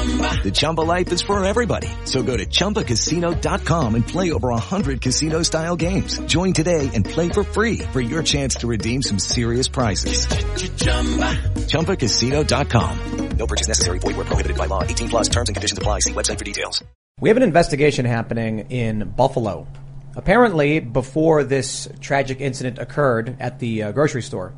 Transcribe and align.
The 0.00 0.50
Chumba 0.50 0.80
life 0.80 1.12
is 1.12 1.20
for 1.20 1.44
everybody. 1.44 1.88
So 2.04 2.22
go 2.22 2.36
to 2.36 2.46
ChumbaCasino.com 2.46 3.94
and 3.94 4.06
play 4.06 4.32
over 4.32 4.48
100 4.48 5.02
casino 5.02 5.42
style 5.42 5.76
games. 5.76 6.18
Join 6.20 6.54
today 6.54 6.88
and 6.94 7.04
play 7.04 7.28
for 7.28 7.44
free 7.44 7.80
for 7.92 8.00
your 8.00 8.22
chance 8.22 8.54
to 8.56 8.66
redeem 8.66 9.02
some 9.02 9.18
serious 9.18 9.68
prizes. 9.68 10.26
ChumbaCasino.com. 11.68 13.36
No 13.36 13.46
purchase 13.46 13.68
necessary. 13.68 13.98
Void 13.98 14.16
where 14.16 14.24
prohibited 14.24 14.56
by 14.56 14.66
law. 14.66 14.82
18 14.82 15.08
plus 15.10 15.28
terms 15.28 15.48
and 15.50 15.56
conditions 15.56 15.78
apply. 15.78 16.00
See 16.00 16.12
website 16.12 16.38
for 16.38 16.44
details. 16.44 16.82
We 17.20 17.28
have 17.28 17.36
an 17.36 17.42
investigation 17.42 18.06
happening 18.06 18.70
in 18.70 19.10
Buffalo. 19.10 19.66
Apparently, 20.16 20.80
before 20.80 21.44
this 21.44 21.88
tragic 22.00 22.40
incident 22.40 22.78
occurred 22.78 23.36
at 23.38 23.58
the 23.58 23.82
uh, 23.82 23.92
grocery 23.92 24.22
store, 24.22 24.54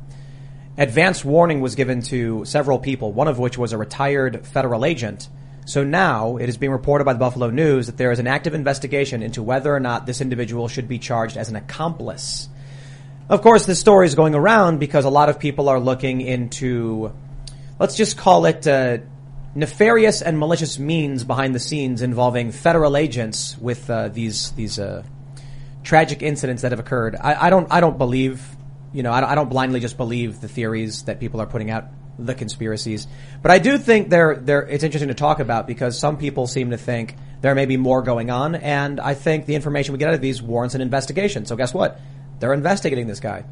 advance 0.77 1.23
warning 1.23 1.61
was 1.61 1.75
given 1.75 2.01
to 2.03 2.45
several 2.45 2.79
people, 2.79 3.11
one 3.11 3.27
of 3.27 3.39
which 3.39 3.57
was 3.57 3.73
a 3.73 3.77
retired 3.77 4.47
federal 4.47 4.85
agent. 4.85 5.29
So 5.65 5.83
now 5.83 6.37
it 6.37 6.49
is 6.49 6.57
being 6.57 6.71
reported 6.71 7.05
by 7.05 7.13
the 7.13 7.19
Buffalo 7.19 7.49
News 7.49 7.87
that 7.87 7.97
there 7.97 8.11
is 8.11 8.19
an 8.19 8.27
active 8.27 8.53
investigation 8.53 9.23
into 9.23 9.41
whether 9.41 9.73
or 9.73 9.79
not 9.79 10.05
this 10.05 10.21
individual 10.21 10.67
should 10.67 10.87
be 10.87 10.99
charged 10.99 11.37
as 11.37 11.49
an 11.49 11.55
accomplice. 11.55 12.49
Of 13.29 13.41
course, 13.41 13.65
this 13.65 13.79
story 13.79 14.05
is 14.05 14.15
going 14.15 14.35
around 14.35 14.79
because 14.79 15.05
a 15.05 15.09
lot 15.09 15.29
of 15.29 15.39
people 15.39 15.69
are 15.69 15.79
looking 15.79 16.21
into, 16.21 17.13
let's 17.79 17.95
just 17.95 18.17
call 18.17 18.45
it, 18.45 18.67
uh, 18.67 18.97
nefarious 19.55 20.21
and 20.21 20.37
malicious 20.37 20.79
means 20.79 21.23
behind 21.23 21.53
the 21.53 21.59
scenes 21.59 22.01
involving 22.01 22.51
federal 22.51 22.97
agents 22.97 23.57
with 23.57 23.89
uh, 23.89 24.09
these 24.09 24.51
these 24.51 24.79
uh, 24.79 25.03
tragic 25.83 26.23
incidents 26.23 26.63
that 26.63 26.71
have 26.71 26.79
occurred. 26.79 27.15
I, 27.15 27.47
I 27.47 27.49
don't 27.49 27.71
I 27.71 27.79
don't 27.79 27.97
believe 27.97 28.43
you 28.93 29.03
know 29.03 29.11
I 29.11 29.21
don't, 29.21 29.29
I 29.29 29.35
don't 29.35 29.49
blindly 29.49 29.79
just 29.79 29.97
believe 29.97 30.41
the 30.41 30.47
theories 30.47 31.03
that 31.03 31.19
people 31.19 31.41
are 31.41 31.45
putting 31.45 31.69
out 31.69 31.85
the 32.19 32.35
conspiracies, 32.35 33.07
but 33.41 33.51
I 33.51 33.59
do 33.59 33.77
think 33.77 34.09
they're 34.09 34.35
they're 34.35 34.61
it's 34.61 34.83
interesting 34.83 35.09
to 35.09 35.15
talk 35.15 35.39
about 35.39 35.67
because 35.67 35.97
some 35.97 36.17
people 36.17 36.47
seem 36.47 36.71
to 36.71 36.77
think 36.77 37.15
there 37.41 37.55
may 37.55 37.65
be 37.65 37.77
more 37.77 38.01
going 38.01 38.29
on, 38.29 38.55
and 38.55 38.99
I 38.99 39.13
think 39.13 39.45
the 39.45 39.55
information 39.55 39.93
we 39.93 39.99
get 39.99 40.09
out 40.09 40.13
of 40.13 40.21
these 40.21 40.41
warrants 40.41 40.75
an 40.75 40.81
investigation. 40.81 41.45
So 41.45 41.55
guess 41.55 41.73
what? 41.73 41.99
They're 42.39 42.53
investigating 42.53 43.07
this 43.07 43.19
guy. 43.19 43.45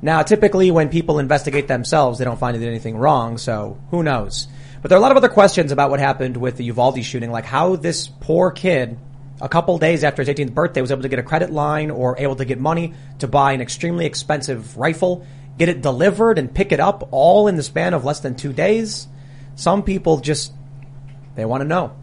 Now, 0.00 0.22
typically 0.22 0.70
when 0.70 0.90
people 0.90 1.18
investigate 1.18 1.66
themselves, 1.66 2.18
they 2.18 2.24
don't 2.24 2.38
find 2.38 2.56
anything 2.56 2.96
wrong, 2.96 3.36
so 3.36 3.78
who 3.90 4.02
knows? 4.02 4.46
But 4.80 4.90
there 4.90 4.96
are 4.96 5.00
a 5.00 5.02
lot 5.02 5.10
of 5.10 5.16
other 5.16 5.28
questions 5.28 5.72
about 5.72 5.90
what 5.90 5.98
happened 5.98 6.36
with 6.36 6.56
the 6.56 6.64
Uvalde 6.64 7.02
shooting, 7.04 7.32
like 7.32 7.44
how 7.44 7.74
this 7.74 8.06
poor 8.06 8.52
kid, 8.52 8.96
a 9.40 9.48
couple 9.48 9.76
days 9.78 10.04
after 10.04 10.22
his 10.22 10.28
18th 10.28 10.54
birthday, 10.54 10.80
was 10.80 10.92
able 10.92 11.02
to 11.02 11.08
get 11.08 11.18
a 11.18 11.24
credit 11.24 11.50
line 11.50 11.90
or 11.90 12.16
able 12.18 12.36
to 12.36 12.44
get 12.44 12.60
money 12.60 12.94
to 13.18 13.26
buy 13.26 13.52
an 13.52 13.60
extremely 13.60 14.06
expensive 14.06 14.76
rifle, 14.76 15.26
get 15.58 15.68
it 15.68 15.82
delivered 15.82 16.38
and 16.38 16.54
pick 16.54 16.72
it 16.72 16.80
up 16.80 17.08
all 17.10 17.48
in 17.48 17.56
the 17.56 17.62
span 17.62 17.94
of 17.94 18.04
less 18.04 18.20
than 18.20 18.34
two 18.34 18.52
days. 18.52 19.08
Some 19.56 19.82
people 19.82 20.18
just, 20.20 20.52
they 21.34 21.44
want 21.44 21.62
to 21.62 21.68
know. 21.68 21.96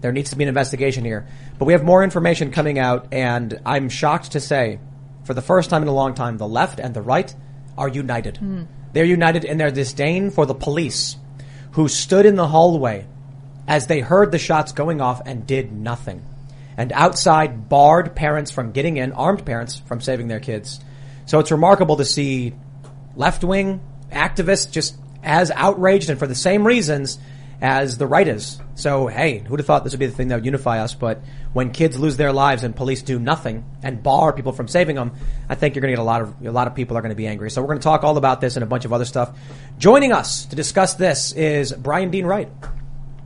There 0.00 0.12
needs 0.12 0.30
to 0.30 0.36
be 0.36 0.44
an 0.44 0.48
investigation 0.48 1.04
here. 1.04 1.26
But 1.58 1.66
we 1.66 1.74
have 1.74 1.84
more 1.84 2.02
information 2.02 2.52
coming 2.52 2.78
out 2.78 3.08
and 3.12 3.60
I'm 3.66 3.88
shocked 3.88 4.32
to 4.32 4.40
say, 4.40 4.78
for 5.24 5.34
the 5.34 5.42
first 5.42 5.70
time 5.70 5.82
in 5.82 5.88
a 5.88 5.94
long 5.94 6.14
time, 6.14 6.38
the 6.38 6.48
left 6.48 6.80
and 6.80 6.94
the 6.94 7.02
right 7.02 7.34
are 7.76 7.88
united. 7.88 8.38
Hmm. 8.38 8.62
They're 8.92 9.04
united 9.04 9.44
in 9.44 9.58
their 9.58 9.70
disdain 9.70 10.30
for 10.30 10.46
the 10.46 10.54
police 10.54 11.16
who 11.72 11.88
stood 11.88 12.26
in 12.26 12.36
the 12.36 12.48
hallway 12.48 13.06
as 13.68 13.86
they 13.86 14.00
heard 14.00 14.32
the 14.32 14.38
shots 14.38 14.72
going 14.72 15.00
off 15.00 15.20
and 15.24 15.46
did 15.46 15.72
nothing. 15.72 16.24
And 16.76 16.92
outside 16.92 17.68
barred 17.68 18.16
parents 18.16 18.50
from 18.50 18.72
getting 18.72 18.96
in, 18.96 19.12
armed 19.12 19.44
parents 19.44 19.78
from 19.78 20.00
saving 20.00 20.28
their 20.28 20.40
kids. 20.40 20.80
So 21.26 21.38
it's 21.38 21.52
remarkable 21.52 21.96
to 21.96 22.04
see 22.04 22.54
left 23.20 23.44
wing 23.44 23.80
activists 24.10 24.70
just 24.72 24.96
as 25.22 25.50
outraged 25.50 26.08
and 26.08 26.18
for 26.18 26.26
the 26.26 26.34
same 26.34 26.66
reasons 26.66 27.18
as 27.60 27.98
the 27.98 28.06
right 28.06 28.26
is. 28.26 28.58
So 28.74 29.06
hey, 29.06 29.38
who'd 29.38 29.60
have 29.60 29.66
thought 29.66 29.84
this 29.84 29.92
would 29.92 30.00
be 30.00 30.06
the 30.06 30.14
thing 30.14 30.28
that 30.28 30.36
would 30.36 30.46
unify 30.46 30.80
us? 30.80 30.94
But 30.94 31.20
when 31.52 31.70
kids 31.70 31.98
lose 31.98 32.16
their 32.16 32.32
lives 32.32 32.64
and 32.64 32.74
police 32.74 33.02
do 33.02 33.18
nothing 33.18 33.64
and 33.82 34.02
bar 34.02 34.32
people 34.32 34.52
from 34.52 34.68
saving 34.68 34.96
them, 34.96 35.12
I 35.50 35.54
think 35.54 35.74
you're 35.74 35.82
going 35.82 35.92
to 35.92 35.96
get 35.96 36.02
a 36.02 36.04
lot 36.04 36.22
of 36.22 36.46
a 36.46 36.50
lot 36.50 36.66
of 36.66 36.74
people 36.74 36.96
are 36.96 37.02
going 37.02 37.10
to 37.10 37.16
be 37.16 37.26
angry. 37.26 37.50
So 37.50 37.60
we're 37.60 37.68
going 37.68 37.78
to 37.78 37.84
talk 37.84 38.02
all 38.02 38.16
about 38.16 38.40
this 38.40 38.56
and 38.56 38.62
a 38.62 38.66
bunch 38.66 38.86
of 38.86 38.92
other 38.92 39.04
stuff. 39.04 39.38
Joining 39.78 40.12
us 40.12 40.46
to 40.46 40.56
discuss 40.56 40.94
this 40.94 41.32
is 41.32 41.72
Brian 41.72 42.10
Dean 42.10 42.24
Wright. 42.24 42.48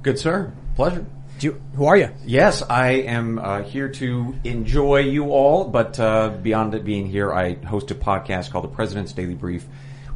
Good 0.03 0.19
sir, 0.19 0.53
pleasure. 0.75 1.07
Do 1.39 1.49
you, 1.49 1.61
who 1.75 1.87
are 1.87 1.97
you? 1.97 2.11
Yes, 2.25 2.63
I 2.63 2.91
am 2.93 3.39
uh, 3.39 3.63
here 3.63 3.89
to 3.89 4.35
enjoy 4.45 5.01
you 5.01 5.31
all, 5.31 5.65
but 5.65 5.99
uh, 5.99 6.29
beyond 6.29 6.75
it 6.75 6.85
being 6.85 7.07
here, 7.07 7.33
I 7.33 7.55
host 7.55 7.91
a 7.91 7.95
podcast 7.95 8.51
called 8.51 8.65
The 8.65 8.69
President's 8.69 9.13
Daily 9.13 9.35
Brief. 9.35 9.67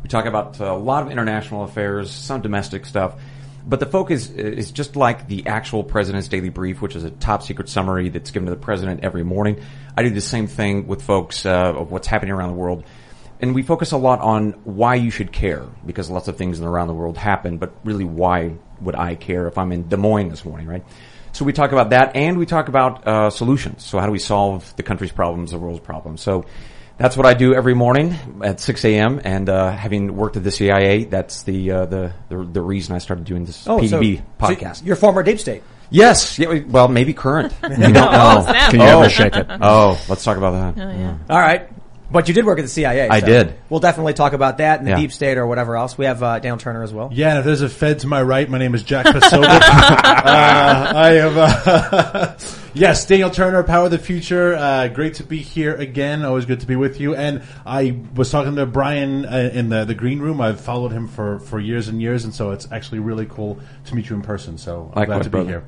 We 0.09 0.11
talk 0.11 0.25
about 0.25 0.59
uh, 0.59 0.73
a 0.73 0.75
lot 0.75 1.03
of 1.03 1.13
international 1.13 1.65
affairs, 1.65 2.11
some 2.11 2.41
domestic 2.41 2.87
stuff, 2.87 3.21
but 3.67 3.79
the 3.79 3.85
focus 3.85 4.31
is 4.31 4.71
just 4.71 4.97
like 4.97 5.29
the 5.29 5.47
actual 5.47 5.85
President's 5.85 6.29
Daily 6.29 6.49
Brief, 6.49 6.81
which 6.81 6.97
is 6.97 7.05
a 7.05 7.11
top 7.11 7.43
secret 7.43 7.69
summary 7.69 8.09
that's 8.09 8.31
given 8.31 8.47
to 8.47 8.51
the 8.51 8.59
President 8.59 9.05
every 9.05 9.23
morning. 9.23 9.61
I 9.99 10.03
do 10.03 10.09
the 10.09 10.23
same 10.23 10.47
thing 10.47 10.87
with 10.87 11.03
folks 11.03 11.45
uh, 11.45 11.75
of 11.75 11.91
what's 11.91 12.07
happening 12.07 12.33
around 12.33 12.49
the 12.49 12.55
world. 12.55 12.85
And 13.41 13.55
we 13.55 13.63
focus 13.63 13.93
a 13.93 13.99
lot 13.99 14.21
on 14.21 14.53
why 14.65 14.95
you 14.95 15.11
should 15.11 15.31
care, 15.31 15.67
because 15.85 16.09
lots 16.09 16.27
of 16.27 16.39
things 16.39 16.59
around 16.59 16.87
the 16.87 16.95
world 16.95 17.19
happen, 17.19 17.59
but 17.59 17.75
really 17.85 18.07
why 18.07 18.55
would 18.81 18.95
I 18.95 19.15
care 19.15 19.47
if 19.47 19.59
I'm 19.59 19.73
in 19.73 19.89
Des 19.89 19.99
Moines 19.99 20.31
this 20.31 20.43
morning, 20.43 20.67
right? 20.67 20.87
So 21.33 21.45
we 21.45 21.53
talk 21.53 21.73
about 21.73 21.91
that, 21.91 22.17
and 22.17 22.39
we 22.39 22.47
talk 22.47 22.69
about 22.69 23.07
uh, 23.07 23.29
solutions. 23.29 23.85
So 23.85 23.99
how 23.99 24.07
do 24.07 24.13
we 24.13 24.21
solve 24.21 24.75
the 24.77 24.83
country's 24.83 25.13
problems, 25.13 25.51
the 25.51 25.59
world's 25.59 25.81
problems? 25.81 26.23
So 26.23 26.47
that's 26.99 27.17
what 27.17 27.27
I 27.27 27.35
do 27.35 27.55
every 27.55 27.75
morning 27.75 28.15
at 28.43 28.61
6 28.61 28.85
a.m. 28.85 29.21
And 29.25 29.49
uh, 29.49 29.71
having 29.71 30.17
worked 30.17 30.37
at 30.37 30.45
the 30.45 30.51
CIA, 30.51 31.05
that's 31.05 31.43
the, 31.45 31.71
uh, 31.71 31.87
the 31.87 32.13
the 32.29 32.37
the 32.45 32.61
reason 32.61 32.95
I 32.95 32.99
started 32.99 33.25
doing 33.25 33.45
this 33.45 33.67
Oh, 33.69 33.79
PDB 33.79 34.19
so 34.19 34.23
podcast. 34.39 34.85
you're 34.85 34.97
former 34.97 35.23
Deep 35.23 35.39
State. 35.41 35.63
yes, 35.91 36.39
yeah, 36.39 36.61
well, 36.67 36.89
maybe 36.89 37.15
current. 37.15 37.55
we 37.63 37.69
don't 37.77 37.93
know. 37.93 38.45
Oh. 38.47 38.53
Can 38.71 38.81
you 38.81 38.87
Oh. 38.87 39.01
ever 39.01 39.09
shake 39.11 39.35
it? 39.37 39.47
Oh, 39.61 39.99
let's 40.09 40.25
talk 40.25 40.37
about 40.37 40.75
that. 40.77 40.87
Oh, 40.87 40.91
yeah. 40.91 41.17
All 41.31 41.39
right. 41.39 41.69
But 42.11 42.27
you 42.27 42.33
did 42.33 42.47
work 42.47 42.59
at 42.59 42.63
the 42.63 42.69
CIA. 42.69 43.07
I 43.07 43.21
so 43.21 43.27
did. 43.27 43.55
We'll 43.69 43.81
definitely 43.81 44.15
talk 44.15 44.33
about 44.33 44.59
that 44.59 44.79
and 44.79 44.87
the 44.87 44.93
Yeah. 44.93 44.97
deep 44.97 45.13
state 45.13 45.37
or 45.37 45.47
whatever 45.47 45.77
else. 45.77 45.99
We 45.99 46.07
have 46.07 46.23
uh, 46.23 46.39
Daniel 46.39 46.57
Turner 46.57 46.83
as 46.83 46.91
well. 46.91 47.11
Yeah, 47.13 47.31
and 47.31 47.39
if 47.41 47.45
there's 47.45 47.61
a 47.61 47.69
Fed 47.69 47.99
to 47.99 48.07
my 48.07 48.23
right, 48.23 48.49
my 48.49 48.57
name 48.57 48.75
is 48.75 48.83
Jack 48.83 49.05
Posobiec. 49.05 49.45
uh, 49.45 50.93
I 50.97 51.11
am, 51.17 51.35
uh, 51.37 52.35
yes, 52.79 53.05
Daniel 53.07 53.31
Turner, 53.31 53.63
Power 53.63 53.87
of 53.87 53.91
the 53.91 53.99
Future. 53.99 54.55
Uh, 54.55 54.89
great 54.89 55.15
to 55.15 55.25
be 55.25 55.39
here 55.39 55.75
again. 55.75 56.25
Always 56.25 56.47
good 56.47 56.61
to 56.61 56.67
be 56.67 56.77
with 56.77 57.01
you. 57.01 57.15
And 57.15 57.43
I 57.67 57.99
was 58.15 58.31
talking 58.31 58.57
to 58.57 58.67
Brian 58.67 59.25
uh, 59.27 59.51
in 59.53 59.69
the, 59.69 59.85
the 59.85 59.95
green 59.95 60.21
room. 60.21 60.41
I've 60.41 60.61
followed 60.61 60.93
him 60.93 61.09
for, 61.09 61.41
for 61.41 61.59
years 61.61 61.89
and 61.89 62.01
years, 62.01 62.25
and 62.25 62.35
so 62.35 62.53
it's 62.53 62.71
actually 62.73 63.01
really 63.01 63.27
cool 63.27 63.59
to 63.87 63.95
meet 63.95 64.09
you 64.09 64.17
in 64.17 64.23
person. 64.23 64.59
So 64.59 64.91
I'm 64.95 65.01
Likewise, 65.01 65.29
glad 65.29 65.39
to 65.41 65.45
be 65.45 65.49
here. 65.51 65.65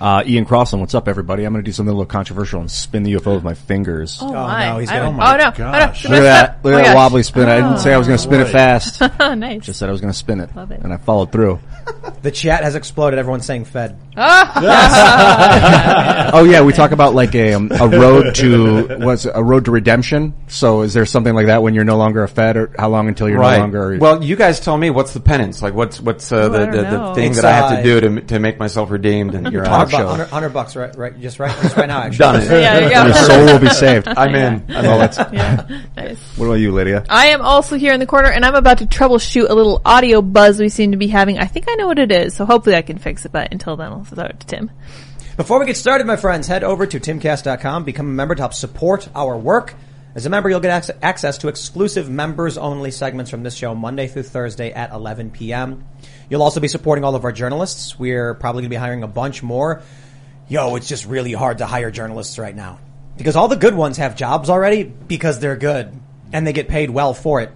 Uh, 0.00 0.20
Ian 0.26 0.44
Crossland, 0.44 0.80
what's 0.80 0.96
up, 0.96 1.06
everybody? 1.06 1.44
I'm 1.44 1.52
going 1.52 1.62
to 1.64 1.68
do 1.68 1.70
something 1.70 1.90
a 1.92 1.96
little 1.96 2.06
controversial 2.10 2.60
and 2.60 2.68
spin 2.68 3.04
the 3.04 3.12
UFO 3.14 3.36
with 3.36 3.44
my 3.44 3.54
fingers. 3.54 4.18
Oh, 4.20 4.32
my. 4.32 4.66
no, 4.70 4.78
he's 4.78 4.90
I- 4.90 4.96
gonna- 4.96 5.10
Oh 5.10 5.12
my 5.12 5.34
oh 5.34 5.36
no! 5.36 5.50
gosh. 5.52 6.04
Oh, 6.06 6.08
no. 6.08 6.14
Look 6.16 6.22
Look 6.24 6.28
at 6.28 6.46
that! 6.48 6.64
Look 6.64 6.74
Oh 6.74 6.76
at 6.78 6.82
my 6.82 6.88
that 6.88 6.94
wobbly 6.96 7.22
spin. 7.22 7.48
I 7.48 7.56
didn't 7.60 7.78
say 7.78 7.94
I 7.94 7.98
was 7.98 8.08
going 8.08 8.16
to 8.18 8.22
spin 8.24 8.40
it 8.40 8.44
boy. 8.46 8.50
fast. 8.50 9.00
Oh, 9.20 9.34
nice. 9.36 9.64
Just 9.64 9.78
said 9.78 9.88
I 9.88 9.92
was 9.92 10.00
going 10.00 10.12
to 10.12 10.18
spin 10.18 10.40
it, 10.40 10.56
Love 10.56 10.72
it. 10.72 10.80
and 10.80 10.92
I 10.92 10.96
followed 10.96 11.30
through. 11.30 11.60
The 12.22 12.32
chat 12.32 12.64
has 12.64 12.74
exploded. 12.74 13.20
Everyone's 13.20 13.46
saying 13.46 13.66
Fed. 13.66 13.96
Oh 16.34 16.44
yeah, 16.44 16.62
we 16.62 16.72
talk 16.72 16.92
about 16.92 17.14
like 17.14 17.34
a 17.34 17.52
um, 17.54 17.70
a 17.72 17.88
road 17.88 18.34
to 18.36 18.98
what's 19.00 19.24
a 19.26 19.42
road 19.42 19.64
to 19.66 19.70
redemption. 19.70 20.34
So 20.48 20.82
is 20.82 20.94
there 20.94 21.04
something 21.06 21.34
like 21.34 21.46
that 21.46 21.62
when 21.62 21.74
you're 21.74 21.84
no 21.84 21.96
longer 21.98 22.22
a 22.22 22.28
Fed, 22.28 22.56
or 22.56 22.74
how 22.78 22.88
long 22.88 23.08
until 23.08 23.28
you're 23.28 23.38
Right. 23.38 23.56
no 23.56 23.60
longer? 23.62 23.98
Well, 24.00 24.22
you 24.24 24.36
guys 24.36 24.60
tell 24.60 24.76
me 24.78 24.88
what's 24.90 25.12
the 25.12 25.20
penance? 25.20 25.60
Like, 25.62 25.74
what's 25.74 26.00
what's 26.00 26.30
uh, 26.32 26.36
Oh, 26.36 26.48
the, 26.48 26.58
the, 26.66 26.82
the 26.82 27.14
thing 27.14 27.32
It's, 27.32 27.42
that 27.42 27.46
I 27.46 27.52
have 27.68 27.76
to 27.78 27.82
do 27.82 28.00
to 28.00 28.20
to 28.28 28.38
make 28.38 28.58
myself 28.58 28.90
redeemed 28.90 29.34
and 29.34 29.52
your 29.52 29.64
Hundred 29.64 29.90
talk 29.90 30.00
show? 30.00 30.08
hundred- 30.08 30.28
hundred 30.28 30.50
bucks, 30.50 30.76
right? 30.76 30.94
Right, 30.96 31.18
just 31.20 31.38
right, 31.38 31.54
just 31.62 31.76
right 31.76 31.86
now. 31.88 32.02
Actually, 32.02 32.18
Done 32.18 32.40
it. 32.42 32.50
Yeah, 32.50 32.78
you 32.78 32.90
go. 32.90 33.04
your 33.06 33.14
soul 33.14 33.44
will 33.46 33.58
be 33.58 33.68
saved. 33.70 34.08
I'm 34.08 34.34
in. 34.34 34.64
I'm 34.68 34.92
Oh, 34.92 34.98
that's, 34.98 35.16
yeah, 35.32 35.66
nice. 35.96 36.18
what 36.36 36.46
about 36.46 36.54
you, 36.54 36.72
Lydia? 36.72 37.04
I 37.08 37.28
am 37.28 37.40
also 37.42 37.76
here 37.76 37.92
in 37.92 38.00
the 38.00 38.06
corner, 38.06 38.28
and 38.30 38.44
I'm 38.44 38.54
about 38.54 38.78
to 38.78 38.86
troubleshoot 38.86 39.48
a 39.48 39.54
little 39.54 39.80
audio 39.84 40.20
buzz 40.22 40.58
we 40.60 40.68
seem 40.68 40.92
to 40.92 40.96
be 40.98 41.08
having. 41.08 41.38
I 41.38 41.46
think 41.46 41.66
I 41.68 41.74
know 41.74 41.86
what 41.86 41.98
it 41.98 42.12
is, 42.12 42.34
so 42.34 42.44
hopefully 42.46 42.76
I 42.76 42.82
can 42.82 42.98
fix 42.98 43.24
it. 43.24 43.32
But 43.32 43.52
until 43.52 43.76
then, 43.76 43.92
I'll 43.92 44.01
it 44.30 44.40
to 44.40 44.46
Tim. 44.46 44.70
Before 45.36 45.58
we 45.58 45.66
get 45.66 45.76
started, 45.76 46.06
my 46.06 46.16
friends, 46.16 46.46
head 46.46 46.62
over 46.62 46.86
to 46.86 47.00
timcast.com, 47.00 47.84
become 47.84 48.06
a 48.06 48.10
member 48.10 48.34
to 48.34 48.42
help 48.42 48.54
support 48.54 49.08
our 49.14 49.36
work. 49.36 49.74
As 50.14 50.26
a 50.26 50.30
member, 50.30 50.50
you'll 50.50 50.60
get 50.60 50.90
access 51.02 51.38
to 51.38 51.48
exclusive 51.48 52.10
members-only 52.10 52.90
segments 52.90 53.30
from 53.30 53.42
this 53.42 53.54
show 53.54 53.74
Monday 53.74 54.08
through 54.08 54.24
Thursday 54.24 54.70
at 54.70 54.92
11 54.92 55.30
p.m. 55.30 55.86
You'll 56.28 56.42
also 56.42 56.60
be 56.60 56.68
supporting 56.68 57.02
all 57.02 57.14
of 57.14 57.24
our 57.24 57.32
journalists. 57.32 57.98
We're 57.98 58.34
probably 58.34 58.60
going 58.60 58.70
to 58.70 58.74
be 58.74 58.80
hiring 58.80 59.02
a 59.04 59.08
bunch 59.08 59.42
more. 59.42 59.80
Yo, 60.48 60.76
it's 60.76 60.86
just 60.86 61.06
really 61.06 61.32
hard 61.32 61.58
to 61.58 61.66
hire 61.66 61.90
journalists 61.90 62.38
right 62.38 62.54
now. 62.54 62.78
Because 63.16 63.36
all 63.36 63.48
the 63.48 63.56
good 63.56 63.74
ones 63.74 63.96
have 63.96 64.16
jobs 64.16 64.50
already 64.50 64.82
because 64.82 65.40
they're 65.40 65.56
good 65.56 65.98
and 66.30 66.46
they 66.46 66.52
get 66.52 66.68
paid 66.68 66.90
well 66.90 67.14
for 67.14 67.40
it. 67.40 67.50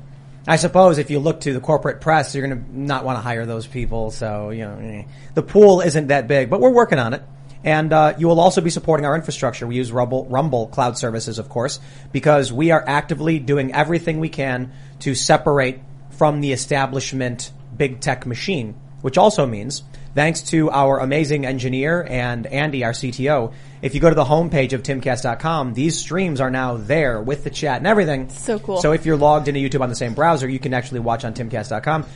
I 0.46 0.56
suppose 0.56 0.98
if 0.98 1.10
you 1.10 1.18
look 1.18 1.40
to 1.40 1.52
the 1.52 1.60
corporate 1.60 2.00
press, 2.00 2.34
you're 2.34 2.46
going 2.46 2.64
to 2.64 2.78
not 2.78 3.04
want 3.04 3.18
to 3.18 3.22
hire 3.22 3.46
those 3.46 3.66
people. 3.66 4.10
So, 4.12 4.50
you 4.50 4.64
know, 4.64 4.78
eh. 4.78 5.02
the 5.34 5.42
pool 5.42 5.80
isn't 5.80 6.08
that 6.08 6.28
big, 6.28 6.50
but 6.50 6.60
we're 6.60 6.70
working 6.70 6.98
on 6.98 7.14
it. 7.14 7.22
And 7.64 7.92
uh, 7.92 8.14
you 8.16 8.28
will 8.28 8.38
also 8.38 8.60
be 8.60 8.70
supporting 8.70 9.06
our 9.06 9.16
infrastructure. 9.16 9.66
We 9.66 9.74
use 9.74 9.90
Rumble, 9.90 10.26
Rumble 10.26 10.68
Cloud 10.68 10.96
Services, 10.96 11.40
of 11.40 11.48
course, 11.48 11.80
because 12.12 12.52
we 12.52 12.70
are 12.70 12.84
actively 12.86 13.40
doing 13.40 13.74
everything 13.74 14.20
we 14.20 14.28
can 14.28 14.72
to 15.00 15.16
separate 15.16 15.80
from 16.10 16.40
the 16.40 16.52
establishment 16.52 17.50
big 17.76 18.00
tech 18.00 18.24
machine, 18.24 18.74
which 19.02 19.18
also 19.18 19.46
means, 19.46 19.82
thanks 20.14 20.42
to 20.42 20.70
our 20.70 21.00
amazing 21.00 21.44
engineer 21.44 22.06
and 22.08 22.46
Andy, 22.46 22.84
our 22.84 22.92
CTO, 22.92 23.52
if 23.82 23.94
you 23.94 24.00
go 24.00 24.08
to 24.08 24.14
the 24.14 24.24
homepage 24.24 24.72
of 24.72 24.82
timcast.com, 24.82 25.74
these 25.74 25.98
streams 25.98 26.40
are 26.40 26.50
now 26.50 26.76
there 26.76 27.20
with 27.20 27.44
the 27.44 27.50
chat 27.50 27.78
and 27.78 27.86
everything. 27.86 28.28
So 28.30 28.58
cool. 28.58 28.80
So 28.80 28.92
if 28.92 29.06
you're 29.06 29.16
logged 29.16 29.48
into 29.48 29.60
YouTube 29.60 29.82
on 29.82 29.88
the 29.88 29.94
same 29.94 30.14
browser, 30.14 30.48
you 30.48 30.58
can 30.58 30.74
actually 30.74 31.00
watch 31.00 31.24
on 31.24 31.34
timcast.com. 31.34 32.06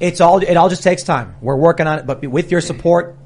It's 0.00 0.20
all, 0.20 0.42
it 0.42 0.56
all 0.56 0.68
just 0.68 0.82
takes 0.82 1.02
time. 1.02 1.36
We're 1.42 1.56
working 1.56 1.86
on 1.86 1.98
it, 1.98 2.06
but 2.06 2.24
with 2.26 2.50
your 2.50 2.62
support, 2.62 3.16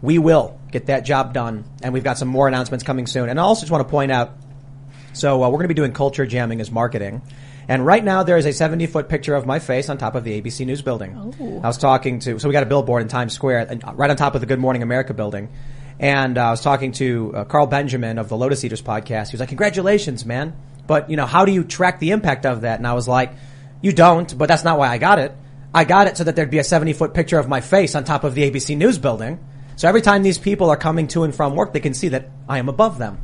we 0.00 0.18
will 0.18 0.58
get 0.70 0.86
that 0.86 1.04
job 1.04 1.34
done. 1.34 1.64
And 1.82 1.92
we've 1.92 2.04
got 2.04 2.18
some 2.18 2.28
more 2.28 2.48
announcements 2.48 2.84
coming 2.84 3.06
soon. 3.06 3.28
And 3.28 3.38
I 3.38 3.42
also 3.42 3.60
just 3.60 3.72
want 3.72 3.86
to 3.86 3.90
point 3.90 4.12
out, 4.12 4.32
so 5.12 5.42
uh, 5.42 5.48
we're 5.48 5.58
going 5.58 5.64
to 5.64 5.68
be 5.68 5.74
doing 5.74 5.92
culture 5.92 6.26
jamming 6.26 6.60
as 6.60 6.70
marketing. 6.70 7.22
And 7.68 7.84
right 7.84 8.02
now 8.02 8.22
there 8.22 8.36
is 8.36 8.46
a 8.46 8.52
70 8.52 8.86
foot 8.86 9.08
picture 9.08 9.34
of 9.34 9.44
my 9.44 9.58
face 9.58 9.88
on 9.88 9.98
top 9.98 10.14
of 10.14 10.24
the 10.24 10.40
ABC 10.40 10.64
News 10.64 10.82
building. 10.82 11.34
Oh. 11.38 11.60
I 11.62 11.66
was 11.66 11.78
talking 11.78 12.20
to, 12.20 12.38
so 12.38 12.48
we 12.48 12.52
got 12.52 12.62
a 12.62 12.66
billboard 12.66 13.02
in 13.02 13.08
Times 13.08 13.32
Square, 13.32 13.66
and 13.70 13.82
right 13.98 14.08
on 14.08 14.16
top 14.16 14.34
of 14.34 14.40
the 14.40 14.46
Good 14.46 14.60
Morning 14.60 14.82
America 14.82 15.12
building. 15.14 15.48
And 15.98 16.36
uh, 16.36 16.48
I 16.48 16.50
was 16.50 16.60
talking 16.60 16.92
to 16.92 17.32
uh, 17.34 17.44
Carl 17.44 17.66
Benjamin 17.66 18.18
of 18.18 18.28
the 18.28 18.36
Lotus 18.36 18.64
Eaters 18.64 18.82
podcast. 18.82 19.28
He 19.28 19.34
was 19.34 19.40
like, 19.40 19.48
congratulations, 19.48 20.26
man. 20.26 20.54
But, 20.86 21.10
you 21.10 21.16
know, 21.16 21.26
how 21.26 21.44
do 21.44 21.52
you 21.52 21.64
track 21.64 21.98
the 21.98 22.10
impact 22.10 22.46
of 22.46 22.62
that? 22.62 22.78
And 22.78 22.86
I 22.86 22.92
was 22.92 23.08
like, 23.08 23.32
you 23.80 23.92
don't, 23.92 24.36
but 24.36 24.46
that's 24.46 24.64
not 24.64 24.78
why 24.78 24.88
I 24.88 24.98
got 24.98 25.18
it. 25.18 25.32
I 25.74 25.84
got 25.84 26.06
it 26.06 26.16
so 26.16 26.24
that 26.24 26.36
there'd 26.36 26.50
be 26.50 26.58
a 26.58 26.64
70 26.64 26.92
foot 26.94 27.12
picture 27.12 27.38
of 27.38 27.48
my 27.48 27.60
face 27.60 27.94
on 27.94 28.04
top 28.04 28.24
of 28.24 28.34
the 28.34 28.50
ABC 28.50 28.76
News 28.76 28.98
building. 28.98 29.38
So 29.76 29.88
every 29.88 30.00
time 30.00 30.22
these 30.22 30.38
people 30.38 30.70
are 30.70 30.76
coming 30.76 31.06
to 31.08 31.24
and 31.24 31.34
from 31.34 31.54
work, 31.54 31.72
they 31.72 31.80
can 31.80 31.92
see 31.92 32.08
that 32.08 32.30
I 32.48 32.58
am 32.58 32.68
above 32.68 32.98
them. 32.98 33.18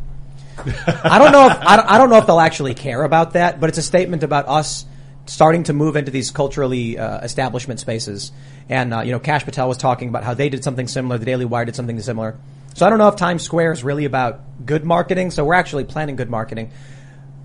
I 0.58 1.18
don't 1.18 1.32
know 1.32 1.46
if 1.46 1.56
I 1.62 1.96
don't, 1.98 2.10
know 2.10 2.18
if 2.18 2.26
they'll 2.26 2.38
actually 2.38 2.74
care 2.74 3.02
about 3.02 3.32
that, 3.32 3.58
but 3.58 3.70
it's 3.70 3.78
a 3.78 3.82
statement 3.82 4.22
about 4.22 4.48
us 4.48 4.84
starting 5.24 5.62
to 5.64 5.72
move 5.72 5.96
into 5.96 6.10
these 6.10 6.30
culturally 6.30 6.98
uh, 6.98 7.20
establishment 7.20 7.80
spaces. 7.80 8.32
And 8.68 8.92
uh, 8.92 9.00
you 9.00 9.12
know, 9.12 9.18
Kash 9.18 9.44
Patel 9.44 9.66
was 9.66 9.78
talking 9.78 10.08
about 10.10 10.24
how 10.24 10.34
they 10.34 10.50
did 10.50 10.62
something 10.62 10.88
similar. 10.88 11.16
The 11.16 11.24
Daily 11.24 11.46
Wire 11.46 11.64
did 11.64 11.74
something 11.74 11.98
similar. 12.00 12.36
So 12.74 12.86
I 12.86 12.90
don't 12.90 12.98
know 12.98 13.08
if 13.08 13.16
Times 13.16 13.42
Square 13.42 13.72
is 13.72 13.84
really 13.84 14.04
about 14.04 14.64
good 14.64 14.84
marketing. 14.84 15.30
So 15.30 15.44
we're 15.44 15.54
actually 15.54 15.84
planning 15.84 16.16
good 16.16 16.30
marketing. 16.30 16.72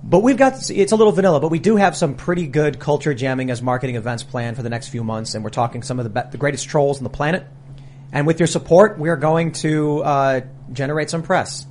But 0.03 0.23
we've 0.23 0.37
got, 0.37 0.69
it's 0.69 0.91
a 0.91 0.95
little 0.95 1.11
vanilla, 1.11 1.41
but 1.41 1.51
we 1.51 1.59
do 1.59 1.75
have 1.75 1.97
some 1.97 2.15
pretty 2.15 2.47
good 2.47 2.79
culture 2.79 3.13
jamming 3.13 3.51
as 3.51 3.61
marketing 3.61 3.97
events 3.97 4.23
planned 4.23 4.55
for 4.55 4.63
the 4.63 4.69
next 4.69 4.87
few 4.87 5.03
months. 5.03 5.35
And 5.35 5.43
we're 5.43 5.49
talking 5.49 5.83
some 5.83 5.99
of 5.99 6.05
the, 6.05 6.09
be- 6.09 6.29
the 6.31 6.37
greatest 6.37 6.69
trolls 6.69 6.97
on 6.97 7.03
the 7.03 7.09
planet. 7.09 7.45
And 8.13 8.25
with 8.25 8.39
your 8.39 8.47
support, 8.47 8.97
we're 8.97 9.17
going 9.17 9.51
to 9.53 10.03
uh, 10.03 10.41
generate 10.71 11.09
some 11.09 11.23
press. 11.23 11.65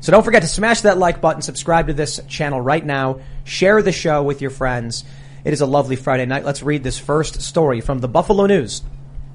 So 0.00 0.10
don't 0.12 0.22
forget 0.22 0.42
to 0.42 0.48
smash 0.48 0.82
that 0.82 0.96
like 0.96 1.20
button, 1.20 1.42
subscribe 1.42 1.88
to 1.88 1.92
this 1.92 2.20
channel 2.28 2.60
right 2.60 2.84
now, 2.84 3.20
share 3.44 3.82
the 3.82 3.92
show 3.92 4.22
with 4.22 4.40
your 4.40 4.50
friends. 4.50 5.04
It 5.44 5.52
is 5.52 5.60
a 5.60 5.66
lovely 5.66 5.96
Friday 5.96 6.26
night. 6.26 6.44
Let's 6.44 6.62
read 6.62 6.82
this 6.82 6.98
first 6.98 7.42
story 7.42 7.80
from 7.80 7.98
the 7.98 8.08
Buffalo 8.08 8.46
News. 8.46 8.82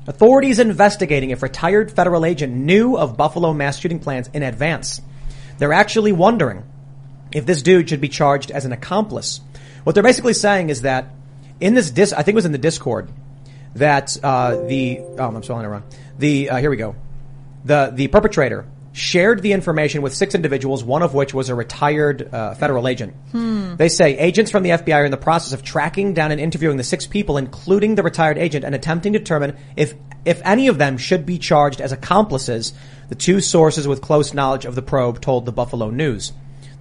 Authorities 0.07 0.59
investigating 0.59 1.29
if 1.29 1.43
retired 1.43 1.91
federal 1.91 2.25
agent 2.25 2.53
knew 2.53 2.97
of 2.97 3.17
Buffalo 3.17 3.53
mass 3.53 3.77
shooting 3.77 3.99
plans 3.99 4.29
in 4.33 4.41
advance. 4.41 4.99
They're 5.59 5.73
actually 5.73 6.11
wondering 6.11 6.63
if 7.31 7.45
this 7.45 7.61
dude 7.61 7.89
should 7.89 8.01
be 8.01 8.09
charged 8.09 8.49
as 8.49 8.65
an 8.65 8.71
accomplice. 8.71 9.41
What 9.83 9.93
they're 9.93 10.03
basically 10.03 10.33
saying 10.33 10.69
is 10.69 10.81
that 10.81 11.09
in 11.59 11.75
this 11.75 11.91
dis, 11.91 12.13
I 12.13 12.23
think 12.23 12.33
it 12.33 12.35
was 12.35 12.45
in 12.45 12.51
the 12.51 12.57
Discord, 12.57 13.11
that 13.75 14.17
uh, 14.23 14.55
the 14.67 14.99
oh, 14.99 15.27
I'm 15.27 15.43
spelling 15.43 15.65
it 15.65 15.69
wrong. 15.69 15.83
The 16.17 16.49
uh, 16.49 16.57
here 16.57 16.71
we 16.71 16.77
go. 16.77 16.95
The 17.63 17.91
the 17.93 18.07
perpetrator 18.07 18.65
shared 18.93 19.41
the 19.41 19.53
information 19.53 20.01
with 20.01 20.13
six 20.13 20.35
individuals, 20.35 20.83
one 20.83 21.01
of 21.01 21.13
which 21.13 21.33
was 21.33 21.49
a 21.49 21.55
retired 21.55 22.33
uh, 22.33 22.53
federal 22.55 22.87
agent. 22.87 23.13
They 23.77 23.87
say 23.89 24.17
agents 24.17 24.51
from 24.51 24.63
the 24.63 24.71
FBI 24.71 24.95
are 24.95 25.05
in 25.05 25.11
the 25.11 25.17
process 25.17 25.53
of 25.53 25.63
tracking 25.63 26.13
down 26.13 26.31
and 26.31 26.41
interviewing 26.41 26.77
the 26.77 26.83
six 26.83 27.07
people, 27.07 27.37
including 27.37 27.95
the 27.95 28.03
retired 28.03 28.37
agent, 28.37 28.65
and 28.65 28.75
attempting 28.75 29.13
to 29.13 29.19
determine 29.19 29.57
if 29.75 29.93
if 30.25 30.41
any 30.43 30.67
of 30.67 30.77
them 30.77 30.97
should 30.97 31.25
be 31.25 31.37
charged 31.37 31.81
as 31.81 31.91
accomplices. 31.91 32.73
The 33.09 33.15
two 33.15 33.41
sources 33.41 33.87
with 33.87 34.01
close 34.01 34.33
knowledge 34.33 34.65
of 34.65 34.75
the 34.75 34.81
probe 34.81 35.19
told 35.21 35.45
the 35.45 35.51
Buffalo 35.51 35.89
News. 35.89 36.31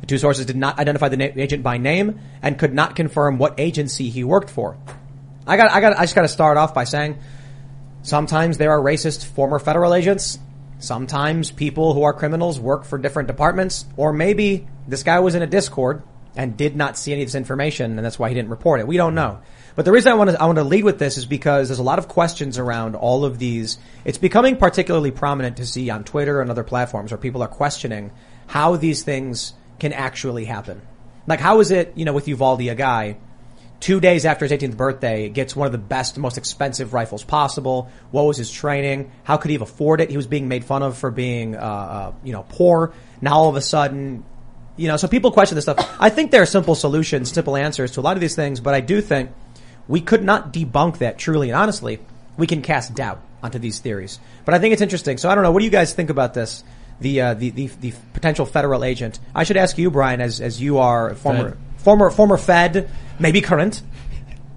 The 0.00 0.06
two 0.06 0.18
sources 0.18 0.46
did 0.46 0.56
not 0.56 0.78
identify 0.78 1.08
the 1.08 1.16
na- 1.16 1.28
agent 1.36 1.62
by 1.62 1.78
name 1.78 2.20
and 2.42 2.58
could 2.58 2.74
not 2.74 2.96
confirm 2.96 3.38
what 3.38 3.58
agency 3.58 4.10
he 4.10 4.24
worked 4.24 4.50
for. 4.50 4.76
I 5.46 5.56
got, 5.56 5.70
I 5.70 5.80
got, 5.80 5.98
I 5.98 6.02
just 6.02 6.14
got 6.14 6.22
to 6.22 6.28
start 6.28 6.56
off 6.56 6.74
by 6.74 6.84
saying, 6.84 7.18
sometimes 8.02 8.58
there 8.58 8.72
are 8.72 8.80
racist 8.80 9.24
former 9.24 9.58
federal 9.58 9.94
agents. 9.94 10.38
Sometimes 10.80 11.50
people 11.50 11.94
who 11.94 12.02
are 12.02 12.12
criminals 12.12 12.58
work 12.58 12.84
for 12.84 12.98
different 12.98 13.28
departments, 13.28 13.84
or 13.96 14.12
maybe 14.12 14.66
this 14.88 15.02
guy 15.02 15.20
was 15.20 15.34
in 15.34 15.42
a 15.42 15.46
Discord 15.46 16.02
and 16.34 16.56
did 16.56 16.74
not 16.74 16.96
see 16.96 17.12
any 17.12 17.22
of 17.22 17.28
this 17.28 17.34
information, 17.34 17.96
and 17.96 18.04
that's 18.04 18.18
why 18.18 18.28
he 18.28 18.34
didn't 18.34 18.50
report 18.50 18.80
it. 18.80 18.86
We 18.86 18.96
don't 18.96 19.14
know. 19.14 19.40
But 19.76 19.84
the 19.84 19.92
reason 19.92 20.10
I 20.10 20.14
want 20.14 20.30
to 20.30 20.40
I 20.40 20.46
want 20.46 20.58
to 20.58 20.64
lead 20.64 20.84
with 20.84 20.98
this 20.98 21.16
is 21.16 21.26
because 21.26 21.68
there's 21.68 21.78
a 21.78 21.84
lot 21.84 21.98
of 21.98 22.08
questions 22.08 22.58
around 22.58 22.96
all 22.96 23.24
of 23.24 23.38
these. 23.38 23.78
It's 24.04 24.18
becoming 24.18 24.56
particularly 24.56 25.10
prominent 25.10 25.58
to 25.58 25.66
see 25.66 25.90
on 25.90 26.04
Twitter 26.04 26.40
and 26.40 26.50
other 26.50 26.64
platforms 26.64 27.12
where 27.12 27.18
people 27.18 27.42
are 27.42 27.48
questioning 27.48 28.10
how 28.46 28.76
these 28.76 29.02
things 29.02 29.52
can 29.78 29.92
actually 29.92 30.44
happen. 30.44 30.82
Like 31.26 31.40
how 31.40 31.60
is 31.60 31.70
it, 31.70 31.92
you 31.94 32.04
know, 32.04 32.12
with 32.12 32.26
Uvalde, 32.26 32.62
a 32.62 32.74
guy 32.74 33.16
two 33.80 33.98
days 33.98 34.26
after 34.26 34.44
his 34.46 34.52
18th 34.52 34.76
birthday, 34.76 35.28
gets 35.28 35.56
one 35.56 35.66
of 35.66 35.72
the 35.72 35.78
best, 35.78 36.18
most 36.18 36.38
expensive 36.38 36.92
rifles 36.92 37.24
possible. 37.24 37.90
What 38.10 38.24
was 38.26 38.36
his 38.36 38.50
training? 38.50 39.10
How 39.24 39.38
could 39.38 39.48
he 39.48 39.54
have 39.54 39.62
afforded 39.62 40.04
it? 40.04 40.10
He 40.10 40.16
was 40.16 40.26
being 40.26 40.48
made 40.48 40.64
fun 40.64 40.82
of 40.82 40.98
for 40.98 41.10
being, 41.10 41.56
uh, 41.56 41.60
uh, 41.60 42.12
you 42.22 42.32
know, 42.32 42.44
poor. 42.48 42.92
Now 43.20 43.34
all 43.34 43.48
of 43.48 43.56
a 43.56 43.62
sudden, 43.62 44.24
you 44.76 44.88
know, 44.88 44.96
so 44.96 45.08
people 45.08 45.32
question 45.32 45.56
this 45.56 45.64
stuff. 45.64 45.96
I 45.98 46.10
think 46.10 46.30
there 46.30 46.42
are 46.42 46.46
simple 46.46 46.74
solutions, 46.74 47.32
simple 47.32 47.56
answers 47.56 47.92
to 47.92 48.00
a 48.00 48.02
lot 48.02 48.16
of 48.16 48.20
these 48.20 48.36
things, 48.36 48.60
but 48.60 48.74
I 48.74 48.80
do 48.80 49.00
think 49.00 49.30
we 49.88 50.00
could 50.00 50.22
not 50.22 50.52
debunk 50.52 50.98
that 50.98 51.18
truly 51.18 51.50
and 51.50 51.58
honestly. 51.58 51.98
We 52.36 52.46
can 52.46 52.62
cast 52.62 52.94
doubt 52.94 53.20
onto 53.42 53.58
these 53.58 53.80
theories, 53.80 54.18
but 54.46 54.54
I 54.54 54.58
think 54.58 54.72
it's 54.72 54.80
interesting. 54.80 55.18
So 55.18 55.28
I 55.28 55.34
don't 55.34 55.44
know. 55.44 55.50
What 55.50 55.58
do 55.58 55.66
you 55.66 55.70
guys 55.70 55.92
think 55.92 56.08
about 56.08 56.32
this? 56.32 56.64
The, 57.00 57.20
uh, 57.20 57.34
the, 57.34 57.50
the, 57.50 57.66
the 57.66 57.94
potential 58.12 58.44
federal 58.46 58.84
agent. 58.84 59.20
I 59.34 59.44
should 59.44 59.56
ask 59.56 59.78
you, 59.78 59.90
Brian, 59.90 60.20
as, 60.20 60.40
as 60.40 60.60
you 60.60 60.78
are 60.78 61.14
former, 61.14 61.50
Fed. 61.50 61.58
former, 61.78 62.10
former 62.10 62.36
Fed, 62.36 62.90
maybe 63.18 63.40
current. 63.40 63.82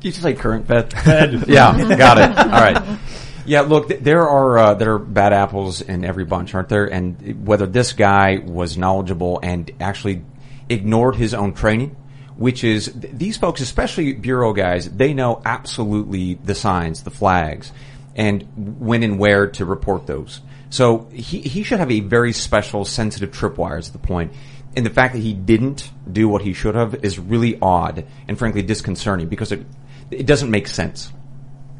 You 0.01 0.11
just 0.11 0.23
say 0.23 0.33
current 0.33 0.67
Fed. 0.67 0.93
yeah, 1.47 1.95
got 1.95 2.17
it. 2.17 2.37
All 2.37 2.61
right. 2.61 2.99
Yeah, 3.45 3.61
look, 3.61 3.89
th- 3.89 4.01
there 4.01 4.27
are 4.27 4.57
uh, 4.57 4.73
there 4.75 4.93
are 4.93 4.99
bad 4.99 5.33
apples 5.33 5.81
in 5.81 6.05
every 6.05 6.25
bunch, 6.25 6.55
aren't 6.55 6.69
there? 6.69 6.85
And 6.85 7.45
whether 7.45 7.65
this 7.65 7.93
guy 7.93 8.37
was 8.37 8.77
knowledgeable 8.77 9.39
and 9.43 9.69
actually 9.81 10.23
ignored 10.69 11.15
his 11.15 11.33
own 11.33 11.53
training, 11.53 11.95
which 12.37 12.63
is 12.63 12.85
th- 12.87 13.13
these 13.13 13.37
folks, 13.37 13.59
especially 13.59 14.13
bureau 14.13 14.53
guys, 14.53 14.89
they 14.89 15.13
know 15.13 15.41
absolutely 15.45 16.35
the 16.35 16.55
signs, 16.55 17.03
the 17.03 17.11
flags, 17.11 17.71
and 18.15 18.47
when 18.79 19.03
and 19.03 19.19
where 19.19 19.47
to 19.47 19.65
report 19.65 20.07
those. 20.07 20.39
So 20.73 21.07
he 21.13 21.39
he 21.39 21.61
should 21.61 21.77
have 21.77 21.91
a 21.91 21.99
very 21.99 22.33
special, 22.33 22.83
sensitive 22.83 23.29
tripwire. 23.29 23.77
Is 23.77 23.91
the 23.91 23.99
point. 23.99 24.33
And 24.75 24.83
the 24.83 24.89
fact 24.89 25.13
that 25.13 25.19
he 25.19 25.35
didn't 25.35 25.91
do 26.11 26.27
what 26.27 26.41
he 26.41 26.53
should 26.53 26.73
have 26.73 27.05
is 27.05 27.19
really 27.19 27.59
odd 27.61 28.07
and 28.27 28.39
frankly 28.39 28.63
disconcerting 28.63 29.27
because 29.29 29.51
it 29.51 29.67
it 30.09 30.25
doesn't 30.25 30.49
make 30.49 30.67
sense. 30.67 31.13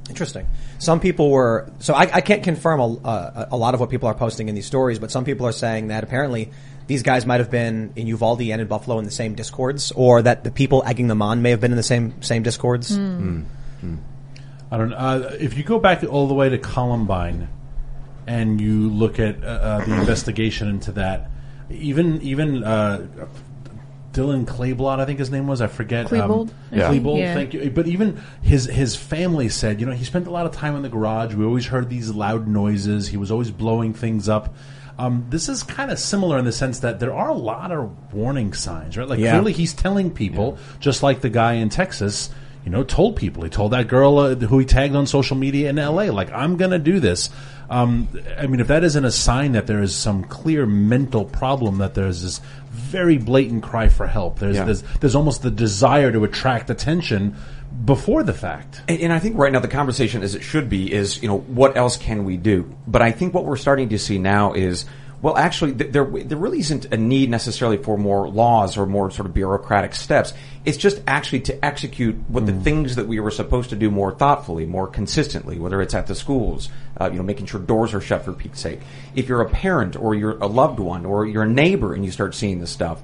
Interesting. 0.09 0.45
Some 0.77 0.99
people 0.99 1.31
were 1.31 1.71
so 1.79 1.95
I, 1.95 2.01
I 2.01 2.21
can't 2.21 2.43
confirm 2.43 2.79
a, 2.79 2.93
uh, 3.01 3.45
a 3.53 3.57
lot 3.57 3.73
of 3.73 3.79
what 3.79 3.89
people 3.89 4.09
are 4.09 4.13
posting 4.13 4.47
in 4.47 4.53
these 4.53 4.67
stories, 4.67 4.99
but 4.99 5.09
some 5.09 5.25
people 5.25 5.47
are 5.47 5.51
saying 5.51 5.87
that 5.87 6.03
apparently 6.03 6.51
these 6.85 7.01
guys 7.01 7.25
might 7.25 7.39
have 7.39 7.49
been 7.49 7.93
in 7.95 8.05
Uvalde 8.05 8.41
and 8.41 8.61
in 8.61 8.67
Buffalo 8.67 8.99
in 8.99 9.05
the 9.05 9.11
same 9.11 9.33
discords, 9.33 9.91
or 9.91 10.21
that 10.21 10.43
the 10.43 10.51
people 10.51 10.83
egging 10.85 11.07
them 11.07 11.23
on 11.23 11.41
may 11.41 11.49
have 11.49 11.61
been 11.61 11.71
in 11.71 11.77
the 11.77 11.81
same 11.81 12.21
same 12.21 12.43
discords. 12.43 12.95
I 14.69 14.77
don't 14.77 14.89
know. 14.89 14.97
Uh, 14.97 15.35
if 15.39 15.57
you 15.57 15.63
go 15.63 15.79
back 15.79 16.03
all 16.03 16.27
the 16.27 16.35
way 16.35 16.49
to 16.49 16.59
Columbine 16.59 17.47
and 18.27 18.59
you 18.61 18.89
look 18.89 19.19
at 19.19 19.43
uh, 19.43 19.47
uh, 19.47 19.85
the 19.85 19.93
investigation 19.99 20.67
into 20.69 20.91
that, 20.93 21.29
even 21.69 22.21
even 22.21 22.63
uh, 22.63 23.05
Dylan 24.11 24.45
Clayblot, 24.45 24.99
I 24.99 25.05
think 25.05 25.17
his 25.19 25.31
name 25.31 25.47
was. 25.47 25.59
I 25.59 25.67
forget. 25.67 26.05
Klebold, 26.07 26.49
Um, 26.49 26.55
I 26.71 26.75
think, 26.89 27.03
Klebold, 27.03 27.17
yeah. 27.19 27.33
thank 27.33 27.53
you. 27.53 27.71
But 27.71 27.87
even 27.87 28.21
his 28.43 28.65
his 28.65 28.95
family 28.95 29.49
said, 29.49 29.79
you 29.79 29.87
know, 29.87 29.91
he 29.93 30.03
spent 30.05 30.27
a 30.27 30.31
lot 30.31 30.45
of 30.45 30.51
time 30.51 30.75
in 30.75 30.83
the 30.83 30.89
garage. 30.89 31.33
We 31.33 31.43
always 31.45 31.65
heard 31.65 31.89
these 31.89 32.11
loud 32.11 32.47
noises. 32.47 33.07
He 33.07 33.17
was 33.17 33.31
always 33.31 33.49
blowing 33.49 33.93
things 33.93 34.29
up. 34.29 34.53
Um, 34.99 35.25
this 35.31 35.49
is 35.49 35.63
kind 35.63 35.89
of 35.89 35.97
similar 35.97 36.37
in 36.37 36.45
the 36.45 36.51
sense 36.51 36.79
that 36.79 36.99
there 36.99 37.15
are 37.15 37.29
a 37.29 37.33
lot 37.33 37.71
of 37.71 38.13
warning 38.13 38.53
signs, 38.53 38.95
right? 38.95 39.07
Like 39.07 39.17
Yeah. 39.19 39.31
clearly 39.31 39.51
he's 39.51 39.73
telling 39.73 40.11
people, 40.11 40.59
just 40.79 41.01
like 41.01 41.21
the 41.21 41.29
guy 41.31 41.53
in 41.53 41.69
Texas, 41.69 42.29
you 42.63 42.69
know, 42.69 42.83
told 42.83 43.15
people. 43.15 43.43
He 43.43 43.49
told 43.49 43.71
that 43.71 43.87
girl 43.87 44.19
uh, 44.19 44.35
who 44.35 44.59
he 44.59 44.65
tagged 44.65 44.95
on 44.95 45.07
social 45.07 45.35
media 45.35 45.71
in 45.71 45.79
L.A., 45.79 46.11
like, 46.11 46.31
I'm 46.31 46.57
going 46.57 46.69
to 46.69 46.77
do 46.79 46.99
this. 46.99 47.31
Um, 47.69 48.07
I 48.37 48.47
mean, 48.47 48.59
if 48.59 48.67
that 48.67 48.83
isn't 48.83 49.05
a 49.05 49.11
sign 49.11 49.53
that 49.53 49.67
there 49.67 49.81
is 49.81 49.95
some 49.95 50.23
clear 50.23 50.65
mental 50.65 51.25
problem, 51.25 51.77
that 51.79 51.93
there's 51.93 52.21
this 52.21 52.41
very 52.71 53.17
blatant 53.17 53.63
cry 53.63 53.87
for 53.89 54.07
help. 54.07 54.39
There's 54.39 54.55
Yeah. 54.57 54.65
there's, 54.65 54.83
there's 54.99 55.15
almost 55.15 55.41
the 55.41 55.51
desire 55.51 56.11
to 56.11 56.23
attract 56.23 56.69
attention 56.69 57.35
before 57.85 58.23
the 58.23 58.33
fact. 58.33 58.81
And, 58.87 58.99
and 59.01 59.13
I 59.13 59.19
think 59.19 59.37
right 59.37 59.51
now 59.51 59.59
the 59.59 59.67
conversation, 59.67 60.23
as 60.23 60.35
it 60.35 60.43
should 60.43 60.69
be, 60.69 60.91
is 60.91 61.21
you 61.21 61.27
know 61.27 61.39
what 61.39 61.75
else 61.77 61.97
can 61.97 62.25
we 62.25 62.37
do? 62.37 62.73
But 62.87 63.01
I 63.01 63.11
think 63.11 63.33
what 63.33 63.45
we're 63.45 63.57
starting 63.57 63.89
to 63.89 63.99
see 63.99 64.19
now 64.19 64.53
is 64.53 64.85
Well, 65.23 65.37
actually, 65.37 65.71
there 65.71 66.03
there 66.03 66.37
really 66.37 66.59
isn't 66.59 66.93
a 66.93 66.97
need 66.97 67.29
necessarily 67.29 67.77
for 67.77 67.97
more 67.97 68.27
laws 68.27 68.75
or 68.75 68.85
more 68.85 69.09
sort 69.09 69.25
of 69.25 69.33
bureaucratic 69.33 69.95
steps. 69.95 70.33
It's 70.65 70.77
just 70.77 71.01
actually 71.07 71.39
to 71.41 71.63
execute 71.63 72.15
what 72.27 72.45
the 72.45 72.51
things 72.51 72.97
that 72.97 73.07
we 73.07 73.21
were 73.21 73.31
supposed 73.31 73.69
to 73.69 73.77
do 73.77 73.89
more 73.89 74.13
thoughtfully, 74.13 74.65
more 74.65 74.85
consistently. 74.85 75.57
Whether 75.59 75.81
it's 75.81 75.93
at 75.93 76.07
the 76.07 76.13
schools, 76.13 76.67
uh, 76.99 77.09
you 77.09 77.15
know, 77.15 77.23
making 77.23 77.45
sure 77.45 77.61
doors 77.61 77.93
are 77.93 78.01
shut 78.01 78.25
for 78.25 78.33
Pete's 78.33 78.59
sake. 78.59 78.81
If 79.15 79.29
you're 79.29 79.39
a 79.39 79.49
parent 79.49 79.95
or 79.95 80.13
you're 80.13 80.37
a 80.39 80.47
loved 80.47 80.79
one 80.79 81.05
or 81.05 81.25
you're 81.25 81.43
a 81.43 81.49
neighbor 81.49 81.93
and 81.93 82.03
you 82.03 82.11
start 82.11 82.35
seeing 82.35 82.59
this 82.59 82.71
stuff, 82.71 83.01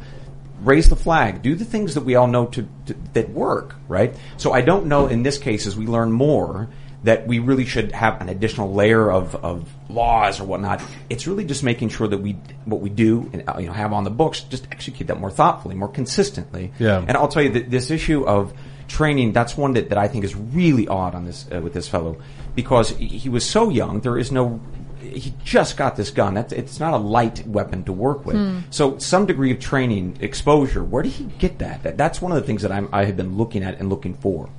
raise 0.60 0.90
the 0.90 0.98
flag. 0.98 1.42
Do 1.42 1.56
the 1.56 1.64
things 1.64 1.94
that 1.94 2.02
we 2.02 2.16
all 2.16 2.28
know 2.28 2.48
to, 2.48 2.68
to 2.88 2.96
that 3.14 3.30
work, 3.30 3.76
right? 3.88 4.14
So 4.36 4.52
I 4.52 4.60
don't 4.60 4.88
know 4.88 5.08
in 5.08 5.24
this 5.24 5.38
case 5.38 5.66
as 5.66 5.78
we 5.78 5.88
learn 5.88 6.12
more 6.12 6.68
that 7.04 7.28
we 7.28 7.40
really 7.40 7.66
should 7.66 7.92
have 7.92 8.22
an 8.22 8.30
additional 8.30 8.74
layer 8.74 9.12
of, 9.12 9.36
of 9.36 9.70
laws 9.90 10.40
or 10.40 10.46
whatnot. 10.46 10.82
It's 11.10 11.28
really 11.28 11.46
just 11.46 11.64
making 11.64 11.90
sure 11.90 12.08
that 12.08 12.18
we 12.18 12.34
what 12.66 12.82
we 12.82 12.90
do 12.90 13.30
and 13.34 13.44
uh, 13.48 13.58
you 13.60 13.68
know 13.68 13.74
have 13.74 13.94
on 13.94 14.04
the 14.04 14.10
books 14.10 14.42
just 14.42 14.68
execute 14.72 15.08
that 15.08 15.20
more 15.20 15.32
thoughtfully, 15.32 15.76
more 15.76 15.88
consistently. 15.88 16.74
Yeah. 16.80 17.04
And 17.08 17.16
I'll 17.16 17.30
tell 17.30 17.44
you 17.44 17.52
that 17.52 17.70
this 17.70 17.92
issue 17.92 18.26
of 18.26 18.54
training 18.88 19.34
that's 19.34 19.56
one 19.56 19.74
that, 19.74 19.90
that 19.90 19.98
I 19.98 20.08
think 20.08 20.26
is 20.26 20.36
really 20.36 20.88
odd 20.88 21.14
on 21.16 21.26
this 21.26 21.48
uh, 21.54 21.62
with 21.62 21.74
this 21.74 21.88
fellow 21.88 22.18
because 22.56 22.90
he 22.90 23.08
he 23.08 23.30
was 23.30 23.50
so 23.50 23.70
young. 23.70 24.02
There 24.02 24.18
is 24.18 24.32
no 24.32 24.60
he 25.02 25.34
just 25.44 25.78
got 25.78 25.96
this 25.96 26.12
gun. 26.12 26.36
That's, 26.36 26.54
it's 26.54 26.80
not 26.80 26.94
a 26.94 26.98
light 26.98 27.46
weapon 27.48 27.84
to 27.86 27.94
work 27.94 28.26
with. 28.26 28.36
So 28.70 28.98
some 29.00 29.26
degree 29.26 29.52
of 29.52 29.60
training, 29.60 30.18
exposure. 30.20 30.84
Where 30.84 31.04
did 31.04 31.14
he 31.14 31.24
get 31.40 31.60
that? 31.60 31.84
that 31.84 31.98
that's 31.98 32.22
one 32.22 32.32
of 32.32 32.40
the 32.40 32.46
things 32.46 32.62
that 32.62 32.72
I'm, 32.72 32.90
I 32.92 33.06
have 33.06 33.18
been 33.18 33.38
looking 33.38 33.64
at 33.64 33.80
and 33.80 33.90
looking 33.90 34.14
for. 34.14 34.50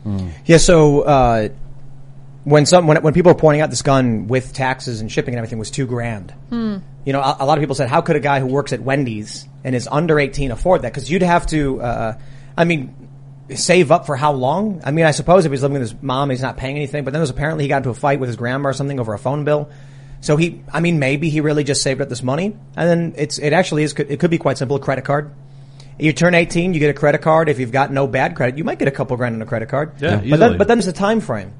Yeah, 0.46 0.56
so 0.56 1.02
uh, 1.02 1.48
when 2.44 2.66
some 2.66 2.86
when 2.86 3.02
when 3.02 3.12
people 3.12 3.32
were 3.32 3.38
pointing 3.38 3.60
out 3.60 3.70
this 3.70 3.82
gun 3.82 4.26
with 4.26 4.52
taxes 4.52 5.00
and 5.00 5.10
shipping 5.12 5.34
and 5.34 5.38
everything 5.38 5.58
was 5.58 5.70
two 5.70 5.86
grand, 5.86 6.32
you 7.04 7.12
know, 7.12 7.20
a, 7.20 7.36
a 7.40 7.46
lot 7.46 7.58
of 7.58 7.62
people 7.62 7.74
said, 7.74 7.88
"How 7.88 8.00
could 8.00 8.16
a 8.16 8.20
guy 8.20 8.40
who 8.40 8.46
works 8.46 8.72
at 8.72 8.80
Wendy's 8.80 9.46
and 9.64 9.74
is 9.74 9.88
under 9.90 10.18
eighteen 10.18 10.50
afford 10.50 10.82
that?" 10.82 10.92
Because 10.92 11.10
you'd 11.10 11.22
have 11.22 11.46
to, 11.48 11.80
uh, 11.82 12.18
I 12.56 12.64
mean, 12.64 12.94
save 13.54 13.90
up 13.90 14.06
for 14.06 14.16
how 14.16 14.32
long? 14.32 14.80
I 14.84 14.90
mean, 14.90 15.04
I 15.04 15.10
suppose 15.10 15.44
if 15.44 15.52
he's 15.52 15.62
living 15.62 15.80
with 15.80 15.90
his 15.90 16.02
mom, 16.02 16.30
he's 16.30 16.42
not 16.42 16.56
paying 16.56 16.76
anything. 16.76 17.04
But 17.04 17.12
then 17.12 17.20
there's 17.20 17.30
apparently 17.30 17.64
he 17.64 17.68
got 17.68 17.78
into 17.78 17.90
a 17.90 17.94
fight 17.94 18.20
with 18.20 18.28
his 18.28 18.36
grandma 18.36 18.70
or 18.70 18.72
something 18.72 18.98
over 18.98 19.12
a 19.12 19.18
phone 19.18 19.44
bill. 19.44 19.70
So 20.22 20.36
he, 20.36 20.62
I 20.70 20.80
mean, 20.80 20.98
maybe 20.98 21.30
he 21.30 21.40
really 21.40 21.64
just 21.64 21.82
saved 21.82 22.00
up 22.00 22.08
this 22.08 22.22
money, 22.22 22.56
and 22.76 22.88
then 22.88 23.14
it's 23.16 23.38
it 23.38 23.52
actually 23.52 23.84
is 23.84 23.92
it 23.94 24.20
could 24.20 24.30
be 24.30 24.38
quite 24.38 24.58
simple, 24.58 24.76
a 24.76 24.80
credit 24.80 25.04
card. 25.04 25.32
You 25.98 26.14
turn 26.14 26.34
18, 26.34 26.72
you 26.72 26.80
get 26.80 26.88
a 26.88 26.98
credit 26.98 27.20
card. 27.20 27.50
If 27.50 27.58
you've 27.58 27.72
got 27.72 27.92
no 27.92 28.06
bad 28.06 28.34
credit, 28.34 28.56
you 28.56 28.64
might 28.64 28.78
get 28.78 28.88
a 28.88 28.90
couple 28.90 29.16
grand 29.18 29.34
on 29.34 29.42
a 29.42 29.46
credit 29.46 29.68
card. 29.68 29.92
Yeah, 30.00 30.16
but 30.16 30.24
easily. 30.24 30.38
then, 30.38 30.58
but 30.58 30.68
then 30.68 30.78
there's 30.78 30.86
a 30.86 30.94
time 30.94 31.20
frame. 31.20 31.52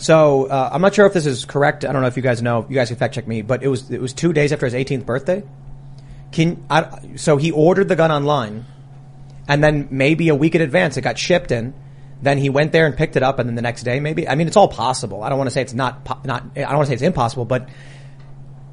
So 0.00 0.46
uh, 0.46 0.70
I'm 0.72 0.80
not 0.80 0.94
sure 0.94 1.06
if 1.06 1.12
this 1.12 1.26
is 1.26 1.44
correct. 1.44 1.84
I 1.84 1.92
don't 1.92 2.02
know 2.02 2.08
if 2.08 2.16
you 2.16 2.22
guys 2.22 2.42
know. 2.42 2.66
You 2.68 2.74
guys 2.74 2.88
can 2.88 2.96
fact 2.96 3.14
check 3.14 3.26
me. 3.26 3.42
But 3.42 3.62
it 3.62 3.68
was 3.68 3.90
it 3.90 4.00
was 4.00 4.12
two 4.12 4.32
days 4.32 4.52
after 4.52 4.66
his 4.66 4.74
18th 4.74 5.04
birthday. 5.04 5.42
Can 6.30 6.64
I, 6.68 7.16
so 7.16 7.36
he 7.36 7.50
ordered 7.50 7.88
the 7.88 7.96
gun 7.96 8.12
online, 8.12 8.66
and 9.48 9.64
then 9.64 9.88
maybe 9.90 10.28
a 10.28 10.34
week 10.34 10.54
in 10.54 10.60
advance 10.60 10.96
it 10.96 11.02
got 11.02 11.18
shipped 11.18 11.52
in. 11.52 11.74
Then 12.20 12.38
he 12.38 12.50
went 12.50 12.72
there 12.72 12.84
and 12.84 12.96
picked 12.96 13.16
it 13.16 13.22
up, 13.22 13.38
and 13.38 13.48
then 13.48 13.54
the 13.54 13.62
next 13.62 13.84
day 13.84 14.00
maybe. 14.00 14.28
I 14.28 14.34
mean, 14.34 14.46
it's 14.46 14.56
all 14.56 14.68
possible. 14.68 15.22
I 15.22 15.28
don't 15.28 15.38
want 15.38 15.48
to 15.48 15.54
say 15.54 15.62
it's 15.62 15.74
not 15.74 16.24
not. 16.24 16.44
I 16.56 16.60
don't 16.62 16.76
want 16.76 16.86
to 16.86 16.90
say 16.90 16.94
it's 16.94 17.02
impossible, 17.02 17.44
but 17.44 17.68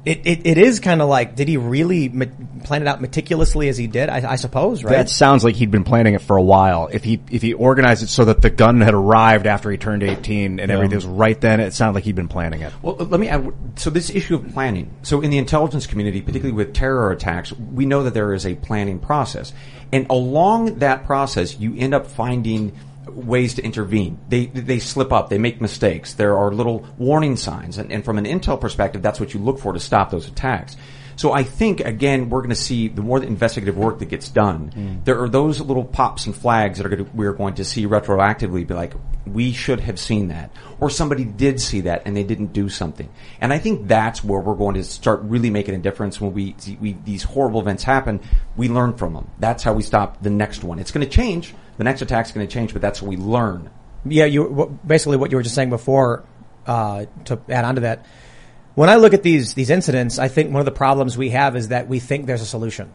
it, 0.06 0.24
it, 0.24 0.46
it 0.46 0.58
is 0.58 0.78
kind 0.78 1.02
of 1.02 1.08
like, 1.08 1.34
did 1.34 1.48
he 1.48 1.56
really 1.56 2.08
ma- 2.08 2.26
plan 2.62 2.82
it 2.82 2.86
out 2.86 3.00
meticulously 3.00 3.68
as 3.68 3.76
he 3.76 3.88
did? 3.88 4.08
I, 4.08 4.32
I 4.32 4.36
suppose, 4.36 4.84
right? 4.84 4.92
That 4.92 5.10
sounds 5.10 5.42
like 5.42 5.56
he'd 5.56 5.72
been 5.72 5.82
planning 5.82 6.14
it 6.14 6.22
for 6.22 6.36
a 6.36 6.42
while. 6.42 6.88
If 6.92 7.02
he 7.02 7.20
if 7.28 7.42
he 7.42 7.54
organized 7.54 8.04
it 8.04 8.08
so 8.08 8.24
that 8.26 8.40
the 8.40 8.48
gun 8.48 8.80
had 8.80 8.94
arrived 8.94 9.48
after 9.48 9.68
he 9.68 9.76
turned 9.76 10.04
18 10.04 10.60
and 10.60 10.70
everything 10.70 10.94
was 10.94 11.06
right 11.06 11.38
then, 11.40 11.58
it 11.58 11.74
sounded 11.74 11.96
like 11.96 12.04
he'd 12.04 12.14
been 12.14 12.28
planning 12.28 12.60
it. 12.60 12.72
Well, 12.82 12.94
let 12.94 13.18
me 13.18 13.28
add. 13.28 13.52
So 13.74 13.90
this 13.90 14.08
issue 14.08 14.36
of 14.36 14.48
planning. 14.52 14.94
So 15.02 15.22
in 15.22 15.30
the 15.32 15.38
intelligence 15.38 15.88
community, 15.88 16.20
particularly 16.20 16.56
with 16.56 16.72
terror 16.72 17.10
attacks, 17.10 17.52
we 17.52 17.84
know 17.84 18.04
that 18.04 18.14
there 18.14 18.32
is 18.32 18.46
a 18.46 18.54
planning 18.54 19.00
process, 19.00 19.52
and 19.92 20.06
along 20.08 20.78
that 20.78 21.04
process, 21.04 21.58
you 21.58 21.74
end 21.76 21.94
up 21.94 22.06
finding 22.06 22.78
ways 23.16 23.54
to 23.54 23.62
intervene. 23.62 24.18
They 24.28 24.46
they 24.46 24.78
slip 24.78 25.12
up. 25.12 25.28
They 25.28 25.38
make 25.38 25.60
mistakes. 25.60 26.14
There 26.14 26.36
are 26.36 26.52
little 26.52 26.86
warning 26.98 27.36
signs, 27.36 27.78
and, 27.78 27.90
and 27.90 28.04
from 28.04 28.18
an 28.18 28.24
intel 28.24 28.60
perspective, 28.60 29.02
that's 29.02 29.18
what 29.18 29.34
you 29.34 29.40
look 29.40 29.58
for 29.58 29.72
to 29.72 29.80
stop 29.80 30.10
those 30.10 30.28
attacks. 30.28 30.76
So 31.16 31.32
I 31.32 31.44
think 31.44 31.80
again, 31.80 32.28
we're 32.28 32.40
going 32.40 32.50
to 32.50 32.54
see 32.54 32.88
the 32.88 33.02
more 33.02 33.18
the 33.18 33.26
investigative 33.26 33.76
work 33.76 33.98
that 34.00 34.06
gets 34.06 34.28
done. 34.28 34.70
Mm. 34.76 35.04
There 35.04 35.22
are 35.22 35.28
those 35.28 35.60
little 35.60 35.84
pops 35.84 36.26
and 36.26 36.36
flags 36.36 36.76
that 36.76 36.86
are 36.86 36.90
going 36.90 37.06
to, 37.06 37.10
we're 37.12 37.32
going 37.32 37.54
to 37.54 37.64
see 37.64 37.86
retroactively. 37.86 38.66
Be 38.66 38.74
like, 38.74 38.92
we 39.26 39.52
should 39.52 39.80
have 39.80 39.98
seen 39.98 40.28
that, 40.28 40.50
or 40.80 40.88
somebody 40.88 41.24
did 41.24 41.60
see 41.60 41.82
that 41.82 42.02
and 42.04 42.16
they 42.16 42.22
didn't 42.22 42.52
do 42.52 42.68
something. 42.68 43.08
And 43.40 43.52
I 43.52 43.58
think 43.58 43.88
that's 43.88 44.22
where 44.22 44.40
we're 44.40 44.54
going 44.54 44.74
to 44.74 44.84
start 44.84 45.20
really 45.22 45.50
making 45.50 45.74
a 45.74 45.78
difference 45.78 46.20
when 46.20 46.32
we, 46.32 46.54
we 46.80 46.96
these 47.04 47.22
horrible 47.22 47.60
events 47.60 47.82
happen. 47.82 48.20
We 48.56 48.68
learn 48.68 48.94
from 48.94 49.14
them. 49.14 49.30
That's 49.38 49.62
how 49.62 49.72
we 49.72 49.82
stop 49.82 50.22
the 50.22 50.30
next 50.30 50.62
one. 50.62 50.78
It's 50.78 50.92
going 50.92 51.06
to 51.06 51.12
change. 51.12 51.54
The 51.76 51.84
next 51.84 52.02
attack's 52.02 52.32
going 52.32 52.46
to 52.46 52.52
change, 52.52 52.72
but 52.72 52.82
that's 52.82 53.02
what 53.02 53.08
we 53.08 53.16
learn. 53.16 53.70
Yeah, 54.04 54.26
you 54.26 54.78
basically 54.86 55.16
what 55.16 55.30
you 55.30 55.36
were 55.36 55.42
just 55.42 55.54
saying 55.54 55.70
before. 55.70 56.24
Uh, 56.66 57.06
to 57.26 57.40
add 57.48 57.64
on 57.64 57.76
to 57.76 57.82
that, 57.82 58.06
when 58.74 58.88
I 58.88 58.96
look 58.96 59.14
at 59.14 59.22
these 59.22 59.54
these 59.54 59.70
incidents, 59.70 60.18
I 60.18 60.28
think 60.28 60.52
one 60.52 60.60
of 60.60 60.66
the 60.66 60.72
problems 60.72 61.16
we 61.16 61.30
have 61.30 61.54
is 61.54 61.68
that 61.68 61.88
we 61.88 62.00
think 62.00 62.26
there's 62.26 62.42
a 62.42 62.46
solution, 62.46 62.92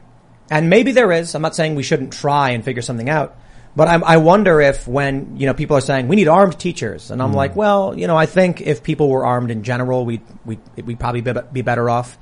and 0.49 0.69
maybe 0.69 0.91
there 0.91 1.11
is. 1.11 1.35
I'm 1.35 1.41
not 1.41 1.55
saying 1.55 1.75
we 1.75 1.83
shouldn't 1.83 2.11
try 2.11 2.49
and 2.49 2.65
figure 2.65 2.81
something 2.81 3.09
out, 3.09 3.37
but 3.75 3.87
I'm, 3.87 4.03
I 4.03 4.17
wonder 4.17 4.59
if 4.61 4.87
when 4.87 5.37
you 5.37 5.47
know 5.47 5.53
people 5.53 5.77
are 5.77 5.81
saying 5.81 6.07
we 6.07 6.15
need 6.15 6.27
armed 6.27 6.59
teachers, 6.59 7.11
and 7.11 7.21
I'm 7.21 7.29
hmm. 7.29 7.35
like, 7.35 7.55
well, 7.55 7.97
you 7.97 8.07
know, 8.07 8.17
I 8.17 8.25
think 8.25 8.61
if 8.61 8.83
people 8.83 9.09
were 9.09 9.25
armed 9.25 9.51
in 9.51 9.63
general, 9.63 10.05
we 10.05 10.21
we 10.45 10.59
we'd 10.83 10.99
probably 10.99 11.21
be, 11.21 11.33
be 11.53 11.61
better 11.61 11.89
off. 11.89 12.17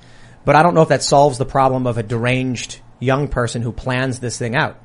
But 0.45 0.55
I 0.55 0.63
don't 0.63 0.73
know 0.73 0.81
if 0.81 0.89
that 0.89 1.03
solves 1.03 1.37
the 1.37 1.45
problem 1.45 1.85
of 1.85 1.97
a 1.97 2.03
deranged 2.03 2.79
young 2.99 3.27
person 3.27 3.61
who 3.61 3.71
plans 3.71 4.19
this 4.19 4.37
thing 4.37 4.55
out 4.55 4.77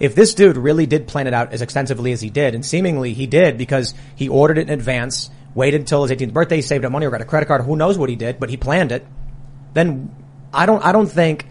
if 0.00 0.14
this 0.14 0.34
dude 0.34 0.56
really 0.56 0.86
did 0.86 1.06
plan 1.06 1.26
it 1.26 1.34
out 1.34 1.52
as 1.52 1.62
extensively 1.62 2.12
as 2.12 2.20
he 2.20 2.30
did, 2.30 2.54
and 2.54 2.64
seemingly 2.64 3.12
he 3.14 3.26
did 3.26 3.58
because 3.58 3.94
he 4.16 4.28
ordered 4.28 4.58
it 4.58 4.68
in 4.68 4.70
advance, 4.70 5.30
waited 5.54 5.80
until 5.80 6.04
his 6.04 6.16
18th 6.16 6.32
birthday, 6.32 6.60
saved 6.60 6.84
up 6.84 6.92
money 6.92 7.06
or 7.06 7.10
got 7.10 7.20
a 7.20 7.24
credit 7.24 7.46
card, 7.46 7.62
who 7.62 7.76
knows 7.76 7.96
what 7.96 8.08
he 8.08 8.16
did, 8.16 8.40
but 8.40 8.50
he 8.50 8.56
planned 8.56 8.92
it, 8.92 9.06
then 9.72 10.14
I 10.52 10.66
don't, 10.66 10.84
I 10.84 10.92
don't 10.92 11.06
think, 11.06 11.46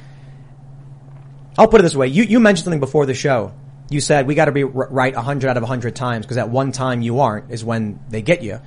I'll 1.58 1.68
put 1.68 1.80
it 1.80 1.84
this 1.84 1.96
way. 1.96 2.08
You, 2.08 2.24
you 2.24 2.40
mentioned 2.40 2.66
something 2.66 2.80
before 2.80 3.06
the 3.06 3.14
show. 3.14 3.54
You 3.90 4.02
said 4.02 4.28
we 4.28 4.36
got 4.36 4.46
to 4.46 4.52
be 4.52 4.64
right 4.64 5.14
100 5.14 5.50
out 5.50 5.58
of 5.58 5.64
100 5.64 5.96
times 5.96 6.26
because 6.26 6.38
at 6.38 6.50
one 6.50 6.72
time 6.72 7.02
you 7.02 7.20
aren't 7.20 7.52
is 7.52 7.64
when 7.64 8.00
they 8.10 8.22
get 8.22 8.44
you. 8.44 8.60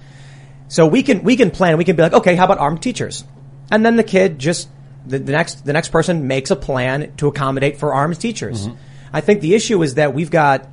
So 0.69 0.87
we 0.87 1.03
can, 1.03 1.23
we 1.23 1.37
can 1.37 1.51
plan, 1.51 1.79
we 1.79 1.85
can 1.85 1.97
be 1.97 2.03
like, 2.03 2.13
okay, 2.13 2.35
how 2.37 2.45
about 2.45 2.59
armed 2.59 2.83
teachers? 2.83 3.25
And 3.71 3.85
then 3.85 3.97
the 3.97 4.05
kid 4.05 4.39
just, 4.39 4.69
the, 5.07 5.19
the 5.19 5.33
next, 5.33 5.65
the 5.65 5.73
next 5.73 5.91
person 5.91 6.27
makes 6.27 6.51
a 6.51 6.57
plan 6.57 7.15
to 7.17 7.29
accommodate 7.29 7.79
for 7.79 7.95
armed 7.95 8.21
teachers. 8.21 8.69
I 9.13 9.21
think 9.21 9.41
the 9.41 9.55
issue 9.55 9.83
is 9.83 9.95
that 9.95 10.15
we've 10.15 10.31
got 10.31 10.69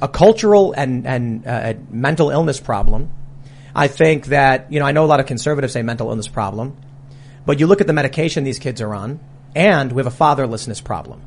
a 0.00 0.08
cultural 0.08 0.72
and, 0.72 1.06
and 1.06 1.46
uh, 1.46 1.74
mental 1.90 2.30
illness 2.30 2.60
problem. 2.60 3.10
I 3.74 3.88
think 3.88 4.26
that, 4.26 4.72
you 4.72 4.80
know, 4.80 4.86
I 4.86 4.92
know 4.92 5.04
a 5.04 5.06
lot 5.06 5.20
of 5.20 5.26
conservatives 5.26 5.74
say 5.74 5.82
mental 5.82 6.08
illness 6.08 6.28
problem, 6.28 6.76
but 7.44 7.60
you 7.60 7.66
look 7.66 7.80
at 7.80 7.86
the 7.86 7.92
medication 7.92 8.44
these 8.44 8.58
kids 8.58 8.80
are 8.80 8.94
on, 8.94 9.20
and 9.54 9.92
we 9.92 10.02
have 10.02 10.12
a 10.12 10.16
fatherlessness 10.16 10.82
problem. 10.82 11.22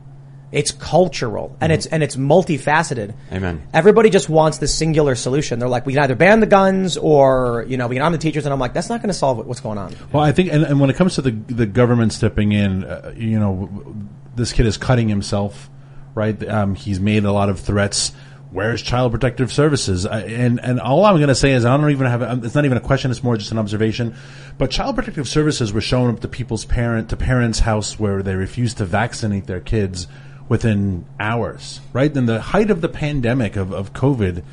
It's 0.51 0.71
cultural 0.71 1.55
and 1.61 1.71
it's 1.71 1.85
and 1.85 2.03
it's 2.03 2.17
multifaceted. 2.17 3.13
Amen. 3.31 3.65
Everybody 3.73 4.09
just 4.09 4.27
wants 4.27 4.57
this 4.57 4.75
singular 4.75 5.15
solution. 5.15 5.59
They're 5.59 5.69
like, 5.69 5.85
we 5.85 5.93
can 5.93 6.03
either 6.03 6.15
ban 6.15 6.41
the 6.41 6.45
guns 6.45 6.97
or 6.97 7.65
you 7.69 7.77
know 7.77 7.87
we 7.87 7.95
can 7.95 8.03
arm 8.03 8.11
the 8.11 8.19
teachers, 8.19 8.45
and 8.45 8.51
I'm 8.51 8.59
like, 8.59 8.73
that's 8.73 8.89
not 8.89 9.01
going 9.01 9.09
to 9.09 9.13
solve 9.13 9.45
what's 9.45 9.61
going 9.61 9.77
on. 9.77 9.95
Well, 10.11 10.23
I 10.23 10.33
think, 10.33 10.51
and, 10.51 10.63
and 10.63 10.79
when 10.81 10.89
it 10.89 10.97
comes 10.97 11.15
to 11.15 11.21
the 11.21 11.31
the 11.31 11.65
government 11.65 12.11
stepping 12.11 12.51
in, 12.51 12.83
uh, 12.83 13.13
you 13.15 13.39
know, 13.39 13.95
this 14.35 14.51
kid 14.51 14.65
is 14.65 14.77
cutting 14.77 15.07
himself, 15.07 15.69
right? 16.15 16.47
Um, 16.47 16.75
he's 16.75 16.99
made 16.99 17.23
a 17.23 17.31
lot 17.31 17.47
of 17.47 17.59
threats. 17.59 18.11
Where's 18.51 18.81
Child 18.81 19.13
Protective 19.13 19.53
Services? 19.53 20.05
I, 20.05 20.23
and 20.23 20.59
and 20.59 20.81
all 20.81 21.05
I'm 21.05 21.15
going 21.15 21.29
to 21.29 21.35
say 21.35 21.53
is 21.53 21.63
I 21.63 21.77
don't 21.77 21.91
even 21.91 22.07
have. 22.07 22.43
It's 22.43 22.55
not 22.55 22.65
even 22.65 22.77
a 22.77 22.81
question. 22.81 23.09
It's 23.09 23.23
more 23.23 23.37
just 23.37 23.53
an 23.53 23.57
observation. 23.57 24.15
But 24.57 24.69
Child 24.69 24.95
Protective 24.97 25.29
Services 25.29 25.71
was 25.71 25.85
showing 25.85 26.13
up 26.13 26.19
to 26.19 26.27
people's 26.27 26.65
parent 26.65 27.07
to 27.11 27.15
parents' 27.15 27.59
house 27.59 27.97
where 27.97 28.21
they 28.21 28.35
refused 28.35 28.79
to 28.79 28.85
vaccinate 28.85 29.47
their 29.47 29.61
kids 29.61 30.07
within 30.51 31.05
hours. 31.17 31.79
Right 31.93 32.13
in 32.13 32.25
the 32.25 32.41
height 32.41 32.71
of 32.71 32.81
the 32.81 32.89
pandemic 32.89 33.55
of 33.55 33.71
of 33.71 33.93
COVID, 33.93 34.43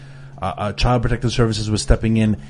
uh, 0.40 0.54
uh, 0.56 0.72
Child 0.74 1.02
Protective 1.02 1.32
Services 1.32 1.68
was 1.68 1.82
stepping 1.82 2.16
in 2.16 2.40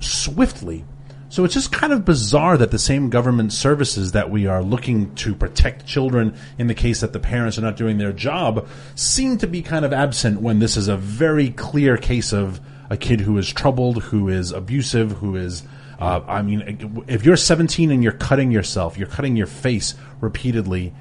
swiftly. 0.00 0.86
So 1.28 1.44
it's 1.44 1.52
just 1.52 1.70
kind 1.72 1.92
of 1.92 2.06
bizarre 2.06 2.56
that 2.56 2.70
the 2.70 2.78
same 2.78 3.10
government 3.10 3.52
services 3.52 4.12
that 4.12 4.30
we 4.30 4.46
are 4.46 4.62
looking 4.62 5.14
to 5.16 5.34
protect 5.34 5.84
children 5.84 6.34
in 6.56 6.68
the 6.68 6.74
case 6.74 7.00
that 7.00 7.12
the 7.12 7.20
parents 7.20 7.58
are 7.58 7.60
not 7.60 7.76
doing 7.76 7.98
their 7.98 8.14
job 8.14 8.66
seem 8.94 9.36
to 9.36 9.46
be 9.46 9.60
kind 9.60 9.84
of 9.84 9.92
absent 9.92 10.40
when 10.40 10.58
this 10.58 10.78
is 10.78 10.88
a 10.88 10.96
very 10.96 11.50
clear 11.50 11.98
case 11.98 12.32
of 12.32 12.62
a 12.88 12.96
kid 12.96 13.20
who 13.20 13.36
is 13.36 13.52
troubled, 13.52 14.04
who 14.04 14.30
is 14.30 14.52
abusive, 14.52 15.12
who 15.18 15.36
is 15.36 15.64
uh, 15.98 16.22
I 16.26 16.40
mean, 16.40 17.04
if 17.08 17.26
you're 17.26 17.36
17 17.36 17.90
and 17.90 18.02
you're 18.02 18.12
cutting 18.12 18.52
yourself, 18.52 18.96
you're 18.96 19.08
cutting 19.08 19.36
your 19.36 19.48
face 19.48 19.94
repeatedly. 20.22 20.94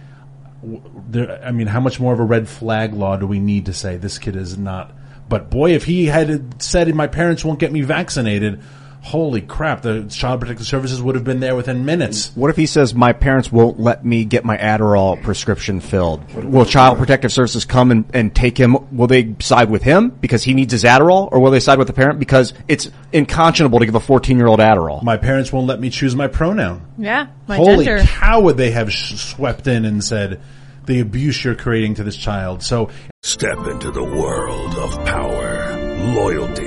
There, 1.10 1.44
I 1.44 1.52
mean, 1.52 1.68
how 1.68 1.80
much 1.80 2.00
more 2.00 2.14
of 2.14 2.20
a 2.20 2.24
red 2.24 2.48
flag 2.50 2.94
law 2.94 3.18
do 3.18 3.28
we 3.28 3.40
need 3.40 3.68
to 3.68 3.74
say 3.74 3.98
this 3.98 4.18
kid 4.18 4.36
is 4.36 4.58
not? 4.58 4.92
But 5.30 5.50
boy, 5.50 5.72
if 5.74 5.84
he 5.84 6.06
had 6.06 6.62
said, 6.62 6.94
"My 6.96 7.08
parents 7.08 7.44
won't 7.44 7.60
get 7.60 7.72
me 7.72 7.82
vaccinated," 7.82 8.62
holy 9.08 9.42
crap, 9.42 9.82
the 9.82 10.04
Child 10.10 10.42
Protective 10.42 10.68
Services 10.68 11.02
would 11.02 11.16
have 11.16 11.24
been 11.24 11.40
there 11.40 11.56
within 11.56 11.86
minutes. 11.86 12.32
What 12.36 12.50
if 12.50 12.58
he 12.58 12.66
says 12.66 12.94
my 12.94 13.14
parents 13.14 13.50
won't 13.52 13.80
let 13.80 14.04
me 14.04 14.26
get 14.26 14.44
my 14.44 14.58
Adderall 14.58 15.22
prescription 15.24 15.80
filled? 15.80 16.30
Will 16.34 16.66
Child 16.66 16.98
Protective 16.98 17.32
Services 17.32 17.64
come 17.64 17.92
and, 17.92 18.06
and 18.14 18.36
take 18.36 18.58
him? 18.58 18.76
Will 18.96 19.08
they 19.08 19.36
side 19.40 19.70
with 19.70 19.82
him 19.82 20.10
because 20.10 20.44
he 20.44 20.54
needs 20.54 20.74
his 20.74 20.84
Adderall, 20.84 21.30
or 21.32 21.40
will 21.40 21.52
they 21.52 21.62
side 21.62 21.78
with 21.78 21.88
the 21.88 21.94
parent 21.94 22.20
because 22.20 22.54
it's 22.68 22.90
unconscionable 23.14 23.80
to 23.80 23.86
give 23.86 23.96
a 23.96 24.00
14 24.00 24.38
year 24.38 24.48
old 24.48 24.60
Adderall? 24.60 25.02
My 25.04 25.18
parents 25.18 25.54
won't 25.54 25.68
let 25.68 25.80
me 25.80 25.90
choose 25.90 26.16
my 26.16 26.28
pronoun. 26.28 26.86
Yeah, 26.98 27.28
my 27.48 27.56
Holy 27.56 27.86
gender. 27.86 28.04
cow, 28.04 28.42
would 28.42 28.58
they 28.58 28.72
have 28.72 28.92
sh- 28.92 29.16
swept 29.16 29.68
in 29.68 29.86
and 29.86 30.04
said 30.04 30.42
the 30.86 31.00
abuse 31.00 31.44
you're 31.46 31.56
creating 31.56 31.96
to 31.96 32.04
this 32.04 32.18
child? 32.18 32.62
So 32.62 32.90
Step 33.24 33.68
into 33.68 33.92
the 33.92 34.04
world 34.04 34.76
of 34.76 34.92
power, 35.06 35.76
loyalty, 36.14 36.67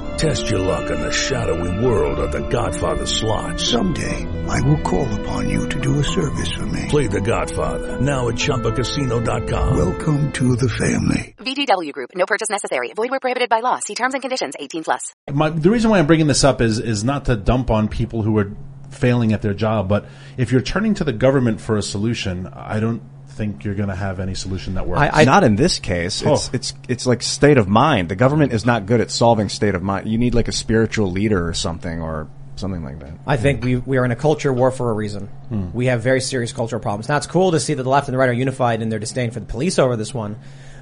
Test 0.17 0.49
your 0.49 0.59
luck 0.59 0.89
in 0.91 1.01
the 1.01 1.11
shadowy 1.11 1.83
world 1.85 2.19
of 2.19 2.31
The 2.31 2.47
Godfather 2.47 3.05
slot. 3.05 3.59
Someday, 3.59 4.27
I 4.47 4.61
will 4.61 4.79
call 4.81 5.11
upon 5.21 5.49
you 5.49 5.67
to 5.67 5.79
do 5.79 5.99
a 5.99 6.03
service 6.03 6.51
for 6.51 6.65
me. 6.65 6.85
Play 6.89 7.07
The 7.07 7.21
Godfather 7.21 7.99
now 7.99 8.29
at 8.29 8.35
ChumbaCasino.com. 8.35 9.77
Welcome 9.77 10.31
to 10.33 10.55
the 10.55 10.69
family. 10.69 11.35
VGW 11.37 11.91
Group. 11.91 12.11
No 12.15 12.25
purchase 12.25 12.49
necessary. 12.49 12.93
Void 12.95 13.09
where 13.09 13.19
prohibited 13.19 13.49
by 13.49 13.61
law. 13.61 13.79
See 13.79 13.95
terms 13.95 14.13
and 14.13 14.21
conditions. 14.21 14.53
18 14.59 14.83
plus. 14.83 15.13
my, 15.31 15.49
the 15.49 15.71
reason 15.71 15.89
why 15.89 15.99
I'm 15.99 16.07
bringing 16.07 16.27
this 16.27 16.43
up 16.43 16.61
is 16.61 16.79
is 16.79 17.03
not 17.03 17.25
to 17.25 17.35
dump 17.35 17.71
on 17.71 17.87
people 17.87 18.21
who 18.21 18.37
are 18.37 18.51
failing 18.91 19.33
at 19.33 19.41
their 19.41 19.53
job, 19.53 19.87
but 19.87 20.05
if 20.37 20.51
you're 20.51 20.61
turning 20.61 20.93
to 20.95 21.03
the 21.03 21.13
government 21.13 21.61
for 21.61 21.77
a 21.77 21.81
solution, 21.81 22.47
I 22.47 22.79
don't 22.79 23.01
think 23.33 23.63
you're 23.65 23.75
going 23.75 23.89
to 23.89 23.95
have 23.95 24.19
any 24.19 24.35
solution 24.35 24.75
that 24.75 24.85
works. 24.87 25.01
I- 25.13 25.23
not 25.23 25.43
in 25.43 25.55
this 25.55 25.79
case. 25.79 26.23
Oh. 26.25 26.33
It's 26.33 26.47
Oh. 26.47 26.51
it's 26.53 26.73
it's 26.87 27.05
like 27.05 27.21
state 27.21 27.57
of 27.57 27.67
mind. 27.67 28.09
The 28.09 28.15
government 28.15 28.53
is 28.53 28.65
not 28.65 28.85
good 28.85 29.01
at 29.01 29.09
solving 29.11 29.49
state 29.49 29.75
of 29.75 29.81
mind. 29.81 30.07
You 30.07 30.17
need 30.17 30.35
like 30.35 30.47
a 30.47 30.51
spiritual 30.51 31.11
leader 31.11 31.47
or 31.47 31.53
something 31.53 32.01
or 32.01 32.27
something 32.57 32.83
like 32.83 32.99
that. 32.99 33.13
I 33.25 33.37
think 33.37 33.63
we 33.63 33.77
we 33.77 33.97
are 33.97 34.05
in 34.05 34.11
a 34.11 34.15
culture 34.15 34.53
war 34.53 34.69
for 34.71 34.91
a 34.91 34.93
reason. 34.93 35.27
Hmm. 35.49 35.67
We 35.73 35.87
have 35.87 36.01
very 36.03 36.21
serious 36.21 36.51
cultural 36.53 36.81
problems. 36.81 37.09
Now 37.09 37.17
it's 37.17 37.27
cool 37.27 37.51
to 37.51 37.59
see 37.59 37.73
that 37.73 37.83
the 37.83 37.89
left 37.89 38.07
and 38.07 38.13
the 38.13 38.17
right 38.19 38.29
are 38.29 38.33
unified 38.33 38.81
in 38.81 38.89
their 38.89 38.99
disdain 38.99 39.31
for 39.31 39.39
the 39.39 39.45
police 39.47 39.79
over 39.79 39.95
this 39.95 40.13
one, 40.13 40.35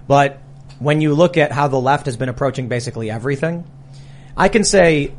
but 0.08 0.40
when 0.80 1.02
you 1.02 1.14
look 1.14 1.38
at 1.38 1.52
how 1.52 1.68
the 1.68 1.80
left 1.80 2.06
has 2.06 2.18
been 2.18 2.30
approaching 2.30 2.68
basically 2.70 3.10
everything, 3.12 3.66
I 4.36 4.48
can 4.50 4.64
say 4.64 5.14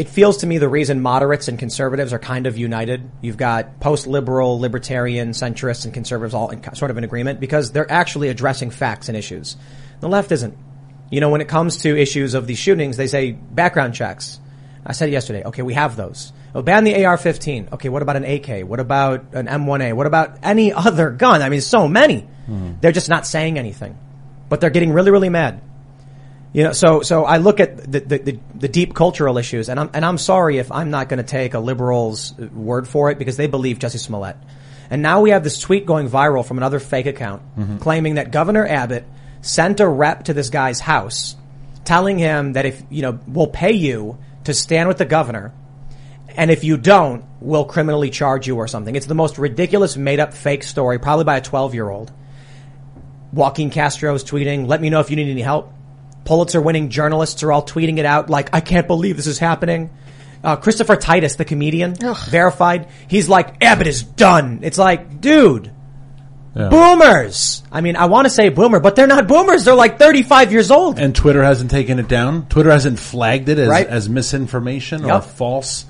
it 0.00 0.08
feels 0.08 0.38
to 0.38 0.46
me 0.46 0.56
the 0.56 0.66
reason 0.66 1.02
moderates 1.02 1.48
and 1.48 1.58
conservatives 1.58 2.14
are 2.14 2.18
kind 2.18 2.46
of 2.46 2.56
united. 2.56 3.10
You've 3.20 3.36
got 3.36 3.80
post-liberal, 3.80 4.58
libertarian, 4.58 5.32
centrists, 5.32 5.84
and 5.84 5.92
conservatives 5.92 6.32
all 6.32 6.48
in, 6.48 6.74
sort 6.74 6.90
of 6.90 6.96
in 6.96 7.04
agreement 7.04 7.38
because 7.38 7.70
they're 7.70 7.92
actually 7.92 8.28
addressing 8.28 8.70
facts 8.70 9.10
and 9.10 9.16
issues. 9.16 9.58
The 10.00 10.08
left 10.08 10.32
isn't. 10.32 10.56
You 11.10 11.20
know, 11.20 11.28
when 11.28 11.42
it 11.42 11.48
comes 11.48 11.82
to 11.82 11.94
issues 11.94 12.32
of 12.32 12.46
these 12.46 12.56
shootings, 12.56 12.96
they 12.96 13.08
say 13.08 13.32
background 13.32 13.92
checks. 13.92 14.40
I 14.86 14.92
said 14.92 15.10
yesterday, 15.10 15.44
okay, 15.44 15.60
we 15.60 15.74
have 15.74 15.96
those. 15.96 16.32
Oh, 16.54 16.62
ban 16.62 16.84
the 16.84 17.04
AR-15. 17.04 17.74
Okay, 17.74 17.90
what 17.90 18.00
about 18.00 18.16
an 18.16 18.24
AK? 18.24 18.66
What 18.66 18.80
about 18.80 19.34
an 19.34 19.48
M1A? 19.48 19.92
What 19.92 20.06
about 20.06 20.38
any 20.42 20.72
other 20.86 21.10
gun? 21.10 21.42
I 21.42 21.50
mean, 21.50 21.60
so 21.60 21.88
many. 21.88 22.20
Hmm. 22.46 22.72
They're 22.80 22.90
just 22.90 23.10
not 23.10 23.26
saying 23.26 23.58
anything, 23.58 23.98
but 24.48 24.62
they're 24.62 24.70
getting 24.70 24.94
really, 24.94 25.10
really 25.10 25.28
mad. 25.28 25.60
You 26.52 26.64
know, 26.64 26.72
so 26.72 27.02
so 27.02 27.24
I 27.24 27.36
look 27.36 27.60
at 27.60 27.76
the 27.76 28.00
the, 28.00 28.18
the, 28.18 28.40
the 28.54 28.68
deep 28.68 28.94
cultural 28.94 29.38
issues, 29.38 29.68
and 29.68 29.78
I'm 29.78 29.90
and 29.94 30.04
I'm 30.04 30.18
sorry 30.18 30.58
if 30.58 30.72
I'm 30.72 30.90
not 30.90 31.08
going 31.08 31.18
to 31.18 31.28
take 31.28 31.54
a 31.54 31.60
liberal's 31.60 32.34
uh, 32.38 32.46
word 32.46 32.88
for 32.88 33.10
it 33.10 33.18
because 33.18 33.36
they 33.36 33.46
believe 33.46 33.78
Jussie 33.78 34.00
Smollett. 34.00 34.36
And 34.90 35.02
now 35.02 35.20
we 35.20 35.30
have 35.30 35.44
this 35.44 35.60
tweet 35.60 35.86
going 35.86 36.08
viral 36.08 36.44
from 36.44 36.56
another 36.56 36.80
fake 36.80 37.06
account 37.06 37.42
mm-hmm. 37.56 37.78
claiming 37.78 38.16
that 38.16 38.32
Governor 38.32 38.66
Abbott 38.66 39.04
sent 39.42 39.78
a 39.78 39.88
rep 39.88 40.24
to 40.24 40.34
this 40.34 40.50
guy's 40.50 40.80
house, 40.80 41.36
telling 41.84 42.18
him 42.18 42.54
that 42.54 42.66
if 42.66 42.82
you 42.90 43.02
know 43.02 43.20
we'll 43.28 43.46
pay 43.46 43.72
you 43.72 44.18
to 44.44 44.52
stand 44.52 44.88
with 44.88 44.98
the 44.98 45.04
governor, 45.04 45.52
and 46.36 46.50
if 46.50 46.64
you 46.64 46.76
don't, 46.76 47.24
we'll 47.40 47.64
criminally 47.64 48.10
charge 48.10 48.48
you 48.48 48.56
or 48.56 48.66
something. 48.66 48.96
It's 48.96 49.06
the 49.06 49.14
most 49.14 49.38
ridiculous, 49.38 49.96
made 49.96 50.18
up 50.18 50.34
fake 50.34 50.64
story, 50.64 50.98
probably 50.98 51.24
by 51.24 51.36
a 51.36 51.40
12 51.40 51.74
year 51.74 51.88
old. 51.88 52.12
Joaquin 53.32 53.70
Castro's 53.70 54.24
tweeting, 54.24 54.66
let 54.66 54.80
me 54.80 54.90
know 54.90 54.98
if 54.98 55.10
you 55.10 55.16
need 55.16 55.30
any 55.30 55.42
help. 55.42 55.72
Pulitzer 56.30 56.60
winning 56.60 56.90
journalists 56.90 57.42
are 57.42 57.50
all 57.50 57.64
tweeting 57.66 57.98
it 57.98 58.04
out 58.04 58.30
like, 58.30 58.50
I 58.54 58.60
can't 58.60 58.86
believe 58.86 59.16
this 59.16 59.26
is 59.26 59.40
happening. 59.40 59.90
Uh, 60.44 60.54
Christopher 60.54 60.94
Titus, 60.94 61.34
the 61.34 61.44
comedian, 61.44 61.96
verified. 62.28 62.86
He's 63.08 63.28
like, 63.28 63.64
Abbott 63.64 63.88
is 63.88 64.04
done. 64.04 64.60
It's 64.62 64.78
like, 64.78 65.20
dude, 65.20 65.72
boomers. 66.54 67.64
I 67.72 67.80
mean, 67.80 67.96
I 67.96 68.04
want 68.06 68.26
to 68.26 68.30
say 68.30 68.48
boomer, 68.48 68.78
but 68.78 68.94
they're 68.94 69.08
not 69.08 69.26
boomers. 69.26 69.64
They're 69.64 69.74
like 69.74 69.98
35 69.98 70.52
years 70.52 70.70
old. 70.70 71.00
and 71.00 71.16
Twitter 71.16 71.42
hasn't 71.42 71.72
taken 71.72 71.98
it 71.98 72.06
down. 72.06 72.46
Twitter 72.46 72.70
hasn't 72.70 73.00
flagged 73.00 73.48
it 73.48 73.58
as, 73.58 73.68
Right. 73.68 73.88
as 73.88 74.08
misinformation 74.08 75.04
or 75.04 75.20
false. 75.20 75.84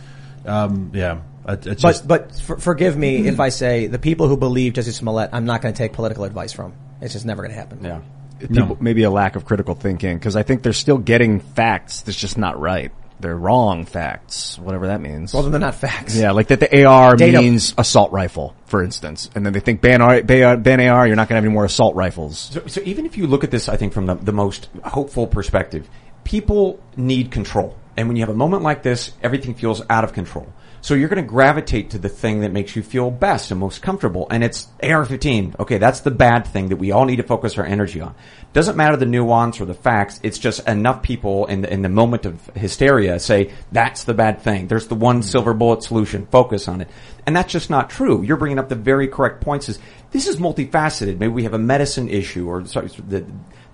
Um, 0.47 0.93
yeah, 0.95 1.21
it, 1.47 1.67
it's 1.67 1.83
But 1.83 2.03
but 2.07 2.35
for, 2.35 2.57
forgive 2.59 2.97
me 2.97 3.27
if 3.29 3.41
I 3.41 3.51
say 3.51 3.89
the 3.89 3.99
people 3.99 4.27
who 4.27 4.39
believe 4.39 4.73
Jussie 4.73 4.95
Smollett, 4.95 5.29
I'm 5.35 5.45
not 5.45 5.61
going 5.61 5.75
to 5.75 5.79
take 5.79 5.93
political 5.93 6.25
advice 6.25 6.55
from. 6.55 6.73
It's 7.03 7.13
just 7.13 7.27
never 7.27 7.43
going 7.43 7.53
to 7.53 7.59
happen. 7.61 7.85
Yeah. 7.85 8.01
People, 8.49 8.77
Maybe 8.81 9.03
a 9.03 9.11
lack 9.11 9.37
of 9.37 9.45
critical 9.45 9.75
thinking 9.75 10.19
because 10.19 10.37
I 10.37 10.43
think 10.43 10.63
they're 10.63 10.73
still 10.73 10.99
getting 10.99 11.41
facts 11.41 12.03
that's 12.03 12.19
just 12.19 12.39
not 12.39 12.59
right. 12.61 12.93
They're 13.21 13.37
wrong 13.37 13.85
facts, 13.85 14.59
whatever 14.59 14.87
that 14.87 15.03
means. 15.03 15.35
Well, 15.35 15.43
then 15.43 15.53
they're 15.53 15.61
not 15.61 15.75
facts. 15.75 16.17
Yeah, 16.17 16.31
like 16.31 16.47
that 16.49 16.61
the 16.61 16.87
AR 16.87 17.17
Data. 17.17 17.39
means 17.39 17.75
assault 17.77 18.13
rifle, 18.13 18.57
for 18.65 18.83
instance, 18.83 19.29
and 19.35 19.45
then 19.45 19.53
they 19.53 19.61
think 19.61 19.83
ban 19.83 20.01
AR, 20.01 20.23
ban 20.23 20.63
ban 20.63 20.81
AR, 20.81 21.07
you're 21.07 21.17
not 21.17 21.29
going 21.29 21.35
to 21.35 21.37
have 21.37 21.45
any 21.45 21.53
more 21.53 21.67
assault 21.67 21.95
rifles. 21.95 22.39
So, 22.39 22.67
so 22.67 22.81
even 22.85 23.05
if 23.05 23.19
you 23.19 23.27
look 23.27 23.45
at 23.45 23.51
this, 23.51 23.69
I 23.69 23.77
think 23.77 23.93
from 23.93 24.07
the, 24.07 24.15
the 24.15 24.33
most 24.33 24.71
hopeful 24.85 25.27
perspective, 25.27 25.87
people 26.25 26.81
need 26.97 27.31
control. 27.31 27.77
And 27.97 28.09
when 28.09 28.17
you 28.17 28.23
have 28.23 28.31
a 28.31 28.39
moment 28.39 28.63
like 28.63 28.83
this, 28.83 29.13
everything 29.23 29.55
feels 29.55 29.83
out 29.91 30.05
of 30.05 30.15
control. 30.15 30.51
So 30.83 30.95
you're 30.95 31.09
going 31.09 31.23
to 31.23 31.29
gravitate 31.29 31.91
to 31.91 31.99
the 31.99 32.09
thing 32.09 32.41
that 32.41 32.53
makes 32.53 32.75
you 32.75 32.83
feel 32.83 33.11
best 33.11 33.51
and 33.51 33.61
most 33.61 33.83
comfortable. 33.83 34.27
And 34.31 34.43
it's 34.43 34.69
AR-15. 34.83 35.59
Okay, 35.61 35.79
that's 35.79 36.01
the 36.01 36.11
bad 36.11 36.47
thing 36.47 36.69
that 36.69 36.77
we 36.77 36.91
all 36.91 37.05
need 37.05 37.17
to 37.17 37.23
focus 37.23 37.59
our 37.59 37.65
energy 37.65 38.01
on. 38.01 38.15
Doesn't 38.53 38.77
matter 38.77 38.97
the 38.97 39.07
nuance 39.07 39.61
or 39.61 39.67
the 39.67 39.75
facts. 39.75 40.21
It's 40.23 40.39
just 40.39 40.67
enough 40.67 41.03
people 41.03 41.47
in 41.47 41.63
the, 41.63 41.73
in 41.73 41.83
the 41.83 41.89
moment 41.89 42.27
of 42.27 42.45
hysteria 42.55 43.19
say, 43.21 43.53
that's 43.71 44.05
the 44.05 44.15
bad 44.15 44.41
thing. 44.41 44.69
There's 44.69 44.89
the 44.89 44.95
one 44.95 45.17
mm-hmm. 45.17 45.29
silver 45.29 45.55
bullet 45.55 45.83
solution. 45.83 46.27
Focus 46.27 46.67
on 46.67 46.81
it. 46.81 46.89
And 47.27 47.37
that's 47.37 47.53
just 47.53 47.71
not 47.71 47.91
true. 47.91 48.23
You're 48.23 48.39
bringing 48.39 48.59
up 48.59 48.69
the 48.69 48.75
very 48.75 49.07
correct 49.07 49.41
points. 49.43 49.69
Is 49.69 49.79
this 50.11 50.27
is 50.27 50.37
multifaceted. 50.37 51.19
Maybe 51.19 51.29
we 51.29 51.45
have 51.45 51.55
a 51.55 51.59
medicine 51.59 52.09
issue 52.09 52.49
or 52.49 52.65
sorry, 52.67 52.89
the, 53.07 53.25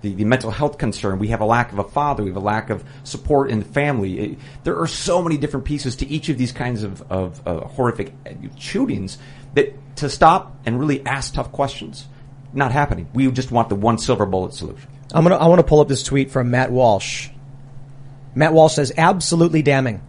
the, 0.02 0.14
the 0.14 0.24
mental 0.24 0.50
health 0.50 0.78
concern. 0.78 1.18
We 1.18 1.28
have 1.28 1.40
a 1.40 1.44
lack 1.44 1.72
of 1.72 1.78
a 1.78 1.84
father. 1.84 2.22
We 2.22 2.30
have 2.30 2.36
a 2.36 2.40
lack 2.40 2.70
of 2.70 2.84
support 3.04 3.50
in 3.50 3.58
the 3.60 3.64
family. 3.64 4.18
It- 4.18 4.38
there 4.64 4.78
are 4.78 4.86
so 4.86 5.22
many 5.22 5.36
different 5.36 5.66
pieces 5.66 5.96
to 5.96 6.06
each 6.06 6.28
of 6.28 6.38
these 6.38 6.52
kinds 6.52 6.82
of, 6.82 7.02
of 7.10 7.46
uh, 7.46 7.60
horrific 7.60 8.12
shootings 8.58 9.18
that 9.54 9.74
to 9.96 10.10
stop 10.10 10.56
and 10.66 10.78
really 10.78 11.04
ask 11.06 11.34
tough 11.34 11.52
questions, 11.52 12.06
not 12.52 12.72
happening. 12.72 13.08
We 13.14 13.30
just 13.30 13.50
want 13.50 13.68
the 13.68 13.74
one 13.76 13.98
silver 13.98 14.26
bullet 14.26 14.52
solution. 14.52 14.88
I'm 15.14 15.22
gonna 15.22 15.36
I 15.36 15.46
want 15.46 15.60
to 15.60 15.66
pull 15.66 15.80
up 15.80 15.88
this 15.88 16.02
tweet 16.02 16.30
from 16.30 16.50
Matt 16.50 16.70
Walsh. 16.70 17.30
Matt 18.34 18.52
Walsh 18.52 18.74
says, 18.74 18.92
absolutely 18.98 19.62
damning. 19.62 20.02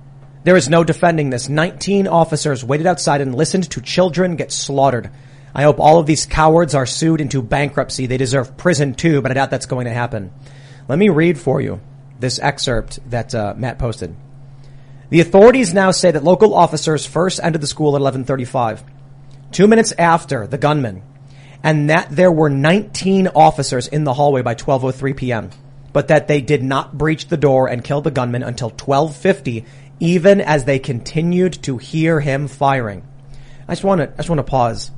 There 0.43 0.58
is 0.58 0.69
no 0.69 0.84
defending 0.84 1.30
this. 1.30 1.50
19 1.50 2.08
officers 2.08 2.63
waited 2.63 2.88
outside 2.88 3.21
and 3.21 3.34
listened 3.34 3.69
to 3.71 3.82
children 3.82 4.36
get 4.36 4.52
slaughtered. 4.52 5.10
I 5.58 5.63
hope 5.63 5.80
all 5.80 5.98
of 5.98 6.06
these 6.06 6.28
cowards 6.28 6.76
are 6.76 6.86
sued 6.86 7.20
into 7.20 7.41
bankruptcy. 7.41 8.06
They 8.06 8.17
deserve 8.17 8.58
prison 8.58 8.93
too, 8.93 9.24
but 9.24 9.32
I 9.32 9.34
doubt 9.34 9.50
that's 9.50 9.65
going 9.65 9.86
to 9.86 9.91
happen. 9.91 10.32
Let 10.88 11.00
me 11.00 11.10
read 11.10 11.39
for 11.39 11.60
you 11.60 11.82
this 12.20 12.38
excerpt 12.38 13.00
that 13.10 13.34
uh, 13.34 13.56
Matt 13.58 13.80
posted. 13.80 14.15
The 15.10 15.20
authorities 15.20 15.74
now 15.74 15.89
say 15.89 16.12
that 16.12 16.24
local 16.24 16.54
officers 16.54 17.08
first 17.08 17.39
entered 17.41 17.62
the 17.62 17.67
school 17.67 17.96
at 17.96 18.02
1135. 18.02 18.84
Two 19.52 19.67
minutes 19.67 19.93
after 19.98 20.46
the 20.46 20.60
gunman, 20.60 21.02
and 21.63 21.89
that 21.89 22.10
there 22.12 22.32
were 22.32 22.52
19 22.52 23.30
officers 23.30 23.88
in 23.88 24.04
the 24.04 24.13
hallway 24.13 24.43
by 24.43 24.54
12:03 24.54 25.17
p.m. 25.17 25.50
But 25.91 26.10
that 26.10 26.28
they 26.28 26.41
did 26.41 26.62
not 26.62 26.96
breach 26.96 27.30
the 27.30 27.38
door 27.38 27.67
and 27.67 27.84
kill 27.84 28.02
the 28.02 28.12
gunman 28.12 28.43
until 28.43 28.70
12:50, 28.70 29.65
even 30.00 30.39
as 30.39 30.65
they 30.65 30.78
continued 30.78 31.63
to 31.63 31.80
hear 31.80 32.20
him 32.20 32.48
firing. 32.48 33.02
I 33.67 33.72
just 33.72 33.84
want 33.84 34.02
to 34.02 34.12
I 34.12 34.17
just 34.17 34.30
want 34.30 34.39
to 34.39 34.43
pause 34.43 34.91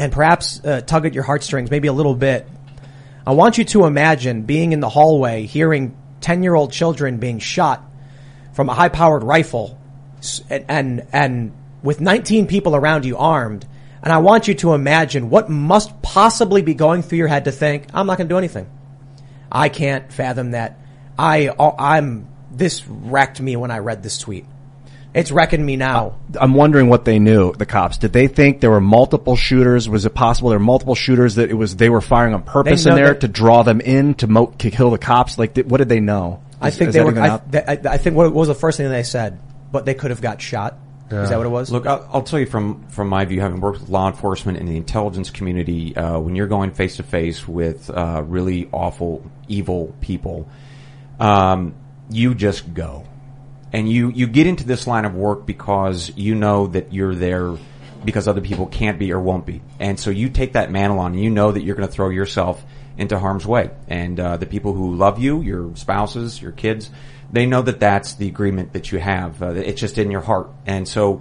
and 0.00 0.10
perhaps 0.10 0.64
uh, 0.64 0.80
tug 0.80 1.04
at 1.04 1.12
your 1.12 1.24
heartstrings, 1.24 1.70
maybe 1.70 1.86
a 1.86 1.92
little 1.92 2.14
bit. 2.14 2.48
I 3.26 3.34
want 3.34 3.58
you 3.58 3.64
to 3.66 3.84
imagine 3.84 4.42
being 4.42 4.72
in 4.72 4.80
the 4.80 4.88
hallway, 4.88 5.44
hearing 5.44 5.94
10 6.22 6.42
year 6.42 6.54
old 6.54 6.72
children 6.72 7.18
being 7.18 7.38
shot 7.38 7.84
from 8.54 8.70
a 8.70 8.74
high 8.74 8.88
powered 8.88 9.22
rifle 9.22 9.78
and, 10.48 10.64
and, 10.68 11.06
and 11.12 11.52
with 11.82 12.00
19 12.00 12.46
people 12.46 12.74
around 12.74 13.04
you 13.04 13.18
armed. 13.18 13.66
And 14.02 14.10
I 14.10 14.18
want 14.18 14.48
you 14.48 14.54
to 14.54 14.72
imagine 14.72 15.28
what 15.28 15.50
must 15.50 16.00
possibly 16.00 16.62
be 16.62 16.72
going 16.72 17.02
through 17.02 17.18
your 17.18 17.28
head 17.28 17.44
to 17.44 17.52
think, 17.52 17.86
I'm 17.92 18.06
not 18.06 18.16
going 18.16 18.28
to 18.28 18.32
do 18.32 18.38
anything. 18.38 18.70
I 19.52 19.68
can't 19.68 20.10
fathom 20.10 20.52
that. 20.52 20.78
I, 21.18 21.50
I'm, 21.78 22.26
this 22.50 22.86
wrecked 22.88 23.38
me 23.38 23.54
when 23.54 23.70
I 23.70 23.80
read 23.80 24.02
this 24.02 24.16
tweet. 24.16 24.46
It's 25.12 25.32
wrecking 25.32 25.64
me 25.64 25.76
now. 25.76 26.16
I'm 26.40 26.54
wondering 26.54 26.88
what 26.88 27.04
they 27.04 27.18
knew. 27.18 27.52
The 27.52 27.66
cops 27.66 27.98
did 27.98 28.12
they 28.12 28.28
think 28.28 28.60
there 28.60 28.70
were 28.70 28.80
multiple 28.80 29.34
shooters? 29.34 29.88
Was 29.88 30.06
it 30.06 30.14
possible 30.14 30.50
there 30.50 30.58
were 30.58 30.64
multiple 30.64 30.94
shooters 30.94 31.34
that 31.34 31.50
it 31.50 31.54
was 31.54 31.74
they 31.76 31.90
were 31.90 32.00
firing 32.00 32.32
on 32.34 32.42
purpose 32.44 32.84
They 32.84 32.90
in 32.90 32.96
know 32.96 33.02
there 33.02 33.12
that- 33.14 33.20
to 33.22 33.28
draw 33.28 33.62
them 33.64 33.80
in 33.80 34.14
to, 34.14 34.26
mo- 34.28 34.54
to 34.58 34.70
kill 34.70 34.90
the 34.90 34.98
cops? 34.98 35.36
Like, 35.38 35.54
th- 35.54 35.66
what 35.66 35.78
did 35.78 35.88
they 35.88 36.00
know? 36.00 36.42
I 36.60 36.68
Is- 36.68 36.76
think 36.76 36.88
is 36.88 36.94
they 36.94 37.00
that 37.00 37.04
were. 37.06 37.10
even 37.12 37.22
I, 37.24 37.28
out? 37.28 37.50
th- 37.52 37.64
I, 37.66 37.72
I 37.94 37.96
think 37.96 38.14
what, 38.16 38.26
what 38.26 38.34
was 38.34 38.48
the 38.48 38.54
first 38.54 38.76
thing 38.76 38.88
they 38.88 39.02
said? 39.02 39.40
But 39.72 39.84
they 39.84 39.94
could 39.94 40.10
have 40.10 40.20
got 40.20 40.40
shot. 40.40 40.76
Is 41.10 41.30
that 41.30 41.38
what 41.38 41.46
it 41.46 41.50
was? 41.50 41.72
Look, 41.72 41.86
I'll, 41.88 42.08
I'll 42.12 42.22
tell 42.22 42.38
you 42.38 42.46
from 42.46 42.86
from 42.86 43.08
my 43.08 43.24
view, 43.24 43.40
having 43.40 43.60
worked 43.60 43.80
with 43.80 43.88
law 43.88 44.06
enforcement 44.06 44.58
and 44.58 44.68
the 44.68 44.76
intelligence 44.76 45.28
community, 45.30 45.96
uh, 45.96 46.20
when 46.20 46.36
you're 46.36 46.46
going 46.46 46.70
face 46.70 46.98
to 46.98 47.02
face 47.02 47.48
with 47.48 47.90
uh, 47.90 48.22
really 48.24 48.68
awful, 48.70 49.28
evil 49.48 49.92
people, 50.00 50.48
um, 51.18 51.74
you 52.10 52.32
just 52.36 52.72
go, 52.72 53.04
and 53.72 53.88
you 53.88 54.10
you 54.10 54.26
get 54.26 54.46
into 54.46 54.64
this 54.64 54.86
line 54.86 55.04
of 55.04 55.14
work 55.14 55.46
because 55.46 56.12
you 56.16 56.34
know 56.34 56.66
that 56.68 56.92
you're 56.92 57.14
there 57.14 57.56
because 58.04 58.26
other 58.26 58.40
people 58.40 58.66
can't 58.66 58.98
be 58.98 59.12
or 59.12 59.20
won't 59.20 59.46
be, 59.46 59.62
and 59.78 59.98
so 59.98 60.10
you 60.10 60.28
take 60.28 60.54
that 60.54 60.70
mantle 60.70 60.98
on, 60.98 61.12
and 61.12 61.22
you 61.22 61.30
know 61.30 61.52
that 61.52 61.62
you're 61.62 61.76
going 61.76 61.88
to 61.88 61.92
throw 61.92 62.08
yourself 62.08 62.64
into 62.96 63.18
harm's 63.18 63.46
way, 63.46 63.70
and 63.88 64.18
uh, 64.18 64.36
the 64.36 64.46
people 64.46 64.72
who 64.72 64.94
love 64.94 65.18
you, 65.18 65.40
your 65.40 65.74
spouses, 65.76 66.40
your 66.40 66.52
kids, 66.52 66.90
they 67.32 67.46
know 67.46 67.62
that 67.62 67.80
that's 67.80 68.14
the 68.14 68.28
agreement 68.28 68.72
that 68.72 68.92
you 68.92 68.98
have. 68.98 69.42
Uh, 69.42 69.50
it's 69.50 69.80
just 69.80 69.98
in 69.98 70.10
your 70.10 70.20
heart, 70.20 70.50
and 70.66 70.86
so 70.88 71.20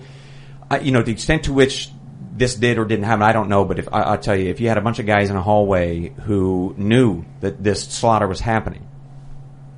I, 0.70 0.80
you 0.80 0.92
know, 0.92 1.02
the 1.02 1.12
extent 1.12 1.44
to 1.44 1.54
which 1.54 1.90
this 2.36 2.56
did 2.56 2.78
or 2.78 2.86
didn't 2.86 3.06
happen, 3.06 3.24
I 3.24 3.34
don't 3.34 3.50
know. 3.50 3.66
But 3.66 3.80
if 3.80 3.94
I, 3.94 4.02
I'll 4.02 4.18
tell 4.18 4.36
you, 4.36 4.50
if 4.50 4.60
you 4.60 4.68
had 4.68 4.78
a 4.78 4.82
bunch 4.82 5.00
of 5.00 5.06
guys 5.06 5.30
in 5.30 5.36
a 5.36 5.42
hallway 5.42 6.10
who 6.26 6.74
knew 6.78 7.26
that 7.42 7.64
this 7.64 7.84
slaughter 7.84 8.28
was 8.28 8.40
happening, 8.40 8.88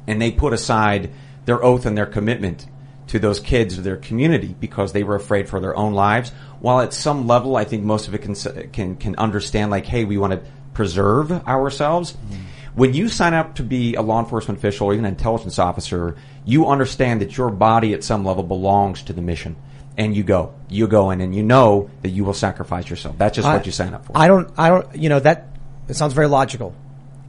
and 0.07 0.21
they 0.21 0.31
put 0.31 0.53
aside 0.53 1.11
their 1.45 1.63
oath 1.63 1.85
and 1.85 1.97
their 1.97 2.05
commitment 2.05 2.67
to 3.07 3.19
those 3.19 3.39
kids 3.39 3.77
or 3.77 3.81
their 3.81 3.97
community 3.97 4.55
because 4.59 4.93
they 4.93 5.03
were 5.03 5.15
afraid 5.15 5.49
for 5.49 5.59
their 5.59 5.75
own 5.75 5.93
lives, 5.93 6.31
while 6.59 6.79
at 6.79 6.93
some 6.93 7.27
level, 7.27 7.57
I 7.57 7.65
think 7.65 7.83
most 7.83 8.07
of 8.07 8.15
it 8.15 8.19
can 8.19 8.35
can 8.71 8.95
can 8.95 9.15
understand, 9.17 9.69
like, 9.71 9.85
hey, 9.85 10.05
we 10.05 10.17
want 10.17 10.33
to 10.33 10.41
preserve 10.73 11.31
ourselves. 11.47 12.13
Mm-hmm. 12.13 12.35
When 12.75 12.93
you 12.93 13.09
sign 13.09 13.33
up 13.33 13.55
to 13.55 13.63
be 13.63 13.95
a 13.95 14.01
law 14.01 14.19
enforcement 14.21 14.59
official 14.59 14.87
or 14.87 14.93
even 14.93 15.03
an 15.03 15.11
intelligence 15.11 15.59
officer, 15.59 16.15
you 16.45 16.67
understand 16.67 17.19
that 17.19 17.35
your 17.35 17.49
body 17.49 17.93
at 17.93 18.03
some 18.03 18.23
level 18.23 18.43
belongs 18.43 19.01
to 19.03 19.13
the 19.13 19.21
mission. 19.21 19.57
And 19.97 20.15
you 20.15 20.23
go, 20.23 20.53
you 20.69 20.87
go 20.87 21.11
in 21.11 21.19
and 21.19 21.35
you 21.35 21.43
know 21.43 21.89
that 22.01 22.09
you 22.09 22.23
will 22.23 22.33
sacrifice 22.33 22.89
yourself. 22.89 23.17
That's 23.17 23.35
just 23.35 23.47
I- 23.47 23.57
what 23.57 23.65
you 23.65 23.73
sign 23.73 23.93
up 23.93 24.05
for. 24.05 24.17
I 24.17 24.27
don't. 24.27 24.49
I 24.57 24.69
don't. 24.69 24.95
You 24.95 25.09
know 25.09 25.19
that. 25.19 25.47
It 25.89 25.95
sounds 25.95 26.13
very 26.13 26.27
logical. 26.27 26.73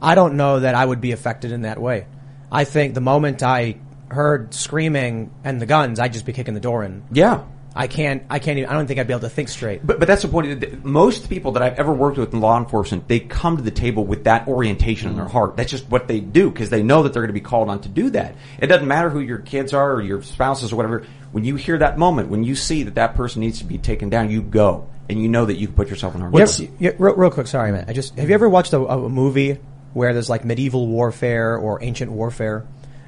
I 0.01 0.15
don't 0.15 0.35
know 0.35 0.61
that 0.61 0.75
I 0.75 0.85
would 0.85 1.01
be 1.01 1.11
affected 1.11 1.51
in 1.51 1.63
that 1.63 1.79
way. 1.79 2.05
I 2.49 2.63
think 2.63 2.93
the 2.93 3.01
moment 3.01 3.43
I 3.43 3.75
heard 4.13 4.53
screaming 4.53 5.31
and 5.43 5.61
the 5.61 5.65
guns, 5.65 5.99
I'd 5.99 6.13
just 6.13 6.25
be 6.25 6.33
kicking 6.33 6.53
the 6.53 6.59
door 6.59 6.83
in. 6.83 7.03
yeah. 7.11 7.43
I 7.75 7.87
can't. 7.87 8.21
I 8.29 8.37
can't. 8.37 8.59
Even, 8.59 8.69
I 8.69 8.73
don't 8.73 8.85
think 8.85 8.99
I'd 8.99 9.07
be 9.07 9.13
able 9.13 9.21
to 9.21 9.29
think 9.29 9.49
straight. 9.49 9.83
But, 9.83 9.97
but 9.97 10.07
that's 10.07 10.21
the 10.21 10.27
point. 10.27 10.85
Most 10.85 11.27
people 11.27 11.53
that 11.53 11.63
I've 11.63 11.79
ever 11.79 11.91
worked 11.91 12.19
with 12.19 12.31
in 12.31 12.39
law 12.39 12.59
enforcement, 12.59 13.07
they 13.07 13.19
come 13.19 13.57
to 13.57 13.63
the 13.63 13.71
table 13.71 14.05
with 14.05 14.25
that 14.25 14.47
orientation 14.47 15.09
in 15.09 15.15
their 15.15 15.27
heart. 15.27 15.57
That's 15.57 15.71
just 15.71 15.89
what 15.89 16.07
they 16.07 16.19
do 16.19 16.51
because 16.51 16.69
they 16.69 16.83
know 16.83 17.01
that 17.01 17.13
they're 17.13 17.23
going 17.23 17.29
to 17.29 17.33
be 17.33 17.41
called 17.41 17.69
on 17.69 17.81
to 17.81 17.89
do 17.89 18.11
that. 18.11 18.35
It 18.59 18.67
doesn't 18.67 18.87
matter 18.87 19.09
who 19.09 19.21
your 19.21 19.39
kids 19.39 19.73
are 19.73 19.93
or 19.93 20.03
your 20.03 20.21
spouses 20.21 20.71
or 20.71 20.75
whatever. 20.75 21.07
When 21.31 21.45
you 21.45 21.55
hear 21.55 21.79
that 21.79 21.97
moment, 21.97 22.29
when 22.29 22.43
you 22.43 22.53
see 22.53 22.83
that 22.83 22.93
that 22.93 23.15
person 23.15 23.39
needs 23.39 23.57
to 23.57 23.65
be 23.65 23.79
taken 23.79 24.07
down, 24.07 24.29
you 24.29 24.43
go 24.43 24.87
and 25.09 25.19
you 25.19 25.27
know 25.27 25.43
that 25.43 25.55
you 25.55 25.65
can 25.65 25.75
put 25.75 25.89
yourself 25.89 26.13
in 26.13 26.21
harm's 26.21 26.59
You 26.59 26.67
way. 26.67 26.71
yeah, 26.77 26.91
real, 26.99 27.15
real 27.15 27.31
quick, 27.31 27.47
sorry, 27.47 27.71
man. 27.71 27.85
I 27.87 27.93
just 27.93 28.15
have 28.19 28.29
you 28.29 28.35
ever 28.35 28.47
watched 28.49 28.73
a, 28.73 28.85
a 28.85 29.09
movie 29.09 29.57
where 29.93 30.13
there's 30.13 30.29
like 30.29 30.45
medieval 30.45 30.85
warfare 30.87 31.57
or 31.57 31.83
ancient 31.83 32.11
warfare, 32.11 32.67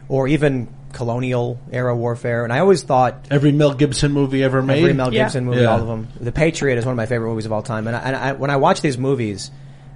or 0.09 0.27
even 0.27 0.67
colonial 0.93 1.59
era 1.71 1.95
warfare? 1.95 2.43
And 2.43 2.53
I 2.53 2.59
always 2.59 2.83
thought 2.83 3.27
Every 3.31 3.51
Mel 3.51 3.73
Gibson 3.73 4.11
movie 4.11 4.43
ever 4.43 4.61
made. 4.61 4.79
every 4.79 4.93
Mel 4.93 5.13
Yeah. 5.13 5.23
Gibson 5.23 5.45
movie, 5.45 5.61
Yeah. 5.61 5.71
all 5.71 5.81
of 5.81 5.87
them. 5.87 6.07
The 6.19 6.31
Patriot 6.31 6.77
is 6.77 6.85
one 6.85 6.93
of 6.93 6.97
my 6.97 7.05
favorite 7.05 7.29
movies 7.29 7.45
of 7.45 7.51
all 7.51 7.61
time. 7.61 7.87
And, 7.87 7.95
I, 7.95 7.99
and 7.99 8.15
I, 8.15 8.31
when 8.33 8.49
I 8.49 8.57
watch 8.57 8.81
these 8.81 8.97
movies, 8.97 9.51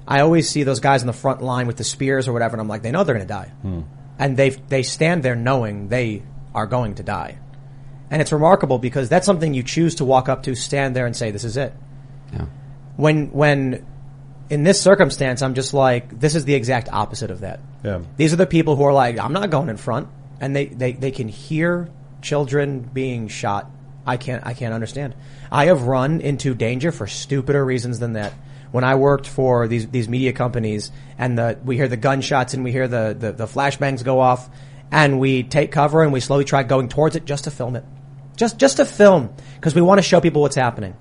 I 0.07 0.21
always 0.21 0.49
see 0.49 0.63
those 0.63 0.79
guys 0.79 1.01
in 1.01 1.07
the 1.07 1.13
front 1.13 1.41
line 1.41 1.67
with 1.67 1.77
the 1.77 1.83
spears 1.83 2.27
or 2.27 2.33
whatever, 2.33 2.55
and 2.55 2.61
I'm 2.61 2.67
like, 2.67 2.81
they 2.81 2.91
know 2.91 3.03
they're 3.03 3.13
going 3.15 3.27
to 3.27 3.31
die, 3.31 3.51
hmm. 3.61 3.81
and 4.17 4.35
they 4.35 4.49
they 4.49 4.81
stand 4.81 5.21
there 5.21 5.35
knowing 5.35 5.89
they 5.89 6.23
are 6.55 6.65
going 6.65 6.95
to 6.95 7.03
die. 7.03 7.37
And 8.09 8.19
it's 8.19 8.31
remarkable 8.31 8.79
because 8.79 9.07
that's 9.07 9.27
something 9.27 9.53
you 9.53 9.61
choose 9.61 9.93
to 9.95 10.05
walk 10.05 10.27
up 10.27 10.41
to, 10.43 10.55
stand 10.55 10.95
there, 10.95 11.05
and 11.05 11.15
say, 11.15 11.29
"This 11.29 11.43
is 11.43 11.57
it." 11.57 11.73
Yeah. 12.33 12.45
when 12.97 13.27
when 13.31 13.85
in 14.49 14.63
this 14.63 14.81
circumstance 14.81 15.41
I'm 15.41 15.53
just 15.53 15.73
like 15.73 16.19
this 16.19 16.35
is 16.35 16.45
the 16.45 16.55
exact 16.55 16.89
opposite 16.91 17.31
of 17.31 17.41
that. 17.41 17.59
Yeah. 17.83 18.01
These 18.17 18.33
are 18.33 18.37
the 18.37 18.47
people 18.47 18.75
who 18.75 18.83
are 18.83 18.93
like 18.93 19.19
I'm 19.19 19.33
not 19.33 19.49
going 19.49 19.69
in 19.69 19.77
front 19.77 20.09
and 20.41 20.55
they, 20.55 20.65
they, 20.65 20.93
they 20.93 21.11
can 21.11 21.27
hear 21.27 21.89
children 22.21 22.81
being 22.81 23.27
shot. 23.27 23.69
I 24.05 24.17
can't 24.17 24.45
I 24.45 24.53
can't 24.53 24.73
understand. 24.73 25.15
I 25.51 25.65
have 25.65 25.83
run 25.83 26.21
into 26.21 26.55
danger 26.55 26.91
for 26.91 27.07
stupider 27.07 27.63
reasons 27.63 27.99
than 27.99 28.13
that. 28.13 28.33
When 28.71 28.83
I 28.83 28.95
worked 28.95 29.27
for 29.27 29.67
these 29.67 29.87
these 29.87 30.09
media 30.09 30.33
companies 30.33 30.91
and 31.17 31.37
the 31.37 31.59
we 31.63 31.75
hear 31.75 31.87
the 31.87 31.97
gunshots 31.97 32.53
and 32.53 32.63
we 32.63 32.71
hear 32.71 32.87
the, 32.87 33.15
the, 33.17 33.31
the 33.31 33.45
flashbangs 33.45 34.03
go 34.03 34.19
off 34.19 34.49
and 34.91 35.19
we 35.19 35.43
take 35.43 35.71
cover 35.71 36.01
and 36.01 36.11
we 36.11 36.19
slowly 36.19 36.45
try 36.45 36.63
going 36.63 36.89
towards 36.89 37.15
it 37.15 37.25
just 37.25 37.43
to 37.43 37.51
film 37.51 37.75
it. 37.75 37.83
Just 38.35 38.57
just 38.57 38.77
to 38.77 38.85
film 38.85 39.33
because 39.55 39.75
we 39.75 39.81
want 39.81 39.99
to 39.99 40.03
show 40.03 40.21
people 40.21 40.41
what's 40.41 40.55
happening. 40.55 40.95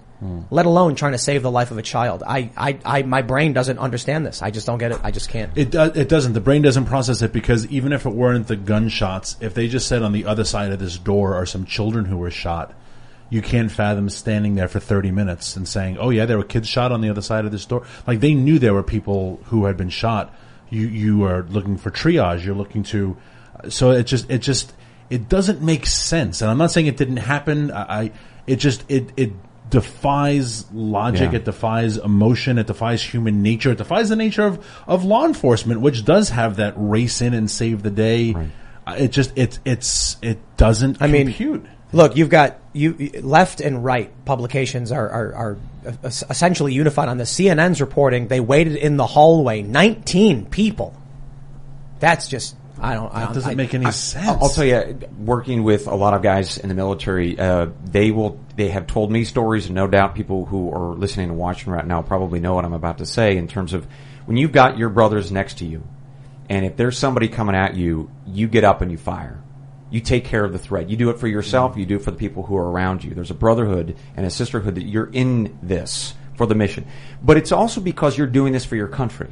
Let 0.51 0.67
alone 0.67 0.97
trying 0.97 1.13
to 1.13 1.19
save 1.19 1.43
the 1.43 1.51
life 1.51 1.71
of 1.71 1.79
a 1.79 1.83
child. 1.83 2.25
I, 2.27 2.51
I, 2.57 2.79
I, 2.85 3.03
my 3.03 3.23
brain 3.23 3.53
doesn't 3.53 3.79
understand 3.79 4.27
this. 4.27 4.43
I 4.43 4.51
just 4.51 4.67
don't 4.67 4.79
get 4.79 4.91
it. 4.91 4.99
I 5.05 5.13
just 5.13 5.31
can't. 5.31 5.57
It 5.57 5.71
do, 5.71 5.81
it 5.81 6.09
doesn't. 6.09 6.33
The 6.33 6.41
brain 6.41 6.63
doesn't 6.63 6.87
process 6.87 7.23
it 7.23 7.33
because 7.33 7.67
even 7.67 7.93
if 7.93 8.05
it 8.05 8.11
weren't 8.11 8.49
the 8.49 8.57
gunshots, 8.57 9.37
if 9.41 9.55
they 9.55 9.69
just 9.69 9.87
said 9.87 10.03
on 10.03 10.13
the 10.13 10.25
other 10.25 10.43
side 10.43 10.73
of 10.73 10.81
this 10.81 10.99
door 10.99 11.35
are 11.35 11.47
some 11.47 11.65
children 11.65 12.05
who 12.05 12.17
were 12.17 12.33
shot, 12.33 12.75
you 13.31 13.43
can't 13.43 13.71
fathom 13.71 14.09
standing 14.09 14.57
there 14.57 14.69
for 14.69 14.81
thirty 14.81 15.13
minutes 15.13 15.55
and 15.55 15.69
saying, 15.69 15.99
"Oh 15.99 16.11
yeah, 16.11 16.27
there 16.27 16.39
were 16.39 16.45
kids 16.45 16.67
shot 16.69 16.91
on 16.91 17.01
the 17.01 17.11
other 17.11 17.23
side 17.23 17.45
of 17.45 17.53
this 17.53 17.65
door." 17.65 17.87
Like 18.07 18.21
they 18.21 18.35
knew 18.35 18.59
there 18.59 18.75
were 18.75 18.83
people 18.83 19.41
who 19.45 19.67
had 19.67 19.77
been 19.77 19.91
shot. 19.91 20.35
You 20.71 20.87
you 20.87 21.25
are 21.25 21.43
looking 21.45 21.77
for 21.77 21.91
triage. 21.91 22.45
You're 22.45 22.57
looking 22.57 22.83
to. 22.85 23.17
So 23.69 23.93
it 23.93 24.05
just 24.05 24.31
it 24.31 24.39
just 24.39 24.73
it 25.11 25.29
doesn't 25.29 25.63
make 25.63 25.87
sense. 25.87 26.43
And 26.43 26.51
I'm 26.51 26.59
not 26.59 26.73
saying 26.73 26.87
it 26.87 26.97
didn't 26.97 27.19
happen. 27.19 27.71
I, 27.71 27.83
I 27.83 28.13
it 28.47 28.57
just 28.57 28.85
it 28.91 29.13
it 29.17 29.33
defies 29.71 30.71
logic. 30.73 31.33
Yeah. 31.33 31.39
It 31.39 31.45
defies 31.45 31.97
emotion. 31.97 32.59
It 32.59 32.67
defies 32.67 33.03
human 33.03 33.43
nature. 33.43 33.73
It 33.73 33.79
defies 33.79 34.09
the 34.09 34.17
nature 34.17 34.45
of, 34.47 34.65
of 34.87 35.05
law 35.05 35.25
enforcement, 35.27 35.81
which 35.81 36.05
does 36.05 36.31
have 36.31 36.57
that 36.57 36.75
race 36.77 37.21
in 37.21 37.35
and 37.35 37.51
save 37.51 37.83
the 37.83 37.91
day. 37.91 38.35
Uh, 38.87 38.97
It 38.99 39.13
just 39.13 39.37
it 39.37 39.59
it's 39.65 40.17
it 40.23 40.39
doesn't 40.57 41.03
I 41.03 41.07
mean, 41.07 41.27
compute. 41.27 41.67
look, 41.93 42.17
you've 42.17 42.31
got 42.31 42.59
you 42.73 43.11
left 43.23 43.61
and 43.61 43.85
right 43.85 44.11
publications 44.25 44.93
are, 44.93 45.09
are, 45.09 45.35
are 45.35 45.57
essentially 46.05 46.73
unified 46.73 47.09
on 47.09 47.19
the 47.19 47.25
CNN's 47.25 47.81
reporting 47.81 48.29
they 48.29 48.41
waited 48.41 48.77
in 48.77 48.97
the 48.97 49.07
hallway, 49.07 49.63
19 49.63 50.47
people. 50.47 50.95
That's 51.99 52.29
just, 52.29 52.55
I 52.81 52.95
don't, 52.95 53.13
I 53.15 53.25
don't, 53.25 53.35
doesn't 53.35 53.51
I- 53.51 53.55
make 53.55 53.75
any 53.75 53.87
I- 53.87 53.91
sense. 53.91 54.27
I'll 54.43 54.49
tell 54.49 54.65
you, 54.65 54.99
working 55.19 55.63
with 55.63 55.87
a 55.87 55.95
lot 55.95 56.15
of 56.15 56.23
guys 56.23 56.59
in 56.59 56.69
the 56.69 56.75
military, 56.75 57.39
uh, 57.39 57.69
they 57.85 58.11
will, 58.11 58.41
they 58.57 58.69
have 58.69 58.87
told 58.87 59.11
me 59.11 59.25
stories, 59.25 59.67
and 59.67 59.75
no 59.75 59.87
doubt 59.87 60.15
people 60.15 60.45
who 60.47 60.71
are 60.73 60.95
listening 60.95 61.31
and 61.31 61.39
watching 61.39 61.73
right 61.73 61.87
now 61.87 62.03
probably 62.03 62.41
know 62.41 62.55
what 62.55 62.65
I'm 62.65 62.73
about 62.73 62.99
to 62.99 63.07
say 63.07 63.37
in 63.37 63.49
terms 63.49 63.73
of 63.73 63.87
when 64.27 64.37
you've 64.37 64.53
got 64.53 64.79
your 64.79 64.89
brothers 64.91 65.33
next 65.33 65.59
to 65.59 65.65
you, 65.65 65.83
and 66.49 66.65
if 66.65 66.77
there's 66.77 66.97
somebody 66.99 67.29
coming 67.29 67.55
at 67.55 67.75
you, 67.77 68.11
you 68.27 68.49
get 68.49 68.65
up 68.65 68.81
and 68.81 68.91
you 68.91 68.99
fire. 68.99 69.43
You 69.91 70.01
take 70.01 70.25
care 70.27 70.45
of 70.45 70.53
the 70.53 70.59
threat. 70.59 70.91
You 70.91 70.97
do 70.99 71.09
it 71.11 71.19
for 71.19 71.27
yourself. 71.27 71.77
You 71.79 71.87
do 71.87 71.97
it 71.97 72.03
for 72.03 72.11
the 72.11 72.17
people 72.19 72.43
who 72.43 72.57
are 72.59 72.71
around 72.71 73.03
you. 73.05 73.15
There's 73.15 73.31
a 73.31 73.35
brotherhood 73.35 73.97
and 74.17 74.27
a 74.27 74.31
sisterhood 74.31 74.75
that 74.75 74.85
you're 74.85 75.09
in 75.11 75.59
this 75.63 76.13
for 76.37 76.47
the 76.47 76.55
mission. 76.55 76.87
But 77.23 77.39
it's 77.39 77.53
also 77.53 77.81
because 77.81 78.17
you're 78.19 78.27
doing 78.27 78.53
this 78.53 78.67
for 78.67 78.77
your 78.77 78.89
country 78.89 79.29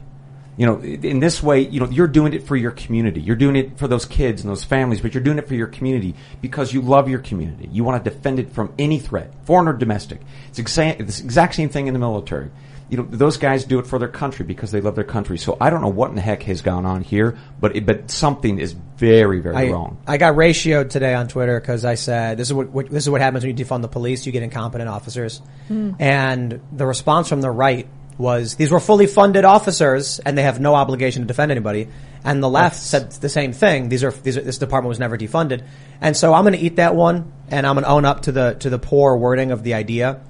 you 0.56 0.64
know, 0.64 0.80
in 0.80 1.20
this 1.20 1.42
way, 1.42 1.60
you 1.60 1.80
know, 1.80 1.88
you're 1.88 2.06
doing 2.06 2.32
it 2.32 2.44
for 2.44 2.56
your 2.56 2.70
community. 2.70 3.20
You're 3.20 3.36
doing 3.36 3.56
it 3.56 3.78
for 3.78 3.88
those 3.88 4.06
kids 4.06 4.42
and 4.42 4.50
those 4.50 4.64
families, 4.64 5.02
but 5.02 5.12
you're 5.12 5.22
doing 5.22 5.38
it 5.38 5.46
for 5.46 5.54
your 5.54 5.66
community 5.66 6.14
because 6.40 6.72
you 6.72 6.80
love 6.80 7.08
your 7.08 7.18
community. 7.18 7.68
You 7.70 7.84
want 7.84 8.02
to 8.02 8.10
defend 8.10 8.38
it 8.38 8.50
from 8.52 8.72
any 8.78 8.98
threat, 8.98 9.34
foreign 9.44 9.68
or 9.68 9.74
domestic. 9.74 10.20
It's 10.48 10.58
exact, 10.58 11.00
it's 11.00 11.18
the 11.18 11.24
exact 11.24 11.56
same 11.56 11.68
thing 11.68 11.88
in 11.88 11.92
the 11.92 12.00
military. 12.00 12.50
You 12.88 12.98
know, 12.98 13.02
those 13.02 13.36
guys 13.36 13.64
do 13.64 13.80
it 13.80 13.86
for 13.86 13.98
their 13.98 14.08
country 14.08 14.46
because 14.46 14.70
they 14.70 14.80
love 14.80 14.94
their 14.94 15.04
country. 15.04 15.38
So 15.38 15.58
I 15.60 15.70
don't 15.70 15.82
know 15.82 15.88
what 15.88 16.08
in 16.08 16.14
the 16.14 16.22
heck 16.22 16.44
has 16.44 16.62
gone 16.62 16.86
on 16.86 17.02
here, 17.02 17.36
but 17.60 17.74
it, 17.74 17.84
but 17.84 18.10
something 18.10 18.60
is 18.60 18.72
very, 18.72 19.40
very 19.40 19.56
I, 19.56 19.70
wrong. 19.70 19.98
I 20.06 20.16
got 20.18 20.36
ratioed 20.36 20.88
today 20.88 21.12
on 21.12 21.26
Twitter 21.26 21.60
because 21.60 21.84
I 21.84 21.96
said 21.96 22.38
this 22.38 22.46
is 22.46 22.54
what, 22.54 22.70
what 22.70 22.88
this 22.88 23.02
is 23.02 23.10
what 23.10 23.20
happens 23.20 23.44
when 23.44 23.56
you 23.56 23.64
defund 23.64 23.82
the 23.82 23.88
police. 23.88 24.24
You 24.24 24.30
get 24.30 24.44
incompetent 24.44 24.88
officers, 24.88 25.42
hmm. 25.66 25.94
and 25.98 26.60
the 26.72 26.86
response 26.86 27.28
from 27.28 27.40
the 27.40 27.50
right 27.50 27.88
was 28.18 28.54
these 28.56 28.70
were 28.70 28.80
fully 28.80 29.06
funded 29.06 29.44
officers 29.44 30.18
and 30.20 30.36
they 30.38 30.42
have 30.42 30.58
no 30.60 30.74
obligation 30.74 31.22
to 31.22 31.26
defend 31.26 31.50
anybody. 31.50 31.88
And 32.24 32.42
the 32.42 32.48
left 32.48 32.76
said 32.76 33.12
the 33.12 33.28
same 33.28 33.52
thing. 33.52 33.88
These 33.88 34.02
are, 34.02 34.10
these 34.10 34.36
are 34.36 34.40
this 34.40 34.58
department 34.58 34.88
was 34.88 34.98
never 34.98 35.16
defunded, 35.16 35.62
and 36.00 36.16
so 36.16 36.34
I'm 36.34 36.42
going 36.42 36.54
to 36.54 36.58
eat 36.58 36.76
that 36.76 36.94
one 36.96 37.32
and 37.50 37.66
I'm 37.66 37.74
going 37.76 37.84
to 37.84 37.90
own 37.90 38.04
up 38.04 38.22
to 38.22 38.32
the 38.32 38.54
to 38.60 38.70
the 38.70 38.78
poor 38.78 39.16
wording 39.16 39.52
of 39.52 39.62
the 39.62 39.74
idea. 39.74 40.20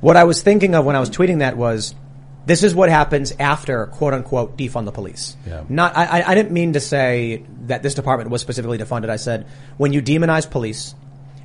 What 0.00 0.16
I 0.16 0.24
was 0.24 0.42
thinking 0.42 0.74
of 0.74 0.84
when 0.84 0.96
I 0.96 1.00
was 1.00 1.10
tweeting 1.10 1.40
that 1.40 1.56
was, 1.56 1.94
this 2.46 2.62
is 2.62 2.72
what 2.74 2.88
happens 2.88 3.32
after 3.38 3.86
quote 3.86 4.14
unquote 4.14 4.56
defund 4.56 4.84
the 4.86 4.92
police. 4.92 5.36
Yeah. 5.46 5.64
Not, 5.68 5.96
I, 5.96 6.20
I- 6.20 6.30
I 6.30 6.34
didn't 6.36 6.52
mean 6.52 6.74
to 6.74 6.80
say 6.80 7.44
that 7.66 7.82
this 7.82 7.94
department 7.94 8.30
was 8.30 8.40
specifically 8.40 8.78
defunded. 8.78 9.10
I 9.10 9.16
said 9.16 9.46
when 9.76 9.92
you 9.92 10.00
demonize 10.00 10.48
police, 10.48 10.94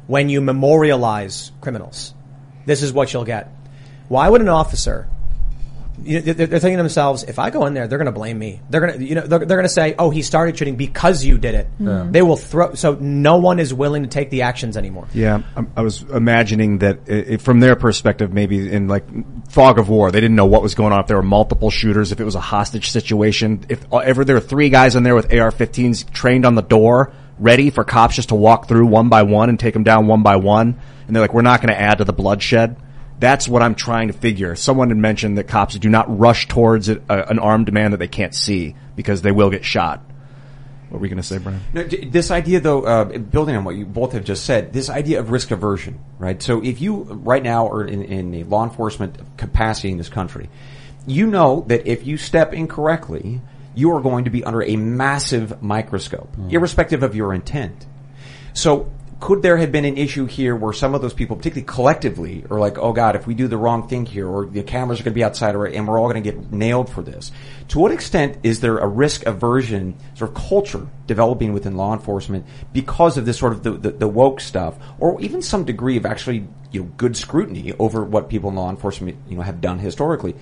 when 0.07 0.29
you 0.29 0.39
memorialize 0.39 1.51
criminals. 1.61 2.13
This 2.65 2.83
is 2.83 2.93
what 2.93 3.11
you'll 3.11 3.25
get. 3.25 3.49
Why 4.07 4.29
would 4.29 4.41
an 4.41 4.47
officer? 4.49 5.07
You 6.03 6.19
know, 6.19 6.33
they're, 6.33 6.47
they're 6.47 6.59
thinking 6.59 6.77
to 6.77 6.83
themselves, 6.83 7.23
if 7.23 7.39
I 7.39 7.49
go 7.49 7.65
in 7.65 7.73
there, 7.73 7.87
they're 7.87 7.97
going 7.97 8.05
to 8.07 8.11
blame 8.11 8.37
me. 8.37 8.61
They're 8.69 8.81
going 8.81 8.99
to, 8.99 9.05
you 9.05 9.15
know, 9.15 9.21
they're, 9.21 9.39
they're 9.39 9.57
going 9.57 9.63
to 9.63 9.69
say, 9.69 9.95
"Oh, 9.97 10.09
he 10.09 10.21
started 10.21 10.57
shooting 10.57 10.75
because 10.75 11.23
you 11.23 11.37
did 11.37 11.55
it." 11.55 11.67
They 12.11 12.21
will 12.21 12.37
throw. 12.37 12.73
So 12.73 12.95
no 12.95 13.37
one 13.37 13.59
is 13.59 13.73
willing 13.73 14.03
to 14.03 14.09
take 14.09 14.29
the 14.29 14.43
actions 14.43 14.77
anymore. 14.77 15.07
Yeah, 15.13 15.43
I, 15.55 15.65
I 15.77 15.81
was 15.81 16.01
imagining 16.01 16.79
that 16.79 16.99
i 17.09 17.33
i 17.33 17.37
from 17.37 17.59
their 17.59 17.75
perspective, 17.75 18.33
maybe 18.33 18.71
in 18.71 18.87
like 18.87 19.05
fog 19.49 19.79
of 19.79 19.89
war, 19.89 20.11
they 20.11 20.21
didn't 20.21 20.35
know 20.35 20.45
what 20.45 20.61
was 20.61 20.75
going 20.75 20.93
on. 20.93 20.99
If 21.01 21.07
there 21.07 21.17
were 21.17 21.23
multiple 21.23 21.69
shooters, 21.69 22.11
if 22.11 22.19
it 22.19 22.25
was 22.25 22.35
a 22.35 22.41
hostage 22.41 22.91
situation, 22.91 23.65
if 23.69 23.91
uh, 23.93 23.97
ever 23.97 24.25
there 24.25 24.35
were 24.35 24.41
three 24.41 24.69
guys 24.69 24.95
in 24.95 25.03
there 25.03 25.15
with 25.15 25.33
AR-15s 25.33 26.11
trained 26.11 26.45
on 26.45 26.55
the 26.55 26.61
door, 26.61 27.13
ready 27.39 27.69
for 27.69 27.83
cops 27.83 28.15
just 28.15 28.29
to 28.29 28.35
walk 28.35 28.67
through 28.67 28.85
one 28.85 29.09
by 29.09 29.23
one 29.23 29.49
and 29.49 29.59
take 29.59 29.73
them 29.73 29.83
down 29.83 30.07
one 30.07 30.23
by 30.23 30.35
one, 30.35 30.79
and 31.07 31.15
they're 31.15 31.21
like, 31.21 31.33
"We're 31.33 31.41
not 31.41 31.61
going 31.61 31.73
to 31.73 31.79
add 31.79 31.99
to 31.99 32.05
the 32.05 32.13
bloodshed." 32.13 32.77
That's 33.23 33.47
what 33.47 33.63
I'm 33.63 33.73
trying 33.73 34.09
to 34.09 34.13
figure. 34.13 34.53
Someone 34.53 34.89
had 34.89 34.97
mentioned 34.97 35.37
that 35.37 35.47
cops 35.47 35.79
do 35.79 35.87
not 35.87 36.19
rush 36.19 36.49
towards 36.49 36.89
a, 36.89 37.01
a, 37.07 37.23
an 37.29 37.39
armed 37.39 37.71
man 37.71 37.91
that 37.91 37.97
they 37.97 38.09
can't 38.09 38.35
see 38.35 38.75
because 38.97 39.21
they 39.21 39.31
will 39.31 39.49
get 39.49 39.63
shot. 39.63 40.01
What 40.89 40.97
were 40.97 41.03
we 41.03 41.07
going 41.07 41.21
to 41.21 41.23
say, 41.23 41.37
Brian? 41.37 41.61
No, 41.71 41.83
this 41.83 42.31
idea, 42.31 42.59
though, 42.59 42.81
uh, 42.81 43.05
building 43.05 43.55
on 43.55 43.63
what 43.63 43.77
you 43.77 43.85
both 43.85 44.11
have 44.11 44.25
just 44.25 44.43
said, 44.43 44.73
this 44.73 44.89
idea 44.89 45.21
of 45.21 45.31
risk 45.31 45.51
aversion, 45.51 46.01
right? 46.19 46.41
So 46.41 46.61
if 46.61 46.81
you 46.81 47.03
right 47.03 47.41
now 47.41 47.69
are 47.69 47.85
in, 47.85 48.03
in 48.03 48.35
a 48.35 48.43
law 48.43 48.65
enforcement 48.65 49.17
capacity 49.37 49.91
in 49.91 49.97
this 49.97 50.09
country, 50.09 50.49
you 51.07 51.25
know 51.25 51.63
that 51.67 51.87
if 51.87 52.05
you 52.05 52.17
step 52.17 52.51
incorrectly, 52.51 53.39
you 53.73 53.95
are 53.95 54.01
going 54.01 54.25
to 54.25 54.31
be 54.31 54.43
under 54.43 54.61
a 54.61 54.75
massive 54.75 55.63
microscope, 55.63 56.35
irrespective 56.49 57.03
of 57.03 57.15
your 57.15 57.33
intent. 57.33 57.85
So 58.51 58.91
could 59.23 59.41
there 59.41 59.55
have 59.55 59.71
been 59.71 59.85
an 59.85 59.97
issue 59.97 60.25
here 60.25 60.53
where 60.53 60.73
some 60.73 60.93
of 60.93 61.01
those 61.01 61.13
people, 61.13 61.37
particularly 61.37 61.65
collectively, 61.65 62.43
are 62.49 62.59
like, 62.59 62.77
oh 62.77 62.91
God, 62.91 63.15
if 63.15 63.25
we 63.25 63.33
do 63.33 63.47
the 63.47 63.55
wrong 63.55 63.87
thing 63.87 64.05
here, 64.05 64.27
or 64.27 64.45
the 64.45 64.63
cameras 64.63 64.99
are 64.99 65.03
going 65.03 65.13
to 65.13 65.15
be 65.15 65.23
outside, 65.23 65.55
or, 65.55 65.65
and 65.65 65.87
we're 65.87 65.97
all 65.97 66.11
going 66.11 66.21
to 66.21 66.29
get 66.29 66.51
nailed 66.51 66.89
for 66.89 67.01
this? 67.01 67.31
To 67.69 67.79
what 67.79 67.93
extent 67.93 68.39
is 68.43 68.59
there 68.59 68.79
a 68.79 68.85
risk 68.85 69.25
aversion 69.25 69.95
sort 70.15 70.31
of 70.31 70.35
culture 70.35 70.85
developing 71.07 71.53
within 71.53 71.77
law 71.77 71.93
enforcement 71.93 72.45
because 72.73 73.17
of 73.17 73.25
this 73.25 73.37
sort 73.37 73.53
of 73.53 73.63
the, 73.63 73.71
the, 73.71 73.91
the 73.91 74.07
woke 74.09 74.41
stuff, 74.41 74.75
or 74.99 75.21
even 75.21 75.41
some 75.41 75.63
degree 75.63 75.95
of 75.95 76.05
actually 76.05 76.45
you 76.73 76.81
know 76.81 76.91
good 76.97 77.15
scrutiny 77.15 77.71
over 77.79 78.03
what 78.03 78.27
people 78.27 78.49
in 78.49 78.57
law 78.57 78.69
enforcement 78.69 79.15
you 79.29 79.37
know 79.37 79.41
have 79.41 79.61
done 79.61 79.79
historically? 79.79 80.35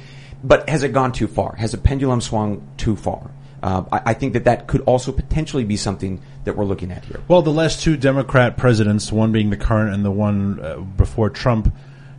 But 0.44 0.68
has 0.68 0.82
it 0.82 0.92
gone 0.92 1.12
too 1.12 1.28
far? 1.28 1.56
Has 1.58 1.72
the 1.72 1.78
pendulum 1.78 2.20
swung 2.20 2.68
too 2.78 2.96
far? 2.96 3.30
Uh, 3.64 3.84
I, 3.92 4.02
I 4.08 4.14
think 4.14 4.34
that 4.34 4.46
that 4.46 4.68
could 4.68 4.82
also 4.82 5.12
potentially 5.12 5.64
be 5.64 5.78
something 5.78 6.22
that 6.46 6.58
we're 6.58 6.66
looking 6.66 6.92
at 6.92 7.06
here. 7.06 7.22
Well, 7.28 7.42
the 7.42 7.52
last 7.52 7.82
two 7.82 7.96
Democrat 7.96 8.58
presidents, 8.58 9.12
one 9.12 9.32
being 9.32 9.50
the 9.52 9.58
current 9.58 9.94
and 9.94 10.04
the 10.04 10.12
one 10.12 10.60
uh, 10.60 10.78
before 10.78 11.30
Trump, 11.30 11.74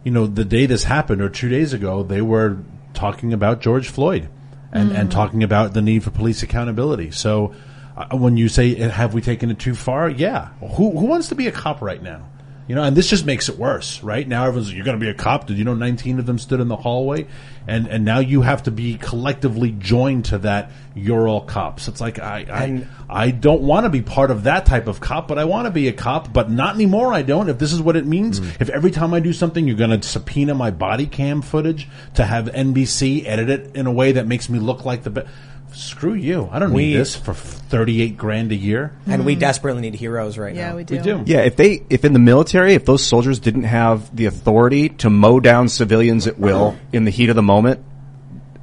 you 0.04 0.12
know, 0.12 0.26
the 0.26 0.44
day 0.44 0.66
this 0.66 0.84
happened 0.84 1.20
or 1.20 1.28
two 1.28 1.48
days 1.48 1.72
ago, 1.72 2.02
they 2.02 2.22
were 2.22 2.58
talking 2.94 3.32
about 3.32 3.60
George 3.60 3.88
Floyd 3.88 4.28
and, 4.72 4.92
and 4.92 5.10
talking 5.10 5.42
about 5.42 5.74
the 5.74 5.82
need 5.82 6.02
for 6.02 6.10
police 6.10 6.42
accountability. 6.42 7.10
So 7.10 7.54
uh, 7.96 8.16
when 8.16 8.36
you 8.36 8.48
say, 8.48 8.74
have 8.74 9.12
we 9.12 9.20
taken 9.20 9.50
it 9.50 9.58
too 9.58 9.74
far? 9.74 10.08
Yeah. 10.08 10.48
Who, 10.60 10.96
who 10.96 11.06
wants 11.06 11.28
to 11.28 11.34
be 11.34 11.46
a 11.46 11.52
cop 11.52 11.82
right 11.82 12.02
now? 12.02 12.28
You 12.68 12.76
know, 12.76 12.84
and 12.84 12.96
this 12.96 13.10
just 13.10 13.26
makes 13.26 13.48
it 13.48 13.58
worse, 13.58 14.02
right? 14.02 14.26
Now 14.26 14.46
everyone's, 14.46 14.72
you're 14.72 14.84
going 14.84 14.98
to 14.98 15.04
be 15.04 15.10
a 15.10 15.14
cop. 15.14 15.46
Did 15.46 15.58
you 15.58 15.64
know 15.64 15.74
19 15.74 16.20
of 16.20 16.26
them 16.26 16.38
stood 16.38 16.60
in 16.60 16.68
the 16.68 16.76
hallway? 16.76 17.26
And, 17.66 17.86
and 17.86 18.04
now 18.04 18.20
you 18.20 18.42
have 18.42 18.64
to 18.64 18.70
be 18.70 18.96
collectively 18.96 19.72
joined 19.72 20.26
to 20.26 20.38
that, 20.38 20.70
you're 20.94 21.28
all 21.28 21.40
cops. 21.40 21.88
It's 21.88 22.00
like, 22.00 22.18
I, 22.18 22.40
And- 22.40 22.88
I, 23.08 23.24
I 23.24 23.30
don't 23.30 23.62
want 23.62 23.84
to 23.84 23.90
be 23.90 24.00
part 24.00 24.30
of 24.30 24.44
that 24.44 24.66
type 24.66 24.86
of 24.86 25.00
cop, 25.00 25.28
but 25.28 25.38
I 25.38 25.44
want 25.44 25.66
to 25.66 25.70
be 25.70 25.88
a 25.88 25.92
cop, 25.92 26.32
but 26.32 26.50
not 26.50 26.74
anymore. 26.74 27.12
I 27.12 27.22
don't. 27.22 27.48
If 27.48 27.58
this 27.58 27.72
is 27.72 27.80
what 27.80 27.96
it 27.96 28.06
means, 28.06 28.40
mm. 28.40 28.60
if 28.60 28.68
every 28.70 28.90
time 28.90 29.12
I 29.12 29.20
do 29.20 29.32
something, 29.32 29.66
you're 29.66 29.76
going 29.76 30.00
to 30.00 30.06
subpoena 30.06 30.54
my 30.54 30.70
body 30.70 31.06
cam 31.06 31.42
footage 31.42 31.88
to 32.14 32.24
have 32.24 32.46
NBC 32.46 33.26
edit 33.26 33.50
it 33.50 33.76
in 33.76 33.86
a 33.86 33.92
way 33.92 34.12
that 34.12 34.26
makes 34.26 34.48
me 34.48 34.58
look 34.58 34.84
like 34.84 35.02
the 35.02 35.10
best. 35.10 35.28
Screw 35.74 36.14
you. 36.14 36.48
I 36.52 36.58
don't 36.58 36.72
We- 36.72 36.86
need 36.88 36.96
this 36.98 37.14
for 37.16 37.32
38 37.34 38.16
grand 38.16 38.52
a 38.52 38.54
year. 38.56 38.92
And 39.06 39.24
we 39.24 39.34
desperately 39.34 39.80
need 39.82 39.94
heroes 39.94 40.36
right 40.38 40.54
Yeah, 40.54 40.70
now. 40.70 40.76
we 40.76 40.84
do. 40.84 40.96
We 40.96 41.02
do. 41.02 41.22
Yeah, 41.26 41.40
if 41.40 41.56
they, 41.56 41.82
if 41.90 42.04
in 42.04 42.12
the 42.12 42.18
military, 42.18 42.74
if 42.74 42.84
those 42.84 43.02
soldiers 43.04 43.38
didn't 43.38 43.64
have 43.64 44.14
the 44.14 44.26
authority 44.26 44.90
to 44.90 45.10
mow 45.10 45.40
down 45.40 45.68
civilians 45.68 46.26
at 46.26 46.38
will 46.38 46.76
in 46.92 47.04
the 47.04 47.10
heat 47.10 47.30
of 47.30 47.36
the 47.36 47.42
moment, 47.42 47.80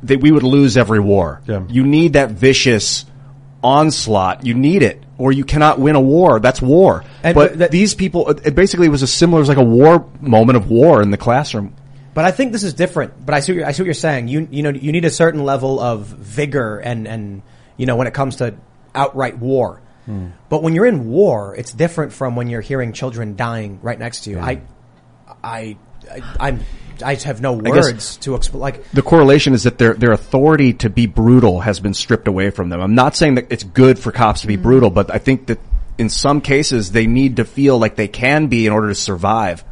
that 0.04 0.22
we 0.22 0.32
would 0.32 0.44
lose 0.44 0.78
every 0.78 1.00
war. 1.00 1.42
Yeah. 1.48 1.62
You 1.68 1.84
need 1.86 2.14
that 2.14 2.32
vicious 2.32 3.06
onslaught. 3.64 4.46
You 4.46 4.54
need 4.54 4.84
it, 4.84 5.04
or 5.18 5.32
you 5.32 5.44
cannot 5.44 5.80
win 5.80 5.96
a 5.96 6.02
war. 6.02 6.40
That's 6.40 6.62
war. 6.62 7.04
And- 7.24 7.36
but 7.36 7.50
but 7.52 7.60
that- 7.60 7.72
these 7.72 7.94
people, 7.94 8.30
it 8.30 8.56
basically 8.56 8.88
was 8.90 9.02
a 9.02 9.08
similar, 9.08 9.40
it 9.40 9.42
was 9.42 9.50
like 9.50 9.58
a 9.58 9.64
war 9.64 10.06
moment 10.22 10.56
of 10.58 10.70
war 10.70 11.02
in 11.02 11.12
the 11.12 11.18
classroom. 11.18 11.74
But 12.14 12.26
I 12.26 12.32
think 12.32 12.52
this 12.52 12.64
is 12.64 12.74
different. 12.74 13.26
But 13.26 13.36
I 13.36 13.40
see 13.40 13.54
what 13.54 13.58
you're, 13.58 13.66
I 13.68 13.72
see 13.72 13.84
what 13.84 13.88
you're 13.88 13.94
saying. 13.94 14.28
You 14.28 14.48
you 14.52 14.64
know 14.64 14.70
you 14.70 14.92
need 14.92 15.06
a 15.06 15.12
certain 15.12 15.44
level 15.44 15.80
of 15.80 16.06
vigor 16.06 16.80
and 16.80 17.08
and 17.08 17.42
you 17.78 17.86
know 17.86 17.96
when 17.96 18.08
it 18.08 18.14
comes 18.14 18.38
to 18.38 18.56
outright 18.96 19.38
war. 19.38 19.82
Hmm. 20.06 20.30
But 20.50 20.64
when 20.64 20.74
you're 20.74 20.88
in 20.88 21.08
war, 21.10 21.56
it's 21.56 21.72
different 21.72 22.14
from 22.14 22.36
when 22.36 22.50
you're 22.50 22.62
hearing 22.62 22.94
children 22.94 23.36
dying 23.36 23.80
right 23.82 24.00
next 24.00 24.22
to 24.22 24.32
you. 24.32 24.40
I, 24.40 24.62
I, 25.44 25.78
I, 26.10 26.24
I'm, 26.40 26.60
I 27.06 27.14
have 27.16 27.42
no 27.42 27.54
words 27.54 28.18
to 28.18 28.34
explain. 28.34 28.62
Like 28.62 28.90
The 28.92 29.04
correlation 29.04 29.54
is 29.54 29.64
that 29.64 29.78
their 29.78 29.94
their 29.94 30.12
authority 30.12 30.74
to 30.74 30.90
be 30.90 31.06
brutal 31.06 31.62
has 31.62 31.80
been 31.80 31.94
stripped 31.94 32.28
away 32.28 32.50
from 32.50 32.70
them. 32.70 32.82
I'm 32.82 32.96
not 32.96 33.16
saying 33.16 33.36
that 33.36 33.52
it's 33.52 33.64
good 33.64 34.00
for 34.00 34.12
cops 34.12 34.42
to 34.42 34.48
be 34.48 34.56
hmm. 34.56 34.64
brutal, 34.64 34.90
but 34.90 35.14
I 35.14 35.20
think 35.20 35.48
that 35.48 35.60
in 36.00 36.10
some 36.10 36.42
cases 36.42 36.92
they 36.92 37.06
need 37.06 37.36
to 37.36 37.46
feel 37.46 37.78
like 37.78 37.96
they 37.96 38.08
can 38.08 38.48
be 38.48 38.66
in 38.66 38.74
order 38.74 38.88
to 38.88 38.96
survive. 38.96 39.64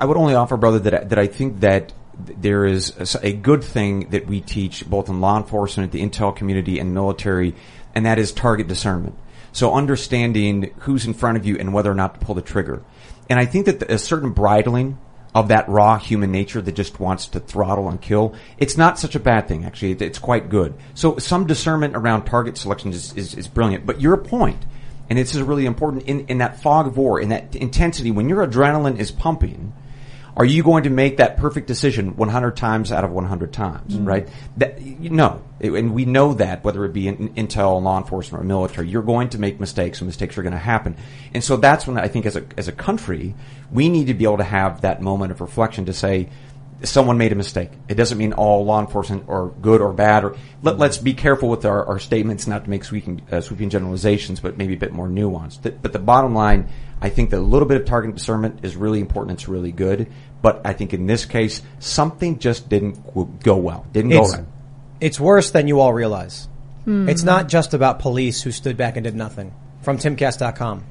I 0.00 0.04
would 0.04 0.16
only 0.16 0.34
offer, 0.34 0.56
brother, 0.56 0.78
that 0.80 0.94
I- 0.94 1.04
that 1.04 1.18
I 1.18 1.26
think 1.26 1.60
that 1.60 1.92
th- 2.26 2.38
there 2.40 2.64
is 2.64 2.92
a 3.22 3.32
good 3.32 3.64
thing 3.64 4.08
that 4.10 4.26
we 4.26 4.40
teach 4.40 4.88
both 4.88 5.08
in 5.08 5.20
law 5.20 5.36
enforcement, 5.36 5.92
the 5.92 6.02
intel 6.06 6.34
community, 6.34 6.78
and 6.78 6.92
military, 6.92 7.54
and 7.94 8.04
that 8.06 8.18
is 8.18 8.32
target 8.32 8.68
discernment. 8.68 9.14
So 9.52 9.74
understanding 9.74 10.70
who's 10.80 11.06
in 11.06 11.14
front 11.14 11.36
of 11.36 11.46
you 11.46 11.56
and 11.58 11.72
whether 11.72 11.90
or 11.90 11.94
not 11.94 12.14
to 12.14 12.26
pull 12.26 12.34
the 12.34 12.42
trigger. 12.42 12.82
And 13.28 13.38
I 13.38 13.44
think 13.46 13.66
that 13.66 13.80
the- 13.80 13.94
a 13.94 13.98
certain 13.98 14.30
bridling 14.30 14.98
of 15.34 15.48
that 15.48 15.68
raw 15.68 15.96
human 15.96 16.32
nature 16.32 16.60
that 16.60 16.74
just 16.74 16.98
wants 16.98 17.26
to 17.28 17.38
throttle 17.40 17.88
and 17.88 18.00
kill, 18.00 18.34
it's 18.58 18.76
not 18.76 18.98
such 18.98 19.14
a 19.14 19.20
bad 19.20 19.46
thing, 19.46 19.64
actually. 19.64 19.92
It- 19.92 20.02
It's 20.02 20.18
quite 20.18 20.50
good. 20.50 20.74
So 20.94 21.16
some 21.18 21.46
discernment 21.46 21.96
around 21.96 22.24
target 22.24 22.56
selection 22.58 22.90
is, 22.90 23.12
is, 23.14 23.34
is 23.34 23.46
brilliant. 23.46 23.86
But 23.86 24.00
your 24.00 24.16
point, 24.16 24.64
and 25.10 25.18
this 25.18 25.34
is 25.34 25.42
really 25.42 25.66
important 25.66 26.04
in, 26.04 26.26
in 26.28 26.38
that 26.38 26.62
fog 26.62 26.86
of 26.86 26.96
war, 26.96 27.20
in 27.20 27.30
that 27.30 27.56
intensity, 27.56 28.12
when 28.12 28.28
your 28.28 28.46
adrenaline 28.46 28.98
is 28.98 29.10
pumping, 29.10 29.72
are 30.36 30.44
you 30.44 30.62
going 30.62 30.84
to 30.84 30.90
make 30.90 31.16
that 31.16 31.36
perfect 31.36 31.66
decision 31.66 32.16
100 32.16 32.56
times 32.56 32.92
out 32.92 33.02
of 33.02 33.10
100 33.10 33.52
times, 33.52 33.94
mm-hmm. 33.94 34.04
right? 34.04 34.28
That, 34.58 34.80
you 34.80 35.10
know, 35.10 35.42
and 35.60 35.92
we 35.92 36.04
know 36.04 36.34
that 36.34 36.62
whether 36.62 36.84
it 36.84 36.92
be 36.92 37.08
in 37.08 37.30
intel, 37.34 37.82
law 37.82 37.98
enforcement, 37.98 38.44
or 38.44 38.46
military, 38.46 38.88
you're 38.88 39.02
going 39.02 39.30
to 39.30 39.38
make 39.38 39.58
mistakes 39.58 40.00
and 40.00 40.06
mistakes 40.06 40.38
are 40.38 40.42
going 40.42 40.52
to 40.52 40.58
happen. 40.58 40.96
And 41.34 41.42
so 41.42 41.56
that's 41.56 41.88
when 41.88 41.98
I 41.98 42.06
think 42.06 42.24
as 42.24 42.36
a, 42.36 42.44
as 42.56 42.68
a 42.68 42.72
country, 42.72 43.34
we 43.72 43.88
need 43.88 44.06
to 44.06 44.14
be 44.14 44.24
able 44.24 44.38
to 44.38 44.44
have 44.44 44.82
that 44.82 45.02
moment 45.02 45.32
of 45.32 45.40
reflection 45.40 45.86
to 45.86 45.92
say, 45.92 46.28
someone 46.82 47.18
made 47.18 47.32
a 47.32 47.34
mistake. 47.34 47.70
It 47.88 47.94
doesn't 47.94 48.16
mean 48.18 48.32
all 48.32 48.64
law 48.64 48.80
enforcement 48.80 49.24
are 49.28 49.48
good 49.48 49.80
or 49.80 49.92
bad. 49.92 50.24
Or 50.24 50.36
let, 50.62 50.80
us 50.80 50.98
be 50.98 51.14
careful 51.14 51.48
with 51.48 51.64
our, 51.64 51.84
our 51.86 51.98
statements, 51.98 52.46
not 52.46 52.64
to 52.64 52.70
make 52.70 52.84
sweeping, 52.84 53.22
uh, 53.30 53.40
sweeping 53.40 53.70
generalizations, 53.70 54.40
but 54.40 54.56
maybe 54.56 54.74
a 54.74 54.78
bit 54.78 54.92
more 54.92 55.06
nuanced. 55.08 55.62
Th- 55.62 55.74
But 55.80 55.92
the 55.92 55.98
bottom 55.98 56.34
line, 56.34 56.68
I 57.00 57.08
think 57.10 57.30
that 57.30 57.38
a 57.38 57.40
little 57.40 57.68
bit 57.68 57.80
of 57.80 57.86
target 57.86 58.14
discernment 58.14 58.60
is 58.64 58.76
really 58.76 59.00
important. 59.00 59.38
It's 59.38 59.48
really 59.48 59.72
good. 59.72 60.10
But 60.42 60.62
I 60.64 60.72
think 60.72 60.94
in 60.94 61.06
this 61.06 61.24
case, 61.26 61.60
something 61.80 62.38
just 62.38 62.68
didn't 62.68 63.42
go 63.42 63.56
well. 63.56 63.86
Didn't 63.92 64.10
go 64.10 64.22
right. 64.38 64.44
it's 65.00 65.20
worse 65.20 65.50
than 65.50 65.68
you 65.68 65.80
all 65.80 65.92
realize. 65.92 66.48
It's 66.86 67.22
not 67.22 67.48
just 67.48 67.72
about 67.74 67.98
police 68.00 68.42
who 68.42 68.50
stood 68.50 68.76
back 68.76 68.96
and 68.96 69.04
did 69.04 69.14
nothing. 69.14 69.54
From 69.82 69.98
Timcast.com. 69.98 70.84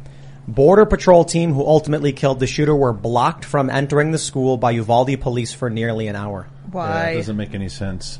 Border 0.50 0.86
Patrol 0.86 1.26
team 1.26 1.54
who 1.54 1.66
ultimately 1.66 2.12
killed 2.12 2.40
the 2.40 2.48
shooter 2.48 2.76
were 2.76 2.94
blocked 2.94 3.46
from 3.46 3.70
entering 3.70 4.12
the 4.12 4.18
school 4.18 4.58
by 4.58 4.72
Uvalde 4.72 5.22
police 5.22 5.54
for 5.54 5.70
nearly 5.70 6.08
an 6.08 6.16
hour. 6.16 6.48
Yeah, 6.50 6.70
Why? 6.72 7.10
it 7.10 7.16
doesn't 7.18 7.38
make 7.38 7.54
any 7.54 7.70
sense. 7.70 8.20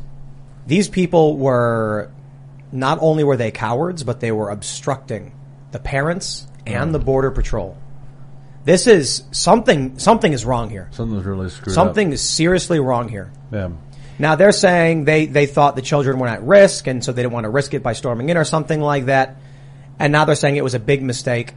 These 0.68 0.90
people 0.90 1.38
were 1.38 2.12
not 2.72 3.00
only 3.02 3.24
were 3.24 3.36
they 3.36 3.50
cowards, 3.50 4.04
but 4.04 4.20
they 4.20 4.32
were 4.32 4.52
obstructing 4.52 5.34
the 5.72 5.80
parents 5.80 6.46
and 6.68 6.90
mm. 6.90 6.94
the 6.94 7.00
border 7.00 7.32
patrol. 7.32 7.78
This 8.64 8.86
is 8.86 9.24
something. 9.32 9.98
Something 9.98 10.34
is 10.34 10.46
wrong 10.46 10.70
here. 10.70 10.90
Something's 10.92 11.26
really 11.26 11.50
screwed 11.50 11.74
Something 11.74 12.12
is 12.12 12.22
seriously 12.22 12.80
wrong 12.80 13.10
here. 13.10 13.32
Yeah. 13.52 13.70
Now 14.20 14.36
they're 14.36 14.52
saying 14.52 15.06
they 15.06 15.26
they 15.26 15.48
thought 15.48 15.76
the 15.76 15.82
children 15.82 16.20
were 16.20 16.28
at 16.28 16.44
risk, 16.44 16.86
and 16.86 17.04
so 17.04 17.12
they 17.12 17.24
didn't 17.24 17.34
want 17.34 17.46
to 17.46 17.50
risk 17.50 17.74
it 17.74 17.82
by 17.82 17.94
storming 17.94 18.30
in 18.30 18.38
or 18.38 18.44
something 18.44 18.80
like 18.82 19.06
that. 19.06 19.38
And 19.98 20.12
now 20.12 20.26
they're 20.26 20.36
saying 20.36 20.58
it 20.58 20.64
was 20.64 20.76
a 20.76 20.80
big 20.80 21.02
mistake. 21.02 21.54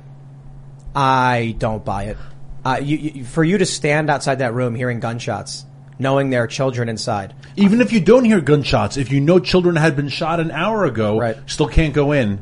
I 0.94 1.54
don't 1.58 1.84
buy 1.84 2.04
it. 2.04 2.16
Uh, 2.64 2.78
you, 2.82 2.96
you, 2.96 3.24
for 3.24 3.42
you 3.42 3.58
to 3.58 3.66
stand 3.66 4.08
outside 4.10 4.36
that 4.36 4.54
room 4.54 4.74
hearing 4.74 5.00
gunshots, 5.00 5.64
knowing 5.98 6.30
there 6.30 6.44
are 6.44 6.46
children 6.46 6.88
inside, 6.88 7.34
Even 7.56 7.80
if 7.80 7.92
you 7.92 8.00
don't 8.00 8.24
hear 8.24 8.40
gunshots, 8.40 8.96
if 8.96 9.10
you 9.10 9.20
know 9.20 9.38
children 9.38 9.76
had 9.76 9.96
been 9.96 10.08
shot 10.08 10.38
an 10.40 10.50
hour 10.50 10.84
ago, 10.84 11.18
Right. 11.18 11.36
still 11.46 11.68
can't 11.68 11.92
go 11.92 12.12
in. 12.12 12.40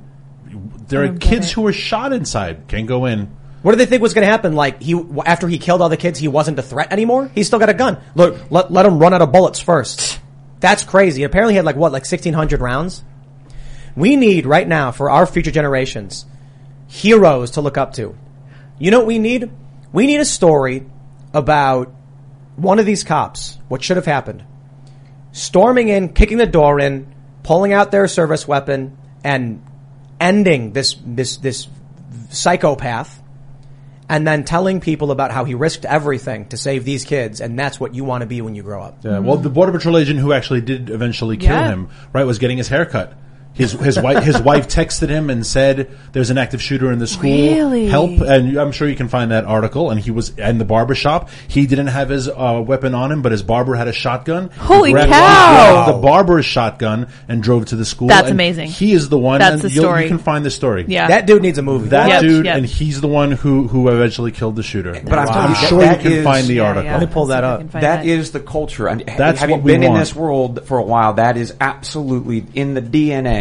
There 0.89 1.05
are 1.05 1.13
kids 1.15 1.53
who 1.53 1.63
were 1.63 1.73
shot 1.73 2.13
inside, 2.13 2.67
can't 2.69 2.87
go 2.87 3.07
in. 3.07 3.31
What 3.63 3.73
do 3.73 3.79
they 3.79 3.87
think 3.87 4.03
was 4.03 4.15
going 4.15 4.27
to 4.27 4.31
happen? 4.31 4.55
Like 4.55 4.83
he 4.83 5.01
after 5.27 5.47
he 5.47 5.59
killed 5.59 5.83
all 5.83 5.89
the 5.89 5.97
kids, 5.97 6.19
he 6.19 6.29
wasn't 6.29 6.59
a 6.59 6.63
threat 6.63 6.93
anymore. 6.93 7.31
He's 7.35 7.47
still 7.47 7.59
got 7.59 7.69
a 7.69 7.75
gun. 7.75 7.99
Look, 8.15 8.51
let 8.51 8.73
let 8.73 8.87
him 8.87 8.99
run 8.99 9.13
out 9.15 9.23
of 9.23 9.33
bullets 9.33 9.61
first. 9.61 10.19
That's 10.61 10.83
crazy. 10.83 11.23
Apparently, 11.25 11.53
he 11.55 11.57
had 11.57 11.67
like 11.67 11.77
what, 11.77 11.93
like 11.93 12.07
sixteen 12.07 12.33
hundred 12.35 12.61
rounds. 12.61 13.05
We 13.95 14.17
need 14.17 14.47
right 14.47 14.67
now 14.67 14.93
for 14.93 15.11
our 15.11 15.27
future 15.27 15.51
generations 15.51 16.25
heroes 16.89 17.53
to 17.53 17.61
look 17.61 17.77
up 17.79 17.93
to. 17.95 18.17
You 18.81 18.91
know 18.91 18.99
what 18.99 19.07
we 19.07 19.19
need? 19.21 19.51
We 19.93 20.07
need 20.07 20.21
a 20.21 20.25
story 20.25 20.87
about 21.35 21.93
one 22.57 22.79
of 22.79 22.87
these 22.87 23.05
cops. 23.05 23.59
What 23.69 23.85
should 23.85 23.97
have 23.97 24.07
happened? 24.07 24.43
Storming 25.33 25.89
in, 25.89 26.09
kicking 26.15 26.39
the 26.39 26.47
door 26.47 26.81
in, 26.81 27.15
pulling 27.43 27.73
out 27.73 27.91
their 27.93 28.09
service 28.09 28.49
weapon, 28.49 28.97
and 29.23 29.63
ending 30.19 30.73
this 30.73 30.97
this 31.05 31.37
this 31.37 31.69
psychopath 32.31 33.23
and 34.09 34.27
then 34.27 34.45
telling 34.45 34.81
people 34.81 35.13
about 35.13 35.31
how 35.31 35.45
he 35.45 35.55
risked 35.55 35.85
everything 35.85 36.47
to 36.49 36.57
save 36.57 36.85
these 36.85 37.05
kids, 37.05 37.41
and 37.41 37.57
that's 37.57 37.79
what 37.79 37.95
you 37.95 38.03
want 38.03 38.23
to 38.23 38.27
be 38.27 38.41
when 38.43 38.57
you 38.57 38.63
grow 38.63 38.83
up. 38.83 38.99
Yeah, 39.05 39.21
well, 39.21 39.37
the 39.37 39.49
border 39.51 39.71
patrol 39.71 39.97
agent 39.97 40.19
who 40.19 40.33
actually 40.33 40.63
did 40.63 40.91
eventually 40.91 41.37
kill 41.37 41.55
Yeah. 41.55 41.69
him, 41.69 41.89
right, 42.13 42.25
was 42.25 42.39
getting 42.39 42.57
his 42.59 42.67
hair 42.67 42.85
cut. 42.87 43.13
His 43.53 43.73
his 43.73 43.99
wife 44.01 44.23
his 44.25 44.41
wife 44.41 44.69
texted 44.69 45.09
him 45.09 45.29
and 45.29 45.45
said 45.45 45.91
there's 46.13 46.31
an 46.31 46.39
active 46.39 46.63
shooter 46.63 46.91
in 46.93 46.99
the 46.99 47.07
school. 47.07 47.31
Really? 47.31 47.89
Help! 47.89 48.11
And 48.21 48.57
I'm 48.57 48.73
sure 48.73 48.89
you 48.89 48.95
can 48.97 49.09
find 49.09 49.33
that 49.33 49.45
article. 49.45 49.91
And 49.91 50.01
he 50.01 50.11
was 50.11 50.31
in 50.39 50.59
the 50.59 50.65
barber 50.65 50.95
shop. 50.95 51.29
He 51.49 51.67
didn't 51.67 51.89
have 51.89 52.09
his 52.09 52.29
uh, 52.29 52.63
weapon 52.65 52.95
on 52.95 53.11
him, 53.13 53.23
but 53.23 53.33
his 53.33 53.43
barber 53.43 53.75
had 53.75 53.89
a 53.89 53.93
shotgun. 53.93 54.51
Holy 54.51 54.93
grabbed- 54.93 55.11
cow! 55.13 55.19
he 55.67 55.73
grabbed 55.75 55.99
The 55.99 56.01
barber's 56.01 56.47
shotgun 56.47 57.09
and 57.29 57.43
drove 57.43 57.67
to 57.67 57.77
the 57.77 57.85
school. 57.85 58.09
That's 58.09 58.29
and 58.29 58.37
amazing. 58.37 58.69
He 58.69 58.93
is 58.93 59.09
the 59.09 59.19
one. 59.19 59.41
That's 59.41 59.55
and 59.55 59.63
the 59.63 59.71
you'll- 59.71 59.85
story. 59.85 60.03
You 60.05 60.09
can 60.09 60.19
find 60.19 60.45
the 60.47 60.51
story. 60.51 60.85
Yeah. 60.89 61.09
That 61.09 61.27
dude 61.27 61.43
needs 61.43 61.59
a 61.59 61.63
movie. 61.63 61.89
That 61.89 62.09
Yep, 62.09 62.23
dude, 62.23 62.45
yep. 62.47 62.57
and 62.57 62.65
he's 62.65 63.01
the 63.01 63.09
one 63.09 63.33
who 63.33 63.67
who 63.69 63.89
eventually 63.89 64.31
killed 64.33 64.57
the 64.57 64.63
shooter. 64.63 64.93
But 64.93 65.19
I'm 65.19 65.27
telling 65.27 65.49
you, 65.49 65.55
that- 65.57 65.69
sure 65.69 65.81
that 65.81 66.03
you 66.05 66.11
can 66.11 66.19
is- 66.21 66.25
find 66.25 66.47
the 66.47 66.61
article. 66.61 66.85
yeah. 66.85 66.97
Let 66.99 67.09
me 67.09 67.13
pull 67.13 67.27
Let's 67.27 67.41
that 67.41 67.45
up. 67.45 67.61
can 67.61 67.69
find 67.69 67.83
That 67.85 68.07
is 68.07 68.31
the 68.31 68.41
culture. 68.41 68.87
And 68.89 69.01
That's 69.07 69.41
having 69.41 69.57
what 69.57 69.65
we 69.65 69.73
been 69.73 69.83
in 69.83 69.95
this 69.95 70.15
world 70.15 70.65
for 70.67 70.79
a 70.79 70.83
while, 70.85 71.15
that 71.15 71.37
is 71.37 71.53
absolutely 71.61 72.47
in 72.55 72.75
the 72.75 72.81
DNA 72.81 73.40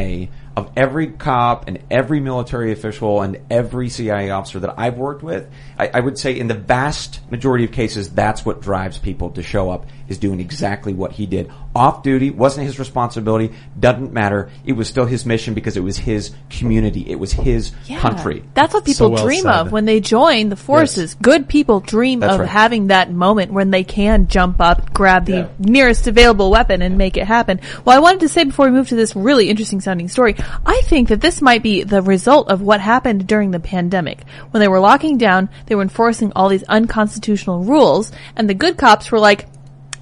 of 0.56 0.72
every 0.76 1.08
cop 1.08 1.68
and 1.68 1.80
every 1.90 2.20
military 2.20 2.72
official 2.72 3.22
and 3.22 3.40
every 3.50 3.90
CIA 3.90 4.30
officer 4.32 4.60
that 4.60 4.76
I've 4.78 4.98
worked 4.98 5.24
with. 5.24 5.50
I, 5.80 5.90
I 5.94 6.00
would 6.02 6.18
say 6.20 6.38
in 6.38 6.48
the 6.48 6.54
vast 6.56 7.22
majority 7.32 7.64
of 7.64 7.72
cases, 7.72 8.10
that's 8.10 8.46
what 8.46 8.62
drives 8.62 8.98
people 8.98 9.30
to 9.32 9.42
show 9.42 9.72
up 9.72 9.86
is 10.10 10.18
doing 10.18 10.40
exactly 10.40 10.92
what 10.92 11.12
he 11.14 11.26
did. 11.26 11.52
Off 11.76 12.02
duty 12.04 12.32
wasn't 12.32 12.66
his 12.66 12.80
responsibility. 12.80 13.54
Doesn't 13.80 14.12
matter. 14.12 14.50
It 14.66 14.74
was 14.74 14.90
still 14.90 15.06
his 15.06 15.26
mission 15.26 15.54
because 15.54 15.78
it 15.78 15.84
was 15.84 15.98
his 15.98 16.32
community. 16.50 17.06
It 17.08 17.20
was 17.20 17.32
his 17.32 17.72
Yeah. 17.86 18.00
country. 18.00 18.44
That's 18.56 18.74
what 18.74 18.86
people 18.86 19.12
well 19.12 19.24
dream 19.24 19.44
said. 19.44 19.54
of 19.54 19.72
when 19.72 19.86
they 19.86 20.00
join 20.00 20.50
the 20.50 20.56
forces. 20.56 21.16
Good 21.22 21.48
people 21.48 21.80
dream 21.80 22.22
That's 22.22 22.34
of 22.34 22.40
right. 22.42 22.50
having 22.50 22.88
that 22.88 23.12
moment 23.14 23.54
when 23.54 23.70
they 23.70 23.84
can 23.84 24.28
jump 24.28 24.60
up, 24.60 24.94
grab 24.94 25.26
the 25.26 25.50
nearest 25.60 26.08
available 26.08 26.50
weapon 26.50 26.82
and 26.82 26.98
make 26.98 27.16
it 27.16 27.26
happen. 27.26 27.60
Well, 27.86 27.96
I 27.96 28.00
wanted 28.00 28.22
to 28.22 28.30
say 28.30 28.44
before 28.44 28.66
we 28.66 28.72
move 28.72 28.90
to 28.90 28.96
this 28.96 29.16
really 29.16 29.50
interesting 29.50 29.80
sounding 29.80 30.10
story, 30.10 30.36
I 30.66 30.82
think 30.86 31.10
that 31.10 31.22
this 31.22 31.40
might 31.42 31.62
be 31.64 31.84
the 31.84 32.02
result 32.02 32.50
of 32.50 32.62
what 32.62 32.82
happened 32.82 33.28
during 33.28 33.52
the 33.52 33.60
pandemic. 33.60 34.24
When 34.52 34.60
they 34.60 34.68
were 34.68 34.80
locking 34.80 35.18
down, 35.20 35.50
they 35.70 35.76
were 35.76 35.82
enforcing 35.84 36.34
all 36.36 36.50
these 36.50 36.64
unconstitutional 36.64 37.64
rules 37.64 38.12
and 38.36 38.50
the 38.50 38.54
good 38.54 38.78
cops 38.78 39.12
were 39.12 39.20
like, 39.20 39.48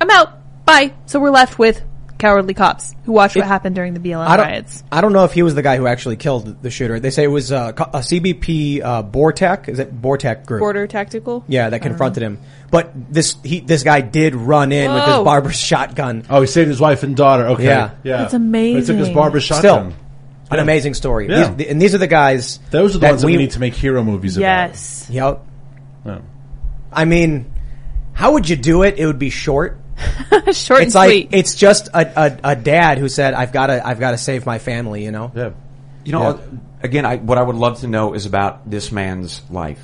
I'm 0.01 0.09
out. 0.09 0.33
Bye. 0.65 0.93
So 1.05 1.19
we're 1.19 1.29
left 1.29 1.59
with 1.59 1.83
cowardly 2.17 2.55
cops 2.55 2.95
who 3.05 3.11
watched 3.11 3.35
what 3.35 3.45
happened 3.45 3.75
during 3.75 3.93
the 3.93 3.99
BLM 3.99 4.25
I 4.25 4.37
don't, 4.37 4.47
riots. 4.47 4.83
I 4.91 5.01
don't 5.01 5.13
know 5.13 5.23
if 5.23 5.33
he 5.33 5.43
was 5.43 5.53
the 5.53 5.61
guy 5.61 5.77
who 5.77 5.85
actually 5.85 6.15
killed 6.15 6.63
the 6.63 6.71
shooter. 6.71 6.99
They 6.99 7.11
say 7.11 7.25
it 7.25 7.27
was 7.27 7.51
uh, 7.51 7.73
a 7.77 7.99
CBP 7.99 8.81
uh, 8.81 9.03
BORTAC. 9.03 9.69
Is 9.69 9.77
it 9.79 10.01
BORTAC 10.01 10.45
group? 10.47 10.59
Border 10.61 10.87
tactical? 10.87 11.45
Yeah, 11.47 11.69
that 11.69 11.83
confronted 11.83 12.23
him. 12.23 12.39
But 12.71 12.91
this 13.13 13.35
he 13.43 13.59
this 13.61 13.83
guy 13.83 14.01
did 14.01 14.35
run 14.35 14.71
in 14.71 14.91
with 14.93 15.03
his 15.05 15.13
Whoa. 15.13 15.23
barber's 15.23 15.55
shotgun. 15.59 16.25
Oh, 16.29 16.41
he 16.41 16.47
saved 16.47 16.67
his 16.69 16.79
wife 16.81 17.03
and 17.03 17.15
daughter. 17.15 17.47
Okay, 17.49 17.63
Yeah. 17.65 17.91
yeah, 18.03 18.17
That's 18.27 18.33
But 18.33 18.41
he 18.41 18.73
took 18.73 18.77
his 18.79 18.89
amazing. 18.89 19.13
barber's 19.13 19.45
Still, 19.45 19.61
shotgun. 19.61 19.93
an 20.51 20.59
amazing 20.59 20.95
story. 20.95 21.29
Yeah. 21.29 21.53
These, 21.53 21.67
and 21.67 21.81
these 21.81 21.93
are 21.95 21.99
the 21.99 22.07
guys. 22.07 22.59
Those 22.71 22.91
are 22.95 22.99
the 22.99 22.99
that 23.03 23.09
ones 23.11 23.21
that 23.21 23.27
we 23.27 23.37
need 23.37 23.51
to 23.51 23.59
make 23.59 23.73
hero 23.75 24.03
movies 24.03 24.35
about. 24.37 24.43
Yes. 24.69 25.07
Yep. 25.09 25.45
Yeah. 26.07 26.21
I 26.91 27.05
mean, 27.05 27.51
how 28.13 28.33
would 28.33 28.49
you 28.49 28.55
do 28.55 28.83
it? 28.83 28.97
It 28.97 29.05
would 29.05 29.19
be 29.19 29.29
short. 29.29 29.79
Short 30.29 30.47
It's 30.47 30.69
and 30.69 30.93
like 30.95 31.09
sweet. 31.09 31.29
it's 31.31 31.55
just 31.55 31.87
a, 31.87 32.21
a, 32.25 32.39
a 32.51 32.55
dad 32.55 32.99
who 32.99 33.09
said, 33.09 33.33
"I've 33.33 33.51
got 33.51 33.67
to 33.67 33.85
I've 33.85 33.99
got 33.99 34.11
to 34.11 34.17
save 34.19 34.45
my 34.45 34.59
family." 34.59 35.03
You 35.03 35.11
know. 35.11 35.31
Yeah. 35.35 35.51
You 36.05 36.11
know, 36.11 36.21
uh, 36.21 36.39
again, 36.83 37.03
I, 37.05 37.17
what 37.17 37.37
I 37.37 37.41
would 37.41 37.55
love 37.55 37.79
to 37.81 37.87
know 37.87 38.13
is 38.13 38.25
about 38.27 38.69
this 38.69 38.91
man's 38.91 39.41
life. 39.49 39.83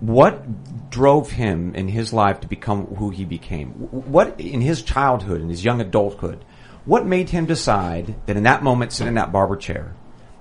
What 0.00 0.90
drove 0.90 1.30
him 1.30 1.74
in 1.74 1.88
his 1.88 2.12
life 2.12 2.40
to 2.42 2.46
become 2.46 2.86
who 2.86 3.10
he 3.10 3.24
became? 3.24 3.70
What 3.70 4.38
in 4.38 4.60
his 4.60 4.82
childhood, 4.82 5.40
in 5.40 5.48
his 5.48 5.64
young 5.64 5.80
adulthood, 5.80 6.44
what 6.84 7.06
made 7.06 7.30
him 7.30 7.46
decide 7.46 8.14
that 8.26 8.36
in 8.36 8.44
that 8.44 8.62
moment, 8.62 8.92
sitting 8.92 9.08
in 9.08 9.14
that 9.14 9.32
barber 9.32 9.56
chair, 9.56 9.94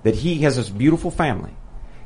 that 0.03 0.15
he 0.15 0.39
has 0.39 0.55
this 0.57 0.69
beautiful 0.69 1.09
family, 1.11 1.55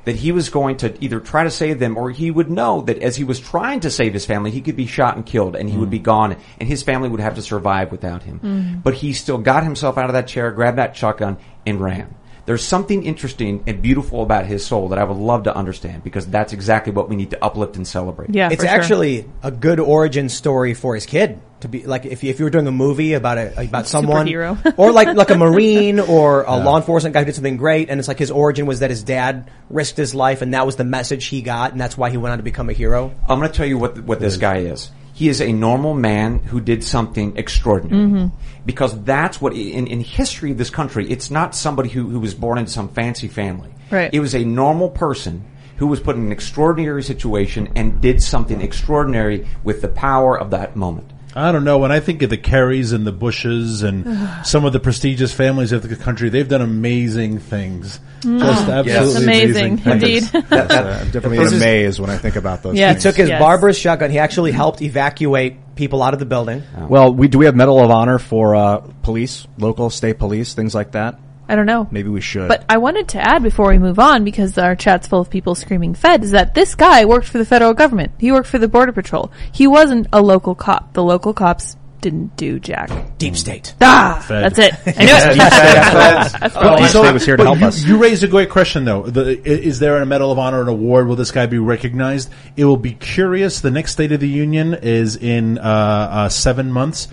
that 0.05 0.15
he 0.15 0.31
was 0.31 0.49
going 0.49 0.77
to 0.77 1.03
either 1.03 1.19
try 1.19 1.43
to 1.43 1.51
save 1.51 1.79
them 1.79 1.97
or 1.97 2.09
he 2.09 2.31
would 2.31 2.49
know 2.49 2.81
that 2.81 2.99
as 2.99 3.15
he 3.15 3.23
was 3.23 3.39
trying 3.39 3.79
to 3.81 3.91
save 3.91 4.13
his 4.13 4.25
family, 4.25 4.51
he 4.51 4.61
could 4.61 4.75
be 4.75 4.87
shot 4.87 5.15
and 5.15 5.25
killed 5.25 5.55
and 5.55 5.69
he 5.69 5.77
would 5.77 5.89
be 5.89 5.99
mm. 5.99 6.03
gone 6.03 6.37
and 6.59 6.67
his 6.67 6.83
family 6.83 7.09
would 7.09 7.19
have 7.19 7.35
to 7.35 7.41
survive 7.41 7.91
without 7.91 8.23
him. 8.23 8.39
Mm. 8.39 8.83
But 8.83 8.95
he 8.95 9.13
still 9.13 9.37
got 9.37 9.63
himself 9.63 9.97
out 9.97 10.05
of 10.05 10.13
that 10.13 10.27
chair, 10.27 10.51
grabbed 10.51 10.77
that 10.77 10.95
shotgun 10.95 11.37
and 11.65 11.79
ran. 11.79 12.15
There's 12.45 12.63
something 12.63 13.03
interesting 13.03 13.63
and 13.67 13.81
beautiful 13.81 14.23
about 14.23 14.47
his 14.47 14.65
soul 14.65 14.89
that 14.89 14.99
I 14.99 15.03
would 15.03 15.17
love 15.17 15.43
to 15.43 15.55
understand 15.55 16.03
because 16.03 16.25
that's 16.25 16.53
exactly 16.53 16.91
what 16.91 17.07
we 17.07 17.15
need 17.15 17.29
to 17.31 17.43
uplift 17.43 17.75
and 17.75 17.87
celebrate. 17.87 18.33
yeah, 18.33 18.47
it's 18.47 18.63
for 18.63 18.67
sure. 18.67 18.75
actually 18.75 19.29
a 19.43 19.51
good 19.51 19.79
origin 19.79 20.27
story 20.27 20.73
for 20.73 20.95
his 20.95 21.05
kid 21.05 21.39
to 21.61 21.67
be 21.67 21.85
like 21.85 22.05
if 22.05 22.23
you, 22.23 22.29
if 22.29 22.39
you 22.39 22.45
were 22.45 22.51
doing 22.51 22.67
a 22.67 22.71
movie 22.71 23.13
about 23.13 23.37
a 23.37 23.67
about 23.67 23.87
someone 23.87 24.27
or 24.77 24.91
like 24.91 25.15
like 25.15 25.29
a 25.29 25.37
marine 25.37 25.99
or 26.17 26.43
a 26.43 26.57
law 26.57 26.77
enforcement 26.77 27.13
guy 27.13 27.19
who 27.19 27.25
did 27.25 27.35
something 27.35 27.57
great 27.57 27.89
and 27.89 27.99
it's 27.99 28.07
like 28.07 28.19
his 28.19 28.31
origin 28.31 28.65
was 28.65 28.79
that 28.79 28.89
his 28.89 29.03
dad 29.03 29.49
risked 29.69 29.97
his 29.97 30.13
life 30.13 30.41
and 30.41 30.53
that 30.53 30.65
was 30.65 30.75
the 30.75 30.83
message 30.83 31.25
he 31.25 31.41
got 31.41 31.71
and 31.71 31.79
that's 31.79 31.97
why 31.97 32.09
he 32.09 32.17
went 32.17 32.31
on 32.31 32.37
to 32.37 32.43
become 32.43 32.69
a 32.69 32.73
hero. 32.73 33.13
I'm 33.27 33.39
going 33.39 33.51
to 33.51 33.57
tell 33.57 33.65
you 33.65 33.77
what 33.77 34.01
what 34.03 34.19
this 34.19 34.33
mm-hmm. 34.33 34.41
guy 34.41 34.57
is. 34.57 34.91
He 35.13 35.29
is 35.29 35.41
a 35.41 35.51
normal 35.51 35.93
man 35.93 36.39
who 36.39 36.59
did 36.61 36.83
something 36.83 37.37
extraordinary. 37.37 38.07
Mm-hmm. 38.07 38.35
Because 38.65 38.99
that's 39.03 39.41
what 39.41 39.53
in, 39.53 39.87
in 39.87 39.99
history 39.99 40.51
of 40.51 40.57
this 40.57 40.69
country, 40.69 41.09
it's 41.09 41.29
not 41.29 41.53
somebody 41.53 41.89
who, 41.89 42.09
who 42.09 42.19
was 42.19 42.33
born 42.33 42.57
into 42.57 42.71
some 42.71 42.89
fancy 42.89 43.27
family. 43.27 43.73
Right. 43.91 44.11
It 44.13 44.19
was 44.19 44.33
a 44.33 44.43
normal 44.43 44.89
person 44.89 45.45
who 45.81 45.87
was 45.87 45.99
put 45.99 46.15
in 46.15 46.21
an 46.27 46.31
extraordinary 46.31 47.01
situation 47.01 47.73
and 47.75 47.99
did 48.01 48.21
something 48.21 48.61
extraordinary 48.61 49.47
with 49.63 49.81
the 49.81 49.87
power 49.87 50.39
of 50.39 50.51
that 50.51 50.75
moment. 50.75 51.10
I 51.35 51.51
don't 51.51 51.63
know. 51.63 51.77
When 51.77 51.91
I 51.91 51.99
think 51.99 52.21
of 52.23 52.29
the 52.29 52.37
Kerrys 52.37 52.93
and 52.93 53.05
the 53.07 53.11
Bushes 53.11 53.83
and 53.83 54.05
some 54.45 54.65
of 54.65 54.73
the 54.73 54.79
prestigious 54.79 55.33
families 55.33 55.71
of 55.71 55.87
the 55.87 55.95
country, 55.95 56.29
they've 56.29 56.47
done 56.47 56.61
amazing 56.61 57.39
things. 57.39 57.99
Just 58.21 58.67
absolutely 58.69 59.23
Amazing, 59.23 59.23
amazing. 59.23 59.77
things. 59.77 59.87
indeed. 59.87 60.23
That's, 60.49 60.71
uh, 60.73 60.99
I'm 61.01 61.11
definitely 61.11 61.37
This 61.39 61.47
in 61.51 61.55
is- 61.55 61.61
a 61.61 61.65
maze 61.65 61.99
when 62.01 62.09
I 62.11 62.17
think 62.17 62.35
about 62.35 62.61
those. 62.63 62.75
Yeah. 62.75 62.91
things. 62.93 63.03
Took 63.03 63.15
his 63.15 63.29
Yes. 63.29 63.39
barber's 63.41 63.79
shotgun. 63.79 64.11
He 64.11 64.19
actually 64.19 64.51
helped 64.51 64.81
evacuate 64.81 65.75
people 65.75 66.03
out 66.03 66.13
of 66.13 66.19
the 66.19 66.25
building. 66.25 66.61
Well, 66.87 67.13
we 67.13 67.27
do 67.27 67.39
we 67.39 67.45
have 67.45 67.55
Medal 67.55 67.83
of 67.83 67.89
Honor 67.89 68.19
for 68.19 68.53
uh, 68.55 68.77
police, 69.01 69.47
local, 69.57 69.89
state 69.89 70.19
police, 70.19 70.53
things 70.53 70.75
like 70.75 70.91
that. 70.91 71.17
I 71.51 71.55
don't 71.57 71.65
know. 71.65 71.85
Maybe 71.91 72.07
we 72.07 72.21
should. 72.21 72.47
But 72.47 72.63
I 72.69 72.77
wanted 72.77 73.09
to 73.09 73.19
add 73.19 73.43
before 73.43 73.67
we 73.67 73.77
move 73.77 73.99
on, 73.99 74.23
because 74.23 74.57
our 74.57 74.73
chat's 74.73 75.05
full 75.05 75.19
of 75.19 75.29
people 75.29 75.53
screaming 75.53 75.93
Fed, 75.95 76.23
is 76.23 76.31
that 76.31 76.55
this 76.55 76.75
guy 76.75 77.03
worked 77.03 77.27
for 77.27 77.39
the 77.39 77.45
federal 77.45 77.73
government. 77.73 78.13
He 78.19 78.31
worked 78.31 78.47
for 78.47 78.57
the 78.57 78.69
Border 78.69 78.93
Patrol. 78.93 79.33
He 79.51 79.67
wasn't 79.67 80.07
a 80.13 80.21
local 80.21 80.55
cop. 80.55 80.93
The 80.93 81.03
local 81.03 81.33
cops 81.33 81.75
didn't 81.99 82.37
do 82.37 82.57
jack. 82.57 82.89
Deep 83.17 83.35
state. 83.35 83.75
Ah, 83.81 84.23
Fed. 84.25 84.45
that's 84.45 84.59
it. 84.59 84.97
I 84.97 85.03
knew 85.03 85.13
it. 85.13 85.37
That's 85.37 86.55
Well, 86.55 86.77
funny. 86.77 86.81
Deep 86.83 86.89
State 86.89 87.13
was 87.13 87.25
here 87.25 87.35
to 87.35 87.43
but 87.43 87.47
help 87.49 87.59
you, 87.59 87.65
us. 87.67 87.83
You 87.83 87.97
raised 87.97 88.23
a 88.23 88.29
great 88.29 88.49
question, 88.49 88.85
though. 88.85 89.03
The, 89.03 89.45
is 89.45 89.79
there 89.79 90.01
a 90.01 90.05
Medal 90.05 90.31
of 90.31 90.39
Honor, 90.39 90.61
an 90.61 90.69
award? 90.69 91.07
Will 91.07 91.17
this 91.17 91.31
guy 91.31 91.47
be 91.47 91.59
recognized? 91.59 92.31
It 92.55 92.63
will 92.63 92.77
be 92.77 92.93
curious. 92.93 93.59
The 93.59 93.71
next 93.71 93.91
State 93.91 94.13
of 94.13 94.21
the 94.21 94.29
Union 94.29 94.73
is 94.73 95.17
in 95.17 95.57
uh, 95.57 95.61
uh, 95.61 96.29
seven 96.29 96.71
months. 96.71 97.09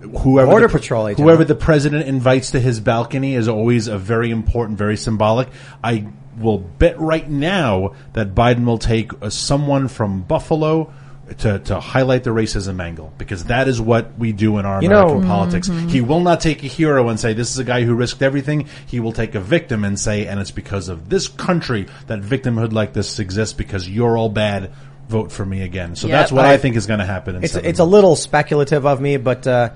Whoever 0.00 0.50
Border 0.50 0.68
the, 0.68 0.72
Patrol 0.78 1.08
agent, 1.08 1.24
whoever 1.24 1.44
the 1.44 1.54
president 1.56 2.06
invites 2.06 2.52
to 2.52 2.60
his 2.60 2.78
balcony 2.80 3.34
is 3.34 3.48
always 3.48 3.88
a 3.88 3.98
very 3.98 4.30
important, 4.30 4.78
very 4.78 4.96
symbolic. 4.96 5.48
I 5.82 6.06
will 6.38 6.58
bet 6.58 7.00
right 7.00 7.28
now 7.28 7.94
that 8.12 8.32
Biden 8.34 8.64
will 8.64 8.78
take 8.78 9.10
uh, 9.20 9.30
someone 9.30 9.88
from 9.88 10.22
Buffalo. 10.22 10.92
To, 11.40 11.58
to 11.58 11.78
highlight 11.78 12.24
the 12.24 12.30
racism 12.30 12.82
angle 12.82 13.12
because 13.18 13.44
that 13.44 13.68
is 13.68 13.78
what 13.78 14.18
we 14.18 14.32
do 14.32 14.56
in 14.56 14.64
our 14.64 14.80
You 14.82 14.88
American 14.88 15.20
know- 15.20 15.26
politics. 15.26 15.68
He 15.68 16.00
will 16.00 16.20
not 16.20 16.40
take 16.40 16.64
a 16.64 16.68
hero 16.68 17.10
and 17.10 17.20
say 17.20 17.34
this 17.34 17.50
is 17.50 17.58
a 17.58 17.64
guy 17.64 17.82
who 17.82 17.94
risked 17.94 18.22
everything. 18.22 18.66
He 18.86 18.98
will 18.98 19.12
take 19.12 19.34
a 19.34 19.40
victim 19.40 19.84
and 19.84 20.00
say, 20.00 20.26
and 20.26 20.40
it's 20.40 20.50
because 20.52 20.88
of 20.88 21.10
this 21.10 21.28
country 21.28 21.86
that 22.06 22.22
victimhood 22.22 22.72
like 22.72 22.94
this 22.94 23.18
exists 23.18 23.52
because 23.52 23.86
you're 23.86 24.16
all 24.16 24.30
bad. 24.30 24.72
Vote 25.08 25.32
for 25.32 25.44
me 25.44 25.62
again. 25.62 25.96
So 25.96 26.06
Yep. 26.06 26.18
that's 26.18 26.32
what 26.32 26.44
I, 26.44 26.54
I- 26.54 26.56
think 26.58 26.76
is 26.76 26.86
going 26.86 27.00
to 27.00 27.06
happen. 27.06 27.36
In 27.36 27.44
It's 27.44 27.54
seven 27.54 27.68
it's 27.68 27.78
a 27.78 27.84
little 27.84 28.14
speculative 28.16 28.84
of 28.86 29.00
me, 29.00 29.16
but 29.16 29.46
uh, 29.46 29.70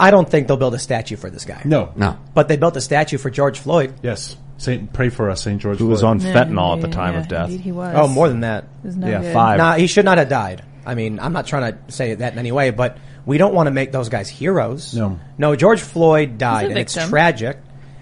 I 0.00 0.10
don't 0.10 0.28
think 0.28 0.48
they'll 0.48 0.56
build 0.56 0.74
a 0.74 0.78
statue 0.78 1.16
for 1.16 1.30
this 1.30 1.44
guy. 1.44 1.62
no, 1.64 1.92
No. 1.96 2.16
But 2.34 2.48
they 2.48 2.56
built 2.56 2.76
a 2.76 2.80
statue 2.80 3.18
for 3.18 3.30
George 3.30 3.58
Floyd. 3.58 3.94
yes, 4.02 4.36
Saint, 4.56 4.92
pray 4.92 5.08
for 5.08 5.30
us, 5.30 5.42
Saint 5.42 5.60
George. 5.62 5.78
Who 5.78 5.86
was 5.86 6.00
Floyd. 6.00 6.10
on 6.24 6.32
fentanyl 6.34 6.74
at 6.76 6.82
the 6.82 6.88
time 6.88 7.14
Yeah, 7.14 7.20
of 7.20 7.28
death. 7.28 7.50
Indeed 7.50 7.60
he 7.60 7.70
was. 7.72 7.94
Oh, 7.96 8.08
more 8.08 8.28
than 8.28 8.40
that. 8.40 8.64
It 8.82 8.86
was 8.86 8.96
no 8.96 9.06
Yeah, 9.08 9.20
good. 9.22 9.32
five. 9.32 9.58
Nah, 9.58 9.74
he 9.74 9.86
should 9.86 10.04
not 10.04 10.18
have 10.18 10.28
died. 10.28 10.62
I 10.84 10.94
mean, 10.96 11.20
I'm 11.20 11.32
not 11.32 11.46
trying 11.46 11.72
to 11.72 11.92
say 11.92 12.14
that 12.14 12.32
in 12.32 12.38
any 12.40 12.50
way, 12.50 12.70
but 12.70 12.96
we 13.26 13.38
don't 13.38 13.54
want 13.54 13.66
to 13.68 13.70
make 13.70 13.92
those 13.92 14.08
guys 14.08 14.28
heroes. 14.28 14.94
No. 14.94 15.20
No, 15.36 15.54
George 15.54 15.80
Floyd 15.82 16.38
died, 16.38 16.70
and 16.70 16.78
it's 16.78 16.94
victim. 16.94 17.10
tragic. 17.10 17.58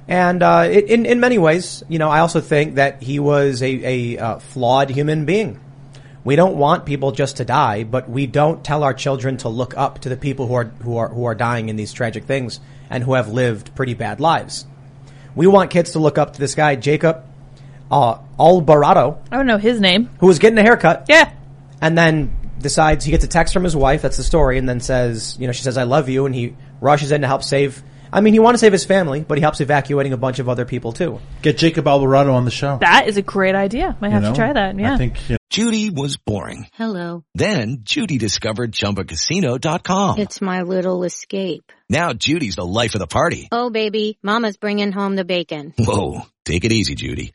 And 0.08 0.42
uh, 0.42 0.68
it, 0.70 0.84
in 0.86 1.04
in 1.04 1.18
many 1.20 1.36
ways, 1.36 1.82
you 1.88 1.98
know, 1.98 2.08
I 2.08 2.20
also 2.20 2.40
think 2.40 2.76
that 2.76 3.02
he 3.02 3.18
was 3.18 3.60
a, 3.62 4.14
a 4.16 4.18
uh, 4.18 4.38
flawed 4.38 4.88
human 4.88 5.24
being. 5.26 5.60
We 6.26 6.34
don't 6.34 6.56
want 6.56 6.84
people 6.86 7.12
just 7.12 7.36
to 7.36 7.44
die, 7.44 7.84
but 7.84 8.10
we 8.10 8.26
don't 8.26 8.64
tell 8.64 8.82
our 8.82 8.92
children 8.92 9.36
to 9.38 9.48
look 9.48 9.76
up 9.78 10.00
to 10.00 10.08
the 10.08 10.16
people 10.16 10.48
who 10.48 10.54
are 10.54 10.64
who 10.64 10.96
are 10.96 11.08
who 11.08 11.24
are 11.24 11.36
dying 11.36 11.68
in 11.68 11.76
these 11.76 11.92
tragic 11.92 12.24
things 12.24 12.58
and 12.90 13.04
who 13.04 13.14
have 13.14 13.28
lived 13.28 13.76
pretty 13.76 13.94
bad 13.94 14.18
lives. 14.18 14.66
We 15.36 15.46
want 15.46 15.70
kids 15.70 15.92
to 15.92 16.00
look 16.00 16.18
up 16.18 16.32
to 16.32 16.40
this 16.40 16.56
guy, 16.56 16.74
Jacob 16.74 17.24
uh, 17.92 18.18
Albarado, 18.40 19.18
I 19.30 19.36
don't 19.36 19.46
know 19.46 19.58
his 19.58 19.80
name. 19.80 20.10
who 20.18 20.26
was 20.26 20.40
getting 20.40 20.58
a 20.58 20.62
haircut 20.62 21.06
Yeah. 21.08 21.30
and 21.80 21.96
then 21.96 22.36
decides 22.60 23.04
he 23.04 23.12
gets 23.12 23.24
a 23.24 23.28
text 23.28 23.54
from 23.54 23.62
his 23.62 23.76
wife. 23.76 24.02
That's 24.02 24.16
the 24.16 24.24
story, 24.24 24.58
and 24.58 24.68
then 24.68 24.80
says, 24.80 25.36
you 25.38 25.46
know, 25.46 25.52
she 25.52 25.62
says, 25.62 25.78
"I 25.78 25.84
love 25.84 26.08
you," 26.08 26.26
and 26.26 26.34
he 26.34 26.56
rushes 26.80 27.12
in 27.12 27.20
to 27.20 27.28
help 27.28 27.44
save. 27.44 27.84
I 28.16 28.22
mean, 28.22 28.32
he 28.32 28.38
wanted 28.38 28.54
to 28.54 28.58
save 28.60 28.72
his 28.72 28.86
family, 28.86 29.20
but 29.20 29.36
he 29.36 29.42
helps 29.42 29.60
evacuating 29.60 30.14
a 30.14 30.16
bunch 30.16 30.38
of 30.38 30.48
other 30.48 30.64
people 30.64 30.92
too. 30.92 31.20
Get 31.42 31.58
Jacob 31.58 31.84
Albarado 31.84 32.32
on 32.32 32.46
the 32.46 32.50
show. 32.50 32.78
That 32.80 33.08
is 33.08 33.18
a 33.18 33.22
great 33.22 33.54
idea. 33.54 33.94
Might 34.00 34.10
have 34.10 34.22
you 34.22 34.28
know? 34.30 34.34
to 34.34 34.40
try 34.40 34.52
that. 34.54 34.78
Yeah. 34.78 34.94
I 34.94 34.96
think 34.96 35.28
you 35.28 35.34
know, 35.34 35.38
Judy 35.50 35.90
was 35.90 36.16
boring. 36.16 36.66
Hello. 36.72 37.24
Then 37.34 37.80
Judy 37.82 38.16
discovered 38.16 38.72
ChumbaCasino.com. 38.72 40.18
It's 40.18 40.40
my 40.40 40.62
little 40.62 41.04
escape. 41.04 41.70
Now 41.90 42.14
Judy's 42.14 42.56
the 42.56 42.64
life 42.64 42.94
of 42.94 43.00
the 43.00 43.06
party. 43.06 43.48
Oh, 43.52 43.68
baby, 43.68 44.18
Mama's 44.22 44.56
bringing 44.56 44.92
home 44.92 45.14
the 45.14 45.26
bacon. 45.26 45.74
Whoa, 45.78 46.22
take 46.46 46.64
it 46.64 46.72
easy, 46.72 46.94
Judy. 46.94 47.34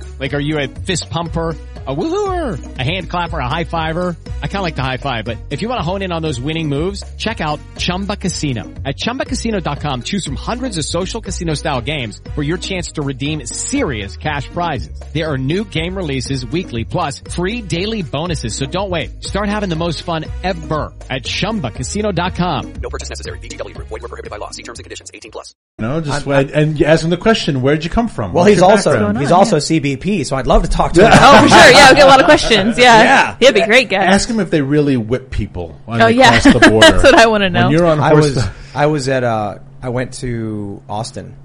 Like, 0.21 0.35
are 0.35 0.39
you 0.39 0.59
a 0.59 0.67
fist 0.67 1.09
pumper? 1.09 1.57
A 1.87 1.95
woohooer, 1.95 2.77
a 2.77 2.83
hand 2.83 3.09
clapper, 3.09 3.39
a 3.39 3.47
high 3.47 3.63
fiver. 3.63 4.15
I 4.43 4.45
kind 4.45 4.57
of 4.57 4.61
like 4.61 4.75
the 4.75 4.83
high 4.83 4.97
five, 4.97 5.25
but 5.25 5.39
if 5.49 5.63
you 5.63 5.67
want 5.67 5.79
to 5.79 5.83
hone 5.83 6.03
in 6.03 6.11
on 6.11 6.21
those 6.21 6.39
winning 6.39 6.69
moves, 6.69 7.03
check 7.15 7.41
out 7.41 7.59
Chumba 7.79 8.15
Casino. 8.15 8.65
At 8.85 8.97
ChumbaCasino.com, 8.97 10.03
choose 10.03 10.23
from 10.23 10.35
hundreds 10.35 10.77
of 10.77 10.85
social 10.85 11.21
casino 11.21 11.55
style 11.55 11.81
games 11.81 12.21
for 12.35 12.43
your 12.43 12.59
chance 12.59 12.91
to 12.91 13.01
redeem 13.01 13.47
serious 13.47 14.15
cash 14.15 14.47
prizes. 14.49 14.99
There 15.11 15.27
are 15.27 15.39
new 15.39 15.63
game 15.65 15.97
releases 15.97 16.45
weekly, 16.45 16.83
plus 16.85 17.19
free 17.31 17.63
daily 17.63 18.03
bonuses. 18.03 18.53
So 18.53 18.67
don't 18.67 18.91
wait. 18.91 19.23
Start 19.23 19.49
having 19.49 19.69
the 19.69 19.75
most 19.75 20.03
fun 20.03 20.25
ever 20.43 20.93
at 21.09 21.23
ChumbaCasino.com. 21.23 22.73
No 22.73 22.89
purchase 22.91 23.09
necessary. 23.09 23.39
VGW. 23.39 23.75
Void 23.75 23.89
were 23.89 23.99
prohibited 24.01 24.29
by 24.29 24.37
law. 24.37 24.51
See 24.51 24.61
terms 24.61 24.77
and 24.77 24.83
conditions. 24.83 25.09
18 25.15 25.31
plus. 25.31 25.55
you 25.79 25.87
know, 25.87 25.99
just 25.99 26.27
and, 26.27 26.51
and 26.51 26.79
you 26.79 26.85
ask 26.85 27.03
him 27.03 27.09
the 27.09 27.17
question, 27.17 27.63
where'd 27.63 27.83
you 27.83 27.89
come 27.89 28.07
from? 28.07 28.33
Well, 28.33 28.43
What's 28.43 28.53
he's 28.53 28.61
also 28.61 29.13
he's 29.13 29.31
on? 29.31 29.39
also 29.39 29.57
CBP, 29.57 30.10
so 30.23 30.35
I'd 30.35 30.47
love 30.47 30.63
to 30.63 30.69
talk 30.69 30.93
to 30.93 31.05
him. 31.05 31.11
Oh, 31.13 31.41
for 31.43 31.49
sure. 31.49 31.71
Yeah, 31.71 31.89
we 31.91 31.95
get 31.95 32.05
a 32.05 32.09
lot 32.09 32.19
of 32.19 32.25
questions. 32.25 32.77
Yeah. 32.77 33.03
Yeah. 33.03 33.37
He'd 33.39 33.53
be 33.53 33.61
a 33.61 33.65
great 33.65 33.89
guy. 33.89 34.03
Ask 34.03 34.29
him 34.29 34.39
if 34.39 34.49
they 34.49 34.61
really 34.61 34.97
whip 34.97 35.29
people 35.31 35.79
when 35.85 36.01
Oh, 36.01 36.05
they 36.07 36.13
yeah. 36.13 36.39
cross 36.39 36.53
the 36.53 36.59
border. 36.69 36.91
That's 36.91 37.03
what 37.03 37.15
I 37.15 37.27
wanna 37.27 37.49
know. 37.49 37.63
When 37.63 37.71
you're 37.71 37.85
on 37.85 37.99
I 37.99 38.09
horse, 38.09 38.35
was 38.35 38.49
I 38.75 38.85
was 38.87 39.07
at 39.09 39.23
uh 39.23 39.59
I 39.81 39.89
went 39.89 40.13
to 40.15 40.81
Austin 40.89 41.35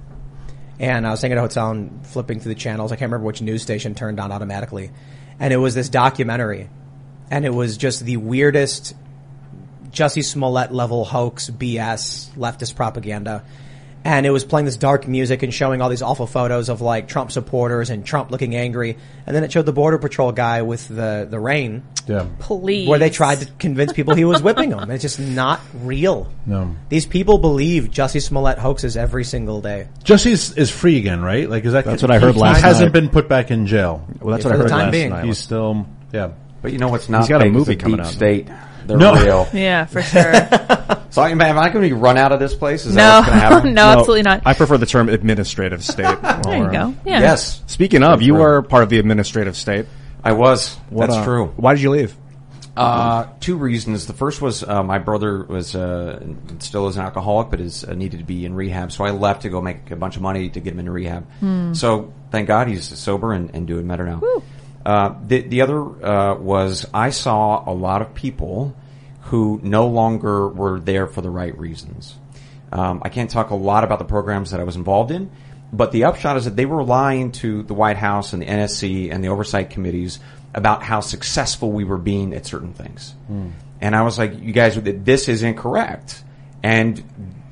and 0.78 1.06
I 1.06 1.10
was 1.10 1.20
staying 1.20 1.32
at 1.32 1.38
a 1.38 1.40
hotel 1.42 1.70
and 1.70 2.06
flipping 2.06 2.40
through 2.40 2.54
the 2.54 2.60
channels. 2.60 2.92
I 2.92 2.96
can't 2.96 3.10
remember 3.10 3.26
which 3.26 3.40
news 3.40 3.62
station 3.62 3.94
turned 3.94 4.20
on 4.20 4.30
automatically. 4.32 4.90
And 5.40 5.52
it 5.52 5.56
was 5.56 5.74
this 5.74 5.88
documentary. 5.88 6.68
And 7.30 7.44
it 7.44 7.54
was 7.54 7.76
just 7.78 8.04
the 8.04 8.18
weirdest 8.18 8.94
Jussie 9.90 10.22
Smollett 10.24 10.72
level 10.72 11.04
hoax, 11.04 11.48
BS, 11.50 12.28
leftist 12.36 12.76
propaganda. 12.76 13.42
And 14.06 14.24
it 14.24 14.30
was 14.30 14.44
playing 14.44 14.66
this 14.66 14.76
dark 14.76 15.08
music 15.08 15.42
and 15.42 15.52
showing 15.52 15.80
all 15.82 15.88
these 15.88 16.00
awful 16.00 16.28
photos 16.28 16.68
of 16.68 16.80
like 16.80 17.08
Trump 17.08 17.32
supporters 17.32 17.90
and 17.90 18.06
Trump 18.06 18.30
looking 18.30 18.54
angry. 18.54 18.96
And 19.26 19.34
then 19.34 19.42
it 19.42 19.50
showed 19.50 19.66
the 19.66 19.72
border 19.72 19.98
patrol 19.98 20.30
guy 20.30 20.62
with 20.62 20.86
the, 20.86 21.26
the 21.28 21.40
rain 21.40 21.82
yeah. 22.06 22.28
Please. 22.38 22.86
where 22.88 23.00
they 23.00 23.10
tried 23.10 23.40
to 23.40 23.46
convince 23.58 23.92
people 23.92 24.14
he 24.14 24.24
was 24.24 24.40
whipping 24.40 24.70
them. 24.70 24.92
It's 24.92 25.02
just 25.02 25.18
not 25.18 25.60
real. 25.74 26.32
No. 26.46 26.76
These 26.88 27.06
people 27.06 27.38
believe 27.38 27.90
Jussie 27.90 28.22
Smollett 28.22 28.58
hoaxes 28.58 28.96
every 28.96 29.24
single 29.24 29.60
day. 29.60 29.88
Jussie 30.04 30.30
is, 30.30 30.52
is 30.52 30.70
free 30.70 30.98
again, 30.98 31.20
right? 31.20 31.50
Like, 31.50 31.64
is 31.64 31.72
that 31.72 31.84
That's 31.84 32.00
what 32.00 32.12
I 32.12 32.20
heard 32.20 32.36
last 32.36 32.52
last 32.52 32.56
He 32.58 32.68
hasn't 32.68 32.92
been 32.92 33.08
put 33.08 33.28
back 33.28 33.50
in 33.50 33.66
jail. 33.66 34.06
Well, 34.20 34.30
that's 34.30 34.44
For 34.44 34.50
what 34.50 34.56
I 34.56 34.62
heard 34.62 34.70
last 34.70 34.92
being. 34.92 35.10
night. 35.10 35.24
He's 35.24 35.38
still, 35.38 35.84
yeah. 36.12 36.30
But 36.62 36.72
you 36.72 36.78
know 36.78 36.88
what's 36.88 37.08
not 37.08 37.22
He's 37.22 37.28
got 37.28 37.42
a 37.42 37.50
movie 37.50 37.74
the 37.74 37.80
coming 37.82 37.96
deep 37.96 38.06
out. 38.06 38.12
state. 38.12 38.48
They're 38.86 38.96
No. 38.96 39.14
real. 39.14 39.48
Yeah, 39.52 39.84
for 39.86 40.02
sure. 40.02 40.32
So 41.08 41.22
am 41.22 41.40
I, 41.40 41.48
am 41.48 41.58
I 41.58 41.70
going 41.70 41.82
to 41.88 41.94
be 41.94 41.98
run 41.98 42.18
out 42.18 42.32
of 42.32 42.40
this 42.40 42.52
place? 42.52 42.84
Is 42.84 42.94
no, 42.94 43.00
that 43.00 43.16
what's 43.20 43.28
going 43.28 43.40
to 43.40 43.44
happen? 43.46 43.74
no, 43.74 43.86
absolutely 43.86 44.22
not. 44.22 44.42
I 44.44 44.52
prefer 44.52 44.76
the 44.76 44.84
term 44.84 45.08
administrative 45.08 45.82
state. 45.82 46.20
there 46.20 46.58
you 46.58 46.70
go. 46.70 46.94
Yeah. 47.06 47.20
Yes, 47.20 47.62
Speaking 47.66 48.02
of, 48.02 48.20
you 48.20 48.34
were 48.34 48.60
part 48.60 48.82
of 48.82 48.90
the 48.90 48.98
administrative 48.98 49.56
state. 49.56 49.86
I 50.22 50.32
was. 50.32 50.74
What, 50.90 51.06
That's 51.06 51.20
uh, 51.20 51.24
true. 51.24 51.46
Why 51.56 51.72
did 51.72 51.80
you 51.82 51.90
leave? 51.90 52.14
Uh, 52.76 53.28
two 53.40 53.56
reasons. 53.56 54.06
The 54.06 54.12
first 54.12 54.42
was 54.42 54.62
uh, 54.62 54.82
my 54.82 54.98
brother 54.98 55.44
was 55.44 55.74
uh, 55.74 56.22
still 56.58 56.88
is 56.88 56.96
an 56.96 57.02
alcoholic, 57.02 57.48
but 57.48 57.60
is 57.60 57.84
uh, 57.84 57.94
needed 57.94 58.18
to 58.18 58.24
be 58.24 58.44
in 58.44 58.52
rehab. 58.52 58.92
So 58.92 59.04
I 59.04 59.10
left 59.10 59.42
to 59.42 59.48
go 59.48 59.62
make 59.62 59.90
a 59.90 59.96
bunch 59.96 60.16
of 60.16 60.22
money 60.22 60.50
to 60.50 60.60
get 60.60 60.74
him 60.74 60.80
into 60.80 60.92
rehab. 60.92 61.26
So 61.74 62.12
thank 62.30 62.48
God 62.48 62.68
he's 62.68 62.84
sober 62.98 63.32
and, 63.32 63.54
and 63.54 63.66
doing 63.66 63.86
better 63.88 64.04
now. 64.04 64.20
Uh, 64.86 65.16
the 65.26 65.40
the 65.40 65.62
other 65.62 65.80
uh, 65.82 66.36
was 66.36 66.86
I 66.94 67.10
saw 67.10 67.68
a 67.68 67.74
lot 67.74 68.02
of 68.02 68.14
people 68.14 68.76
who 69.22 69.58
no 69.64 69.88
longer 69.88 70.46
were 70.46 70.78
there 70.78 71.08
for 71.08 71.20
the 71.22 71.30
right 71.30 71.58
reasons. 71.58 72.14
Um, 72.70 73.02
I 73.04 73.08
can't 73.08 73.28
talk 73.28 73.50
a 73.50 73.56
lot 73.56 73.82
about 73.82 73.98
the 73.98 74.04
programs 74.04 74.52
that 74.52 74.60
I 74.60 74.62
was 74.64 74.76
involved 74.76 75.10
in, 75.10 75.30
but 75.72 75.90
the 75.90 76.04
upshot 76.04 76.36
is 76.36 76.44
that 76.44 76.54
they 76.54 76.66
were 76.66 76.84
lying 76.84 77.32
to 77.32 77.64
the 77.64 77.74
White 77.74 77.96
House 77.96 78.32
and 78.32 78.40
the 78.42 78.46
NSC 78.46 79.12
and 79.12 79.24
the 79.24 79.28
oversight 79.28 79.70
committees 79.70 80.20
about 80.54 80.84
how 80.84 81.00
successful 81.00 81.72
we 81.72 81.82
were 81.82 81.98
being 81.98 82.32
at 82.32 82.46
certain 82.46 82.72
things. 82.72 83.12
And 83.80 83.96
I 83.96 84.02
was 84.02 84.18
like, 84.18 84.40
you 84.40 84.52
guys, 84.52 84.78
this 84.80 85.28
is 85.28 85.42
incorrect. 85.42 86.22
And 86.62 87.02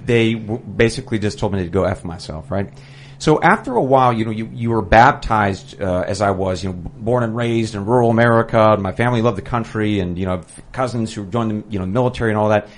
they 0.05 0.35
w- 0.35 0.61
basically 0.61 1.19
just 1.19 1.39
told 1.41 1.53
me 1.53 1.65
to 1.65 1.69
go 1.69 1.83
F 1.85 2.05
myself, 2.05 2.51
right? 2.51 2.71
So 3.19 3.41
after 3.41 3.75
a 3.75 3.83
while, 3.83 4.13
you 4.13 4.25
know, 4.25 4.31
you, 4.31 4.51
you 4.53 4.71
were 4.71 4.83
baptized, 4.83 5.81
uh, 5.81 6.05
as 6.07 6.21
I 6.21 6.31
was, 6.31 6.63
you 6.63 6.71
know, 6.71 6.77
born 6.77 7.23
and 7.23 7.37
raised 7.37 7.75
in 7.75 7.85
rural 7.85 8.11
America. 8.11 8.77
My 8.79 8.93
family 8.93 9.23
loved 9.23 9.39
the 9.39 9.43
country 9.43 10.01
and, 10.01 10.19
you 10.19 10.27
know, 10.27 10.43
cousins 10.73 11.15
who 11.15 11.27
joined 11.27 11.51
the, 11.51 11.73
you 11.73 11.79
know, 11.79 11.87
military 11.87 12.31
and 12.31 12.39
all 12.39 12.49
that. 12.51 12.69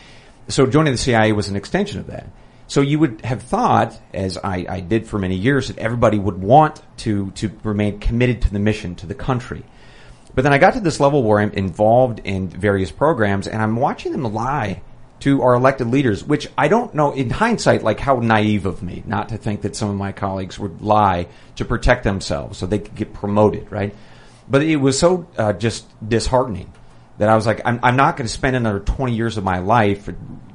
So 0.48 0.66
joining 0.66 0.92
the 0.92 0.98
CIA 0.98 1.32
was 1.32 1.48
an 1.48 1.56
extension 1.56 2.00
of 2.00 2.06
that. 2.08 2.28
So 2.68 2.80
you 2.80 2.98
would 2.98 3.24
have 3.24 3.42
thought, 3.42 3.98
as 4.12 4.38
I, 4.38 4.66
I 4.68 4.80
did 4.80 5.06
for 5.06 5.18
many 5.18 5.36
years, 5.36 5.68
that 5.68 5.78
everybody 5.78 6.18
would 6.18 6.40
want 6.40 6.82
to, 6.98 7.30
to 7.32 7.50
remain 7.62 8.00
committed 8.00 8.42
to 8.42 8.52
the 8.52 8.58
mission, 8.58 8.96
to 8.96 9.06
the 9.06 9.14
country. 9.14 9.64
But 10.34 10.42
then 10.42 10.52
I 10.52 10.58
got 10.58 10.74
to 10.74 10.80
this 10.80 11.00
level 11.00 11.22
where 11.22 11.40
I'm 11.40 11.52
involved 11.52 12.20
in 12.24 12.48
various 12.48 12.90
programs 12.90 13.46
and 13.46 13.62
I'm 13.62 13.76
watching 13.76 14.12
them 14.12 14.24
lie 14.24 14.82
to 15.26 15.42
our 15.42 15.54
elected 15.54 15.88
leaders, 15.88 16.22
which 16.22 16.48
I 16.56 16.68
don't 16.68 16.94
know 16.94 17.10
in 17.10 17.30
hindsight, 17.30 17.82
like 17.82 17.98
how 17.98 18.20
naive 18.20 18.64
of 18.64 18.80
me 18.80 19.02
not 19.06 19.30
to 19.30 19.36
think 19.36 19.62
that 19.62 19.74
some 19.74 19.90
of 19.90 19.96
my 19.96 20.12
colleagues 20.12 20.56
would 20.56 20.82
lie 20.82 21.26
to 21.56 21.64
protect 21.64 22.04
themselves 22.04 22.58
so 22.58 22.64
they 22.64 22.78
could 22.78 22.94
get 22.94 23.12
promoted, 23.12 23.72
right? 23.72 23.92
But 24.48 24.62
it 24.62 24.76
was 24.76 24.96
so 24.96 25.26
uh, 25.36 25.52
just 25.54 25.84
disheartening 26.08 26.72
that 27.18 27.28
I 27.28 27.34
was 27.34 27.44
like, 27.44 27.60
I'm, 27.64 27.80
I'm 27.82 27.96
not 27.96 28.16
going 28.16 28.28
to 28.28 28.32
spend 28.32 28.54
another 28.54 28.78
20 28.78 29.16
years 29.16 29.36
of 29.36 29.42
my 29.42 29.58
life 29.58 30.08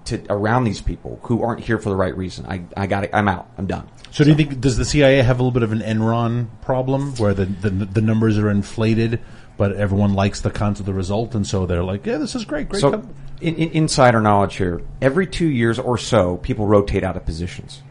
to, 0.05 0.23
around 0.29 0.63
these 0.63 0.79
people 0.79 1.19
who 1.23 1.43
aren't 1.43 1.59
here 1.59 1.77
for 1.77 1.89
the 1.89 1.95
right 1.97 2.15
reason. 2.15 2.45
I, 2.45 2.63
I 2.77 2.87
got 2.87 3.03
it. 3.03 3.09
I'm 3.11 3.27
out. 3.27 3.51
I'm 3.57 3.67
done. 3.67 3.89
So, 4.11 4.23
do 4.23 4.29
you 4.29 4.37
think 4.37 4.61
does 4.61 4.77
the 4.77 4.85
CIA 4.85 5.21
have 5.21 5.41
a 5.41 5.43
little 5.43 5.51
bit 5.51 5.63
of 5.63 5.73
an 5.73 5.79
Enron 5.79 6.47
problem 6.61 7.13
where 7.15 7.33
the 7.33 7.45
the, 7.45 7.69
the 7.69 8.01
numbers 8.01 8.37
are 8.37 8.49
inflated, 8.49 9.19
but 9.57 9.75
everyone 9.75 10.13
likes 10.13 10.41
the 10.41 10.49
concept 10.49 10.81
of 10.81 10.85
the 10.87 10.93
result, 10.93 11.35
and 11.35 11.45
so 11.45 11.65
they're 11.65 11.83
like, 11.83 12.05
yeah, 12.05 12.17
this 12.17 12.35
is 12.35 12.45
great, 12.45 12.69
great. 12.69 12.81
So, 12.81 12.91
com- 12.91 13.13
in, 13.41 13.55
in, 13.55 13.69
insider 13.71 14.21
knowledge 14.21 14.55
here, 14.55 14.81
every 15.01 15.27
two 15.27 15.47
years 15.47 15.79
or 15.79 15.97
so, 15.97 16.37
people 16.37 16.67
rotate 16.67 17.03
out 17.03 17.17
of 17.17 17.25
positions. 17.25 17.81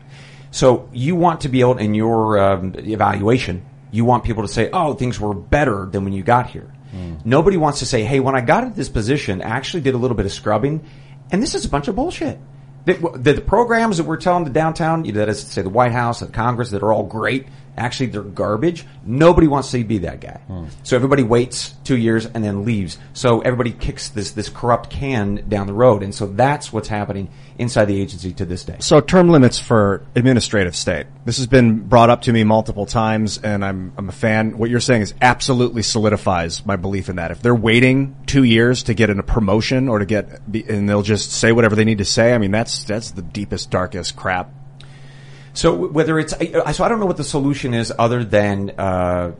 So 0.50 0.88
you 0.92 1.14
want 1.16 1.42
to 1.42 1.48
be 1.48 1.60
able, 1.60 1.78
in 1.78 1.94
your 1.94 2.38
um, 2.38 2.74
evaluation, 2.76 3.64
you 3.92 4.04
want 4.04 4.24
people 4.24 4.42
to 4.42 4.52
say, 4.52 4.70
"Oh, 4.72 4.94
things 4.94 5.20
were 5.20 5.34
better 5.34 5.86
than 5.86 6.04
when 6.04 6.12
you 6.12 6.22
got 6.22 6.50
here." 6.50 6.72
Nobody 7.24 7.56
wants 7.56 7.80
to 7.80 7.86
say, 7.86 8.02
"Hey, 8.02 8.20
when 8.20 8.34
I 8.34 8.40
got 8.40 8.64
at 8.64 8.74
this 8.74 8.88
position, 8.88 9.42
I 9.42 9.50
actually 9.50 9.82
did 9.82 9.94
a 9.94 9.98
little 9.98 10.16
bit 10.16 10.26
of 10.26 10.32
scrubbing, 10.32 10.84
and 11.30 11.42
this 11.42 11.54
is 11.54 11.64
a 11.64 11.68
bunch 11.68 11.88
of 11.88 11.96
bullshit." 11.96 12.38
The, 12.84 12.94
the, 12.94 13.34
the 13.34 13.40
programs 13.42 13.98
that 13.98 14.04
we're 14.04 14.16
telling 14.16 14.44
the 14.44 14.50
downtown, 14.50 15.04
you 15.04 15.12
know, 15.12 15.18
that 15.20 15.28
is 15.28 15.44
to 15.44 15.50
say 15.50 15.62
the 15.62 15.68
White 15.68 15.92
House, 15.92 16.20
the 16.20 16.26
Congress, 16.26 16.70
that 16.70 16.82
are 16.82 16.92
all 16.92 17.04
great 17.04 17.46
Actually, 17.80 18.06
they're 18.06 18.22
garbage. 18.22 18.84
Nobody 19.06 19.48
wants 19.48 19.70
to 19.70 19.82
be 19.82 19.98
that 19.98 20.20
guy. 20.20 20.38
Hmm. 20.46 20.66
So 20.82 20.96
everybody 20.96 21.22
waits 21.22 21.74
two 21.82 21.96
years 21.96 22.26
and 22.26 22.44
then 22.44 22.66
leaves. 22.66 22.98
So 23.14 23.40
everybody 23.40 23.72
kicks 23.72 24.10
this 24.10 24.32
this 24.32 24.50
corrupt 24.50 24.90
can 24.90 25.48
down 25.48 25.66
the 25.66 25.72
road, 25.72 26.02
and 26.02 26.14
so 26.14 26.26
that's 26.26 26.72
what's 26.72 26.88
happening 26.88 27.30
inside 27.60 27.84
the 27.84 28.00
agency 28.00 28.32
to 28.32 28.44
this 28.44 28.64
day. 28.64 28.76
So 28.80 29.00
term 29.00 29.28
limits 29.28 29.58
for 29.58 30.06
administrative 30.16 30.74
state. 30.74 31.06
This 31.26 31.36
has 31.36 31.46
been 31.46 31.80
brought 31.80 32.08
up 32.08 32.22
to 32.22 32.32
me 32.32 32.42
multiple 32.42 32.86
times 32.86 33.38
and 33.38 33.62
I'm, 33.64 33.92
I'm 33.98 34.08
a 34.08 34.12
fan. 34.12 34.56
What 34.56 34.70
you're 34.70 34.80
saying 34.80 35.02
is 35.02 35.14
absolutely 35.20 35.82
solidifies 35.82 36.64
my 36.64 36.76
belief 36.76 37.10
in 37.10 37.16
that. 37.16 37.30
If 37.30 37.42
they're 37.42 37.54
waiting 37.54 38.16
two 38.26 38.44
years 38.44 38.84
to 38.84 38.94
get 38.94 39.10
in 39.10 39.18
a 39.18 39.22
promotion 39.22 39.88
or 39.88 39.98
to 39.98 40.06
get, 40.06 40.50
be- 40.50 40.64
and 40.66 40.88
they'll 40.88 41.02
just 41.02 41.32
say 41.32 41.52
whatever 41.52 41.76
they 41.76 41.84
need 41.84 41.98
to 41.98 42.04
say, 42.06 42.32
I 42.32 42.38
mean, 42.38 42.50
that's, 42.50 42.84
that's 42.84 43.10
the 43.10 43.22
deepest, 43.22 43.70
darkest 43.70 44.16
crap. 44.16 44.50
So 45.52 45.74
whether 45.74 46.18
it's 46.18 46.32
so 46.32 46.84
I 46.84 46.88
don't 46.88 47.00
know 47.00 47.06
what 47.06 47.16
the 47.16 47.24
solution 47.24 47.74
is 47.74 47.92
other 47.98 48.24
than 48.24 48.70
uh, 48.78 49.32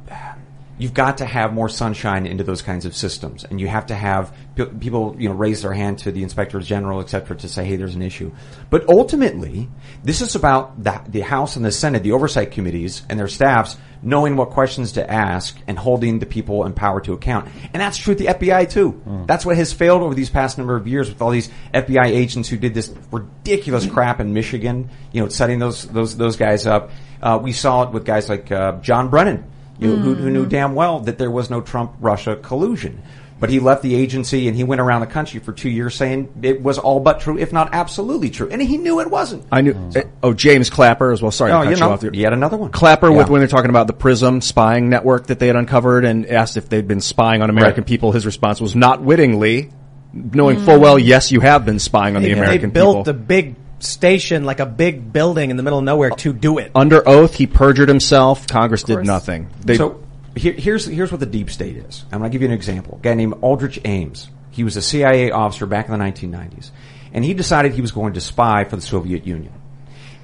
you've 0.81 0.95
got 0.95 1.19
to 1.19 1.27
have 1.27 1.53
more 1.53 1.69
sunshine 1.69 2.27
into 2.27 2.43
those 2.43 2.63
kinds 2.63 2.87
of 2.87 2.97
systems, 2.97 3.45
and 3.45 3.61
you 3.61 3.69
have 3.69 3.87
to 3.87 3.95
have 3.95 4.35
pe- 4.57 4.67
people 4.67 5.15
you 5.19 5.29
know 5.29 5.35
raise 5.35 5.63
their 5.63 5.73
hand 5.73 5.99
to 6.01 6.13
the 6.13 6.23
inspectors 6.23 6.67
general, 6.67 7.01
et 7.01 7.11
cetera, 7.11 7.37
to 7.37 7.49
say, 7.49 7.65
hey, 7.65 7.77
there's 7.77 7.95
an 7.95 8.03
issue. 8.03 8.33
But 8.71 8.89
ultimately, 8.89 9.69
this 10.03 10.21
is 10.21 10.35
about 10.35 10.83
the, 10.83 11.01
the 11.07 11.21
House 11.21 11.57
and 11.57 11.65
the 11.65 11.73
Senate, 11.73 12.03
the 12.03 12.13
oversight 12.13 12.53
committees 12.53 13.03
and 13.09 13.19
their 13.19 13.29
staffs 13.29 13.77
knowing 14.03 14.37
what 14.37 14.51
questions 14.51 14.93
to 14.93 15.11
ask 15.11 15.59
and 15.67 15.79
holding 15.79 16.19
the 16.21 16.27
people 16.27 16.65
in 16.65 16.73
power 16.73 17.01
to 17.03 17.13
account. 17.13 17.49
And 17.75 17.81
that's 17.83 17.99
true 17.99 18.13
with 18.13 18.19
the 18.19 18.33
FBI 18.33 18.71
too. 18.71 19.03
That's 19.27 19.45
what 19.45 19.57
has 19.57 19.73
failed 19.73 20.03
over 20.03 20.15
these 20.15 20.31
past 20.31 20.57
number 20.57 20.75
of 20.77 20.87
years 20.87 21.09
with 21.11 21.21
all 21.21 21.31
these 21.31 21.51
FBI 21.75 22.07
agents 22.07 22.49
who 22.49 22.57
did 22.57 22.73
this 22.73 22.93
ridiculous 23.13 23.87
crap 23.87 24.21
in 24.21 24.33
Michigan, 24.33 24.89
you 25.13 25.23
know, 25.23 25.29
setting 25.29 25.59
those, 25.59 25.87
those, 25.87 26.17
those 26.17 26.37
guys 26.37 26.67
up. 26.67 26.91
Uh, 27.21 27.39
we 27.43 27.53
saw 27.53 27.83
it 27.83 27.91
with 27.93 28.07
guys 28.07 28.29
like, 28.29 28.51
uh, 28.51 28.81
John 28.81 29.11
Brennan, 29.11 29.45
you 29.81 29.89
know, 29.89 29.97
who, 29.97 30.15
who 30.15 30.31
knew 30.31 30.47
damn 30.47 30.75
well 30.75 31.01
that 31.01 31.19
there 31.19 31.31
was 31.31 31.51
no 31.51 31.61
Trump-Russia 31.61 32.37
collusion. 32.37 33.03
But 33.41 33.49
he 33.49 33.59
left 33.59 33.83
the 33.83 33.95
agency 33.95 34.49
and 34.49 34.57
he 34.57 34.65
went 34.65 34.83
around 34.83 35.01
the 35.01 35.07
country 35.07 35.41
for 35.41 35.53
two 35.55 35.71
years 35.71 35.95
saying 35.95 36.31
it 36.43 36.63
was 36.63 36.77
all 36.79 37.01
but 37.01 37.21
true, 37.21 37.39
if 37.39 37.55
not 37.55 37.71
absolutely 37.73 38.29
true. 38.29 38.51
And 38.51 38.61
he 38.61 38.77
knew 38.77 39.01
it 39.01 39.11
wasn't. 39.11 39.45
I 39.51 39.63
knew, 39.63 39.75
eh, 39.97 40.03
oh, 40.23 40.35
James 40.35 40.69
Clapper 40.69 41.11
as 41.11 41.23
well. 41.23 41.31
Sorry 41.31 41.51
Oh, 41.51 41.61
to 41.61 41.65
cut 41.65 41.71
you 41.71 41.77
you 41.77 41.81
know, 41.81 41.91
off 41.93 42.01
there. 42.03 42.13
yet 42.13 42.35
another 42.35 42.59
one. 42.59 42.71
Clapper 42.71 43.11
with 43.11 43.31
when 43.31 43.41
they're 43.41 43.49
talking 43.49 43.71
about 43.71 43.87
the 43.87 43.95
PRISM 43.95 44.43
spying 44.43 44.91
network 44.91 45.29
that 45.29 45.39
they 45.39 45.47
had 45.47 45.57
uncovered 45.57 46.05
and 46.05 46.27
asked 46.27 46.59
if 46.59 46.69
they'd 46.69 46.87
been 46.87 47.01
spying 47.01 47.41
on 47.41 47.49
American 47.49 47.81
Right. 47.81 47.89
people. 47.89 48.13
His 48.13 48.27
response 48.27 48.61
was 48.61 48.77
not 48.77 49.01
wittingly, 49.01 49.71
knowing 50.13 50.59
full 50.59 50.79
well, 50.79 50.99
yes, 50.99 51.33
you 51.33 51.41
have 51.41 51.65
been 51.65 51.79
spying 51.79 52.17
on 52.17 52.23
the 52.23 52.35
They, 52.35 52.59
they 52.59 52.67
built 52.67 53.07
people. 53.07 53.11
a 53.11 53.15
big 53.15 53.55
station, 53.83 54.45
like 54.45 54.61
a 54.61 54.67
big 54.67 55.13
building 55.13 55.51
in 55.51 55.57
the 55.57 55.63
middle 55.63 55.79
of 55.79 55.85
nowhere 55.85 56.11
to 56.11 56.33
do 56.33 56.59
it. 56.59 56.73
Under 56.75 57.07
oath, 57.09 57.35
he 57.35 57.47
perjured 57.47 57.89
himself. 57.89 58.47
Congress 58.47 58.83
did 58.83 59.05
nothing. 59.05 59.51
They, 59.61 59.77
so 59.77 60.03
here, 60.37 60.53
here's 60.53 60.87
here's 60.87 61.11
what 61.11 61.21
the 61.21 61.27
deep 61.27 61.51
state 61.51 61.77
is. 61.77 62.05
I'm 62.13 62.21
going 62.21 62.31
to 62.31 62.35
give 62.35 62.43
you 62.43 62.49
an 62.49 62.55
example. 62.55 62.99
A 63.01 63.03
guy 63.03 63.15
named 63.15 63.35
Aldrich 63.43 63.81
Ames. 63.85 64.29
He 64.51 64.65
was 64.65 64.77
a 64.77 64.83
CIA 64.83 65.31
officer 65.31 65.67
back 65.67 65.89
in 65.89 65.93
the 65.93 66.05
1990s, 66.05 66.71
and 67.13 67.25
he 67.25 67.35
decided 67.35 67.73
he 67.73 67.81
was 67.81 67.93
going 67.93 68.15
to 68.15 68.21
spy 68.21 68.65
for 68.65 68.77
the 68.77 68.83
Soviet 68.83 69.27
Union, 69.27 69.53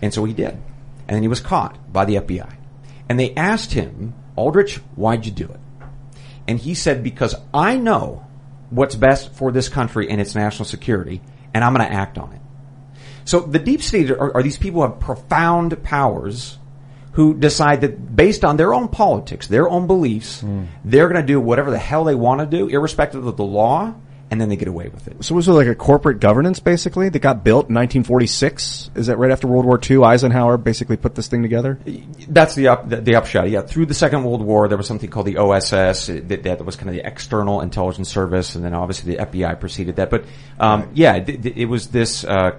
and 0.02 0.12
so 0.12 0.24
he 0.24 0.32
did. 0.32 0.56
And 1.08 1.14
then 1.14 1.22
he 1.22 1.28
was 1.28 1.40
caught 1.40 1.92
by 1.92 2.04
the 2.04 2.16
FBI, 2.16 2.52
and 3.08 3.20
they 3.20 3.34
asked 3.34 3.72
him, 3.72 4.14
Aldrich, 4.34 4.76
why'd 4.96 5.24
you 5.24 5.32
do 5.32 5.44
it? 5.44 5.60
And 6.48 6.58
he 6.58 6.74
said, 6.74 7.02
because 7.02 7.34
I 7.54 7.76
know 7.76 8.26
what's 8.70 8.94
best 8.94 9.32
for 9.34 9.52
this 9.52 9.68
country 9.68 10.10
and 10.10 10.20
its 10.20 10.34
national 10.34 10.64
security, 10.64 11.20
and 11.54 11.64
I'm 11.64 11.74
going 11.74 11.86
to 11.86 11.92
act 11.92 12.18
on 12.18 12.32
it. 12.32 12.40
So 13.26 13.40
the 13.40 13.58
deep 13.58 13.82
state 13.82 14.10
are, 14.10 14.34
are 14.36 14.42
these 14.42 14.56
people 14.56 14.80
who 14.82 14.88
have 14.90 14.98
profound 15.00 15.82
powers 15.82 16.56
who 17.12 17.34
decide 17.34 17.80
that 17.82 18.14
based 18.16 18.44
on 18.44 18.56
their 18.56 18.72
own 18.72 18.88
politics, 18.88 19.46
their 19.48 19.68
own 19.68 19.86
beliefs, 19.86 20.42
they're 20.84 21.08
going 21.08 21.20
to 21.20 21.26
do 21.26 21.38
whatever 21.40 21.70
the 21.70 21.78
hell 21.78 22.04
they 22.04 22.14
want 22.14 22.40
to 22.40 22.46
do, 22.46 22.68
irrespective 22.68 23.26
of 23.26 23.36
the 23.36 23.44
law, 23.44 23.94
and 24.30 24.40
then 24.40 24.48
they 24.48 24.56
get 24.56 24.66
away 24.68 24.88
with 24.88 25.06
it. 25.06 25.24
so 25.24 25.36
was 25.36 25.46
it 25.46 25.52
like 25.52 25.68
a 25.68 25.74
corporate 25.74 26.18
governance 26.18 26.58
basically 26.58 27.08
that 27.08 27.20
got 27.20 27.44
built 27.44 27.68
in 27.68 27.74
1946? 27.76 28.90
Is 28.96 29.06
that 29.06 29.18
right 29.18 29.30
after 29.30 29.46
World 29.46 29.64
War 29.64 29.78
II? 29.88 30.02
Eisenhower 30.04 30.56
basically 30.58 30.96
put 30.96 31.14
this 31.14 31.28
thing 31.28 31.42
together? 31.42 31.78
That's 32.28 32.54
the 32.54 32.68
up, 32.68 32.88
the, 32.88 32.96
the 33.00 33.14
upshot. 33.16 33.48
Yeah, 33.50 33.62
through 33.62 33.86
the 33.86 33.94
Second 33.94 34.24
World 34.24 34.42
War, 34.42 34.68
there 34.68 34.76
was 34.76 34.86
something 34.88 35.08
called 35.10 35.26
the 35.26 35.36
OSS. 35.38 36.06
That, 36.08 36.42
that 36.42 36.64
was 36.64 36.76
kind 36.76 36.88
of 36.88 36.94
the 36.96 37.06
external 37.06 37.60
intelligence 37.60 38.08
service, 38.08 38.56
and 38.56 38.64
then 38.64 38.74
obviously 38.74 39.14
the 39.16 39.24
FBI 39.24 39.60
preceded 39.60 39.96
that. 39.96 40.10
But 40.10 40.24
um, 40.58 40.90
yeah, 40.94 41.14
it, 41.16 41.28
it- 41.28 41.56
it 41.56 41.64
was 41.66 41.86
this. 41.88 42.24
Uh, 42.24 42.58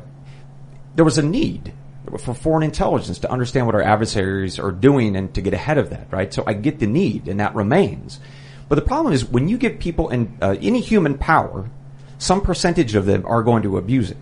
there 0.98 1.06
was 1.06 1.18
a 1.18 1.24
need 1.24 1.72
for 2.20 2.34
foreign 2.34 2.64
intelligence 2.64 3.20
to 3.20 3.32
understand 3.32 3.66
what 3.66 3.76
our 3.76 3.82
adversaries 3.82 4.60
are 4.60 4.72
doing 4.72 5.16
and 5.16 5.34
to 5.36 5.42
get 5.42 5.54
ahead 5.54 5.78
of 5.78 5.92
that. 5.92 6.08
Right. 6.12 6.34
So 6.34 6.44
I 6.46 6.54
get 6.54 6.80
the 6.80 6.88
need, 6.88 7.28
and 7.28 7.40
that 7.40 7.56
remains. 7.56 8.20
But 8.68 8.76
the 8.76 8.82
problem 8.82 9.14
is 9.14 9.24
when 9.24 9.48
you 9.48 9.58
give 9.58 9.80
people 9.80 10.10
in, 10.10 10.38
uh, 10.42 10.56
any 10.60 10.82
human 10.82 11.18
power, 11.18 11.70
some 12.18 12.42
percentage 12.42 12.96
of 12.96 13.06
them 13.06 13.26
are 13.26 13.44
going 13.44 13.64
to 13.64 13.78
abuse 13.78 14.12
it. 14.12 14.18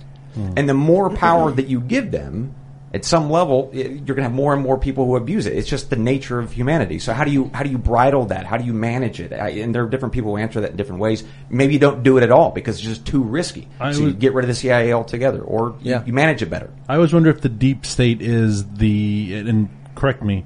And 0.58 0.68
the 0.68 0.74
more 0.74 1.10
power 1.10 1.50
that 1.56 1.68
you 1.68 1.80
give 1.80 2.12
them, 2.12 2.54
at 2.96 3.06
some 3.06 3.30
level, 3.30 3.70
i- 3.74 3.78
you're 3.78 4.16
going 4.16 4.18
to 4.18 4.24
have 4.24 4.34
more 4.34 4.54
and 4.54 4.64
more 4.64 4.78
people 4.78 5.06
who 5.06 5.16
abuse 5.18 5.46
it. 5.46 5.54
It's 5.56 5.68
just 5.70 5.90
the 5.92 5.96
nature 5.98 6.40
of 6.40 6.52
humanity. 6.54 6.98
So 7.00 7.14
how 7.14 7.24
do 7.26 7.32
you 7.32 7.52
how 7.54 7.62
do 7.64 7.70
you 7.70 7.78
bridle 7.78 8.26
that? 8.28 8.46
How 8.46 8.58
do 8.58 8.64
you 8.66 8.74
manage 8.74 9.20
it? 9.20 9.34
I, 9.34 9.50
and 9.50 9.76
there 9.76 9.84
are 9.84 9.90
different 9.90 10.14
people 10.14 10.32
who 10.32 10.38
answer 10.38 10.62
that 10.62 10.72
in 10.72 10.78
different 10.78 11.02
ways. 11.02 11.24
Maybe 11.50 11.74
you 11.74 11.80
don't 11.80 12.02
do 12.02 12.18
it 12.18 12.24
at 12.24 12.32
all 12.32 12.52
because 12.52 12.78
it's 12.78 12.88
just 12.88 13.06
too 13.06 13.22
risky. 13.22 13.68
I 13.80 13.92
so 13.92 14.02
you 14.04 14.14
get 14.14 14.34
rid 14.34 14.44
of 14.46 14.48
the 14.48 14.56
CIA 14.56 14.94
altogether, 14.94 15.42
or 15.42 15.76
you- 15.82 16.02
you, 16.06 16.14
manage 16.14 16.42
it 16.42 16.50
better. 16.50 16.70
I 16.90 16.96
always 16.96 17.14
wonder 17.14 17.30
if 17.30 17.42
the 17.42 17.50
deep 17.50 17.86
state 17.86 18.22
is 18.22 18.66
the, 18.66 19.44
and 19.46 19.70
correct 19.94 20.24
me, 20.24 20.46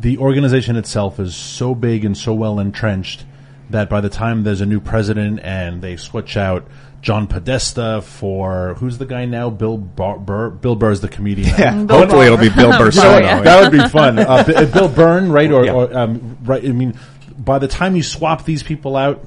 the 0.00 0.18
organization 0.18 0.76
itself 0.76 1.18
is 1.18 1.34
so 1.34 1.74
big 1.74 2.04
and 2.04 2.16
so 2.16 2.32
well 2.32 2.60
entrenched 2.60 3.24
that 3.70 3.90
by 3.90 4.00
the 4.00 4.08
time 4.08 4.44
there's 4.44 4.60
a 4.62 4.66
new 4.66 4.80
president 4.80 5.40
and 5.42 5.82
they 5.82 5.96
switch 5.96 6.36
out 6.36 6.66
John 7.00 7.26
Podesta 7.28 8.02
for 8.02 8.74
who's 8.74 8.98
the 8.98 9.06
guy 9.06 9.24
now? 9.24 9.50
Bill 9.50 9.78
Bar- 9.78 10.18
Burr. 10.18 10.50
Bill 10.50 10.74
Burr's 10.74 11.00
the 11.00 11.08
comedian. 11.08 11.48
Yeah, 11.58 11.84
Bill 11.84 11.98
hopefully 11.98 12.26
it'll 12.26 12.38
be 12.38 12.48
Bill 12.48 12.70
Burr. 12.72 12.90
Burr. 12.90 13.20
Yeah. 13.20 13.40
that 13.42 13.62
would 13.62 13.72
be 13.80 13.88
fun. 13.88 14.18
Uh, 14.18 14.44
B- 14.44 14.54
uh, 14.54 14.66
Bill 14.66 14.88
Byrne, 14.88 15.30
right? 15.30 15.50
Or, 15.50 15.64
Yeah. 15.64 15.72
or 15.72 15.96
um, 15.96 16.38
right? 16.42 16.64
I 16.64 16.68
mean, 16.72 16.98
by 17.38 17.58
the 17.60 17.68
time 17.68 17.94
you 17.94 18.02
swap 18.02 18.44
these 18.44 18.62
people 18.64 18.96
out, 18.96 19.24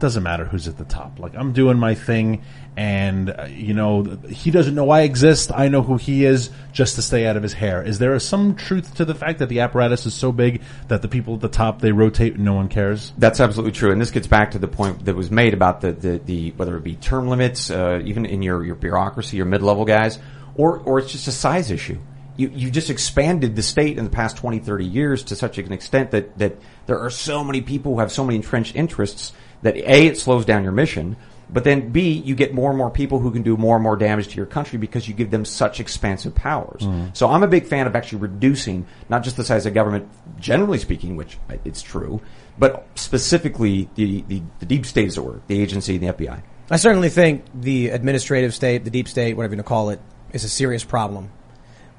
doesn't 0.00 0.24
matter 0.24 0.44
who's 0.44 0.66
at 0.66 0.76
the 0.78 0.84
top. 0.84 1.20
Like 1.20 1.34
I'm 1.36 1.52
doing 1.52 1.78
my 1.78 1.94
thing, 1.94 2.42
and 2.76 3.30
uh, 3.30 3.44
you 3.44 3.74
know 3.74 4.02
he 4.28 4.50
doesn't 4.50 4.74
know 4.74 4.90
I 4.90 5.02
exist. 5.02 5.52
I 5.54 5.68
know 5.68 5.82
who 5.82 5.96
he 5.96 6.24
is, 6.24 6.50
just 6.72 6.94
to 6.94 7.02
stay 7.02 7.26
out 7.26 7.36
of 7.36 7.42
his 7.42 7.52
hair. 7.52 7.82
Is 7.82 7.98
there 7.98 8.18
some 8.18 8.56
truth 8.56 8.94
to 8.96 9.04
the 9.04 9.14
fact 9.14 9.40
that 9.40 9.48
the 9.48 9.60
apparatus 9.60 10.06
is 10.06 10.14
so 10.14 10.32
big 10.32 10.62
that 10.88 11.02
the 11.02 11.08
people 11.08 11.34
at 11.34 11.40
the 11.40 11.48
top 11.48 11.80
they 11.80 11.92
rotate, 11.92 12.34
and 12.34 12.44
no 12.44 12.54
one 12.54 12.68
cares? 12.68 13.12
That's 13.18 13.40
absolutely 13.40 13.72
true, 13.72 13.92
and 13.92 14.00
this 14.00 14.10
gets 14.10 14.26
back 14.26 14.52
to 14.52 14.58
the 14.58 14.68
point 14.68 15.04
that 15.04 15.14
was 15.14 15.30
made 15.30 15.54
about 15.54 15.80
the 15.80 15.92
the, 15.92 16.18
the 16.18 16.50
whether 16.52 16.76
it 16.76 16.84
be 16.84 16.96
term 16.96 17.28
limits, 17.28 17.70
uh, 17.70 18.00
even 18.04 18.24
in 18.24 18.42
your 18.42 18.64
your 18.64 18.76
bureaucracy, 18.76 19.36
your 19.36 19.46
mid 19.46 19.62
level 19.62 19.84
guys, 19.84 20.18
or 20.54 20.78
or 20.78 20.98
it's 20.98 21.12
just 21.12 21.28
a 21.28 21.32
size 21.32 21.70
issue. 21.70 21.98
You 22.36 22.50
you 22.54 22.70
just 22.70 22.88
expanded 22.88 23.54
the 23.54 23.62
state 23.62 23.98
in 23.98 24.04
the 24.04 24.10
past 24.10 24.38
20, 24.38 24.60
30 24.60 24.86
years 24.86 25.22
to 25.24 25.36
such 25.36 25.58
an 25.58 25.72
extent 25.72 26.12
that 26.12 26.38
that 26.38 26.56
there 26.86 26.98
are 26.98 27.10
so 27.10 27.44
many 27.44 27.60
people 27.60 27.94
who 27.94 28.00
have 28.00 28.10
so 28.10 28.24
many 28.24 28.36
entrenched 28.36 28.74
interests 28.74 29.32
that 29.60 29.76
a 29.76 30.06
it 30.06 30.18
slows 30.18 30.44
down 30.44 30.62
your 30.62 30.72
mission. 30.72 31.16
But 31.52 31.64
then 31.64 31.90
B, 31.90 32.12
you 32.12 32.34
get 32.34 32.54
more 32.54 32.70
and 32.70 32.78
more 32.78 32.90
people 32.90 33.18
who 33.18 33.30
can 33.30 33.42
do 33.42 33.56
more 33.58 33.76
and 33.76 33.82
more 33.82 33.96
damage 33.96 34.28
to 34.28 34.36
your 34.36 34.46
country 34.46 34.78
because 34.78 35.06
you 35.06 35.12
give 35.12 35.30
them 35.30 35.44
such 35.44 35.80
expansive 35.80 36.34
powers. 36.34 36.86
So 37.12 37.28
I'm 37.28 37.42
a 37.42 37.46
big 37.46 37.66
fan 37.66 37.86
of 37.86 37.94
actually 37.94 38.20
reducing 38.20 38.86
not 39.10 39.22
just 39.22 39.36
the 39.36 39.44
size 39.44 39.66
of 39.66 39.74
government, 39.74 40.08
generally 40.40 40.78
speaking, 40.78 41.16
which 41.16 41.38
it's 41.64 41.82
true, 41.82 42.22
but 42.58 42.86
specifically 42.94 43.90
the, 43.96 44.22
the, 44.28 44.42
the 44.60 44.66
deep 44.66 44.86
state, 44.86 45.08
as 45.08 45.18
it 45.18 45.24
were, 45.24 45.42
the 45.46 45.60
agency 45.60 45.96
and 45.96 46.08
the 46.08 46.12
FBI. 46.12 46.42
I 46.70 46.76
certainly 46.76 47.10
think 47.10 47.44
the 47.54 47.90
administrative 47.90 48.54
state, 48.54 48.84
the 48.84 48.90
deep 48.90 49.08
state, 49.08 49.36
whatever 49.36 49.54
you 49.54 49.58
want 49.58 49.66
to 49.66 49.68
call 49.68 49.90
it, 49.90 50.00
is 50.32 50.44
a 50.44 50.48
serious 50.48 50.84
problem. 50.84 51.30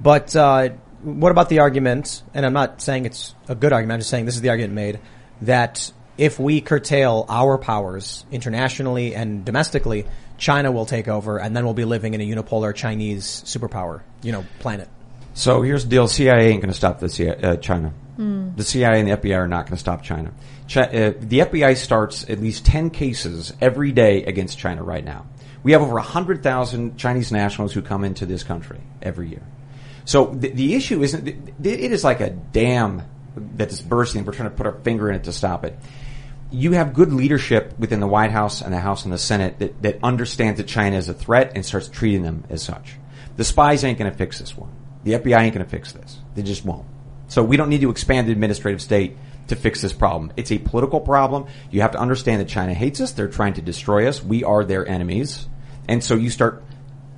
But 0.02 0.36
uh, 0.36 0.70
what 1.04 1.32
about 1.32 1.50
the 1.50 1.60
argument? 1.60 2.24
And 2.34 2.46
I'm 2.46 2.54
not 2.54 2.82
saying 2.82 3.06
it's 3.06 3.36
a 3.48 3.56
good 3.56 3.72
argument. 3.72 3.94
I'm 3.94 4.00
just 4.00 4.10
saying 4.10 4.26
this 4.26 4.36
is 4.36 4.42
the 4.42 4.50
argument 4.50 4.74
made 4.74 5.00
that 5.42 5.92
if 6.18 6.40
we 6.40 6.62
curtail 6.62 7.26
our 7.30 7.58
powers 7.58 8.26
internationally 8.32 9.16
and 9.16 9.46
domestically, 9.46 10.06
China 10.38 10.72
will 10.72 10.86
take 10.86 11.08
over, 11.08 11.38
and 11.38 11.56
then 11.56 11.66
we'll 11.66 11.74
be 11.74 11.86
living 11.86 12.14
in 12.14 12.22
a 12.22 12.28
unipolar 12.28 12.74
Chinese 12.76 13.26
superpower, 13.46 14.02
you 14.22 14.32
know, 14.32 14.46
planet. 14.60 14.90
So 15.34 15.62
here's 15.62 15.84
the 15.84 15.90
deal: 15.90 16.08
CIA 16.08 16.50
ain't 16.50 16.62
going 16.62 16.72
to 16.72 16.78
stop 16.78 17.00
the 17.00 17.10
CIA, 17.10 17.36
uh, 17.42 17.56
China. 17.58 17.94
The 18.56 18.64
CIA 18.64 19.00
and 19.00 19.10
the 19.10 19.18
FBI 19.18 19.38
are 19.38 19.48
not 19.48 19.66
going 19.66 19.74
to 19.74 19.80
stop 19.80 20.04
China. 20.04 20.32
Chi- 20.72 20.82
uh, 20.82 21.14
the 21.20 21.40
FBI 21.40 21.76
starts 21.78 22.30
at 22.30 22.40
least 22.40 22.66
ten 22.66 22.90
cases 22.92 23.54
every 23.60 23.92
day 23.92 24.24
against 24.24 24.60
China 24.60 24.84
right 24.84 25.04
now. 25.04 25.26
We 25.64 25.72
have 25.72 25.82
over 25.82 25.98
hundred 26.00 26.44
thousand 26.44 26.98
Chinese 26.98 27.32
nationals 27.32 27.74
who 27.74 27.82
come 27.82 28.04
into 28.04 28.26
this 28.26 28.44
country 28.44 28.82
every 29.02 29.30
year. 29.30 29.44
So 30.06 30.26
the, 30.26 30.50
the 30.50 30.76
issue 30.76 31.02
isn't; 31.02 31.28
it 31.28 31.38
it 31.66 31.92
is 31.92 32.04
like 32.04 32.20
a 32.20 32.30
dam 32.30 33.02
that 33.56 33.72
is 33.72 33.82
bursting. 33.82 34.26
We're 34.26 34.34
trying 34.34 34.52
to 34.52 34.56
put 34.56 34.68
our 34.68 34.74
finger 34.74 35.10
in 35.10 35.16
it 35.16 35.24
to 35.24 35.32
stop 35.32 35.66
it. 35.66 35.78
You 36.54 36.74
have 36.74 36.94
good 36.94 37.12
leadership 37.12 37.74
within 37.80 38.00
the 38.00 38.08
White 38.08 38.32
House 38.32 38.62
and 38.62 38.72
the 38.72 38.80
House 38.80 39.04
and 39.06 39.12
the 39.14 39.18
Senate 39.18 39.58
that, 39.60 39.82
that 39.82 40.00
understands 40.04 40.58
that 40.60 40.68
China 40.68 40.98
is 40.98 41.10
a 41.10 41.14
threat 41.14 41.54
and 41.56 41.66
starts 41.66 41.90
treating 41.90 42.22
them 42.22 42.44
as 42.50 42.62
such. 42.62 42.96
The 43.38 43.44
spies 43.44 43.84
ain't 43.84 43.98
going 43.98 44.12
to 44.12 44.18
fix 44.18 44.38
this 44.40 44.56
one. 44.56 44.70
The 45.04 45.14
FBI 45.14 45.40
ain't 45.42 45.56
going 45.56 45.66
to 45.66 45.70
fix 45.70 45.92
this. 45.92 46.20
They 46.36 46.44
just 46.44 46.64
won't. 46.64 46.86
So 47.28 47.44
we 47.44 47.58
don't 47.58 47.70
need 47.70 47.82
to 47.82 47.90
expand 47.90 48.28
the 48.28 48.32
administrative 48.32 48.82
state 48.82 49.18
to 49.48 49.56
fix 49.56 49.82
this 49.82 49.94
problem. 49.94 50.32
It's 50.38 50.52
a 50.52 50.60
political 50.60 51.02
problem. 51.02 51.48
You 51.72 51.82
have 51.82 51.92
to 51.94 52.00
understand 52.00 52.40
that 52.42 52.48
China 52.48 52.74
hates 52.76 53.02
us. 53.02 53.12
They're 53.14 53.28
trying 53.28 53.56
to 53.56 53.62
destroy 53.62 54.08
us. 54.08 54.24
We 54.24 54.44
are 54.44 54.64
their 54.64 54.88
enemies. 54.88 55.48
And 55.90 56.04
so 56.04 56.16
you 56.16 56.30
start 56.30 56.64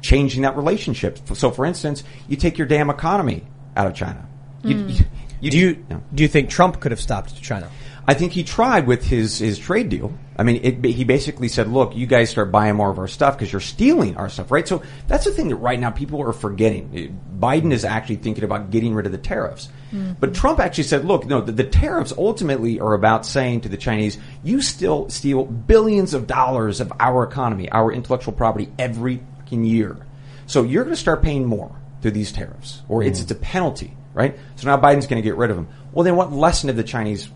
changing 0.01 0.43
that 0.43 0.55
relationship. 0.55 1.19
So 1.35 1.51
for 1.51 1.65
instance, 1.65 2.03
you 2.29 2.37
take 2.37 2.57
your 2.57 2.67
damn 2.67 2.89
economy 2.89 3.43
out 3.75 3.87
of 3.87 3.93
China. 3.93 4.27
You, 4.63 4.77
Hmm. 4.77 4.89
you- 4.89 4.95
you- 5.41 5.51
Do 5.51 5.57
you 5.59 5.85
no. 5.89 6.01
do 6.13 6.23
you 6.23 6.29
think 6.29 6.49
Trump 6.49 6.79
could 6.79 6.91
have 6.91 7.01
stopped 7.01 7.39
China? 7.41 7.69
I 8.07 8.13
think 8.13 8.33
he 8.33 8.43
tried 8.43 8.85
with 8.85 9.03
his, 9.03 9.39
his 9.39 9.57
trade 9.57 9.89
deal. 9.89 10.15
I 10.37 10.43
mean, 10.43 10.59
it, 10.63 10.85
he 10.85 11.03
basically 11.03 11.47
said, 11.47 11.69
look, 11.69 11.95
you 11.95 12.05
guys 12.05 12.29
start 12.29 12.51
buying 12.51 12.75
more 12.75 12.91
of 12.91 12.99
our 12.99 13.07
stuff 13.07 13.35
because 13.35 13.51
you're 13.51 13.61
stealing 13.61 14.15
our 14.17 14.29
stuff, 14.29 14.51
right? 14.51 14.67
So 14.67 14.83
that's 15.07 15.25
the 15.25 15.31
thing 15.31 15.47
that 15.49 15.55
right 15.55 15.79
now 15.79 15.89
people 15.89 16.21
are 16.21 16.33
forgetting. 16.33 17.19
Biden 17.39 17.71
is 17.71 17.83
actually 17.83 18.17
thinking 18.17 18.43
about 18.43 18.69
getting 18.69 18.93
rid 18.93 19.05
of 19.05 19.11
the 19.11 19.17
tariffs. 19.17 19.69
Mm-hmm. 19.91 20.13
But 20.19 20.35
Trump 20.35 20.59
actually 20.59 20.83
said, 20.83 21.05
look, 21.05 21.25
no, 21.25 21.41
the, 21.41 21.51
the 21.51 21.63
tariffs 21.63 22.13
ultimately 22.17 22.79
are 22.79 22.93
about 22.93 23.25
saying 23.25 23.61
to 23.61 23.69
the 23.69 23.77
Chinese, 23.77 24.17
you 24.43 24.61
still 24.61 25.09
steal 25.09 25.45
billions 25.45 26.13
of 26.13 26.27
dollars 26.27 26.81
of 26.81 26.93
our 26.99 27.23
economy, 27.23 27.71
our 27.71 27.91
intellectual 27.91 28.33
property 28.33 28.71
every 28.77 29.23
year. 29.49 30.05
So 30.47 30.63
you're 30.63 30.83
going 30.83 30.95
to 30.95 31.01
start 31.01 31.23
paying 31.23 31.45
more 31.45 31.73
through 32.01 32.11
these 32.11 32.31
tariffs, 32.31 32.81
or 32.89 33.01
it's, 33.03 33.19
mm. 33.19 33.23
it's 33.23 33.31
a 33.31 33.35
penalty, 33.35 33.95
right? 34.13 34.37
So 34.57 34.67
now 34.67 34.77
Biden's 34.77 35.07
going 35.07 35.21
to 35.21 35.27
get 35.27 35.37
rid 35.37 35.49
of 35.49 35.55
them. 35.55 35.69
Well, 35.91 36.03
then 36.03 36.17
what 36.17 36.33
lesson 36.33 36.67
did 36.67 36.75
the 36.75 36.83
Chinese 36.83 37.29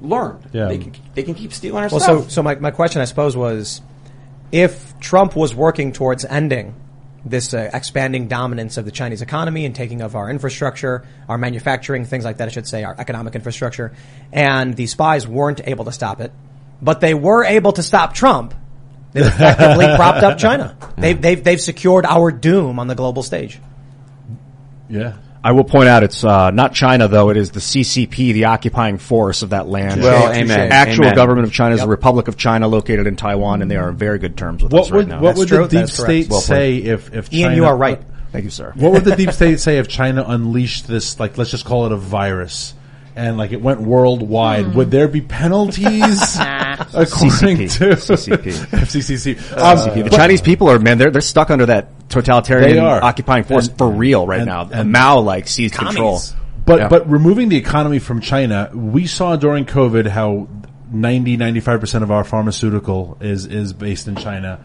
learned? 0.00 0.48
Yeah. 0.52 0.66
They 0.68 0.78
can, 0.78 0.92
they 1.14 1.22
can 1.22 1.34
keep 1.34 1.52
stealing 1.52 1.82
our 1.82 1.88
Well, 1.90 2.00
stuff. 2.00 2.24
so 2.24 2.28
so 2.28 2.42
my, 2.42 2.54
my 2.56 2.70
question, 2.70 3.00
I 3.02 3.04
suppose, 3.06 3.36
was 3.36 3.80
if 4.52 4.98
Trump 5.00 5.34
was 5.36 5.54
working 5.54 5.92
towards 5.92 6.24
ending 6.24 6.74
this 7.24 7.52
uh, 7.52 7.68
expanding 7.72 8.28
dominance 8.28 8.76
of 8.76 8.84
the 8.84 8.92
Chinese 8.92 9.20
economy 9.20 9.64
and 9.64 9.74
taking 9.74 10.00
of 10.00 10.14
our 10.14 10.30
infrastructure, 10.30 11.04
our 11.28 11.36
manufacturing, 11.38 12.04
things 12.04 12.24
like 12.24 12.36
that, 12.36 12.46
I 12.46 12.50
should 12.52 12.68
say, 12.68 12.84
our 12.84 12.94
economic 12.96 13.34
infrastructure, 13.34 13.92
and 14.32 14.76
the 14.76 14.86
spies 14.86 15.26
weren't 15.26 15.60
able 15.66 15.86
to 15.86 15.92
stop 15.92 16.20
it, 16.20 16.30
but 16.80 17.00
they 17.00 17.14
were 17.14 17.44
able 17.44 17.72
to 17.72 17.82
stop 17.82 18.14
Trump. 18.14 18.54
They've 19.12 19.26
effectively 19.26 19.86
propped 19.96 20.22
up 20.22 20.38
China. 20.38 20.76
They've, 20.96 21.20
they've, 21.20 21.42
they've 21.42 21.60
secured 21.60 22.06
our 22.06 22.30
doom 22.30 22.78
on 22.78 22.86
the 22.86 22.94
global 22.94 23.24
stage. 23.24 23.58
Yeah. 24.88 25.16
I 25.46 25.52
will 25.52 25.62
point 25.62 25.88
out 25.88 26.02
it's 26.02 26.24
uh, 26.24 26.50
not 26.50 26.74
China 26.74 27.06
though; 27.06 27.30
it 27.30 27.36
is 27.36 27.52
the 27.52 27.60
CCP, 27.60 28.32
the 28.32 28.46
occupying 28.46 28.98
force 28.98 29.42
of 29.42 29.50
that 29.50 29.68
land. 29.68 30.02
Well, 30.02 30.28
The 30.32 30.40
amen, 30.40 30.72
Actual 30.72 31.04
amen. 31.04 31.14
government 31.14 31.46
of 31.46 31.52
China 31.52 31.74
is 31.74 31.78
Yep. 31.78 31.86
the 31.86 31.90
Republic 31.90 32.26
of 32.26 32.36
China, 32.36 32.66
located 32.66 33.06
in 33.06 33.14
Taiwan, 33.14 33.62
and 33.62 33.70
they 33.70 33.76
are 33.76 33.88
on 33.90 33.96
very 33.96 34.18
good 34.18 34.36
terms 34.36 34.64
with 34.64 34.72
What 34.72 34.82
us 34.82 34.90
right 34.90 34.96
would 34.98 35.08
now. 35.08 35.20
what 35.20 35.28
That's 35.28 35.38
would 35.38 35.48
true. 35.48 35.58
the 35.58 35.68
deep 35.68 35.72
That 35.78 35.84
is 35.84 35.92
state 35.92 36.28
Well 36.28 36.40
say 36.40 36.78
if 36.78 37.14
if 37.14 37.32
Ian, 37.32 37.54
you 37.54 37.64
are 37.66 37.76
right. 37.76 38.00
Thank 38.32 38.44
you, 38.44 38.50
sir. 38.50 38.72
What 38.74 38.90
would 38.92 39.04
the 39.04 39.14
deep 39.14 39.30
state 39.30 39.60
say 39.60 39.78
if 39.78 39.86
China 39.86 40.24
unleashed 40.26 40.88
this? 40.88 41.20
Like, 41.20 41.38
let's 41.38 41.52
just 41.52 41.64
call 41.64 41.86
it 41.86 41.92
a 41.92 41.96
virus, 41.96 42.74
and 43.16 43.36
like 43.38 43.52
it 43.52 43.60
went 43.62 43.80
worldwide. 43.80 44.74
Would 44.74 44.90
there 44.90 45.08
be 45.08 45.20
penalties 45.22 46.36
according 46.38 47.58
CCP. 47.68 47.78
to 47.78 47.84
CCP. 47.96 48.52
FCCC? 48.86 49.52
Um, 49.56 49.94
the 49.96 50.02
but- 50.10 50.12
Chinese 50.16 50.40
people 50.42 50.68
are 50.68 50.78
man; 50.78 50.98
they're 50.98 51.10
they're 51.10 51.20
stuck 51.22 51.50
under 51.50 51.66
that 51.66 52.08
totalitarian 52.08 52.78
are. 52.84 53.02
occupying 53.02 53.44
force 53.44 53.68
And- 53.68 53.78
for 53.78 53.90
real 53.90 54.26
right 54.26 54.40
and- 54.40 54.46
now. 54.46 54.68
and- 54.72 54.92
Mao 54.92 55.20
like 55.20 55.48
seized 55.48 55.74
control. 55.74 56.18
Commies. 56.18 56.34
But 56.64 56.78
Yeah. 56.80 56.88
but 56.88 57.08
removing 57.10 57.48
the 57.48 57.56
economy 57.56 57.98
from 58.00 58.20
China, 58.20 58.70
we 58.74 59.06
saw 59.06 59.36
during 59.36 59.64
COVID 59.66 60.06
how 60.08 60.48
90 60.90 61.36
95% 61.36 62.02
of 62.02 62.10
our 62.10 62.24
pharmaceutical 62.24 63.16
is 63.20 63.46
is 63.46 63.72
based 63.72 64.08
in 64.08 64.16
China. 64.16 64.58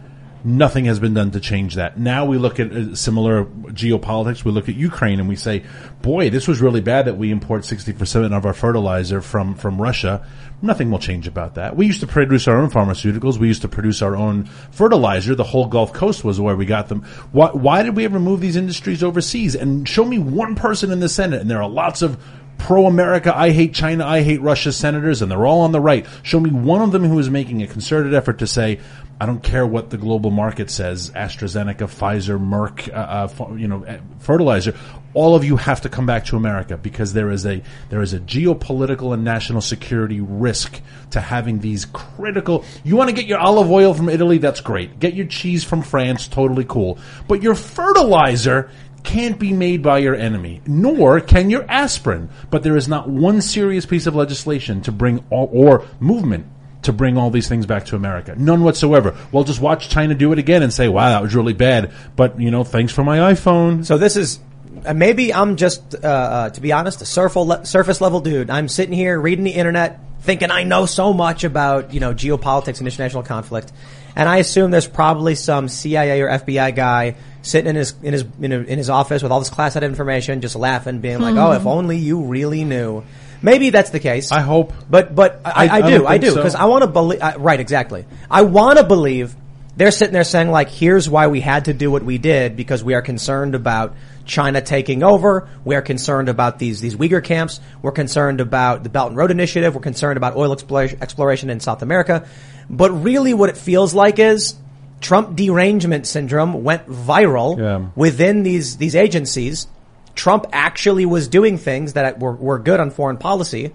Nothing 0.44 0.86
has 0.86 0.98
been 0.98 1.14
done 1.14 1.30
to 1.32 1.40
change 1.40 1.76
that. 1.76 1.98
Now 1.98 2.24
we 2.24 2.36
look 2.36 2.58
at 2.58 2.72
uh, 2.72 2.94
similar 2.96 3.44
geopolitics. 3.44 4.44
We 4.44 4.50
look 4.50 4.68
at 4.68 4.74
Ukraine 4.74 5.20
and 5.20 5.28
we 5.28 5.36
say, 5.36 5.62
"Boy, 6.02 6.30
this 6.30 6.48
was 6.48 6.60
really 6.60 6.80
bad 6.80 7.06
that 7.06 7.16
we 7.16 7.30
import 7.30 7.62
60% 7.62 8.36
of 8.36 8.44
our 8.44 8.52
fertilizer 8.52 9.20
from 9.20 9.54
from 9.54 9.80
Russia." 9.80 10.26
Nothing 10.60 10.90
will 10.90 10.98
change 10.98 11.26
about 11.26 11.54
that. 11.56 11.76
We 11.76 11.86
used 11.86 12.00
to 12.00 12.06
produce 12.06 12.46
our 12.48 12.56
own 12.56 12.70
pharmaceuticals. 12.70 13.38
We 13.38 13.48
used 13.48 13.62
to 13.62 13.68
produce 13.68 14.00
our 14.02 14.16
own 14.16 14.44
fertilizer. 14.70 15.34
The 15.34 15.44
whole 15.44 15.66
Gulf 15.66 15.92
Coast 15.92 16.24
was 16.24 16.40
where 16.40 16.54
we 16.54 16.66
got 16.66 16.88
them. 16.88 17.02
Why, 17.32 17.50
why 17.50 17.82
did 17.82 17.96
we 17.96 18.04
ever 18.04 18.20
move 18.20 18.40
these 18.40 18.56
industries 18.56 19.02
overseas? 19.02 19.56
And 19.56 19.88
show 19.88 20.04
me 20.04 20.18
one 20.18 20.54
person 20.54 20.92
in 20.92 21.00
the 21.00 21.08
Senate, 21.08 21.40
and 21.40 21.50
there 21.50 21.62
are 21.62 21.68
lots 21.68 22.00
of 22.02 22.16
pro 22.62 22.86
America, 22.86 23.36
I 23.36 23.50
hate 23.50 23.74
China, 23.74 24.06
I 24.06 24.22
hate 24.22 24.40
Russia 24.40 24.72
senators, 24.72 25.20
and 25.20 25.30
they're 25.30 25.44
all 25.44 25.62
on 25.62 25.72
the 25.72 25.80
right. 25.80 26.06
Show 26.22 26.38
me 26.38 26.50
one 26.50 26.80
of 26.80 26.92
them 26.92 27.02
who 27.02 27.18
is 27.18 27.28
making 27.28 27.60
a 27.60 27.66
concerted 27.66 28.14
effort 28.14 28.38
to 28.38 28.46
say, 28.46 28.78
I 29.20 29.26
don't 29.26 29.42
care 29.42 29.64
what 29.64 29.90
the 29.90 29.98
global 29.98 30.30
market 30.30 30.68
says, 30.70 31.10
AstraZeneca, 31.10 31.86
Pfizer, 31.86 32.40
Merck, 32.40 32.92
uh, 32.92 33.28
uh, 33.44 33.54
you 33.54 33.68
know, 33.68 33.84
uh, 33.84 34.00
fertilizer. 34.18 34.74
All 35.14 35.36
of 35.36 35.44
you 35.44 35.56
have 35.56 35.82
to 35.82 35.88
come 35.88 36.06
back 36.06 36.24
to 36.26 36.36
America 36.36 36.76
because 36.76 37.12
there 37.12 37.30
is 37.30 37.46
a 37.46 37.62
there 37.90 38.02
is 38.02 38.14
a 38.14 38.18
geopolitical 38.18 39.12
and 39.14 39.22
national 39.22 39.60
security 39.60 40.20
risk 40.20 40.80
to 41.10 41.20
having 41.20 41.60
these 41.60 41.84
critical. 41.84 42.64
You 42.82 42.96
want 42.96 43.10
to 43.10 43.14
get 43.14 43.26
your 43.26 43.38
olive 43.38 43.70
oil 43.70 43.94
from 43.94 44.08
Italy? 44.08 44.38
That's 44.38 44.60
great. 44.60 44.98
Get 44.98 45.14
your 45.14 45.26
cheese 45.26 45.62
from 45.62 45.82
France? 45.82 46.26
Totally 46.26 46.64
cool. 46.64 46.98
But 47.28 47.42
your 47.42 47.54
fertilizer 47.54 48.70
can't 49.04 49.38
be 49.38 49.52
made 49.52 49.82
by 49.82 49.98
your 49.98 50.14
enemy, 50.14 50.62
nor 50.66 51.20
can 51.20 51.50
your 51.50 51.64
aspirin. 51.68 52.30
But 52.50 52.62
there 52.62 52.76
is 52.76 52.88
not 52.88 53.08
one 53.08 53.40
serious 53.40 53.86
piece 53.86 54.06
of 54.06 54.14
legislation 54.14 54.80
to 54.82 54.92
bring 54.92 55.24
all, 55.30 55.50
or 55.52 55.84
movement 56.00 56.46
to 56.82 56.92
bring 56.92 57.16
all 57.16 57.30
these 57.30 57.48
things 57.48 57.66
back 57.66 57.86
to 57.86 57.96
America. 57.96 58.34
None 58.36 58.62
whatsoever. 58.62 59.16
Well, 59.30 59.44
just 59.44 59.60
watch 59.60 59.88
China 59.88 60.14
do 60.14 60.32
it 60.32 60.38
again 60.38 60.62
and 60.62 60.72
say, 60.72 60.88
wow, 60.88 61.10
that 61.10 61.22
was 61.22 61.34
really 61.34 61.52
bad. 61.52 61.92
But, 62.16 62.40
you 62.40 62.50
know, 62.50 62.64
thanks 62.64 62.92
for 62.92 63.04
my 63.04 63.32
iPhone. 63.32 63.84
So 63.84 63.98
this 63.98 64.16
is 64.16 64.40
uh, 64.84 64.94
maybe 64.94 65.32
I'm 65.32 65.56
just, 65.56 65.94
uh, 65.94 66.08
uh, 66.08 66.50
to 66.50 66.60
be 66.60 66.72
honest, 66.72 67.02
a 67.02 67.04
surface 67.04 68.00
level 68.00 68.20
dude. 68.20 68.50
I'm 68.50 68.68
sitting 68.68 68.94
here 68.94 69.18
reading 69.20 69.44
the 69.44 69.52
internet, 69.52 70.00
thinking 70.22 70.50
I 70.50 70.64
know 70.64 70.86
so 70.86 71.12
much 71.12 71.44
about 71.44 71.92
you 71.92 72.00
know 72.00 72.14
geopolitics 72.14 72.78
and 72.78 72.88
international 72.88 73.22
conflict, 73.22 73.72
and 74.16 74.28
I 74.28 74.38
assume 74.38 74.70
there's 74.70 74.88
probably 74.88 75.34
some 75.34 75.68
CIA 75.68 76.20
or 76.22 76.28
FBI 76.28 76.74
guy 76.74 77.16
sitting 77.42 77.70
in 77.70 77.76
his 77.76 77.94
in 78.02 78.12
his 78.12 78.24
in, 78.40 78.52
a, 78.52 78.58
in 78.58 78.78
his 78.78 78.90
office 78.90 79.22
with 79.22 79.30
all 79.30 79.40
this 79.40 79.50
classified 79.50 79.84
information, 79.84 80.40
just 80.40 80.56
laughing, 80.56 81.00
being 81.00 81.20
like, 81.20 81.36
"Oh, 81.36 81.52
if 81.52 81.66
only 81.66 81.98
you 81.98 82.22
really 82.22 82.64
knew." 82.64 83.04
Maybe 83.42 83.70
that's 83.70 83.90
the 83.90 84.00
case. 84.00 84.30
I 84.32 84.40
hope. 84.40 84.72
But 84.88 85.14
but 85.14 85.40
I, 85.44 85.50
I- 85.50 85.66
I, 85.66 85.76
I 85.86 85.90
do 85.90 86.06
I 86.06 86.10
think 86.12 86.24
do 86.24 86.30
so. 86.30 86.36
because 86.36 86.54
I 86.54 86.64
want 86.66 86.82
to 86.82 86.88
believe 86.88 87.20
right 87.38 87.58
exactly. 87.60 88.04
I 88.30 88.42
want 88.42 88.78
to 88.78 88.84
believe 88.84 89.34
they're 89.76 89.90
sitting 89.90 90.12
there 90.12 90.24
saying 90.24 90.50
like, 90.50 90.68
here's 90.68 91.08
why 91.08 91.26
we 91.28 91.40
had 91.40 91.64
to 91.64 91.72
do 91.74 91.90
what 91.90 92.02
we 92.02 92.18
did 92.18 92.56
because 92.56 92.84
we 92.84 92.94
are 92.94 93.00
concerned 93.02 93.54
about 93.54 93.94
China 94.26 94.60
taking 94.60 95.02
over. 95.02 95.48
We 95.64 95.74
are 95.74 95.82
concerned 95.82 96.28
about 96.28 96.58
these 96.58 96.80
these 96.80 96.94
Uyghur 96.94 97.24
camps. 97.24 97.58
We're 97.80 97.92
concerned 97.92 98.40
about 98.40 98.82
the 98.84 98.88
Belt 98.90 99.08
and 99.08 99.16
Road 99.16 99.30
Initiative. 99.30 99.74
We're 99.74 99.80
concerned 99.80 100.16
about 100.16 100.36
oil 100.36 100.52
exploration, 100.52 100.98
exploration 101.02 101.50
in 101.50 101.60
South 101.60 101.82
America. 101.82 102.28
But 102.70 102.90
really, 102.92 103.34
what 103.34 103.48
it 103.50 103.56
feels 103.56 103.92
like 103.94 104.18
is 104.18 104.54
Trump 105.00 105.34
derangement 105.36 106.06
syndrome 106.06 106.62
went 106.62 106.86
viral 106.86 107.58
Yeah. 107.58 107.88
within 107.96 108.44
these 108.44 108.76
these 108.76 108.94
agencies. 108.94 109.66
Trump 110.14 110.46
actually 110.52 111.06
was 111.06 111.28
doing 111.28 111.58
things 111.58 111.94
that 111.94 112.18
were, 112.18 112.34
were 112.34 112.58
good 112.58 112.80
on 112.80 112.90
foreign 112.90 113.16
policy, 113.16 113.74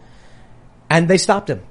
and 0.90 1.08
they 1.08 1.18
stopped 1.18 1.50
him. 1.50 1.62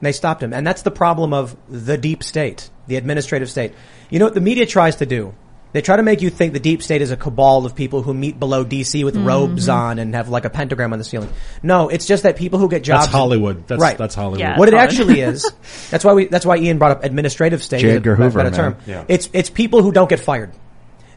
They 0.00 0.12
stopped 0.12 0.42
him. 0.42 0.52
And 0.52 0.66
that's 0.66 0.82
the 0.82 0.90
problem 0.90 1.32
of 1.32 1.56
the 1.68 1.98
deep 1.98 2.22
state, 2.22 2.70
the 2.86 2.96
administrative 2.96 3.50
state. 3.50 3.72
You 4.10 4.18
know 4.18 4.26
what 4.26 4.34
the 4.34 4.40
media 4.40 4.66
tries 4.66 4.96
to 4.96 5.06
do? 5.06 5.34
They 5.72 5.82
try 5.82 5.96
to 5.96 6.02
make 6.02 6.22
you 6.22 6.30
think 6.30 6.54
the 6.54 6.60
deep 6.60 6.82
state 6.82 7.02
is 7.02 7.10
a 7.10 7.16
cabal 7.16 7.66
of 7.66 7.74
people 7.74 8.02
who 8.02 8.14
meet 8.14 8.40
below 8.40 8.64
DC 8.64 9.04
with 9.04 9.14
mm-hmm. 9.14 9.26
robes 9.26 9.68
on 9.68 9.98
and 9.98 10.14
have 10.14 10.30
like 10.30 10.46
a 10.46 10.50
pentagram 10.50 10.94
on 10.94 10.98
the 10.98 11.04
ceiling. 11.04 11.30
No, 11.62 11.88
it's 11.90 12.06
just 12.06 12.22
that 12.22 12.36
people 12.36 12.58
who 12.58 12.68
get 12.68 12.82
jobs. 12.82 13.04
That's 13.04 13.14
Hollywood. 13.14 13.66
That's, 13.66 13.80
right. 13.80 13.98
that's 13.98 14.14
Hollywood. 14.14 14.40
Yeah. 14.40 14.58
What 14.58 14.68
it 14.68 14.74
Hollywood. 14.74 14.92
actually 14.92 15.20
is, 15.20 15.52
that's 15.90 16.04
why 16.04 16.14
we, 16.14 16.26
that's 16.26 16.46
why 16.46 16.56
Ian 16.56 16.78
brought 16.78 16.92
up 16.92 17.04
administrative 17.04 17.62
state. 17.62 17.80
J. 17.80 17.88
as 17.88 17.92
a 17.92 17.96
Edgar 17.96 18.16
better 18.16 18.24
Hoover, 18.24 18.42
man. 18.44 18.52
term. 18.52 18.76
Yeah. 18.86 19.04
It's, 19.08 19.28
it's 19.34 19.50
people 19.50 19.82
who 19.82 19.92
don't 19.92 20.08
get 20.08 20.20
fired. 20.20 20.52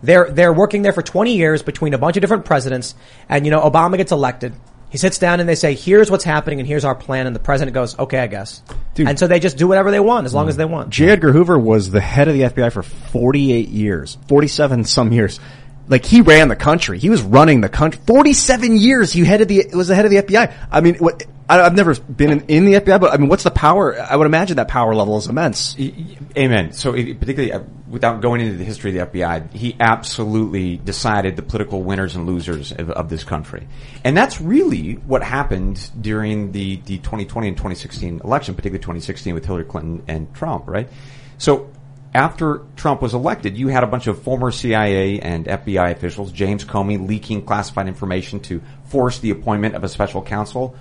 They're, 0.03 0.29
they're 0.31 0.53
working 0.53 0.81
there 0.81 0.93
for 0.93 1.01
20 1.01 1.35
years 1.35 1.61
between 1.61 1.93
a 1.93 1.97
bunch 1.97 2.17
of 2.17 2.21
different 2.21 2.45
presidents 2.45 2.95
and 3.29 3.45
you 3.45 3.51
know, 3.51 3.61
Obama 3.61 3.97
gets 3.97 4.11
elected. 4.11 4.53
He 4.91 4.97
sits 4.97 5.19
down 5.19 5.39
and 5.39 5.47
they 5.47 5.55
say, 5.55 5.73
here's 5.73 6.11
what's 6.11 6.25
happening 6.25 6.59
and 6.59 6.67
here's 6.67 6.83
our 6.83 6.95
plan 6.95 7.25
and 7.25 7.33
the 7.33 7.39
president 7.39 7.73
goes, 7.73 7.97
okay, 7.97 8.19
I 8.19 8.27
guess. 8.27 8.61
Dude. 8.93 9.07
And 9.07 9.17
so 9.17 9.25
they 9.25 9.39
just 9.39 9.57
do 9.57 9.67
whatever 9.67 9.89
they 9.89 10.01
want 10.01 10.25
as 10.25 10.33
long 10.33 10.49
as 10.49 10.57
they 10.57 10.65
want. 10.65 10.89
J. 10.89 11.09
Edgar 11.09 11.31
Hoover 11.31 11.57
was 11.57 11.91
the 11.91 12.01
head 12.01 12.27
of 12.27 12.33
the 12.33 12.41
FBI 12.41 12.73
for 12.73 12.83
48 12.83 13.69
years, 13.69 14.17
47 14.27 14.83
some 14.83 15.13
years. 15.13 15.39
Like 15.87 16.05
he 16.05 16.21
ran 16.21 16.49
the 16.49 16.57
country. 16.57 16.99
He 16.99 17.09
was 17.09 17.21
running 17.21 17.61
the 17.61 17.69
country. 17.69 18.01
47 18.05 18.75
years 18.75 19.13
he 19.13 19.23
headed 19.23 19.47
the, 19.47 19.67
was 19.73 19.87
the 19.87 19.95
head 19.95 20.05
of 20.05 20.11
the 20.11 20.17
FBI. 20.17 20.53
I 20.69 20.81
mean, 20.81 20.95
what, 20.95 21.23
I, 21.51 21.65
I've 21.65 21.75
never 21.75 21.93
been 21.95 22.31
in, 22.31 22.41
in 22.47 22.65
the 22.65 22.73
FBI, 22.75 23.01
but 23.01 23.11
I 23.13 23.17
mean, 23.17 23.27
what's 23.27 23.43
the 23.43 23.51
power? 23.51 23.99
I 23.99 24.15
would 24.15 24.25
imagine 24.25 24.55
that 24.55 24.69
power 24.69 24.95
level 24.95 25.17
is 25.17 25.27
immense. 25.27 25.75
Amen. 26.37 26.71
So, 26.71 26.93
particularly 26.93 27.51
uh, 27.51 27.63
without 27.89 28.21
going 28.21 28.39
into 28.39 28.57
the 28.57 28.63
history 28.63 28.97
of 28.97 29.11
the 29.11 29.19
FBI, 29.19 29.51
he 29.51 29.75
absolutely 29.77 30.77
decided 30.77 31.35
the 31.35 31.41
political 31.41 31.83
winners 31.83 32.15
and 32.15 32.25
losers 32.25 32.71
of, 32.71 32.89
of 32.91 33.09
this 33.09 33.25
country, 33.25 33.67
and 34.05 34.15
that's 34.15 34.39
really 34.39 34.93
what 34.93 35.23
happened 35.23 35.91
during 35.99 36.53
the 36.53 36.77
the 36.77 36.99
2020 36.99 37.49
and 37.49 37.57
2016 37.57 38.21
election, 38.23 38.55
particularly 38.55 38.81
2016 38.81 39.33
with 39.33 39.43
Hillary 39.43 39.65
Clinton 39.65 40.03
and 40.07 40.33
Trump, 40.33 40.69
right? 40.69 40.87
So, 41.37 41.69
after 42.13 42.61
Trump 42.77 43.01
was 43.01 43.13
elected, 43.13 43.57
you 43.57 43.67
had 43.67 43.83
a 43.83 43.87
bunch 43.87 44.07
of 44.07 44.23
former 44.23 44.51
CIA 44.51 45.19
and 45.19 45.45
FBI 45.45 45.91
officials, 45.91 46.31
James 46.31 46.63
Comey, 46.63 47.05
leaking 47.05 47.45
classified 47.45 47.89
information 47.89 48.39
to 48.41 48.61
force 48.85 49.19
the 49.19 49.31
appointment 49.31 49.75
of 49.75 49.83
a 49.83 49.89
special 49.89 50.21
counsel. 50.21 50.77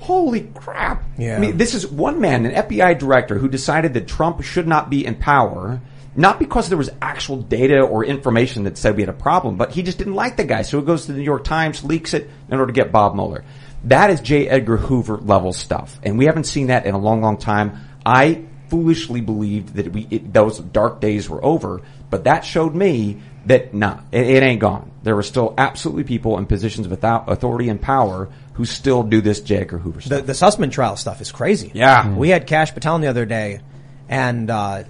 Holy 0.00 0.40
crap! 0.54 1.04
Yeah. 1.18 1.36
I 1.36 1.38
mean, 1.38 1.58
this 1.58 1.74
is 1.74 1.86
one 1.86 2.22
man, 2.22 2.46
an 2.46 2.52
FBI 2.52 2.98
director, 2.98 3.36
who 3.36 3.48
decided 3.48 3.92
that 3.94 4.08
Trump 4.08 4.42
should 4.42 4.66
not 4.66 4.88
be 4.88 5.04
in 5.04 5.14
power, 5.14 5.82
not 6.16 6.38
because 6.38 6.70
there 6.70 6.78
was 6.78 6.88
actual 7.02 7.36
data 7.36 7.82
or 7.82 8.02
information 8.04 8.64
that 8.64 8.78
said 8.78 8.96
we 8.96 9.02
had 9.02 9.10
a 9.10 9.12
problem, 9.12 9.56
but 9.56 9.72
he 9.72 9.82
just 9.82 9.98
didn't 9.98 10.14
like 10.14 10.38
the 10.38 10.44
guy. 10.44 10.62
So 10.62 10.80
he 10.80 10.86
goes 10.86 11.04
to 11.04 11.12
the 11.12 11.18
New 11.18 11.24
York 11.24 11.44
Times, 11.44 11.84
leaks 11.84 12.14
it 12.14 12.30
in 12.48 12.58
order 12.58 12.72
to 12.72 12.72
get 12.72 12.90
Bob 12.90 13.14
Mueller. 13.14 13.44
That 13.84 14.08
is 14.08 14.22
J. 14.22 14.48
Edgar 14.48 14.78
Hoover 14.78 15.18
level 15.18 15.52
stuff, 15.52 16.00
and 16.02 16.16
we 16.16 16.24
haven't 16.24 16.44
seen 16.44 16.68
that 16.68 16.86
in 16.86 16.94
a 16.94 16.98
long, 16.98 17.20
long 17.20 17.36
time. 17.36 17.78
I 18.04 18.44
foolishly 18.70 19.20
believed 19.20 19.74
that 19.74 19.92
we 19.92 20.06
it, 20.10 20.32
those 20.32 20.58
dark 20.60 21.02
days 21.02 21.28
were 21.28 21.44
over, 21.44 21.82
but 22.08 22.24
that 22.24 22.40
showed 22.44 22.74
me 22.74 23.20
that 23.50 23.74
nah, 23.74 24.00
it, 24.12 24.26
it 24.26 24.42
ain't 24.42 24.60
gone. 24.60 24.90
There 25.02 25.16
are 25.16 25.22
still 25.22 25.54
absolutely 25.58 26.04
people 26.04 26.38
in 26.38 26.46
positions 26.46 26.86
of 26.86 26.92
authority 27.02 27.68
and 27.68 27.80
power 27.80 28.28
who 28.54 28.64
still 28.64 29.02
do 29.02 29.20
this 29.20 29.40
J. 29.40 29.58
Edgar 29.58 29.78
Hoover 29.78 30.00
stuff. 30.00 30.20
The, 30.20 30.26
the 30.26 30.32
Sussmann 30.32 30.70
trial 30.70 30.96
stuff 30.96 31.20
is 31.20 31.32
crazy. 31.32 31.70
Yeah. 31.74 32.14
We 32.14 32.28
had 32.28 32.46
Kash 32.46 32.72
Patel 32.72 32.98
the 32.98 33.08
other 33.08 33.26
day, 33.26 33.60
and 34.08 34.50
uh, 34.50 34.84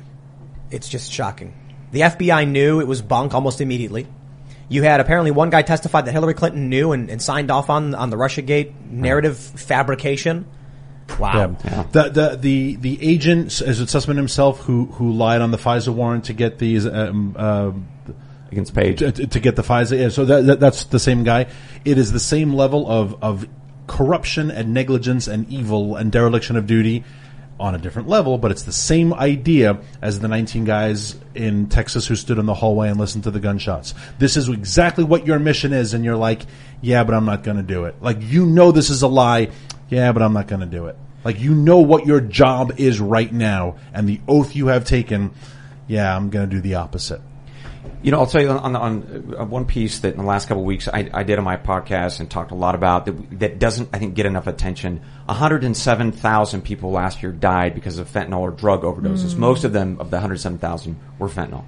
it's 0.70 0.88
just 0.88 1.10
shocking. 1.12 1.54
The 1.92 2.00
FBI 2.00 2.48
knew 2.48 2.80
it 2.80 2.86
was 2.86 3.02
bunk 3.02 3.34
almost 3.34 3.60
immediately. 3.60 4.06
You 4.68 4.82
had 4.82 5.00
apparently 5.00 5.30
one 5.32 5.50
guy 5.50 5.62
testified 5.62 6.06
that 6.06 6.12
Hillary 6.12 6.34
Clinton 6.34 6.68
knew 6.68 6.92
and, 6.92 7.10
and 7.10 7.20
signed 7.20 7.50
off 7.50 7.70
on 7.70 7.94
on 7.94 8.10
the 8.10 8.16
RussiaGate 8.16 8.90
narrative 8.90 9.36
fabrication. 9.36 10.46
Wow. 11.18 11.56
Yeah. 11.64 11.86
The, 11.90 12.08
the 12.08 12.36
the 12.36 12.76
the 12.76 13.02
agent 13.02 13.60
is 13.60 13.80
it 13.80 13.88
Sussmann 13.88 14.16
himself 14.16 14.60
who 14.60 14.86
who 14.86 15.12
lied 15.12 15.40
on 15.40 15.50
the 15.50 15.58
FISA 15.58 15.92
warrant 15.92 16.26
to 16.26 16.34
get 16.34 16.58
these 16.58 16.86
um, 16.86 17.34
uh, 17.36 17.72
against 18.50 18.74
Page 18.74 18.98
to, 18.98 19.12
to 19.12 19.40
get 19.40 19.56
the 19.56 19.62
FISA. 19.62 19.98
Yeah, 19.98 20.08
so 20.08 20.24
that, 20.24 20.46
that 20.46 20.60
that's 20.60 20.84
the 20.84 20.98
same 20.98 21.24
guy. 21.24 21.46
It 21.84 21.98
is 21.98 22.12
the 22.12 22.20
same 22.20 22.52
level 22.54 22.88
of 22.88 23.22
of 23.22 23.48
corruption 23.86 24.50
and 24.50 24.72
negligence 24.72 25.26
and 25.26 25.48
evil 25.50 25.96
and 25.96 26.12
dereliction 26.12 26.56
of 26.56 26.66
duty 26.66 27.04
on 27.60 27.74
a 27.74 27.78
different 27.78 28.08
level, 28.08 28.38
but 28.38 28.50
it's 28.50 28.62
the 28.62 28.72
same 28.72 29.12
idea 29.12 29.78
as 30.00 30.18
the 30.18 30.28
19 30.28 30.64
guys 30.64 31.14
in 31.34 31.68
Texas 31.68 32.06
who 32.06 32.16
stood 32.16 32.38
in 32.38 32.46
the 32.46 32.54
hallway 32.54 32.88
and 32.88 32.98
listened 32.98 33.24
to 33.24 33.30
the 33.30 33.38
gunshots. 33.38 33.94
This 34.18 34.38
is 34.38 34.48
exactly 34.48 35.04
what 35.04 35.26
your 35.26 35.38
mission 35.38 35.74
is, 35.74 35.92
and 35.92 36.02
you're 36.02 36.16
like, 36.16 36.46
yeah, 36.80 37.04
but 37.04 37.14
I'm 37.14 37.26
not 37.26 37.42
going 37.42 37.58
to 37.58 37.62
do 37.62 37.84
it. 37.84 37.96
Like, 38.00 38.16
you 38.20 38.46
know 38.46 38.72
this 38.72 38.88
is 38.88 39.02
a 39.02 39.08
lie. 39.08 39.50
Yeah, 39.90 40.12
but 40.12 40.22
I'm 40.22 40.32
not 40.32 40.46
going 40.46 40.60
to 40.60 40.66
do 40.66 40.86
it. 40.86 40.96
Like, 41.22 41.38
you 41.38 41.54
know 41.54 41.80
what 41.80 42.06
your 42.06 42.20
job 42.20 42.74
is 42.78 42.98
right 42.98 43.30
now, 43.30 43.76
and 43.92 44.08
the 44.08 44.20
oath 44.26 44.56
you 44.56 44.68
have 44.68 44.86
taken, 44.86 45.32
yeah, 45.86 46.16
I'm 46.16 46.30
going 46.30 46.48
to 46.48 46.56
do 46.56 46.62
the 46.62 46.76
opposite. 46.76 47.20
You 48.02 48.10
know, 48.10 48.20
I'll 48.20 48.26
tell 48.26 48.40
you 48.40 48.50
on, 48.50 48.76
on, 48.76 49.34
on 49.36 49.50
one 49.50 49.66
piece 49.66 49.98
that 50.00 50.14
in 50.14 50.18
the 50.18 50.26
last 50.26 50.48
couple 50.48 50.62
of 50.62 50.66
weeks 50.66 50.88
I, 50.88 51.10
I, 51.12 51.22
did 51.22 51.38
on 51.38 51.44
my 51.44 51.58
podcast 51.58 52.20
and 52.20 52.30
talked 52.30 52.50
a 52.50 52.54
lot 52.54 52.74
about 52.74 53.04
that, 53.04 53.40
that 53.40 53.58
doesn't, 53.58 53.90
I 53.92 53.98
think, 53.98 54.14
get 54.14 54.24
enough 54.24 54.46
attention. 54.46 55.02
107,000 55.26 56.62
people 56.62 56.92
last 56.92 57.22
year 57.22 57.30
died 57.30 57.74
because 57.74 57.98
of 57.98 58.08
fentanyl 58.08 58.40
or 58.40 58.52
drug 58.52 58.82
overdoses. 58.82 59.34
Mm. 59.34 59.38
Most 59.38 59.64
of 59.64 59.74
them, 59.74 60.00
of 60.00 60.10
the 60.10 60.16
107,000, 60.16 60.98
were 61.18 61.28
fentanyl. 61.28 61.64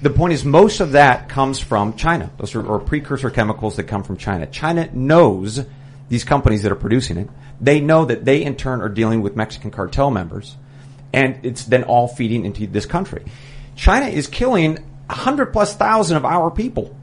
The 0.00 0.10
point 0.10 0.32
is, 0.32 0.44
most 0.44 0.80
of 0.80 0.92
that 0.92 1.28
comes 1.28 1.58
from 1.58 1.96
China. 1.96 2.30
Those 2.36 2.54
are, 2.54 2.72
are 2.72 2.78
precursor 2.78 3.30
chemicals 3.30 3.76
that 3.76 3.84
come 3.84 4.04
from 4.04 4.16
China. 4.16 4.46
China 4.46 4.88
knows 4.92 5.64
these 6.08 6.22
companies 6.22 6.62
that 6.62 6.70
are 6.70 6.76
producing 6.76 7.16
it. 7.16 7.28
They 7.60 7.80
know 7.80 8.04
that 8.04 8.24
they, 8.24 8.44
in 8.44 8.56
turn, 8.56 8.80
are 8.80 8.88
dealing 8.88 9.22
with 9.22 9.34
Mexican 9.34 9.70
cartel 9.70 10.10
members, 10.10 10.56
and 11.12 11.40
it's 11.42 11.64
then 11.64 11.84
all 11.84 12.06
feeding 12.06 12.44
into 12.44 12.66
this 12.66 12.86
country. 12.86 13.24
China 13.76 14.06
is 14.06 14.28
killing 14.28 14.84
hundred 15.08 15.46
plus 15.46 15.74
thousand 15.76 16.16
of 16.16 16.24
our 16.24 16.50
people. 16.50 16.96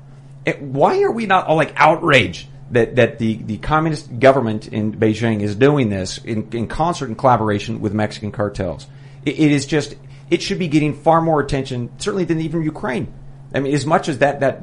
Why 0.59 1.01
are 1.03 1.11
we 1.11 1.25
not 1.25 1.47
all 1.47 1.55
like 1.55 1.73
outraged 1.75 2.47
that, 2.71 2.95
that 2.95 3.19
the, 3.19 3.35
the 3.35 3.57
communist 3.57 4.19
government 4.19 4.67
in 4.67 4.93
Beijing 4.93 5.41
is 5.41 5.55
doing 5.55 5.89
this 5.89 6.17
in, 6.17 6.49
in 6.51 6.67
concert 6.67 7.09
and 7.09 7.17
collaboration 7.17 7.79
with 7.81 7.93
Mexican 7.93 8.31
cartels? 8.31 8.87
It, 9.25 9.39
it 9.39 9.51
is 9.51 9.65
just, 9.65 9.95
it 10.29 10.41
should 10.41 10.57
be 10.57 10.67
getting 10.67 10.95
far 10.95 11.21
more 11.21 11.41
attention, 11.41 11.91
certainly 11.99 12.25
than 12.25 12.39
even 12.41 12.63
Ukraine. 12.63 13.13
I 13.53 13.59
mean, 13.59 13.73
as 13.73 13.85
much 13.85 14.09
as 14.09 14.19
that, 14.19 14.39
that 14.39 14.61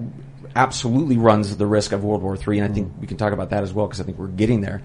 absolutely 0.56 1.16
runs 1.16 1.56
the 1.56 1.66
risk 1.66 1.92
of 1.92 2.02
World 2.02 2.22
War 2.22 2.36
III, 2.36 2.58
and 2.58 2.70
I 2.72 2.74
think 2.74 2.88
mm-hmm. 2.88 3.00
we 3.00 3.06
can 3.06 3.16
talk 3.16 3.32
about 3.32 3.50
that 3.50 3.62
as 3.62 3.72
well 3.72 3.86
because 3.86 4.00
I 4.00 4.04
think 4.04 4.18
we're 4.18 4.28
getting 4.28 4.60
there. 4.60 4.82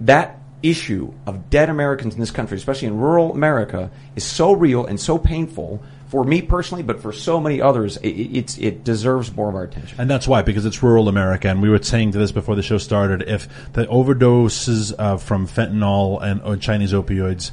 That 0.00 0.38
issue 0.62 1.12
of 1.26 1.48
dead 1.48 1.70
Americans 1.70 2.14
in 2.14 2.20
this 2.20 2.30
country, 2.30 2.56
especially 2.56 2.88
in 2.88 2.98
rural 2.98 3.32
America, 3.32 3.90
is 4.14 4.24
so 4.24 4.52
real 4.52 4.84
and 4.86 4.98
so 4.98 5.16
painful 5.16 5.82
for 6.06 6.24
me 6.24 6.40
personally, 6.42 6.82
but 6.82 7.00
for 7.00 7.12
so 7.12 7.40
many 7.40 7.60
others, 7.60 7.96
it, 7.98 8.08
it, 8.08 8.58
it, 8.58 8.84
deserves 8.84 9.34
more 9.34 9.48
of 9.48 9.54
our 9.54 9.64
attention. 9.64 10.00
And 10.00 10.08
that's 10.08 10.28
why, 10.28 10.42
because 10.42 10.64
it's 10.64 10.82
rural 10.82 11.08
America. 11.08 11.48
And 11.48 11.60
we 11.60 11.68
were 11.68 11.82
saying 11.82 12.12
to 12.12 12.18
this 12.18 12.32
before 12.32 12.54
the 12.54 12.62
show 12.62 12.78
started, 12.78 13.22
if 13.22 13.72
the 13.72 13.86
overdoses 13.86 14.94
uh, 14.98 15.16
from 15.16 15.46
fentanyl 15.46 16.22
and 16.22 16.40
uh, 16.42 16.56
Chinese 16.56 16.92
opioids 16.92 17.50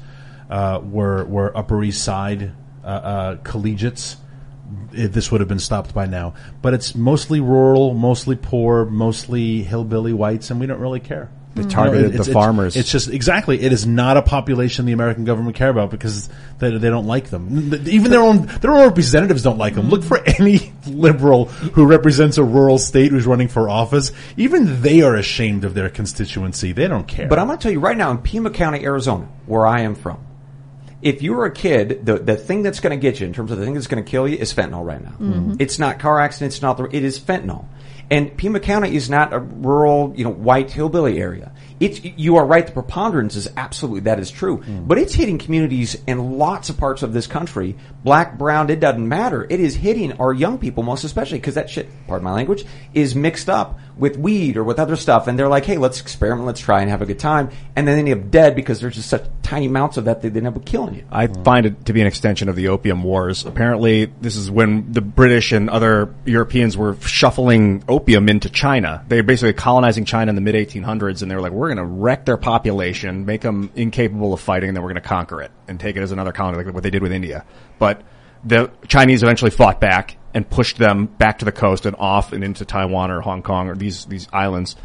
uh, 0.50 0.80
were 0.84 1.26
were 1.26 1.56
Upper 1.58 1.84
East 1.84 2.04
Side 2.04 2.52
uh, 2.84 2.88
uh, 2.88 3.36
collegiates, 3.38 4.18
this 4.92 5.32
would 5.32 5.42
have 5.42 5.48
been 5.48 5.60
stopped 5.60 5.94
by 5.94 6.06
now. 6.06 6.36
But 6.62 6.74
it's 6.74 6.94
mostly 6.94 7.40
rural, 7.40 7.94
mostly 7.94 8.36
poor, 8.36 8.86
mostly 8.86 9.64
hillbilly 9.64 10.14
whites, 10.14 10.52
and 10.52 10.60
we 10.60 10.68
don't 10.68 10.80
really 10.80 11.00
care. 11.00 11.32
They 11.56 11.64
targeted 11.64 12.16
it's, 12.16 12.26
the 12.26 12.34
farmers. 12.34 12.76
It's, 12.76 12.92
just 12.92 13.10
exactly. 13.10 13.62
It 13.62 13.72
is 13.72 13.86
not 13.86 14.18
a 14.18 14.24
population 14.24 14.86
the 14.86 14.92
American 14.92 15.24
government 15.24 15.56
care 15.56 15.70
about 15.70 15.92
because 15.92 16.28
they, 16.58 16.76
they 16.76 16.90
don't 16.90 17.06
like 17.06 17.30
them. 17.30 17.74
Even 17.88 18.10
their 18.10 18.22
own 18.22 18.48
their 18.62 18.72
own 18.72 18.88
representatives 18.88 19.44
don't 19.44 19.60
like 19.60 19.76
them. 19.76 19.90
Look 19.90 20.04
for 20.04 20.18
any 20.40 20.74
liberal 20.88 21.46
who 21.46 21.86
represents 21.86 22.40
a 22.40 22.44
rural 22.44 22.80
state 22.80 23.12
who's 23.12 23.28
running 23.28 23.50
for 23.50 23.70
office. 23.70 24.12
Even 24.36 24.82
they 24.82 25.02
are 25.02 25.16
ashamed 25.16 25.64
of 25.64 25.76
their 25.76 25.90
constituency. 25.90 26.72
They 26.72 26.88
don't 26.88 27.08
care. 27.08 27.28
But 27.28 27.38
I'm 27.38 27.46
going 27.46 27.60
to 27.60 27.62
tell 27.64 27.72
you 27.72 27.80
right 27.80 27.98
now, 27.98 28.10
in 28.10 28.18
Pima 28.18 28.50
County, 28.50 28.84
Arizona, 28.84 29.28
where 29.46 29.68
I 29.68 29.82
am 29.82 29.94
from, 29.94 30.26
if 31.04 31.22
you're 31.22 31.46
a 31.46 31.52
kid, 31.52 32.04
the 32.04 32.18
the 32.18 32.36
thing 32.36 32.64
that's 32.64 32.80
going 32.80 32.98
to 32.98 33.02
get 33.02 33.20
you 33.20 33.28
in 33.28 33.34
terms 33.34 33.52
of 33.52 33.60
the 33.60 33.66
thing 33.66 33.76
that's 33.76 33.88
going 33.88 34.04
to 34.04 34.10
kill 34.10 34.28
you 34.28 34.38
is 34.38 34.52
fentanyl 34.54 34.84
right 34.84 35.04
now. 35.04 35.12
Mm-hmm. 35.12 35.56
It's 35.60 35.78
not 35.78 36.00
car 36.00 36.20
accidents. 36.20 36.56
It's 36.56 36.62
not 36.64 36.78
the. 36.78 36.86
It 36.86 37.04
is 37.04 37.20
fentanyl. 37.20 37.66
And 38.14 38.38
Pima 38.38 38.60
County 38.60 38.96
is 38.96 39.10
not 39.10 39.34
a 39.34 39.40
rural, 39.40 40.14
you 40.16 40.24
know, 40.24 40.30
white 40.30 40.70
hillbilly 40.70 41.20
area. 41.20 41.52
It's, 41.80 42.00
you 42.04 42.36
are 42.36 42.46
right, 42.46 42.64
the 42.64 42.72
preponderance 42.72 43.36
is 43.36 43.50
absolutely, 43.58 44.02
that 44.02 44.20
is 44.20 44.30
true. 44.30 44.60
Mm. 44.60 44.88
But 44.88 45.00
it's 45.00 45.16
hitting 45.16 45.40
communities 45.40 45.98
in 46.06 46.38
lots 46.38 46.70
of 46.70 46.78
parts 46.78 47.02
of 47.02 47.12
this 47.12 47.26
country. 47.26 47.76
Black, 48.04 48.38
brown, 48.38 48.70
it 48.70 48.80
doesn't 48.80 49.08
matter. 49.08 49.48
It 49.50 49.60
is 49.60 49.74
hitting 49.74 50.12
our 50.14 50.32
young 50.32 50.60
people 50.60 50.84
most 50.84 51.04
especially 51.04 51.40
because 51.40 51.56
that 51.56 51.72
shit, 51.72 51.90
pardon 52.06 52.26
my 52.26 52.34
language, 52.34 52.66
is 52.94 53.16
mixed 53.16 53.50
up 53.50 53.80
with 53.98 54.18
weed 54.18 54.58
or 54.58 54.64
with 54.64 54.80
other 54.80 54.96
stuff. 54.96 55.28
And 55.28 55.38
they're 55.38 55.48
like, 55.48 55.66
hey, 55.66 55.78
let's 55.78 56.02
experiment, 56.02 56.46
let's 56.46 56.60
try 56.60 56.82
and 56.82 56.90
have 56.90 57.02
a 57.02 57.06
good 57.06 57.20
time. 57.20 57.50
And 57.76 57.88
then 57.88 58.04
they 58.04 58.12
end 58.12 58.22
up 58.22 58.32
dead 58.32 58.56
because 58.56 58.80
there's 58.80 58.96
just 58.96 59.10
such 59.10 59.24
tiny 59.42 59.68
amounts 59.68 59.98
of 59.98 60.06
that 60.06 60.22
they 60.22 60.30
end 60.30 60.48
up 60.48 60.66
killing 60.66 60.96
you. 60.96 61.06
I 61.12 61.28
find 61.28 61.66
it 61.66 61.86
to 61.86 61.94
be 61.94 62.02
an 62.02 62.08
extension 62.08 62.50
of 62.50 62.56
the 62.56 62.70
opium 62.70 63.04
wars. 63.04 63.46
Apparently, 63.46 64.06
this 64.06 64.36
is 64.36 64.50
when 64.50 64.92
the 64.92 65.02
British 65.02 65.52
and 65.52 65.70
other 65.70 66.14
Europeans 66.26 66.76
were 66.76 66.96
shuffling 67.02 67.84
opium 67.88 68.30
into 68.30 68.50
China. 68.50 69.04
They 69.08 69.18
were 69.18 69.24
basically 69.24 69.54
colonizing 69.54 70.06
China 70.06 70.30
in 70.30 70.36
the 70.36 70.42
mid 70.42 70.56
1800s, 70.56 71.22
and 71.22 71.30
they 71.30 71.36
were 71.36 71.42
like, 71.42 71.52
"We're 71.52 71.74
going 71.74 71.78
to 71.78 71.86
wreck 71.86 72.26
their 72.26 72.38
population, 72.38 73.26
make 73.26 73.42
them 73.42 73.72
incapable 73.76 74.34
of 74.34 74.40
fighting, 74.40 74.70
and 74.70 74.76
then 74.76 74.84
we're 74.84 74.90
going 74.90 75.02
to 75.02 75.08
conquer 75.08 75.42
it 75.42 75.52
and 75.68 75.80
take 75.80 75.96
it 75.96 76.02
as 76.02 76.12
another 76.12 76.32
colony, 76.32 76.58
like 76.58 76.74
what 76.74 76.84
they 76.84 76.90
did 76.90 77.02
with 77.02 77.12
India." 77.12 77.46
But 77.80 78.02
the 78.44 78.72
Chinese 78.88 79.24
eventually 79.24 79.52
fought 79.52 79.80
back 79.80 80.18
and 80.34 80.50
pushed 80.50 80.78
them 80.78 81.06
back 81.06 81.40
to 81.40 81.46
the 81.46 81.52
coast 81.52 81.86
and 81.86 81.96
off 81.98 82.34
and 82.34 82.44
into 82.44 82.66
Taiwan 82.66 83.12
or 83.12 83.22
Hong 83.22 83.44
Kong 83.44 83.70
or 83.70 83.76
these 83.76 84.06
these 84.06 84.28
islands. 84.34 84.76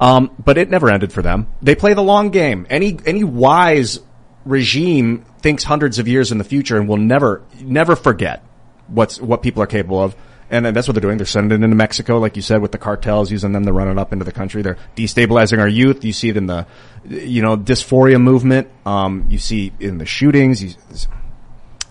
Um, 0.00 0.34
but 0.44 0.58
it 0.58 0.68
never 0.68 0.90
ended 0.90 1.12
for 1.12 1.22
them. 1.22 1.46
They 1.60 1.74
play 1.74 1.94
the 1.94 2.02
long 2.02 2.30
game. 2.30 2.66
Any 2.70 2.98
any 3.06 3.24
wise 3.24 4.00
regime 4.44 5.24
thinks 5.40 5.64
hundreds 5.64 5.98
of 5.98 6.08
years 6.08 6.32
in 6.32 6.38
the 6.38 6.44
future 6.44 6.76
and 6.76 6.88
will 6.88 6.96
never 6.96 7.42
never 7.60 7.94
forget 7.96 8.42
what's 8.88 9.20
what 9.20 9.42
people 9.42 9.62
are 9.62 9.66
capable 9.66 10.02
of. 10.02 10.16
And 10.50 10.66
that's 10.66 10.86
what 10.86 10.92
they're 10.92 11.00
doing. 11.00 11.16
They're 11.16 11.24
sending 11.24 11.62
it 11.62 11.64
into 11.64 11.76
Mexico, 11.76 12.18
like 12.18 12.36
you 12.36 12.42
said, 12.42 12.60
with 12.60 12.72
the 12.72 12.78
cartels, 12.78 13.30
using 13.30 13.52
them 13.52 13.64
to 13.64 13.72
run 13.72 13.88
it 13.88 13.98
up 13.98 14.12
into 14.12 14.26
the 14.26 14.32
country. 14.32 14.60
They're 14.60 14.76
destabilizing 14.94 15.58
our 15.60 15.68
youth. 15.68 16.04
You 16.04 16.12
see 16.12 16.28
it 16.28 16.36
in 16.36 16.44
the, 16.44 16.66
you 17.08 17.40
know, 17.40 17.56
dysphoria 17.56 18.20
movement. 18.20 18.68
Um, 18.84 19.24
you 19.30 19.38
see 19.38 19.72
in 19.80 19.96
the 19.96 20.04
shootings. 20.04 20.62
You, 20.62 20.74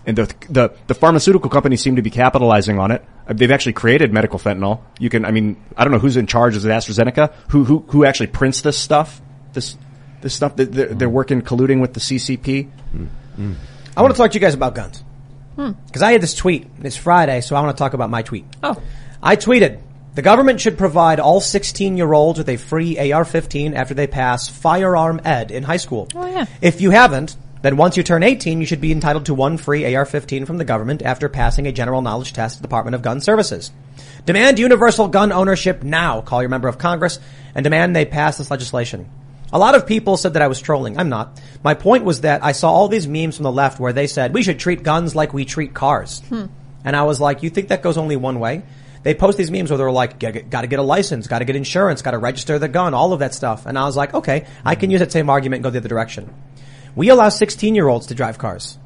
and 0.06 0.16
the, 0.16 0.34
the, 0.48 0.74
the 0.88 0.94
pharmaceutical 0.94 1.48
companies 1.50 1.80
seem 1.80 1.96
to 1.96 2.02
be 2.02 2.10
capitalizing 2.10 2.78
on 2.78 2.90
it. 2.90 3.04
Uh, 3.26 3.34
they've 3.34 3.50
actually 3.50 3.74
created 3.74 4.12
medical 4.12 4.38
fentanyl. 4.38 4.80
You 4.98 5.08
can, 5.10 5.24
I 5.24 5.30
mean, 5.30 5.62
I 5.76 5.84
don't 5.84 5.92
know 5.92 5.98
who's 5.98 6.16
in 6.16 6.26
charge. 6.26 6.56
Is 6.56 6.64
it 6.64 6.70
AstraZeneca? 6.70 7.32
Who, 7.50 7.64
who, 7.64 7.84
who 7.88 8.04
actually 8.04 8.28
prints 8.28 8.62
this 8.62 8.76
stuff? 8.76 9.20
This, 9.52 9.76
this 10.20 10.34
stuff 10.34 10.56
that 10.56 10.72
they're, 10.72 10.88
they're 10.88 11.08
working, 11.08 11.42
colluding 11.42 11.80
with 11.80 11.94
the 11.94 12.00
CCP. 12.00 12.70
Mm. 13.38 13.54
I 13.96 14.02
want 14.02 14.14
to 14.14 14.18
talk 14.18 14.30
to 14.32 14.34
you 14.34 14.40
guys 14.40 14.54
about 14.54 14.74
guns. 14.74 15.04
Because 15.56 16.02
I 16.02 16.12
had 16.12 16.22
this 16.22 16.34
tweet. 16.34 16.68
It's 16.82 16.96
Friday, 16.96 17.40
so 17.40 17.54
I 17.54 17.60
want 17.60 17.76
to 17.76 17.78
talk 17.80 17.94
about 17.94 18.10
my 18.10 18.22
tweet. 18.22 18.46
Oh. 18.62 18.80
I 19.22 19.36
tweeted, 19.36 19.80
the 20.14 20.22
government 20.22 20.60
should 20.60 20.78
provide 20.78 21.20
all 21.20 21.40
16 21.40 21.96
year 21.96 22.12
olds 22.12 22.38
with 22.38 22.48
a 22.48 22.56
free 22.56 22.98
AR-15 22.98 23.74
after 23.74 23.94
they 23.94 24.06
pass 24.06 24.48
firearm 24.48 25.20
ed 25.24 25.50
in 25.50 25.62
high 25.62 25.76
school. 25.76 26.08
Oh, 26.14 26.26
yeah. 26.26 26.46
If 26.60 26.80
you 26.80 26.90
haven't, 26.90 27.36
Then 27.62 27.76
once 27.76 27.96
you 27.96 28.02
turn 28.02 28.24
18, 28.24 28.60
you 28.60 28.66
should 28.66 28.80
be 28.80 28.92
entitled 28.92 29.26
to 29.26 29.34
one 29.34 29.56
free 29.56 29.94
AR-15 29.94 30.46
from 30.46 30.58
the 30.58 30.64
government 30.64 31.00
after 31.02 31.28
passing 31.28 31.66
a 31.66 31.72
general 31.72 32.02
knowledge 32.02 32.32
test 32.32 32.56
at 32.56 32.62
the 32.62 32.68
Department 32.68 32.96
of 32.96 33.02
Gun 33.02 33.20
Services. 33.20 33.70
Demand 34.26 34.58
universal 34.58 35.08
gun 35.08 35.32
ownership 35.32 35.82
now. 35.82 36.20
Call 36.20 36.42
your 36.42 36.48
member 36.48 36.68
of 36.68 36.78
Congress 36.78 37.18
and 37.54 37.64
demand 37.64 37.94
they 37.94 38.04
pass 38.04 38.38
this 38.38 38.50
legislation. 38.50 39.08
A 39.52 39.58
lot 39.58 39.74
of 39.74 39.86
people 39.86 40.16
said 40.16 40.34
that 40.34 40.42
I 40.42 40.48
was 40.48 40.60
trolling. 40.60 40.98
I'm 40.98 41.08
not. 41.08 41.40
My 41.62 41.74
point 41.74 42.04
was 42.04 42.22
that 42.22 42.42
I 42.42 42.52
saw 42.52 42.72
all 42.72 42.88
these 42.88 43.06
memes 43.06 43.36
from 43.36 43.44
the 43.44 43.52
left 43.52 43.78
where 43.78 43.92
they 43.92 44.06
said 44.06 44.32
we 44.32 44.42
should 44.42 44.58
treat 44.58 44.82
guns 44.82 45.14
like 45.14 45.34
we 45.34 45.44
treat 45.44 45.74
cars. 45.74 46.20
Hmm. 46.28 46.46
And 46.84 46.96
I 46.96 47.02
was 47.02 47.20
like, 47.20 47.42
you 47.42 47.50
think 47.50 47.68
that 47.68 47.82
goes 47.82 47.98
only 47.98 48.16
one 48.16 48.40
way? 48.40 48.62
They 49.02 49.14
post 49.14 49.36
these 49.36 49.50
memes 49.50 49.70
where 49.70 49.78
they're 49.78 49.90
like, 49.90 50.18
got 50.18 50.62
to 50.62 50.66
get 50.66 50.78
a 50.78 50.82
license, 50.82 51.26
got 51.26 51.40
to 51.40 51.44
get 51.44 51.56
insurance, 51.56 52.02
got 52.02 52.12
to 52.12 52.18
register 52.18 52.58
the 52.58 52.68
gun, 52.68 52.94
all 52.94 53.12
of 53.12 53.18
that 53.18 53.34
stuff. 53.34 53.66
And 53.66 53.78
I 53.78 53.84
was 53.84 53.96
like, 53.96 54.14
okay, 54.14 54.46
I 54.64 54.74
can 54.74 54.88
hmm. 54.88 54.92
use 54.92 55.00
that 55.00 55.12
same 55.12 55.28
argument 55.28 55.58
and 55.58 55.64
go 55.64 55.70
the 55.70 55.78
other 55.78 55.88
direction. 55.88 56.32
We 56.94 57.08
allow 57.08 57.28
16 57.28 57.74
year 57.74 57.88
olds 57.88 58.06
to 58.06 58.14
drive 58.14 58.38
cars. 58.38 58.78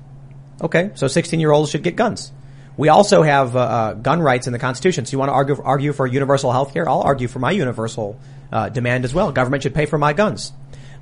Okay, 0.60 0.90
so 0.94 1.06
16 1.06 1.40
year 1.40 1.50
olds 1.50 1.70
should 1.70 1.82
get 1.82 1.96
guns. 1.96 2.32
We 2.76 2.88
also 2.88 3.22
have 3.22 3.56
uh, 3.56 3.60
uh, 3.60 3.92
gun 3.94 4.20
rights 4.20 4.46
in 4.46 4.52
the 4.52 4.58
Constitution. 4.58 5.06
So 5.06 5.12
you 5.12 5.18
want 5.18 5.30
to 5.30 5.34
argue, 5.34 5.60
argue 5.62 5.92
for 5.92 6.06
universal 6.06 6.52
health 6.52 6.74
care? 6.74 6.88
I'll 6.88 7.00
argue 7.00 7.28
for 7.28 7.38
my 7.38 7.50
universal 7.50 8.18
uh, 8.52 8.68
demand 8.68 9.04
as 9.04 9.14
well. 9.14 9.32
Government 9.32 9.62
should 9.62 9.74
pay 9.74 9.86
for 9.86 9.98
my 9.98 10.12
guns. 10.12 10.52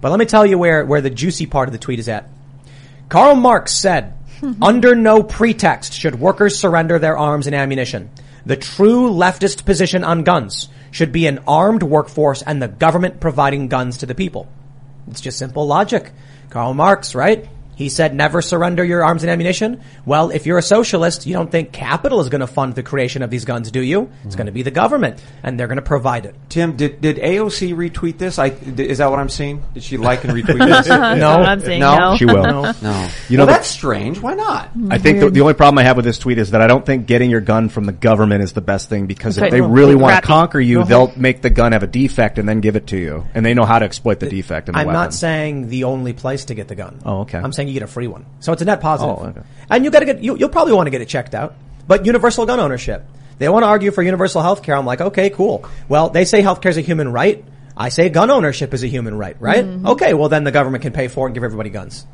But 0.01 0.11
let 0.11 0.19
me 0.19 0.27
tell 0.27 0.47
you 0.47 0.57
where, 0.59 0.85
where 0.85 1.01
the 1.01 1.11
juicy 1.11 1.47
part 1.47 1.69
of 1.69 1.73
the 1.73 1.79
tweet 1.79 1.99
is 1.99 2.09
at. 2.09 2.29
Karl 3.09 3.35
Marx 3.35 3.75
said, 3.75 4.15
under 4.63 4.95
no 4.95 5.23
pretext 5.23 5.95
should 5.95 6.19
workers 6.19 6.59
surrender 6.59 6.99
their 6.99 7.19
arms 7.19 7.47
and 7.47 7.57
ammunition. 7.57 8.11
The 8.47 8.57
true 8.57 9.11
leftist 9.11 9.65
position 9.65 10.05
on 10.05 10.23
guns 10.23 10.69
should 10.91 11.11
be 11.11 11.27
an 11.27 11.41
armed 11.49 11.83
workforce 11.83 12.43
and 12.43 12.63
the 12.63 12.69
government 12.69 13.21
providing 13.21 13.69
guns 13.69 13.99
to 13.99 14.07
the 14.07 14.15
people. 14.15 14.47
It's 15.09 15.21
just 15.21 15.39
simple 15.39 15.67
logic. 15.67 16.13
Karl 16.51 16.75
Marx, 16.75 17.15
right? 17.15 17.49
He 17.77 17.89
said 17.89 18.15
never 18.15 18.41
surrender 18.43 18.85
your 18.85 19.05
arms 19.05 19.23
and 19.23 19.31
ammunition. 19.31 19.81
Well, 20.07 20.31
if 20.31 20.47
you're 20.47 20.59
a 20.59 20.63
socialist, 20.63 21.27
you 21.27 21.33
don't 21.35 21.51
think 21.51 21.73
capital 21.73 22.21
is 22.21 22.29
going 22.29 22.41
to 22.41 22.47
fund 22.47 22.75
the 22.75 22.83
creation 22.83 23.23
of 23.23 23.31
these 23.31 23.45
guns, 23.45 23.71
do 23.71 23.81
you? 23.81 24.11
It's 24.25 24.37
going 24.37 24.47
to 24.47 24.53
be 24.53 24.63
the 24.63 24.71
government 24.71 25.23
and 25.43 25.59
they're 25.59 25.67
going 25.67 25.77
to 25.77 25.83
provide 25.83 26.27
it. 26.27 26.35
Tim, 26.49 26.77
did, 26.77 27.01
did 27.01 27.17
AOC 27.17 27.75
retweet 27.75 28.19
this? 28.19 28.39
I, 28.39 28.47
is 28.49 28.99
that 28.99 29.11
what 29.11 29.19
I'm 29.19 29.29
seeing? 29.29 29.63
Did 29.75 29.83
she 29.83 29.97
like 29.97 30.25
and 30.25 30.33
retweet 30.33 30.59
this? 30.69 30.87
That's 30.89 31.21
No. 31.21 31.39
what 31.39 31.47
I'm 31.49 31.61
saying. 31.61 31.81
No. 31.81 32.17
She 32.17 32.27
will. 32.27 32.43
No. 32.43 32.73
You 33.29 33.37
know, 33.39 33.45
well, 33.45 33.47
the- 33.47 33.47
that's 33.47 33.69
strange. 33.69 34.21
Why 34.21 34.35
not? 34.35 34.69
Mm-hmm. 34.69 34.93
I 34.93 34.99
think 34.99 35.21
the, 35.21 35.31
the 35.31 35.41
only 35.41 35.55
problem 35.55 35.79
I 35.79 35.83
have 35.85 35.97
with 35.97 36.05
this 36.05 36.19
tweet 36.19 36.39
is 36.39 36.53
that 36.53 36.61
I 36.61 36.67
don't 36.67 36.85
think 36.87 37.07
getting 37.07 37.31
your 37.31 37.41
gun 37.41 37.69
from 37.69 37.85
the 37.85 37.93
government 37.93 38.43
is 38.43 38.53
the 38.53 38.61
best 38.61 38.89
thing 38.89 39.07
because 39.07 39.37
if 39.39 39.45
Okay. 39.45 39.51
they 39.51 39.61
really 39.61 39.95
want 39.95 40.15
to 40.17 40.23
conquer 40.23 40.61
you, 40.61 40.85
they'll 40.85 41.13
make 41.17 41.43
the 41.43 41.51
gun 41.51 41.73
have 41.73 41.83
a 41.83 41.87
defect 41.87 42.39
and 42.39 42.49
then 42.49 42.61
give 42.61 42.77
it 42.77 42.87
to 42.89 42.97
you, 42.97 43.27
and 43.35 43.45
they 43.45 43.53
know 43.55 43.65
how 43.65 43.79
to 43.79 43.85
exploit 43.85 44.21
the 44.21 44.29
defect 44.29 44.69
in 44.69 44.73
the 44.75 44.79
I'm 44.79 44.87
weapon. 44.87 45.01
not 45.01 45.15
saying 45.15 45.69
the 45.69 45.85
only 45.85 46.13
place 46.13 46.47
to 46.47 46.55
get 46.55 46.69
the 46.69 46.75
gun. 46.75 47.01
Oh, 47.05 47.21
okay. 47.21 47.39
I'm 47.39 47.53
saying 47.53 47.64
you 47.69 47.75
get 47.75 47.83
a 47.83 47.87
free 47.87 48.07
one. 48.07 48.27
So 48.41 48.53
it's 48.53 48.63
a 48.63 48.65
net 48.65 48.81
positive. 48.81 49.17
Oh, 49.19 49.27
okay. 49.27 49.43
And 49.71 49.85
you 49.85 49.91
gotta 49.91 50.07
get, 50.07 50.23
you, 50.23 50.37
you'll 50.37 50.49
probably 50.49 50.73
want 50.73 50.87
to 50.87 50.91
get 50.91 51.01
it 51.01 51.09
checked 51.09 51.35
out. 51.35 51.55
But 51.87 52.07
universal 52.07 52.47
gun 52.47 52.61
ownership. 52.61 53.05
They 53.39 53.49
want 53.49 53.65
to 53.65 53.69
argue 53.69 53.91
for 53.91 54.03
universal 54.03 54.43
health 54.43 54.63
care. 54.63 54.77
I'm 54.77 54.87
like, 54.87 55.01
okay, 55.01 55.29
cool. 55.31 55.69
Well, 55.89 56.11
they 56.11 56.25
say 56.25 56.41
health 56.41 56.61
care 56.61 56.71
is 56.71 56.77
a 56.77 56.83
human 56.83 57.13
right. 57.13 57.45
I 57.77 57.89
say 57.89 58.09
gun 58.09 58.31
ownership 58.31 58.73
is 58.73 58.85
a 58.85 58.87
human 58.87 59.17
right, 59.19 59.37
right? 59.41 59.65
Mm-hmm. 59.65 59.87
Okay, 59.89 60.15
well 60.15 60.29
then 60.29 60.45
the 60.45 60.53
government 60.53 60.83
can 60.83 60.93
pay 60.93 61.09
for 61.09 61.27
it 61.27 61.31
and 61.31 61.35
give 61.35 61.43
everybody 61.45 61.71
guns. 61.71 62.07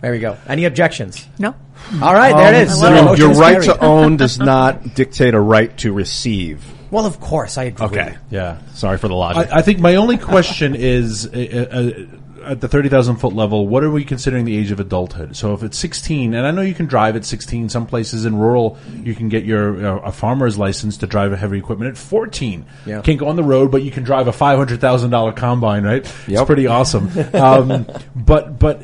There 0.00 0.12
we 0.12 0.20
go. 0.20 0.36
Any 0.46 0.66
objections? 0.66 1.26
No. 1.38 1.54
All 2.02 2.14
right, 2.14 2.34
there 2.34 2.54
it 2.54 2.68
is. 2.68 2.78
So 2.78 2.84
love 2.84 2.94
it. 2.96 3.04
motion 3.04 3.30
Your 3.30 3.40
right 3.40 3.52
carried. 3.54 3.66
to 3.66 3.80
own 3.84 4.16
does 4.16 4.38
not 4.38 4.94
dictate 4.94 5.34
a 5.34 5.40
right 5.40 5.76
to 5.78 5.92
receive. 5.92 6.64
Well, 6.90 7.06
of 7.06 7.18
course, 7.18 7.58
I 7.58 7.64
agree. 7.64 7.86
Okay. 7.86 8.16
Yeah. 8.30 8.58
Sorry 8.74 8.98
for 8.98 9.08
the 9.08 9.14
logic. 9.14 9.50
I, 9.52 9.58
I 9.58 9.62
think 9.62 9.80
my 9.80 9.96
only 9.96 10.18
question 10.18 10.74
is 10.76 11.26
uh, 11.26 11.66
uh, 11.72 12.16
at 12.46 12.60
the 12.60 12.68
30,000 12.68 13.16
foot 13.16 13.32
level, 13.32 13.66
what 13.66 13.82
are 13.82 13.90
we 13.90 14.04
considering 14.04 14.44
the 14.44 14.56
age 14.56 14.70
of 14.70 14.80
adulthood? 14.80 15.36
So 15.36 15.52
if 15.54 15.62
it's 15.62 15.78
16, 15.78 16.34
and 16.34 16.46
I 16.46 16.50
know 16.50 16.62
you 16.62 16.74
can 16.74 16.86
drive 16.86 17.16
at 17.16 17.24
16, 17.24 17.68
some 17.68 17.86
places 17.86 18.24
in 18.24 18.36
rural, 18.36 18.78
you 19.02 19.14
can 19.14 19.28
get 19.28 19.44
your 19.44 19.86
uh, 19.86 19.98
a 20.00 20.12
farmer's 20.12 20.56
license 20.56 20.96
to 20.98 21.06
drive 21.06 21.32
a 21.32 21.36
heavy 21.36 21.58
equipment 21.58 21.90
at 21.90 21.98
14. 21.98 22.64
Yeah. 22.86 23.02
Can't 23.02 23.18
go 23.18 23.28
on 23.28 23.36
the 23.36 23.44
road, 23.44 23.70
but 23.70 23.82
you 23.82 23.90
can 23.90 24.04
drive 24.04 24.28
a 24.28 24.32
$500,000 24.32 25.36
combine, 25.36 25.84
right? 25.84 26.14
It's 26.26 26.46
pretty 26.46 26.66
awesome. 26.66 27.10
um, 27.34 27.86
but, 28.14 28.58
but 28.58 28.82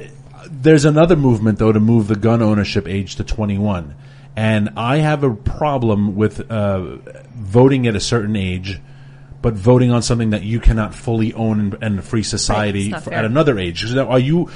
there's 0.51 0.85
another 0.85 1.17
movement 1.17 1.59
though 1.59 1.73
to 1.73 1.81
move 1.81 2.09
the 2.09 2.17
gun 2.17 2.43
ownership 2.43 2.89
age 2.89 3.17
to 3.17 3.25
21. 3.25 3.95
And 4.35 4.71
I 4.77 4.99
have 4.99 5.25
a 5.25 5.35
problem 5.35 6.17
with 6.17 6.51
uh, 6.51 6.97
voting 7.35 7.87
at 7.87 7.97
a 7.97 8.01
certain 8.01 8.37
age, 8.37 8.81
but 9.43 9.55
voting 9.55 9.91
on 9.91 10.03
something 10.03 10.31
that 10.31 10.43
you 10.43 10.61
cannot 10.61 10.95
fully 10.95 11.35
own 11.35 11.61
in, 11.61 11.83
in 11.83 11.99
a 11.99 12.03
free 12.03 12.23
society 12.23 12.91
not 12.91 13.03
for, 13.03 13.13
at 13.13 13.25
another 13.25 13.59
age. 13.59 13.85
So 13.85 14.09
Are 14.09 14.19
you? 14.19 14.49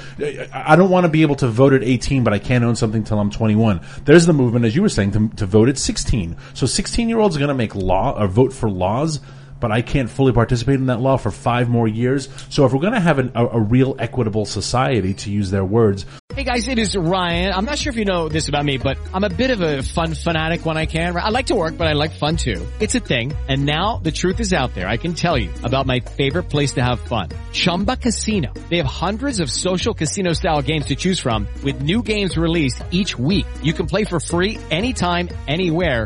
I 0.53 0.75
don't 0.75 0.89
want 0.89 1.03
to 1.03 1.09
be 1.09 1.21
able 1.21 1.35
to 1.35 1.47
vote 1.47 1.73
at 1.73 1.83
18, 1.83 2.23
but 2.23 2.33
I 2.33 2.39
can't 2.39 2.63
own 2.63 2.75
something 2.75 3.03
till 3.03 3.19
I'm 3.19 3.29
21. 3.29 3.81
There's 4.05 4.25
the 4.25 4.33
movement, 4.33 4.65
as 4.65 4.75
you 4.75 4.81
were 4.81 4.89
saying, 4.89 5.11
to, 5.11 5.29
to 5.35 5.45
vote 5.45 5.69
at 5.69 5.77
16. 5.77 6.37
So 6.53 6.65
16 6.65 7.09
year 7.09 7.19
olds 7.19 7.35
are 7.35 7.39
going 7.39 7.49
to 7.49 7.53
make 7.53 7.75
law 7.75 8.19
or 8.19 8.27
vote 8.27 8.53
for 8.53 8.69
laws. 8.69 9.19
But 9.59 9.71
I 9.71 9.81
can't 9.81 10.09
fully 10.09 10.33
participate 10.33 10.75
in 10.75 10.87
that 10.87 11.01
law 11.01 11.17
for 11.17 11.31
five 11.31 11.69
more 11.69 11.87
years. 11.87 12.29
So 12.49 12.65
if 12.65 12.73
we're 12.73 12.81
going 12.81 12.93
to 12.93 12.99
have 12.99 13.19
an, 13.19 13.31
a, 13.35 13.45
a 13.47 13.59
real 13.59 13.95
equitable 13.99 14.45
society, 14.45 15.13
to 15.13 15.31
use 15.31 15.51
their 15.51 15.65
words, 15.65 16.05
Hey 16.37 16.43
guys, 16.43 16.67
it 16.67 16.77
is 16.77 16.95
Ryan. 16.95 17.51
I'm 17.51 17.65
not 17.65 17.79
sure 17.79 17.89
if 17.89 17.95
you 17.97 18.05
know 18.05 18.29
this 18.29 18.47
about 18.47 18.63
me, 18.63 18.77
but 18.77 18.99
I'm 19.11 19.23
a 19.23 19.29
bit 19.29 19.49
of 19.49 19.59
a 19.61 19.81
fun 19.81 20.13
fanatic 20.13 20.67
when 20.67 20.77
I 20.77 20.85
can. 20.85 21.17
I 21.17 21.29
like 21.29 21.47
to 21.47 21.55
work, 21.55 21.79
but 21.79 21.87
I 21.87 21.93
like 21.93 22.11
fun 22.11 22.37
too. 22.37 22.63
It's 22.79 22.93
a 22.93 22.99
thing. 22.99 23.33
And 23.47 23.65
now 23.65 23.97
the 24.03 24.11
truth 24.11 24.39
is 24.39 24.53
out 24.53 24.75
there. 24.75 24.87
I 24.87 24.97
can 24.97 25.15
tell 25.15 25.35
you 25.35 25.49
about 25.63 25.87
my 25.87 25.99
favorite 25.99 26.43
place 26.43 26.73
to 26.73 26.83
have 26.83 26.99
fun. 26.99 27.29
Chumba 27.53 27.95
Casino. 27.95 28.53
They 28.69 28.77
have 28.77 28.85
hundreds 28.85 29.39
of 29.39 29.49
social 29.49 29.95
casino 29.95 30.33
style 30.33 30.61
games 30.61 30.85
to 30.87 30.95
choose 30.95 31.19
from 31.19 31.47
with 31.63 31.81
new 31.81 32.03
games 32.03 32.37
released 32.37 32.83
each 32.91 33.17
week. 33.17 33.47
You 33.63 33.73
can 33.73 33.87
play 33.87 34.03
for 34.03 34.19
free 34.19 34.59
anytime, 34.69 35.29
anywhere. 35.47 36.05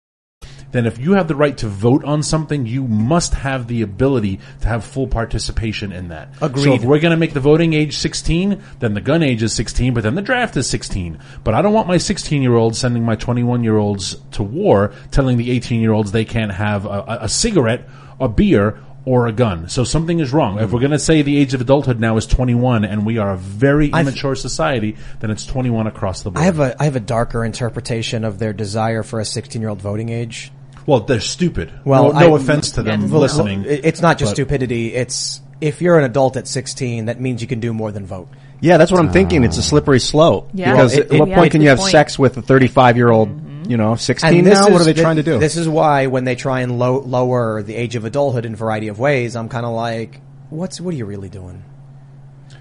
Then 0.71 0.85
if 0.85 0.97
you 0.97 1.13
have 1.13 1.27
the 1.27 1.35
right 1.35 1.57
to 1.57 1.67
vote 1.67 2.03
on 2.03 2.23
something, 2.23 2.65
you 2.65 2.87
must 2.87 3.33
have 3.33 3.67
the 3.67 3.81
ability 3.81 4.39
to 4.61 4.67
have 4.67 4.83
full 4.83 5.07
participation 5.07 5.91
in 5.91 6.09
that. 6.09 6.29
Agreed. 6.41 6.63
So 6.63 6.73
if 6.73 6.83
we're 6.83 6.99
going 6.99 7.11
to 7.11 7.17
make 7.17 7.33
the 7.33 7.39
voting 7.39 7.73
age 7.73 7.97
16, 7.97 8.61
then 8.79 8.93
the 8.93 9.01
gun 9.01 9.23
age 9.23 9.43
is 9.43 9.53
16, 9.53 9.93
but 9.93 10.03
then 10.03 10.15
the 10.15 10.21
draft 10.21 10.57
is 10.57 10.69
16. 10.69 11.19
But 11.43 11.53
I 11.53 11.61
don't 11.61 11.73
want 11.73 11.87
my 11.87 11.97
16 11.97 12.41
year 12.41 12.55
olds 12.55 12.77
sending 12.77 13.03
my 13.03 13.15
21 13.15 13.63
year 13.63 13.77
olds 13.77 14.15
to 14.31 14.43
war, 14.43 14.93
telling 15.11 15.37
the 15.37 15.51
18 15.51 15.81
year 15.81 15.91
olds 15.91 16.11
they 16.11 16.25
can't 16.25 16.51
have 16.51 16.85
a, 16.85 17.19
a, 17.21 17.29
cigarette, 17.29 17.87
a 18.19 18.27
beer, 18.27 18.79
or 19.05 19.27
a 19.27 19.31
gun. 19.31 19.67
So 19.67 19.83
something 19.83 20.19
is 20.19 20.31
wrong. 20.31 20.59
If 20.59 20.71
we're 20.71 20.79
going 20.79 20.91
to 20.91 20.99
say 20.99 21.21
the 21.21 21.37
age 21.37 21.53
of 21.53 21.61
adulthood 21.61 21.99
now 21.99 22.17
is 22.17 22.27
21 22.27 22.85
and 22.85 23.05
we 23.05 23.17
are 23.17 23.31
a 23.31 23.37
very 23.37 23.91
I've- 23.91 24.07
immature 24.07 24.35
society, 24.35 24.95
then 25.19 25.31
it's 25.31 25.45
21 25.45 25.87
across 25.87 26.21
the 26.21 26.31
board. 26.31 26.41
I 26.41 26.45
have 26.45 26.59
a 26.59 26.79
I 26.79 26.85
have 26.85 26.95
a 26.95 27.01
darker 27.01 27.43
interpretation 27.43 28.23
of 28.23 28.37
their 28.39 28.53
desire 28.53 29.03
for 29.03 29.19
a 29.19 29.25
16 29.25 29.61
year 29.61 29.69
old 29.69 29.81
voting 29.81 30.09
age. 30.09 30.51
Well, 30.85 31.01
they're 31.01 31.19
stupid. 31.19 31.71
Well, 31.85 32.13
no, 32.13 32.19
no 32.19 32.35
I- 32.35 32.39
offense 32.39 32.71
to 32.71 32.83
them 32.83 33.09
Well, 33.09 33.21
listening. 33.21 33.65
it- 33.65 33.85
It's 33.85 34.01
not 34.01 34.17
just 34.17 34.31
but- 34.31 34.35
stupidity. 34.35 34.93
It's 34.93 35.41
if 35.59 35.81
you're 35.81 35.97
an 35.97 36.05
adult 36.05 36.37
at 36.37 36.47
16, 36.47 37.05
that 37.05 37.21
means 37.21 37.41
you 37.41 37.47
can 37.47 37.59
do 37.59 37.71
more 37.73 37.91
than 37.91 38.05
vote. 38.05 38.27
Yeah, 38.61 38.77
that's 38.77 38.91
what 38.91 38.99
I'm 38.99 39.11
thinking. 39.11 39.43
It's 39.43 39.57
a 39.57 39.61
ah. 39.61 39.63
slippery 39.63 39.99
slope. 39.99 40.49
Yeah. 40.53 40.71
Because 40.71 40.93
Well, 40.93 40.99
it- 41.01 41.13
at 41.13 41.19
what 41.19 41.29
it- 41.29 41.35
point 41.35 41.45
yeah, 41.45 41.51
can 41.51 41.61
you 41.61 41.69
have 41.69 41.79
point. 41.79 41.91
sex 41.91 42.17
with 42.19 42.37
a 42.37 42.41
35 42.41 42.97
year 42.97 43.09
old, 43.09 43.29
mm-hmm. 43.29 43.69
you 43.69 43.77
know, 43.77 43.95
16 43.95 44.39
And 44.39 44.47
this 44.47 44.59
now? 44.59 44.69
What 44.69 44.81
is 44.81 44.87
are 44.87 44.93
they 44.93 45.01
trying 45.01 45.15
to 45.17 45.23
do? 45.23 45.39
This 45.39 45.57
is 45.57 45.69
why 45.69 46.07
when 46.07 46.23
they 46.25 46.35
try 46.35 46.61
and 46.61 46.79
low, 46.79 46.99
lower 46.99 47.61
the 47.63 47.75
age 47.75 47.95
of 47.95 48.05
adulthood 48.05 48.45
in 48.45 48.53
a 48.53 48.55
variety 48.55 48.87
of 48.87 48.99
ways, 48.99 49.35
I'm 49.35 49.49
kind 49.49 49.65
of 49.65 49.73
like, 49.73 50.19
what's 50.49 50.81
what 50.81 50.93
are 50.93 50.97
you 50.97 51.05
really 51.05 51.29
doing? 51.29 51.63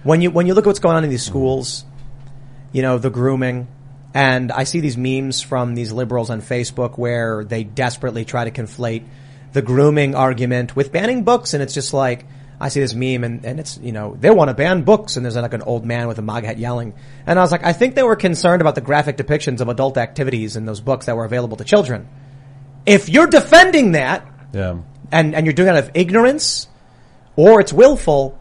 When 0.02 0.22
you 0.22 0.30
when 0.30 0.46
you 0.46 0.54
look 0.54 0.64
at 0.64 0.68
what's 0.68 0.78
going 0.78 0.96
on 0.96 1.04
in 1.04 1.10
these 1.10 1.24
schools, 1.24 1.84
you 2.72 2.82
know, 2.82 2.96
the 2.98 3.10
grooming, 3.10 3.68
and 4.14 4.50
I 4.50 4.64
see 4.64 4.80
these 4.80 4.96
memes 4.96 5.40
from 5.40 5.74
these 5.74 5.92
liberals 5.92 6.30
on 6.30 6.42
Facebook 6.42 6.98
where 6.98 7.44
they 7.44 7.64
desperately 7.64 8.24
try 8.24 8.48
to 8.48 8.50
conflate 8.50 9.04
the 9.52 9.62
grooming 9.62 10.14
argument 10.14 10.74
with 10.76 10.92
banning 10.92 11.24
books, 11.24 11.54
and 11.54 11.62
it's 11.62 11.74
just 11.74 11.92
like, 11.92 12.26
I 12.62 12.68
see 12.68 12.80
this 12.80 12.94
meme 12.94 13.24
and, 13.24 13.44
and 13.46 13.58
it's, 13.58 13.78
you 13.78 13.90
know, 13.92 14.16
they 14.20 14.28
want 14.30 14.48
to 14.48 14.54
ban 14.54 14.82
books 14.82 15.16
and 15.16 15.24
there's 15.24 15.34
like 15.34 15.54
an 15.54 15.62
old 15.62 15.86
man 15.86 16.08
with 16.08 16.18
a 16.18 16.22
MAGA 16.22 16.46
hat 16.46 16.58
yelling. 16.58 16.92
And 17.26 17.38
I 17.38 17.42
was 17.42 17.50
like, 17.50 17.64
I 17.64 17.72
think 17.72 17.94
they 17.94 18.02
were 18.02 18.16
concerned 18.16 18.60
about 18.60 18.74
the 18.74 18.82
graphic 18.82 19.16
depictions 19.16 19.62
of 19.62 19.70
adult 19.70 19.96
activities 19.96 20.56
in 20.56 20.66
those 20.66 20.82
books 20.82 21.06
that 21.06 21.16
were 21.16 21.24
available 21.24 21.56
to 21.56 21.64
children. 21.64 22.06
If 22.84 23.08
you're 23.08 23.28
defending 23.28 23.92
that 23.92 24.28
Yeah. 24.52 24.76
and, 25.10 25.34
and 25.34 25.46
you're 25.46 25.54
doing 25.54 25.68
it 25.68 25.72
out 25.72 25.84
of 25.84 25.90
ignorance 25.94 26.68
or 27.34 27.60
it's 27.62 27.72
willful, 27.72 28.38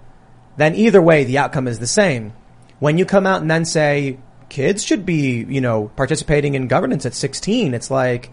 then 0.58 0.76
either 0.76 1.02
way 1.02 1.24
the 1.24 1.38
outcome 1.38 1.70
is 1.70 1.80
the 1.80 1.88
same. 1.88 2.34
When 2.80 2.98
you 2.98 3.06
come 3.06 3.26
out 3.26 3.40
and 3.42 3.50
then 3.50 3.64
say 3.64 4.20
kids 4.50 4.84
should 4.84 5.06
be, 5.06 5.44
you 5.48 5.62
know, 5.62 5.92
participating 5.96 6.56
in 6.56 6.68
governance 6.68 7.06
at 7.06 7.14
16, 7.14 7.74
it's 7.74 7.90
like 7.92 8.32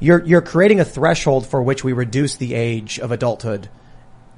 you're 0.00 0.24
you're 0.24 0.42
creating 0.42 0.80
a 0.80 0.84
threshold 0.84 1.46
for 1.46 1.62
which 1.62 1.82
we 1.84 1.92
reduce 1.92 2.36
the 2.36 2.54
age 2.54 2.98
of 2.98 3.10
adulthood. 3.12 3.68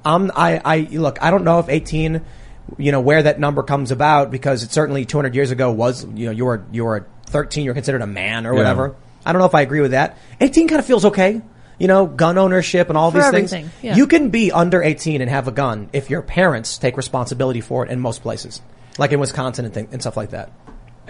Um, 0.05 0.31
I, 0.35 0.61
I 0.63 0.77
look, 0.91 1.21
I 1.21 1.29
don't 1.31 1.43
know 1.43 1.59
if 1.59 1.67
18, 1.69 2.21
you 2.77 2.91
know, 2.91 3.01
where 3.01 3.21
that 3.23 3.39
number 3.39 3.63
comes 3.63 3.91
about 3.91 4.31
because 4.31 4.63
it 4.63 4.71
certainly 4.71 5.05
200 5.05 5.35
years 5.35 5.51
ago 5.51 5.71
was, 5.71 6.05
you 6.05 6.25
know, 6.25 6.31
you 6.31 6.45
were 6.45 6.63
you 6.71 6.85
were 6.85 7.05
13, 7.27 7.65
you're 7.65 7.73
considered 7.73 8.01
a 8.01 8.07
man 8.07 8.45
or 8.47 8.53
Yeah. 8.53 8.57
whatever. 8.57 8.95
I 9.25 9.33
don't 9.33 9.39
know 9.41 9.45
if 9.47 9.55
I 9.55 9.61
agree 9.61 9.81
with 9.81 9.91
that. 9.91 10.17
18 10.39 10.67
kind 10.69 10.79
of 10.79 10.85
feels 10.85 11.05
okay. 11.05 11.41
You 11.77 11.87
know, 11.87 12.05
gun 12.07 12.37
ownership 12.37 12.89
and 12.89 12.97
all 12.97 13.11
For 13.11 13.17
these 13.19 13.25
everything, 13.27 13.47
things. 13.69 13.71
yeah. 13.81 13.95
You 13.95 14.07
can 14.07 14.29
be 14.29 14.51
under 14.51 14.81
18 14.81 15.21
and 15.21 15.29
have 15.29 15.47
a 15.47 15.51
gun 15.51 15.89
if 15.93 16.09
your 16.09 16.21
parents 16.21 16.77
take 16.77 16.97
responsibility 16.97 17.61
for 17.61 17.85
it 17.85 17.91
in 17.91 17.99
most 17.99 18.21
places, 18.21 18.61
like 18.97 19.11
in 19.13 19.19
Wisconsin 19.19 19.65
and, 19.65 19.73
th- 19.73 19.87
and 19.91 20.01
stuff 20.01 20.17
like 20.17 20.31
that. 20.31 20.51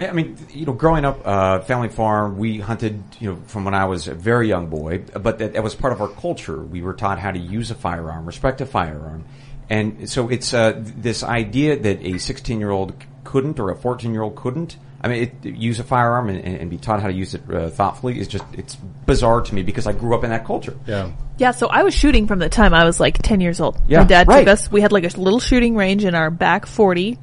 I 0.00 0.12
mean, 0.12 0.38
you 0.50 0.64
know, 0.64 0.72
growing 0.72 1.04
up, 1.04 1.20
uh, 1.26 1.60
family 1.60 1.88
farm, 1.88 2.38
we 2.38 2.58
hunted, 2.58 3.02
you 3.18 3.30
know, 3.30 3.38
from 3.46 3.64
when 3.64 3.74
I 3.74 3.84
was 3.84 4.08
a 4.08 4.14
very 4.14 4.48
young 4.48 4.68
boy, 4.68 5.04
but 5.12 5.38
that, 5.38 5.52
that 5.52 5.62
was 5.62 5.74
part 5.74 5.92
of 5.92 6.00
our 6.00 6.08
culture. 6.08 6.56
We 6.62 6.80
were 6.80 6.94
taught 6.94 7.18
how 7.18 7.30
to 7.30 7.38
use 7.38 7.70
a 7.70 7.74
firearm, 7.74 8.24
respect 8.24 8.60
a 8.62 8.66
firearm. 8.66 9.24
And 9.68 10.08
so 10.08 10.28
it's, 10.28 10.54
uh, 10.54 10.74
this 10.76 11.22
idea 11.22 11.78
that 11.78 12.02
a 12.02 12.18
16 12.18 12.58
year 12.58 12.70
old 12.70 12.94
couldn't 13.24 13.60
or 13.60 13.70
a 13.70 13.76
14 13.76 14.12
year 14.12 14.22
old 14.22 14.36
couldn't, 14.36 14.78
I 15.02 15.08
mean, 15.08 15.22
it, 15.22 15.46
use 15.46 15.80
a 15.80 15.84
firearm 15.84 16.28
and, 16.30 16.44
and, 16.44 16.56
and 16.56 16.70
be 16.70 16.78
taught 16.78 17.00
how 17.00 17.08
to 17.08 17.12
use 17.12 17.34
it 17.34 17.42
uh, 17.50 17.68
thoughtfully 17.68 18.18
is 18.18 18.26
just, 18.26 18.44
it's 18.52 18.76
bizarre 18.76 19.42
to 19.42 19.54
me 19.54 19.62
because 19.62 19.86
I 19.86 19.92
grew 19.92 20.14
up 20.14 20.24
in 20.24 20.30
that 20.30 20.46
culture. 20.46 20.76
Yeah. 20.86 21.12
Yeah, 21.38 21.52
so 21.52 21.68
I 21.68 21.82
was 21.82 21.94
shooting 21.94 22.26
from 22.26 22.38
the 22.38 22.48
time 22.48 22.74
I 22.74 22.84
was 22.84 23.00
like 23.00 23.18
10 23.18 23.40
years 23.40 23.60
old. 23.60 23.78
Yeah, 23.86 24.00
My 24.00 24.04
dad 24.04 24.28
right. 24.28 24.40
took 24.40 24.48
us, 24.48 24.70
we 24.70 24.80
had 24.80 24.92
like 24.92 25.04
a 25.04 25.20
little 25.20 25.40
shooting 25.40 25.76
range 25.76 26.04
in 26.04 26.14
our 26.14 26.30
back 26.30 26.66
40. 26.66 27.18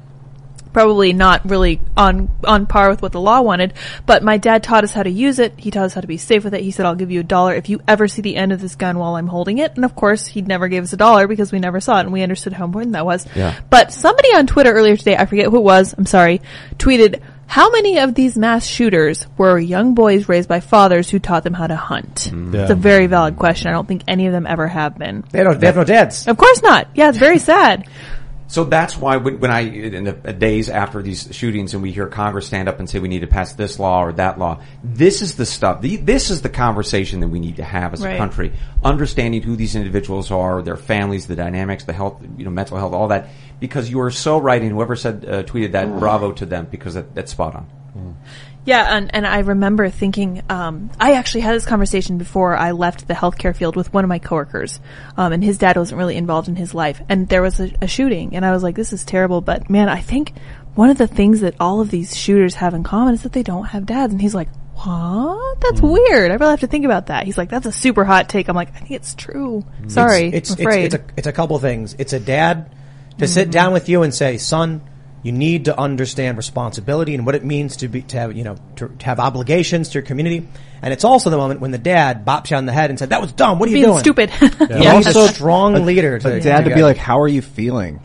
Probably 0.78 1.12
not 1.12 1.44
really 1.50 1.80
on, 1.96 2.30
on 2.44 2.66
par 2.66 2.88
with 2.88 3.02
what 3.02 3.10
the 3.10 3.20
law 3.20 3.40
wanted, 3.40 3.74
but 4.06 4.22
my 4.22 4.38
dad 4.38 4.62
taught 4.62 4.84
us 4.84 4.92
how 4.92 5.02
to 5.02 5.10
use 5.10 5.40
it. 5.40 5.54
He 5.56 5.72
taught 5.72 5.86
us 5.86 5.94
how 5.94 6.02
to 6.02 6.06
be 6.06 6.18
safe 6.18 6.44
with 6.44 6.54
it. 6.54 6.60
He 6.60 6.70
said, 6.70 6.86
I'll 6.86 6.94
give 6.94 7.10
you 7.10 7.18
a 7.18 7.24
dollar 7.24 7.52
if 7.54 7.68
you 7.68 7.80
ever 7.88 8.06
see 8.06 8.22
the 8.22 8.36
end 8.36 8.52
of 8.52 8.60
this 8.60 8.76
gun 8.76 8.96
while 8.96 9.16
I'm 9.16 9.26
holding 9.26 9.58
it. 9.58 9.74
And 9.74 9.84
of 9.84 9.96
course, 9.96 10.28
he 10.28 10.40
never 10.40 10.68
gave 10.68 10.84
us 10.84 10.92
a 10.92 10.96
dollar 10.96 11.26
because 11.26 11.50
we 11.50 11.58
never 11.58 11.80
saw 11.80 11.98
it 11.98 12.02
and 12.02 12.12
we 12.12 12.22
understood 12.22 12.52
how 12.52 12.64
important 12.64 12.92
that 12.92 13.04
was. 13.04 13.26
Yeah. 13.34 13.58
But 13.68 13.92
somebody 13.92 14.28
on 14.28 14.46
Twitter 14.46 14.72
earlier 14.72 14.96
today, 14.96 15.16
I 15.16 15.26
forget 15.26 15.46
who 15.46 15.56
it 15.56 15.64
was, 15.64 15.96
I'm 15.98 16.06
sorry, 16.06 16.42
tweeted, 16.76 17.22
how 17.48 17.70
many 17.70 17.98
of 17.98 18.14
these 18.14 18.38
mass 18.38 18.64
shooters 18.64 19.26
were 19.36 19.58
young 19.58 19.94
boys 19.94 20.28
raised 20.28 20.48
by 20.48 20.60
fathers 20.60 21.10
who 21.10 21.18
taught 21.18 21.42
them 21.42 21.54
how 21.54 21.66
to 21.66 21.74
hunt? 21.74 22.30
Mm. 22.30 22.54
Yeah. 22.54 22.62
It's 22.62 22.70
a 22.70 22.76
very 22.76 23.08
valid 23.08 23.36
question. 23.36 23.66
I 23.66 23.72
don't 23.72 23.88
think 23.88 24.04
any 24.06 24.26
of 24.26 24.32
them 24.32 24.46
ever 24.46 24.68
have 24.68 24.96
been. 24.96 25.24
They 25.32 25.42
don't, 25.42 25.58
they 25.58 25.66
have 25.66 25.76
no 25.76 25.82
dads. 25.82 26.28
Of 26.28 26.36
course 26.36 26.62
not. 26.62 26.88
Yeah, 26.94 27.08
it's 27.08 27.18
very 27.18 27.38
sad. 27.38 27.88
So 28.48 28.64
that's 28.64 28.96
why 28.96 29.18
when, 29.18 29.40
when 29.40 29.50
I, 29.50 29.60
in 29.60 30.04
the 30.04 30.16
uh, 30.26 30.32
days 30.32 30.70
after 30.70 31.02
these 31.02 31.28
shootings 31.32 31.74
and 31.74 31.82
we 31.82 31.92
hear 31.92 32.06
Congress 32.06 32.46
stand 32.46 32.66
up 32.66 32.78
and 32.78 32.88
say 32.88 32.98
we 32.98 33.08
need 33.08 33.20
to 33.20 33.26
pass 33.26 33.52
this 33.52 33.78
law 33.78 34.02
or 34.02 34.12
that 34.14 34.38
law, 34.38 34.62
this 34.82 35.20
is 35.20 35.36
the 35.36 35.44
stuff, 35.44 35.82
the, 35.82 35.96
this 35.96 36.30
is 36.30 36.40
the 36.40 36.48
conversation 36.48 37.20
that 37.20 37.28
we 37.28 37.40
need 37.40 37.56
to 37.56 37.64
have 37.64 37.92
as 37.92 38.02
Right. 38.02 38.14
a 38.14 38.16
country. 38.16 38.52
Understanding 38.82 39.42
who 39.42 39.54
these 39.54 39.76
individuals 39.76 40.30
are, 40.30 40.62
their 40.62 40.78
families, 40.78 41.26
the 41.26 41.36
dynamics, 41.36 41.84
the 41.84 41.92
health, 41.92 42.22
you 42.38 42.44
know, 42.44 42.50
mental 42.50 42.78
health, 42.78 42.94
all 42.94 43.08
that. 43.08 43.28
Because 43.60 43.90
you 43.90 44.00
are 44.00 44.10
so 44.10 44.38
right 44.38 44.62
and 44.62 44.70
whoever 44.70 44.96
said, 44.96 45.26
uh, 45.28 45.42
tweeted 45.42 45.72
that, 45.72 45.88
mm. 45.88 45.98
bravo 45.98 46.32
to 46.32 46.46
them 46.46 46.68
because 46.70 46.94
that, 46.94 47.14
that's 47.14 47.32
spot 47.32 47.54
on. 47.54 47.66
Mm. 47.94 48.14
Yeah, 48.68 48.84
and, 48.96 49.14
and 49.14 49.26
I 49.26 49.38
remember 49.38 49.88
thinking, 49.88 50.42
um, 50.50 50.90
I 51.00 51.14
actually 51.14 51.40
had 51.40 51.54
this 51.54 51.64
conversation 51.64 52.18
before 52.18 52.54
I 52.54 52.72
left 52.72 53.08
the 53.08 53.14
healthcare 53.14 53.56
field 53.56 53.76
with 53.76 53.90
one 53.94 54.04
of 54.04 54.08
my 54.08 54.18
coworkers, 54.18 54.78
um, 55.16 55.32
and 55.32 55.42
his 55.42 55.56
dad 55.56 55.78
wasn't 55.78 55.98
really 55.98 56.16
involved 56.16 56.48
in 56.48 56.56
his 56.56 56.74
life, 56.74 57.00
and 57.08 57.26
there 57.28 57.40
was 57.40 57.60
a, 57.60 57.72
a 57.80 57.88
shooting, 57.88 58.36
and 58.36 58.44
I 58.44 58.52
was 58.52 58.62
like, 58.62 58.74
this 58.74 58.92
is 58.92 59.06
terrible, 59.06 59.40
but 59.40 59.70
man, 59.70 59.88
I 59.88 60.02
think 60.02 60.34
one 60.74 60.90
of 60.90 60.98
the 60.98 61.06
things 61.06 61.40
that 61.40 61.54
all 61.58 61.80
of 61.80 61.90
these 61.90 62.14
shooters 62.14 62.56
have 62.56 62.74
in 62.74 62.82
common 62.82 63.14
is 63.14 63.22
that 63.22 63.32
they 63.32 63.42
don't 63.42 63.64
have 63.64 63.86
dads, 63.86 64.12
and 64.12 64.20
he's 64.20 64.34
like, 64.34 64.50
what? 64.74 65.60
That's 65.60 65.80
weird. 65.80 66.30
I 66.30 66.34
really 66.34 66.50
have 66.50 66.60
to 66.60 66.66
think 66.66 66.84
about 66.84 67.06
that. 67.06 67.24
He's 67.24 67.38
like, 67.38 67.48
that's 67.48 67.66
a 67.66 67.72
super 67.72 68.04
hot 68.04 68.28
take. 68.28 68.48
I'm 68.48 68.54
like, 68.54 68.68
I 68.76 68.78
think 68.80 68.90
it's 68.90 69.14
true. 69.14 69.64
Sorry, 69.86 70.28
It's, 70.28 70.50
it's, 70.50 70.60
it's, 70.60 70.76
it's, 70.76 70.94
a, 70.94 71.04
it's 71.16 71.26
a 71.26 71.32
couple 71.32 71.58
things. 71.58 71.96
It's 71.98 72.12
a 72.12 72.20
dad 72.20 72.70
to 73.18 73.26
sit 73.26 73.50
down 73.50 73.72
with 73.72 73.88
you 73.88 74.02
and 74.02 74.14
say, 74.14 74.36
son, 74.36 74.82
you 75.22 75.32
need 75.32 75.64
to 75.66 75.78
understand 75.78 76.36
responsibility 76.36 77.14
and 77.14 77.26
what 77.26 77.34
it 77.34 77.44
means 77.44 77.78
to 77.78 77.88
be, 77.88 78.02
to 78.02 78.16
have, 78.16 78.36
you 78.36 78.44
know, 78.44 78.56
to, 78.76 78.88
to 78.88 79.04
have 79.06 79.18
obligations 79.20 79.88
to 79.90 79.94
your 79.94 80.02
community. 80.02 80.46
And 80.80 80.92
it's 80.92 81.04
also 81.04 81.28
the 81.30 81.36
moment 81.36 81.60
when 81.60 81.72
the 81.72 81.78
dad 81.78 82.24
bops 82.24 82.50
you 82.50 82.56
on 82.56 82.66
the 82.66 82.72
head 82.72 82.90
and 82.90 82.98
said, 82.98 83.10
that 83.10 83.20
was 83.20 83.32
dumb. 83.32 83.58
What 83.58 83.68
are 83.68 83.72
you 83.72 83.76
Being 83.78 83.86
doing? 83.86 83.98
stupid. 83.98 84.30
You 84.40 84.48
Yeah. 84.70 84.92
need 84.98 85.06
a 85.06 85.28
strong 85.28 85.84
leader 85.84 86.18
to, 86.20 86.34
A 86.34 86.40
dad 86.40 86.64
to 86.64 86.70
to 86.70 86.74
be 86.76 86.82
like, 86.82 86.96
how 86.98 87.20
are 87.20 87.28
you 87.28 87.42
feeling? 87.42 88.00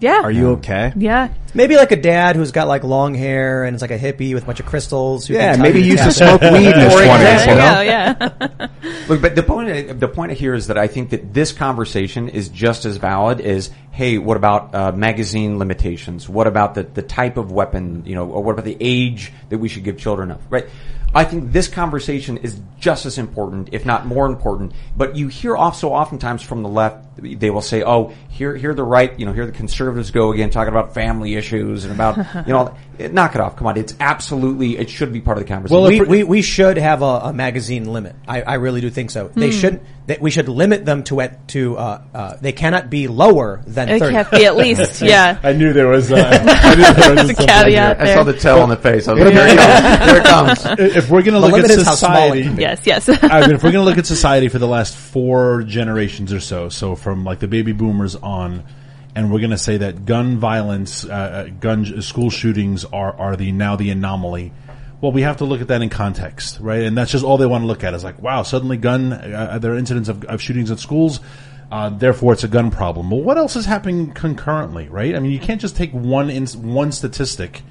yeah. 0.00 0.20
Are 0.22 0.30
you 0.30 0.50
okay? 0.52 0.92
Yeah. 0.96 1.28
Maybe 1.56 1.76
like 1.76 1.90
a 1.90 1.96
dad 1.96 2.36
who's 2.36 2.52
got 2.52 2.68
like 2.68 2.84
long 2.84 3.14
hair 3.14 3.64
and 3.64 3.74
is 3.74 3.80
like 3.82 3.90
a 3.90 3.98
hippie 3.98 4.34
with 4.34 4.42
a 4.42 4.46
bunch 4.46 4.60
of 4.60 4.66
crystals. 4.66 5.26
who 5.26 5.34
Yeah, 5.34 5.56
maybe 5.56 5.78
you 5.78 5.84
he 5.84 5.90
used 5.92 6.04
to 6.04 6.12
smoke 6.12 6.42
weed 6.42 6.66
in 6.68 6.80
his 6.80 6.92
20s, 6.92 7.18
There 7.18 7.44
you 7.44 7.50
you 7.50 7.56
know? 7.58 7.80
yeah. 7.80 8.68
Look, 9.08 9.22
but 9.22 9.34
the 9.34 9.42
point, 9.42 9.98
the 9.98 10.08
point 10.08 10.32
here 10.32 10.54
is 10.54 10.66
that 10.66 10.76
I 10.76 10.86
think 10.86 11.10
that 11.10 11.32
this 11.32 11.52
conversation 11.52 12.28
is 12.28 12.50
just 12.50 12.84
as 12.84 12.98
valid 12.98 13.40
as, 13.40 13.70
hey, 13.90 14.18
what 14.18 14.36
about 14.36 14.74
uh, 14.74 14.92
magazine 14.92 15.58
limitations? 15.58 16.28
What 16.28 16.46
about 16.46 16.74
the, 16.74 16.82
the 16.82 17.02
type 17.02 17.38
of 17.38 17.50
weapon, 17.52 18.04
you 18.04 18.14
know, 18.14 18.28
or 18.28 18.42
what 18.42 18.52
about 18.52 18.66
the 18.66 18.76
age 18.78 19.32
that 19.48 19.58
we 19.58 19.68
should 19.68 19.84
give 19.84 19.96
children 19.96 20.30
of, 20.32 20.40
right? 20.50 20.66
I 21.14 21.24
think 21.24 21.52
this 21.52 21.66
conversation 21.68 22.36
is 22.38 22.60
just 22.78 23.06
as 23.06 23.16
important, 23.16 23.70
if 23.72 23.86
not 23.86 24.04
more 24.04 24.26
important. 24.26 24.72
But 24.96 25.16
you 25.16 25.28
hear 25.28 25.56
off 25.56 25.76
so 25.76 25.94
oftentimes 25.94 26.42
from 26.42 26.62
the 26.62 26.68
left, 26.68 27.06
they 27.16 27.48
will 27.48 27.62
say, 27.62 27.82
"Oh, 27.82 28.12
here, 28.28 28.54
here 28.54 28.74
the 28.74 28.82
right, 28.82 29.18
you 29.18 29.24
know, 29.24 29.32
here 29.32 29.46
the 29.46 29.52
conservatives 29.52 30.10
go 30.10 30.32
again, 30.32 30.50
talking 30.50 30.68
about 30.68 30.92
family 30.92 31.34
issues 31.34 31.45
and 31.52 31.92
about, 31.92 32.16
you 32.46 32.52
know, 32.52 32.74
knock 33.10 33.34
it 33.34 33.40
off. 33.40 33.56
Come 33.56 33.66
on, 33.66 33.76
it's 33.76 33.94
absolutely, 34.00 34.76
it 34.78 34.88
should 34.90 35.12
be 35.12 35.20
part 35.20 35.38
of 35.38 35.44
the 35.44 35.48
conversation." 35.48 35.86
we, 35.88 36.00
we, 36.00 36.22
we 36.24 36.42
should 36.42 36.76
have 36.78 37.02
a, 37.02 37.04
a 37.24 37.32
magazine 37.32 37.84
limit. 37.92 38.16
I, 38.26 38.42
I 38.42 38.54
really 38.54 38.80
do 38.80 38.90
think 38.90 39.10
so. 39.10 39.28
They 39.28 39.50
Hmm. 39.50 39.56
should 39.58 39.80
that 40.06 40.20
we 40.20 40.30
should 40.30 40.48
limit 40.48 40.84
them 40.84 41.02
to 41.04 41.18
it 41.18 41.36
to 41.48 41.76
uh, 41.76 42.00
uh, 42.14 42.36
they 42.40 42.52
cannot 42.52 42.88
be 42.90 43.08
lower 43.08 43.60
than 43.66 43.88
It 43.88 43.98
thirty. 43.98 44.14
can't 44.14 44.30
be 44.30 44.44
at 44.46 44.54
least, 44.64 45.02
yeah. 45.02 45.38
I 45.42 45.52
knew 45.52 45.72
there 45.72 45.88
was. 45.88 46.12
Uh, 46.12 46.16
I 46.16 46.74
there 46.94 47.14
was 47.16 47.30
a 47.30 47.34
caveat 47.34 47.98
like 47.98 48.08
I 48.08 48.14
saw 48.14 48.22
the 48.22 48.32
tail 48.32 48.60
on 48.60 48.68
the 48.68 48.76
face. 48.76 49.08
I 49.08 49.14
was 49.14 49.24
like, 49.24 49.32
here 49.34 49.46
it 49.48 49.56
comes. 50.24 50.62
Here 50.62 50.72
it 50.72 50.76
comes. 50.78 50.96
If 50.96 51.10
we're 51.10 51.22
going 51.22 51.34
to 51.34 51.40
The 51.40 51.46
look 51.46 51.50
at 51.58 51.62
limit 51.62 51.70
is 51.72 51.84
how 51.86 51.94
small 51.96 52.32
it 52.32 52.44
society. 52.44 52.62
Yes, 52.62 52.80
yes. 52.84 53.08
I 53.08 53.40
mean, 53.40 53.52
if 53.56 53.62
we're 53.64 53.72
going 53.72 53.84
to 53.84 53.88
look 53.90 53.98
at 53.98 54.06
society 54.06 54.46
for 54.48 54.58
the 54.60 54.68
last 54.68 54.96
four 54.96 55.62
generations 55.64 56.32
or 56.32 56.38
so, 56.40 56.68
so 56.68 56.94
from 56.94 57.24
like 57.24 57.40
the 57.40 57.48
baby 57.48 57.72
boomers 57.72 58.14
on, 58.14 58.62
and 59.16 59.32
we're 59.32 59.40
going 59.40 59.50
to 59.50 59.58
say 59.58 59.78
that 59.78 60.04
gun 60.04 60.38
violence, 60.38 61.06
uh, 61.06 61.08
uh, 61.08 61.48
gun 61.48 62.02
school 62.02 62.28
shootings 62.28 62.84
are 62.84 63.18
are 63.18 63.34
the 63.34 63.50
now 63.50 63.74
the 63.74 63.90
anomaly. 63.90 64.52
Well, 65.00 65.10
we 65.10 65.22
have 65.22 65.38
to 65.38 65.44
look 65.46 65.62
at 65.62 65.68
that 65.68 65.82
in 65.82 65.88
context, 65.88 66.58
right? 66.60 66.82
And 66.82 66.96
that's 66.96 67.12
just 67.12 67.24
all 67.24 67.38
they 67.38 67.46
want 67.46 67.62
to 67.62 67.66
look 67.66 67.82
at 67.82 67.94
is 67.94 68.04
like, 68.04 68.20
wow, 68.20 68.42
suddenly 68.42 68.76
gun, 68.76 69.12
uh, 69.12 69.58
there 69.60 69.72
are 69.72 69.76
incidents 69.76 70.08
of, 70.08 70.24
of 70.24 70.40
shootings 70.40 70.70
at 70.70 70.78
schools. 70.78 71.20
Uh, 71.70 71.90
therefore, 71.90 72.32
it's 72.32 72.44
a 72.44 72.48
gun 72.48 72.70
problem. 72.70 73.10
Well, 73.10 73.20
what 73.22 73.36
else 73.36 73.56
is 73.56 73.66
happening 73.66 74.12
concurrently, 74.12 74.88
right? 74.88 75.14
I 75.14 75.18
mean, 75.18 75.32
you 75.32 75.38
can't 75.38 75.60
just 75.60 75.76
take 75.76 75.92
one 75.92 76.30
ins 76.30 76.56
one 76.56 76.92
statistic 76.92 77.62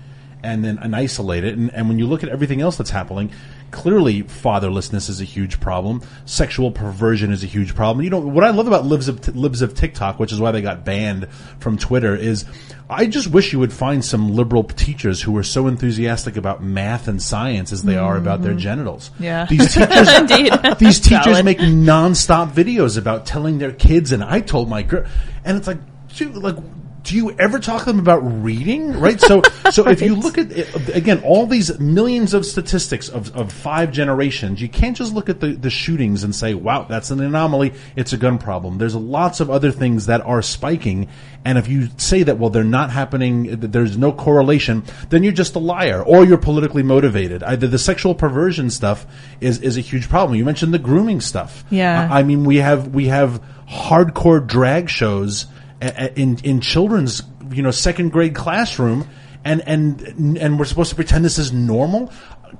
and 0.43 0.65
then 0.65 0.79
and 0.79 0.95
isolate 0.95 1.43
it. 1.43 1.55
And, 1.55 1.73
and 1.73 1.87
when 1.87 1.99
you 1.99 2.07
look 2.07 2.23
at 2.23 2.29
everything 2.29 2.61
else 2.61 2.77
that's 2.77 2.89
happening, 2.89 3.31
clearly 3.75 4.23
fatherlessness 4.23 5.09
is 5.09 5.19
a 5.19 5.25
huge 5.25 5.59
problem. 5.59 6.01
Sexual 6.23 6.71
perversion 6.71 7.33
is 7.33 7.43
a 7.43 7.47
huge 7.47 7.75
problem. 7.75 8.03
You 8.05 8.09
know 8.09 8.19
what 8.19 8.45
I 8.45 8.51
love 8.51 8.67
about 8.67 8.85
libs 8.85 9.09
of 9.09 9.35
libs 9.35 9.61
of 9.61 9.75
TikTok, 9.75 10.17
which 10.17 10.31
is 10.31 10.39
why 10.39 10.51
they 10.51 10.61
got 10.61 10.85
banned 10.85 11.27
from 11.59 11.77
Twitter, 11.77 12.15
is 12.15 12.45
I 12.89 13.05
just 13.05 13.27
wish 13.27 13.51
you 13.51 13.59
would 13.59 13.73
find 13.73 14.03
some 14.03 14.33
liberal 14.33 14.63
teachers 14.63 15.21
who 15.21 15.35
are 15.37 15.43
so 15.43 15.67
enthusiastic 15.67 16.37
about 16.37 16.63
math 16.63 17.09
and 17.09 17.21
science 17.21 17.73
as 17.73 17.83
they 17.83 17.97
are 17.97 18.15
about 18.15 18.41
their 18.41 18.51
mm-hmm. 18.51 18.59
genitals. 18.59 19.11
Yeah. 19.19 19.45
these 19.45 19.73
teachers, 19.73 20.13
Indeed. 20.13 20.53
these 20.79 20.99
teachers 21.01 21.25
Valid. 21.25 21.45
make 21.45 21.57
nonstop 21.59 22.53
videos 22.53 22.97
about 22.97 23.25
telling 23.25 23.57
their 23.57 23.73
kids, 23.73 24.13
and 24.13 24.23
I 24.23 24.39
told 24.39 24.69
my 24.69 24.83
girl, 24.83 25.05
and 25.43 25.57
it's 25.57 25.67
like, 25.67 25.79
dude, 26.15 26.37
like, 26.37 26.55
do 27.05 27.15
you 27.15 27.31
ever 27.37 27.59
talk 27.59 27.79
to 27.79 27.85
them 27.85 27.99
about 27.99 28.19
reading? 28.19 28.99
Right. 28.99 29.21
So, 29.21 29.41
so 29.71 29.87
if 29.87 30.01
you 30.01 30.15
look 30.15 30.37
at 30.37 30.51
it, 30.51 30.89
again 30.89 31.21
all 31.23 31.45
these 31.45 31.79
millions 31.79 32.33
of 32.33 32.45
statistics 32.45 33.07
of, 33.07 33.33
of 33.35 33.53
five 33.53 33.91
generations, 33.91 34.61
you 34.61 34.67
can't 34.67 34.97
just 34.97 35.13
look 35.13 35.29
at 35.29 35.39
the, 35.39 35.53
the 35.53 35.69
shootings 35.69 36.23
and 36.23 36.35
say, 36.35 36.53
"Wow, 36.53 36.83
that's 36.83 37.11
an 37.11 37.21
anomaly. 37.21 37.73
It's 37.95 38.11
a 38.11 38.17
gun 38.17 38.37
problem." 38.37 38.77
There's 38.77 38.95
lots 38.95 39.39
of 39.39 39.49
other 39.49 39.71
things 39.71 40.07
that 40.07 40.21
are 40.21 40.41
spiking, 40.41 41.07
and 41.45 41.57
if 41.57 41.69
you 41.69 41.87
say 41.97 42.23
that, 42.23 42.37
well, 42.37 42.49
they're 42.49 42.63
not 42.63 42.89
happening, 42.89 43.59
that 43.59 43.71
there's 43.71 43.97
no 43.97 44.11
correlation, 44.11 44.83
then 45.09 45.23
you're 45.23 45.31
just 45.31 45.55
a 45.55 45.59
liar 45.59 46.03
or 46.03 46.25
you're 46.25 46.37
politically 46.37 46.83
motivated. 46.83 47.43
Either 47.43 47.67
the 47.67 47.79
sexual 47.79 48.15
perversion 48.15 48.69
stuff 48.69 49.05
is 49.39 49.61
is 49.61 49.77
a 49.77 49.81
huge 49.81 50.09
problem. 50.09 50.37
You 50.37 50.43
mentioned 50.43 50.73
the 50.73 50.79
grooming 50.79 51.21
stuff. 51.21 51.63
Yeah. 51.69 52.09
I 52.11 52.25
I 52.25 52.27
mean, 52.27 52.45
we 52.45 52.57
have 52.57 52.87
we 52.87 53.05
have 53.09 53.43
hardcore 53.69 54.45
drag 54.45 54.89
shows 54.89 55.45
in 55.81 56.37
in 56.43 56.61
children's 56.61 57.23
you 57.51 57.61
know 57.61 57.71
second 57.71 58.09
grade 58.09 58.35
classroom, 58.35 59.07
and 59.43 59.61
and 59.67 60.37
and 60.37 60.59
we're 60.59 60.65
supposed 60.65 60.89
to 60.89 60.95
pretend 60.95 61.23
this 61.25 61.37
is 61.37 61.51
normal. 61.51 62.11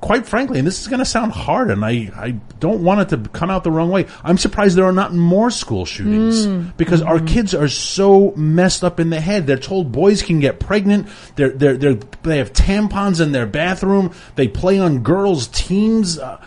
Quite 0.02 0.26
frankly, 0.28 0.58
and 0.60 0.68
this 0.68 0.82
is 0.82 0.88
going 0.88 1.00
to 1.00 1.06
sound 1.06 1.32
hard, 1.32 1.72
and 1.72 1.86
I, 1.86 2.12
I 2.18 2.32
don't 2.60 2.84
want 2.84 3.00
it 3.00 3.10
to 3.16 3.30
come 3.30 3.50
out 3.50 3.64
the 3.64 3.72
wrong 3.72 3.90
way. 3.92 4.08
I'm 4.26 4.38
surprised 4.38 4.76
there 4.76 4.84
are 4.84 4.92
not 4.92 5.14
more 5.14 5.50
school 5.50 5.86
shootings 5.86 6.46
Mm. 6.46 6.76
because 6.76 7.02
our 7.02 7.20
kids 7.22 7.54
are 7.56 7.70
so 7.70 8.34
messed 8.36 8.84
up 8.84 9.00
in 9.00 9.10
the 9.10 9.22
head. 9.22 9.48
They're 9.48 9.58
told 9.58 9.94
boys 9.94 10.22
can 10.22 10.42
get 10.42 10.60
pregnant. 10.60 11.08
They're 11.38 11.52
they're, 11.52 11.78
they're 11.78 12.00
they 12.24 12.40
have 12.40 12.52
tampons 12.52 13.22
in 13.22 13.32
their 13.32 13.46
bathroom. 13.46 14.12
They 14.36 14.50
play 14.50 14.80
on 14.80 15.00
girls' 15.02 15.48
teams. 15.48 16.20
Uh, 16.20 16.42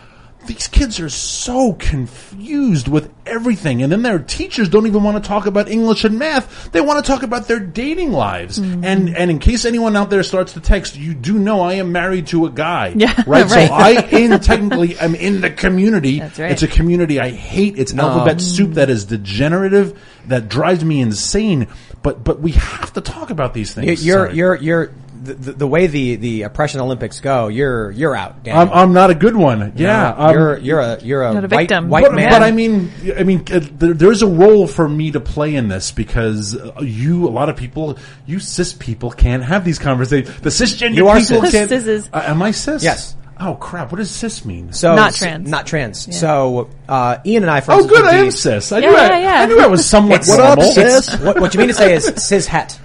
these 0.49 0.67
kids 0.67 0.99
are 0.99 1.09
so 1.09 1.73
confused 1.73 2.87
with 2.87 3.13
everything, 3.25 3.83
and 3.83 3.91
then 3.91 4.01
their 4.01 4.17
teachers 4.17 4.67
don't 4.67 4.87
even 4.87 5.03
want 5.03 5.21
to 5.23 5.27
talk 5.27 5.45
about 5.45 5.69
English 5.69 6.03
and 6.03 6.17
math. 6.17 6.71
They 6.71 6.81
want 6.81 7.03
to 7.05 7.09
talk 7.09 7.21
about 7.21 7.47
their 7.47 7.59
dating 7.59 8.11
lives. 8.11 8.57
Mm-hmm. 8.59 8.83
And 8.83 9.15
and 9.15 9.29
in 9.29 9.37
case 9.37 9.63
anyone 9.63 9.95
out 9.95 10.09
there 10.09 10.23
starts 10.23 10.53
to 10.53 10.59
text, 10.59 10.95
you 10.97 11.13
do 11.13 11.37
know 11.37 11.61
I 11.61 11.73
am 11.73 11.91
married 11.91 12.27
to 12.27 12.47
a 12.47 12.49
guy, 12.49 12.93
Yeah, 12.97 13.13
right? 13.27 13.45
right. 13.45 13.49
So 13.49 13.73
I 13.73 13.91
in 14.11 14.39
technically 14.39 14.97
am 14.97 15.13
in 15.13 15.41
the 15.41 15.51
community. 15.51 16.19
That's 16.19 16.39
right. 16.39 16.51
It's 16.51 16.63
a 16.63 16.67
community 16.67 17.19
I 17.19 17.29
hate. 17.29 17.77
It's 17.77 17.93
No. 17.93 18.07
alphabet 18.09 18.33
um, 18.33 18.39
soup 18.39 18.73
that 18.73 18.89
is 18.89 19.05
degenerative, 19.05 20.01
that 20.27 20.49
drives 20.49 20.83
me 20.83 20.99
insane. 20.99 21.67
But 22.01 22.23
but 22.23 22.39
we 22.39 22.53
have 22.53 22.91
to 22.93 23.01
talk 23.01 23.29
about 23.29 23.53
these 23.53 23.73
things. 23.73 24.03
You're 24.05 24.25
Sorry. 24.27 24.35
you're 24.35 24.55
you're 24.55 24.91
the, 25.21 25.33
the, 25.33 25.51
the 25.53 25.67
way 25.67 25.87
the 25.87 26.15
the 26.15 26.41
oppression 26.43 26.79
Olympics 26.81 27.19
go. 27.19 27.47
You're 27.47 27.91
you're 27.91 28.15
out. 28.15 28.43
Daniel. 28.43 28.61
I'm, 28.63 28.69
I'm 28.89 28.93
not 28.93 29.09
a 29.09 29.15
good 29.15 29.35
one. 29.35 29.73
Yeah, 29.75 29.87
No, 30.17 30.23
I'm- 30.25 30.33
you're 30.33 30.57
you're 30.57 30.79
a 30.79 30.99
you're 31.01 31.23
a, 31.23 31.31
a 31.31 31.41
white, 31.41 31.49
victim. 31.49 31.89
white 31.89 32.03
but, 32.05 32.13
man. 32.15 32.29
but 32.31 32.43
I 32.43 32.51
mean, 32.51 32.91
I 33.17 33.23
mean, 33.23 33.43
uh, 33.51 33.59
there, 33.77 33.93
there's 33.93 34.21
a 34.21 34.27
role 34.27 34.67
for 34.67 34.87
me 34.87 35.11
to 35.11 35.19
play 35.19 35.55
in 35.55 35.67
this 35.67 35.91
because 35.91 36.55
uh, 36.55 36.73
you, 36.81 37.27
a 37.27 37.29
lot 37.29 37.49
of 37.49 37.55
people, 37.57 37.97
you 38.25 38.39
cis 38.39 38.73
people 38.73 39.11
can't 39.11 39.43
have 39.43 39.65
these 39.65 39.79
conversations. 39.79 40.39
The 40.41 40.49
cisgender 40.49 40.95
You 40.95 41.07
are 41.09 41.19
people 41.19 41.41
cis. 41.43 41.51
can't. 41.51 41.69
Cises. 41.69 42.09
Uh, 42.13 42.23
am 42.25 42.41
I 42.41 42.51
cis? 42.51 42.83
Yes. 42.83 43.15
Oh 43.41 43.55
crap! 43.55 43.89
What 43.89 43.99
does 43.99 44.11
cis 44.11 44.43
mean? 44.43 44.73
so 44.73 44.95
Not 44.95 45.09
s- 45.13 45.19
trans. 45.19 45.49
not 45.49 45.65
trans. 45.65 46.13
So 46.19 46.69
uh, 46.89 47.19
Ian 47.25 47.43
and 47.43 47.49
I, 47.49 47.61
for 47.61 47.71
oh, 47.71 47.75
instance, 47.77 47.97
good. 47.97 48.05
I 48.05 48.15
am 48.17 48.31
cis. 48.31 48.71
I 48.73 48.79
Yeah, 48.79 48.89
knew 48.89 48.95
I, 48.97 49.07
yeah, 49.07 49.17
yeah. 49.19 49.41
I 49.41 49.45
knew 49.45 49.59
I 49.61 49.67
was 49.67 49.85
somewhat 49.85 50.19
It's, 50.19 50.37
normal. 50.37 50.63
it's- 50.65 51.19
what, 51.21 51.39
what 51.39 51.53
you 51.53 51.59
mean 51.59 51.69
to 51.69 51.73
say 51.73 51.93
is 51.93 52.03
cis 52.17 52.47
het, 52.47 52.77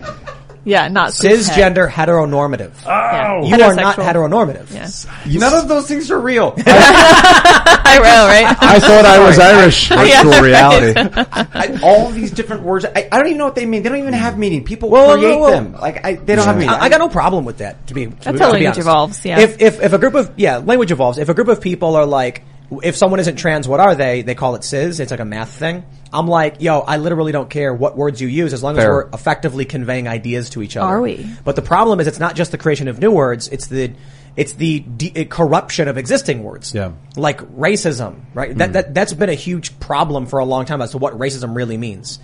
Yeah, 0.64 0.88
not 0.88 1.10
cishet. 1.10 1.50
cisgender 1.50 1.88
heteronormative. 1.90 2.72
Oh. 2.84 2.88
Yeah. 2.88 3.38
Oh. 3.42 3.46
You 3.46 3.62
are 3.64 3.74
not 3.74 3.96
heteronormative. 3.96 4.72
Yeah. 4.72 5.38
None 5.38 5.52
of 5.54 5.68
those 5.68 5.86
things 5.86 6.10
are 6.10 6.18
real. 6.18 6.54
I 6.66 7.98
know, 8.02 8.26
right? 8.26 8.56
I 8.60 8.78
thought 8.80 9.04
I 9.04 9.24
was 9.24 9.38
Irish. 9.38 9.88
Virtual 9.90 10.06
Yeah, 10.06 10.40
reality. 10.40 10.94
I, 10.96 11.78
all 11.82 12.10
these 12.10 12.30
different 12.30 12.62
words, 12.62 12.84
I, 12.84 13.08
I 13.12 13.18
don't 13.18 13.26
even 13.26 13.38
know 13.38 13.44
what 13.44 13.54
they 13.54 13.66
mean. 13.66 13.82
They 13.82 13.88
don't 13.88 13.98
even 13.98 14.14
have 14.14 14.38
meaning. 14.38 14.64
People 14.64 14.88
Well, 14.90 15.16
create 15.16 15.30
well, 15.30 15.40
well. 15.40 15.50
them. 15.52 15.72
Like 15.74 16.04
I, 16.04 16.14
they 16.14 16.34
don't 16.34 16.46
have 16.46 16.56
meaning. 16.56 16.70
I, 16.70 16.84
I 16.84 16.88
got 16.88 16.98
no 16.98 17.08
problem 17.08 17.44
with 17.44 17.58
that. 17.58 17.86
To 17.88 17.94
be, 17.94 18.06
to 18.06 18.10
That's 18.16 18.32
be- 18.32 18.38
how 18.38 18.46
to 18.46 18.52
language 18.52 18.66
honest. 18.66 18.78
evolves, 18.80 19.24
yeah. 19.24 19.40
If 19.40 19.60
if 19.60 19.82
if 19.82 19.92
a 19.92 19.98
group 19.98 20.14
of 20.14 20.32
yeah, 20.36 20.58
language 20.58 20.90
evolves. 20.92 21.18
If 21.18 21.28
a 21.28 21.34
group 21.34 21.48
of 21.48 21.60
people 21.60 21.94
are 21.96 22.06
like, 22.06 22.42
if 22.82 22.96
someone 22.96 23.20
isn't 23.20 23.36
trans, 23.36 23.68
what 23.68 23.80
are 23.80 23.94
they? 23.94 24.22
They 24.22 24.34
call 24.34 24.54
it 24.54 24.64
cis. 24.64 24.98
It's 24.98 25.10
like 25.10 25.20
a 25.20 25.24
math 25.24 25.50
thing. 25.50 25.84
I'm 26.14 26.28
like, 26.28 26.60
yo, 26.60 26.80
I 26.80 26.98
literally 26.98 27.32
don't 27.32 27.50
care 27.50 27.74
what 27.74 27.96
words 27.96 28.20
you 28.20 28.28
use 28.28 28.52
as 28.52 28.62
long 28.62 28.78
as 28.78 28.84
we're 28.86 29.08
effectively 29.12 29.64
conveying 29.64 30.06
ideas 30.06 30.50
to 30.50 30.62
each 30.62 30.76
other. 30.76 30.86
Are 30.86 31.00
we? 31.02 31.28
But 31.44 31.56
the 31.56 31.62
problem 31.62 31.98
is, 31.98 32.06
it's 32.06 32.20
not 32.20 32.36
just 32.36 32.52
the 32.52 32.58
creation 32.58 32.86
of 32.86 33.00
new 33.00 33.10
words. 33.10 33.48
It's 33.48 33.66
the 33.66 33.92
it's 34.36 34.52
the 34.54 34.80
de- 34.80 35.24
corruption 35.26 35.88
of 35.88 35.98
existing 35.98 36.42
words. 36.42 36.74
Yeah. 36.74 36.92
Like 37.16 37.40
racism, 37.56 38.22
right? 38.34 38.52
Hmm. 38.52 38.58
That, 38.58 38.72
that, 38.72 38.94
that's 38.94 39.12
been 39.12 39.28
a 39.28 39.34
huge 39.34 39.78
problem 39.78 40.26
for 40.26 40.38
a 40.38 40.44
long 40.44 40.64
time 40.64 40.82
as 40.82 40.92
to 40.92 40.98
what 40.98 41.18
racism 41.18 41.54
really 41.54 41.76
means. 41.76 42.18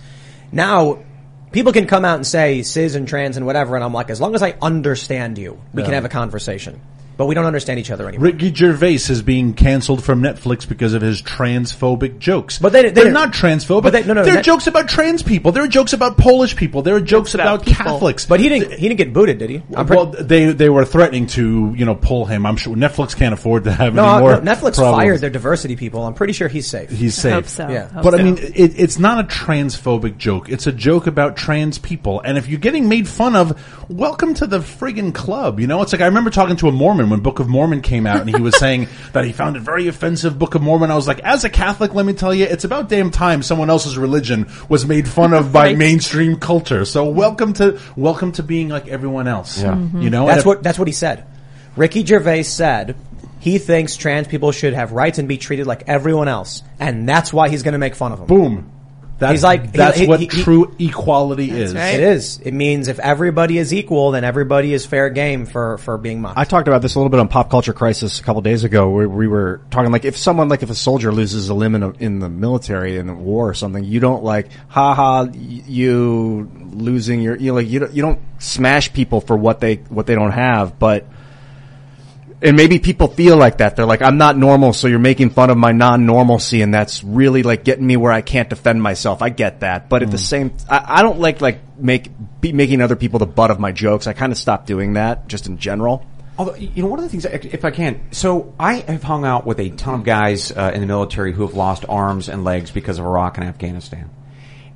Now, 0.51 1.03
people 1.51 1.71
can 1.71 1.87
come 1.87 2.03
out 2.03 2.15
and 2.15 2.27
say 2.27 2.63
cis 2.63 2.95
and 2.95 3.07
trans 3.07 3.37
and 3.37 3.45
whatever, 3.45 3.75
and 3.75 3.83
I'm 3.83 3.93
like, 3.93 4.09
as 4.09 4.19
long 4.19 4.35
as 4.35 4.43
I 4.43 4.55
understand 4.61 5.37
you, 5.37 5.61
we 5.73 5.83
can 5.83 5.93
have 5.93 6.05
a 6.05 6.09
conversation. 6.09 6.81
But 7.17 7.27
we 7.27 7.35
don't 7.35 7.45
understand 7.45 7.79
each 7.79 7.91
other 7.91 8.07
anymore. 8.07 8.25
Ricky 8.25 8.53
Gervais 8.53 8.95
is 8.95 9.21
being 9.21 9.53
canceled 9.53 10.03
from 10.03 10.21
Netflix 10.23 10.67
because 10.67 10.93
of 10.93 11.01
his 11.01 11.21
transphobic 11.21 12.17
jokes. 12.19 12.57
But 12.59 12.73
they- 12.73 12.83
they 12.83 12.89
they're 12.89 13.13
didn't- 13.13 13.33
transphobic. 13.33 13.83
but 13.83 13.93
they- 13.93 14.03
no, 14.03 14.13
no, 14.13 14.23
there 14.23 14.33
are 14.33 14.35
that- 14.37 14.45
jokes 14.45 14.65
about 14.67 14.87
trans 14.89 15.21
people. 15.21 15.51
There 15.51 15.63
are 15.63 15.67
jokes 15.67 15.93
about 15.93 16.17
Polish 16.17 16.55
people. 16.55 16.81
There 16.81 16.95
are 16.95 17.01
jokes 17.01 17.33
about 17.35 17.61
about. 17.63 17.65
Catholics. 17.65 18.25
But 18.25 18.39
he 18.39 18.49
didn't, 18.49 18.73
he 18.73 18.87
didn't 18.87 18.97
get 18.97 19.13
booted, 19.13 19.37
did 19.37 19.49
he? 19.49 19.61
I'm 19.75 19.85
pretty- 19.85 20.03
well, 20.03 20.05
they 20.19 20.51
they 20.51 20.69
were 20.69 20.85
threatening 20.85 21.27
to 21.27 21.73
you 21.77 21.85
know 21.85 21.95
pull 21.95 22.25
him. 22.25 22.45
I'm 22.45 22.55
sure 22.57 22.75
Netflix 22.75 23.15
can't 23.15 23.33
afford 23.33 23.65
to 23.65 23.71
have 23.71 23.93
no, 23.93 24.03
any 24.03 24.11
uh, 24.11 24.19
more. 24.19 24.41
no, 24.41 24.51
Netflix 24.53 24.75
problems. 24.75 24.97
fired 24.97 25.21
their 25.21 25.29
diversity 25.29 25.75
people. 25.75 26.03
I'm 26.05 26.13
pretty 26.13 26.33
sure 26.33 26.47
he's 26.47 26.67
safe. 26.67 26.89
He's 26.89 27.15
safe. 27.15 27.33
Hope 27.33 27.47
so. 27.47 27.67
Yeah. 27.69 27.87
Hope 27.89 28.03
But 28.03 28.19
I 28.19 28.23
mean, 28.23 28.37
it, 28.37 28.79
it's 28.79 28.97
not 28.99 29.19
a 29.23 29.27
transphobic 29.27 30.17
joke. 30.17 30.49
It's 30.49 30.67
a 30.67 30.71
joke 30.71 31.07
about 31.07 31.35
trans 31.35 31.77
people. 31.77 32.21
And 32.21 32.37
if 32.37 32.47
you're 32.47 32.59
getting 32.59 32.87
made 32.89 33.07
fun 33.07 33.35
of, 33.35 33.53
welcome 33.89 34.33
to 34.35 34.47
the 34.47 34.59
friggin' 34.59 35.13
club. 35.13 35.59
You 35.59 35.67
know, 35.67 35.81
it's 35.81 35.91
like 35.91 36.01
I 36.01 36.05
remember 36.05 36.29
talking 36.29 36.55
to 36.57 36.67
a 36.67 36.71
Mormon 36.71 37.00
when 37.09 37.19
Book 37.21 37.39
of 37.39 37.47
Mormon 37.47 37.81
came 37.81 38.05
out, 38.05 38.21
and 38.21 38.29
he 38.29 38.41
was 38.41 38.55
saying 38.57 38.87
that 39.13 39.25
he 39.25 39.31
found 39.31 39.55
it 39.57 39.61
very 39.61 39.87
offensive. 39.87 40.37
Book 40.37 40.55
of 40.55 40.61
Mormon. 40.61 40.91
I 40.91 40.95
was 40.95 41.07
like, 41.07 41.19
as 41.21 41.43
a 41.43 41.49
Catholic, 41.49 41.93
let 41.93 42.05
me 42.05 42.13
tell 42.13 42.33
you, 42.33 42.45
it's 42.45 42.63
about 42.63 42.89
damn 42.89 43.11
time 43.11 43.41
someone 43.43 43.69
else's 43.69 43.97
religion 43.97 44.49
was 44.69 44.85
made 44.85 45.07
fun 45.07 45.33
of 45.33 45.51
by 45.51 45.67
Right. 45.67 45.77
mainstream 45.77 46.35
culture. 46.37 46.85
So 46.85 47.05
welcome 47.09 47.53
to 47.53 47.79
welcome 47.95 48.31
to 48.33 48.43
being 48.43 48.69
like 48.69 48.87
everyone 48.87 49.27
else. 49.27 49.61
Yeah. 49.61 49.71
Mm-hmm. 49.73 50.01
You 50.01 50.09
know, 50.09 50.25
That's 50.27 50.37
And 50.37 50.39
if- 50.41 50.45
what 50.45 50.63
that's 50.63 50.79
what 50.79 50.87
he 50.87 50.93
said. 50.93 51.25
Ricky 51.75 52.05
Gervais 52.05 52.43
said 52.43 52.95
he 53.39 53.57
thinks 53.57 53.95
trans 53.95 54.27
people 54.27 54.51
should 54.51 54.73
have 54.73 54.91
rights 54.91 55.17
and 55.19 55.27
be 55.27 55.37
treated 55.37 55.65
like 55.65 55.83
everyone 55.87 56.27
else, 56.27 56.63
and 56.79 57.07
that's 57.07 57.31
why 57.33 57.49
he's 57.49 57.63
going 57.63 57.71
to 57.73 57.77
make 57.79 57.95
fun 57.95 58.11
of 58.11 58.19
them. 58.19 58.27
Boom. 58.27 58.71
That's 59.21 59.33
He's 59.33 59.43
like- 59.43 59.71
that's 59.71 59.99
he- 59.99 60.07
what 60.07 60.19
he- 60.19 60.25
he- 60.25 60.41
true 60.41 60.73
equality 60.79 61.51
is. 61.51 61.75
right. 61.75 61.93
It 61.93 61.99
is. 61.99 62.39
It 62.43 62.55
means 62.55 62.87
if 62.87 62.97
everybody 62.97 63.59
is 63.59 63.71
equal, 63.71 64.09
then 64.09 64.23
everybody 64.23 64.73
is 64.73 64.83
fair 64.87 65.11
game 65.11 65.45
for 65.45 65.77
for 65.77 65.99
being 65.99 66.21
mocked. 66.21 66.39
I 66.39 66.43
talked 66.43 66.67
about 66.67 66.81
this 66.81 66.95
a 66.95 66.99
little 66.99 67.11
bit 67.11 67.19
on 67.19 67.27
Pop 67.27 67.51
Culture 67.51 67.71
Crisis 67.71 68.19
a 68.19 68.23
couple 68.23 68.41
days 68.41 68.63
ago, 68.63 68.89
where 68.89 69.07
we 69.07 69.27
were 69.27 69.61
talking 69.69 69.91
like 69.91 70.05
if 70.05 70.17
someone 70.17 70.49
like 70.49 70.63
if 70.63 70.71
a 70.71 70.75
soldier 70.75 71.11
loses 71.11 71.49
a 71.49 71.53
limb 71.53 71.75
in, 71.75 71.83
a, 71.83 71.91
in 71.99 72.17
the 72.17 72.29
military 72.29 72.97
in 72.97 73.09
a 73.09 73.13
war 73.13 73.47
or 73.47 73.53
something, 73.53 73.83
you 73.83 73.99
don't 73.99 74.23
like 74.23 74.47
ha 74.69 74.95
ha 74.95 75.27
you 75.31 76.49
losing 76.73 77.21
your 77.21 77.35
you 77.35 77.53
like 77.53 77.67
you 77.69 77.79
don't, 77.81 77.93
you 77.93 78.01
don't 78.01 78.19
smash 78.39 78.91
people 78.91 79.21
for 79.21 79.37
what 79.37 79.59
they 79.59 79.75
what 79.89 80.07
they 80.07 80.15
don't 80.15 80.31
have, 80.31 80.79
but 80.79 81.05
and 82.41 82.57
maybe 82.57 82.79
people 82.79 83.07
feel 83.07 83.37
like 83.37 83.59
that. 83.59 83.75
They're 83.75 83.85
like, 83.85 84.01
I'm 84.01 84.17
not 84.17 84.37
normal, 84.37 84.73
so 84.73 84.87
you're 84.87 84.99
making 84.99 85.29
fun 85.29 85.49
of 85.49 85.57
my 85.57 85.71
non-normalcy, 85.71 86.61
and 86.61 86.73
that's 86.73 87.03
really 87.03 87.43
like 87.43 87.63
getting 87.63 87.85
me 87.85 87.97
where 87.97 88.11
I 88.11 88.21
can't 88.21 88.49
defend 88.49 88.81
myself. 88.81 89.21
I 89.21 89.29
get 89.29 89.59
that, 89.59 89.89
but 89.89 90.01
at 90.03 90.11
the 90.11 90.17
same, 90.17 90.53
I, 90.69 90.99
I 90.99 91.01
don't 91.01 91.19
like 91.19 91.41
like 91.41 91.77
make 91.77 92.09
be 92.41 92.51
making 92.53 92.81
other 92.81 92.95
people 92.95 93.19
the 93.19 93.25
butt 93.27 93.51
of 93.51 93.59
my 93.59 93.71
jokes. 93.71 94.07
I 94.07 94.13
kind 94.13 94.31
of 94.31 94.37
stopped 94.37 94.67
doing 94.67 94.93
that 94.93 95.27
just 95.27 95.47
in 95.47 95.57
general. 95.57 96.05
Although, 96.37 96.55
you 96.55 96.81
know, 96.81 96.89
one 96.89 96.97
of 96.97 97.03
the 97.03 97.09
things, 97.09 97.25
if 97.25 97.65
I 97.65 97.69
can, 97.69 98.11
so 98.11 98.55
I 98.59 98.75
have 98.75 99.03
hung 99.03 99.25
out 99.25 99.45
with 99.45 99.59
a 99.59 99.69
ton 99.69 99.93
of 99.93 100.03
guys 100.03 100.51
uh, 100.51 100.71
in 100.73 100.81
the 100.81 100.87
military 100.87 101.33
who 101.33 101.43
have 101.43 101.53
lost 101.53 101.85
arms 101.87 102.29
and 102.29 102.43
legs 102.43 102.71
because 102.71 102.97
of 102.97 103.05
Iraq 103.05 103.37
and 103.37 103.45
Afghanistan. 103.45 104.09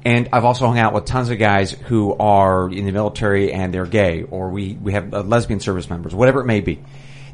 And 0.03 0.29
I've 0.31 0.45
also 0.45 0.67
hung 0.67 0.77
out 0.77 0.93
with 0.93 1.05
tons 1.05 1.31
of 1.31 1.39
guys 1.39 1.71
who 1.71 2.13
are 2.13 2.69
in 2.69 2.85
the 2.85 2.91
military 2.91 3.51
and 3.51 3.73
they're 3.73 3.87
gay, 3.87 4.21
or 4.21 4.49
we, 4.49 4.73
we 4.73 4.93
have 4.93 5.11
uh, 5.11 5.21
lesbian 5.23 5.59
service 5.59 5.89
members, 5.89 6.13
whatever 6.13 6.41
it 6.41 6.45
may 6.45 6.61
be. 6.61 6.83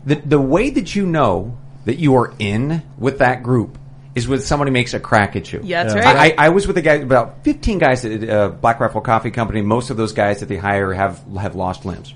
The, 0.06 0.16
the 0.16 0.40
way 0.42 0.70
that 0.72 0.96
you 0.96 1.06
know 1.06 1.58
that 1.86 1.96
you 2.00 2.16
are 2.16 2.34
in 2.40 2.82
with 2.98 3.20
that 3.20 3.44
group 3.44 3.78
is 4.14 4.28
when 4.28 4.40
somebody 4.40 4.72
makes 4.72 4.94
a 4.94 5.00
crack 5.00 5.36
at 5.36 5.52
you. 5.54 5.62
Yeah, 5.64 5.84
that's 5.84 5.96
Yeah. 5.96 6.14
right. 6.14 6.34
I, 6.38 6.46
I 6.48 6.50
was 6.50 6.68
with 6.68 6.78
a 6.78 6.82
guy, 6.82 6.96
about 6.96 7.44
15 7.44 7.78
guys 7.78 8.04
at 8.04 8.30
uh, 8.30 8.50
Black 8.50 8.80
Rifle 8.80 9.02
Coffee 9.02 9.32
Company. 9.32 9.62
Most 9.62 9.90
of 9.90 9.98
those 9.98 10.12
guys 10.14 10.42
that 10.42 10.48
they 10.48 10.58
hire 10.58 10.92
have, 10.94 11.24
have 11.40 11.56
lost 11.56 11.86
limbs. 11.86 12.14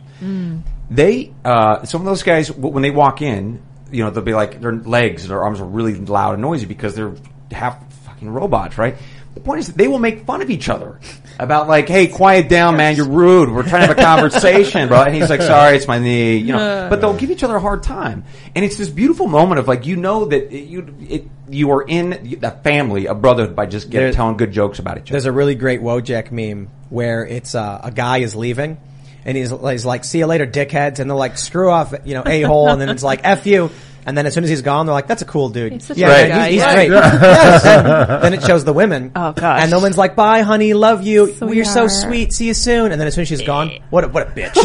They, 0.90 1.34
uh, 1.44 1.84
some 1.86 2.02
of 2.02 2.06
those 2.06 2.24
guys, 2.24 2.52
when 2.52 2.84
they 2.84 2.92
walk 2.92 3.22
in, 3.22 3.62
you 3.92 4.04
know, 4.04 4.10
they'll 4.10 4.24
be 4.24 4.34
like, 4.34 4.62
their 4.62 4.74
legs 4.74 5.24
and 5.24 5.32
their 5.32 5.42
arms 5.44 5.60
are 5.62 5.66
really 5.66 5.96
loud 5.96 6.34
and 6.34 6.42
noisy 6.42 6.66
because 6.66 6.96
they're 6.96 7.14
half 7.52 7.78
fucking 8.04 8.30
robots, 8.30 8.78
right? 8.78 8.98
The 9.46 9.50
point 9.50 9.60
is 9.60 9.68
that 9.68 9.78
they 9.78 9.88
will 9.88 10.00
make 10.00 10.26
fun 10.26 10.42
of 10.42 10.50
each 10.50 10.70
other 10.70 11.00
about 11.38 11.68
like, 11.68 11.88
hey, 11.88 12.08
quiet 12.08 12.50
down, 12.50 12.78
man, 12.78 12.96
you're 12.96 13.08
rude. 13.08 13.52
We're 13.52 13.62
trying 13.62 13.88
to 13.88 13.94
have 13.94 14.00
a 14.00 14.02
conversation, 14.02 14.88
bro. 14.88 15.04
And 15.04 15.14
he's 15.14 15.30
like, 15.30 15.44
sorry, 15.44 15.78
it's 15.78 15.88
my 15.88 16.00
knee, 16.00 16.38
you 16.38 16.52
know. 16.52 16.88
But 16.90 17.00
they'll 17.00 17.14
give 17.14 17.30
each 17.30 17.44
other 17.44 17.56
a 17.56 17.60
hard 17.60 17.84
time. 17.84 18.24
And 18.56 18.66
it's 18.66 18.76
this 18.76 18.90
beautiful 18.90 19.28
moment 19.28 19.60
of 19.60 19.68
like, 19.68 19.86
you 19.86 19.98
know 19.98 20.26
that 20.26 20.52
it, 20.52 20.64
you, 20.64 20.96
it, 21.08 21.28
you 21.48 21.70
are 21.74 21.84
in 21.84 22.40
the 22.42 22.50
family, 22.64 23.06
a 23.06 23.14
brotherhood 23.14 23.56
by 23.56 23.68
just 23.68 23.92
getting, 23.92 24.14
telling 24.16 24.36
good 24.38 24.52
jokes 24.52 24.80
about 24.80 24.98
each 24.98 25.04
other. 25.04 25.12
There's 25.12 25.26
a 25.28 25.32
really 25.32 25.54
great 25.54 25.80
Wojak 25.80 26.32
meme 26.32 26.72
where 26.90 27.24
it's 27.24 27.54
uh, 27.54 27.82
a 27.84 27.92
guy 27.92 28.18
is 28.18 28.36
leaving, 28.36 28.80
and 29.26 29.38
he's, 29.38 29.52
he's 29.52 29.86
like, 29.86 30.06
"See 30.06 30.18
you 30.18 30.26
later, 30.26 30.48
dickheads," 30.48 30.98
and 30.98 31.08
they're 31.08 31.16
like, 31.16 31.38
"Screw 31.38 31.70
off, 31.70 31.94
you 32.04 32.16
know, 32.16 32.24
a 32.26 32.42
hole," 32.42 32.70
and 32.70 32.82
then 32.82 32.90
it's 32.90 33.04
like, 33.04 33.22
"F 33.24 33.46
you." 33.46 33.70
And 34.06 34.18
then 34.18 34.26
as 34.28 34.34
soon 34.34 34.44
as 34.44 34.50
he's 34.50 34.62
gone, 34.62 34.86
they're 34.86 34.94
like, 34.94 35.08
"That's 35.08 35.22
a 35.22 35.26
cool 35.26 35.50
dude. 35.50 35.74
He's 35.74 35.86
such 35.86 35.98
yeah, 35.98 36.08
a 36.08 36.10
man, 36.10 36.28
good 36.28 36.34
guy, 36.34 36.46
he's, 36.46 36.54
he's 36.54 36.62
yeah. 36.62 36.74
great." 36.76 36.90
Yes. 36.92 37.64
Then, 37.64 37.86
then 38.22 38.34
it 38.36 38.44
shows 38.44 38.64
the 38.64 38.74
women. 38.74 39.12
Oh, 39.16 39.32
gosh. 39.34 39.64
And 39.64 39.72
the 39.72 39.78
woman's 39.78 39.98
like, 39.98 40.16
"Bye, 40.16 40.42
honey, 40.42 40.74
love 40.74 41.04
you. 41.04 41.26
You're 41.28 41.66
so 41.66 41.88
Sweetheart. 41.88 41.92
sweet. 41.92 42.34
See 42.34 42.48
you 42.48 42.54
soon." 42.54 42.92
And 42.92 43.00
then 43.02 43.08
as 43.08 43.16
soon 43.16 43.24
as 43.24 43.28
she's 43.28 43.42
gone, 43.42 43.70
eh. 43.72 43.80
what 43.90 44.04
a, 44.04 44.08
what 44.10 44.28
a 44.28 44.32
bitch. 44.32 44.54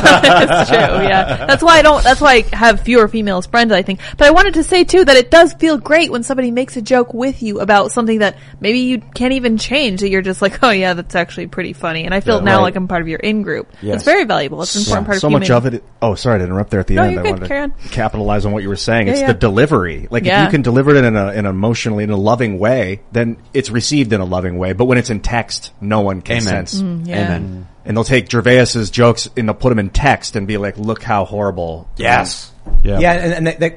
That's 0.00 0.70
true. 0.70 0.78
Yeah, 0.78 1.46
that's 1.46 1.62
why 1.62 1.78
I 1.78 1.82
don't. 1.82 2.02
That's 2.02 2.20
why 2.20 2.44
I 2.52 2.56
have 2.56 2.80
fewer 2.80 3.08
female 3.08 3.40
friends. 3.42 3.72
I 3.72 3.82
think. 3.82 4.00
But 4.16 4.26
I 4.26 4.30
wanted 4.30 4.54
to 4.54 4.64
say 4.64 4.84
too 4.84 5.04
that 5.04 5.16
it 5.16 5.30
does 5.30 5.52
feel 5.54 5.78
great 5.78 6.10
when 6.10 6.22
somebody 6.22 6.50
makes 6.50 6.76
a 6.76 6.82
joke 6.82 7.14
with 7.14 7.42
you 7.42 7.60
about 7.60 7.92
something 7.92 8.18
that 8.20 8.36
maybe 8.60 8.80
you 8.80 8.98
can't 9.00 9.32
even 9.34 9.56
change. 9.58 10.00
That 10.00 10.10
you're 10.10 10.22
just 10.22 10.42
like, 10.42 10.62
oh 10.62 10.70
yeah, 10.70 10.94
that's 10.94 11.14
actually 11.14 11.46
pretty 11.46 11.72
funny. 11.72 12.04
And 12.04 12.14
I 12.14 12.20
feel 12.20 12.36
Yeah. 12.38 12.44
now 12.44 12.56
Right. 12.58 12.62
like 12.64 12.76
I'm 12.76 12.88
part 12.88 13.02
of 13.02 13.08
your 13.08 13.18
in 13.20 13.42
group. 13.42 13.70
Yes. 13.80 13.96
It's 13.96 14.04
very 14.04 14.24
valuable. 14.24 14.62
It's 14.62 14.74
an 14.74 14.80
important 14.82 15.02
Yeah, 15.02 15.06
part 15.06 15.16
of 15.16 15.20
so 15.20 15.28
human. 15.28 15.40
much 15.40 15.50
of 15.50 15.66
it. 15.74 15.84
Oh, 16.02 16.14
sorry 16.14 16.38
to 16.40 16.44
interrupt 16.44 16.70
there 16.70 16.80
at 16.80 16.86
the 16.86 16.94
No, 16.94 17.02
end. 17.04 17.12
you're 17.12 17.20
I 17.20 17.24
good. 17.24 17.30
wanted 17.32 17.48
Carry 17.48 17.60
on. 17.62 17.70
to 17.72 17.88
capitalize 17.88 18.44
on 18.46 18.52
what 18.52 18.62
you 18.62 18.68
were 18.68 18.76
saying. 18.80 19.06
Yeah, 19.06 19.12
it's 19.12 19.20
yeah. 19.22 19.26
the 19.28 19.34
delivery. 19.34 20.08
Like 20.10 20.24
Yeah. 20.24 20.42
if 20.42 20.48
you 20.48 20.50
can 20.50 20.62
deliver 20.62 20.94
it 20.94 21.04
in 21.04 21.16
a, 21.16 21.32
in 21.32 21.46
a 21.46 21.50
emotionally 21.50 22.04
in 22.04 22.10
a 22.10 22.16
loving 22.16 22.58
way, 22.58 23.00
then 23.12 23.36
it's 23.54 23.70
received 23.70 24.12
in 24.12 24.20
a 24.20 24.24
loving 24.24 24.58
way. 24.58 24.72
But 24.72 24.86
when 24.86 24.98
it's 24.98 25.10
in 25.10 25.20
text, 25.20 25.72
no 25.80 26.00
one 26.00 26.22
can 26.22 26.38
Amen. 26.38 26.66
sense. 26.66 26.80
Mm, 26.82 27.06
yeah. 27.06 27.24
Amen. 27.24 27.68
And 27.84 27.96
they'll 27.96 28.04
take 28.04 28.30
Gervais's 28.30 28.90
jokes 28.90 29.28
and 29.36 29.48
they'll 29.48 29.54
put 29.54 29.70
them 29.70 29.78
in 29.78 29.90
text 29.90 30.36
and 30.36 30.46
be 30.46 30.58
like, 30.58 30.76
"Look 30.78 31.02
how 31.02 31.24
horrible." 31.24 31.88
Yes. 31.96 32.52
Yeah. 32.82 32.98
Yeah, 33.00 33.12
and, 33.12 33.32
and 33.32 33.46
they, 33.46 33.54
they, 33.54 33.76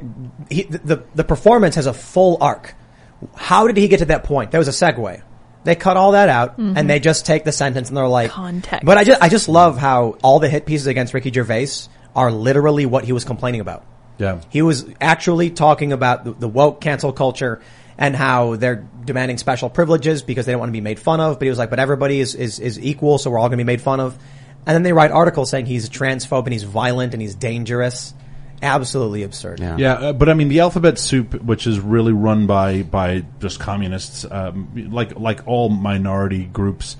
he, 0.54 0.64
the 0.64 1.04
the 1.16 1.24
performance 1.24 1.76
has 1.76 1.86
a 1.86 1.94
full 1.94 2.38
arc. 2.42 2.76
How 3.36 3.68
did 3.68 3.78
he 3.78 3.88
get 3.88 4.00
to 4.00 4.06
that 4.06 4.26
point? 4.26 4.52
There 4.52 4.60
was 4.60 4.68
a 4.68 4.72
segue. 4.72 5.22
They 5.64 5.76
cut 5.76 5.96
all 5.96 6.12
that 6.12 6.28
out, 6.28 6.58
and 6.58 6.90
they 6.90 7.00
just 7.00 7.26
take 7.26 7.46
the 7.46 7.54
sentence 7.54 7.88
and 7.88 7.96
they're 7.96 8.08
like 8.08 8.32
Context. 8.32 8.86
But 8.86 8.98
I 8.98 9.06
just 9.06 9.22
I 9.22 9.30
just 9.30 9.48
love 9.48 9.78
how 9.78 10.18
all 10.22 10.40
the 10.40 10.50
hit 10.50 10.66
pieces 10.66 10.88
against 10.88 11.14
Ricky 11.14 11.32
Gervais 11.32 11.68
are 12.16 12.32
literally 12.32 12.86
what 12.86 13.06
he 13.06 13.14
was 13.14 13.24
complaining 13.24 13.62
about. 13.62 13.86
Yeah. 14.18 14.42
He 14.50 14.62
was 14.62 14.86
actually 15.02 15.50
talking 15.50 15.92
about 15.92 16.24
the, 16.24 16.32
the 16.34 16.48
woke 16.48 16.82
cancel 16.82 17.14
culture 17.14 17.62
and 17.98 18.16
how 18.16 18.56
they're 18.56 18.88
demanding 19.06 19.38
special 19.38 19.70
privileges 19.70 20.24
because 20.24 20.46
they 20.46 20.52
don't 20.52 20.60
want 20.60 20.70
to 20.70 20.74
be 20.74 20.82
made 20.82 21.00
fun 21.00 21.20
of. 21.20 21.40
But 21.40 21.46
he 21.46 21.50
was 21.50 21.60
like, 21.60 21.70
but 21.70 21.80
everybody 21.80 22.20
is, 22.20 22.36
is, 22.36 22.60
is 22.60 22.80
equal, 22.80 23.18
so 23.18 23.30
we're 23.30 23.40
all 23.40 23.50
going 23.50 23.60
to 23.60 23.64
be 23.64 23.68
made 23.68 23.82
fun 23.82 24.00
of. 24.00 24.18
And 24.66 24.76
then 24.76 24.84
they 24.84 24.94
write 24.94 25.12
articles 25.12 25.50
saying 25.50 25.66
he's 25.66 25.88
a 25.88 25.92
transphobe 25.92 26.46
and 26.46 26.54
he's 26.54 26.64
violent 26.64 27.14
and 27.14 27.22
he's 27.22 27.36
dangerous. 27.36 28.14
Absolutely 28.62 29.24
absurd. 29.24 29.60
Yeah. 29.60 29.78
Yeah, 29.78 29.94
uh, 29.94 30.14
but 30.14 30.30
I 30.30 30.34
mean, 30.36 30.48
the 30.48 30.62
alphabet 30.62 30.98
soup, 30.98 31.34
which 31.44 31.68
is 31.68 31.82
really 31.82 32.14
run 32.14 32.48
by 32.48 32.84
by 32.84 33.26
just 33.42 33.60
communists, 33.60 34.26
um, 34.30 34.90
like 34.90 35.20
like 35.20 35.46
all 35.48 35.68
minority 35.68 36.46
groups 36.46 36.96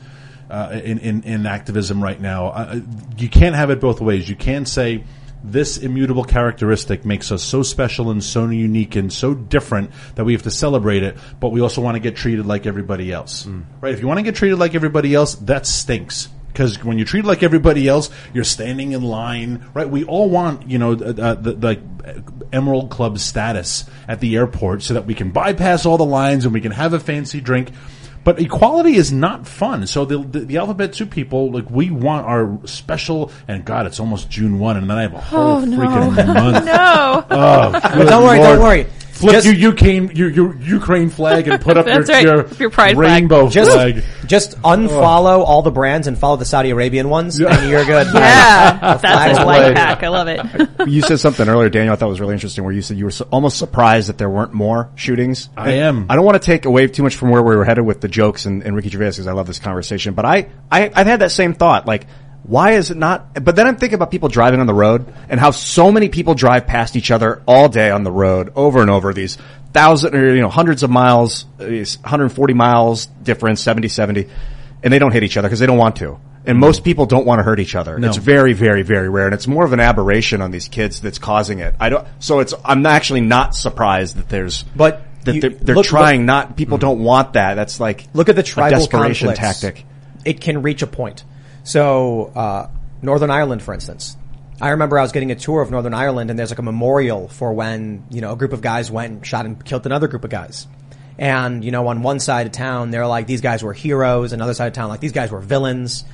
uh, 0.50 0.82
in, 0.84 1.00
in 1.00 1.24
in 1.24 1.46
activism 1.46 2.04
right 2.04 2.20
now, 2.20 2.48
uh, 2.48 2.82
you 3.18 3.30
can't 3.30 3.56
have 3.56 3.70
it 3.70 3.80
both 3.80 4.02
ways. 4.02 4.28
You 4.28 4.36
can't 4.36 4.68
say 4.68 5.06
this 5.44 5.78
immutable 5.78 6.24
characteristic 6.24 7.04
makes 7.06 7.32
us 7.32 7.44
so 7.44 7.64
special 7.64 8.10
and 8.10 8.24
so 8.24 8.48
unique 8.48 8.96
and 8.96 9.12
so 9.12 9.34
different 9.34 9.92
that 10.16 10.24
we 10.24 10.34
have 10.34 10.44
to 10.44 10.52
celebrate 10.52 11.04
it, 11.04 11.18
but 11.40 11.50
we 11.50 11.60
also 11.62 11.82
want 11.82 11.96
to 11.96 12.00
get 12.00 12.16
treated 12.16 12.46
like 12.46 12.66
everybody 12.66 13.12
else, 13.12 13.46
right? 13.82 13.94
If 13.94 14.00
you 14.00 14.08
want 14.08 14.20
to 14.20 14.24
get 14.24 14.36
treated 14.36 14.58
like 14.58 14.74
everybody 14.74 15.14
else, 15.14 15.36
that 15.36 15.68
stinks. 15.68 16.30
Because 16.48 16.84
when 16.84 17.00
you're 17.00 17.08
treated 17.08 17.28
like 17.28 17.42
everybody 17.42 17.88
else, 17.88 18.12
you're 18.32 18.44
standing 18.44 18.92
in 18.92 19.02
line, 19.02 19.66
right? 19.74 19.90
We 19.90 20.04
all 20.04 20.30
want, 20.30 20.70
you 20.70 20.78
know, 20.78 20.92
uh, 20.92 21.34
the, 21.34 21.54
the 21.54 21.82
Emerald 22.54 22.92
Club 22.92 23.18
status 23.18 23.86
at 24.08 24.20
the 24.20 24.36
airport 24.36 24.84
so 24.84 24.94
that 24.94 25.06
we 25.06 25.16
can 25.16 25.32
bypass 25.32 25.88
all 25.88 25.98
the 25.98 26.06
lines 26.06 26.46
and 26.46 26.54
we 26.54 26.62
can 26.62 26.72
have 26.72 26.94
a 26.94 27.00
fancy 27.00 27.42
drink. 27.42 27.72
But 28.24 28.40
equality 28.40 28.96
is 28.96 29.12
not 29.12 29.48
fun. 29.48 29.86
So 29.88 30.06
the, 30.06 30.18
the, 30.20 30.40
the 30.40 30.58
Alphabet 30.58 30.96
Soup 30.96 31.10
people, 31.12 31.52
like, 31.52 31.70
we 31.70 31.90
want 31.92 32.26
our 32.26 32.58
special, 32.66 33.32
and 33.50 33.66
God, 33.66 33.86
it's 33.86 34.00
almost 34.00 34.30
June 34.30 34.60
1, 34.60 34.78
and 34.78 34.90
then 34.90 34.98
I 34.98 35.02
have 35.02 35.14
a 35.14 35.20
whole 35.20 35.42
Oh, 35.58 35.66
no. 35.66 35.78
freaking 35.78 36.28
month. 36.34 36.66
no. 36.66 37.26
Oh, 37.30 37.72
good 37.96 38.08
don't 38.08 38.24
worry, 38.24 38.40
Lord. 38.40 38.50
don't 38.50 38.62
worry. 38.62 38.88
Flip 39.14 39.34
Just- 39.34 39.46
your 39.46 39.56
Ukraine, 39.56 40.12
your, 40.16 40.30
your 40.30 40.56
Ukraine 40.58 41.10
flag 41.10 41.48
and 41.48 41.62
put 41.62 41.78
up 41.78 41.86
your, 41.88 42.02
right. 42.02 42.24
your, 42.24 42.48
Your 42.56 42.70
pride 42.72 42.96
flag. 42.96 42.98
rainbow 43.22 43.48
Just, 43.48 43.72
flag. 43.72 44.04
just 44.26 44.60
unfollow 44.64 45.40
all 45.46 45.62
the 45.62 45.72
brands 45.72 46.08
and 46.08 46.18
follow 46.18 46.36
the 46.36 46.46
Saudi 46.46 46.72
Arabian 46.72 47.10
ones, 47.10 47.40
and 47.40 47.70
you're 47.70 47.86
good. 47.86 48.08
Yeah, 48.14 48.98
that's 48.98 49.02
flag 49.02 49.38
a 49.38 49.42
away. 49.44 49.60
life 49.70 49.78
hack. 49.78 50.04
I 50.04 50.08
love 50.08 50.28
it. 50.28 50.70
you 50.90 51.02
said 51.02 51.20
something 51.20 51.48
earlier, 51.48 51.70
Daniel. 51.70 51.94
I 51.94 51.96
thought 51.96 52.10
was 52.10 52.20
really 52.20 52.34
interesting, 52.34 52.64
where 52.64 52.74
you 52.74 52.82
said 52.82 52.98
you 52.98 53.06
were 53.06 53.12
su- 53.12 53.28
almost 53.32 53.58
surprised 53.60 54.10
that 54.10 54.18
there 54.18 54.30
weren't 54.30 54.54
more 54.54 54.90
shootings. 54.96 55.50
I 55.56 55.72
And 55.72 55.80
am. 55.84 56.06
I 56.10 56.16
don't 56.16 56.26
want 56.26 56.42
to 56.42 56.46
take 56.46 56.66
away 56.66 56.88
too 56.88 57.04
much 57.04 57.16
from 57.16 57.30
where 57.30 57.44
we 57.44 57.56
were 57.56 57.66
headed 57.66 57.86
with 57.86 58.02
the 58.02 58.08
jokes 58.08 58.46
and, 58.46 58.64
and 58.64 58.76
Ricky 58.76 58.90
Gervais 58.90 59.12
because 59.12 59.28
I 59.28 59.34
love 59.34 59.46
this 59.48 59.60
conversation. 59.60 60.16
But 60.16 60.26
I, 60.26 60.48
I, 60.72 60.92
I've 60.94 61.08
had 61.08 61.20
that 61.22 61.32
same 61.32 61.54
thought. 61.54 61.86
Like, 61.86 62.08
why 62.44 62.74
is 62.74 62.92
it 62.92 62.98
not? 62.98 63.44
But 63.44 63.56
then 63.56 63.68
I'm 63.68 63.78
thinking 63.78 63.96
about 63.96 64.12
people 64.12 64.30
driving 64.30 64.60
on 64.60 64.68
the 64.68 64.74
road 64.74 65.12
and 65.30 65.40
how 65.40 65.52
so 65.52 65.92
many 65.92 66.10
people 66.10 66.34
drive 66.36 66.68
past 66.68 66.96
each 66.96 67.10
other 67.10 67.42
all 67.48 67.70
day 67.70 67.90
on 67.90 68.04
the 68.04 68.12
road, 68.12 68.52
over 68.56 68.82
and 68.82 68.90
over. 68.90 69.14
These 69.14 69.38
thousand 69.72 70.16
or 70.16 70.36
you 70.36 70.42
know 70.42 70.50
hundreds 70.50 70.84
of 70.84 70.90
miles, 70.90 71.46
uh, 71.60 71.66
these 71.66 71.98
140 72.02 72.54
miles 72.54 73.06
difference, 73.06 73.62
70, 73.62 73.88
70, 73.88 74.28
and 74.84 74.94
they 74.94 75.00
don't 75.00 75.12
hit 75.14 75.24
each 75.24 75.38
other 75.38 75.48
because 75.48 75.60
they 75.60 75.66
don't 75.66 75.78
want 75.78 75.96
to. 75.98 76.20
And 76.46 76.58
most 76.60 76.84
people 76.84 77.06
don't 77.06 77.26
want 77.26 77.40
to 77.40 77.44
hurt 77.44 77.62
each 77.62 77.74
other. 77.74 77.98
No. 77.98 78.10
It's 78.10 78.18
very, 78.18 78.52
very, 78.52 78.82
very 78.84 79.08
rare, 79.08 79.26
and 79.28 79.34
it's 79.34 79.48
more 79.48 79.64
of 79.64 79.72
an 79.72 79.80
aberration 79.80 80.42
on 80.42 80.52
these 80.52 80.68
kids 80.68 81.00
that's 81.00 81.18
causing 81.18 81.60
it. 81.60 81.74
I 81.80 81.88
don't. 81.88 82.06
So 82.20 82.40
it's. 82.40 82.54
I'm 82.66 82.86
actually 82.86 83.22
not 83.22 83.56
surprised 83.56 84.18
that 84.18 84.28
there's. 84.28 84.64
But 84.76 85.02
that 85.24 85.36
you- 85.36 85.42
they're, 85.42 85.50
they're 85.52 85.76
look- 85.76 85.86
trying 85.86 86.22
look- 86.22 86.26
not. 86.28 86.58
People 86.58 86.78
don't 86.78 87.00
want 87.00 87.34
that. 87.34 87.54
That's 87.54 87.80
like 87.80 88.08
Look 88.14 88.28
at 88.28 88.36
the 88.36 88.44
tribal 88.44 88.80
desperation 88.80 89.30
conflicts. 89.30 89.62
tactic. 89.62 89.86
It 90.26 90.42
can 90.42 90.62
reach 90.62 90.82
a 90.82 90.88
point. 90.88 91.24
So, 91.64 92.32
uh, 92.36 92.68
Northern 93.02 93.32
Ireland, 93.32 93.62
for 93.62 93.74
instance. 93.74 94.18
I 94.62 94.70
remember 94.70 94.98
I 94.98 95.02
was 95.02 95.12
getting 95.12 95.32
a 95.32 95.36
tour 95.36 95.62
of 95.62 95.72
Northern 95.72 95.94
Ireland 95.94 96.30
and 96.30 96.38
there's 96.38 96.52
like 96.52 96.60
a 96.60 96.64
memorial 96.64 97.28
for 97.28 97.52
when, 97.54 98.06
you 98.10 98.22
know, 98.22 98.32
a 98.32 98.36
group 98.36 98.54
of 98.54 98.62
guys 98.62 98.92
went 98.92 99.14
and 99.14 99.26
shot 99.26 99.46
and 99.46 99.64
killed 99.64 99.86
another 99.86 100.08
group 100.08 100.24
of 100.24 100.30
guys. 100.30 100.68
And, 101.18 101.64
you 101.64 101.72
know, 101.72 101.88
on 101.88 102.02
one 102.02 102.20
side 102.20 102.46
of 102.48 102.54
town, 102.54 102.92
they're 102.92 103.08
like, 103.08 103.28
these 103.28 103.42
guys 103.42 103.64
were 103.64 103.74
heroes. 103.74 104.32
And 104.32 104.42
another 104.42 104.54
side 104.54 104.68
of 104.68 104.74
town, 104.74 104.90
like, 104.90 105.00
these 105.00 105.12
guys 105.12 105.32
were 105.32 105.40
villains. 105.40 106.06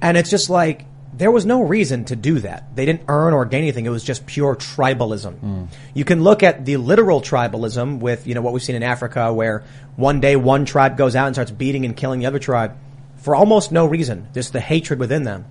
And 0.00 0.16
it's 0.16 0.30
just 0.30 0.50
like, 0.50 0.84
there 1.16 1.30
was 1.30 1.46
no 1.46 1.62
reason 1.62 2.04
to 2.06 2.16
do 2.16 2.40
that. 2.40 2.74
They 2.74 2.84
didn't 2.84 3.02
earn 3.08 3.32
or 3.32 3.44
gain 3.44 3.62
anything. 3.62 3.86
It 3.86 3.90
was 3.90 4.04
just 4.04 4.26
pure 4.26 4.56
tribalism. 4.56 5.68
You 5.94 6.04
can 6.04 6.22
look 6.22 6.42
at 6.42 6.64
the 6.64 6.76
literal 6.76 7.20
tribalism 7.20 8.00
with, 8.00 8.26
you 8.26 8.34
know, 8.34 8.42
what 8.42 8.52
we've 8.52 8.62
seen 8.62 8.76
in 8.76 8.82
Africa 8.82 9.32
where 9.32 9.64
one 9.96 10.20
day 10.20 10.34
one 10.36 10.64
tribe 10.64 10.96
goes 10.96 11.14
out 11.14 11.26
and 11.26 11.34
starts 11.34 11.52
beating 11.52 11.84
and 11.84 11.96
killing 11.96 12.20
the 12.20 12.26
other 12.26 12.40
tribe 12.40 12.76
for 13.24 13.34
almost 13.34 13.72
no 13.72 13.86
reason. 13.86 14.28
Just 14.34 14.52
the 14.52 14.60
hatred 14.60 14.98
within 14.98 15.22
them. 15.22 15.46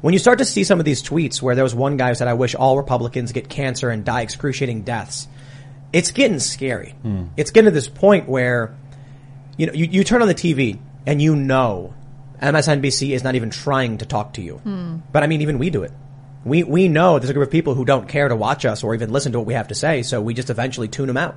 When 0.00 0.14
you 0.14 0.18
start 0.18 0.38
to 0.38 0.46
see 0.46 0.64
some 0.64 0.78
of 0.78 0.86
these 0.86 1.02
tweets 1.02 1.42
where 1.42 1.54
there 1.54 1.62
was 1.62 1.74
one 1.74 1.98
guy 1.98 2.08
who 2.08 2.14
said, 2.14 2.26
I 2.26 2.32
wish 2.32 2.54
all 2.54 2.78
Republicans 2.78 3.32
get 3.32 3.50
cancer 3.50 3.90
and 3.90 4.02
die 4.02 4.22
excruciating 4.22 4.82
deaths, 4.82 5.28
it's 5.92 6.10
getting 6.10 6.38
scary. 6.38 6.92
Hmm. 7.02 7.26
It's 7.36 7.50
getting 7.50 7.66
to 7.66 7.70
this 7.70 7.88
point 7.88 8.28
where, 8.28 8.74
you 9.58 9.66
know, 9.66 9.74
you, 9.74 9.84
you 9.84 10.04
turn 10.04 10.22
on 10.22 10.28
the 10.28 10.34
TV 10.34 10.78
and 11.04 11.20
you 11.20 11.36
know 11.36 11.92
MSNBC 12.40 13.10
is 13.10 13.22
not 13.22 13.34
even 13.34 13.50
trying 13.50 13.98
to 13.98 14.06
talk 14.06 14.34
to 14.34 14.42
you. 14.42 14.54
Hmm. 14.56 14.98
But 15.12 15.22
I 15.22 15.26
mean, 15.26 15.42
even 15.42 15.58
we 15.58 15.68
do 15.68 15.82
it. 15.82 15.92
We, 16.46 16.62
we 16.62 16.88
know 16.88 17.18
there's 17.18 17.28
a 17.28 17.34
group 17.34 17.48
of 17.48 17.52
people 17.52 17.74
who 17.74 17.84
don't 17.84 18.08
care 18.08 18.28
to 18.28 18.36
watch 18.36 18.64
us 18.64 18.82
or 18.82 18.94
even 18.94 19.12
listen 19.12 19.32
to 19.32 19.38
what 19.38 19.46
we 19.46 19.52
have 19.52 19.68
to 19.68 19.74
say, 19.74 20.02
so 20.02 20.22
we 20.22 20.32
just 20.32 20.48
eventually 20.48 20.88
tune 20.88 21.08
them 21.08 21.18
out. 21.18 21.36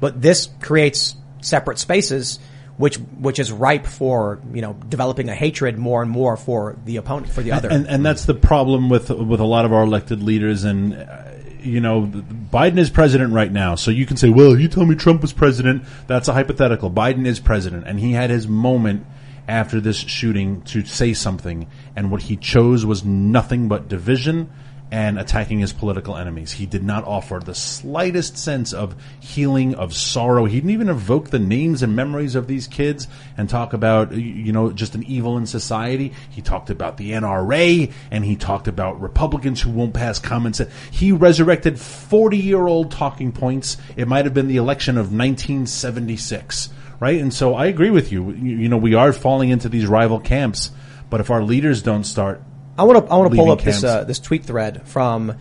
But 0.00 0.20
this 0.20 0.48
creates 0.60 1.14
separate 1.40 1.78
spaces 1.78 2.40
which 2.80 2.96
which 2.96 3.38
is 3.38 3.52
ripe 3.52 3.86
for 3.86 4.40
you 4.54 4.62
know 4.62 4.72
developing 4.88 5.28
a 5.28 5.34
hatred 5.34 5.78
more 5.78 6.00
and 6.00 6.10
more 6.10 6.36
for 6.38 6.76
the 6.86 6.96
opponent 6.96 7.30
for 7.30 7.42
the 7.42 7.52
other. 7.52 7.68
And, 7.68 7.86
and 7.86 8.04
that's 8.04 8.24
the 8.24 8.34
problem 8.34 8.88
with 8.88 9.10
with 9.10 9.38
a 9.38 9.44
lot 9.44 9.66
of 9.66 9.72
our 9.72 9.82
elected 9.82 10.22
leaders. 10.22 10.64
And 10.64 10.94
uh, 10.94 11.24
you 11.60 11.80
know, 11.80 12.06
Biden 12.06 12.78
is 12.78 12.88
president 12.88 13.34
right 13.34 13.52
now, 13.52 13.74
so 13.74 13.90
you 13.90 14.06
can 14.06 14.16
say, 14.16 14.30
"Well, 14.30 14.58
you 14.58 14.66
tell 14.66 14.86
me 14.86 14.94
Trump 14.94 15.20
was 15.20 15.34
president." 15.34 15.84
That's 16.06 16.26
a 16.28 16.32
hypothetical. 16.32 16.90
Biden 16.90 17.26
is 17.26 17.38
president, 17.38 17.86
and 17.86 18.00
he 18.00 18.12
had 18.12 18.30
his 18.30 18.48
moment 18.48 19.04
after 19.46 19.78
this 19.78 19.98
shooting 19.98 20.62
to 20.62 20.82
say 20.86 21.12
something, 21.12 21.66
and 21.94 22.10
what 22.10 22.22
he 22.22 22.36
chose 22.36 22.86
was 22.86 23.04
nothing 23.04 23.68
but 23.68 23.88
division 23.88 24.50
and 24.92 25.18
attacking 25.18 25.60
his 25.60 25.72
political 25.72 26.16
enemies. 26.16 26.52
He 26.52 26.66
did 26.66 26.82
not 26.82 27.04
offer 27.04 27.38
the 27.38 27.54
slightest 27.54 28.36
sense 28.36 28.72
of 28.72 28.96
healing, 29.20 29.74
of 29.76 29.94
sorrow. 29.94 30.46
He 30.46 30.56
didn't 30.56 30.70
even 30.70 30.88
evoke 30.88 31.30
the 31.30 31.38
names 31.38 31.82
and 31.82 31.94
memories 31.94 32.34
of 32.34 32.48
these 32.48 32.66
kids 32.66 33.06
and 33.36 33.48
talk 33.48 33.72
about, 33.72 34.12
you 34.12 34.52
know, 34.52 34.72
just 34.72 34.96
an 34.96 35.04
evil 35.04 35.36
in 35.38 35.46
society. 35.46 36.12
He 36.28 36.42
talked 36.42 36.70
about 36.70 36.96
the 36.96 37.12
NRA 37.12 37.92
and 38.10 38.24
he 38.24 38.34
talked 38.34 38.66
about 38.66 39.00
Republicans 39.00 39.60
who 39.60 39.70
won't 39.70 39.94
pass 39.94 40.18
common 40.18 40.54
sense. 40.54 40.72
He 40.90 41.12
resurrected 41.12 41.78
40 41.78 42.36
year 42.36 42.66
old 42.66 42.90
talking 42.90 43.30
points. 43.30 43.76
It 43.96 44.08
might 44.08 44.24
have 44.24 44.34
been 44.34 44.48
the 44.48 44.56
election 44.56 44.96
of 44.96 45.12
1976, 45.12 46.68
right? 46.98 47.20
And 47.20 47.32
so 47.32 47.54
I 47.54 47.66
agree 47.66 47.90
with 47.90 48.10
you. 48.10 48.30
You, 48.32 48.56
you 48.56 48.68
know, 48.68 48.76
we 48.76 48.94
are 48.94 49.12
falling 49.12 49.50
into 49.50 49.68
these 49.68 49.86
rival 49.86 50.18
camps, 50.18 50.72
but 51.08 51.20
if 51.20 51.30
our 51.30 51.44
leaders 51.44 51.80
don't 51.82 52.04
start 52.04 52.42
I 52.78 52.84
want 52.84 53.04
to 53.06 53.12
I 53.12 53.16
want 53.16 53.30
to 53.30 53.36
pull 53.36 53.46
leaving 53.46 53.58
up 53.58 53.64
this 53.64 53.84
uh, 53.84 54.04
this 54.04 54.18
tweet 54.18 54.44
thread 54.44 54.86
from 54.86 55.34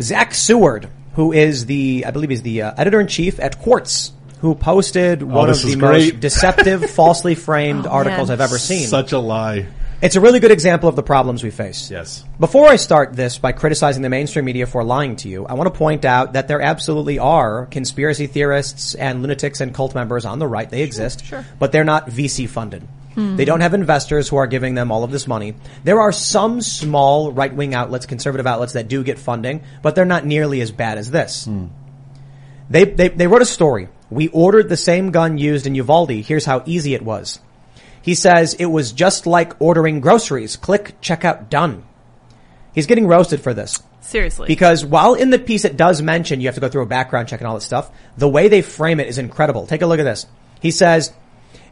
Zach 0.00 0.34
Seward, 0.34 0.88
who 1.14 1.32
is 1.32 1.66
the 1.66 2.04
I 2.06 2.10
believe 2.10 2.30
he's 2.30 2.42
the 2.42 2.62
uh, 2.62 2.74
editor 2.76 3.00
in 3.00 3.06
chief 3.06 3.38
at 3.40 3.58
Quartz, 3.60 4.12
who 4.40 4.54
posted 4.54 5.22
one 5.22 5.48
Oh, 5.48 5.52
of 5.52 5.62
the 5.62 5.76
great. 5.76 6.12
most 6.14 6.20
deceptive, 6.20 6.90
falsely 6.90 7.34
framed 7.34 7.86
articles 7.86 8.28
man. 8.28 8.34
I've 8.34 8.40
ever 8.40 8.58
seen. 8.58 8.86
Such 8.88 9.12
a 9.12 9.18
lie. 9.18 9.66
It's 10.00 10.16
a 10.16 10.20
really 10.20 10.40
good 10.40 10.50
example 10.50 10.88
of 10.88 10.96
the 10.96 11.02
problems 11.04 11.44
we 11.44 11.50
face. 11.52 11.88
Yes. 11.88 12.24
Before 12.40 12.66
I 12.66 12.74
start 12.74 13.12
this 13.14 13.38
by 13.38 13.52
criticizing 13.52 14.02
the 14.02 14.08
mainstream 14.08 14.44
media 14.44 14.66
for 14.66 14.82
lying 14.82 15.14
to 15.16 15.28
you, 15.28 15.46
I 15.46 15.54
want 15.54 15.72
to 15.72 15.78
point 15.78 16.04
out 16.04 16.32
that 16.32 16.48
there 16.48 16.60
absolutely 16.60 17.20
are 17.20 17.66
conspiracy 17.66 18.26
theorists 18.26 18.96
and 18.96 19.22
lunatics 19.22 19.60
and 19.60 19.72
cult 19.72 19.94
members 19.94 20.24
on 20.24 20.40
the 20.40 20.48
right. 20.48 20.68
They 20.68 20.82
exist, 20.82 21.24
sure. 21.24 21.46
but 21.60 21.70
they're 21.70 21.84
not 21.84 22.08
VC 22.08 22.48
funded. 22.48 22.82
Hmm. 23.14 23.36
They 23.36 23.44
don't 23.44 23.60
have 23.60 23.74
investors 23.74 24.28
who 24.28 24.36
are 24.36 24.46
giving 24.46 24.74
them 24.74 24.90
all 24.90 25.04
of 25.04 25.10
this 25.10 25.26
money. 25.26 25.54
There 25.84 26.00
are 26.00 26.12
some 26.12 26.60
small 26.60 27.32
right-wing 27.32 27.74
outlets, 27.74 28.06
conservative 28.06 28.46
outlets 28.46 28.72
that 28.72 28.88
do 28.88 29.04
get 29.04 29.18
funding, 29.18 29.62
but 29.82 29.94
they're 29.94 30.04
not 30.04 30.24
nearly 30.24 30.60
as 30.60 30.70
bad 30.70 30.98
as 30.98 31.10
this. 31.10 31.48
They, 32.70 32.84
they, 32.84 33.08
they 33.08 33.26
wrote 33.26 33.42
a 33.42 33.46
story. 33.46 33.88
We 34.10 34.28
ordered 34.28 34.68
the 34.68 34.76
same 34.76 35.10
gun 35.10 35.38
used 35.38 35.66
in 35.66 35.74
Uvalde. 35.74 36.10
Here's 36.10 36.44
how 36.44 36.62
easy 36.64 36.94
it 36.94 37.02
was. 37.02 37.38
He 38.00 38.14
says 38.14 38.54
it 38.54 38.66
was 38.66 38.92
just 38.92 39.26
like 39.26 39.60
ordering 39.60 40.00
groceries. 40.00 40.56
Click, 40.56 41.00
checkout, 41.00 41.48
done. 41.48 41.84
He's 42.74 42.86
getting 42.86 43.06
roasted 43.06 43.40
for 43.40 43.54
this. 43.54 43.82
Seriously. 44.00 44.48
Because 44.48 44.84
while 44.84 45.14
in 45.14 45.30
the 45.30 45.38
piece 45.38 45.64
it 45.64 45.76
does 45.76 46.02
mention 46.02 46.40
you 46.40 46.48
have 46.48 46.56
to 46.56 46.60
go 46.60 46.68
through 46.68 46.82
a 46.82 46.86
background 46.86 47.28
check 47.28 47.40
and 47.40 47.46
all 47.46 47.54
that 47.54 47.60
stuff, 47.60 47.90
the 48.16 48.28
way 48.28 48.48
they 48.48 48.62
frame 48.62 49.00
it 49.00 49.08
is 49.08 49.18
incredible. 49.18 49.66
Take 49.66 49.82
a 49.82 49.86
look 49.86 50.00
at 50.00 50.04
this. 50.04 50.26
He 50.60 50.70
says, 50.70 51.12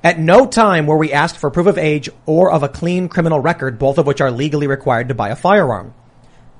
at 0.02 0.18
no 0.18 0.47
time 0.47 0.86
were 0.86 0.97
we 0.97 1.12
asked 1.12 1.39
for 1.39 1.51
proof 1.51 1.66
of 1.66 1.78
age 1.78 2.09
or 2.27 2.51
of 2.51 2.62
a 2.62 2.68
clean 2.68 3.09
criminal 3.09 3.40
record, 3.40 3.78
both 3.78 3.98
of 3.98 4.06
which 4.06 4.20
are 4.20 4.31
legally 4.31 4.66
required 4.66 5.09
to 5.09 5.14
buy 5.14 5.28
a 5.28 5.36
firearm. 5.36 5.94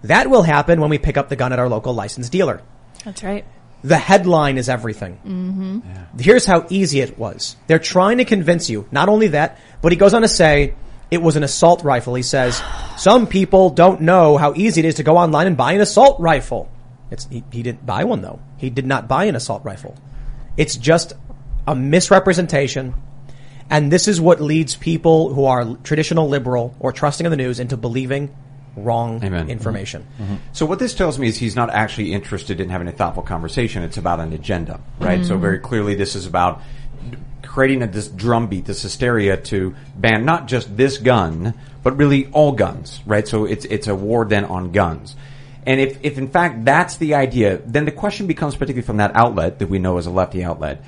That 0.02 0.30
will 0.30 0.42
happen 0.42 0.80
when 0.80 0.90
we 0.90 0.98
pick 0.98 1.16
up 1.16 1.28
the 1.28 1.36
gun 1.36 1.52
at 1.52 1.58
our 1.58 1.68
local 1.68 1.94
licensed 1.94 2.32
dealer. 2.32 2.62
That's 3.04 3.22
right. 3.22 3.44
The 3.82 3.96
headline 3.96 4.58
is 4.58 4.68
everything. 4.68 5.18
Mm-hmm. 5.24 6.18
Here's 6.18 6.44
how 6.44 6.66
easy 6.68 7.00
it 7.00 7.18
was. 7.18 7.56
They're 7.66 7.78
trying 7.78 8.18
to 8.18 8.26
convince 8.26 8.68
you. 8.68 8.86
Not 8.90 9.08
only 9.08 9.28
that, 9.28 9.58
but 9.80 9.92
he 9.92 9.96
goes 9.96 10.12
on 10.12 10.22
to 10.22 10.28
say 10.28 10.74
it 11.10 11.22
was 11.22 11.36
an 11.36 11.42
assault 11.42 11.82
rifle. 11.82 12.14
He 12.14 12.22
says 12.22 12.62
some 12.98 13.26
people 13.26 13.70
don't 13.70 14.02
know 14.02 14.36
how 14.36 14.52
easy 14.54 14.80
it 14.80 14.84
is 14.84 14.96
to 14.96 15.02
go 15.02 15.16
online 15.16 15.46
and 15.46 15.56
buy 15.56 15.72
an 15.72 15.80
assault 15.80 16.20
rifle. 16.20 16.70
It's, 17.10 17.26
he, 17.26 17.42
he 17.50 17.62
didn't 17.62 17.86
buy 17.86 18.04
one 18.04 18.20
though. 18.20 18.40
He 18.58 18.68
did 18.68 18.86
not 18.86 19.08
buy 19.08 19.24
an 19.24 19.34
assault 19.34 19.64
rifle. 19.64 19.96
It's 20.56 20.76
just 20.76 21.14
a 21.66 21.74
misrepresentation. 21.74 22.94
And 23.70 23.90
this 23.92 24.09
is 24.09 24.20
what 24.20 24.40
leads 24.40 24.74
people 24.76 25.32
who 25.32 25.44
are 25.44 25.76
traditional 25.84 26.28
liberal 26.28 26.74
or 26.80 26.92
trusting 26.92 27.24
of 27.26 27.30
the 27.30 27.36
news 27.36 27.60
into 27.60 27.76
believing 27.76 28.34
wrong 28.76 29.22
Amen. 29.24 29.48
information. 29.48 30.06
So 30.52 30.66
what 30.66 30.78
this 30.78 30.94
tells 30.94 31.18
me 31.18 31.28
is 31.28 31.36
he's 31.38 31.56
not 31.56 31.70
actually 31.70 32.12
interested 32.12 32.60
in 32.60 32.68
having 32.68 32.88
a 32.88 32.92
thoughtful 32.92 33.22
conversation. 33.22 33.82
It's 33.82 33.97
about 33.97 34.20
an 34.20 34.32
agenda, 34.32 34.80
right? 34.98 35.24
So 35.24 35.32
Mm-hmm. 35.34 35.38
Mhm. 35.38 35.40
very 35.40 35.59
clearly 35.59 35.94
this 35.94 36.14
is 36.16 36.26
about 36.26 36.62
creating 37.42 37.82
a, 37.82 37.86
this 37.86 38.09
drumbeat, 38.09 38.64
this 38.64 38.82
hysteria 38.82 39.36
to 39.36 39.74
ban 39.97 40.24
not 40.24 40.47
just 40.47 40.76
this 40.76 40.98
gun, 40.98 41.55
but 41.82 41.97
really 41.97 42.26
all 42.32 42.52
guns, 42.52 43.01
right? 43.06 43.26
So 43.26 43.44
it's, 43.44 43.64
it's 43.64 43.88
a 43.88 43.94
war 43.94 44.24
then 44.24 44.44
on 44.44 44.70
guns. 44.72 45.16
And 45.66 45.80
if, 45.80 45.98
if 46.02 46.16
in 46.16 46.28
fact 46.28 46.64
that's 46.64 46.97
the 46.97 47.14
idea, 47.14 47.59
then 47.66 47.84
the 47.84 47.92
question 47.92 48.26
becomes 48.26 48.55
particularly 48.55 48.86
from 48.86 48.98
that 48.98 49.14
outlet 49.16 49.59
that 49.59 49.68
we 49.68 49.78
know 49.78 49.98
is 49.98 50.06
a 50.06 50.10
lefty 50.10 50.42
outlet, 50.44 50.82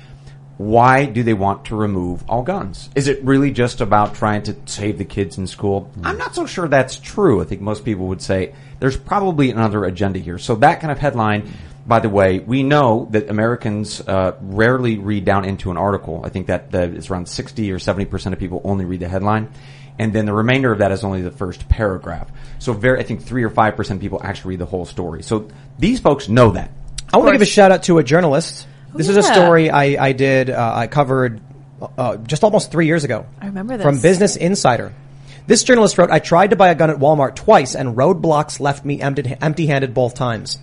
why 0.57 1.05
do 1.05 1.23
they 1.23 1.33
want 1.33 1.65
to 1.65 1.75
remove 1.75 2.23
all 2.29 2.43
guns? 2.43 2.89
Is 2.95 3.07
it 3.07 3.23
really 3.23 3.51
just 3.51 3.81
about 3.81 4.15
trying 4.15 4.43
to 4.43 4.55
save 4.65 4.97
the 4.97 5.05
kids 5.05 5.37
in 5.37 5.47
school? 5.47 5.89
I'm 6.03 6.17
not 6.17 6.35
so 6.35 6.45
sure 6.45 6.67
that's 6.67 6.97
true. 6.97 7.41
I 7.41 7.45
think 7.45 7.61
most 7.61 7.83
people 7.83 8.07
would 8.07 8.21
say 8.21 8.53
there's 8.79 8.97
probably 8.97 9.49
another 9.49 9.83
agenda 9.85 10.19
here. 10.19 10.37
So 10.37 10.55
that 10.57 10.79
kind 10.79 10.91
of 10.91 10.99
headline, 10.99 11.51
by 11.87 11.99
the 11.99 12.09
way, 12.09 12.39
we 12.39 12.61
know 12.61 13.07
that 13.11 13.29
Americans 13.29 13.99
uh, 14.01 14.37
rarely 14.41 14.97
read 14.97 15.25
down 15.25 15.45
into 15.45 15.71
an 15.71 15.77
article. 15.77 16.21
I 16.23 16.29
think 16.29 16.47
that 16.47 16.71
the, 16.71 16.83
it's 16.83 17.09
around 17.09 17.27
60 17.27 17.71
or 17.71 17.79
70 17.79 18.05
percent 18.05 18.33
of 18.33 18.39
people 18.39 18.61
only 18.63 18.85
read 18.85 18.99
the 18.99 19.09
headline. 19.09 19.51
And 19.97 20.13
then 20.13 20.25
the 20.25 20.33
remainder 20.33 20.71
of 20.71 20.79
that 20.79 20.91
is 20.91 21.03
only 21.03 21.21
the 21.21 21.31
first 21.31 21.67
paragraph. 21.69 22.31
So 22.59 22.73
very, 22.73 22.99
I 22.99 23.03
think 23.03 23.23
three 23.23 23.43
or 23.43 23.49
five 23.49 23.75
percent 23.75 23.97
of 23.97 24.01
people 24.01 24.21
actually 24.23 24.51
read 24.51 24.59
the 24.59 24.65
whole 24.65 24.85
story. 24.85 25.23
So 25.23 25.49
these 25.79 25.99
folks 25.99 26.29
know 26.29 26.51
that. 26.51 26.71
I 27.11 27.17
want 27.17 27.29
to 27.29 27.33
give 27.33 27.41
a 27.41 27.45
shout 27.45 27.71
out 27.71 27.83
to 27.83 27.99
a 27.99 28.03
journalist. 28.03 28.67
This 28.95 29.09
is 29.09 29.17
a 29.17 29.23
story 29.23 29.69
I, 29.69 30.07
I 30.07 30.11
did, 30.13 30.49
uh, 30.49 30.73
I 30.75 30.87
covered 30.87 31.41
uh, 31.97 32.17
just 32.17 32.43
almost 32.43 32.71
three 32.71 32.85
years 32.85 33.03
ago. 33.03 33.25
I 33.41 33.47
remember 33.47 33.77
this. 33.77 33.83
From 33.83 33.99
Business 33.99 34.35
Insider. 34.35 34.93
This 35.45 35.63
journalist 35.63 35.97
wrote, 35.97 36.09
I 36.09 36.19
tried 36.19 36.51
to 36.51 36.55
buy 36.55 36.69
a 36.69 36.75
gun 36.75 36.89
at 36.89 36.97
Walmart 36.97 37.35
twice 37.35 37.75
and 37.75 37.97
roadblocks 37.97 38.59
left 38.59 38.85
me 38.85 39.01
empty, 39.01 39.35
empty-handed 39.41 39.93
both 39.93 40.13
times. 40.15 40.59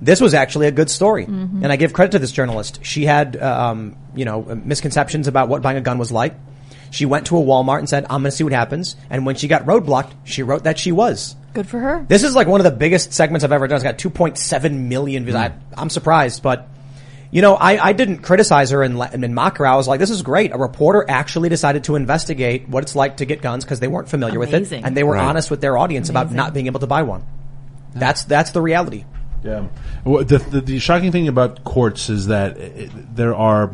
This 0.00 0.20
was 0.20 0.32
actually 0.32 0.66
a 0.66 0.70
good 0.72 0.88
story. 0.88 1.26
Mhm. 1.26 1.62
And 1.62 1.70
I 1.70 1.76
give 1.76 1.92
credit 1.92 2.12
to 2.12 2.18
this 2.18 2.32
journalist. 2.32 2.80
She 2.82 3.04
had, 3.04 3.36
um, 3.36 3.96
you 4.14 4.24
know, 4.24 4.42
misconceptions 4.64 5.28
about 5.28 5.48
what 5.48 5.60
buying 5.60 5.76
a 5.76 5.82
gun 5.82 5.98
was 5.98 6.10
like. 6.10 6.34
She 6.90 7.04
went 7.04 7.26
to 7.26 7.36
a 7.36 7.40
Walmart 7.42 7.78
and 7.80 7.88
said, 7.88 8.04
I'm 8.04 8.22
going 8.22 8.30
to 8.30 8.36
see 8.36 8.42
what 8.42 8.52
happens. 8.54 8.96
And 9.10 9.26
when 9.26 9.36
she 9.36 9.46
got 9.46 9.66
roadblocked, 9.66 10.12
she 10.24 10.42
wrote 10.42 10.64
that 10.64 10.78
she 10.78 10.90
was. 10.92 11.36
Good 11.52 11.68
for 11.68 11.78
her. 11.78 12.04
This 12.08 12.24
is 12.24 12.34
like 12.34 12.46
one 12.48 12.60
of 12.60 12.64
the 12.64 12.70
biggest 12.70 13.12
segments 13.12 13.44
I've 13.44 13.52
ever 13.52 13.68
done. 13.68 13.76
It's 13.76 13.84
got 13.84 13.98
2.7 13.98 14.88
million 14.88 15.24
views. 15.24 15.36
I, 15.36 15.52
I'm 15.76 15.90
surprised, 15.90 16.42
but 16.42 16.66
you 17.30 17.42
know, 17.42 17.54
I, 17.54 17.88
I 17.88 17.92
didn't 17.92 18.18
criticize 18.18 18.70
her 18.70 18.82
and, 18.82 19.00
and 19.00 19.34
mock 19.34 19.58
her. 19.58 19.66
I 19.66 19.76
was 19.76 19.86
like, 19.86 20.00
this 20.00 20.10
is 20.10 20.22
great. 20.22 20.52
A 20.52 20.58
reporter 20.58 21.04
actually 21.08 21.48
decided 21.48 21.84
to 21.84 21.94
investigate 21.96 22.68
what 22.68 22.82
it's 22.82 22.96
like 22.96 23.18
to 23.18 23.24
get 23.24 23.40
guns 23.40 23.64
because 23.64 23.78
they 23.80 23.88
weren't 23.88 24.08
familiar 24.08 24.38
with 24.38 24.48
Amazing. 24.48 24.80
it, 24.80 24.86
and 24.86 24.96
they 24.96 25.04
were 25.04 25.14
Right. 25.14 25.24
honest 25.24 25.50
with 25.50 25.60
their 25.60 25.78
audience 25.78 26.08
about 26.08 26.32
not 26.32 26.54
being 26.54 26.66
able 26.66 26.80
to 26.80 26.86
buy 26.88 27.02
one. 27.02 27.24
That's 27.94 28.24
that's 28.24 28.50
the 28.50 28.60
reality. 28.60 29.04
Yeah. 29.44 29.68
Well, 30.04 30.24
the, 30.24 30.38
the 30.38 30.60
the 30.60 30.78
shocking 30.78 31.12
thing 31.12 31.28
about 31.28 31.64
Quartz 31.64 32.08
is 32.10 32.26
that 32.26 32.56
it, 32.58 33.16
there 33.16 33.34
are 33.34 33.72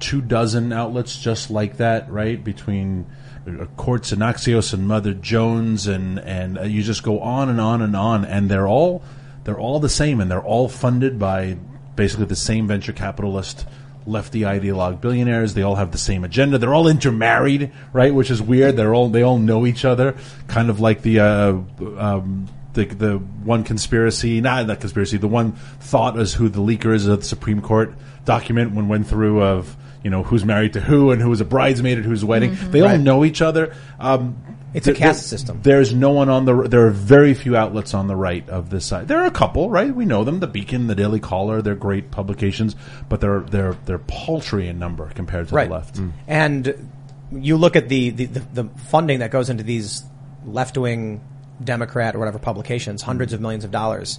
two 0.00 0.20
dozen 0.20 0.72
outlets 0.72 1.18
just 1.18 1.50
like 1.50 1.78
that, 1.78 2.10
right? 2.10 2.42
Between 2.42 3.06
uh, 3.46 3.64
Quartz 3.76 4.12
and 4.12 4.20
Axios 4.22 4.72
and 4.72 4.86
Mother 4.86 5.14
Jones 5.14 5.86
and 5.86 6.18
and 6.18 6.58
uh, 6.58 6.62
you 6.62 6.82
just 6.82 7.02
go 7.02 7.20
on 7.20 7.48
and 7.48 7.60
on 7.60 7.82
and 7.82 7.94
on, 7.96 8.24
and 8.24 8.48
they're 8.50 8.68
all 8.68 9.02
they're 9.44 9.58
all 9.58 9.80
the 9.80 9.88
same, 9.88 10.20
and 10.20 10.30
they're 10.30 10.42
all 10.44 10.68
funded 10.68 11.18
by 11.18 11.56
basically 11.98 12.24
the 12.24 12.36
same 12.36 12.66
venture 12.66 12.94
capitalist. 12.94 13.66
Lefty 14.06 14.40
ideologue 14.40 15.02
billionaires. 15.02 15.52
They 15.52 15.60
all 15.60 15.74
have 15.74 15.92
the 15.92 15.98
same 15.98 16.24
agenda. 16.24 16.56
They're 16.56 16.72
all 16.72 16.88
intermarried, 16.88 17.70
right? 17.92 18.14
Which 18.14 18.30
is 18.30 18.40
weird. 18.40 18.74
They're 18.76 18.94
all 18.94 19.10
they 19.10 19.20
all 19.22 19.36
know 19.36 19.66
each 19.66 19.84
other, 19.84 20.16
kind 20.46 20.70
of 20.70 20.80
like 20.80 21.02
the 21.02 21.20
uh, 21.20 21.52
um, 21.98 22.48
the 22.72 22.86
the 22.86 23.18
one 23.18 23.64
conspiracy, 23.64 24.40
not 24.40 24.66
that 24.68 24.80
conspiracy, 24.80 25.18
the 25.18 25.28
one 25.28 25.52
thought 25.80 26.18
is 26.18 26.32
who 26.32 26.48
the 26.48 26.60
leaker 26.60 26.94
is 26.94 27.06
of 27.06 27.18
the 27.20 27.26
Supreme 27.26 27.60
Court 27.60 27.92
document 28.24 28.72
when 28.74 28.88
went 28.88 29.06
through 29.06 29.42
of 29.42 29.76
you 30.02 30.08
know 30.08 30.22
who's 30.22 30.44
married 30.44 30.72
to 30.72 30.80
who 30.80 31.10
and 31.10 31.20
who 31.20 31.28
was 31.28 31.42
a 31.42 31.44
bridesmaid 31.44 31.98
at 31.98 32.04
whose 32.06 32.24
wedding. 32.24 32.56
They 32.70 32.80
all 32.80 32.86
Right. 32.88 33.00
know 33.00 33.26
each 33.26 33.42
other. 33.42 33.74
Um, 34.00 34.36
It's 34.74 34.86
a 34.86 34.92
caste 34.92 35.30
there- 35.30 35.38
system. 35.38 35.60
There's 35.62 35.94
no 35.94 36.10
one 36.10 36.28
on 36.28 36.44
the. 36.44 36.68
There 36.68 36.86
are 36.86 36.90
very 36.90 37.34
few 37.34 37.56
outlets 37.56 37.94
on 37.94 38.06
the 38.06 38.16
right 38.16 38.48
of 38.48 38.70
this 38.70 38.84
side. 38.84 39.08
There 39.08 39.18
are 39.18 39.26
a 39.26 39.30
couple, 39.30 39.70
right? 39.70 39.94
We 39.94 40.04
know 40.04 40.24
them: 40.24 40.40
the 40.40 40.46
Beacon, 40.46 40.86
the 40.86 40.94
Daily 40.94 41.20
Caller. 41.20 41.62
They're 41.62 41.74
great 41.74 42.10
publications, 42.10 42.76
but 43.08 43.20
they're 43.20 43.40
they're 43.40 43.76
they're 43.86 43.98
paltry 43.98 44.68
in 44.68 44.78
number 44.78 45.08
compared 45.10 45.48
to 45.48 45.54
right. 45.54 45.68
the 45.68 45.74
left. 45.74 46.00
And 46.26 46.90
you 47.32 47.56
look 47.56 47.76
at 47.76 47.88
the, 47.88 48.10
the, 48.10 48.24
the, 48.26 48.62
the 48.62 48.64
funding 48.90 49.20
that 49.20 49.30
goes 49.30 49.50
into 49.50 49.62
these 49.62 50.02
left-wing 50.46 51.20
Democrat 51.62 52.14
or 52.14 52.18
whatever 52.18 52.38
publications, 52.38 53.02
hundreds 53.02 53.32
of 53.32 53.40
millions 53.40 53.64
of 53.64 53.70
dollars. 53.70 54.18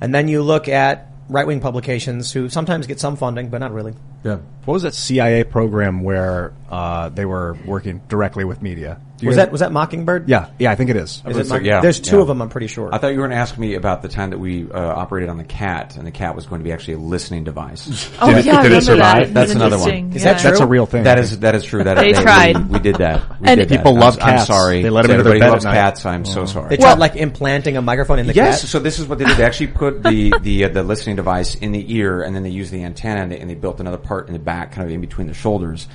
And 0.00 0.14
then 0.14 0.28
you 0.28 0.42
look 0.42 0.68
at 0.68 1.08
right-wing 1.28 1.60
publications 1.60 2.32
who 2.32 2.48
sometimes 2.48 2.86
get 2.86 2.98
some 2.98 3.16
funding, 3.16 3.48
but 3.48 3.58
not 3.58 3.72
really. 3.72 3.94
Yeah. 4.24 4.38
What 4.64 4.74
was 4.74 4.82
that 4.82 4.94
CIA 4.94 5.44
program 5.44 6.02
where 6.02 6.52
uh, 6.70 7.10
they 7.10 7.24
were 7.24 7.56
working 7.64 8.00
directly 8.08 8.44
with 8.44 8.62
media? 8.62 9.00
Do 9.18 9.24
you 9.26 9.28
Was 9.30 9.36
that 9.36 9.50
was 9.52 9.60
that 9.60 9.72
Mockingbird? 9.72 10.28
Yeah, 10.28 10.48
yeah, 10.60 10.70
I 10.70 10.76
think 10.76 10.90
it 10.90 10.96
is. 10.96 11.22
Is 11.26 11.36
it 11.36 11.46
So, 11.48 11.54
Mock- 11.54 11.64
yeah, 11.64 11.80
There's 11.80 11.98
two 11.98 12.16
yeah. 12.16 12.22
of 12.22 12.28
them, 12.28 12.40
I'm 12.40 12.48
pretty 12.48 12.68
sure. 12.68 12.88
I 12.94 12.98
thought 12.98 13.08
you 13.08 13.16
were 13.18 13.26
going 13.26 13.32
to 13.36 13.36
ask 13.42 13.58
me 13.58 13.74
about 13.74 14.00
the 14.02 14.08
time 14.08 14.30
that 14.30 14.38
we 14.38 14.70
uh, 14.70 14.78
operated 14.80 15.28
on 15.28 15.38
the 15.38 15.44
cat, 15.44 15.96
and 15.96 16.06
the 16.06 16.12
cat 16.12 16.36
was 16.36 16.46
going 16.46 16.60
to 16.60 16.64
be 16.64 16.70
actually 16.72 16.94
a 16.94 16.98
listening 16.98 17.42
device. 17.44 18.08
Oh, 18.20 18.28
Did 18.30 18.38
it- 18.38 18.44
yeah, 18.46 18.62
did 18.62 18.72
it 18.72 18.82
survive? 18.84 19.28
that. 19.28 19.34
That's 19.34 19.52
another 19.52 19.76
one. 19.78 19.88
interesting, 19.90 20.12
Is 20.16 20.22
that 20.24 20.36
yeah. 20.38 20.42
That's 20.50 20.60
a 20.60 20.66
real 20.66 20.86
thing, 20.86 21.02
That 21.02 21.18
I 21.18 21.20
is 21.22 21.30
think. 21.30 21.42
that 21.42 21.54
is 21.56 21.64
true. 21.64 21.84
That 21.84 21.94
They 21.98 22.06
we- 22.08 22.12
tried. 22.14 22.68
We, 22.70 22.78
did 22.78 22.96
that. 22.96 23.40
We 23.40 23.48
And 23.48 23.58
did 23.60 23.68
people 23.68 23.94
that. 23.94 24.00
love 24.00 24.14
I'm, 24.20 24.22
I'm 24.28 24.34
cats. 24.36 24.46
sorry. 24.46 24.82
They 24.82 24.90
let 24.90 25.02
to 25.02 25.10
into 25.10 25.24
their 25.24 25.32
everybody 25.34 25.40
bed 25.40 25.50
loves 25.50 25.64
cats. 25.64 26.06
I'm 26.06 26.24
so 26.24 26.46
sorry. 26.46 26.68
They 26.70 26.76
tried 26.76 26.98
like 26.98 27.16
implanting 27.16 27.76
a 27.76 27.82
microphone 27.82 28.18
in 28.20 28.26
the 28.28 28.34
yes, 28.34 28.60
cat. 28.60 28.70
so 28.70 28.78
this 28.78 28.98
is 29.00 29.06
what 29.08 29.18
they 29.18 29.24
did. 29.24 29.36
They 29.36 29.44
actually 29.44 29.68
put 29.68 30.02
the 30.02 30.32
the 30.42 30.64
uh, 30.64 30.68
the 30.68 30.82
listening 30.84 31.16
device 31.16 31.54
in 31.56 31.72
the 31.72 31.94
ear, 31.96 32.22
and 32.22 32.34
then 32.36 32.42
they 32.44 32.50
used 32.50 32.70
the 32.72 32.82
antenna, 32.84 33.22
and 33.22 33.32
they, 33.32 33.38
and 33.40 33.50
they 33.50 33.54
built 33.54 33.80
another 33.80 33.98
part 33.98 34.28
in 34.28 34.32
the 34.32 34.38
back, 34.38 34.72
kind 34.72 34.86
of 34.86 34.92
in 34.94 35.00
between 35.00 35.26
the 35.26 35.34
shoulders. 35.34 35.88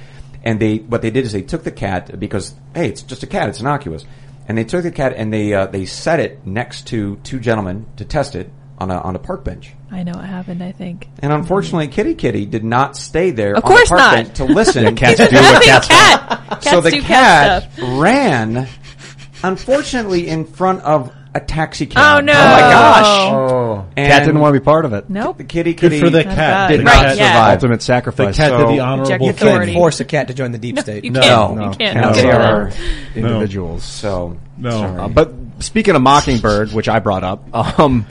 And 0.43 0.59
they 0.59 0.77
what 0.77 1.01
they 1.01 1.09
did 1.11 1.25
is 1.25 1.31
they 1.31 1.41
took 1.41 1.63
the 1.63 1.71
cat 1.71 2.19
because 2.19 2.53
hey, 2.75 2.89
it's 2.89 3.01
just 3.01 3.23
a 3.23 3.27
cat, 3.27 3.47
it's 3.49 3.59
innocuous, 3.61 4.05
and 4.47 4.57
they 4.57 4.65
took 4.65 4.83
the 4.83 4.91
cat 4.91 5.13
and 5.15 5.31
they 5.33 5.53
uh, 5.53 5.67
they 5.67 5.85
set 5.85 6.19
it 6.19 6.45
next 6.45 6.87
to 6.87 7.15
two 7.23 7.39
gentlemen 7.39 7.85
to 7.97 8.03
test 8.05 8.35
it 8.35 8.49
on 8.77 8.91
a 8.91 8.99
on 8.99 9.15
a 9.15 9.19
park 9.19 9.45
bench. 9.45 9.73
I 9.89 10.03
know 10.03 10.11
what 10.13 10.25
happened. 10.25 10.61
I 10.61 10.71
think. 10.73 11.07
And 11.19 11.31
unfortunately, 11.31 11.87
Kitty 11.87 12.15
Kitty 12.15 12.45
did 12.45 12.63
not 12.65 12.97
stay 12.97 13.31
there 13.31 13.55
Of 13.55 13.63
on 13.63 13.69
course 13.71 13.89
the 13.89 13.95
park 13.95 13.99
not. 13.99 14.15
bench 14.15 14.33
to 14.37 14.45
listen. 14.45 14.83
Yeah, 14.83 14.91
cats 14.91 15.19
It's 15.21 15.29
do 15.31 15.37
what 15.37 15.53
laughing 15.53 15.67
cats 15.69 15.87
cat. 15.87 16.63
so 16.63 16.69
Cats 16.71 16.83
the 16.83 16.91
do 16.91 17.01
cat 17.03 17.69
cat 17.75 17.99
ran, 18.01 18.67
unfortunately, 19.43 20.27
in 20.27 20.45
front 20.45 20.81
of 20.81 21.11
a 21.35 21.39
taxi 21.39 21.85
cab. 21.87 22.17
Oh, 22.17 22.21
no. 22.21 22.31
Oh 22.33 22.35
my 22.35 22.59
gosh! 22.59 23.05
Oh. 23.33 23.85
And 23.97 24.07
Cat 24.11 24.25
didn't 24.25 24.39
want 24.39 24.53
to 24.53 24.59
be 24.59 24.63
part 24.63 24.85
of 24.85 24.93
it. 24.93 25.09
Nope. 25.09 25.37
The 25.39 25.43
kitty, 25.43 25.73
Good 25.73 25.99
for 25.99 26.09
the 26.09 26.23
Not 26.23 26.35
cat. 26.35 26.69
bad. 26.69 26.79
The 26.79 26.83
Right, 26.83 26.93
cat 26.93 27.17
yeah. 27.17 27.33
survived. 27.33 27.63
Ultimate 27.63 27.77
The 27.79 27.83
sacrifice. 27.85 28.37
cat 28.37 28.51
did 28.57 28.67
the 28.67 28.79
honorable 28.79 29.05
Eject 29.05 29.21
You 29.23 29.33
can't 29.33 29.41
Authority. 29.41 29.73
force 29.73 29.99
a 29.99 30.05
cat 30.05 30.27
to 30.27 30.33
join 30.33 30.51
the 30.51 30.57
deep 30.59 30.77
state. 30.79 31.03
You 31.03 31.11
No. 31.11 31.21
can't. 31.21 31.55
No. 31.55 31.63
You 31.63 31.75
can't. 31.77 31.99
Cats 31.99 32.17
do 32.21 32.27
No. 32.27 32.31
are 32.39 32.71
individuals. 33.15 33.83
So 33.83 34.37
No. 34.57 34.69
sorry. 34.71 34.99
Uh, 34.99 35.07
but 35.07 35.33
speaking 35.59 35.95
of 35.95 36.01
Mockingbird, 36.01 36.71
which 36.73 36.87
I 36.89 36.99
brought 36.99 37.23
up, 37.23 37.43
um, 37.79 38.05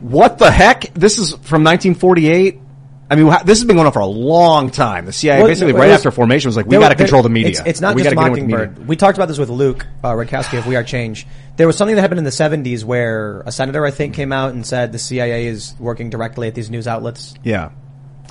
what 0.00 0.38
the 0.38 0.50
heck? 0.50 0.92
This 0.94 1.18
is 1.18 1.30
from 1.42 1.64
1948. 1.64 2.60
I 3.10 3.16
mean, 3.16 3.26
this 3.44 3.58
has 3.58 3.64
been 3.64 3.74
going 3.74 3.86
on 3.86 3.92
for 3.92 3.98
a 3.98 4.06
long 4.06 4.70
time. 4.70 5.04
The 5.04 5.12
CIA 5.12 5.38
Well, 5.38 5.48
basically 5.48 5.72
right 5.72 5.88
was- 5.88 5.96
after 5.96 6.12
formation 6.12 6.48
was 6.48 6.56
like, 6.56 6.66
we 6.66 6.78
got 6.78 6.90
to 6.90 6.94
control 6.94 7.24
the 7.24 7.28
media. 7.28 7.50
It's, 7.50 7.60
it's 7.66 7.80
not 7.80 7.96
we 7.96 8.04
just 8.04 8.14
gotta 8.14 8.24
get 8.24 8.26
in 8.26 8.32
with 8.32 8.40
the 8.40 8.46
media. 8.46 8.58
Mockingbird. 8.68 8.88
We 8.88 8.94
talked 8.96 9.18
about 9.18 9.26
this 9.26 9.38
with 9.38 9.50
Luke 9.50 9.84
uh, 10.04 10.12
Rudkowski 10.12 10.58
of 10.58 10.66
We 10.68 10.76
Are 10.76 10.84
Change. 10.84 11.26
There 11.56 11.66
was 11.66 11.76
something 11.76 11.96
that 11.96 12.02
happened 12.02 12.18
in 12.18 12.24
the 12.24 12.30
70s 12.30 12.84
where 12.84 13.40
a 13.40 13.50
senator, 13.52 13.84
I 13.84 13.90
think, 13.90 14.14
came 14.14 14.32
out 14.32 14.52
and 14.52 14.64
said 14.64 14.92
the 14.92 14.98
CIA 14.98 15.46
is 15.46 15.74
working 15.80 16.08
directly 16.08 16.46
at 16.46 16.54
these 16.54 16.70
news 16.70 16.86
outlets. 16.86 17.34
Yeah. 17.42 17.70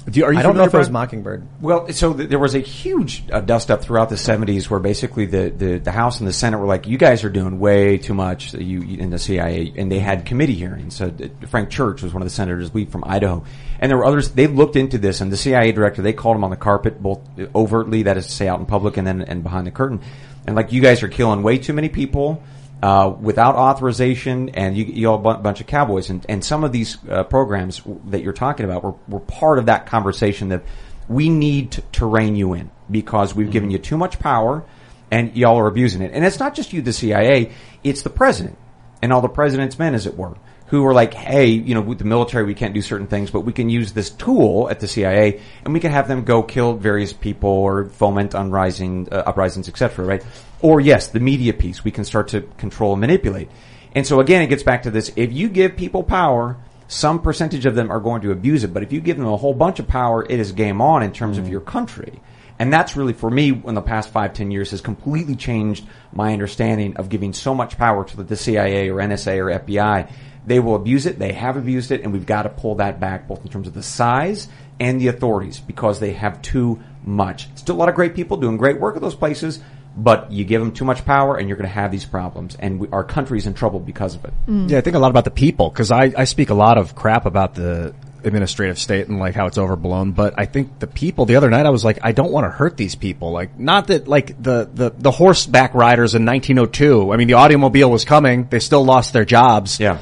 Do 0.09 0.19
you, 0.19 0.25
are 0.25 0.33
you 0.33 0.39
I 0.39 0.43
don't 0.43 0.55
know 0.55 0.63
if 0.63 0.73
it 0.73 0.77
was 0.77 0.89
Mockingbird. 0.89 1.45
Well, 1.61 1.91
so 1.91 2.13
th- 2.13 2.29
there 2.29 2.39
was 2.39 2.55
a 2.55 2.59
huge 2.59 3.23
uh, 3.31 3.41
dust 3.41 3.69
up 3.69 3.81
throughout 3.81 4.09
the 4.09 4.15
70s 4.15 4.69
where 4.69 4.79
basically 4.79 5.25
the, 5.25 5.49
the, 5.49 5.77
the 5.77 5.91
House 5.91 6.19
and 6.19 6.27
the 6.27 6.33
Senate 6.33 6.57
were 6.59 6.65
like, 6.65 6.87
you 6.87 6.97
guys 6.97 7.23
are 7.23 7.29
doing 7.29 7.59
way 7.59 7.97
too 7.97 8.13
much 8.13 8.53
you, 8.53 8.81
you- 8.81 8.97
in 8.99 9.09
the 9.09 9.19
CIA. 9.19 9.73
And 9.75 9.91
they 9.91 9.99
had 9.99 10.25
committee 10.25 10.55
hearings. 10.55 10.95
So 10.95 11.07
uh, 11.07 11.47
Frank 11.47 11.69
Church 11.69 12.01
was 12.01 12.13
one 12.13 12.21
of 12.21 12.25
the 12.25 12.33
senators, 12.33 12.73
we 12.73 12.85
from 12.85 13.03
Idaho. 13.05 13.43
And 13.79 13.89
there 13.89 13.97
were 13.97 14.05
others, 14.05 14.31
they 14.31 14.47
looked 14.47 14.75
into 14.75 14.97
this 14.97 15.21
and 15.21 15.31
the 15.31 15.37
CIA 15.37 15.71
director, 15.71 16.01
they 16.01 16.13
called 16.13 16.35
him 16.37 16.43
on 16.43 16.49
the 16.49 16.57
carpet, 16.57 17.01
both 17.01 17.19
overtly, 17.53 18.03
that 18.03 18.17
is 18.17 18.25
to 18.25 18.31
say 18.31 18.47
out 18.47 18.59
in 18.59 18.65
public 18.65 18.97
and 18.97 19.05
then 19.05 19.21
and 19.21 19.43
behind 19.43 19.67
the 19.67 19.71
curtain. 19.71 20.01
And 20.47 20.55
like, 20.55 20.71
you 20.71 20.81
guys 20.81 21.03
are 21.03 21.07
killing 21.07 21.43
way 21.43 21.57
too 21.57 21.73
many 21.73 21.89
people. 21.89 22.43
Uh, 22.81 23.13
without 23.19 23.55
authorization, 23.55 24.47
and 24.49 24.77
you, 24.77 24.85
you 24.85 25.09
all 25.09 25.15
a 25.29 25.37
bunch 25.37 25.59
of 25.59 25.67
cowboys, 25.67 26.09
and, 26.09 26.25
and 26.29 26.45
some 26.45 26.63
of 26.63 26.71
these 26.71 26.97
uh, 27.09 27.23
programs 27.25 27.81
that 28.05 28.23
you're 28.23 28.31
talking 28.31 28.65
about 28.65 28.81
were, 28.81 28.95
were 29.09 29.19
part 29.19 29.59
of 29.59 29.65
that 29.65 29.85
conversation 29.85 30.47
that 30.47 30.63
we 31.09 31.27
need 31.27 31.71
to, 31.71 31.81
to 31.91 32.05
rein 32.05 32.37
you 32.37 32.53
in 32.53 32.71
because 32.89 33.35
we've 33.35 33.51
given 33.51 33.69
you 33.69 33.79
too 33.79 33.97
much 33.97 34.17
power 34.19 34.63
and 35.11 35.35
y'all 35.35 35.57
are 35.57 35.67
abusing 35.67 36.01
it. 36.01 36.11
And 36.13 36.23
it's 36.23 36.39
not 36.39 36.55
just 36.55 36.71
you, 36.71 36.81
the 36.81 36.93
CIA, 36.93 37.51
it's 37.83 38.03
the 38.03 38.09
president 38.09 38.57
and 39.01 39.11
all 39.11 39.21
the 39.21 39.29
president's 39.29 39.79
men, 39.79 39.95
as 39.95 40.05
it 40.05 40.17
were, 40.17 40.35
who 40.69 40.85
are 40.85 40.93
like, 40.93 41.13
hey, 41.13 41.47
you 41.47 41.73
know, 41.73 41.81
with 41.81 41.97
the 41.97 42.05
military, 42.05 42.43
we 42.43 42.53
can't 42.53 42.73
do 42.73 42.81
certain 42.81 43.07
things, 43.07 43.31
but 43.31 43.41
we 43.41 43.53
can 43.53 43.69
use 43.69 43.91
this 43.91 44.09
tool 44.11 44.69
at 44.69 44.79
the 44.79 44.87
CIA 44.87 45.41
and 45.65 45.73
we 45.73 45.79
can 45.79 45.91
have 45.91 46.07
them 46.07 46.23
go 46.23 46.43
kill 46.43 46.73
various 46.73 47.11
people 47.11 47.49
or 47.49 47.85
foment 47.85 48.31
unrising, 48.31 49.11
uh, 49.11 49.23
uprisings, 49.25 49.67
etc., 49.67 50.05
right? 50.05 50.23
Or 50.61 50.79
yes, 50.79 51.07
the 51.07 51.19
media 51.19 51.53
piece, 51.53 51.83
we 51.83 51.91
can 51.91 52.05
start 52.05 52.29
to 52.29 52.41
control 52.57 52.93
and 52.93 53.01
manipulate. 53.01 53.49
And 53.95 54.05
so 54.05 54.19
again, 54.19 54.43
it 54.43 54.47
gets 54.47 54.63
back 54.63 54.83
to 54.83 54.91
this. 54.91 55.11
If 55.15 55.33
you 55.33 55.49
give 55.49 55.75
people 55.75 56.03
power, 56.03 56.57
some 56.87 57.21
percentage 57.21 57.65
of 57.65 57.75
them 57.75 57.91
are 57.91 57.99
going 57.99 58.21
to 58.21 58.31
abuse 58.31 58.63
it. 58.63 58.73
But 58.73 58.83
if 58.83 58.91
you 58.91 59.01
give 59.01 59.17
them 59.17 59.27
a 59.27 59.37
whole 59.37 59.53
bunch 59.53 59.79
of 59.79 59.87
power, 59.87 60.23
it 60.23 60.39
is 60.39 60.51
game 60.51 60.81
on 60.81 61.01
in 61.01 61.11
terms 61.11 61.37
of 61.37 61.49
your 61.49 61.61
country. 61.61 62.19
And 62.59 62.73
that's 62.73 62.97
really, 62.97 63.13
for 63.13 63.29
me, 63.29 63.49
in 63.49 63.73
the 63.73 63.81
past 63.81 64.09
five, 64.09 64.33
ten 64.33 64.51
years, 64.51 64.71
has 64.71 64.81
completely 64.81 65.35
changed 65.35 65.87
my 66.11 66.33
understanding 66.33 66.97
of 66.97 67.07
giving 67.07 67.31
so 67.31 67.55
much 67.55 67.77
power 67.77 68.03
to 68.03 68.23
the 68.23 68.35
CIA 68.35 68.89
or 68.89 68.97
NSA 68.97 69.37
or 69.37 69.59
FBI. 69.59 70.11
They 70.49 70.59
will 70.59 70.73
abuse 70.73 71.05
it. 71.05 71.19
They 71.19 71.33
have 71.33 71.57
abused 71.57 71.91
it, 71.91 72.01
and 72.01 72.11
we've 72.11 72.25
got 72.25 72.43
to 72.43 72.49
pull 72.49 72.75
that 72.75 72.99
back, 72.99 73.27
both 73.27 73.45
in 73.45 73.51
terms 73.51 73.67
of 73.67 73.75
the 73.75 73.83
size 73.83 74.47
and 74.79 74.99
the 74.99 75.09
authorities, 75.09 75.59
because 75.59 75.99
they 75.99 76.13
have 76.13 76.41
too 76.41 76.81
much. 77.05 77.47
Still 77.53 77.75
a 77.75 77.77
lot 77.77 77.87
of 77.87 77.93
great 77.93 78.15
people 78.15 78.35
doing 78.35 78.57
great 78.57 78.79
work 78.79 78.95
at 78.95 79.01
those 79.03 79.13
places, 79.13 79.59
but 79.95 80.31
you 80.31 80.45
give 80.45 80.59
them 80.59 80.71
too 80.71 80.85
much 80.85 81.05
power, 81.05 81.37
and 81.37 81.47
you're 81.47 81.55
going 81.55 81.69
to 81.69 81.75
have 81.75 81.91
these 81.91 82.03
problems, 82.03 82.55
and 82.59 82.79
we, 82.79 82.87
our 82.89 83.03
country's 83.03 83.45
in 83.45 83.53
trouble 83.53 83.79
because 83.79 84.15
of 84.15 84.25
it. 84.25 84.33
Mm. 84.47 84.71
Yeah, 84.71 84.79
I 84.79 84.81
think 84.81 84.95
a 84.95 84.99
lot 84.99 85.11
about 85.11 85.25
the 85.25 85.29
people 85.29 85.69
because 85.69 85.91
I, 85.91 86.11
I 86.17 86.23
speak 86.23 86.49
a 86.49 86.55
lot 86.55 86.79
of 86.79 86.95
crap 86.95 87.27
about 87.27 87.53
the 87.53 87.93
administrative 88.23 88.79
state 88.79 89.07
and 89.07 89.19
like 89.19 89.35
how 89.35 89.45
it's 89.45 89.59
overblown. 89.59 90.13
But 90.13 90.33
I 90.35 90.47
think 90.47 90.79
the 90.79 90.87
people. 90.87 91.25
The 91.25 91.35
other 91.35 91.51
night, 91.51 91.67
I 91.67 91.69
was 91.69 91.85
like, 91.85 91.99
I 92.01 92.11
don't 92.11 92.31
want 92.31 92.45
to 92.45 92.49
hurt 92.49 92.75
these 92.75 92.95
people. 92.95 93.31
Like, 93.31 93.59
not 93.59 93.85
that 93.87 94.07
like 94.07 94.41
the 94.41 94.67
the 94.73 94.89
the 94.97 95.11
horseback 95.11 95.75
riders 95.75 96.15
in 96.15 96.25
1902. 96.25 97.13
I 97.13 97.17
mean, 97.17 97.27
the 97.27 97.35
automobile 97.35 97.91
was 97.91 98.03
coming. 98.03 98.47
They 98.49 98.59
still 98.59 98.83
lost 98.83 99.13
their 99.13 99.25
jobs. 99.25 99.79
Yeah. 99.79 99.99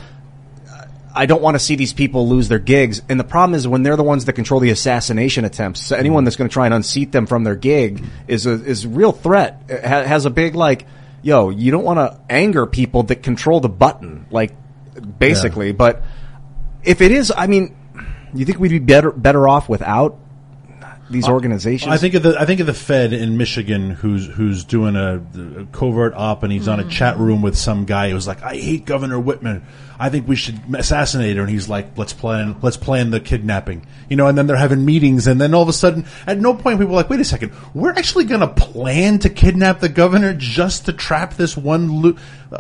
I 1.18 1.26
don't 1.26 1.42
want 1.42 1.56
to 1.56 1.60
see 1.60 1.76
these 1.76 1.94
people 1.94 2.28
lose 2.28 2.48
their 2.48 2.60
gigs. 2.60 3.02
And 3.10 3.20
the 3.20 3.24
problem 3.24 3.56
is 3.56 3.68
when 3.68 3.84
they're 3.84 3.96
the 3.96 4.04
ones 4.04 4.26
that 4.26 4.34
control 4.34 4.60
the 4.60 4.70
assassination 4.70 5.46
attempts. 5.46 5.86
So 5.86 5.96
anyone 5.96 6.24
that's 6.24 6.36
going 6.36 6.50
to 6.50 6.54
try 6.54 6.66
and 6.66 6.74
unseat 6.74 7.12
them 7.12 7.26
from 7.26 7.44
their 7.44 7.56
gig 7.56 8.04
is 8.28 8.46
a 8.46 8.52
is 8.52 8.86
a 8.86 8.90
real 8.90 9.12
threat. 9.12 9.62
It 9.68 9.84
has 9.84 10.26
a 10.26 10.30
big 10.30 10.56
like, 10.56 10.86
yo, 11.24 11.50
you 11.50 11.72
don't 11.72 11.84
want 11.84 11.98
to 11.98 12.20
anger 12.30 12.66
people 12.68 13.04
that 13.04 13.24
control 13.24 13.60
the 13.60 13.70
button, 13.70 14.28
like 14.30 14.54
basically. 15.20 15.72
But 15.72 16.04
if 16.84 17.02
it 17.02 17.12
is, 17.12 17.34
I 17.36 17.48
mean, 17.48 17.76
you 18.34 18.46
think 18.46 18.60
we'd 18.60 18.70
be 18.70 18.80
better 18.80 19.12
better 19.12 19.48
off 19.48 19.68
without 19.68 20.20
these 21.10 21.28
organizations? 21.28 21.92
I 21.92 21.98
think 21.98 22.14
of 22.14 22.24
the 22.24 22.40
I 22.40 22.46
think 22.46 22.60
of 22.60 22.68
the 22.68 22.74
Fed 22.74 23.14
in 23.14 23.38
Michigan 23.38 23.92
who's 23.92 24.28
who's 24.28 24.64
doing 24.64 24.96
a, 24.96 25.22
a 25.60 25.66
covert 25.72 26.14
op 26.14 26.44
and 26.44 26.52
he's 26.52 26.68
on 26.68 26.80
a 26.80 26.84
mm. 26.84 26.90
chat 26.90 27.18
room 27.18 27.42
with 27.42 27.58
some 27.58 27.86
guy 27.86 28.12
who's 28.12 28.28
like, 28.28 28.44
I 28.44 28.56
hate 28.56 28.86
Governor 28.86 29.18
Whitmer. 29.18 29.62
I 30.00 30.10
think 30.10 30.28
we 30.28 30.36
should 30.36 30.60
assassinate 30.76 31.36
her. 31.38 31.44
And 31.44 31.52
he's 31.52 31.68
like, 31.68 31.98
let's 31.98 32.14
plan 32.14 32.58
let's 32.62 32.78
plan 32.78 33.10
the 33.10 33.20
kidnapping. 33.20 33.86
You 34.10 34.16
know, 34.16 34.28
and 34.28 34.38
then 34.38 34.48
they're 34.48 34.56
having 34.56 34.86
meetings 34.86 35.28
and 35.28 35.40
then 35.40 35.54
all 35.54 35.64
of 35.64 35.70
a 35.70 35.74
sudden 35.74 36.06
at 36.26 36.40
no 36.40 36.54
point 36.54 36.80
people 36.80 36.94
are 36.94 36.98
like, 36.98 37.10
wait 37.10 37.20
a 37.20 37.26
second, 37.26 37.54
we're 37.74 37.92
actually 37.92 38.26
gonna 38.26 38.48
plan 38.48 39.20
to 39.20 39.30
kidnap 39.30 39.80
the 39.80 39.90
governor 39.90 40.34
just 40.34 40.86
to 40.86 40.94
trap 40.94 41.36
this 41.36 41.58
one 41.58 42.02
lo- 42.02 42.16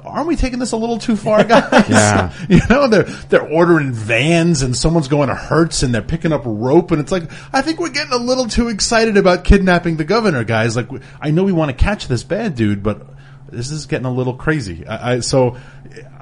aren't 0.05 0.27
we 0.27 0.35
taking 0.35 0.59
this 0.59 0.71
a 0.71 0.77
little 0.77 0.97
too 0.97 1.15
far, 1.15 1.43
guys? 1.45 1.89
Yeah. 1.89 2.33
you 2.49 2.61
know, 2.69 2.87
they're 2.87 3.03
they're 3.03 3.47
ordering 3.47 3.91
vans 3.91 4.61
and 4.61 4.75
someone's 4.75 5.07
going 5.07 5.29
to 5.29 5.35
Hertz 5.35 5.83
and 5.83 5.93
they're 5.93 6.01
picking 6.01 6.31
up 6.31 6.41
rope 6.45 6.91
and 6.91 6.99
it's 6.99 7.11
like 7.11 7.29
I 7.53 7.61
think 7.61 7.79
we're 7.79 7.89
getting 7.89 8.13
a 8.13 8.17
little 8.17 8.47
too 8.47 8.69
excited 8.69 9.17
about 9.17 9.43
kidnapping 9.43 9.97
the 9.97 10.05
governor, 10.05 10.43
guys. 10.43 10.75
Like 10.75 10.89
I 11.21 11.31
know 11.31 11.43
we 11.43 11.53
want 11.53 11.69
to 11.69 11.83
catch 11.83 12.07
this 12.07 12.23
bad 12.23 12.55
dude, 12.55 12.83
but 12.83 13.05
this 13.49 13.71
is 13.71 13.85
getting 13.85 14.05
a 14.05 14.13
little 14.13 14.33
crazy. 14.33 14.85
I, 14.85 15.13
I 15.13 15.19
so 15.21 15.57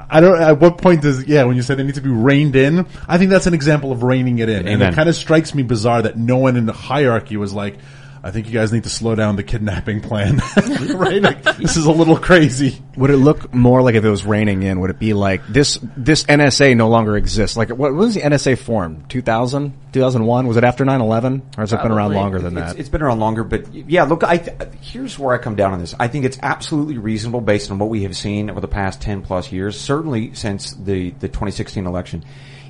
I 0.10 0.22
don't. 0.22 0.42
At 0.42 0.60
what 0.60 0.78
point 0.78 1.02
does 1.02 1.26
yeah? 1.26 1.44
When 1.44 1.56
you 1.56 1.62
said 1.62 1.78
they 1.78 1.84
need 1.84 1.96
to 1.96 2.02
be 2.02 2.10
reined 2.10 2.56
in, 2.56 2.86
I 3.08 3.18
think 3.18 3.30
that's 3.30 3.48
an 3.48 3.54
example 3.54 3.92
of 3.92 4.04
reining 4.04 4.40
it 4.40 4.50
in, 4.50 4.60
and 4.60 4.70
Amen. 4.70 4.94
it 4.94 4.96
kind 4.96 5.10
of 5.10 5.16
strikes 5.16 5.54
me 5.54 5.64
bizarre 5.64 6.02
that 6.02 6.18
no 6.18 6.38
one 6.38 6.58
in 6.58 6.66
the 6.66 6.74
hierarchy 6.74 7.38
was 7.38 7.54
like. 7.54 7.78
I 8.26 8.32
think 8.32 8.48
you 8.48 8.54
guys 8.54 8.74
need 8.74 8.86
to 8.86 8.90
slow 8.90 9.14
down 9.14 9.36
the 9.36 9.44
kidnapping 9.44 10.02
plan, 10.02 10.38
right? 10.96 11.22
Like, 11.22 11.44
this 11.58 11.78
is 11.78 11.86
a 11.86 11.92
little 11.92 12.18
crazy. 12.18 12.82
Would 12.98 13.12
it 13.12 13.18
look 13.18 13.54
more 13.54 13.84
like 13.84 13.94
if 13.94 14.04
it 14.04 14.10
was 14.10 14.26
raining 14.26 14.64
in? 14.64 14.80
Would 14.80 14.90
it 14.90 14.98
be 14.98 15.14
like 15.14 15.46
this? 15.46 15.78
This 15.96 16.24
NSA 16.24 16.76
no 16.76 16.90
longer 16.90 17.18
exists. 17.18 17.56
Like 17.56 17.70
what, 17.70 17.78
when 17.92 17.96
was 17.98 18.16
the 18.16 18.22
NSA 18.22 18.58
formed? 18.58 19.12
2000, 19.12 19.74
2001? 19.92 20.48
Was 20.48 20.58
it 20.58 20.64
after 20.64 20.84
9-11? 20.84 21.42
or 21.56 21.62
has 21.62 21.72
it 21.72 21.84
been 21.84 21.92
around 21.92 22.16
longer 22.16 22.40
than 22.40 22.58
It's- 22.58 22.74
that? 22.74 22.80
it's 22.80 22.90
been 22.90 23.04
around 23.04 23.20
longer, 23.20 23.44
but 23.44 23.72
yeah, 23.72 24.06
look, 24.06 24.24
I 24.24 24.38
th- 24.38 24.58
here's 24.82 25.20
where 25.20 25.36
I 25.36 25.38
come 25.38 25.56
down 25.56 25.74
on 25.74 25.80
this. 25.80 25.94
I 26.00 26.08
think 26.08 26.26
it's 26.26 26.40
absolutely 26.42 26.98
reasonable 26.98 27.42
based 27.42 27.70
on 27.70 27.78
what 27.78 27.90
we 27.90 28.02
have 28.04 28.18
seen 28.18 28.50
over 28.50 28.60
the 28.60 28.68
past 28.68 29.02
10 29.02 29.22
plus 29.22 29.52
years, 29.52 29.80
certainly 29.80 30.34
since 30.34 30.72
the, 30.74 31.12
the 31.12 31.28
2016 31.28 31.86
election. 31.86 32.26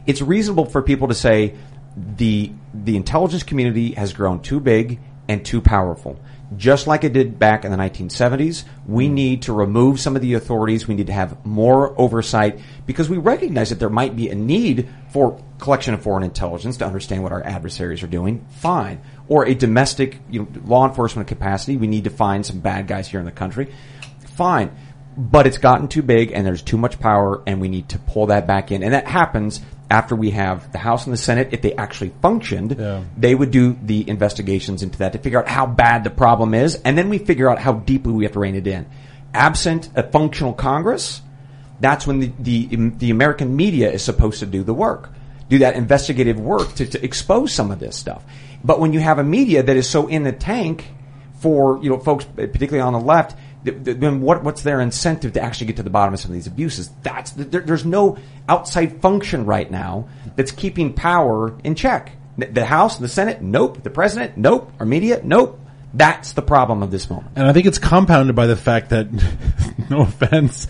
It's 0.05 0.21
reasonable 0.21 0.65
for 0.65 0.81
people 0.81 1.07
to 1.07 1.13
say 1.15 1.55
the, 1.95 2.51
the 2.73 2.97
intelligence 2.97 3.43
community 3.43 3.93
has 3.93 4.11
grown 4.11 4.41
too 4.41 4.59
big 4.59 4.99
and 5.27 5.45
too 5.45 5.61
powerful. 5.61 6.19
Just 6.55 6.85
like 6.85 7.03
it 7.03 7.13
did 7.13 7.39
back 7.39 7.65
in 7.65 7.71
the 7.71 7.77
1970s, 7.77 8.65
we 8.87 9.07
hmm. 9.07 9.13
need 9.13 9.41
to 9.43 9.53
remove 9.53 9.99
some 9.99 10.15
of 10.15 10.21
the 10.21 10.35
authorities. 10.35 10.87
We 10.87 10.95
need 10.95 11.07
to 11.07 11.13
have 11.13 11.45
more 11.45 11.99
oversight 11.99 12.59
because 12.85 13.09
we 13.09 13.17
recognize 13.17 13.69
that 13.69 13.79
there 13.79 13.89
might 13.89 14.15
be 14.15 14.29
a 14.29 14.35
need 14.35 14.87
for 15.09 15.41
collection 15.57 15.93
of 15.93 16.03
foreign 16.03 16.23
intelligence 16.23 16.77
to 16.77 16.85
understand 16.85 17.23
what 17.23 17.31
our 17.31 17.43
adversaries 17.43 18.03
are 18.03 18.07
doing. 18.07 18.45
Fine. 18.57 19.01
Or 19.27 19.45
a 19.45 19.55
domestic 19.55 20.19
you 20.29 20.41
know, 20.41 20.47
law 20.65 20.87
enforcement 20.87 21.27
capacity. 21.27 21.77
We 21.77 21.87
need 21.87 22.03
to 22.03 22.09
find 22.11 22.45
some 22.45 22.59
bad 22.59 22.87
guys 22.87 23.07
here 23.07 23.19
in 23.19 23.25
the 23.25 23.31
country. 23.31 23.73
Fine. 24.35 24.75
But 25.17 25.47
it's 25.47 25.57
gotten 25.57 25.87
too 25.87 26.03
big 26.03 26.31
and 26.31 26.45
there's 26.45 26.61
too 26.61 26.77
much 26.77 26.99
power 26.99 27.41
and 27.47 27.59
we 27.59 27.69
need 27.69 27.89
to 27.89 27.99
pull 27.99 28.27
that 28.27 28.45
back 28.45 28.71
in. 28.71 28.83
And 28.83 28.93
that 28.93 29.07
happens 29.07 29.61
after 29.89 30.15
we 30.15 30.31
have 30.31 30.71
the 30.71 30.77
House 30.77 31.05
and 31.05 31.13
the 31.13 31.17
Senate. 31.17 31.49
If 31.51 31.61
they 31.61 31.73
actually 31.73 32.11
functioned, 32.21 32.75
Yeah. 32.77 33.01
they 33.17 33.35
would 33.35 33.51
do 33.51 33.77
the 33.83 34.07
investigations 34.09 34.81
into 34.83 34.99
that 34.99 35.13
to 35.13 35.19
figure 35.19 35.39
out 35.39 35.47
how 35.47 35.65
bad 35.65 36.03
the 36.03 36.09
problem 36.09 36.53
is, 36.53 36.75
and 36.83 36.97
then 36.97 37.09
we 37.09 37.17
figure 37.19 37.49
out 37.49 37.59
how 37.59 37.73
deeply 37.73 38.13
we 38.13 38.23
have 38.23 38.33
to 38.33 38.39
rein 38.39 38.55
it 38.55 38.67
in. 38.67 38.85
Absent 39.33 39.89
a 39.95 40.03
functional 40.03 40.53
Congress, 40.53 41.21
that's 41.79 42.07
when 42.07 42.19
the, 42.19 42.31
the, 42.39 42.75
the 42.97 43.11
American 43.11 43.55
media 43.55 43.91
is 43.91 44.03
supposed 44.03 44.39
to 44.39 44.45
do 44.45 44.63
the 44.63 44.73
work, 44.73 45.09
do 45.49 45.59
that 45.59 45.75
investigative 45.75 46.39
work 46.39 46.73
to, 46.75 46.85
to 46.85 47.03
expose 47.03 47.51
some 47.51 47.69
of 47.69 47.79
this 47.79 47.95
stuff. 47.95 48.23
But 48.63 48.79
when 48.79 48.93
you 48.93 48.99
have 49.01 49.19
a 49.19 49.23
media 49.23 49.61
that 49.61 49.75
is 49.75 49.87
so 49.87 50.07
in 50.07 50.23
the 50.23 50.31
tank 50.31 50.85
for, 51.39 51.79
you 51.83 51.89
know, 51.89 51.99
folks, 51.99 52.25
particularly 52.25 52.79
on 52.79 52.93
the 52.93 52.99
left, 52.99 53.37
then 53.65 54.21
what, 54.21 54.43
what's 54.43 54.61
their 54.61 54.79
incentive 54.79 55.33
to 55.33 55.41
actually 55.41 55.67
get 55.67 55.77
to 55.77 55.83
the 55.83 55.89
bottom 55.89 56.13
of 56.13 56.19
some 56.19 56.31
of 56.31 56.35
these 56.35 56.47
abuses? 56.47 56.89
That's, 57.03 57.31
there, 57.31 57.61
there's 57.61 57.85
no 57.85 58.17
outside 58.47 59.01
function 59.01 59.45
right 59.45 59.69
now 59.69 60.07
that's 60.35 60.51
keeping 60.51 60.93
power 60.93 61.57
in 61.63 61.75
check. 61.75 62.11
The- 62.37 62.65
House, 62.65 62.97
the 62.97 63.07
Senate, 63.07 63.41
nope. 63.41 63.83
The 63.83 63.89
President, 63.89 64.37
nope. 64.37 64.71
Our 64.79 64.85
media, 64.85 65.21
nope. 65.23 65.59
That's 65.93 66.33
the 66.33 66.41
problem 66.41 66.83
of 66.83 66.91
this 66.91 67.09
moment. 67.09 67.31
And 67.37 67.47
I 67.47 67.53
think 67.53 67.65
it's 67.65 67.79
compounded 67.79 68.35
by 68.35 68.47
the 68.47 68.57
fact 68.57 68.89
that 68.89 69.09
no 69.89 70.01
offense, 70.01 70.67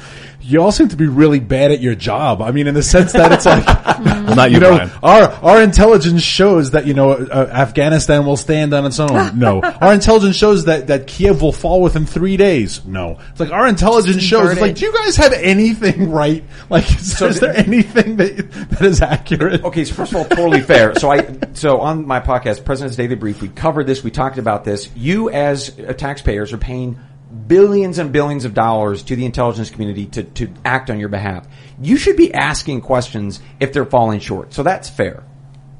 you 0.48 0.62
all 0.62 0.72
seem 0.72 0.90
to 0.90 0.96
be 0.96 1.08
really 1.08 1.40
bad 1.40 1.72
at 1.72 1.82
your 1.82 1.96
job. 1.96 2.42
I 2.42 2.52
mean, 2.52 2.68
in 2.68 2.76
the 2.76 2.84
sense 2.84 3.14
that 3.14 3.32
it's 3.32 3.46
like, 3.46 3.66
Well, 4.26 4.36
not 4.36 4.52
you, 4.52 4.60
know, 4.60 4.76
Brian. 4.76 4.92
our 5.02 5.24
our 5.44 5.62
intelligence 5.64 6.22
shows 6.22 6.72
that 6.72 6.86
you 6.86 6.94
know 6.94 7.12
uh, 7.12 7.50
Afghanistan 7.52 8.26
will 8.26 8.38
stand 8.38 8.74
on 8.74 8.86
its 8.86 9.00
own. 9.00 9.40
No, 9.40 9.62
our 9.62 9.94
intelligence 9.94 10.36
shows 10.36 10.66
that 10.66 10.88
that 10.88 11.08
Kiev 11.08 11.42
will 11.42 11.52
fall 11.52 11.82
within 11.82 12.06
three 12.06 12.38
days. 12.38 12.84
No, 12.86 13.20
it's 13.32 13.40
like 13.40 13.52
our 13.52 13.68
intelligence 13.68 14.22
shows. 14.22 14.52
It's 14.52 14.62
like, 14.62 14.76
do 14.76 14.86
you 14.86 14.94
guys 14.94 15.16
have 15.16 15.34
anything 15.34 16.12
right? 16.12 16.44
Like, 16.70 16.90
is, 16.90 17.22
is 17.22 17.40
there 17.40 17.56
anything 17.56 18.18
that 18.18 18.52
that 18.72 18.82
is 18.82 19.02
accurate? 19.02 19.64
Okay, 19.64 19.86
so 19.86 19.94
first 19.94 20.12
of 20.12 20.18
all, 20.18 20.26
totally 20.26 20.62
fair. 20.62 20.96
So 20.96 21.12
I, 21.12 21.38
so 21.54 21.80
on 21.80 22.06
my 22.06 22.20
podcast, 22.20 22.66
President's 22.66 22.98
Daily 22.98 23.16
Brief, 23.16 23.42
we 23.42 23.50
covered 23.50 23.86
this. 23.86 24.04
We 24.04 24.12
talked 24.12 24.38
about 24.38 24.64
this. 24.64 24.90
You, 24.96 25.30
as 25.30 25.78
uh, 25.80 25.94
taxpayers, 25.94 26.52
are 26.54 26.58
paying 26.58 27.00
billions 27.48 27.98
and 28.00 28.12
billions 28.12 28.46
of 28.46 28.54
dollars 28.54 29.04
to 29.04 29.16
the 29.16 29.26
intelligence 29.26 29.70
community 29.70 30.06
to 30.08 30.24
to 30.24 30.54
act 30.64 30.90
on 30.90 31.00
your 31.00 31.10
behalf. 31.10 31.48
You 31.82 31.98
should 31.98 32.18
be 32.18 32.34
asking 32.34 32.82
questions 32.82 33.42
if 33.60 33.74
they're 33.74 33.86
falling 33.86 34.20
short. 34.20 34.54
So 34.54 34.64
that's 34.64 34.90
fair. 34.90 35.24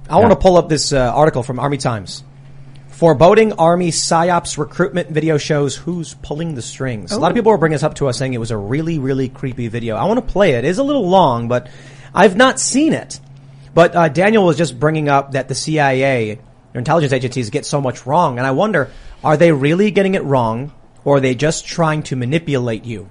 I 0.10 0.18
want 0.18 0.32
to 0.32 0.36
pull 0.36 0.58
up 0.58 0.70
this 0.70 0.94
uh, 0.94 1.12
article 1.14 1.42
from 1.42 1.60
Army 1.60 1.78
Times. 1.78 2.24
Foreboding 2.90 3.54
Army 3.54 3.90
PSYOPs 3.90 4.58
recruitment 4.58 5.10
video 5.10 5.38
shows 5.38 5.76
who's 5.76 6.14
pulling 6.14 6.56
the 6.56 6.62
strings. 6.62 7.12
A 7.12 7.20
lot 7.20 7.30
of 7.30 7.36
people 7.36 7.52
were 7.52 7.58
bringing 7.58 7.76
this 7.76 7.84
up 7.84 7.96
to 7.96 8.08
us 8.08 8.18
saying 8.18 8.34
it 8.34 8.40
was 8.40 8.52
a 8.52 8.58
really, 8.58 9.00
really 9.00 9.28
creepy 9.28 9.68
video. 9.68 9.98
I 9.98 10.06
want 10.06 10.26
to 10.26 10.32
play 10.32 10.52
it. 10.52 10.64
It 10.64 10.70
is 10.70 10.78
a 10.78 10.84
little 10.84 11.10
long, 11.10 11.50
but 11.50 11.68
I've 12.14 12.38
not 12.38 12.58
seen 12.58 12.94
it. 12.94 13.20
But 13.74 13.96
uh, 13.96 14.08
Daniel 14.08 14.46
was 14.46 14.58
just 14.58 14.80
bringing 14.80 15.10
up 15.10 15.34
that 15.34 15.50
the 15.50 15.56
CIA, 15.56 16.36
their 16.72 16.80
intelligence 16.80 17.12
agencies, 17.12 17.50
get 17.50 17.66
so 17.66 17.82
much 17.82 18.06
wrong. 18.06 18.38
And 18.38 18.48
I 18.48 18.52
wonder, 18.52 18.90
are 19.22 19.36
they 19.36 19.52
really 19.52 19.92
getting 19.92 20.16
it 20.16 20.24
wrong, 20.24 20.72
or 21.06 21.18
are 21.18 21.20
they 21.22 21.36
just 21.36 21.66
trying 21.66 22.04
to 22.04 22.18
manipulate 22.18 22.84
you? 22.84 23.10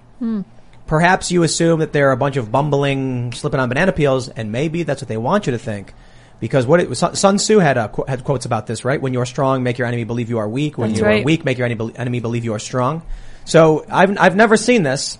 Perhaps 0.86 1.32
you 1.32 1.42
assume 1.44 1.80
that 1.80 1.92
they're 1.94 2.12
a 2.12 2.16
bunch 2.16 2.36
of 2.36 2.52
bumbling, 2.52 3.32
slipping 3.32 3.58
on 3.60 3.70
banana 3.70 3.92
peels, 3.92 4.28
and 4.28 4.52
maybe 4.52 4.82
that's 4.82 5.00
what 5.00 5.08
they 5.08 5.16
want 5.16 5.46
you 5.46 5.52
to 5.52 5.58
think. 5.58 5.94
Because 6.40 6.66
what 6.66 6.80
it 6.80 6.90
was, 6.90 6.98
Sun 6.98 7.14
Sun 7.14 7.36
Tzu 7.38 7.58
had, 7.58 7.78
uh, 7.78 7.88
qu- 7.88 8.04
had 8.06 8.24
quotes 8.24 8.44
about 8.44 8.66
this, 8.66 8.84
right? 8.84 9.00
When 9.00 9.14
you 9.14 9.20
are 9.20 9.26
strong, 9.26 9.62
make 9.62 9.78
your 9.78 9.86
enemy 9.86 10.04
believe 10.04 10.28
you 10.28 10.38
are 10.38 10.48
weak. 10.48 10.76
When 10.76 10.90
That's 10.90 11.00
you 11.00 11.06
are 11.06 11.08
right. 11.08 11.24
weak, 11.24 11.44
make 11.44 11.56
your 11.56 11.64
enemy, 11.64 11.92
enemy 11.96 12.20
believe 12.20 12.44
you 12.44 12.52
are 12.52 12.58
strong. 12.58 13.02
So 13.46 13.86
I've, 13.88 14.18
I've 14.18 14.36
never 14.36 14.56
seen 14.58 14.82
this. 14.82 15.18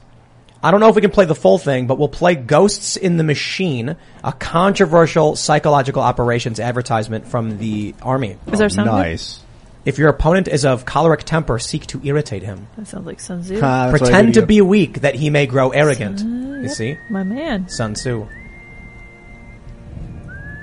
I 0.63 0.71
don't 0.71 0.81
know 0.81 0.89
if 0.89 0.97
we 0.97 1.03
can 1.03 1.11
play 1.11 1.27
the 1.27 1.35
full 1.35 1.59
thing, 1.59 1.87
but 1.87 1.99
we'll 1.99 2.09
play 2.09 2.35
Ghosts 2.35 2.97
in 2.97 3.19
the 3.19 3.25
Machine, 3.25 3.97
a 4.23 4.33
controversial 4.33 5.37
psychological 5.37 6.03
operations 6.03 6.59
advertisement 6.59 7.29
from 7.29 7.59
the 7.59 7.95
Army. 8.03 8.37
Is 8.51 8.59
there 8.59 8.71
sound 8.71 8.89
good? 8.89 8.97
Nice. 8.97 9.44
If 9.85 9.99
your 9.99 10.09
opponent 10.09 10.49
is 10.49 10.65
of 10.65 10.87
choleric 10.87 11.25
temper, 11.25 11.59
seek 11.59 11.87
to 11.89 12.01
irritate 12.03 12.43
him. 12.43 12.69
That 12.77 12.87
sounds 12.87 13.07
like 13.07 13.21
Sun 13.21 13.43
Tzu. 13.43 13.57
Ah, 13.57 13.91
that's 13.91 13.93
what 14.01 14.03
I 14.03 14.05
Pretend 14.13 14.35
do 14.35 14.41
to 14.41 14.47
be 14.47 14.61
weak 14.63 15.01
that 15.03 15.15
he 15.15 15.29
may 15.31 15.47
grow 15.47 15.71
arrogant. 15.71 16.21
Uh, 16.23 16.25
You 16.25 16.63
yep. 16.63 16.71
see? 16.71 16.97
My 17.11 17.23
man. 17.23 17.69
Sun 17.69 17.93
Tzu. 17.95 18.27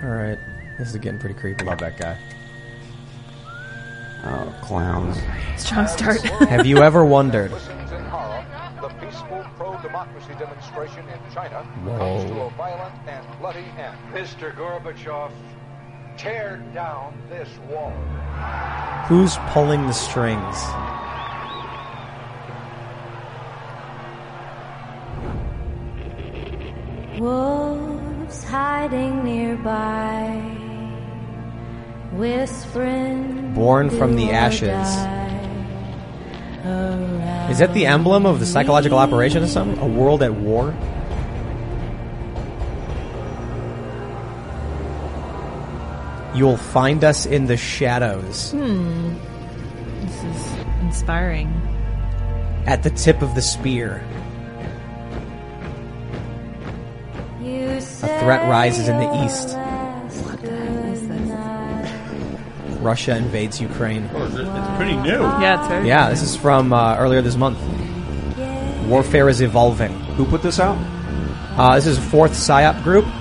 Alright. 0.04 0.40
This 0.80 0.90
is 0.90 0.98
getting 0.98 1.20
pretty 1.20 1.36
creepy. 1.40 1.64
Love 1.66 1.78
that 1.80 1.98
guy. 2.00 2.18
Oh, 4.24 4.54
clowns. 4.64 5.18
Strong 5.58 5.88
start. 5.88 6.22
Have 6.50 6.66
you 6.66 6.80
ever 6.82 7.06
wondered? 7.06 7.52
Citizens 7.52 7.92
in 7.92 8.04
horror, 8.06 8.46
the 8.82 8.88
peaceful 9.06 9.44
pro-democracy 9.58 10.34
demonstration 10.40 11.04
in 11.10 11.34
China 11.34 11.64
Whoa. 11.86 11.98
comes 11.98 12.32
to 12.32 12.40
a 12.42 12.50
violent 12.52 12.96
and 13.08 13.40
bloody 13.40 13.66
end. 13.78 13.96
Mr. 14.14 14.56
Gorbachev, 14.56 15.32
tear 16.18 16.58
down 16.74 17.14
this 17.30 17.50
wall. 17.70 17.94
Who's 19.08 19.38
pulling 19.50 19.88
the 19.88 19.94
strings? 19.94 20.58
Wolves 27.20 28.44
hiding 28.46 29.24
nearby, 29.24 30.32
whispering. 32.14 33.54
Born 33.54 33.90
from 33.90 34.16
the 34.16 34.32
ashes. 34.32 34.88
Is 37.52 37.60
that 37.60 37.74
the 37.74 37.86
emblem 37.86 38.26
of 38.26 38.40
the 38.40 38.46
psychological 38.46 38.98
operation 38.98 39.44
or 39.44 39.48
something? 39.48 39.78
A 39.80 39.88
world 39.88 40.24
at 40.24 40.34
war? 40.34 40.74
You'll 46.34 46.58
find 46.58 47.04
us 47.04 47.26
in 47.26 47.48
the 47.48 47.58
shadows, 47.58 48.52
Hmm. 48.52 49.14
This 50.02 50.24
is 50.24 50.54
inspiring. 50.82 51.50
at 52.66 52.84
the 52.84 52.90
tip 52.90 53.22
of 53.22 53.36
the 53.36 53.42
spear. 53.42 54.02
You 57.42 57.70
A 57.70 57.82
threat 57.82 58.48
rises 58.50 58.88
in 58.88 58.98
the 58.98 59.26
east. 59.26 59.58
Russia 62.82 63.16
invades 63.16 63.62
Ukraine. 63.62 64.10
It's 64.14 64.78
pretty 64.78 64.96
new. 64.96 65.22
Yeah, 65.22 65.60
it's 65.60 65.68
very 65.68 65.88
Yeah, 65.88 66.10
this 66.10 66.24
is 66.24 66.36
from 66.36 66.74
uh, 66.74 66.96
earlier 66.98 67.22
this 67.22 67.36
month. 67.36 67.60
Warfare 68.88 69.30
is 69.30 69.42
evolving. 69.42 69.92
Who 70.18 70.26
put 70.26 70.42
this 70.42 70.60
out? 70.60 70.78
Uh, 71.58 71.76
this 71.76 71.86
is 71.86 71.98
a 71.98 72.02
fourth 72.02 72.32
PSYOP 72.32 72.84
group, 72.84 73.06
I 73.06 73.10
am 73.10 73.12
intrigued. 73.12 73.21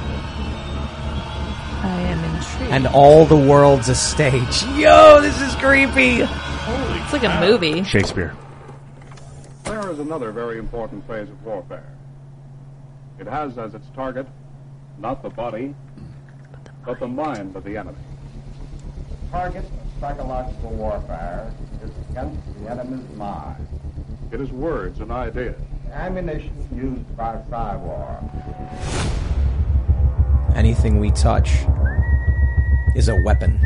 And 2.70 2.86
all 2.86 3.24
the 3.24 3.36
world's 3.36 3.88
a 3.88 3.96
stage. 3.96 4.62
Yo, 4.76 5.20
this 5.20 5.40
is 5.40 5.54
creepy. 5.56 6.22
it's 6.22 7.12
like 7.12 7.24
a 7.24 7.40
movie. 7.40 7.82
Shakespeare. 7.82 8.32
There 9.64 9.90
is 9.90 9.98
another 9.98 10.30
very 10.30 10.58
important 10.58 11.04
phase 11.08 11.28
of 11.28 11.44
warfare. 11.44 11.92
It 13.18 13.26
has 13.26 13.58
as 13.58 13.74
its 13.74 13.86
target 13.94 14.26
not 15.00 15.20
the 15.22 15.30
body, 15.30 15.74
but 16.86 17.00
the 17.00 17.08
mind 17.08 17.56
of 17.56 17.64
the 17.64 17.76
enemy. 17.76 17.98
target 19.32 19.64
of 19.64 20.00
psychological 20.00 20.70
warfare 20.70 21.52
is 21.82 21.90
against 22.10 22.38
the 22.60 22.70
enemy's 22.70 23.16
mind. 23.16 23.66
It 24.30 24.40
is 24.40 24.52
words 24.52 25.00
and 25.00 25.10
ideas. 25.10 25.60
Ammunition 25.92 26.68
used 26.72 27.16
by 27.16 27.42
Psy 27.50 27.76
War. 27.76 28.30
Anything 30.54 31.00
we 31.00 31.10
touch 31.10 31.64
is 32.96 33.08
a 33.08 33.16
weapon. 33.16 33.60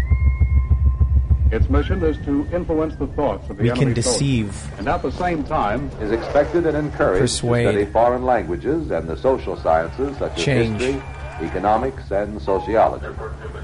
Its 1.51 1.69
mission 1.71 2.03
is 2.03 2.17
to 2.25 2.47
influence 2.53 2.97
the 2.97 3.07
thoughts 3.09 3.49
of 3.49 3.57
the 3.59 3.63
We 3.65 3.71
enemy 3.71 3.95
can 3.95 4.03
soldier. 4.03 4.19
deceive. 4.19 4.79
and 4.79 4.89
at 4.89 5.03
the 5.03 5.13
same 5.13 5.45
time 5.45 5.91
is 6.01 6.11
expected 6.11 6.67
and 6.67 6.77
encouraged 6.77 7.21
Persuade. 7.21 7.65
to 7.65 7.71
study 7.73 7.85
foreign 7.93 8.25
languages 8.25 8.91
and 8.91 9.07
the 9.09 9.17
social 9.17 9.57
sciences 9.57 10.17
such 10.19 10.37
as 10.39 10.45
history, 10.45 11.01
economics, 11.43 12.11
and 12.11 12.41
sociology. 12.43 13.07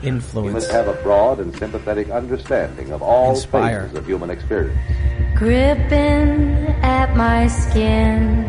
He 0.03 0.09
Influence. 0.09 0.53
must 0.55 0.71
have 0.71 0.87
a 0.89 0.95
broad 1.03 1.41
and 1.41 1.57
sympathetic 1.57 2.11
understanding 2.11 2.93
of 2.93 3.03
all 3.03 3.31
Inspire. 3.31 3.83
phases 3.83 3.97
of 3.99 4.07
human 4.07 4.31
experience. 4.31 4.79
Gripping 5.37 6.67
at 6.83 7.17
my 7.17 7.49
skin, 7.49 8.45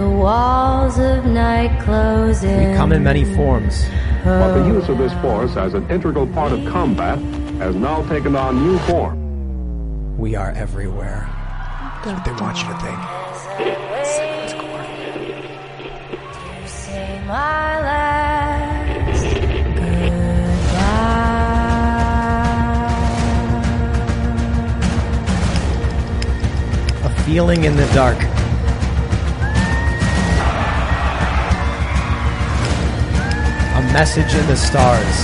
the 0.00 0.08
walls 0.08 0.98
of 0.98 1.26
night 1.26 1.78
closing. 1.82 2.70
We 2.70 2.76
come 2.76 2.92
in 2.92 3.02
many 3.04 3.24
forms. 3.36 3.84
But 4.24 4.54
the 4.54 4.66
use 4.66 4.88
of 4.88 4.96
this 4.98 5.12
force 5.20 5.56
as 5.56 5.74
an 5.74 5.90
integral 5.90 6.26
part 6.26 6.52
of 6.52 6.64
combat 6.66 7.18
has 7.58 7.74
now 7.74 8.02
taken 8.08 8.34
on 8.34 8.62
new 8.66 8.78
form. 8.80 9.18
We 10.18 10.36
are 10.36 10.52
everywhere. 10.52 11.28
That's 12.02 12.16
what 12.16 12.24
they 12.24 12.32
want 12.32 12.56
you 12.60 12.68
to 12.68 12.78
think. 12.84 12.98
Say 16.66 17.20
my 17.26 17.80
last 17.88 19.24
goodbye. 19.34 20.10
A 27.04 27.10
feeling 27.24 27.64
in 27.64 27.76
the 27.76 27.86
dark. 27.92 28.39
A 33.80 33.82
message 33.94 34.34
in 34.34 34.46
the 34.46 34.56
stars. 34.56 35.16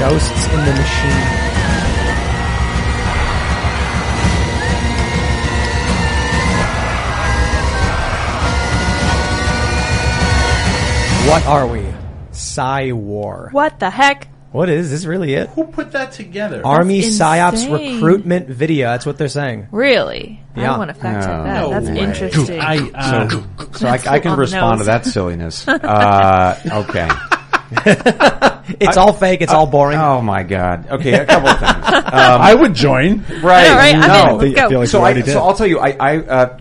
Ghosts 0.00 0.46
in 0.48 0.64
the 0.64 0.72
machine. 0.72 1.44
What 11.28 11.44
are 11.46 11.66
we? 11.66 11.84
Psy 12.32 12.92
War. 12.92 13.50
What 13.52 13.78
the 13.78 13.90
heck? 13.90 14.33
What 14.54 14.68
is 14.68 14.88
this? 14.92 15.04
Really 15.04 15.34
it? 15.34 15.48
Who 15.50 15.64
put 15.64 15.90
that 15.92 16.12
together? 16.12 16.62
Army 16.64 17.00
That's 17.00 17.18
psyops 17.18 17.52
insane. 17.64 17.94
recruitment 17.96 18.48
video. 18.48 18.86
That's 18.90 19.04
what 19.04 19.18
they're 19.18 19.26
saying. 19.26 19.66
Really? 19.72 20.40
I 20.54 20.60
Yeah. 20.60 20.66
don't 20.68 20.78
want 20.78 20.90
to 20.90 20.94
fact 20.94 21.24
check 21.26 21.34
Oh, 21.34 21.42
that. 21.42 21.60
no 21.60 21.70
That's 21.70 21.88
way. 21.88 21.98
interesting. 21.98 22.60
I, 22.60 22.90
uh, 22.94 23.28
So, 23.30 23.44
so 23.72 23.88
I, 23.88 23.98
I 24.14 24.18
can 24.20 24.36
respond 24.38 24.78
nose. 24.78 24.86
to 24.86 24.92
that 24.92 25.06
silliness. 25.06 25.66
Uh, 25.68 26.54
okay. 26.86 27.08
It's 28.80 28.96
all 28.96 29.12
fake. 29.12 29.42
It's 29.42 29.52
all 29.52 29.66
boring. 29.66 29.98
Oh 29.98 30.22
my 30.22 30.42
god. 30.44 30.88
Okay, 30.88 31.14
a 31.14 31.26
couple 31.26 31.48
of 31.48 31.58
things. 31.58 31.72
Um, 31.96 32.40
I 32.40 32.54
would 32.54 32.74
join. 32.74 33.24
right. 33.42 33.66
I 33.66 33.68
know, 33.72 33.76
right? 33.76 33.94
I'm 33.96 34.00
No. 34.08 34.38
in. 34.40 34.52
Let's 34.52 34.54
go. 34.60 34.68
feel 34.70 34.78
like 34.78 34.88
so, 34.88 35.02
I, 35.02 35.12
did. 35.14 35.26
so 35.26 35.40
I'll 35.42 35.54
tell 35.54 35.66
you, 35.66 35.80
I, 35.80 35.96
I, 36.00 36.16
uh, 36.18 36.58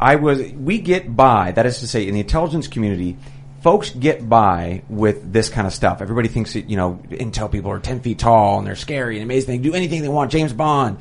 I 0.00 0.16
was, 0.16 0.40
we 0.52 0.78
get 0.78 1.14
by, 1.14 1.52
that 1.52 1.66
is 1.66 1.78
to 1.80 1.86
say, 1.86 2.08
in 2.08 2.14
the 2.14 2.20
intelligence 2.20 2.66
community, 2.68 3.16
folks 3.64 3.88
get 3.88 4.28
by 4.28 4.82
with 4.90 5.32
this 5.32 5.48
kind 5.48 5.66
of 5.66 5.72
stuff. 5.72 6.02
Everybody 6.02 6.28
thinks 6.28 6.52
that, 6.52 6.68
you 6.68 6.76
know, 6.76 7.00
intel 7.08 7.50
people 7.50 7.70
are 7.70 7.80
10 7.80 8.00
feet 8.00 8.18
tall 8.18 8.58
and 8.58 8.66
they're 8.66 8.76
scary 8.76 9.16
and 9.16 9.24
amazing. 9.24 9.46
They 9.46 9.56
can 9.56 9.62
do 9.62 9.74
anything 9.74 10.02
they 10.02 10.08
want. 10.08 10.30
James 10.30 10.52
Bond. 10.52 10.98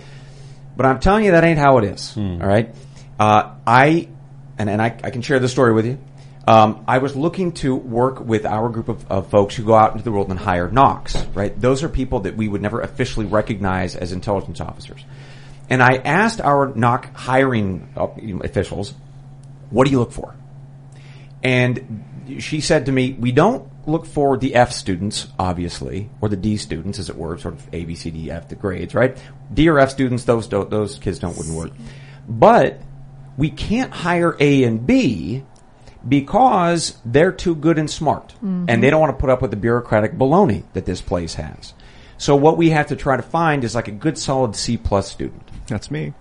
But 0.77 0.85
I'm 0.85 1.01
telling 1.01 1.25
you, 1.25 1.31
that 1.31 1.43
ain't 1.43 1.59
how 1.59 1.77
it 1.79 1.83
is. 1.83 2.17
All 2.17 2.47
right. 2.47 2.73
Uh, 3.19 3.55
I, 3.67 4.07
and, 4.57 4.69
and 4.69 4.81
I, 4.81 4.97
I 5.03 5.09
can 5.09 5.21
share 5.21 5.39
this 5.39 5.51
story 5.51 5.73
with 5.73 5.85
you. 5.85 5.99
Um, 6.47 6.85
I 6.87 6.99
was 6.99 7.17
looking 7.17 7.51
to 7.55 7.75
work 7.75 8.21
with 8.21 8.45
our 8.45 8.69
group 8.69 8.87
of, 8.87 9.11
of 9.11 9.29
folks 9.29 9.55
who 9.55 9.65
go 9.65 9.75
out 9.75 9.91
into 9.91 10.05
the 10.05 10.11
world 10.13 10.29
and 10.29 10.39
hire 10.39 10.69
NOCs, 10.69 11.35
right? 11.35 11.59
Those 11.59 11.83
are 11.83 11.89
people 11.89 12.21
that 12.21 12.37
we 12.37 12.47
would 12.47 12.61
never 12.61 12.79
officially 12.79 13.25
recognize 13.25 13.97
as 13.97 14.13
intelligence 14.13 14.61
officers. 14.61 15.03
And 15.69 15.83
I 15.83 15.97
asked 15.97 16.39
our 16.39 16.71
NOC 16.71 17.13
hiring 17.13 17.89
uh, 17.97 18.07
officials, 18.41 18.93
what 19.69 19.83
do 19.83 19.91
you 19.91 19.99
look 19.99 20.13
for? 20.13 20.33
And 21.43 22.05
she 22.39 22.61
said 22.61 22.85
to 22.85 22.91
me, 22.91 23.13
we 23.13 23.31
don't 23.31 23.69
look 23.87 24.05
for 24.05 24.37
the 24.37 24.55
F 24.55 24.71
students, 24.71 25.27
obviously, 25.37 26.09
or 26.21 26.29
the 26.29 26.37
D 26.37 26.57
students, 26.57 26.99
as 26.99 27.09
it 27.09 27.17
were, 27.17 27.37
sort 27.37 27.55
of 27.55 27.67
A, 27.73 27.85
B, 27.85 27.95
C, 27.95 28.11
D, 28.11 28.31
F, 28.31 28.49
the 28.49 28.55
grades, 28.55 28.95
right? 28.95 29.17
D 29.53 29.67
or 29.69 29.79
F 29.79 29.89
students, 29.89 30.23
those 30.23 30.47
don't, 30.47 30.69
those 30.69 30.97
kids 30.99 31.19
don't 31.19 31.35
wouldn't 31.37 31.55
work. 31.55 31.71
But 32.27 32.79
we 33.37 33.49
can't 33.49 33.91
hire 33.91 34.35
A 34.39 34.63
and 34.63 34.85
B 34.85 35.43
because 36.07 36.97
they're 37.05 37.31
too 37.31 37.55
good 37.55 37.77
and 37.77 37.89
smart, 37.89 38.29
mm-hmm. 38.35 38.65
and 38.67 38.83
they 38.83 38.89
don't 38.89 38.99
want 38.99 39.17
to 39.17 39.19
put 39.19 39.29
up 39.29 39.41
with 39.41 39.51
the 39.51 39.57
bureaucratic 39.57 40.13
baloney 40.13 40.63
that 40.73 40.85
this 40.85 41.01
place 41.01 41.35
has. 41.35 41.73
So 42.17 42.35
what 42.35 42.57
we 42.57 42.69
have 42.69 42.87
to 42.87 42.95
try 42.95 43.17
to 43.17 43.23
find 43.23 43.63
is 43.63 43.75
like 43.75 43.87
a 43.87 43.91
good, 43.91 44.17
solid 44.17 44.55
C 44.55 44.77
plus 44.77 45.11
student. 45.11 45.41
That's 45.67 45.89
me. 45.89 46.13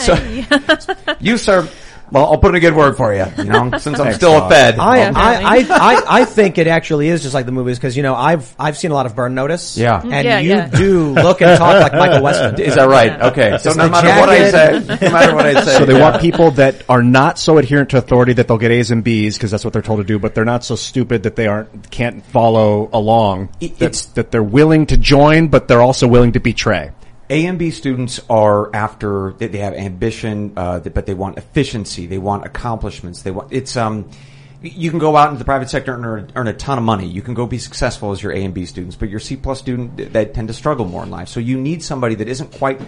So 0.00 0.14
you, 1.20 1.36
sir, 1.36 1.68
well, 2.10 2.26
I'll 2.26 2.38
put 2.38 2.50
in 2.50 2.54
a 2.56 2.60
good 2.60 2.74
word 2.74 2.96
for 2.96 3.14
you. 3.14 3.24
You 3.38 3.44
know, 3.44 3.78
since 3.78 3.98
I'm 3.98 4.12
still 4.12 4.44
a 4.44 4.48
Fed. 4.48 4.78
I, 4.78 5.06
I'll- 5.06 5.16
I, 5.16 5.34
I, 5.42 5.66
I, 5.70 6.20
I 6.20 6.24
think 6.24 6.58
it 6.58 6.66
actually 6.66 7.08
is 7.08 7.22
just 7.22 7.34
like 7.34 7.46
the 7.46 7.52
movies 7.52 7.78
because 7.78 7.96
you 7.96 8.02
know 8.02 8.14
I've 8.14 8.54
I've 8.58 8.76
seen 8.76 8.90
a 8.90 8.94
lot 8.94 9.06
of 9.06 9.16
Burn 9.16 9.34
Notice. 9.34 9.76
Yeah. 9.76 10.00
and 10.00 10.12
mm, 10.12 10.24
Yeah, 10.24 10.38
you 10.40 10.50
yeah. 10.50 10.68
do 10.68 11.08
look 11.14 11.40
and 11.42 11.56
talk 11.58 11.80
like 11.82 11.92
Michael 11.92 12.18
Westen. 12.26 12.58
Is 12.60 12.74
that 12.76 12.88
right? 12.88 13.20
Okay. 13.22 13.50
So 13.58 13.64
Just 13.70 13.76
no 13.78 13.84
the 13.84 13.90
matter 13.90 14.08
what 14.20 14.28
I 14.28 14.50
say, 14.50 14.80
jacket. 14.86 15.02
no 15.02 15.10
matter 15.12 15.34
what 15.34 15.46
I 15.46 15.60
say. 15.64 15.78
So 15.78 15.84
they 15.86 15.94
yeah. 15.94 16.00
want 16.10 16.20
people 16.22 16.50
that 16.52 16.84
are 16.88 17.02
not 17.02 17.38
so 17.38 17.58
adherent 17.58 17.90
to 17.90 17.98
authority 17.98 18.34
that 18.34 18.48
they'll 18.48 18.58
get 18.58 18.70
A's 18.70 18.90
and 18.90 19.02
B's 19.02 19.36
because 19.36 19.50
that's 19.50 19.64
what 19.64 19.72
they're 19.72 19.82
told 19.82 19.98
to 20.00 20.04
do, 20.04 20.18
but 20.18 20.34
they're 20.34 20.44
not 20.44 20.64
so 20.64 20.76
stupid 20.76 21.24
that 21.24 21.36
they 21.36 21.46
aren't 21.46 21.90
can't 21.90 22.24
follow 22.26 22.88
along. 22.92 23.48
It- 23.60 23.78
that, 23.78 23.84
it's- 23.86 24.04
that 24.14 24.30
they're 24.30 24.42
willing 24.42 24.86
to 24.86 24.96
join, 24.96 25.48
but 25.48 25.68
they're 25.68 25.82
also 25.82 26.06
willing 26.06 26.32
to 26.32 26.40
betray. 26.40 26.90
A 27.30 27.46
and 27.46 27.58
B 27.58 27.70
students 27.70 28.20
are 28.28 28.74
after 28.74 29.32
they, 29.32 29.46
they 29.48 29.58
have 29.58 29.74
ambition, 29.74 30.52
uh, 30.56 30.80
but 30.80 31.06
they 31.06 31.14
want 31.14 31.38
efficiency. 31.38 32.06
They 32.06 32.18
want 32.18 32.44
accomplishments. 32.44 33.22
They 33.22 33.30
want 33.30 33.52
it's 33.52 33.76
um. 33.76 34.10
You 34.60 34.88
can 34.88 34.98
go 34.98 35.14
out 35.14 35.28
into 35.28 35.38
the 35.38 35.44
private 35.44 35.68
sector 35.68 35.94
and 35.94 36.06
earn, 36.06 36.32
earn 36.34 36.48
a 36.48 36.54
ton 36.54 36.78
of 36.78 36.84
money. 36.84 37.06
You 37.06 37.20
can 37.20 37.34
go 37.34 37.44
be 37.44 37.58
successful 37.58 38.12
as 38.12 38.22
your 38.22 38.32
A 38.32 38.42
and 38.42 38.54
B 38.54 38.64
students, 38.64 38.96
but 38.96 39.10
your 39.10 39.20
C 39.20 39.36
plus 39.36 39.58
student 39.58 40.12
they 40.12 40.24
tend 40.24 40.48
to 40.48 40.54
struggle 40.54 40.86
more 40.86 41.02
in 41.02 41.10
life. 41.10 41.28
So 41.28 41.38
you 41.38 41.58
need 41.58 41.82
somebody 41.82 42.14
that 42.14 42.28
isn't 42.28 42.52
quite 42.52 42.80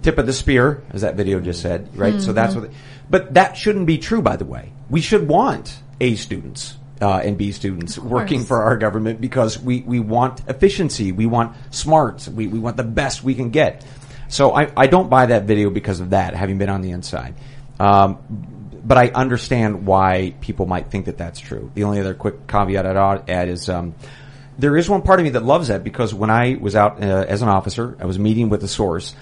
tip 0.00 0.18
of 0.18 0.26
the 0.26 0.32
spear, 0.32 0.82
as 0.90 1.02
that 1.02 1.16
video 1.16 1.38
just 1.38 1.60
said, 1.60 1.96
right? 1.96 2.20
So 2.20 2.32
that's 2.32 2.54
what. 2.54 2.70
But 3.10 3.34
that 3.34 3.58
shouldn't 3.58 3.86
be 3.86 3.98
true, 3.98 4.22
by 4.22 4.36
the 4.36 4.46
way. 4.46 4.72
We 4.88 5.02
should 5.02 5.28
want 5.28 5.78
A 6.00 6.14
students. 6.14 6.76
Uh, 7.02 7.18
and 7.18 7.36
B 7.36 7.50
students 7.50 7.98
working 7.98 8.44
for 8.44 8.62
our 8.62 8.76
government 8.76 9.20
because 9.20 9.58
we, 9.58 9.80
we 9.80 9.98
want 9.98 10.40
efficiency, 10.48 11.10
we 11.10 11.26
want 11.26 11.56
smarts, 11.74 12.28
we, 12.28 12.46
we 12.46 12.60
want 12.60 12.76
the 12.76 12.84
best 12.84 13.24
we 13.24 13.34
can 13.34 13.50
get. 13.50 13.84
So 14.28 14.54
I, 14.54 14.70
I 14.76 14.86
don't 14.86 15.10
buy 15.10 15.26
that 15.26 15.42
video 15.42 15.68
because 15.68 15.98
of 15.98 16.10
that, 16.10 16.36
having 16.36 16.58
been 16.58 16.68
on 16.68 16.80
the 16.80 16.92
inside. 16.92 17.34
Um, 17.80 18.18
but 18.84 18.98
I 18.98 19.08
understand 19.08 19.86
why 19.86 20.34
people 20.40 20.66
might 20.66 20.90
think 20.90 21.06
that 21.06 21.18
that's 21.18 21.40
true. 21.40 21.70
The 21.74 21.84
only 21.84 22.00
other 22.00 22.14
quick 22.14 22.46
caveat 22.46 22.86
I'd 22.86 23.28
add 23.28 23.48
is 23.48 23.68
um, 23.68 23.94
there 24.58 24.76
is 24.76 24.88
one 24.88 25.02
part 25.02 25.20
of 25.20 25.24
me 25.24 25.30
that 25.30 25.44
loves 25.44 25.68
that 25.68 25.84
because 25.84 26.12
when 26.12 26.30
I 26.30 26.56
was 26.60 26.74
out 26.74 27.02
uh, 27.02 27.24
as 27.28 27.42
an 27.42 27.48
officer, 27.48 27.96
I 28.00 28.06
was 28.06 28.18
meeting 28.18 28.48
with 28.48 28.62
a 28.64 28.68
source, 28.68 29.14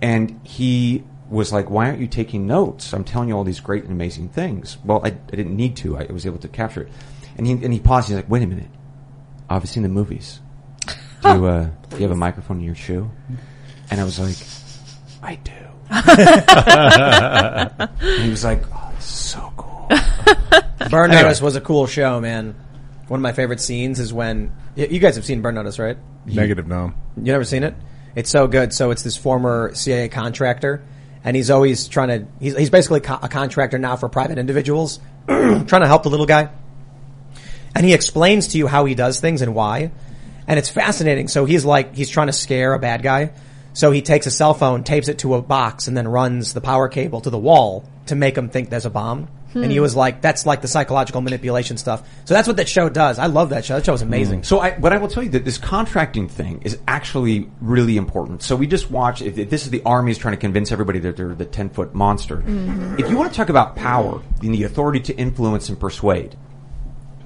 and 0.00 0.40
he 0.44 1.04
was 1.28 1.52
like, 1.52 1.68
"Why 1.68 1.86
aren't 1.86 2.00
you 2.00 2.06
taking 2.06 2.46
notes? 2.46 2.92
I'm 2.92 3.04
telling 3.04 3.28
you 3.28 3.36
all 3.36 3.44
these 3.44 3.60
great 3.60 3.84
and 3.84 3.92
amazing 3.92 4.28
things." 4.28 4.78
Well, 4.84 5.00
I, 5.04 5.08
I 5.08 5.36
didn't 5.36 5.56
need 5.56 5.76
to. 5.78 5.98
I 5.98 6.04
was 6.10 6.26
able 6.26 6.38
to 6.38 6.48
capture 6.48 6.82
it, 6.82 6.88
and 7.38 7.46
he 7.46 7.52
and 7.54 7.72
he 7.72 7.80
paused. 7.80 8.08
He's 8.08 8.16
like, 8.16 8.28
"Wait 8.28 8.42
a 8.42 8.46
minute, 8.46 8.68
I've 9.48 9.66
seen 9.68 9.82
the 9.82 9.88
movies. 9.88 10.40
Do 11.22 11.28
you, 11.30 11.46
uh, 11.46 11.70
do 11.90 11.96
you 11.96 12.02
have 12.02 12.10
a 12.12 12.16
microphone 12.16 12.58
in 12.58 12.64
your 12.64 12.74
shoe?" 12.74 13.10
And 13.90 14.00
I 14.00 14.04
was 14.04 14.18
like, 14.20 14.36
"I 15.22 15.36
do." 15.36 15.52
and 18.00 18.22
he 18.22 18.30
was 18.30 18.44
like, 18.44 18.62
"Oh, 18.72 18.92
this 18.96 19.04
is 19.04 19.10
so 19.10 19.52
cool." 19.56 19.88
Burn 20.90 21.10
Anyway. 21.10 21.22
Notice 21.22 21.40
was 21.42 21.56
a 21.56 21.60
cool 21.60 21.86
show, 21.86 22.20
man. 22.20 22.54
One 23.08 23.18
of 23.20 23.22
my 23.22 23.32
favorite 23.32 23.60
scenes 23.60 23.98
is 24.00 24.12
when 24.12 24.52
y- 24.76 24.88
you 24.90 24.98
guys 25.00 25.16
have 25.16 25.24
seen 25.24 25.40
Burn 25.42 25.54
Notice, 25.54 25.78
right? 25.78 25.96
Negative, 26.26 26.66
no. 26.66 26.92
You 27.16 27.32
never 27.32 27.44
seen 27.44 27.62
it? 27.64 27.74
It's 28.14 28.30
so 28.30 28.46
good. 28.46 28.72
So 28.72 28.90
it's 28.90 29.02
this 29.02 29.16
former 29.16 29.74
CIA 29.74 30.08
contractor, 30.08 30.84
and 31.24 31.34
he's 31.36 31.50
always 31.50 31.88
trying 31.88 32.08
to. 32.08 32.26
He's 32.40 32.56
he's 32.56 32.70
basically 32.70 33.00
co- 33.00 33.18
a 33.22 33.28
contractor 33.28 33.78
now 33.78 33.96
for 33.96 34.08
private 34.08 34.38
individuals, 34.38 35.00
trying 35.26 35.64
to 35.66 35.86
help 35.86 36.02
the 36.04 36.10
little 36.10 36.26
guy. 36.26 36.50
And 37.78 37.86
he 37.86 37.94
explains 37.94 38.48
to 38.48 38.58
you 38.58 38.66
how 38.66 38.86
he 38.86 38.96
does 38.96 39.20
things 39.20 39.40
and 39.40 39.54
why, 39.54 39.92
and 40.48 40.58
it's 40.58 40.68
fascinating. 40.68 41.28
So 41.28 41.44
he's 41.44 41.64
like 41.64 41.94
he's 41.94 42.10
trying 42.10 42.26
to 42.26 42.32
scare 42.32 42.74
a 42.74 42.78
bad 42.80 43.04
guy. 43.04 43.30
So 43.72 43.92
he 43.92 44.02
takes 44.02 44.26
a 44.26 44.32
cell 44.32 44.54
phone, 44.54 44.82
tapes 44.82 45.06
it 45.06 45.20
to 45.20 45.34
a 45.34 45.42
box, 45.42 45.86
and 45.86 45.96
then 45.96 46.08
runs 46.08 46.54
the 46.54 46.60
power 46.60 46.88
cable 46.88 47.20
to 47.20 47.30
the 47.30 47.38
wall 47.38 47.88
to 48.06 48.16
make 48.16 48.36
him 48.36 48.48
think 48.48 48.70
there's 48.70 48.84
a 48.84 48.90
bomb. 48.90 49.28
And 49.54 49.70
he 49.70 49.76
hmm. 49.76 49.82
was 49.82 49.94
like, 49.96 50.20
"That's 50.20 50.44
like 50.44 50.60
the 50.60 50.68
psychological 50.68 51.20
manipulation 51.20 51.78
stuff." 51.78 52.06
So 52.24 52.34
that's 52.34 52.48
what 52.48 52.58
that 52.58 52.68
show 52.68 52.88
does. 52.88 53.18
I 53.18 53.26
love 53.26 53.50
that 53.50 53.64
show. 53.64 53.76
That 53.76 53.86
show 53.86 53.94
is 53.94 54.02
amazing. 54.02 54.42
So, 54.42 54.60
I, 54.60 54.76
but 54.76 54.92
I 54.92 54.98
will 54.98 55.08
tell 55.08 55.22
you 55.22 55.30
that 55.30 55.44
this 55.44 55.56
contracting 55.56 56.28
thing 56.28 56.62
is 56.64 56.78
actually 56.86 57.48
really 57.60 57.96
important. 57.96 58.42
So 58.42 58.56
we 58.56 58.66
just 58.66 58.90
watch. 58.90 59.22
If, 59.22 59.38
if 59.38 59.50
this 59.50 59.64
is 59.64 59.70
the 59.70 59.82
army's 59.84 60.18
trying 60.18 60.34
to 60.34 60.40
convince 60.40 60.70
everybody 60.70 60.98
that 60.98 61.16
they're 61.16 61.34
the 61.34 61.46
ten 61.46 61.70
foot 61.70 61.94
monster. 61.94 62.38
Mm-hmm. 62.38 62.98
If 62.98 63.08
you 63.08 63.16
want 63.16 63.30
to 63.30 63.36
talk 63.36 63.48
about 63.48 63.74
power 63.76 64.20
and 64.42 64.52
the 64.52 64.64
authority 64.64 65.00
to 65.00 65.16
influence 65.16 65.68
and 65.68 65.80
persuade, 65.80 66.36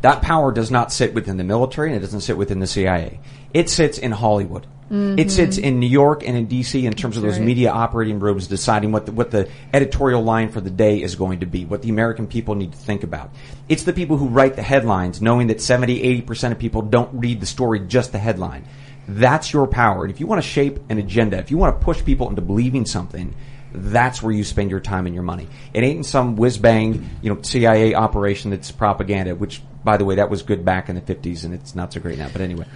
that 0.03 0.23
power 0.23 0.53
does 0.53 0.71
not 0.71 0.93
sit 0.93 1.15
within 1.15 1.37
the 1.37 1.45
military 1.45 1.89
and 1.89 1.97
it 1.97 2.01
doesn't 2.01 2.21
sit 2.21 2.37
within 2.37 2.61
the 2.61 2.67
CIA. 2.67 3.21
It 3.55 3.71
sits 3.71 3.99
in 3.99 4.13
Hollywood. 4.13 4.67
It 4.91 4.95
mm-hmm. 4.95 5.29
sits 5.31 5.57
in 5.57 5.81
New 5.81 5.89
York 5.89 6.23
and 6.23 6.37
in 6.37 6.49
DC 6.49 6.83
in 6.83 6.93
terms 6.93 7.17
of 7.17 7.23
those 7.23 7.39
right. 7.39 7.47
media 7.47 7.71
operating 7.71 8.19
rooms 8.19 8.47
deciding 8.47 8.93
what 8.93 9.07
the, 9.07 9.13
what 9.13 9.31
the 9.31 9.49
editorial 9.73 10.23
line 10.23 10.51
for 10.51 10.61
the 10.61 10.69
day 10.69 11.01
is 11.01 11.15
going 11.15 11.41
to 11.41 11.47
be, 11.47 11.65
what 11.65 11.81
the 11.81 11.89
American 11.89 12.27
people 12.27 12.57
need 12.57 12.73
to 12.73 12.79
think 12.79 13.03
about. 13.03 13.31
It's 13.71 13.85
the 13.85 13.95
people 13.95 14.19
who 14.19 14.29
write 14.29 14.55
the 14.55 14.63
headlines 14.63 15.23
knowing 15.23 15.47
that 15.47 15.63
70, 15.63 16.23
80% 16.23 16.53
of 16.53 16.59
people 16.59 16.83
don't 16.83 17.09
read 17.15 17.41
the 17.41 17.47
story, 17.47 17.81
just 17.81 18.13
the 18.13 18.19
headline. 18.19 18.67
That's 19.09 19.51
your 19.51 19.67
power. 19.67 20.05
And 20.05 20.13
if 20.13 20.21
you 20.21 20.27
want 20.27 20.43
to 20.43 20.49
shape 20.49 20.79
an 20.91 20.99
agenda, 20.99 21.39
if 21.39 21.51
you 21.51 21.57
want 21.57 21.79
to 21.79 21.83
push 21.83 22.05
people 22.05 22.29
into 22.29 22.43
believing 22.43 22.85
something, 22.85 23.35
that's 23.73 24.23
where 24.23 24.33
you 24.33 24.45
spend 24.45 24.71
your 24.71 24.81
time 24.81 25.07
and 25.07 25.15
your 25.15 25.25
money. 25.25 25.49
It 25.73 25.83
ain't 25.83 25.99
in 25.99 26.05
some 26.05 26.37
whiz 26.37 26.59
bang, 26.59 27.09
you 27.23 27.33
know, 27.33 27.41
CIA 27.41 27.95
operation 27.95 28.51
that's 28.51 28.71
propaganda, 28.71 29.35
which, 29.35 29.63
by 29.85 29.97
the 29.97 30.05
way, 30.05 30.17
that 30.17 30.31
was 30.31 30.43
good 30.43 30.65
back 30.65 30.89
in 30.89 30.95
the 30.95 31.01
50s 31.01 31.45
and 31.45 31.53
it's 31.55 31.75
not 31.75 31.93
so 31.93 32.01
great 32.01 32.19
now. 32.19 32.29
But 32.33 32.41
anyway, 32.43 32.67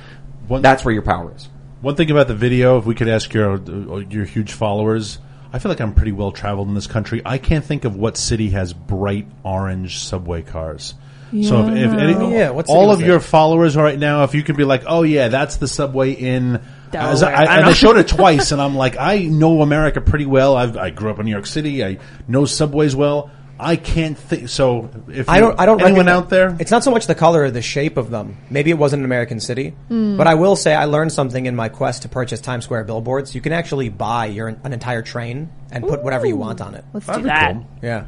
One- 0.49 0.63
that's 0.63 0.85
where 0.85 0.93
your 0.95 1.03
power 1.03 1.33
is. 1.35 1.49
One 1.83 1.95
thing 1.95 2.11
about 2.11 2.27
the 2.29 2.35
video, 2.35 2.79
if 2.79 2.87
we 2.87 2.95
could 2.95 3.09
ask 3.09 3.33
your 3.35 3.61
your 4.11 4.25
huge 4.25 4.53
followers, 4.53 5.19
I 5.53 5.59
feel 5.59 5.71
like 5.71 5.81
I'm 5.81 5.95
pretty 5.95 6.13
well 6.13 6.33
traveled 6.33 6.69
in 6.69 6.75
this 6.75 6.87
country. 6.87 7.23
I 7.25 7.39
can't 7.39 7.65
think 7.65 7.85
of 7.85 7.95
what 7.97 8.17
city 8.17 8.51
has 8.51 8.73
bright 8.73 9.27
orange 9.45 9.99
subway 9.99 10.43
cars. 10.43 10.95
So 11.43 11.67
if, 11.67 11.77
if 11.77 11.93
any, 11.93 12.15
oh, 12.15 12.31
Yeah, 12.31 12.51
what 12.51 12.67
all 12.69 12.93
of 12.93 13.01
it? 13.03 13.07
your 13.07 13.19
followers 13.21 13.77
right 13.77 13.99
now, 13.99 14.23
if 14.25 14.35
you 14.35 14.43
could 14.45 14.57
be 14.57 14.65
like, 14.65 14.85
oh 14.87 15.03
yeah, 15.03 15.29
that's 15.29 15.57
the 15.57 15.67
subway 15.69 16.13
in. 16.13 16.61
As 16.93 17.23
I, 17.23 17.33
I 17.33 17.35
I, 17.45 17.57
and 17.57 17.65
don't 17.67 17.75
showed 17.77 17.97
it 17.99 18.09
twice, 18.21 18.53
and 18.53 18.63
I'm 18.63 18.75
like, 18.77 18.97
I 18.97 19.19
know 19.25 19.61
America 19.61 20.01
pretty 20.01 20.25
well. 20.27 20.57
I've, 20.57 20.77
I 20.77 20.91
grew 20.91 21.11
up 21.11 21.19
in 21.19 21.27
New 21.27 21.33
York 21.33 21.47
City. 21.47 21.85
I 21.85 21.99
know 22.29 22.45
subways 22.47 22.95
well. 22.97 23.31
I 23.59 23.77
can't 23.77 24.19
think. 24.19 24.49
So 24.49 24.91
if 25.09 25.29
I 25.29 25.41
don't. 25.41 25.59
I 25.59 25.67
don't. 25.67 25.81
Anyone 25.83 26.09
out 26.09 26.29
there? 26.31 26.57
It's 26.61 26.71
not 26.71 26.85
so 26.85 26.91
much 26.91 27.07
the 27.07 27.15
color 27.15 27.43
or 27.45 27.51
the 27.51 27.63
shape 27.63 27.97
of 27.97 28.11
them. 28.11 28.37
Maybe 28.51 28.71
it 28.71 28.79
wasn't 28.79 29.01
an 29.01 29.05
American 29.05 29.41
city, 29.41 29.71
Hmm. 29.89 30.17
but 30.17 30.27
I 30.27 30.35
will 30.35 30.57
say 30.57 30.75
I 30.75 30.85
learned 30.85 31.13
something 31.13 31.47
in 31.47 31.57
my 31.57 31.69
quest 31.69 32.03
to 32.03 32.09
purchase 32.09 32.41
Times 32.41 32.65
Square 32.65 32.85
billboards. 32.85 33.35
You 33.35 33.41
can 33.41 33.53
actually 33.53 33.89
buy 33.89 34.27
your 34.27 34.49
an 34.49 34.73
entire 34.73 35.03
train 35.03 35.49
and 35.73 35.87
put 35.87 36.03
whatever 36.03 36.27
you 36.27 36.37
want 36.37 36.61
on 36.61 36.75
it. 36.75 36.85
Let's 36.93 37.07
That'd 37.07 37.23
do 37.23 37.29
that. 37.29 37.53
cool. 37.55 37.67
Yeah. 37.83 38.05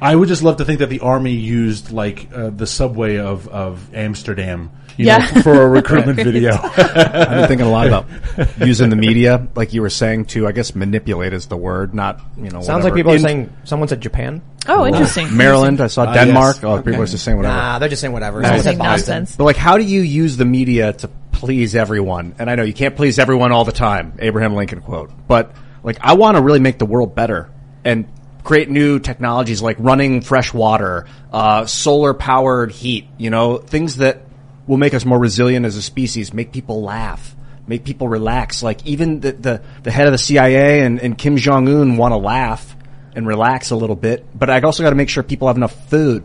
I 0.00 0.16
would 0.16 0.26
just 0.26 0.42
love 0.42 0.56
to 0.56 0.64
think 0.64 0.80
that 0.80 0.88
the 0.90 0.98
army 0.98 1.30
used 1.34 1.92
like 1.92 2.28
uh, 2.34 2.50
the 2.50 2.66
subway 2.66 3.18
of, 3.18 3.46
of 3.46 3.94
Amsterdam 3.94 4.62
you 4.62 4.80
Yeah. 4.96 5.18
know, 5.18 5.42
for 5.42 5.62
a 5.62 5.68
recruitment 5.68 6.16
video. 6.18 6.52
I've 6.62 7.28
been 7.30 7.48
thinking 7.48 7.66
a 7.66 7.70
lot 7.70 7.86
about 7.86 8.06
using 8.58 8.90
the 8.90 8.96
media, 8.96 9.46
like 9.54 9.72
you 9.72 9.82
were 9.82 9.90
saying, 9.90 10.26
to 10.26 10.46
I 10.46 10.52
guess 10.52 10.74
manipulate 10.74 11.32
is 11.32 11.46
the 11.46 11.56
word, 11.56 11.94
not 11.94 12.20
you 12.36 12.50
know. 12.50 12.60
Sounds 12.62 12.84
like 12.84 12.92
whatever. 12.92 12.96
people 12.96 13.12
are 13.12 13.18
saying. 13.18 13.52
Someone 13.64 13.88
said 13.88 14.00
Japan. 14.00 14.42
Oh, 14.68 14.86
interesting. 14.86 15.36
Maryland. 15.36 15.80
I 15.80 15.88
saw 15.88 16.04
Ah, 16.04 16.14
Denmark. 16.14 16.56
yes. 16.56 16.64
Oh, 16.64 16.80
people 16.82 17.02
are 17.02 17.06
just 17.06 17.24
saying 17.24 17.36
whatever. 17.36 17.54
Nah, 17.56 17.78
they're 17.78 17.88
just 17.88 18.00
saying 18.00 18.12
whatever. 18.12 18.40
They're 18.40 18.48
Someone 18.50 18.62
said 18.62 18.68
saying 18.70 18.78
nonsense. 18.78 19.36
But 19.36 19.44
like, 19.44 19.56
how 19.56 19.76
do 19.78 19.84
you 19.84 20.00
use 20.02 20.36
the 20.36 20.44
media 20.44 20.92
to 20.92 21.08
please 21.32 21.74
everyone? 21.74 22.34
And 22.38 22.48
I 22.48 22.54
know 22.54 22.62
you 22.62 22.72
can't 22.74 22.94
please 22.94 23.18
everyone 23.18 23.50
all 23.50 23.64
the 23.64 23.72
time. 23.72 24.14
Abraham 24.20 24.54
Lincoln 24.54 24.80
quote. 24.80 25.10
But 25.26 25.52
like, 25.82 25.98
I 26.00 26.12
want 26.14 26.36
to 26.36 26.42
really 26.42 26.60
make 26.60 26.78
the 26.78 26.86
world 26.86 27.14
better 27.16 27.50
and 27.84 28.06
create 28.44 28.70
new 28.70 28.98
technologies 29.00 29.62
like 29.62 29.76
running 29.80 30.20
fresh 30.20 30.54
water, 30.54 31.06
uh, 31.32 31.66
solar 31.66 32.14
powered 32.14 32.70
heat. 32.70 33.08
You 33.18 33.30
know, 33.30 33.58
things 33.58 33.96
that 33.96 34.22
will 34.66 34.76
make 34.76 34.94
us 34.94 35.04
more 35.04 35.18
resilient 35.18 35.66
as 35.66 35.76
a 35.76 35.82
species, 35.82 36.32
make 36.32 36.52
people 36.52 36.82
laugh. 36.82 37.34
Make 37.66 37.84
people 37.84 38.08
relax. 38.08 38.62
Like 38.62 38.84
even 38.86 39.20
the, 39.20 39.32
the, 39.32 39.62
the 39.82 39.90
head 39.90 40.06
of 40.06 40.12
the 40.12 40.18
CIA 40.18 40.80
and, 40.80 41.00
and 41.00 41.16
Kim 41.16 41.36
Jong 41.36 41.68
Un 41.68 41.96
want 41.96 42.12
to 42.12 42.16
laugh 42.16 42.76
and 43.14 43.26
relax 43.26 43.70
a 43.70 43.76
little 43.76 43.96
bit, 43.96 44.26
but 44.36 44.50
I 44.50 44.60
also 44.60 44.82
got 44.82 44.90
to 44.90 44.96
make 44.96 45.08
sure 45.08 45.22
people 45.22 45.48
have 45.48 45.56
enough 45.56 45.88
food. 45.88 46.24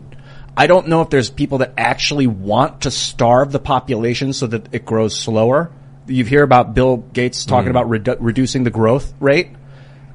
I 0.56 0.66
don't 0.66 0.88
know 0.88 1.02
if 1.02 1.10
there's 1.10 1.30
people 1.30 1.58
that 1.58 1.74
actually 1.78 2.26
want 2.26 2.82
to 2.82 2.90
starve 2.90 3.52
the 3.52 3.60
population 3.60 4.32
so 4.32 4.48
that 4.48 4.74
it 4.74 4.84
grows 4.84 5.16
slower. 5.16 5.70
You 6.08 6.24
hear 6.24 6.42
about 6.42 6.74
Bill 6.74 6.96
Gates 6.96 7.44
talking 7.44 7.68
mm. 7.68 7.78
about 7.78 7.86
redu- 7.86 8.16
reducing 8.18 8.64
the 8.64 8.70
growth 8.70 9.12
rate. 9.20 9.50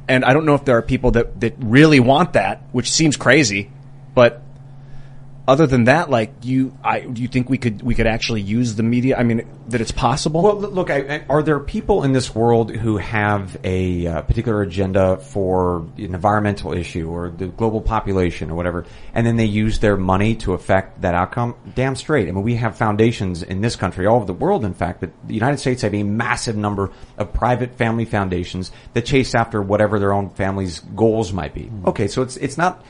And 0.10 0.26
I 0.26 0.34
don't 0.34 0.46
know 0.46 0.56
if 0.56 0.66
there 0.66 0.78
are 0.78 0.82
people 0.82 1.12
that, 1.12 1.40
that 1.40 1.56
really 1.60 2.02
want 2.02 2.34
that, 2.34 2.64
which 2.74 2.92
seems 2.92 3.16
crazy, 3.16 3.72
but 4.14 4.43
other 5.46 5.68
than 5.68 5.86
that, 5.86 6.10
like 6.10 6.34
you, 6.42 6.78
I, 6.84 7.02
do 7.02 7.22
you 7.22 7.28
think 7.28 7.50
we 7.50 7.58
could, 7.58 7.82
we 7.82 7.96
could 7.96 8.08
actually 8.08 8.42
use 8.42 8.76
the 8.76 8.84
media? 8.84 9.18
I 9.18 9.24
mean, 9.24 9.46
that 9.68 9.82
it's 9.82 9.92
possible? 9.92 10.42
Well, 10.42 10.56
look, 10.56 10.90
I, 10.90 11.16
I- 11.16 11.26
are 11.30 11.44
there 11.44 11.60
people 11.60 12.04
in 12.04 12.14
this 12.14 12.34
world 12.34 12.72
who 12.74 12.98
have 12.98 13.58
a 13.64 14.08
uh, 14.08 14.22
particular 14.22 14.62
agenda 14.62 15.18
for 15.18 15.80
an 15.98 16.16
environmental 16.16 16.72
issue 16.74 17.10
or 17.10 17.30
the 17.30 17.48
global 17.48 17.82
population 17.82 18.52
or 18.52 18.56
whatever, 18.56 18.86
and 19.14 19.28
then 19.28 19.36
they 19.36 19.46
use 19.46 19.80
their 19.80 19.98
money 19.98 20.36
to 20.36 20.54
affect 20.54 21.02
that 21.02 21.14
outcome? 21.14 21.56
Damn 21.76 21.96
straight. 21.96 22.30
I 22.30 22.32
mean, 22.32 22.44
we 22.44 22.56
have 22.56 22.78
foundations 22.78 23.44
in 23.44 23.60
this 23.60 23.76
country, 23.76 24.06
all 24.08 24.18
over 24.18 24.26
the 24.26 24.34
world, 24.34 24.64
in 24.64 24.74
fact, 24.74 25.02
but 25.02 25.12
the 25.28 25.34
United 25.34 25.58
States 25.58 25.82
have 25.82 25.94
a 25.94 26.04
massive 26.04 26.56
number 26.56 26.92
of 27.18 27.34
private 27.34 27.76
family 27.76 28.06
foundations 28.06 28.72
that 28.94 29.06
chase 29.06 29.36
after 29.36 29.62
whatever 29.62 30.00
their 30.00 30.14
own 30.14 30.30
family's 30.30 30.80
goals 30.80 31.34
might 31.34 31.54
be. 31.54 31.70
Okay, 31.86 32.08
so 32.08 32.22
it's 32.22 32.38
it's 32.38 32.58
not 32.58 32.84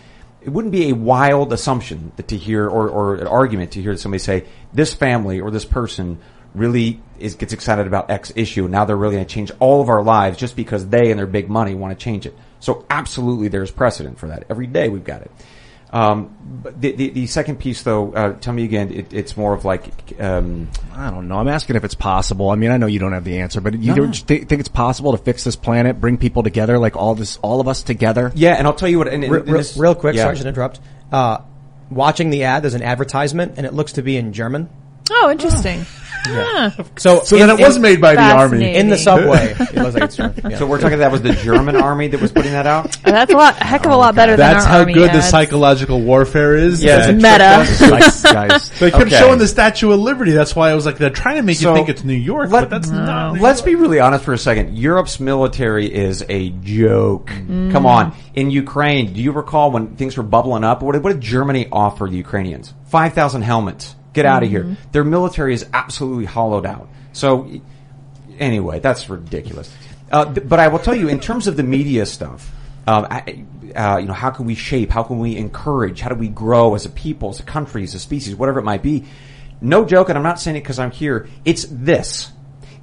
it 0.43 0.49
wouldn't 0.49 0.71
be 0.71 0.89
a 0.89 0.93
wild 0.93 1.53
assumption 1.53 2.11
that 2.17 2.27
to 2.29 2.37
hear 2.37 2.67
or, 2.67 2.89
or 2.89 3.15
an 3.15 3.27
argument 3.27 3.71
to 3.71 3.81
hear 3.81 3.95
somebody 3.95 4.19
say 4.19 4.45
this 4.73 4.93
family 4.93 5.39
or 5.39 5.51
this 5.51 5.65
person 5.65 6.19
really 6.53 7.01
is 7.17 7.35
gets 7.35 7.53
excited 7.53 7.87
about 7.87 8.11
X 8.11 8.31
issue 8.35 8.67
now 8.67 8.85
they're 8.85 8.97
really 8.97 9.15
going 9.15 9.25
to 9.25 9.33
change 9.33 9.51
all 9.59 9.81
of 9.81 9.89
our 9.89 10.03
lives 10.03 10.37
just 10.37 10.55
because 10.55 10.87
they 10.87 11.09
and 11.09 11.17
their 11.17 11.27
big 11.27 11.49
money 11.49 11.73
want 11.73 11.97
to 11.97 12.03
change 12.03 12.25
it. 12.25 12.35
So 12.59 12.85
absolutely, 12.89 13.47
there's 13.47 13.71
precedent 13.71 14.19
for 14.19 14.27
that. 14.27 14.45
Every 14.49 14.67
day 14.67 14.89
we've 14.89 15.03
got 15.03 15.21
it. 15.21 15.31
Um, 15.93 16.35
but 16.63 16.81
the, 16.81 16.91
the 16.93 17.09
the 17.11 17.27
second 17.27 17.59
piece, 17.59 17.83
though, 17.83 18.11
uh, 18.13 18.33
tell 18.39 18.51
me 18.53 18.63
again. 18.63 18.91
It, 18.91 19.13
it's 19.13 19.37
more 19.37 19.53
of 19.53 19.63
like 19.63 20.19
um, 20.19 20.67
I 20.95 21.11
don't 21.11 21.27
know. 21.27 21.35
I'm 21.37 21.47
asking 21.47 21.75
if 21.75 21.83
it's 21.83 21.93
possible. 21.93 22.49
I 22.49 22.55
mean, 22.55 22.71
I 22.71 22.77
know 22.77 22.87
you 22.87 22.97
don't 22.99 23.13
have 23.13 23.23
the 23.23 23.39
answer, 23.39 23.61
but 23.61 23.75
you 23.79 23.91
No. 23.93 23.95
don't 23.97 24.15
thi- 24.15 24.45
think 24.45 24.59
it's 24.59 24.69
possible 24.69 25.11
to 25.11 25.19
fix 25.19 25.43
this 25.43 25.55
planet, 25.55 26.01
bring 26.01 26.17
people 26.17 26.41
together, 26.41 26.79
like 26.79 26.95
all 26.95 27.13
this, 27.13 27.37
all 27.43 27.61
of 27.61 27.67
us 27.67 27.83
together? 27.83 28.31
yeah. 28.33 28.53
And 28.55 28.65
I'll 28.65 28.73
tell 28.73 28.89
you 28.89 28.97
what. 28.97 29.07
And, 29.07 29.23
and, 29.23 29.33
and 29.35 29.47
this- 29.47 29.77
real 29.77 29.93
quick, 29.93 30.15
yeah. 30.15 30.23
sorry 30.23 30.37
to 30.37 30.47
interrupt. 30.47 30.79
Uh, 31.11 31.39
watching 31.91 32.31
the 32.31 32.43
ad, 32.45 32.63
there's 32.63 32.73
an 32.73 32.81
advertisement, 32.81 33.53
and 33.57 33.65
it 33.67 33.73
looks 33.73 33.93
to 33.93 34.01
be 34.01 34.17
in 34.17 34.33
German. 34.33 34.69
Oh, 35.11 35.29
interesting. 35.31 35.85
Huh. 36.25 36.69
So, 36.95 37.23
So 37.25 37.35
then 37.37 37.49
it 37.49 37.59
was 37.59 37.77
made 37.77 37.99
by 37.99 38.15
the 38.15 38.21
army. 38.21 38.59
Fascinating. 38.59 38.75
in 38.75 38.87
the 38.89 38.97
subway. 38.97 39.53
it 39.59 39.75
looks 39.75 39.93
like 39.93 40.03
it's 40.03 40.15
German. 40.15 40.51
Yeah. 40.51 40.57
So 40.57 40.65
we're 40.65 40.79
talking 40.79 40.99
that 40.99 41.11
was 41.11 41.21
the 41.21 41.33
German 41.33 41.75
army 41.75 42.07
that 42.07 42.21
was 42.21 42.31
putting 42.31 42.53
that 42.53 42.65
out. 42.65 42.95
That's 43.03 43.33
a 43.33 43.35
lot, 43.35 43.59
a 43.59 43.63
heck 43.65 43.85
of 43.85 43.91
a 43.91 43.97
lot 43.97 44.15
better 44.15 44.37
That's 44.37 44.63
than 44.63 44.71
our 44.71 44.77
how 44.77 44.79
army 44.79 44.93
good 44.93 45.09
the 45.09 45.15
ads. 45.17 45.27
psychological 45.29 45.99
warfare 45.99 46.55
is. 46.55 46.81
Yeah. 46.81 47.11
that- 47.11 47.15
It's 47.15 47.81
meta. 47.81 48.23
Guys, 48.33 48.69
They 48.79 48.89
kept 48.89 49.07
Okay. 49.07 49.17
showing 49.19 49.37
the 49.37 49.49
Statue 49.49 49.91
of 49.91 49.99
Liberty. 49.99 50.31
That's 50.31 50.55
why 50.55 50.69
I 50.71 50.75
was 50.75 50.85
like, 50.85 50.97
they're 50.97 51.09
trying 51.09 51.35
to 51.35 51.43
make 51.43 51.57
So, 51.57 51.71
you 51.71 51.75
think 51.75 51.89
it's 51.89 52.05
New 52.05 52.13
York, 52.13 52.49
let- 52.51 52.61
but 52.61 52.69
that's 52.69 52.89
not. 52.89 53.33
New 53.33 53.41
Let's 53.41 53.59
York. 53.59 53.65
be 53.65 53.75
really 53.75 53.99
honest 53.99 54.23
for 54.23 54.31
a 54.31 54.37
second. 54.37 54.77
Europe's 54.77 55.19
military 55.19 55.93
is 55.93 56.23
a 56.29 56.51
joke. 56.51 57.31
Mm. 57.31 57.73
Come 57.73 57.85
on. 57.85 58.15
In 58.33 58.49
Ukraine, 58.49 59.11
do 59.11 59.19
you 59.21 59.33
recall 59.33 59.71
when 59.71 59.97
things 59.97 60.15
were 60.15 60.23
bubbling 60.23 60.63
up? 60.63 60.81
What 60.83 60.93
did, 60.93 61.03
what 61.03 61.11
did 61.11 61.21
Germany 61.21 61.67
offer 61.69 62.07
the 62.09 62.15
Ukrainians? 62.15 62.73
5,000 62.85 63.41
helmets. 63.41 63.93
Get 64.13 64.25
out 64.25 64.43
of 64.43 64.49
here. 64.49 64.77
Their 64.91 65.03
military 65.03 65.53
is 65.53 65.65
absolutely 65.73 66.25
hollowed 66.25 66.65
out. 66.65 66.87
So, 67.13 67.49
anyway, 68.39 68.79
that's 68.79 69.09
ridiculous. 69.09 69.75
Uh, 70.11 70.31
th- 70.33 70.47
but 70.47 70.59
I 70.59 70.67
will 70.67 70.79
tell 70.79 70.95
you, 70.95 71.07
in 71.09 71.19
terms 71.19 71.47
of 71.47 71.57
the 71.57 71.63
media 71.63 72.05
stuff, 72.05 72.51
um, 72.85 73.07
I, 73.09 73.45
uh, 73.75 73.97
you 73.97 74.07
know, 74.07 74.13
how 74.13 74.29
can 74.29 74.45
we 74.45 74.55
shape? 74.55 74.91
How 74.91 75.03
can 75.03 75.19
we 75.19 75.35
encourage? 75.35 76.01
How 76.01 76.09
do 76.09 76.15
we 76.15 76.27
grow 76.27 76.75
as 76.75 76.85
a 76.85 76.89
people, 76.89 77.29
as 77.29 77.39
a 77.39 77.43
country, 77.43 77.83
as 77.83 77.95
a 77.95 77.99
species, 77.99 78.35
whatever 78.35 78.59
it 78.59 78.63
might 78.63 78.83
be? 78.83 79.05
No 79.61 79.85
joke, 79.85 80.09
and 80.09 80.17
I'm 80.17 80.23
not 80.23 80.39
saying 80.39 80.57
it 80.57 80.61
because 80.61 80.77
I'm 80.77 80.91
here. 80.91 81.27
It's 81.45 81.65
this. 81.69 82.31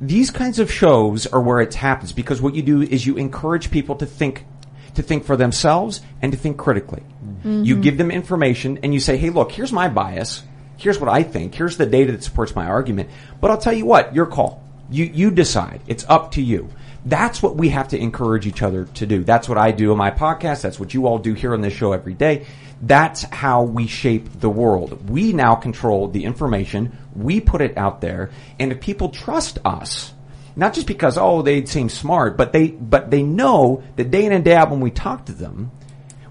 These 0.01 0.31
kinds 0.31 0.59
of 0.59 0.73
shows 0.73 1.27
are 1.27 1.40
where 1.40 1.61
it 1.61 1.74
happens 1.74 2.12
because 2.12 2.40
what 2.40 2.55
you 2.55 2.62
do 2.62 2.81
is 2.81 3.07
you 3.07 3.19
encourage 3.19 3.70
people 3.70 3.97
to 3.97 4.07
think, 4.07 4.47
to 4.94 5.02
think 5.02 5.24
for 5.24 5.36
themselves 5.36 6.01
and 6.23 6.32
to 6.32 6.39
think 6.39 6.57
critically. 6.57 7.02
You 7.44 7.77
give 7.77 7.98
them 7.98 8.11
information 8.11 8.78
and 8.82 8.93
you 8.94 9.01
say, 9.01 9.16
hey, 9.16 9.31
look, 9.31 9.52
here's 9.52 9.73
my 9.73 9.89
bias. 9.89 10.43
Here's 10.81 10.98
what 10.98 11.11
I 11.11 11.23
think. 11.23 11.55
Here's 11.55 11.77
the 11.77 11.85
data 11.85 12.12
that 12.12 12.24
supports 12.24 12.57
my 12.57 12.66
argument. 12.66 13.11
But 13.39 13.51
I'll 13.51 13.59
tell 13.59 13.74
you 13.74 13.85
what, 13.85 14.15
your 14.15 14.24
call. 14.27 14.65
You, 14.90 15.05
you 15.05 15.31
decide. 15.31 15.82
It's 15.86 16.07
up 16.09 16.32
to 16.32 16.43
you. 16.43 16.70
That's 17.05 17.43
what 17.43 17.57
we 17.57 17.69
have 17.69 17.89
to 17.89 17.98
encourage 17.98 18.47
each 18.47 18.62
other 18.62 18.86
to 18.86 19.07
do. 19.07 19.23
That's 19.23 19.47
what 19.47 19.59
I 19.59 19.73
do 19.73 19.93
in 19.93 19.98
my 19.98 20.11
podcast. 20.11 20.62
That's 20.62 20.81
what 20.81 20.94
you 20.94 21.07
all 21.07 21.19
do 21.19 21.35
here 21.35 21.52
on 21.52 21.61
this 21.61 21.74
show 21.74 21.93
every 21.93 22.15
day. 22.15 22.47
That's 22.81 23.23
how 23.24 23.62
we 23.62 23.86
shape 23.86 24.40
the 24.40 24.48
world. 24.48 25.11
We 25.11 25.35
now 25.35 25.55
control 25.55 26.09
the 26.09 26.24
information. 26.24 26.97
We 27.15 27.40
put 27.40 27.61
it 27.61 27.77
out 27.77 28.01
there. 28.01 28.31
And 28.59 28.73
if 28.73 28.81
people 28.81 29.11
trust 29.11 29.59
us, 29.65 30.15
not 30.57 30.73
just 30.73 30.86
because, 30.86 31.19
oh, 31.19 31.43
they 31.43 31.66
seem 31.66 31.90
smart, 31.90 32.39
but 32.39 32.52
they, 32.52 32.69
but 32.69 33.11
they 33.11 33.23
know 33.23 33.82
that 33.97 34.11
day 34.11 34.24
in 34.24 34.32
and 34.32 34.44
day 34.44 34.55
out 34.55 34.70
when 34.70 34.81
we 34.81 34.90
talk 34.90 35.27
to 35.27 35.32
them, 35.32 35.70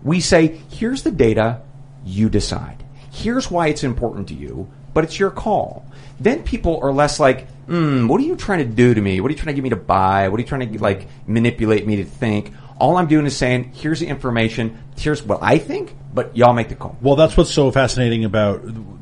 we 0.03 0.19
say, 0.19 0.59
here's 0.69 1.03
the 1.03 1.11
data, 1.11 1.61
you 2.03 2.29
decide. 2.29 2.83
Here's 3.11 3.49
why 3.49 3.67
it's 3.67 3.83
important 3.83 4.27
to 4.29 4.33
you, 4.33 4.69
but 4.93 5.03
it's 5.03 5.19
your 5.19 5.31
call. 5.31 5.85
Then 6.19 6.43
people 6.43 6.79
are 6.81 6.91
less 6.91 7.19
like, 7.19 7.47
hmm, 7.65 8.07
what 8.07 8.19
are 8.19 8.23
you 8.23 8.35
trying 8.35 8.59
to 8.59 8.65
do 8.65 8.93
to 8.93 9.01
me? 9.01 9.21
What 9.21 9.29
are 9.29 9.33
you 9.33 9.37
trying 9.37 9.55
to 9.55 9.61
get 9.61 9.63
me 9.63 9.69
to 9.69 9.75
buy? 9.75 10.27
What 10.29 10.37
are 10.39 10.41
you 10.41 10.47
trying 10.47 10.71
to 10.71 10.79
like 10.79 11.07
manipulate 11.27 11.87
me 11.87 11.97
to 11.97 12.05
think? 12.05 12.51
All 12.79 12.95
I'm 12.95 13.07
doing 13.07 13.25
is 13.25 13.35
saying, 13.35 13.73
here's 13.73 13.99
the 13.99 14.07
information, 14.07 14.81
here's 14.97 15.21
what 15.21 15.39
I 15.41 15.57
think, 15.57 15.93
but 16.13 16.35
y'all 16.35 16.53
make 16.53 16.69
the 16.69 16.75
call. 16.75 16.97
Well, 17.01 17.17
that's 17.17 17.35
what's 17.35 17.51
so 17.51 17.71
fascinating 17.71 18.23
about 18.23 18.61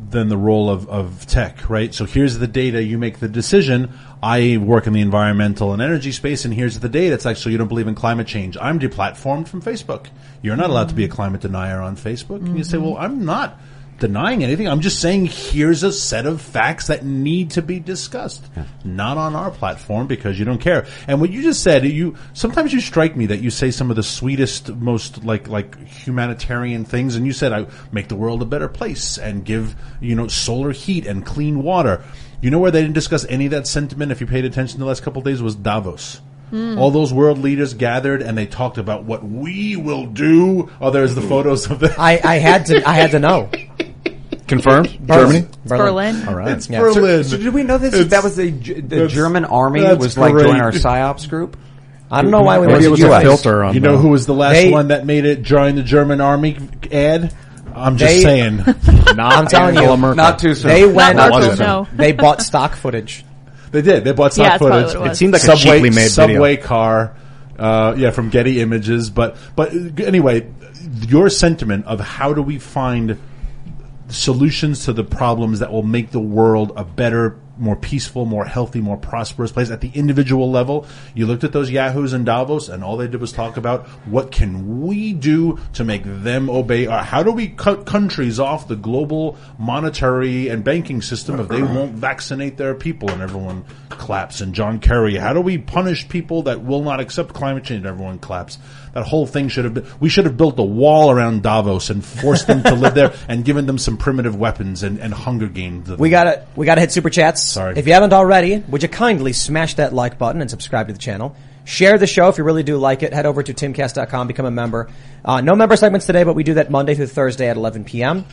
then 0.09 0.29
the 0.29 0.37
role 0.37 0.69
of, 0.69 0.89
of 0.89 1.25
tech, 1.27 1.69
right? 1.69 1.93
So 1.93 2.05
here's 2.05 2.37
the 2.37 2.47
data, 2.47 2.81
you 2.81 2.97
make 2.97 3.19
the 3.19 3.27
decision. 3.27 3.93
I 4.23 4.57
work 4.57 4.87
in 4.87 4.93
the 4.93 5.01
environmental 5.01 5.73
and 5.73 5.81
energy 5.81 6.11
space, 6.11 6.45
and 6.45 6.53
here's 6.53 6.79
the 6.79 6.89
data. 6.89 7.13
It's 7.13 7.25
like, 7.25 7.37
so 7.37 7.49
you 7.49 7.57
don't 7.57 7.67
believe 7.67 7.87
in 7.87 7.95
climate 7.95 8.25
change. 8.25 8.57
I'm 8.59 8.79
deplatformed 8.79 9.47
from 9.47 9.61
Facebook. 9.61 10.07
You're 10.41 10.55
not 10.55 10.69
allowed 10.69 10.89
to 10.89 10.95
be 10.95 11.03
a 11.03 11.09
climate 11.09 11.41
denier 11.41 11.81
on 11.81 11.97
Facebook. 11.97 12.37
And 12.37 12.57
you 12.57 12.63
say, 12.63 12.77
well, 12.77 12.97
I'm 12.97 13.25
not 13.25 13.59
denying 13.99 14.43
anything. 14.43 14.67
I'm 14.67 14.81
just 14.81 14.99
saying 14.99 15.25
here's 15.25 15.83
a 15.83 15.91
set 15.91 16.25
of 16.25 16.41
facts 16.41 16.87
that 16.87 17.03
need 17.03 17.51
to 17.51 17.61
be 17.61 17.79
discussed. 17.79 18.45
Not 18.83 19.17
on 19.17 19.35
our 19.35 19.51
platform 19.51 20.07
because 20.07 20.37
you 20.37 20.45
don't 20.45 20.61
care. 20.61 20.85
And 21.07 21.19
what 21.19 21.31
you 21.31 21.41
just 21.41 21.63
said, 21.63 21.85
you 21.85 22.15
sometimes 22.33 22.73
you 22.73 22.81
strike 22.81 23.15
me 23.15 23.27
that 23.27 23.41
you 23.41 23.49
say 23.49 23.71
some 23.71 23.89
of 23.89 23.95
the 23.95 24.03
sweetest, 24.03 24.73
most 24.75 25.23
like 25.23 25.47
like 25.47 25.77
humanitarian 25.87 26.85
things 26.85 27.15
and 27.15 27.25
you 27.25 27.33
said 27.33 27.51
I 27.53 27.67
make 27.91 28.07
the 28.07 28.15
world 28.15 28.41
a 28.41 28.45
better 28.45 28.67
place 28.67 29.17
and 29.17 29.43
give, 29.43 29.75
you 29.99 30.15
know, 30.15 30.27
solar 30.27 30.71
heat 30.71 31.05
and 31.05 31.25
clean 31.25 31.63
water. 31.63 32.03
You 32.41 32.51
know 32.51 32.59
where 32.59 32.71
they 32.71 32.81
didn't 32.81 32.93
discuss 32.93 33.25
any 33.25 33.45
of 33.45 33.51
that 33.51 33.67
sentiment 33.67 34.11
if 34.11 34.21
you 34.21 34.27
paid 34.27 34.45
attention 34.45 34.79
the 34.79 34.85
last 34.85 35.01
couple 35.01 35.19
of 35.19 35.25
days 35.25 35.41
was 35.41 35.55
Davos. 35.55 36.21
Hmm. 36.51 36.77
All 36.77 36.91
those 36.91 37.11
world 37.11 37.39
leaders 37.39 37.73
gathered 37.73 38.21
and 38.21 38.37
they 38.37 38.45
talked 38.45 38.77
about 38.77 39.03
what 39.03 39.23
we 39.23 39.75
will 39.75 40.05
do. 40.05 40.69
Oh, 40.79 40.91
there's 40.91 41.15
the 41.15 41.21
hmm. 41.21 41.29
photos 41.29 41.69
of 41.69 41.79
the 41.79 41.93
I, 41.99 42.21
I 42.23 42.35
had 42.35 42.67
to. 42.67 42.87
I 42.87 42.93
had 42.93 43.11
to 43.11 43.19
know. 43.19 43.49
confirmed. 44.47 44.97
Berlin. 45.01 45.47
Germany. 45.67 45.83
Berlin. 45.83 46.27
All 46.27 46.35
right. 46.35 46.49
It's 46.49 46.69
Yeah. 46.69 46.79
Berlin. 46.79 47.23
So 47.23 47.37
did 47.37 47.53
we 47.53 47.63
know 47.63 47.77
this? 47.77 47.93
It's- 47.93 48.09
that 48.11 48.23
was 48.23 48.35
the, 48.35 48.49
the 48.51 49.07
German 49.07 49.45
army 49.45 49.81
was 49.95 50.17
like 50.17 50.33
great. 50.33 50.45
joining 50.47 50.61
our 50.61 50.71
psyops 50.71 51.29
group? 51.29 51.57
I 52.09 52.21
don't 52.21 52.31
know 52.31 52.41
why 52.41 52.59
we 52.59 52.67
Maybe 52.67 52.73
went 52.75 52.85
it 52.85 52.89
was 52.89 52.99
the 53.01 53.11
a 53.17 53.19
filter 53.21 53.63
on 53.65 53.73
You 53.73 53.81
know 53.81 53.93
the- 53.93 53.97
who 53.97 54.09
was 54.09 54.25
the 54.25 54.33
last 54.33 54.53
They- 54.53 54.71
one 54.71 54.87
that 54.89 55.05
made 55.05 55.25
it 55.25 55.43
join 55.43 55.75
the 55.75 55.83
German 55.83 56.21
army 56.21 56.57
ad? 56.91 57.33
I'm 57.75 57.97
just 57.97 58.13
They- 58.15 58.21
saying. 58.21 58.57
Not 59.15 59.33
I'm 59.33 59.45
telling 59.47 59.75
you, 59.75 59.81
Angela 59.81 59.97
Merkel. 59.97 60.15
Not 60.15 60.39
too 60.39 60.55
soon. 60.55 60.69
They 60.69 60.85
went. 60.85 61.17
Not 61.17 61.31
Merkel, 61.31 61.49
Merkel, 61.49 61.65
no. 61.65 61.87
They 61.95 62.11
bought 62.13 62.41
stock 62.41 62.75
footage. 62.75 63.23
They 63.71 63.81
did. 63.81 64.03
They 64.05 64.13
bought 64.13 64.33
stock 64.33 64.47
Yeah, 64.47 64.57
footage. 64.57 64.95
it. 64.95 65.11
It 65.11 65.15
seemed 65.17 65.33
like 65.33 65.43
a 65.43 65.45
subway, 65.45 65.75
cheaply 65.77 65.89
made 65.91 66.09
subway 66.09 66.55
video. 66.55 66.65
car. 66.67 67.13
Uh, 67.59 67.93
yeah, 67.97 68.11
from 68.11 68.29
Getty 68.29 68.61
Images. 68.61 69.09
But 69.09 69.35
but 69.55 69.73
anyway, 69.99 70.47
your 71.07 71.29
sentiment 71.29 71.85
of 71.85 71.99
how 71.99 72.33
do 72.33 72.41
we 72.41 72.57
find 72.59 73.17
solutions 74.09 74.85
to 74.85 74.93
the 74.93 75.03
problems 75.03 75.59
that 75.59 75.71
will 75.71 75.83
make 75.83 76.11
the 76.11 76.19
world 76.19 76.71
a 76.75 76.83
better, 76.83 77.37
more 77.57 77.75
peaceful, 77.75 78.25
more 78.25 78.45
healthy, 78.45 78.79
more 78.79 78.97
prosperous 78.97 79.51
place 79.51 79.69
at 79.69 79.81
the 79.81 79.89
individual 79.89 80.49
level. 80.49 80.85
You 81.13 81.25
looked 81.25 81.43
at 81.43 81.51
those 81.51 81.69
yahoos 81.69 82.13
in 82.13 82.23
Davos, 82.23 82.69
and 82.69 82.83
all 82.83 82.97
they 82.97 83.07
did 83.07 83.19
was 83.19 83.31
talk 83.31 83.57
about 83.57 83.87
what 84.05 84.31
can 84.31 84.81
we 84.81 85.13
do 85.13 85.59
to 85.73 85.83
make 85.83 86.03
them 86.05 86.49
obey. 86.49 86.87
Or 86.87 86.97
how 86.99 87.23
do 87.23 87.31
we 87.31 87.49
cut 87.49 87.85
countries 87.85 88.39
off 88.39 88.67
the 88.67 88.75
global 88.75 89.37
monetary 89.57 90.47
and 90.49 90.63
banking 90.63 91.01
system 91.01 91.39
if 91.39 91.47
they 91.47 91.61
won't 91.61 91.93
vaccinate 91.93 92.57
their 92.57 92.75
people? 92.75 93.09
And 93.09 93.21
everyone 93.21 93.65
claps. 93.89 94.41
And 94.41 94.53
John 94.53 94.79
Kerry, 94.79 95.15
how 95.15 95.33
do 95.33 95.41
we 95.41 95.57
punish 95.57 96.07
people 96.07 96.43
that 96.43 96.63
will 96.63 96.83
not 96.83 96.99
accept 96.99 97.33
climate 97.33 97.63
change? 97.63 97.79
And 97.79 97.87
everyone 97.87 98.19
claps. 98.19 98.57
That 98.97 99.05
whole 99.05 99.27
thing 99.27 99.47
should 99.49 99.65
have 99.65 99.75
been. 99.75 99.85
We 99.99 100.09
should 100.09 100.25
have 100.25 100.37
built 100.37 100.57
a 100.57 100.63
wall 100.63 101.11
around 101.11 101.43
Davos 101.43 101.91
and 101.91 102.03
forced 102.03 102.47
them 102.47 102.63
to 102.63 102.73
live 102.73 102.95
there 102.95 103.13
and 103.27 103.45
given 103.45 103.67
them 103.67 103.77
some 103.77 103.95
primitive 103.95 104.35
weapons 104.35 104.81
and, 104.81 104.97
and 104.97 105.13
hunger 105.13 105.45
games. 105.45 105.87
We 105.91 106.09
gotta, 106.09 106.47
we 106.55 106.65
gotta 106.65 106.81
hit 106.81 106.91
super 106.91 107.11
chats. 107.11 107.43
Sorry. 107.43 107.77
If 107.77 107.85
you 107.85 107.93
haven't 107.93 108.11
already, 108.11 108.57
would 108.57 108.81
you 108.81 108.89
kindly 108.89 109.33
smash 109.33 109.75
that 109.75 109.93
like 109.93 110.17
button 110.17 110.41
and 110.41 110.49
subscribe 110.49 110.87
to 110.87 110.93
the 110.93 110.97
channel? 110.99 111.35
Share 111.63 111.99
the 111.99 112.07
show 112.07 112.27
if 112.29 112.39
you 112.39 112.43
really 112.43 112.63
do 112.63 112.77
like 112.79 113.03
it. 113.03 113.13
Head 113.13 113.27
over 113.27 113.43
to 113.43 113.53
timcast.com, 113.53 114.27
become 114.27 114.47
a 114.47 114.51
member. 114.51 114.89
Uh, 115.23 115.41
no 115.41 115.55
member 115.55 115.75
segments 115.75 116.07
today, 116.07 116.23
but 116.23 116.33
we 116.33 116.43
do 116.43 116.55
that 116.55 116.71
Monday 116.71 116.95
through 116.95 117.05
Thursday 117.05 117.49
at 117.49 117.55
11 117.55 117.83
p.m. 117.83 118.25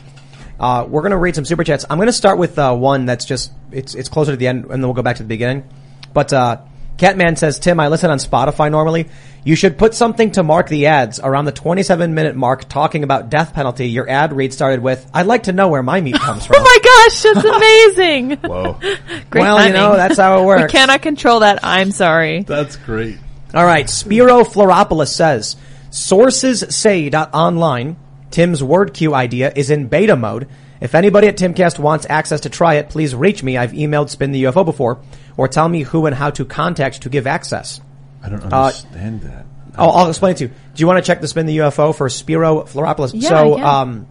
Uh, 0.59 0.83
we're 0.89 1.03
gonna 1.03 1.15
read 1.15 1.35
some 1.35 1.45
super 1.45 1.63
chats. 1.63 1.85
I'm 1.91 1.99
gonna 1.99 2.11
start 2.11 2.39
with, 2.39 2.57
uh, 2.57 2.73
one 2.75 3.05
that's 3.05 3.25
just, 3.25 3.51
it's, 3.71 3.93
it's 3.93 4.09
closer 4.09 4.31
to 4.31 4.37
the 4.37 4.47
end 4.47 4.63
and 4.63 4.71
then 4.71 4.81
we'll 4.81 4.93
go 4.93 5.03
back 5.03 5.17
to 5.17 5.23
the 5.23 5.29
beginning. 5.29 5.69
But, 6.11 6.33
uh, 6.33 6.63
Catman 6.97 7.35
says, 7.35 7.59
Tim, 7.59 7.79
I 7.79 7.89
listen 7.89 8.09
on 8.09 8.19
Spotify 8.19 8.71
normally. 8.71 9.09
You 9.43 9.55
should 9.55 9.77
put 9.77 9.93
something 9.93 10.31
to 10.31 10.43
mark 10.43 10.69
the 10.69 10.87
ads 10.87 11.19
around 11.19 11.45
the 11.45 11.51
27 11.51 12.13
minute 12.13 12.35
mark 12.35 12.67
talking 12.67 13.03
about 13.03 13.29
death 13.29 13.53
penalty. 13.53 13.89
Your 13.89 14.09
ad 14.09 14.33
read 14.33 14.53
started 14.53 14.79
with, 14.79 15.07
I'd 15.13 15.27
like 15.27 15.43
to 15.43 15.53
know 15.53 15.67
where 15.67 15.83
my 15.83 16.01
meat 16.01 16.15
comes 16.15 16.45
from. 16.47 16.55
Oh 16.59 16.63
my 16.63 16.79
gosh, 16.83 17.21
that's 17.21 17.45
amazing. 17.97 18.37
Whoa. 18.37 18.73
Great 19.29 19.41
Well, 19.41 19.67
you 19.67 19.73
know, 19.73 19.95
that's 19.95 20.17
how 20.17 20.41
it 20.41 20.45
works. 20.45 20.73
We 20.73 20.79
cannot 20.79 21.01
control 21.01 21.41
that. 21.41 21.59
I'm 21.63 21.91
sorry. 21.91 22.43
That's 22.43 22.75
great. 22.77 23.19
All 23.53 23.65
right, 23.65 23.89
Spiro 23.89 24.43
Floropoulos 24.43 25.13
says, 25.13 25.55
sources 25.91 26.75
say 26.75 27.09
online, 27.09 27.97
Tim's 28.31 28.63
word 28.63 28.93
queue 28.93 29.13
idea 29.13 29.53
is 29.55 29.69
in 29.69 29.87
beta 29.87 30.15
mode. 30.15 30.47
If 30.81 30.93
anybody 30.93 31.27
at 31.27 31.37
Timcast 31.37 31.79
wants 31.79 32.05
access 32.09 32.41
to 32.41 32.49
try 32.49 32.75
it, 32.75 32.89
please 32.89 33.15
reach 33.15 33.41
me. 33.43 33.57
I've 33.57 33.71
emailed 33.71 34.09
Spin 34.09 34.31
the 34.31 34.43
UFO 34.43 34.65
before, 34.65 34.99
or 35.37 35.47
tell 35.47 35.67
me 35.67 35.81
who 35.83 36.05
and 36.05 36.15
how 36.15 36.29
to 36.31 36.45
contact 36.45 37.01
to 37.03 37.09
give 37.09 37.27
access. 37.27 37.81
I 38.23 38.29
don't 38.29 38.41
Uh, 38.51 38.65
understand 38.67 39.21
that. 39.21 39.45
I'll, 39.77 39.91
I'll 39.91 40.09
explain 40.09 40.31
it 40.31 40.37
to 40.37 40.43
you. 40.45 40.49
Do 40.49 40.81
you 40.81 40.87
want 40.87 41.03
to 41.03 41.07
check 41.07 41.21
the 41.21 41.27
Spin 41.27 41.45
the 41.45 41.57
UFO 41.57 41.93
for 41.93 42.07
Spiro 42.09 42.63
Floropoulos? 42.63 43.11
Yeah, 43.13 43.29
so, 43.29 43.57
yeah. 43.57 43.81
um, 43.81 44.07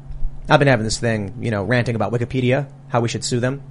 I've 0.49 0.59
been 0.59 0.69
having 0.69 0.85
this 0.85 0.99
thing, 0.99 1.39
you 1.41 1.51
know, 1.51 1.65
ranting 1.65 1.97
about 1.97 2.13
Wikipedia, 2.13 2.69
how 2.89 3.01
we 3.01 3.09
should 3.09 3.25
sue 3.25 3.41
them. 3.41 3.63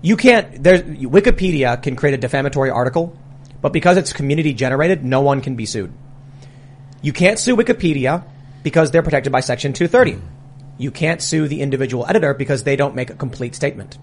You 0.00 0.16
can't, 0.16 0.62
there's, 0.62 0.82
Wikipedia 0.82 1.82
can 1.82 1.96
create 1.96 2.14
a 2.14 2.18
defamatory 2.18 2.70
article, 2.70 3.18
but 3.60 3.72
because 3.72 3.96
it's 3.96 4.12
community 4.12 4.54
generated, 4.54 5.04
no 5.04 5.20
one 5.22 5.40
can 5.40 5.56
be 5.56 5.66
sued. 5.66 5.92
You 7.02 7.12
can't 7.12 7.38
sue 7.40 7.56
Wikipedia 7.56 8.24
because 8.62 8.92
they're 8.92 9.02
protected 9.02 9.32
by 9.32 9.40
section 9.40 9.72
230. 9.72 10.22
You 10.78 10.92
can't 10.92 11.20
sue 11.20 11.48
the 11.48 11.60
individual 11.60 12.06
editor 12.08 12.34
because 12.34 12.62
they 12.62 12.76
don't 12.76 12.94
make 12.94 13.10
a 13.10 13.14
complete 13.14 13.56
statement. 13.56 13.98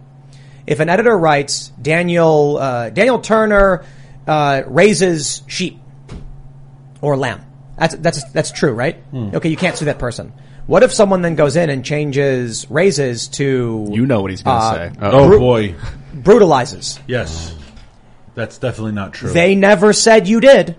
If 0.67 0.79
an 0.79 0.89
editor 0.89 1.15
writes, 1.17 1.69
Daniel, 1.81 2.57
uh, 2.57 2.89
Daniel 2.89 3.19
Turner, 3.19 3.85
uh, 4.27 4.63
raises 4.65 5.43
sheep 5.47 5.79
or 7.01 7.15
lamb. 7.17 7.41
That's, 7.77 7.95
that's, 7.95 8.23
that's 8.31 8.51
true, 8.51 8.71
right? 8.71 8.97
Okay, 9.13 9.49
you 9.49 9.57
can't 9.57 9.75
sue 9.77 9.85
that 9.85 9.99
person. 9.99 10.33
What 10.67 10.81
if 10.81 10.91
someone 10.91 11.21
then 11.21 11.35
goes 11.35 11.55
in 11.57 11.69
and 11.69 11.85
changes 11.85 12.65
raises 12.71 13.27
to 13.29 13.87
You 13.91 14.07
know 14.07 14.21
what 14.21 14.31
he's 14.31 14.41
gonna 14.41 14.57
uh, 14.57 14.73
say. 14.73 14.91
Oh 14.99 15.27
bru- 15.27 15.39
boy. 15.39 15.75
brutalizes? 16.13 16.99
Yes. 17.05 17.55
That's 18.33 18.57
definitely 18.57 18.93
not 18.93 19.13
true. 19.13 19.31
They 19.31 19.53
never 19.53 19.93
said 19.93 20.27
you 20.27 20.39
did. 20.41 20.75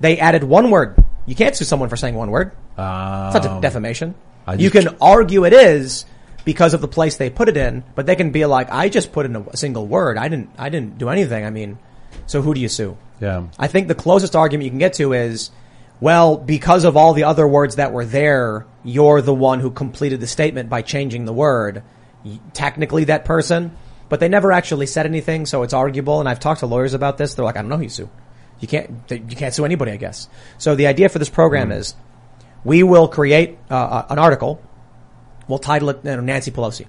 They 0.00 0.18
added 0.18 0.42
one 0.42 0.70
word. 0.72 0.96
You 1.26 1.36
can't 1.36 1.54
sue 1.54 1.64
someone 1.64 1.88
for 1.88 1.96
saying 1.96 2.16
one 2.16 2.30
word. 2.32 2.48
It's 2.72 2.76
not 2.78 3.46
Um, 3.46 3.60
defamation. 3.60 4.14
I 4.46 4.54
You 4.54 4.70
can 4.70 4.96
argue 5.00 5.44
it 5.44 5.52
is 5.52 6.06
because 6.44 6.74
of 6.74 6.80
the 6.80 6.88
place 6.88 7.16
they 7.16 7.30
put 7.30 7.48
it 7.48 7.56
in, 7.56 7.84
but 7.94 8.06
they 8.06 8.16
can 8.16 8.30
be 8.30 8.46
like, 8.46 8.70
I 8.70 8.88
just 8.88 9.12
put 9.12 9.26
in 9.26 9.36
a, 9.36 9.56
single 9.56 9.86
word. 9.86 10.16
I 10.16 10.28
didn't, 10.28 10.50
I 10.58 10.68
didn't 10.68 10.98
do 10.98 11.08
anything. 11.08 11.44
I 11.44 11.50
mean, 11.50 11.78
so 12.26 12.42
who 12.42 12.54
do 12.54 12.60
you 12.60 12.68
sue? 12.68 12.96
Yeah. 13.20 13.48
I 13.58 13.66
think 13.66 13.88
the 13.88 13.94
closest 13.94 14.34
argument 14.34 14.64
you 14.64 14.70
can 14.70 14.78
get 14.78 14.94
to 14.94 15.12
is, 15.12 15.50
well, 16.00 16.36
because 16.38 16.84
of 16.84 16.96
all 16.96 17.12
the 17.12 17.24
other 17.24 17.46
words 17.46 17.76
that 17.76 17.92
were 17.92 18.06
there, 18.06 18.66
you're 18.82 19.20
the 19.20 19.34
one 19.34 19.60
who 19.60 19.70
completed 19.70 20.20
the 20.20 20.26
statement 20.26 20.70
by 20.70 20.82
changing 20.82 21.26
the 21.26 21.32
word. 21.32 21.82
Technically 22.52 23.04
that 23.04 23.24
person, 23.24 23.76
but 24.08 24.20
they 24.20 24.28
never 24.28 24.52
actually 24.52 24.86
said 24.86 25.06
anything, 25.06 25.46
so 25.46 25.62
it's 25.62 25.72
arguable. 25.72 26.20
And 26.20 26.28
I've 26.28 26.40
talked 26.40 26.60
to 26.60 26.66
lawyers 26.66 26.94
about 26.94 27.18
this. 27.18 27.34
They're 27.34 27.44
like, 27.44 27.56
I 27.56 27.62
don't 27.62 27.70
know 27.70 27.76
who 27.76 27.84
you 27.84 27.88
sue. 27.88 28.10
You 28.60 28.68
can't, 28.68 28.90
you 29.08 29.36
can't 29.36 29.54
sue 29.54 29.64
anybody, 29.64 29.92
I 29.92 29.96
guess. 29.96 30.28
So 30.58 30.74
the 30.74 30.86
idea 30.86 31.08
for 31.08 31.18
this 31.18 31.30
program 31.30 31.72
is, 31.72 31.94
we 32.64 32.82
will 32.82 33.08
create 33.08 33.58
uh, 33.70 34.04
an 34.10 34.18
article. 34.18 34.62
We'll 35.50 35.58
title 35.58 35.90
it 35.90 36.00
you 36.04 36.10
know, 36.12 36.20
Nancy 36.20 36.50
Pelosi. 36.50 36.86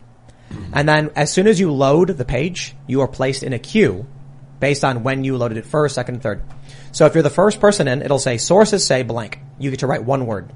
And 0.74 0.88
then 0.88 1.12
as 1.16 1.32
soon 1.32 1.48
as 1.48 1.60
you 1.60 1.72
load 1.72 2.10
the 2.10 2.26
page, 2.26 2.76
you 2.88 3.02
are 3.02 3.08
placed 3.08 3.44
in 3.44 3.54
a 3.54 3.60
queue 3.60 4.06
based 4.60 4.84
on 4.84 5.04
when 5.04 5.24
you 5.24 5.38
loaded 5.38 5.58
it 5.58 5.66
first, 5.66 5.96
second, 5.96 6.22
third. 6.22 6.44
So 6.92 7.06
if 7.06 7.14
you're 7.14 7.24
the 7.24 7.30
first 7.30 7.60
person 7.60 7.88
in, 7.88 8.02
it'll 8.02 8.20
say 8.20 8.38
sources 8.38 8.86
say 8.86 9.04
blank. 9.04 9.40
You 9.60 9.70
get 9.70 9.80
to 9.80 9.88
write 9.88 10.04
one 10.04 10.26
word. 10.26 10.52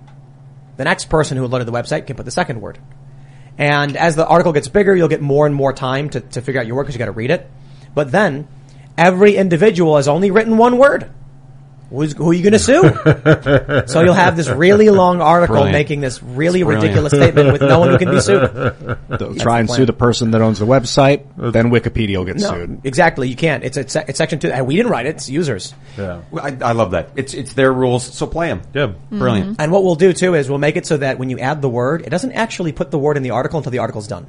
The 0.77 0.83
next 0.83 1.09
person 1.09 1.37
who 1.37 1.47
loaded 1.47 1.67
the 1.67 1.71
website 1.71 2.07
can 2.07 2.15
put 2.15 2.25
the 2.25 2.31
second 2.31 2.61
word. 2.61 2.77
And 3.57 3.95
as 3.95 4.15
the 4.15 4.27
article 4.27 4.51
gets 4.51 4.67
bigger, 4.67 4.95
you'll 4.95 5.07
get 5.07 5.21
more 5.21 5.45
and 5.45 5.55
more 5.55 5.71
time 5.71 6.09
to, 6.09 6.19
to 6.19 6.41
figure 6.41 6.59
out 6.59 6.67
your 6.67 6.75
word 6.75 6.83
because 6.83 6.95
you 6.95 6.99
got 6.99 7.05
to 7.05 7.11
read 7.11 7.31
it. 7.31 7.49
But 7.93 8.11
then 8.11 8.47
every 8.97 9.37
individual 9.37 9.95
has 9.95 10.07
only 10.07 10.31
written 10.31 10.57
one 10.57 10.77
word. 10.77 11.09
Who's, 11.95 12.13
who 12.13 12.29
are 12.29 12.33
you 12.33 12.43
going 12.43 12.53
to 12.53 12.59
sue? 12.59 12.81
so 13.87 14.01
you'll 14.01 14.13
have 14.13 14.35
this 14.35 14.49
really 14.49 14.89
long 14.89 15.21
article 15.21 15.55
Brilliant. 15.55 15.73
making 15.73 16.01
this 16.01 16.21
really 16.21 16.63
ridiculous 16.63 17.13
statement 17.13 17.51
with 17.53 17.61
no 17.61 17.79
one 17.79 17.89
who 17.89 17.97
can 17.97 18.11
be 18.11 18.19
sued. 18.19 18.41
They'll 19.09 19.35
try 19.35 19.59
and 19.59 19.69
the 19.69 19.73
sue 19.73 19.85
the 19.85 19.93
person 19.93 20.31
that 20.31 20.41
owns 20.41 20.59
the 20.59 20.65
website, 20.65 21.25
then 21.37 21.71
Wikipedia 21.71 22.17
will 22.17 22.25
get 22.25 22.37
No, 22.37 22.49
sued. 22.49 22.81
exactly. 22.83 23.29
You 23.29 23.35
can't. 23.35 23.63
It's, 23.63 23.77
it's, 23.77 23.95
it's 23.95 24.17
section 24.17 24.39
two. 24.39 24.51
and 24.51 24.67
We 24.67 24.75
didn't 24.75 24.91
write 24.91 25.05
it. 25.05 25.15
It's 25.15 25.29
users. 25.29 25.73
Yeah. 25.97 26.21
I, 26.39 26.57
I 26.61 26.71
love 26.73 26.91
that. 26.91 27.11
It's 27.15 27.33
it's 27.33 27.53
their 27.53 27.71
rules, 27.71 28.03
so 28.03 28.27
play 28.27 28.47
them. 28.47 28.61
Yeah. 28.73 28.93
Brilliant. 29.09 29.57
And 29.59 29.71
what 29.71 29.83
we'll 29.83 29.95
do 29.95 30.11
too 30.13 30.35
is 30.35 30.49
we'll 30.49 30.57
make 30.59 30.75
it 30.75 30.85
so 30.85 30.97
that 30.97 31.17
when 31.19 31.29
you 31.29 31.39
add 31.39 31.61
the 31.61 31.69
word, 31.69 32.01
it 32.01 32.09
doesn't 32.09 32.33
actually 32.33 32.71
put 32.71 32.91
the 32.91 32.99
word 32.99 33.17
in 33.17 33.23
the 33.23 33.31
article 33.31 33.57
until 33.59 33.71
the 33.71 33.79
article's 33.79 34.07
done. 34.07 34.25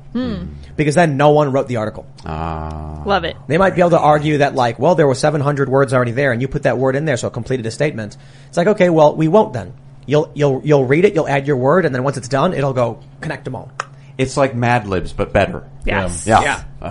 Because 0.77 0.95
then 0.95 1.17
no 1.17 1.31
one 1.31 1.53
wrote 1.53 1.69
the 1.69 1.77
article. 1.77 2.07
Ah. 2.25 3.03
Love 3.05 3.25
it. 3.25 3.37
They 3.49 3.59
might 3.59 3.75
be 3.75 3.81
able 3.81 3.91
to 3.91 3.99
argue 4.01 4.39
that 4.39 4.55
like, 4.55 4.79
well, 4.79 4.95
there 4.95 5.07
were 5.07 5.15
700 5.15 5.69
words 5.69 5.93
already 5.93 6.13
there 6.13 6.33
and 6.33 6.41
you 6.43 6.49
put 6.49 6.65
that 6.65 6.79
word 6.79 6.97
in 6.97 7.05
there 7.05 7.17
so 7.17 7.29
it 7.29 7.33
completed 7.57 7.69
a 7.69 7.71
statement. 7.71 8.17
It's 8.49 8.57
like, 8.57 8.69
okay, 8.69 8.91
well, 8.91 9.17
we 9.17 9.29
won't 9.29 9.53
then. 9.53 9.73
You'll, 10.07 10.31
you'll, 10.35 10.63
you'll 10.65 10.85
read 10.85 11.05
it, 11.05 11.15
you'll 11.15 11.29
add 11.29 11.47
your 11.47 11.57
word, 11.57 11.85
and 11.85 11.95
then 11.95 12.05
once 12.05 12.17
it's 12.17 12.29
done, 12.29 12.53
it'll 12.53 12.73
go 12.73 13.01
connect 13.21 13.45
them 13.45 13.57
all. 13.57 13.73
It's 14.19 14.37
like 14.37 14.55
Mad 14.55 14.87
Libs, 14.87 15.13
but 15.13 15.33
better. 15.33 15.69
Yes. 15.85 16.27
Yeah. 16.27 16.43
Yeah. 16.43 16.65
Oh. 16.81 16.87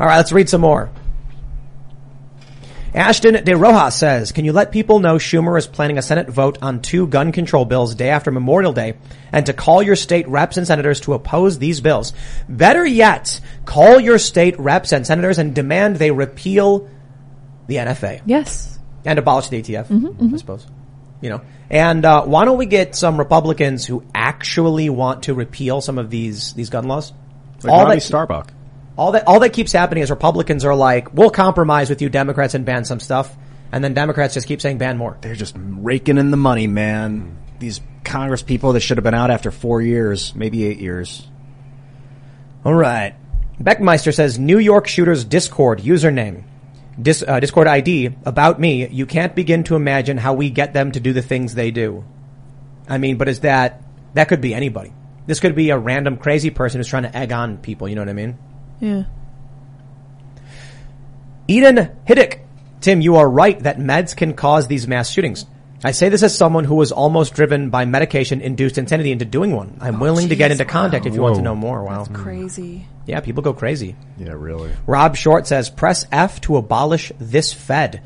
All 0.00 0.06
right, 0.06 0.16
let's 0.16 0.32
read 0.32 0.48
some 0.48 0.60
more. 0.60 0.90
Ashton 2.94 3.42
De 3.42 3.56
Rojas 3.56 3.96
says, 3.96 4.30
can 4.30 4.44
you 4.44 4.52
let 4.52 4.70
people 4.70 5.00
know 5.00 5.16
Schumer 5.16 5.58
is 5.58 5.66
planning 5.66 5.98
a 5.98 6.02
Senate 6.02 6.28
vote 6.28 6.58
on 6.62 6.80
two 6.80 7.08
gun 7.08 7.32
control 7.32 7.64
bills 7.64 7.96
day 7.96 8.10
after 8.10 8.30
Memorial 8.30 8.72
Day 8.72 8.94
and 9.32 9.44
to 9.46 9.52
call 9.52 9.82
your 9.82 9.96
state 9.96 10.28
reps 10.28 10.58
and 10.58 10.66
senators 10.66 11.00
to 11.00 11.14
oppose 11.14 11.58
these 11.58 11.80
bills? 11.80 12.12
Better 12.48 12.86
yet, 12.86 13.40
call 13.64 13.98
your 13.98 14.20
state 14.20 14.56
reps 14.60 14.92
and 14.92 15.04
senators 15.04 15.38
and 15.40 15.56
demand 15.56 15.96
they 15.96 16.12
repeal 16.12 16.88
the 17.66 17.76
NFA 17.76 18.20
Yes. 18.26 18.73
And 19.04 19.18
abolish 19.18 19.48
the 19.48 19.60
ATF, 19.62 20.34
I 20.34 20.36
suppose. 20.38 20.66
You 21.20 21.30
know, 21.30 21.40
and 21.70 22.04
uh, 22.04 22.24
why 22.24 22.44
don't 22.44 22.58
we 22.58 22.66
get 22.66 22.94
some 22.94 23.18
Republicans 23.18 23.86
who 23.86 24.02
actually 24.14 24.90
want 24.90 25.24
to 25.24 25.34
repeal 25.34 25.80
some 25.80 25.98
of 25.98 26.10
these 26.10 26.52
these 26.54 26.70
gun 26.70 26.86
laws? 26.86 27.12
Like 27.62 27.72
all 27.72 27.84
Robby 27.84 27.96
that 27.96 28.00
Starbuck. 28.02 28.52
all 28.98 29.12
that 29.12 29.26
all 29.26 29.40
that 29.40 29.54
keeps 29.54 29.72
happening 29.72 30.02
is 30.02 30.10
Republicans 30.10 30.64
are 30.64 30.74
like, 30.74 31.14
we'll 31.14 31.30
compromise 31.30 31.88
with 31.88 32.02
you 32.02 32.08
Democrats 32.10 32.54
and 32.54 32.66
ban 32.66 32.84
some 32.84 33.00
stuff, 33.00 33.34
and 33.72 33.82
then 33.82 33.94
Democrats 33.94 34.34
just 34.34 34.46
keep 34.46 34.60
saying 34.60 34.78
ban 34.78 34.98
more. 34.98 35.16
They're 35.22 35.34
just 35.34 35.54
raking 35.56 36.18
in 36.18 36.30
the 36.30 36.36
money, 36.36 36.66
man. 36.66 37.38
These 37.58 37.80
Congress 38.04 38.42
people 38.42 38.74
that 38.74 38.80
should 38.80 38.98
have 38.98 39.04
been 39.04 39.14
out 39.14 39.30
after 39.30 39.50
four 39.50 39.80
years, 39.80 40.34
maybe 40.34 40.64
eight 40.64 40.78
years. 40.78 41.26
All 42.64 42.74
right. 42.74 43.14
Beckmeister 43.62 44.12
says 44.12 44.38
New 44.38 44.58
York 44.58 44.88
shooters 44.88 45.24
Discord 45.24 45.80
username. 45.80 46.44
Dis, 47.00 47.24
uh, 47.26 47.40
Discord 47.40 47.66
ID 47.66 48.14
about 48.24 48.60
me. 48.60 48.86
You 48.86 49.06
can't 49.06 49.34
begin 49.34 49.64
to 49.64 49.76
imagine 49.76 50.16
how 50.16 50.34
we 50.34 50.50
get 50.50 50.72
them 50.72 50.92
to 50.92 51.00
do 51.00 51.12
the 51.12 51.22
things 51.22 51.54
they 51.54 51.70
do. 51.70 52.04
I 52.88 52.98
mean, 52.98 53.16
but 53.16 53.28
is 53.28 53.40
that 53.40 53.82
that 54.14 54.28
could 54.28 54.40
be 54.40 54.54
anybody? 54.54 54.92
This 55.26 55.40
could 55.40 55.54
be 55.54 55.70
a 55.70 55.78
random 55.78 56.16
crazy 56.16 56.50
person 56.50 56.78
who's 56.78 56.88
trying 56.88 57.04
to 57.04 57.16
egg 57.16 57.32
on 57.32 57.58
people. 57.58 57.88
You 57.88 57.94
know 57.94 58.02
what 58.02 58.10
I 58.10 58.14
mean? 58.14 58.38
Yeah. 58.80 59.04
Eden 61.48 61.90
Hiddick. 62.06 62.40
Tim, 62.80 63.00
you 63.00 63.16
are 63.16 63.28
right 63.28 63.58
that 63.60 63.78
meds 63.78 64.14
can 64.14 64.34
cause 64.34 64.66
these 64.66 64.86
mass 64.86 65.08
shootings. 65.08 65.46
I 65.82 65.90
say 65.90 66.08
this 66.08 66.22
as 66.22 66.36
someone 66.36 66.64
who 66.64 66.76
was 66.76 66.92
almost 66.92 67.34
driven 67.34 67.70
by 67.70 67.84
medication-induced 67.84 68.78
insanity 68.78 69.12
into 69.12 69.24
doing 69.24 69.52
one. 69.52 69.78
I'm 69.80 70.00
willing 70.00 70.28
to 70.30 70.36
get 70.36 70.50
jeez, 70.50 70.52
into 70.52 70.64
contact 70.64 71.06
if 71.06 71.14
you 71.14 71.20
want 71.20 71.36
to 71.36 71.42
know 71.42 71.54
more. 71.54 71.82
Wow. 71.82 72.04
Crazy. 72.06 72.86
Yeah, 73.06 73.20
people 73.20 73.42
go 73.42 73.52
crazy. 73.52 73.96
Yeah, 74.18 74.32
really. 74.32 74.72
Rob 74.86 75.16
Short 75.16 75.46
says, 75.46 75.68
press 75.68 76.06
F 76.10 76.40
to 76.42 76.56
abolish 76.56 77.12
this 77.18 77.52
Fed. 77.52 78.02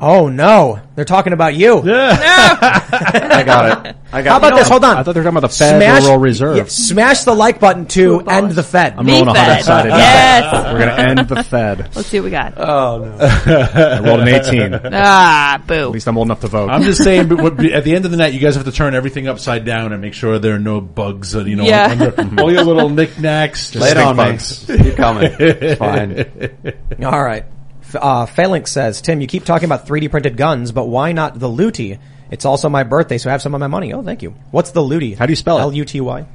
Oh 0.00 0.28
no, 0.28 0.80
they're 0.94 1.04
talking 1.04 1.32
about 1.32 1.56
you. 1.56 1.78
I 1.84 3.42
got 3.44 3.86
it. 3.86 3.96
I 4.12 4.22
got 4.22 4.26
it. 4.26 4.28
How 4.28 4.36
about 4.36 4.52
it. 4.52 4.56
this? 4.56 4.68
Hold 4.68 4.84
on. 4.84 4.96
I 4.96 5.02
thought 5.02 5.12
they 5.12 5.20
were 5.20 5.24
talking 5.24 5.38
about 5.38 5.50
the 5.50 5.56
Federal 5.56 6.18
Reserve. 6.18 6.56
yeah, 6.56 6.64
smash 6.66 7.24
the 7.24 7.34
like 7.34 7.58
button 7.58 7.84
to 7.86 8.20
end 8.20 8.52
the 8.52 8.62
Fed. 8.62 8.94
I'm 8.96 9.06
rolling 9.08 9.26
a 9.28 9.34
Fed. 9.34 9.44
hundred 9.48 9.64
sided. 9.64 9.88
Yes. 9.88 10.72
We're 10.72 10.78
gonna 10.78 10.92
end 11.20 11.28
the 11.28 11.42
Fed. 11.42 11.78
Let's 11.96 12.06
see 12.06 12.20
what 12.20 12.24
we 12.26 12.30
got. 12.30 12.54
Oh 12.58 12.98
no. 13.04 13.16
I 13.20 14.00
rolled 14.00 14.20
an 14.20 14.28
18. 14.28 14.74
At 14.74 14.94
ah, 14.94 15.62
boo. 15.66 15.88
least 15.88 16.06
I'm 16.06 16.16
old 16.16 16.28
enough 16.28 16.40
to 16.42 16.46
vote. 16.48 16.70
I'm 16.70 16.82
just 16.82 17.02
saying, 17.02 17.26
but 17.28 17.40
what- 17.42 17.58
at 17.64 17.82
the 17.82 17.96
end 17.96 18.04
of 18.04 18.12
the 18.12 18.16
night, 18.16 18.32
you 18.34 18.38
guys 18.40 18.54
have 18.54 18.64
to 18.66 18.72
turn 18.72 18.94
everything 18.94 19.26
upside 19.26 19.64
down 19.64 19.92
and 19.92 20.00
make 20.00 20.14
sure 20.14 20.38
there 20.38 20.54
are 20.54 20.58
no 20.60 20.80
bugs. 20.80 21.34
uh, 21.34 21.40
You 21.40 21.56
know, 21.56 21.64
Yeah. 21.64 22.12
under 22.16 22.40
all 22.42 22.52
your 22.52 22.62
little 22.62 22.88
knickknacks. 22.88 23.74
Lay 23.74 23.88
it 23.88 23.90
stink 23.90 24.06
on 24.06 24.16
me. 24.16 24.22
bugs. 24.24 24.64
Keep 24.66 24.96
coming. 24.96 25.34
It's 25.40 25.78
fine. 25.80 27.04
All 27.04 27.20
right. 27.22 27.44
F- 27.88 27.96
Uh, 28.00 28.26
Phalanx 28.26 28.70
says, 28.70 29.00
Tim, 29.00 29.20
you 29.20 29.26
keep 29.26 29.44
talking 29.44 29.64
about 29.66 29.86
3D 29.86 30.10
printed 30.10 30.36
guns, 30.36 30.72
but 30.72 30.86
why 30.86 31.12
not 31.12 31.38
the 31.38 31.48
Luty? 31.48 31.98
It's 32.30 32.44
also 32.44 32.68
my 32.68 32.82
birthday, 32.84 33.16
so 33.18 33.30
I 33.30 33.32
have 33.32 33.42
some 33.42 33.54
of 33.54 33.60
my 33.60 33.66
money. 33.68 33.92
Oh, 33.92 34.02
thank 34.02 34.22
you. 34.22 34.34
What's 34.50 34.72
the 34.72 34.80
Luty? 34.82 35.16
How 35.16 35.24
do 35.26 35.32
you 35.32 35.36
spell 35.36 35.58
it? 35.58 35.62
L-U-T-Y. 35.62 36.26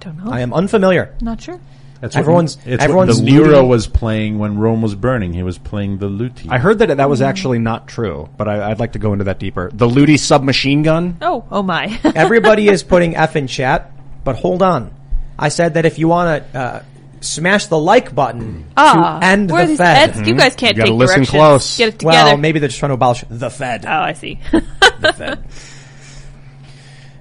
Don't 0.00 0.24
know. 0.24 0.30
I 0.30 0.40
am 0.40 0.52
unfamiliar. 0.54 1.14
Not 1.20 1.40
sure. 1.42 1.60
That's 2.00 2.16
Everyone's- 2.16 2.56
what, 2.56 2.66
it's 2.66 2.82
everyone's 2.82 3.20
what 3.20 3.26
De 3.26 3.30
Niro 3.32 3.46
looting- 3.46 3.68
was 3.68 3.86
playing 3.86 4.38
when 4.38 4.56
Rome 4.58 4.80
was 4.80 4.94
burning. 4.94 5.34
He 5.34 5.42
was 5.42 5.58
playing 5.58 5.98
the 5.98 6.06
luti. 6.08 6.48
I 6.48 6.56
heard 6.58 6.78
that 6.78 6.96
that 6.96 7.10
was 7.10 7.20
actually 7.20 7.58
not 7.58 7.88
true, 7.88 8.28
but 8.38 8.48
I, 8.48 8.70
I'd 8.70 8.78
like 8.78 8.92
to 8.92 8.98
go 8.98 9.12
into 9.12 9.24
that 9.24 9.38
deeper. 9.38 9.70
The 9.74 9.86
Luty 9.86 10.18
submachine 10.18 10.82
gun. 10.82 11.18
Oh, 11.20 11.44
oh 11.50 11.62
my. 11.62 12.00
Everybody 12.04 12.68
is 12.68 12.82
putting 12.94 13.16
F 13.16 13.36
in 13.36 13.48
chat, 13.48 13.92
but 14.24 14.36
hold 14.36 14.62
on. 14.62 14.94
I 15.38 15.50
said 15.50 15.74
that 15.74 15.84
if 15.84 15.98
you 15.98 16.08
want 16.08 16.52
to 16.52 16.58
uh, 16.58 16.82
smash 17.20 17.66
the 17.66 17.78
like 17.78 18.14
button 18.14 18.66
Ah, 18.76 19.18
to 19.20 19.26
end 19.26 19.50
where 19.50 19.62
are 19.62 19.64
the 19.66 19.68
these 19.72 19.78
Fed. 19.78 20.10
Eds? 20.16 20.28
You 20.28 20.34
guys 20.34 20.54
can't 20.56 20.76
You 20.76 20.82
gotta 20.82 20.90
take 20.92 20.98
listen 20.98 21.16
directions. 21.16 21.30
close. 21.30 21.76
Get 21.78 21.88
it 21.90 21.98
together. 21.98 22.24
Well, 22.30 22.36
maybe 22.38 22.58
they're 22.58 22.68
just 22.68 22.78
trying 22.78 22.90
to 22.90 22.94
abolish 22.94 23.24
the 23.28 23.50
Fed. 23.50 23.84
oh, 23.86 23.90
I 23.90 24.12
see. 24.14 24.38
the 24.52 25.12
Fed. 25.16 25.44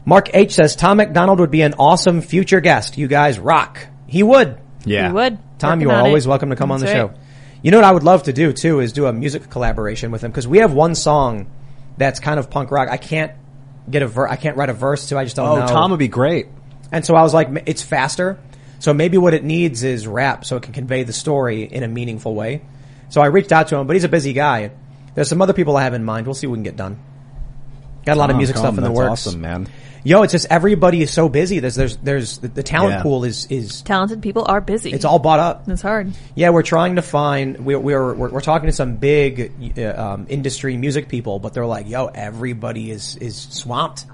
Mark 0.05 0.29
H 0.33 0.53
says 0.55 0.75
Tom 0.75 0.97
MacDonald 0.97 1.39
would 1.39 1.51
be 1.51 1.61
an 1.61 1.75
awesome 1.77 2.21
future 2.21 2.61
guest. 2.61 2.97
You 2.97 3.07
guys 3.07 3.37
rock. 3.39 3.85
He 4.07 4.23
would. 4.23 4.57
Yeah. 4.85 5.09
You 5.09 5.13
would. 5.15 5.37
Tom, 5.59 5.71
Working 5.71 5.81
you 5.81 5.89
are 5.91 5.99
on 5.99 6.05
always 6.07 6.25
it. 6.25 6.29
welcome 6.29 6.49
to 6.49 6.55
come 6.55 6.71
on 6.71 6.79
the 6.79 6.85
That's 6.87 6.97
show. 6.97 7.07
right. 7.07 7.17
You 7.61 7.71
know 7.71 7.77
what 7.77 7.83
I 7.85 7.91
would 7.91 8.03
love 8.03 8.23
to 8.23 8.33
do 8.33 8.53
too 8.53 8.79
is 8.79 8.93
do 8.93 9.05
a 9.05 9.13
music 9.13 9.49
collaboration 9.49 10.11
with 10.11 10.23
him 10.23 10.31
because 10.31 10.47
we 10.47 10.59
have 10.59 10.73
one 10.73 10.95
song 10.95 11.47
that's 11.97 12.19
kind 12.21 12.39
of 12.39 12.49
punk 12.49 12.71
rock. 12.71 12.87
I 12.89 12.95
can't 12.97 13.33
get 13.89 14.01
a 14.01 14.07
ver- 14.07 14.27
I 14.29 14.37
can't 14.37 14.55
write 14.55 14.69
a 14.69 14.73
verse 14.73 15.09
to. 15.09 15.17
I 15.17 15.25
just 15.25 15.35
don't 15.35 15.47
Oh, 15.47 15.59
know. 15.59 15.67
Tom 15.67 15.91
would 15.91 15.99
be 15.99 16.07
great. 16.07 16.47
And 16.91 17.05
so 17.05 17.15
I 17.15 17.21
was 17.21 17.33
like, 17.33 17.49
m- 17.49 17.59
it's 17.65 17.83
faster. 17.83 18.39
So 18.79 18.93
maybe 18.93 19.17
what 19.17 19.33
it 19.33 19.43
needs 19.43 19.83
is 19.83 20.07
rap 20.07 20.45
so 20.45 20.55
it 20.55 20.63
can 20.63 20.73
convey 20.73 21.03
the 21.03 21.13
story 21.13 21.63
in 21.63 21.83
a 21.83 21.87
meaningful 21.87 22.33
way. 22.33 22.61
So 23.09 23.21
I 23.21 23.27
reached 23.27 23.51
out 23.51 23.67
to 23.69 23.75
him, 23.77 23.87
but 23.87 23.95
he's 23.95 24.03
a 24.05 24.09
busy 24.09 24.33
guy. 24.33 24.71
There's 25.15 25.27
some 25.27 25.41
other 25.41 25.53
people 25.53 25.75
I 25.75 25.83
have 25.83 25.93
in 25.93 26.03
mind. 26.03 26.27
We'll 26.27 26.33
see 26.35 26.47
what 26.47 26.53
we 26.53 26.57
can 26.57 26.63
get 26.63 26.77
done. 26.77 26.97
Got 28.05 28.15
a 28.15 28.19
lot 28.19 28.29
of 28.29 28.37
music 28.37 28.55
stuff 28.55 28.77
in 28.77 28.83
the 28.83 28.89
that's 28.89 28.97
works. 28.97 29.27
Awesome, 29.27 29.41
man. 29.41 29.67
Yo, 30.03 30.23
it's 30.23 30.31
just 30.31 30.47
everybody 30.49 31.01
is 31.01 31.11
so 31.11 31.27
busy. 31.27 31.59
There's, 31.59 31.75
there's, 31.75 31.97
there's 31.97 32.37
the, 32.37 32.47
the 32.47 32.63
talent 32.63 32.93
Yeah. 32.93 33.03
pool 33.03 33.25
is, 33.25 33.47
is, 33.47 33.81
Talented 33.81 34.21
people 34.21 34.45
are 34.47 34.61
busy. 34.61 34.93
it's 34.93 35.03
all 35.03 35.19
bought 35.19 35.39
up. 35.39 35.67
It's 35.67 35.81
hard. 35.81 36.13
Yeah, 36.35 36.51
we're 36.51 36.63
trying 36.63 36.95
to 36.95 37.01
find. 37.01 37.65
We're 37.65 37.79
we're 37.79 38.13
we're, 38.13 38.29
we're 38.29 38.41
talking 38.41 38.67
to 38.67 38.73
some 38.73 38.95
big 38.95 39.77
uh, 39.77 40.13
um, 40.13 40.27
industry 40.29 40.77
music 40.77 41.09
people, 41.09 41.39
but 41.39 41.53
they're 41.53 41.65
like, 41.65 41.89
"Yo, 41.89 42.05
everybody 42.05 42.91
is 42.91 43.17
is 43.17 43.35
swamped. 43.35 44.05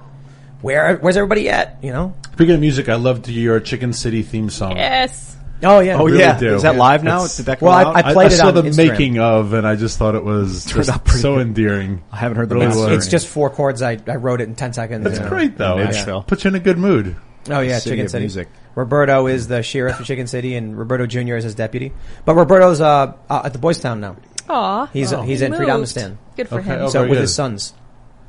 Where 0.62 0.98
where's 0.98 1.18
everybody 1.18 1.50
at? 1.50 1.78
You 1.84 1.92
know? 1.94 2.14
Speaking 2.34 2.56
of 2.56 2.60
music, 2.62 2.90
I 2.90 2.96
loved 2.96 3.28
your 3.28 3.60
Chicken 3.60 3.94
City 3.94 4.24
theme 4.24 4.50
song. 4.50 4.76
Yes. 4.78 5.36
Oh 5.64 5.80
yeah. 5.80 5.98
Oh 5.98 6.06
really 6.06 6.20
yeah. 6.20 6.38
do. 6.38 6.56
Is 6.56 6.64
that 6.64 6.76
live 6.76 7.04
now? 7.04 7.18
It's- 7.18 7.38
Did 7.38 7.46
that 7.48 7.60
come 7.60 7.68
Well, 7.70 7.78
I- 7.78 7.84
out? 7.84 7.96
I 8.06 8.14
played 8.14 8.32
it 8.32 8.36
saw 8.36 8.48
on 8.50 8.56
the 8.56 8.62
Instagram. 8.64 8.90
making 8.90 9.20
of, 9.20 9.54
and 9.54 9.66
I 9.66 9.76
just 9.76 9.98
thought 9.98 10.16
it 10.16 10.24
was 10.24 10.66
just 10.74 10.92
so 11.22 11.36
good. 11.36 11.48
endearing. 11.48 12.04
I 12.12 12.18
haven't 12.18 12.38
heard 12.38 12.50
the 12.50 12.56
Really 12.56 12.68
master. 12.68 12.86
was. 12.88 12.98
It's 12.98 13.08
just 13.08 13.28
four 13.28 13.50
chords. 13.50 13.82
I, 13.82 13.98
I 14.08 14.16
wrote 14.16 14.42
it 14.42 14.50
in 14.50 14.56
ten 14.56 14.74
seconds. 14.74 15.04
That's 15.04 15.18
you 15.18 15.24
know. 15.24 15.30
great 15.30 15.58
though. 15.58 15.78
In 15.78 15.88
It's 15.88 15.98
Nashville. 15.98 16.24
puts 16.24 16.44
you 16.44 16.50
in 16.50 16.56
a 16.56 16.60
good 16.60 16.78
mood. 16.78 17.16
Oh 17.50 17.60
yeah, 17.62 17.78
City 17.80 17.96
Chicken 17.98 18.10
City. 18.10 18.22
music. 18.24 18.48
Roberto 18.76 19.28
is 19.28 19.48
the 19.48 19.62
sheriff 19.64 20.00
of 20.00 20.06
Chicken 20.06 20.28
City, 20.28 20.56
and 20.56 20.78
Roberto 20.78 21.06
Jr. 21.06 21.36
is 21.36 21.44
his 21.46 21.56
deputy. 21.56 21.94
But 22.26 22.36
Roberto's 22.36 22.82
uh, 22.82 23.14
uh 23.30 23.42
at 23.46 23.54
the 23.54 23.60
Boys 23.60 23.80
Town 23.80 24.02
now. 24.02 24.18
Aw. 24.50 24.88
He's 24.88 25.14
Oh. 25.14 25.22
he's 25.22 25.40
He 25.40 25.46
in 25.46 25.52
moved. 25.52 25.64
Freedomistan. 25.64 26.18
Good 26.36 26.50
for 26.50 26.60
Okay, 26.60 26.70
him. 26.72 26.90
so 26.90 27.00
very 27.00 27.10
with 27.12 27.18
good. 27.18 27.22
his 27.22 27.34
sons. 27.36 27.74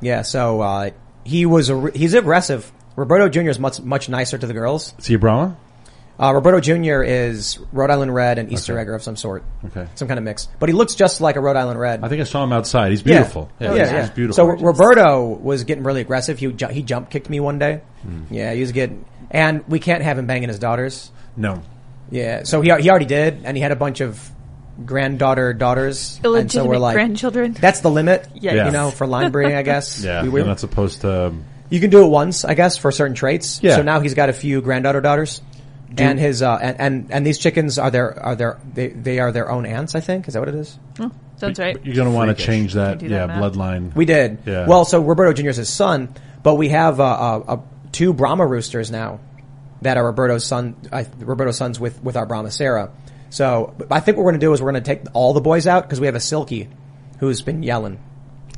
Yeah. 0.01 0.21
So 0.21 0.61
uh, 0.61 0.89
he 1.27 1.45
was 1.45 1.69
a 1.69 1.91
he's 1.93 2.13
aggressive. 2.13 2.71
Roberto 2.95 3.29
Jr. 3.29 3.49
is 3.49 3.59
much 3.59 3.81
much 3.81 4.09
nicer 4.09 4.37
to 4.37 4.47
the 4.47 4.53
girls. 4.53 4.93
Is 4.97 5.05
he 5.07 5.13
a 5.15 5.19
Brahma? 5.19 5.55
Uh, 6.19 6.33
Roberto 6.33 6.59
Jr. 6.59 7.03
is 7.03 7.59
Rhode 7.71 7.91
Island 7.91 8.11
Red 8.11 8.39
and 8.39 8.51
Easter 8.51 8.73
Okay. 8.73 8.81
Egger 8.81 8.95
of 8.95 9.03
some 9.03 9.15
sort. 9.15 9.43
Okay. 9.65 9.85
Some 9.93 10.07
kind 10.07 10.17
of 10.17 10.23
mix. 10.23 10.47
But 10.59 10.67
he 10.67 10.73
looks 10.73 10.95
just 10.95 11.21
like 11.21 11.35
a 11.35 11.39
Rhode 11.39 11.55
Island 11.57 11.79
Red. 11.79 12.03
I 12.03 12.09
think 12.09 12.21
I 12.21 12.23
saw 12.23 12.43
him 12.43 12.51
outside. 12.51 12.89
He's 12.89 13.01
Yeah. 13.05 13.17
beautiful. 13.19 13.51
Yeah, 13.59 13.69
he's, 13.69 13.77
yeah. 13.77 14.01
he's 14.01 14.09
beautiful. 14.09 14.33
So 14.35 14.47
Roberto 14.65 15.27
was 15.27 15.63
getting 15.63 15.83
really 15.83 16.01
aggressive. 16.01 16.39
He 16.39 16.47
ju- 16.51 16.69
he 16.69 16.81
jump 16.81 17.11
kicked 17.11 17.29
me 17.29 17.39
one 17.39 17.59
day. 17.59 17.81
Hmm. 18.01 18.21
Yeah, 18.33 18.51
he 18.53 18.61
was 18.61 18.71
getting, 18.71 19.05
and 19.29 19.63
we 19.67 19.77
can't 19.79 20.01
have 20.01 20.17
him 20.17 20.25
banging 20.25 20.49
his 20.49 20.57
daughters. 20.57 21.11
no. 21.35 21.61
Yeah, 22.09 22.43
so 22.45 22.61
he 22.61 22.71
he 22.79 22.89
already 22.89 23.05
did, 23.05 23.41
and 23.43 23.55
he 23.57 23.61
had 23.61 23.73
a 23.73 23.75
bunch 23.75 23.99
of 23.99 24.17
granddaughter 24.85 25.53
daughters, 25.53 26.19
and 26.23 26.51
so 26.51 26.65
we're 26.65 26.77
like, 26.77 26.93
grandchildren. 26.95 27.53
that's 27.53 27.81
the 27.81 27.89
limit. 27.89 28.27
Yeah. 28.35 28.53
Yeah. 28.53 28.65
you 28.67 28.71
know, 28.71 28.91
for 28.91 29.07
line 29.07 29.31
breeding, 29.31 29.55
I 29.55 29.63
guess. 29.63 30.03
Yeah, 30.03 30.23
We- 30.23 30.39
you're 30.39 30.47
not 30.47 30.59
supposed 30.59 31.01
to. 31.01 31.33
you 31.69 31.79
can 31.79 31.89
do 31.89 32.03
it 32.03 32.07
once, 32.07 32.45
I 32.45 32.53
guess, 32.53 32.77
for 32.77 32.91
certain 32.91 33.15
traits. 33.15 33.61
Yeah. 33.61 33.75
So 33.77 33.81
now 33.81 33.99
he's 33.99 34.13
got 34.13 34.29
a 34.29 34.33
few 34.33 34.61
granddaughter 34.61 35.01
daughters. 35.01 35.41
and 35.97 36.19
his 36.19 36.41
uh, 36.41 36.57
and, 36.61 36.79
and 36.79 37.11
and 37.11 37.25
these 37.25 37.37
chickens 37.39 37.79
are 37.79 37.89
their 37.89 38.19
are 38.23 38.35
their 38.35 38.59
they, 38.73 38.89
they 38.89 39.19
are 39.19 39.31
their 39.31 39.49
own 39.49 39.65
aunts. 39.65 39.95
I 39.95 39.99
think 40.01 40.27
is 40.27 40.33
that 40.35 40.39
what 40.41 40.49
it 40.49 40.55
is. 40.55 40.77
Oh, 40.99 41.11
sounds 41.37 41.57
right. 41.59 41.77
You're 41.83 41.95
going 41.95 42.07
to 42.09 42.13
want 42.13 42.37
to 42.37 42.43
change 42.45 42.73
that, 42.73 42.99
do 42.99 43.07
that 43.07 43.15
yeah, 43.15 43.25
math. 43.25 43.53
bloodline. 43.53 43.95
We 43.95 44.05
did. 44.05 44.39
Yeah. 44.45 44.67
Well, 44.67 44.85
so 44.85 45.01
Roberto 45.01 45.33
Jr. 45.33 45.49
is 45.49 45.57
his 45.57 45.69
son, 45.69 46.13
but 46.43 46.55
we 46.55 46.69
have 46.69 46.99
uh, 46.99 47.03
uh, 47.03 47.43
uh, 47.47 47.57
two 47.93 48.13
Brahma 48.13 48.45
roosters 48.45 48.91
now 48.91 49.21
that 49.81 49.97
are 49.97 50.03
Roberto's 50.05 50.45
son. 50.45 50.75
Uh, 50.91 51.05
Roberto's 51.19 51.57
sons 51.57 51.79
with 51.79 52.03
with 52.03 52.15
our 52.17 52.25
Brahma 52.27 52.51
Sarah. 52.51 52.91
So 53.29 53.75
I 53.91 53.99
think 53.99 54.17
what 54.17 54.23
we're 54.23 54.31
going 54.31 54.39
to 54.41 54.45
do 54.45 54.53
is 54.53 54.61
we're 54.61 54.71
going 54.71 54.83
to 54.83 54.95
take 54.95 55.03
all 55.13 55.33
the 55.33 55.41
boys 55.41 55.67
out 55.67 55.83
because 55.83 55.99
we 55.99 56.05
have 56.07 56.15
a 56.15 56.19
Silkie 56.19 56.69
who's 57.19 57.41
been 57.41 57.63
yelling, 57.63 57.99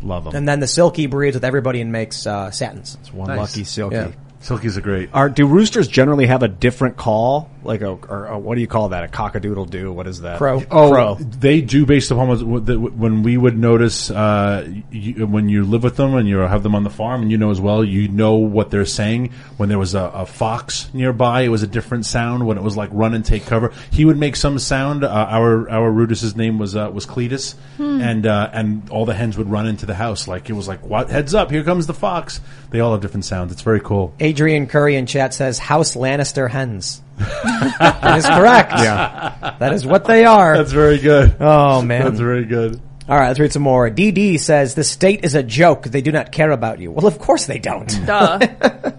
Love 0.04 0.26
them. 0.26 0.36
and 0.36 0.48
then 0.48 0.60
the 0.60 0.66
Silkie 0.68 1.10
breeds 1.10 1.36
with 1.36 1.44
everybody 1.46 1.82
and 1.82 1.92
makes 1.92 2.26
uh, 2.28 2.52
satins. 2.52 2.98
It's 3.02 3.14
one 3.14 3.28
Nice. 3.30 3.38
lucky 3.40 3.64
silky. 3.64 3.96
Yeah. 3.96 4.12
Silkie's 4.42 4.78
a 4.78 4.82
great. 4.82 5.10
Are 5.14 5.30
do 5.30 5.46
roosters 5.48 5.88
generally 5.88 6.26
have 6.28 6.44
a 6.44 6.48
different 6.48 6.96
call? 6.98 7.50
Like 7.64 7.82
a 7.82 7.90
or, 7.90 8.28
or 8.30 8.40
what 8.40 8.56
do 8.56 8.62
you 8.62 8.68
call 8.68 8.90
that? 8.90 9.04
A 9.04 9.08
cockadoodle 9.08 9.70
do? 9.70 9.92
What 9.92 10.08
is 10.08 10.22
that? 10.22 10.38
Crow. 10.38 10.64
Oh, 10.72 10.92
Crow. 10.92 11.16
they 11.16 11.62
do 11.62 11.86
based 11.86 12.10
upon 12.12 12.28
what, 12.28 12.42
what 12.44 12.94
when 12.94 13.24
we 13.24 13.38
would 13.38 13.58
notice 13.58 14.10
uh, 14.10 14.68
you, 14.92 15.28
when 15.28 15.50
you 15.50 15.66
live 15.66 15.84
with 15.84 15.98
them 15.98 16.16
and 16.16 16.28
you 16.28 16.38
have 16.38 16.64
them 16.64 16.76
on 16.76 16.84
the 16.84 16.90
farm, 16.90 17.22
and 17.22 17.32
you 17.32 17.38
know 17.38 17.52
as 17.52 17.60
well, 17.60 17.84
you 17.84 18.08
know 18.08 18.36
what 18.36 18.72
they're 18.72 18.86
saying. 18.86 19.34
When 19.58 19.68
there 19.68 19.80
was 19.80 19.94
a, 19.94 20.04
a 20.04 20.26
fox 20.26 20.90
nearby, 20.94 21.42
it 21.42 21.50
was 21.50 21.64
a 21.64 21.68
different 21.68 22.06
sound. 22.06 22.48
When 22.48 22.58
it 22.58 22.64
was 22.64 22.78
like 22.78 22.90
run 22.94 23.14
and 23.14 23.26
take 23.26 23.46
cover, 23.46 23.74
he 23.92 24.06
would 24.06 24.18
make 24.18 24.36
some 24.36 24.58
sound. 24.58 25.04
Uh, 25.04 25.10
our 25.10 25.70
our 25.70 25.92
Rudis's 25.92 26.36
name 26.36 26.60
was 26.60 26.76
uh, 26.76 26.90
was 26.94 27.06
Cletus, 27.06 27.56
and 27.78 28.26
uh, 28.26 28.50
and 28.54 28.90
all 28.90 29.06
the 29.06 29.14
hens 29.14 29.38
would 29.38 29.52
run 29.52 29.68
into 29.68 29.86
the 29.86 29.96
house 29.96 30.28
like 30.28 30.50
it 30.50 30.54
was 30.54 30.68
like 30.68 30.86
what 30.86 31.10
heads 31.10 31.34
up, 31.34 31.52
here 31.52 31.64
comes 31.64 31.88
the 31.88 31.94
fox. 31.94 32.40
They 32.70 32.80
all 32.80 32.92
have 32.94 33.02
different 33.02 33.26
sounds. 33.26 33.52
It's 33.52 33.64
very 33.64 33.82
cool. 33.82 34.14
Adrian 34.20 34.68
Curry 34.68 34.96
in 34.96 35.06
chat 35.06 35.34
says 35.34 35.60
House 35.60 35.96
Lannister 35.96 36.50
hens. 36.50 37.02
That 37.20 38.18
is 38.18 38.26
correct. 38.26 38.72
Yeah. 38.78 39.56
That 39.60 39.74
is 39.74 39.86
what 39.86 40.06
they 40.06 40.26
are. 40.26 40.58
That's 40.58 40.72
very 40.72 40.98
good. 41.00 41.36
oh 41.40 41.82
man. 41.82 42.04
That's 42.04 42.20
very 42.20 42.46
good. 42.46 42.82
All 43.08 43.18
right, 43.18 43.28
let's 43.28 43.40
read 43.40 43.52
some 43.52 43.64
more. 43.64 43.90
DD 43.90 44.40
says 44.40 44.76
the 44.76 44.84
state 44.84 45.26
is 45.26 45.34
a 45.34 45.42
joke. 45.42 45.84
They 45.84 46.02
do 46.02 46.12
not 46.12 46.32
care 46.32 46.52
about 46.52 46.80
you. 46.80 46.92
Well, 46.92 47.08
of 47.08 47.18
course 47.18 47.48
they 47.48 47.58
don't. 47.58 47.88
Duh. 48.06 48.38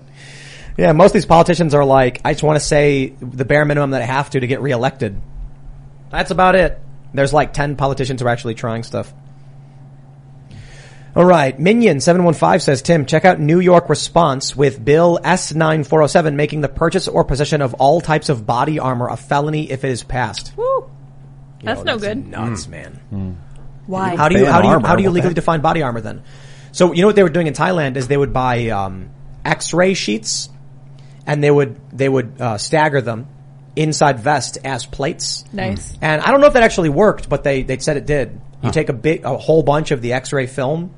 yeah, 0.77 0.91
most 0.93 1.11
of 1.11 1.15
these 1.15 1.27
politicians 1.27 1.75
are 1.75 1.85
like, 1.85 2.21
I 2.25 2.33
just 2.33 2.43
want 2.43 2.59
to 2.59 2.65
say 2.65 3.15
the 3.21 3.45
bare 3.45 3.65
minimum 3.65 3.91
that 3.91 4.03
I 4.03 4.07
have 4.07 4.29
to 4.31 4.41
to 4.41 4.47
get 4.49 4.61
reelected. 4.63 5.21
That's 6.11 6.33
about 6.33 6.57
it. 6.57 6.81
There's 7.15 7.33
like 7.33 7.53
10 7.53 7.77
politicians 7.77 8.21
who 8.21 8.27
are 8.27 8.31
actually 8.31 8.55
trying 8.55 8.83
stuff. 8.83 9.13
All 11.17 11.25
right, 11.25 11.59
Minion715 11.59 12.63
says, 12.63 12.83
Tim, 12.83 13.05
check 13.05 13.25
out 13.25 13.41
New 13.41 13.59
York 13.59 13.89
response 13.89 14.55
with 14.55 14.85
Bill 14.85 15.19
S9407 15.23 16.35
making 16.35 16.61
the 16.61 16.69
purchase 16.69 17.09
or 17.09 17.25
possession 17.25 17.63
of 17.63 17.75
all 17.75 18.01
types 18.01 18.29
of 18.29 18.47
body 18.47 18.79
armor 18.79 19.09
a 19.09 19.17
felony 19.17 19.71
if 19.71 19.85
it 19.85 19.91
is 19.91 20.05
passed. 20.05 20.53
Woo. 20.57 20.89
That's 21.63 21.79
Yo, 21.79 21.85
no 21.85 21.99
good. 21.99 22.27
Nuts, 22.29 22.69
man. 22.69 23.39
Why? 23.87 24.15
How 24.15 24.29
do 24.29 24.39
you 24.39 24.45
Ban 24.45 24.53
how 24.53 24.63
do 24.63 24.69
you 24.69 24.75
armor, 24.75 24.87
how 24.87 24.97
do 24.97 25.03
you 25.03 25.09
what 25.09 25.15
legally 25.15 25.31
heck? 25.31 25.35
define 25.37 25.61
body 25.61 25.83
armor 25.83 26.01
then? 26.01 26.23
So 26.73 26.93
you 26.93 27.03
know 27.03 27.09
what 27.09 27.17
they 27.17 27.25
were 27.25 27.29
doing 27.29 27.49
in 27.49 27.55
Thailand 27.55 27.97
is 27.97 28.07
they 28.07 28.17
would 28.17 28.33
buy 28.33 28.69
um, 28.69 29.11
X-ray 29.45 29.95
sheets, 29.95 30.49
and 31.27 31.43
they 31.43 31.51
would 31.51 31.81
they 31.93 32.09
would 32.09 32.41
uh, 32.41 32.57
stagger 32.57 33.01
them 33.01 33.27
inside 33.75 34.21
vest 34.21 34.59
as 34.65 34.87
plates. 34.87 35.45
Nice. 35.53 35.99
And 36.01 36.23
I 36.23 36.31
don't 36.31 36.41
know 36.41 36.47
if 36.47 36.53
that 36.53 36.63
actually 36.63 36.91
worked, 36.91 37.29
but 37.29 37.43
they 37.43 37.63
they 37.65 37.79
said 37.79 37.97
it 37.97 38.07
did. 38.07 38.41
You 38.63 38.71
take 38.71 38.91
a 38.91 38.93
big 38.93 39.25
a 39.25 39.37
whole 39.39 39.63
bunch 39.63 39.91
of 39.91 40.03
the 40.03 40.13
X-ray 40.13 40.47
film, 40.47 40.95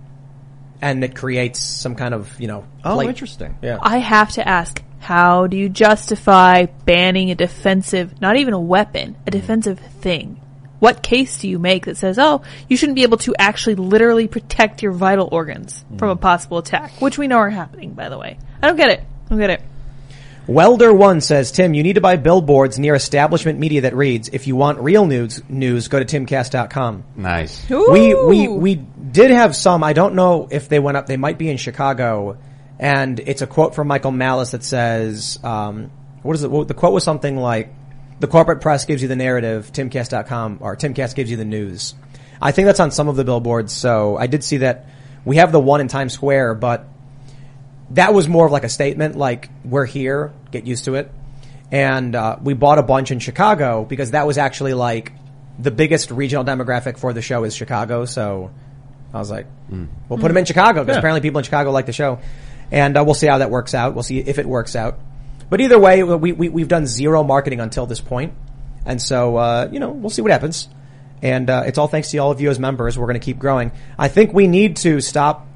and 0.83 1.03
it 1.03 1.15
creates 1.15 1.63
some 1.63 1.95
kind 1.95 2.13
of 2.13 2.39
you 2.39 2.49
know. 2.49 2.67
Oh, 2.85 2.97
plate. 2.97 3.09
interesting. 3.09 3.57
Yeah. 3.63 3.79
I 3.81 3.99
have 3.99 4.33
to 4.33 4.47
ask, 4.47 4.83
how 4.99 5.47
do 5.47 5.57
you 5.57 5.69
justify 5.69 6.67
banning 6.67 7.31
a 7.31 7.35
defensive, 7.35 8.21
not 8.21 8.37
even 8.37 8.53
a 8.53 8.61
weapon, 8.61 9.11
a 9.11 9.31
mm-hmm. 9.31 9.31
defensive 9.31 9.79
thing? 9.79 10.41
What 10.81 11.01
case 11.01 11.39
do 11.39 11.49
you 11.49 11.61
make 11.61 11.87
that 11.87 11.97
says, 11.97 12.19
oh, 12.19 12.43
you 12.69 12.77
shouldn't 12.77 12.97
be 12.97 13.05
able 13.05 13.19
to 13.19 13.37
actually 13.39 13.77
literally 13.77 14.27
protect 14.27 14.83
your 14.83 14.91
vital 14.91 15.29
organs 15.31 15.85
from 15.97 16.09
mm. 16.09 16.13
a 16.13 16.17
possible 16.17 16.59
attack, 16.59 17.01
which 17.01 17.17
we 17.17 17.29
know 17.29 17.37
are 17.37 17.51
happening, 17.51 17.95
by 17.95 18.09
the 18.09 18.19
way? 18.19 18.37
I 18.61 18.67
don't 18.67 18.77
get 18.77 18.91
it. 18.91 18.99
I 19.01 19.29
don't 19.29 19.39
get 19.39 19.51
it. 19.51 19.63
Welder 20.47 20.93
One 20.93 21.21
says, 21.21 21.53
Tim, 21.53 21.73
you 21.73 21.85
need 21.85 21.95
to 21.95 22.01
buy 22.01 22.17
billboards 22.17 22.79
near 22.79 22.95
establishment 22.95 23.61
media 23.61 23.83
that 23.83 23.95
reads, 23.95 24.29
if 24.29 24.47
you 24.49 24.57
want 24.57 24.81
real 24.81 25.07
news, 25.07 25.41
news, 25.49 25.87
go 25.89 26.03
to 26.03 26.05
timcast.com. 26.05 27.05
Nice. 27.15 27.69
We, 27.71 28.15
we, 28.15 28.49
we 28.49 28.75
did 28.75 29.31
have 29.31 29.55
some, 29.55 29.85
I 29.85 29.93
don't 29.93 30.15
know 30.15 30.49
if 30.51 30.69
they 30.69 30.81
went 30.81 30.97
up, 30.97 31.07
they 31.07 31.17
might 31.17 31.39
be 31.39 31.49
in 31.49 31.59
Chicago, 31.59 32.39
and 32.81 33.21
it's 33.21 33.43
a 33.43 33.47
quote 33.47 33.77
from 33.77 33.87
Michael 33.87 34.11
Malice 34.11 34.51
that 34.51 34.65
says, 34.65 35.39
um, 35.45 35.93
what 36.23 36.35
is 36.35 36.43
it? 36.43 36.51
Well, 36.51 36.65
the 36.65 36.75
quote 36.75 36.93
was 36.93 37.05
something 37.05 37.37
like, 37.37 37.73
the 38.19 38.27
corporate 38.27 38.61
press 38.61 38.85
gives 38.85 39.01
you 39.03 39.09
the 39.09 39.17
narrative, 39.17 39.73
timcast.com, 39.73 40.59
or 40.61 40.77
timcast 40.77 41.15
gives 41.15 41.31
you 41.31 41.37
the 41.37 41.45
news. 41.45 41.95
I 42.41 42.51
think 42.51 42.67
that's 42.67 42.81
on 42.81 42.91
some 42.91 43.09
of 43.09 43.15
the 43.15 43.25
billboards, 43.25 43.73
so 43.73 44.17
I 44.17 44.27
did 44.27 44.43
see 44.43 44.59
that. 44.59 44.87
We 45.25 45.37
have 45.37 45.53
the 45.53 45.61
one 45.61 45.81
in 45.81 45.87
Times 45.87 46.13
Square, 46.13 46.57
but 46.57 46.89
that 47.93 48.15
was 48.15 48.29
more 48.29 48.47
of 48.47 48.53
like 48.53 48.65
a 48.65 48.69
statement, 48.69 49.17
like 49.17 49.49
we're 49.65 49.87
here, 49.87 50.33
get 50.51 50.67
used 50.67 50.85
to 50.87 50.95
it. 50.95 51.11
And 51.71 52.15
uh, 52.15 52.37
we 52.43 52.53
bought 52.55 52.79
a 52.79 52.83
bunch 52.83 53.11
in 53.11 53.19
Chicago 53.19 53.85
because 53.85 54.11
that 54.11 54.27
was 54.27 54.37
actually 54.39 54.75
like 54.75 55.13
the 55.59 55.71
biggest 55.71 56.11
regional 56.11 56.45
demographic 56.45 56.99
for 56.99 57.13
the 57.13 57.23
show 57.23 57.45
is 57.45 57.55
Chicago. 57.57 58.05
So 58.05 58.51
I 59.13 59.19
was 59.19 59.31
like, 59.31 59.47
we'll 60.09 60.19
put 60.19 60.29
them 60.29 60.37
in 60.37 60.45
Chicago 60.45 60.83
because 60.83 60.95
Yeah. 60.95 60.99
apparently 60.99 61.21
people 61.23 61.39
in 61.39 61.45
Chicago 61.45 61.71
like 61.71 61.87
the 61.87 61.93
show, 61.93 62.19
and 62.71 62.97
uh, 62.97 63.03
we'll 63.05 63.15
see 63.15 63.27
how 63.27 63.39
that 63.39 63.51
works 63.51 63.75
out. 63.75 63.95
We'll 63.95 64.03
see 64.03 64.19
if 64.19 64.39
it 64.39 64.47
works 64.47 64.77
out. 64.77 64.99
But 65.49 65.61
either 65.61 65.79
way, 65.79 66.03
we, 66.03 66.33
we 66.33 66.49
we've 66.49 66.69
done 66.69 66.87
zero 66.87 67.23
marketing 67.25 67.61
until 67.61 67.85
this 67.87 68.01
point, 68.01 68.33
and 68.87 69.01
so 69.01 69.37
uh, 69.37 69.69
you 69.71 69.81
know 69.81 69.91
we'll 69.91 70.11
see 70.11 70.23
what 70.23 70.31
happens. 70.31 70.69
And 71.23 71.49
uh, 71.49 71.65
it's 71.67 71.79
all 71.79 71.89
thanks 71.89 72.11
to 72.11 72.19
all 72.19 72.31
of 72.33 72.41
you 72.41 72.51
as 72.51 72.59
members. 72.59 72.99
We're 72.99 73.07
going 73.07 73.21
to 73.21 73.25
keep 73.25 73.39
growing. 73.39 73.71
I 73.99 74.09
think 74.09 74.33
we 74.33 74.47
need 74.49 74.77
to 74.79 75.01
stop 75.01 75.47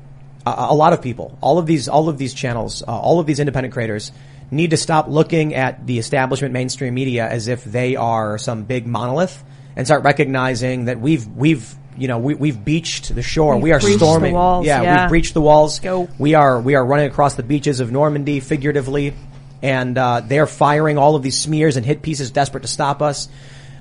a, 0.46 0.66
a 0.70 0.74
lot 0.74 0.92
of 0.92 1.02
people, 1.02 1.36
all 1.40 1.58
of 1.58 1.66
these, 1.66 1.88
all 1.88 2.08
of 2.08 2.18
these 2.18 2.32
channels, 2.32 2.82
uh, 2.82 2.86
all 2.86 3.20
of 3.20 3.26
these 3.26 3.40
independent 3.40 3.74
creators 3.74 4.12
need 4.50 4.70
to 4.70 4.76
stop 4.76 5.08
looking 5.08 5.54
at 5.54 5.86
the 5.86 5.98
establishment 5.98 6.52
mainstream 6.52 6.94
media 6.94 7.28
as 7.28 7.48
if 7.48 7.64
they 7.64 7.96
are 7.96 8.38
some 8.38 8.62
big 8.62 8.86
monolith 8.86 9.42
and 9.74 9.86
start 9.86 10.04
recognizing 10.04 10.86
that 10.86 11.00
we've, 11.00 11.26
we've, 11.26 11.74
you 11.98 12.06
know, 12.06 12.18
we, 12.18 12.34
we've 12.34 12.64
beached 12.64 13.12
the 13.14 13.22
shore. 13.22 13.56
We've 13.56 13.64
we 13.64 13.72
are 13.72 13.80
storming. 13.80 14.34
walls, 14.34 14.64
yeah, 14.64 14.82
yeah. 14.82 15.02
we've 15.02 15.08
breached 15.08 15.34
the 15.34 15.40
walls. 15.40 15.80
Go. 15.80 16.08
We 16.18 16.34
are, 16.34 16.60
we 16.60 16.76
are 16.76 16.84
running 16.84 17.10
across 17.10 17.34
the 17.34 17.42
beaches 17.42 17.80
of 17.80 17.90
Normandy 17.90 18.40
figuratively 18.40 19.14
and, 19.62 19.98
uh, 19.98 20.20
they're 20.20 20.46
firing 20.46 20.96
all 20.96 21.16
of 21.16 21.22
these 21.22 21.36
smears 21.36 21.76
and 21.76 21.84
hit 21.84 22.02
pieces 22.02 22.30
desperate 22.30 22.62
to 22.62 22.68
stop 22.68 23.02
us. 23.02 23.28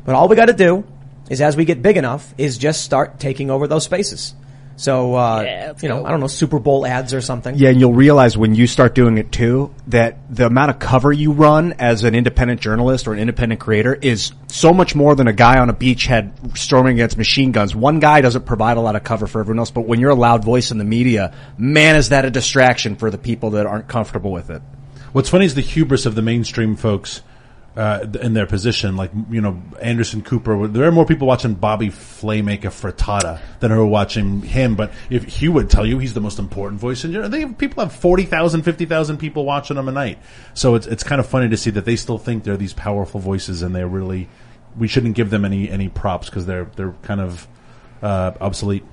But 0.03 0.15
all 0.15 0.27
we 0.27 0.35
got 0.35 0.47
to 0.47 0.53
do 0.53 0.83
is 1.29 1.41
as 1.41 1.55
we 1.55 1.65
get 1.65 1.81
big 1.81 1.97
enough 1.97 2.33
is 2.37 2.57
just 2.57 2.83
start 2.83 3.19
taking 3.19 3.51
over 3.51 3.67
those 3.67 3.83
spaces. 3.83 4.33
So, 4.77 5.15
uh, 5.15 5.73
you 5.81 5.87
know, 5.87 6.05
I 6.05 6.11
don't 6.11 6.19
know, 6.19 6.27
Super 6.27 6.59
Bowl 6.59 6.85
ads 6.85 7.13
or 7.13 7.21
something. 7.21 7.55
Yeah, 7.55 7.69
and 7.69 7.79
you'll 7.79 7.93
realize 7.93 8.37
when 8.37 8.55
you 8.55 8.67
start 8.67 8.93
doing 8.93 9.17
it 9.17 9.31
too 9.31 9.73
that 9.87 10.17
the 10.29 10.45
amount 10.47 10.71
of 10.71 10.79
cover 10.79 11.13
you 11.13 11.31
run 11.31 11.73
as 11.79 12.03
an 12.03 12.13
independent 12.13 12.59
journalist 12.59 13.07
or 13.07 13.13
an 13.13 13.19
independent 13.19 13.61
creator 13.61 13.93
is 13.93 14.33
so 14.47 14.73
much 14.73 14.93
more 14.93 15.15
than 15.15 15.27
a 15.27 15.33
guy 15.33 15.59
on 15.59 15.69
a 15.69 15.73
beachhead 15.73 16.57
storming 16.57 16.95
against 16.95 17.17
machine 17.17 17.53
guns. 17.53 17.73
One 17.73 17.99
guy 17.99 18.19
doesn't 18.21 18.45
provide 18.45 18.75
a 18.75 18.81
lot 18.81 18.95
of 18.97 19.03
cover 19.03 19.27
for 19.27 19.39
everyone 19.39 19.59
else, 19.59 19.71
but 19.71 19.81
when 19.81 19.99
you're 20.01 20.11
a 20.11 20.15
loud 20.15 20.43
voice 20.43 20.71
in 20.71 20.77
the 20.77 20.83
media, 20.83 21.33
man, 21.57 21.95
is 21.95 22.09
that 22.09 22.25
a 22.25 22.29
distraction 22.29 22.97
for 22.97 23.09
the 23.09 23.17
people 23.17 23.51
that 23.51 23.65
aren't 23.65 23.87
comfortable 23.87 24.31
with 24.31 24.49
it. 24.49 24.61
What's 25.13 25.29
funny 25.29 25.45
is 25.45 25.55
the 25.55 25.61
hubris 25.61 26.05
of 26.05 26.15
the 26.15 26.21
mainstream 26.21 26.75
folks 26.75 27.21
uh, 27.75 28.05
in 28.21 28.33
their 28.33 28.45
position. 28.45 28.95
Like 28.95 29.11
you 29.29 29.41
know, 29.41 29.61
Anderson 29.81 30.21
Cooper. 30.21 30.67
There 30.67 30.87
are 30.87 30.91
more 30.91 31.05
people 31.05 31.27
watching 31.27 31.53
Bobby 31.53 31.89
Flay 31.89 32.41
make 32.41 32.65
a 32.65 32.69
frittata 32.69 33.39
than 33.59 33.71
are 33.71 33.85
watching 33.85 34.41
him. 34.41 34.75
But 34.75 34.91
if 35.09 35.23
he 35.25 35.49
would 35.49 35.69
tell 35.69 35.85
you 35.85 35.99
he's 35.99 36.13
the 36.13 36.21
most 36.21 36.39
important 36.39 36.79
voice, 36.79 37.03
and 37.03 37.13
you 37.13 37.21
know, 37.21 37.27
they 37.27 37.41
have, 37.41 37.57
people 37.57 37.83
have 37.83 37.93
40,000, 37.93 38.63
50,000 38.63 39.17
people 39.17 39.45
watching 39.45 39.77
him 39.77 39.87
a 39.87 39.91
night. 39.91 40.19
So 40.53 40.75
it's 40.75 40.87
it's 40.87 41.03
kind 41.03 41.19
of 41.19 41.27
funny 41.27 41.49
to 41.49 41.57
see 41.57 41.71
that 41.71 41.85
they 41.85 41.95
still 41.95 42.17
think 42.17 42.43
they're 42.43 42.57
these 42.57 42.73
powerful 42.73 43.19
voices, 43.19 43.61
and 43.61 43.75
they're 43.75 43.87
really 43.87 44.29
we 44.77 44.87
shouldn't 44.87 45.15
give 45.15 45.29
them 45.29 45.45
any 45.45 45.69
any 45.69 45.89
props 45.89 46.29
because 46.29 46.45
they're 46.45 46.65
they're 46.75 46.93
kind 47.03 47.21
of 47.21 47.47
uh, 48.01 48.31
obsolete. 48.39 48.83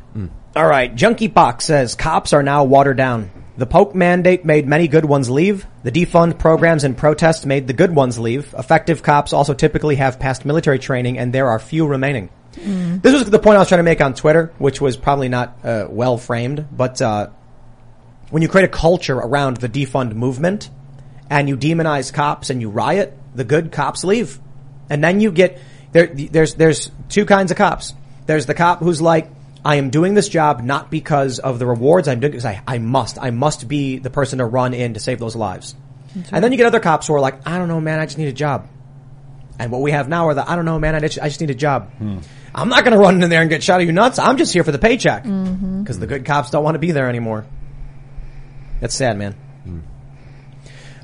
All 0.54 0.66
right, 0.66 0.94
Junkie 0.94 1.28
Box 1.28 1.64
says 1.64 1.94
cops 1.94 2.32
are 2.32 2.42
now 2.42 2.64
watered 2.64 2.96
down. 2.96 3.30
The 3.56 3.66
Polk 3.66 3.94
mandate 3.94 4.44
made 4.44 4.66
many 4.66 4.88
good 4.88 5.04
ones 5.04 5.28
leave. 5.28 5.66
The 5.82 5.92
defund 5.92 6.38
programs 6.38 6.84
and 6.84 6.96
protests 6.96 7.44
made 7.44 7.66
the 7.66 7.74
good 7.74 7.94
ones 7.94 8.18
leave. 8.18 8.54
Effective 8.58 9.02
cops 9.02 9.32
also 9.32 9.52
typically 9.52 9.96
have 9.96 10.18
past 10.18 10.44
military 10.44 10.78
training, 10.78 11.18
and 11.18 11.32
there 11.32 11.48
are 11.48 11.58
few 11.58 11.86
remaining. 11.86 12.30
This 12.54 13.12
was 13.12 13.28
the 13.30 13.38
point 13.38 13.56
I 13.56 13.60
was 13.60 13.68
trying 13.68 13.80
to 13.80 13.84
make 13.84 14.00
on 14.00 14.14
Twitter, 14.14 14.52
which 14.58 14.80
was 14.80 14.96
probably 14.96 15.28
not 15.28 15.58
uh, 15.64 15.86
well 15.88 16.18
framed, 16.18 16.66
but 16.70 17.00
uh, 17.00 17.30
when 18.30 18.42
you 18.42 18.48
create 18.48 18.64
a 18.64 18.68
culture 18.68 19.16
around 19.16 19.58
the 19.58 19.68
defund 19.68 20.14
movement 20.14 20.70
and 21.28 21.48
you 21.48 21.56
demonize 21.56 22.12
cops 22.12 22.50
and 22.50 22.60
you 22.60 22.70
riot, 22.70 23.16
the 23.34 23.44
good 23.44 23.72
cops 23.72 24.04
leave, 24.04 24.38
and 24.88 25.02
then 25.02 25.20
you 25.20 25.32
get 25.32 25.58
there. 25.92 26.06
There's 26.06 26.54
there's 26.54 26.90
two 27.08 27.24
kinds 27.24 27.50
of 27.50 27.56
cops. 27.56 27.94
There's 28.26 28.46
the 28.46 28.54
cop 28.54 28.80
who's 28.80 29.02
like, 29.02 29.30
I 29.64 29.76
am 29.76 29.90
doing 29.90 30.14
this 30.14 30.28
job 30.28 30.62
not 30.62 30.90
because 30.90 31.38
of 31.38 31.58
the 31.58 31.66
rewards. 31.66 32.08
I'm 32.08 32.20
doing 32.20 32.32
it 32.32 32.36
because 32.36 32.44
I, 32.44 32.62
I 32.66 32.78
must. 32.78 33.18
I 33.20 33.30
must 33.30 33.68
be 33.68 33.98
the 33.98 34.10
person 34.10 34.38
to 34.38 34.44
run 34.44 34.74
in 34.74 34.94
to 34.94 35.00
save 35.00 35.18
those 35.18 35.36
lives. 35.36 35.74
And 36.30 36.44
then 36.44 36.52
you 36.52 36.58
get 36.58 36.66
other 36.66 36.80
cops 36.80 37.06
who 37.06 37.14
are 37.14 37.20
like, 37.20 37.46
I 37.46 37.58
don't 37.58 37.68
know, 37.68 37.80
man. 37.80 37.98
I 37.98 38.06
just 38.06 38.18
need 38.18 38.28
a 38.28 38.32
job. 38.32 38.68
And 39.58 39.70
what 39.70 39.80
we 39.80 39.92
have 39.92 40.08
now 40.08 40.28
are 40.28 40.34
the, 40.34 40.48
I 40.48 40.56
don't 40.56 40.64
know, 40.64 40.78
man. 40.78 40.94
I 40.94 41.00
just, 41.00 41.18
I 41.20 41.28
just 41.28 41.40
need 41.40 41.50
a 41.50 41.54
job. 41.54 41.90
Hmm. 41.94 42.18
I'm 42.54 42.68
not 42.68 42.84
going 42.84 42.92
to 42.92 42.98
run 42.98 43.22
in 43.22 43.30
there 43.30 43.40
and 43.40 43.48
get 43.48 43.62
shot. 43.62 43.80
Are 43.80 43.82
you 43.82 43.92
nuts? 43.92 44.18
I'm 44.18 44.36
just 44.36 44.52
here 44.52 44.64
for 44.64 44.72
the 44.72 44.78
paycheck 44.78 45.24
mm-hmm. 45.24 45.82
because 45.82 45.98
the 45.98 46.06
good 46.06 46.24
cops 46.24 46.50
don't 46.50 46.64
want 46.64 46.74
to 46.74 46.78
be 46.78 46.90
there 46.90 47.08
anymore. 47.08 47.46
That's 48.80 48.94
sad, 48.94 49.16
man. 49.16 49.32
Hmm. 49.64 49.80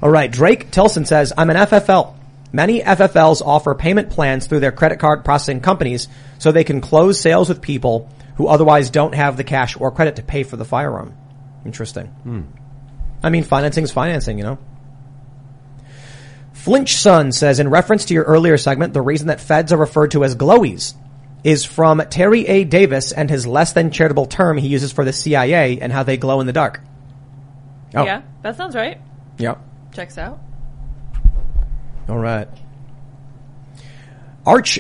All 0.03 0.11
right. 0.11 0.31
Drake 0.31 0.71
Tilson 0.71 1.05
says, 1.05 1.33
I'm 1.37 1.49
an 1.51 1.57
FFL. 1.57 2.17
Many 2.53 2.81
FFLs 2.81 3.43
offer 3.45 3.75
payment 3.75 4.11
plans 4.11 4.47
through 4.47 4.61
their 4.61 4.73
credit 4.73 4.99
card 4.99 5.25
processing 5.25 5.61
companies 5.61 6.09
so 6.39 6.51
they 6.51 6.65
can 6.65 6.81
close 6.81 7.21
sales 7.21 7.49
with 7.49 7.61
people 7.61 8.11
who 8.39 8.47
otherwise 8.47 8.89
don't 8.89 9.15
have 9.17 9.37
the 9.37 9.45
cash 9.45 9.77
or 9.79 9.91
credit 9.91 10.17
to 10.17 10.23
pay 10.23 10.45
for 10.45 10.57
the 10.57 10.65
firearm. 10.65 11.15
Interesting. 11.67 12.07
Hmm. 12.07 12.43
I 13.21 13.31
mean, 13.31 13.43
financing 13.43 13.83
is 13.83 13.91
financing, 13.91 14.39
you 14.39 14.45
know. 14.45 14.59
Flinch 16.53 16.97
Son 16.97 17.33
says, 17.33 17.59
in 17.59 17.69
reference 17.69 18.07
to 18.07 18.15
your 18.15 18.23
earlier 18.23 18.57
segment, 18.57 18.95
the 18.95 19.03
reason 19.03 19.27
that 19.27 19.41
feds 19.41 19.73
are 19.73 19.77
referred 19.77 20.13
to 20.13 20.23
as 20.23 20.37
glowies 20.37 20.95
is 21.43 21.65
from 21.65 22.01
Terry 22.11 22.47
A. 22.47 22.63
Davis 22.63 23.11
and 23.11 23.29
his 23.29 23.45
less 23.45 23.73
than 23.73 23.91
charitable 23.91 24.27
term 24.27 24.57
he 24.57 24.69
uses 24.69 24.93
for 24.93 25.05
the 25.05 25.13
CIA 25.13 25.81
and 25.81 25.93
how 25.93 26.05
they 26.05 26.17
glow 26.17 26.41
in 26.41 26.47
the 26.47 26.53
dark. 26.53 26.81
Oh. 27.95 28.05
Yeah, 28.05 28.23
that 28.43 28.57
sounds 28.57 28.77
right. 28.77 29.01
Yep. 29.39 29.61
Checks 29.93 30.17
out. 30.17 30.41
All 32.09 32.19
right. 32.19 32.49
Arch 34.47 34.79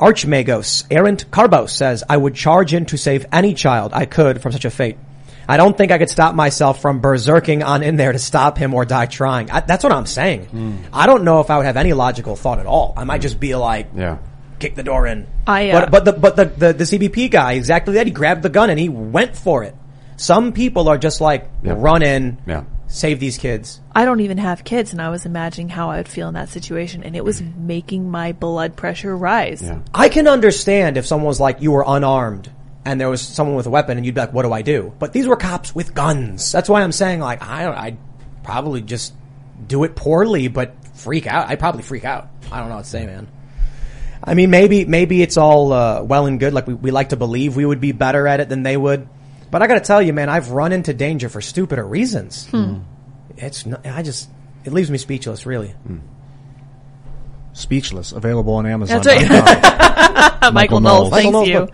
Archmagos 0.00 0.84
Errant 0.90 1.30
Carbos 1.30 1.70
says, 1.70 2.02
"I 2.08 2.16
would 2.16 2.34
charge 2.34 2.72
in 2.74 2.86
to 2.86 2.96
save 2.96 3.26
any 3.32 3.54
child 3.54 3.92
I 3.94 4.06
could 4.06 4.40
from 4.42 4.52
such 4.52 4.64
a 4.64 4.70
fate. 4.70 4.96
I 5.48 5.56
don't 5.56 5.76
think 5.76 5.90
I 5.92 5.98
could 5.98 6.10
stop 6.10 6.34
myself 6.34 6.80
from 6.80 7.00
berserking 7.02 7.64
on 7.66 7.82
in 7.82 7.96
there 7.96 8.12
to 8.12 8.18
stop 8.18 8.56
him 8.56 8.72
or 8.72 8.84
die 8.84 9.06
trying. 9.06 9.50
I, 9.50 9.60
that's 9.60 9.82
what 9.82 9.92
I'm 9.92 10.06
saying. 10.06 10.86
I 10.92 11.06
don't 11.06 11.24
know 11.24 11.40
if 11.40 11.50
I 11.50 11.56
would 11.56 11.66
have 11.66 11.76
any 11.76 11.92
logical 11.92 12.36
thought 12.36 12.58
at 12.60 12.66
all. 12.66 12.94
I 12.96 13.04
might 13.04 13.20
just 13.20 13.40
be 13.40 13.54
like, 13.56 13.88
Yeah. 13.96 14.18
kick 14.60 14.74
the 14.76 14.82
door 14.84 15.06
in. 15.06 15.26
I, 15.46 15.70
uh, 15.70 15.80
but 15.80 15.90
but 15.90 16.04
the 16.04 16.12
but 16.12 16.36
the, 16.36 16.44
the 16.44 16.72
the 16.72 16.84
CBP 16.84 17.30
guy 17.30 17.52
exactly 17.54 17.94
that. 17.94 18.06
He 18.06 18.12
grabbed 18.12 18.42
the 18.42 18.48
gun 18.48 18.70
and 18.70 18.78
he 18.78 18.88
went 18.88 19.36
for 19.36 19.64
it. 19.64 19.74
Some 20.16 20.52
people 20.52 20.88
are 20.88 20.98
just 20.98 21.20
like 21.20 21.48
Yeah. 21.62 21.74
run 21.76 22.02
in, 22.02 22.38
Yeah. 22.46 22.62
Save 22.90 23.20
these 23.20 23.38
kids. 23.38 23.80
I 23.94 24.04
don't 24.04 24.20
even 24.20 24.36
have 24.38 24.64
kids, 24.64 24.92
and 24.92 25.00
I 25.00 25.08
was 25.08 25.24
imagining 25.24 25.70
how 25.70 25.90
I 25.90 25.96
would 25.96 26.08
feel 26.08 26.28
in 26.28 26.34
that 26.34 26.50
situation, 26.50 27.02
and 27.02 27.16
it 27.16 27.24
was 27.24 27.40
making 27.40 28.10
my 28.10 28.32
blood 28.32 28.76
pressure 28.76 29.16
rise. 29.16 29.62
Yeah. 29.62 29.80
I 29.94 30.10
can 30.10 30.28
understand 30.28 30.98
if 30.98 31.06
someone 31.06 31.26
was 31.28 31.40
like, 31.40 31.62
you 31.62 31.70
were 31.72 31.84
unarmed 31.86 32.50
and 32.84 33.00
there 33.00 33.08
was 33.08 33.20
someone 33.20 33.56
with 33.56 33.66
a 33.66 33.70
weapon 33.70 33.96
and 33.96 34.06
you'd 34.06 34.14
be 34.14 34.20
like, 34.20 34.32
what 34.32 34.42
do 34.42 34.52
I 34.52 34.62
do? 34.62 34.92
But 34.98 35.12
these 35.12 35.26
were 35.26 35.36
cops 35.36 35.74
with 35.74 35.94
guns. 35.94 36.50
That's 36.50 36.68
why 36.68 36.82
I'm 36.82 36.92
saying 36.92 37.20
like, 37.20 37.42
I 37.42 37.64
don't, 37.64 37.76
I'd 37.76 37.98
probably 38.42 38.82
just 38.82 39.12
do 39.66 39.84
it 39.84 39.94
poorly, 39.94 40.48
but 40.48 40.74
freak 40.94 41.26
out. 41.26 41.48
I'd 41.48 41.58
probably 41.58 41.82
freak 41.82 42.04
out. 42.04 42.28
I 42.50 42.60
don't 42.60 42.68
know 42.68 42.76
what 42.76 42.84
to 42.84 42.90
say, 42.90 43.06
man. 43.06 43.28
I 44.24 44.34
mean, 44.34 44.50
maybe, 44.50 44.84
maybe 44.84 45.22
it's 45.22 45.36
all, 45.36 45.72
uh, 45.72 46.02
well 46.02 46.26
and 46.26 46.40
good. 46.40 46.52
Like 46.52 46.66
we, 46.66 46.74
we 46.74 46.90
like 46.90 47.10
to 47.10 47.16
believe 47.16 47.54
we 47.56 47.64
would 47.64 47.80
be 47.80 47.92
better 47.92 48.26
at 48.26 48.40
it 48.40 48.48
than 48.48 48.62
they 48.62 48.76
would. 48.76 49.08
But 49.50 49.62
I 49.62 49.66
gotta 49.66 49.80
tell 49.80 50.00
you, 50.00 50.12
man, 50.12 50.28
I've 50.28 50.50
run 50.50 50.72
into 50.72 50.94
danger 50.94 51.28
for 51.28 51.40
stupider 51.40 51.86
reasons. 51.86 52.46
Hmm. 52.46 52.64
Hmm. 52.64 52.80
It's, 53.36 53.66
not, 53.66 53.86
I 53.86 54.02
just, 54.02 54.28
it 54.64 54.72
leaves 54.72 54.90
me 54.90 54.98
speechless, 54.98 55.46
really. 55.46 55.68
Hmm. 55.68 55.98
Speechless, 57.52 58.12
available 58.12 58.54
on 58.54 58.66
Amazon. 58.66 59.02
That's 59.02 59.30
right. 59.30 60.42
Michael, 60.42 60.52
Michael 60.52 60.80
Knowles, 60.80 61.10
Knowles. 61.10 61.12
thank 61.12 61.32
Michael 61.32 61.46
you. 61.48 61.68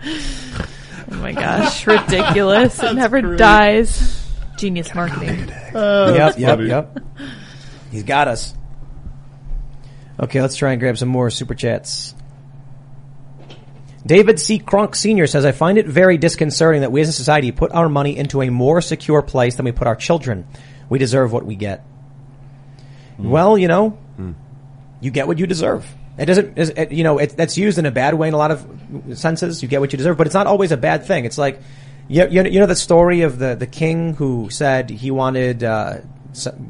Oh 1.11 1.15
my 1.17 1.31
gosh, 1.33 1.85
ridiculous. 1.87 2.81
It 2.81 2.93
never 2.93 3.35
dies. 3.35 4.25
Genius 4.57 4.93
marketing. 4.95 5.47
yep, 5.73 6.39
yep, 6.39 6.59
yep. 6.61 6.99
He's 7.91 8.03
got 8.03 8.27
us. 8.27 8.55
Okay, 10.19 10.41
let's 10.41 10.55
try 10.55 10.71
and 10.71 10.79
grab 10.79 10.97
some 10.97 11.09
more 11.09 11.29
super 11.29 11.53
chats. 11.53 12.15
David 14.07 14.39
C. 14.39 14.59
Crunk 14.59 14.95
Sr. 14.95 15.27
says, 15.27 15.45
I 15.45 15.51
find 15.51 15.77
it 15.77 15.85
very 15.85 16.17
disconcerting 16.17 16.81
that 16.81 16.91
we 16.91 17.01
as 17.01 17.09
a 17.09 17.13
society 17.13 17.51
put 17.51 17.71
our 17.71 17.89
money 17.89 18.17
into 18.17 18.41
a 18.41 18.49
more 18.49 18.81
secure 18.81 19.21
place 19.21 19.55
than 19.55 19.65
we 19.65 19.71
put 19.71 19.85
our 19.87 19.95
children. 19.95 20.47
We 20.89 20.97
deserve 20.99 21.31
what 21.33 21.45
we 21.45 21.55
get. 21.55 21.83
Well, 23.17 23.57
you 23.57 23.67
know, 23.67 23.97
you 25.01 25.11
get 25.11 25.27
what 25.27 25.39
you 25.39 25.47
deserve. 25.47 25.85
It 26.17 26.25
doesn't, 26.25 26.57
it- 26.57 26.91
you 26.91 27.03
know, 27.03 27.17
it, 27.19 27.35
that's 27.37 27.57
used 27.57 27.77
in 27.77 27.85
a 27.85 27.91
bad 27.91 28.13
way 28.13 28.27
in 28.27 28.33
a 28.33 28.37
lot 28.37 28.51
of 28.51 28.65
senses. 29.15 29.61
You 29.61 29.67
get 29.69 29.81
what 29.81 29.91
you 29.91 29.97
deserve, 29.97 30.17
but 30.17 30.27
it's 30.27 30.33
not 30.33 30.47
always 30.47 30.71
a 30.71 30.77
bad 30.77 31.05
thing. 31.05 31.25
It's 31.25 31.37
like, 31.37 31.59
you, 32.07 32.27
you, 32.29 32.43
know- 32.43 32.49
you 32.49 32.59
know 32.59 32.65
the 32.65 32.75
story 32.75 33.21
of 33.21 33.37
the, 33.39 33.55
the 33.55 33.67
king 33.67 34.13
who 34.13 34.49
said 34.49 34.89
he 34.89 35.11
wanted, 35.11 35.63
uh, 35.63 35.97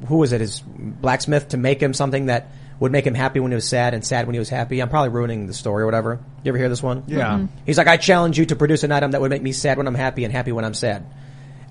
who 0.08 0.18
was 0.18 0.32
it, 0.34 0.42
his 0.42 0.62
blacksmith 0.66 1.50
to 1.50 1.58
make 1.58 1.82
him 1.82 1.94
something 1.94 2.28
that 2.28 2.50
would 2.80 2.92
make 2.92 3.06
him 3.08 3.16
happy 3.16 3.40
when 3.40 3.52
he 3.52 3.56
was 3.56 3.68
sad 3.68 3.94
and 3.94 4.06
sad 4.06 4.28
when 4.28 4.34
he 4.36 4.40
was 4.40 4.50
happy. 4.50 4.80
I'm 4.82 4.90
probably 4.90 5.10
ruining 5.10 5.48
the 5.48 5.54
story 5.54 5.84
or 5.84 5.86
whatever. 5.86 6.20
You 6.44 6.50
ever 6.50 6.58
hear 6.58 6.70
this 6.70 6.84
one? 6.84 7.04
Yeah. 7.08 7.26
Mhm. 7.40 7.48
He's 7.66 7.78
like, 7.78 7.88
I 7.88 7.98
challenge 7.98 8.38
you 8.38 8.46
to 8.48 8.56
produce 8.56 8.84
an 8.84 8.92
item 8.92 9.12
that 9.12 9.22
would 9.22 9.32
make 9.32 9.42
me 9.42 9.52
sad 9.52 9.78
when 9.78 9.88
I'm 9.88 9.96
happy 9.96 10.24
and 10.26 10.32
happy 10.34 10.52
when 10.52 10.64
I'm 10.66 10.74
sad. 10.76 11.06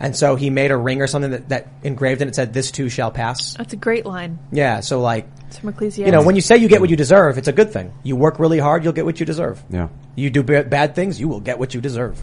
And 0.01 0.15
so 0.15 0.37
he 0.37 0.51
made 0.51 0.73
a 0.73 0.77
ring 0.77 1.01
or 1.01 1.07
something 1.07 1.31
that, 1.31 1.49
that 1.49 1.69
engraved 1.83 2.20
in 2.23 2.28
it 2.28 2.35
said, 2.35 2.53
this 2.53 2.70
too 2.70 2.89
shall 2.91 3.11
pass. 3.11 3.55
That's 3.55 3.73
a 3.73 3.77
great 3.77 4.05
line. 4.05 4.39
Yeah, 4.53 4.81
so 4.81 5.01
like, 5.01 5.27
It's 5.47 5.59
from 5.59 5.70
Ecclesiastes. 5.70 6.05
you 6.07 6.12
know, 6.12 6.23
when 6.23 6.35
you 6.35 6.43
say 6.43 6.57
you 6.59 6.69
get 6.69 6.81
what 6.83 6.91
you 6.91 6.97
deserve, 6.97 7.39
it's 7.39 7.49
a 7.49 7.53
good 7.53 7.73
thing. 7.73 7.93
You 8.03 8.15
work 8.16 8.39
really 8.39 8.59
hard, 8.59 8.85
you'll 8.85 8.93
get 8.93 9.07
what 9.07 9.20
you 9.20 9.24
deserve. 9.27 9.62
Yeah. 9.70 9.89
You 10.15 10.28
do 10.28 10.43
ba- 10.43 10.65
bad 10.65 10.95
things, 10.95 11.19
you 11.20 11.28
will 11.28 11.41
get 11.41 11.59
what 11.59 11.73
you 11.73 11.81
deserve. 11.81 12.23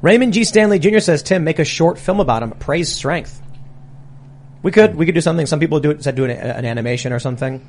Raymond 0.00 0.32
G. 0.32 0.44
Stanley 0.44 0.78
Jr. 0.78 0.98
says, 0.98 1.22
Tim, 1.22 1.44
make 1.44 1.58
a 1.58 1.64
short 1.64 1.98
film 1.98 2.18
about 2.20 2.42
him. 2.42 2.50
Praise 2.52 2.92
strength. 2.92 3.40
We 4.62 4.70
could, 4.70 4.94
we 4.94 5.06
could 5.06 5.14
do 5.14 5.20
something. 5.20 5.46
Some 5.46 5.60
people 5.60 5.80
do 5.80 5.90
it, 5.90 6.02
said 6.02 6.14
do 6.14 6.24
an, 6.24 6.30
an 6.30 6.64
animation 6.64 7.12
or 7.12 7.18
something 7.18 7.66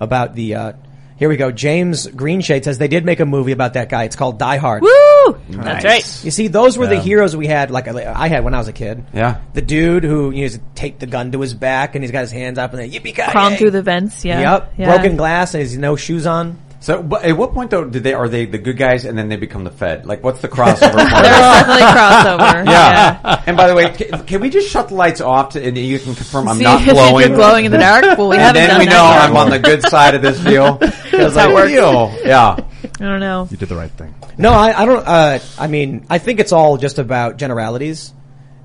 about 0.00 0.34
the, 0.34 0.54
uh, 0.54 0.72
here 1.16 1.28
we 1.28 1.36
go. 1.36 1.52
James 1.52 2.08
Greenshade 2.08 2.64
says 2.64 2.78
they 2.78 2.88
did 2.88 3.04
make 3.04 3.20
a 3.20 3.26
movie 3.26 3.52
about 3.52 3.74
that 3.74 3.88
guy. 3.88 4.04
It's 4.04 4.16
called 4.16 4.38
Die 4.40 4.56
Hard. 4.56 4.82
Woo! 4.82 5.38
That's 5.50 5.84
right. 5.84 6.24
You 6.24 6.32
see, 6.32 6.48
those 6.48 6.76
were 6.76 6.88
the 6.88 6.96
Yeah. 6.96 7.00
heroes 7.02 7.36
we 7.36 7.46
had, 7.46 7.70
like 7.70 7.86
I 7.86 8.26
had 8.26 8.42
when 8.42 8.54
I 8.54 8.58
was 8.58 8.66
a 8.66 8.72
kid. 8.72 9.04
Yeah. 9.14 9.40
The 9.52 9.62
dude 9.62 10.02
who 10.02 10.30
you 10.30 10.36
know, 10.36 10.42
used 10.42 10.56
to 10.56 10.62
take 10.74 10.98
the 10.98 11.06
gun 11.06 11.30
to 11.32 11.40
his 11.40 11.54
back 11.54 11.94
and 11.94 12.02
he's 12.02 12.10
got 12.10 12.22
his 12.22 12.32
hands 12.32 12.58
up 12.58 12.72
and 12.72 12.82
then 12.82 12.90
yippee 12.90 13.14
ki 13.14 13.22
Crawl 13.30 13.54
through 13.54 13.70
the 13.70 13.82
vents. 13.82 14.24
Yeah. 14.24 14.40
Yep. 14.40 14.74
Yeah. 14.78 14.86
Broken 14.96 15.16
glass 15.16 15.54
and 15.54 15.62
he's 15.62 15.78
no 15.78 15.94
shoes 15.94 16.26
on. 16.26 16.58
So, 16.82 17.00
but 17.00 17.24
at 17.24 17.36
what 17.36 17.54
point 17.54 17.70
though 17.70 17.84
did 17.84 18.02
they 18.02 18.12
are 18.12 18.28
they 18.28 18.44
the 18.44 18.58
good 18.58 18.76
guys 18.76 19.04
and 19.04 19.16
then 19.16 19.28
they 19.28 19.36
become 19.36 19.62
the 19.62 19.70
Fed? 19.70 20.04
Like, 20.04 20.24
what's 20.24 20.40
the 20.40 20.48
crossover? 20.48 20.80
There's 20.80 21.10
definitely 21.10 21.82
crossover. 21.94 22.66
Yeah. 22.66 23.42
And 23.46 23.56
by 23.56 23.68
the 23.68 23.74
way, 23.76 23.92
can, 23.92 24.26
can 24.26 24.40
we 24.40 24.50
just 24.50 24.68
shut 24.68 24.88
the 24.88 24.96
lights 24.96 25.20
off 25.20 25.50
to, 25.50 25.64
and 25.64 25.78
you 25.78 26.00
can 26.00 26.16
confirm 26.16 26.48
I'm 26.48 26.56
See 26.56 26.64
not 26.64 26.80
if 26.80 26.86
you're 26.86 26.94
glowing? 26.96 27.34
glowing 27.34 27.64
in 27.66 27.70
the 27.70 27.78
dark? 27.78 28.02
Well, 28.18 28.30
we 28.30 28.34
and 28.34 28.42
haven't 28.42 28.62
then 28.62 28.70
done 28.70 28.78
we 28.80 28.86
know 28.86 29.04
yet. 29.04 29.22
I'm 29.22 29.36
on 29.36 29.50
the 29.50 29.60
good 29.60 29.82
side 29.82 30.16
of 30.16 30.22
this 30.22 30.40
deal. 30.40 30.80
Because 31.12 31.36
how 31.36 31.50
it 31.50 31.78
I 31.78 32.20
yeah. 32.24 32.56
I 32.56 33.04
don't 33.04 33.20
know. 33.20 33.46
You 33.50 33.58
did 33.58 33.68
the 33.68 33.76
right 33.76 33.90
thing. 33.90 34.14
No, 34.38 34.50
I, 34.50 34.82
I 34.82 34.86
don't. 34.86 35.06
Uh, 35.06 35.38
I 35.58 35.66
mean, 35.66 36.06
I 36.08 36.18
think 36.18 36.40
it's 36.40 36.52
all 36.52 36.78
just 36.78 36.98
about 36.98 37.36
generalities, 37.36 38.14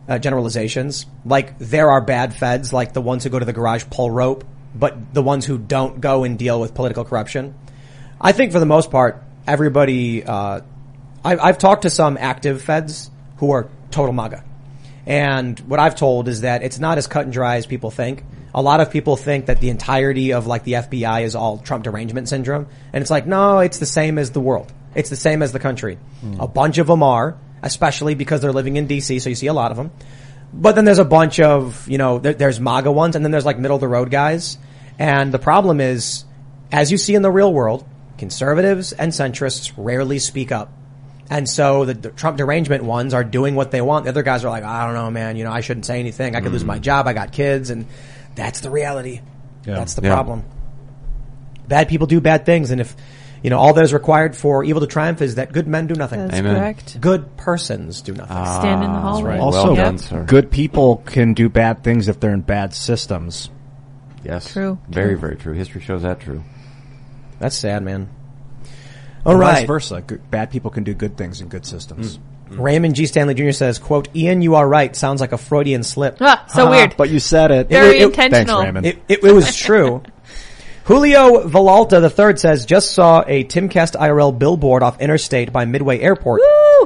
uh, 0.08 0.18
generalizations. 0.18 1.06
Like 1.26 1.60
there 1.60 1.92
are 1.92 2.00
bad 2.00 2.34
feds, 2.34 2.72
like 2.72 2.94
the 2.94 3.02
ones 3.02 3.26
who 3.26 3.30
go 3.30 3.38
to 3.38 3.46
the 3.46 3.52
garage 3.54 3.84
pull 3.92 4.10
rope, 4.10 4.46
but 4.74 5.14
the 5.14 5.22
ones 5.22 5.46
who 5.46 5.58
don't 5.58 6.00
go 6.00 6.24
and 6.24 6.40
deal 6.40 6.60
with 6.60 6.74
political 6.74 7.04
corruption. 7.04 7.54
I 8.20 8.32
think 8.32 8.52
for 8.52 8.60
the 8.60 8.66
most 8.66 8.92
part, 8.92 9.24
everybody. 9.46 10.24
Uh, 10.24 10.62
I, 11.24 11.38
I've 11.38 11.58
talked 11.58 11.84
to 11.84 11.90
some 11.90 12.18
active 12.20 12.62
feds 12.62 13.12
who 13.38 13.52
are 13.52 13.70
total 13.92 14.14
MAGA, 14.14 14.44
and 15.06 15.60
what 15.62 15.80
I've 15.80 15.96
told 15.96 16.28
is 16.28 16.42
that 16.42 16.64
it's 16.64 16.80
not 16.80 16.98
as 16.98 17.08
cut 17.08 17.24
and 17.24 17.34
dry 17.34 17.58
as 17.58 17.66
people 17.66 17.92
think. 17.92 18.24
A 18.54 18.62
lot 18.62 18.80
of 18.80 18.92
people 18.92 19.18
think 19.18 19.48
that 19.48 19.60
the 19.60 19.70
entirety 19.70 20.34
of 20.34 20.48
like 20.48 20.64
the 20.64 20.74
FBI 20.74 21.24
is 21.24 21.36
all 21.36 21.60
Trump 21.60 21.84
derangement 21.84 22.28
syndrome, 22.30 22.68
and 22.92 23.02
it's 23.02 23.12
like 23.12 23.28
no, 23.28 23.60
it's 23.60 23.78
the 23.78 23.86
same 23.86 24.18
as 24.18 24.32
the 24.32 24.42
world. 24.42 24.72
It's 24.96 25.10
the 25.12 25.16
same 25.16 25.44
as 25.44 25.52
the 25.52 25.60
country. 25.60 26.00
A 26.40 26.48
bunch 26.48 26.80
of 26.80 26.88
them 26.88 27.04
are, 27.04 27.38
especially 27.62 28.16
because 28.16 28.42
they're 28.42 28.52
living 28.52 28.78
in 28.78 28.88
DC, 28.88 29.22
so 29.22 29.30
you 29.30 29.36
see 29.36 29.48
a 29.48 29.54
lot 29.54 29.70
of 29.70 29.78
them. 29.78 29.92
But 30.52 30.74
then 30.74 30.86
there's 30.86 30.98
a 30.98 31.06
bunch 31.06 31.40
of, 31.40 31.88
you 31.88 31.98
know, 31.98 32.18
there, 32.18 32.34
there's 32.34 32.60
MAGA 32.60 32.92
ones, 32.92 33.16
and 33.16 33.24
then 33.24 33.32
there's 33.32 33.46
like 33.46 33.60
middle 33.60 33.76
of 33.76 33.82
the 33.82 33.88
road 33.88 34.10
guys. 34.10 34.58
And 34.98 35.32
the 35.32 35.40
problem 35.40 35.82
is, 35.82 36.26
as 36.72 36.92
you 36.92 36.98
see 36.98 37.14
in 37.14 37.22
the 37.22 37.30
real 37.30 37.54
world, 37.54 37.86
conservatives 38.18 38.92
and 38.94 39.12
centrists 39.12 39.72
rarely 39.78 40.20
speak 40.20 40.52
up. 40.52 40.72
And 41.30 41.48
so 41.50 41.84
the, 41.86 41.94
the 41.94 42.10
Trump 42.10 42.38
derangement 42.38 42.84
ones 42.84 43.14
are 43.14 43.24
doing 43.24 43.56
what 43.56 43.72
they 43.72 43.82
want. 43.82 44.06
The 44.06 44.12
other 44.12 44.24
guys 44.24 44.46
are 44.46 44.50
like, 44.50 44.64
I 44.64 44.86
don't 44.86 44.94
know, 44.96 45.12
man, 45.12 45.36
you 45.36 45.44
know, 45.44 45.52
I 45.52 45.62
shouldn't 45.62 45.86
say 45.86 46.00
anything. 46.00 46.36
I 46.36 46.42
could 46.42 46.54
lose 46.54 46.64
my 46.64 46.80
mm. 46.80 46.82
job. 46.82 47.06
I 47.08 47.14
got 47.14 47.32
kids. 47.34 47.70
And 47.70 47.86
that's 48.36 48.62
the 48.62 48.70
reality. 48.70 49.20
Yeah. 49.66 49.76
That's 49.76 49.96
the 49.96 50.04
Yeah. 50.04 50.14
problem. 50.14 50.46
Bad 51.68 51.90
people 51.90 52.08
do 52.08 52.22
bad 52.22 52.46
things. 52.46 52.72
And 52.72 52.80
if, 52.80 52.96
you 53.44 53.50
know, 53.50 53.58
all 53.60 53.74
that 53.74 53.84
is 53.84 53.92
required 53.94 54.38
for 54.38 54.64
evil 54.64 54.80
to 54.80 54.88
triumph 54.88 55.22
is 55.22 55.36
that 55.36 55.52
good 55.52 55.68
men 55.68 55.88
do 55.88 55.96
nothing. 55.96 56.20
That's 56.22 56.40
Amen. 56.40 56.56
correct. 56.56 57.02
Good 57.02 57.36
persons 57.36 58.02
do 58.02 58.14
nothing. 58.14 58.38
Ah, 58.38 58.60
Stand 58.62 58.86
in 58.86 58.94
the 58.94 59.00
hallway. 59.00 59.32
right. 59.32 59.40
Also, 59.42 59.64
Well 59.66 59.76
Yep. 59.76 59.86
done, 59.86 59.98
sir. 59.98 60.24
good 60.24 60.50
people 60.50 61.04
can 61.06 61.34
do 61.34 61.50
bad 61.50 61.84
things 61.84 62.08
if 62.08 62.22
they're 62.22 62.34
in 62.34 62.42
bad 62.42 62.74
systems. 62.74 63.50
Yes. 64.24 64.54
True. 64.54 64.78
Very, 64.90 65.16
very 65.16 65.36
true. 65.36 65.54
History 65.54 65.82
shows 65.82 66.04
that 66.04 66.22
true. 66.22 66.44
That's 67.40 67.56
sad, 67.56 67.84
man. 67.84 68.10
All 69.26 69.34
And 69.34 69.42
right. 69.42 69.58
Vice 69.60 69.68
versa. 69.68 70.02
Good, 70.02 70.30
bad 70.32 70.52
people 70.52 70.72
can 70.72 70.84
do 70.84 70.94
good 70.94 71.18
things 71.18 71.42
in 71.42 71.50
good 71.50 71.66
systems. 71.66 72.18
Mm. 72.18 72.22
Mm. 72.50 72.64
Raymond 72.64 72.96
G. 72.96 73.06
Stanley 73.06 73.34
Jr. 73.34 73.52
says, 73.52 73.78
quote, 73.78 74.08
Ian, 74.16 74.42
you 74.42 74.56
are 74.56 74.68
right. 74.68 74.96
Sounds 74.96 75.20
like 75.20 75.34
a 75.34 75.38
Freudian 75.38 75.84
slip. 75.84 76.18
Ah, 76.22 76.46
so 76.48 76.64
uh-huh. 76.64 76.72
weird. 76.72 76.98
But 76.98 77.10
you 77.10 77.20
said 77.20 77.52
it. 77.52 77.70
Very 77.70 78.00
it- 78.00 78.04
intentional. 78.04 78.62
Thanks, 78.62 78.66
Raymond. 78.66 78.86
It, 78.86 79.04
it, 79.08 79.24
it 79.24 79.32
was 79.34 79.56
true. 79.56 80.02
Julio 80.86 81.46
Villalta 81.50 82.02
III 82.02 82.38
says, 82.38 82.66
just 82.66 82.94
saw 82.94 83.22
a 83.28 83.44
Timcast 83.44 84.00
IRL 84.00 84.40
billboard 84.40 84.84
off 84.84 85.02
Interstate 85.02 85.52
by 85.52 85.66
Midway 85.66 86.00
Airport. 86.00 86.40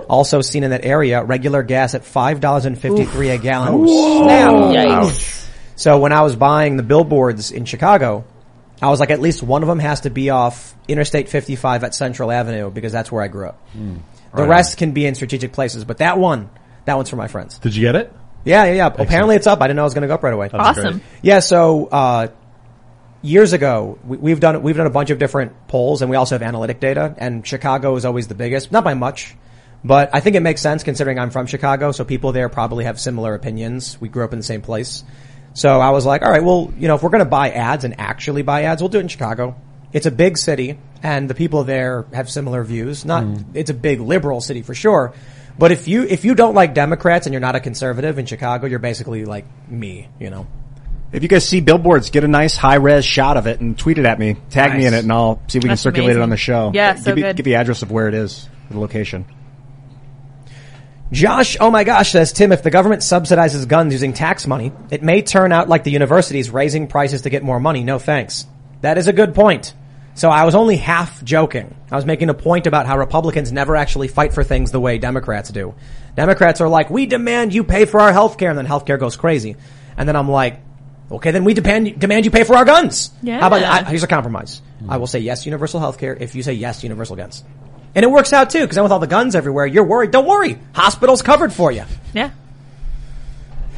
Also 0.09 0.41
seen 0.41 0.63
in 0.63 0.71
that 0.71 0.83
area, 0.83 1.23
regular 1.23 1.61
gas 1.61 1.93
at 1.93 2.01
$5.53 2.01 3.35
a 3.35 3.37
gallon. 3.37 3.87
Snap. 3.87 4.53
Yikes. 4.53 5.47
So 5.75 5.99
when 5.99 6.13
I 6.13 6.21
was 6.21 6.35
buying 6.35 6.77
the 6.77 6.83
billboards 6.83 7.51
in 7.51 7.65
Chicago, 7.65 8.25
I 8.81 8.89
was 8.89 8.99
like, 8.99 9.11
at 9.11 9.19
least 9.21 9.43
one 9.43 9.61
of 9.61 9.67
them 9.67 9.79
has 9.79 10.01
to 10.01 10.09
be 10.09 10.29
off 10.31 10.75
Interstate 10.87 11.29
55 11.29 11.83
at 11.83 11.93
Central 11.95 12.31
Avenue 12.31 12.71
because 12.71 12.91
that's 12.91 13.11
where 13.11 13.21
I 13.21 13.27
grew 13.27 13.47
up. 13.47 13.59
The 13.73 13.99
Right 14.33 14.49
rest 14.49 14.77
can 14.77 14.91
be 14.91 15.05
in 15.05 15.15
strategic 15.15 15.51
places, 15.53 15.83
but 15.85 15.97
that 15.97 16.17
one, 16.17 16.49
that 16.85 16.95
one's 16.95 17.09
for 17.09 17.17
my 17.17 17.27
friends. 17.27 17.59
Did 17.59 17.75
you 17.75 17.81
get 17.81 17.95
it? 17.95 18.13
Yeah, 18.43 18.65
yeah, 18.65 18.73
yeah. 18.73 18.87
Apparently 18.87 19.35
it's 19.35 19.45
up. 19.45 19.61
I 19.61 19.67
didn't 19.67 19.75
know 19.75 19.83
it 19.83 19.85
was 19.85 19.93
going 19.93 20.01
to 20.03 20.07
go 20.07 20.15
up 20.15 20.23
right 20.23 20.33
away. 20.33 20.49
Awesome. 20.51 21.01
Yeah, 21.21 21.39
so 21.39 21.85
uh, 21.87 22.27
years 23.21 23.53
ago, 23.53 23.99
we, 24.03 24.17
we've 24.17 24.39
done 24.39 24.63
we've 24.63 24.77
done 24.77 24.87
a 24.87 24.91
bunch 24.91 25.09
of 25.09 25.19
different 25.19 25.67
polls, 25.67 26.01
and 26.01 26.09
we 26.09 26.17
also 26.17 26.35
have 26.35 26.41
analytic 26.41 26.79
data. 26.79 27.13
And 27.17 27.45
Chicago 27.45 27.95
is 27.95 28.05
always 28.05 28.27
the 28.27 28.35
biggest, 28.35 28.71
not 28.71 28.83
by 28.83 28.93
much, 28.93 29.35
but 29.83 30.09
I 30.13 30.19
think 30.19 30.35
it 30.35 30.41
makes 30.41 30.61
sense 30.61 30.83
considering 30.83 31.19
I'm 31.19 31.29
from 31.29 31.45
Chicago, 31.45 31.91
so 31.91 32.03
people 32.03 32.31
there 32.31 32.49
probably 32.49 32.85
have 32.85 32.99
similar 32.99 33.33
opinions. 33.35 33.99
We 34.01 34.09
grew 34.09 34.23
up 34.23 34.33
in 34.33 34.39
the 34.39 34.43
same 34.43 34.61
place, 34.61 35.03
so 35.53 35.79
I 35.79 35.89
was 35.89 36.05
like, 36.05 36.21
all 36.21 36.31
right, 36.31 36.43
well, 36.43 36.73
you 36.77 36.87
know, 36.87 36.95
if 36.95 37.03
we're 37.03 37.09
going 37.09 37.23
to 37.23 37.29
buy 37.29 37.51
ads 37.51 37.83
and 37.83 37.99
actually 37.99 38.41
buy 38.41 38.63
ads, 38.63 38.81
we'll 38.81 38.89
do 38.89 38.99
it 38.99 39.01
in 39.01 39.07
Chicago. 39.07 39.55
It's 39.93 40.05
a 40.05 40.11
big 40.11 40.37
city, 40.37 40.79
and 41.03 41.29
the 41.29 41.33
people 41.33 41.65
there 41.65 42.05
have 42.13 42.29
similar 42.29 42.63
views. 42.63 43.03
Not, 43.03 43.23
mm. 43.23 43.45
it's 43.53 43.69
a 43.69 43.73
big 43.73 43.99
liberal 43.99 44.39
city 44.39 44.61
for 44.61 44.73
sure. 44.73 45.13
But 45.57 45.71
if 45.71 45.87
you 45.87 46.03
if 46.03 46.23
you 46.23 46.33
don't 46.33 46.55
like 46.55 46.73
Democrats 46.73 47.27
and 47.27 47.33
you're 47.33 47.41
not 47.41 47.55
a 47.55 47.59
conservative 47.59 48.17
in 48.17 48.25
Chicago, 48.25 48.67
you're 48.67 48.79
basically 48.79 49.25
like 49.25 49.45
me, 49.69 50.07
you 50.19 50.29
know. 50.29 50.47
If 51.11 51.23
you 51.23 51.29
guys 51.29 51.45
see 51.45 51.59
billboards, 51.59 52.09
get 52.09 52.23
a 52.23 52.27
nice 52.27 52.55
high 52.55 52.75
res 52.75 53.03
shot 53.03 53.35
of 53.35 53.45
it 53.47 53.59
and 53.59 53.77
tweet 53.77 53.97
it 53.97 54.05
at 54.05 54.17
me. 54.17 54.37
Tag 54.49 54.77
me 54.77 54.85
in 54.85 54.93
it 54.93 55.03
and 55.03 55.11
I'll 55.11 55.41
see 55.49 55.57
if 55.57 55.63
we 55.63 55.67
can 55.67 55.69
That's 55.71 55.81
circulate 55.81 56.15
it 56.15 56.21
on 56.21 56.29
the 56.29 56.37
show. 56.37 56.71
Yeah, 56.73 56.93
give 56.93 57.03
so 57.03 57.15
me- 57.15 57.21
good. 57.21 57.35
Give 57.35 57.43
the 57.43 57.55
address 57.55 57.81
of 57.81 57.91
where 57.91 58.07
it 58.07 58.13
is, 58.13 58.47
the 58.69 58.79
location. 58.79 59.25
Josh, 61.11 61.57
oh 61.59 61.69
my 61.69 61.83
gosh, 61.83 62.11
says 62.11 62.31
Tim, 62.31 62.51
if 62.51 62.63
the 62.63 62.69
government 62.69 63.01
subsidizes 63.01 63.67
guns 63.67 63.91
using 63.91 64.13
tax 64.13 64.47
money, 64.47 64.71
it 64.89 65.03
may 65.03 65.21
turn 65.21 65.51
out 65.51 65.67
like 65.67 65.83
the 65.83 65.91
universities 65.91 66.49
raising 66.49 66.87
prices 66.87 67.23
to 67.23 67.29
get 67.29 67.43
more 67.43 67.59
money. 67.59 67.83
No 67.83 67.99
thanks. 67.99 68.45
That 68.79 68.97
is 68.97 69.07
a 69.07 69.13
good 69.13 69.35
point. 69.35 69.73
So 70.13 70.29
I 70.29 70.45
was 70.45 70.55
only 70.55 70.77
half 70.77 71.23
joking. 71.23 71.75
I 71.89 71.95
was 71.95 72.05
making 72.05 72.29
a 72.29 72.33
point 72.33 72.67
about 72.67 72.85
how 72.85 72.97
Republicans 72.97 73.51
never 73.51 73.75
actually 73.75 74.07
fight 74.07 74.33
for 74.33 74.43
things 74.43 74.71
the 74.71 74.79
way 74.79 74.97
Democrats 74.97 75.49
do. 75.49 75.75
Democrats 76.15 76.61
are 76.61 76.67
like, 76.67 76.89
we 76.89 77.05
demand 77.05 77.53
you 77.53 77.63
pay 77.63 77.85
for 77.85 77.99
our 77.99 78.11
health 78.11 78.37
care, 78.37 78.49
and 78.49 78.57
then 78.57 78.65
health 78.65 78.85
care 78.85 78.97
goes 78.97 79.15
crazy. 79.15 79.55
And 79.97 80.07
then 80.07 80.15
I'm 80.15 80.29
like, 80.29 80.59
okay, 81.09 81.31
then 81.31 81.43
we 81.43 81.53
demand, 81.53 81.99
demand 81.99 82.25
you 82.25 82.31
pay 82.31 82.43
for 82.43 82.55
our 82.55 82.65
guns. 82.65 83.11
Yeah. 83.21 83.39
How 83.39 83.47
about, 83.47 83.63
I, 83.63 83.89
here's 83.89 84.03
a 84.03 84.07
compromise. 84.07 84.61
I 84.87 84.97
will 84.97 85.07
say 85.07 85.19
yes, 85.19 85.45
universal 85.45 85.79
health 85.79 85.97
care 85.97 86.15
if 86.15 86.35
you 86.35 86.43
say 86.43 86.53
yes, 86.53 86.83
universal 86.83 87.15
guns. 87.15 87.43
And 87.93 88.03
it 88.03 88.09
works 88.09 88.31
out 88.33 88.49
too, 88.49 88.61
because 88.61 88.75
then 88.75 88.83
with 88.83 88.91
all 88.91 88.99
the 88.99 89.07
guns 89.07 89.35
everywhere, 89.35 89.65
you're 89.65 89.83
worried. 89.83 90.11
Don't 90.11 90.25
worry. 90.25 90.57
Hospital's 90.73 91.21
covered 91.21 91.51
for 91.51 91.71
you. 91.71 91.83
Yeah. 92.13 92.31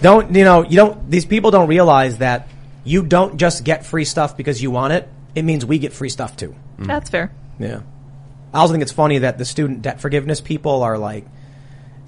Don't, 0.02 0.36
you 0.36 0.44
know, 0.44 0.64
you 0.64 0.76
don't, 0.76 1.10
these 1.10 1.26
people 1.26 1.50
don't 1.52 1.68
realize 1.68 2.18
that 2.20 2.48
you 2.84 3.04
don't 3.04 3.38
just 3.38 3.64
get 3.64 3.86
free 3.86 4.06
stuff 4.06 4.38
because 4.38 4.62
you 4.62 4.70
want 4.70 4.94
it. 4.94 5.08
It 5.34 5.44
means 5.44 5.66
we 5.66 5.80
get 5.80 5.94
free 5.94 6.10
stuff 6.10 6.36
too. 6.36 6.56
Mm. 6.78 6.88
That's 6.88 7.10
fair. 7.10 7.32
Yeah. 7.58 7.82
I 8.54 8.60
also 8.60 8.74
think 8.74 8.84
it's 8.84 8.92
funny 8.92 9.20
that 9.20 9.38
the 9.38 9.46
student 9.46 9.82
debt 9.82 10.00
forgiveness 10.00 10.42
people 10.42 10.84
are 10.84 10.98
like 10.98 11.26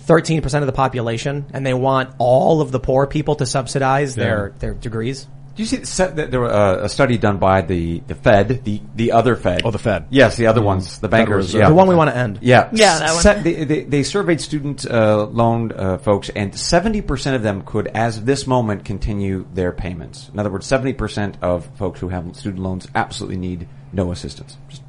13% 0.06 0.60
of 0.60 0.68
the 0.68 0.74
population 0.74 1.46
and 1.54 1.66
they 1.66 1.74
want 1.74 2.14
all 2.20 2.62
of 2.62 2.72
the 2.72 2.80
poor 2.80 3.08
people 3.08 3.36
to 3.38 3.46
subsidize 3.46 4.14
their, 4.14 4.54
their 4.60 4.74
degrees. 4.76 5.28
Do 5.56 5.64
you 5.64 5.68
see 5.68 5.78
that 5.78 6.32
there 6.32 6.42
was 6.42 6.52
uh, 6.52 6.80
a 6.84 6.90
study 6.90 7.18
done 7.18 7.38
by 7.38 7.62
the, 7.62 8.00
the 8.02 8.16
Fed, 8.16 8.66
the, 8.66 8.82
the 8.94 9.14
other 9.14 9.38
Fed? 9.38 9.62
Oh, 9.64 9.72
the 9.72 9.80
Fed. 9.80 10.08
Yes, 10.10 10.36
the 10.36 10.48
other 10.48 10.60
Mm. 10.60 10.66
ones, 10.66 11.00
the 11.00 11.08
bankers. 11.08 11.54
Yeah. 11.54 11.70
The 11.70 11.74
one 11.74 11.88
we 11.88 11.96
want 11.96 12.10
to 12.10 12.18
end. 12.18 12.40
Yeah, 12.42 12.68
Yeah, 12.74 13.00
that 13.00 13.14
one. 13.14 13.22
Se- 13.24 13.42
they, 13.42 13.64
they, 13.64 13.84
they 13.84 14.04
surveyed 14.04 14.42
student 14.42 14.86
uh, 14.86 15.24
loan 15.28 15.72
uh, 15.72 15.98
folks, 16.00 16.28
and 16.28 16.54
seventy 16.54 17.02
percent 17.02 17.38
of 17.38 17.42
them 17.42 17.62
could, 17.62 17.88
as 17.88 18.18
of 18.18 18.26
this 18.26 18.46
moment, 18.46 18.84
continue 18.84 19.48
their 19.54 19.72
payments. 19.72 20.30
In 20.34 20.40
other 20.40 20.52
words, 20.52 20.66
seventy 20.66 20.92
percent 20.92 21.38
of 21.42 21.66
folks 21.78 22.02
who 22.02 22.10
have 22.10 22.36
student 22.36 22.62
loans 22.62 22.88
absolutely 22.94 23.38
need 23.38 23.70
no 23.94 24.12
assistance. 24.12 24.58
Just 24.68 24.82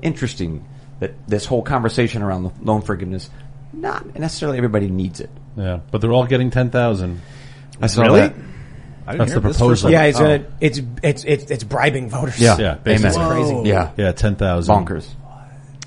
interesting 0.00 0.64
that 1.00 1.14
this 1.26 1.44
whole 1.46 1.62
conversation 1.62 2.22
around 2.22 2.52
loan 2.64 2.82
forgiveness, 2.82 3.30
not 3.72 4.16
necessarily 4.18 4.58
everybody 4.58 4.88
needs 4.88 5.18
it. 5.18 5.30
Yeah, 5.56 5.80
but 5.90 6.00
they're 6.00 6.12
all 6.12 6.26
getting 6.26 6.50
ten 6.50 6.70
thousand. 6.70 7.20
I 7.80 7.88
saw 7.88 8.02
Really? 8.02 8.20
that. 8.20 8.34
I 9.06 9.16
That's 9.16 9.34
the 9.34 9.40
proposal. 9.40 9.90
Yeah, 9.90 10.04
it's 10.04 10.18
Oh. 10.18 10.22
gonna, 10.22 10.44
it's, 10.60 10.80
it's, 11.02 11.24
it's, 11.24 11.50
it's 11.50 11.64
bribing 11.64 12.08
voters. 12.08 12.38
Yeah. 12.40 12.56
Yeah, 12.58 12.74
basically. 12.74 13.20
Amen. 13.20 13.30
crazy. 13.30 13.68
Yeah, 13.68 13.90
Yeah, 13.96 14.12
ten 14.12 14.36
thousand. 14.36 14.74
bonkers. 14.74 15.06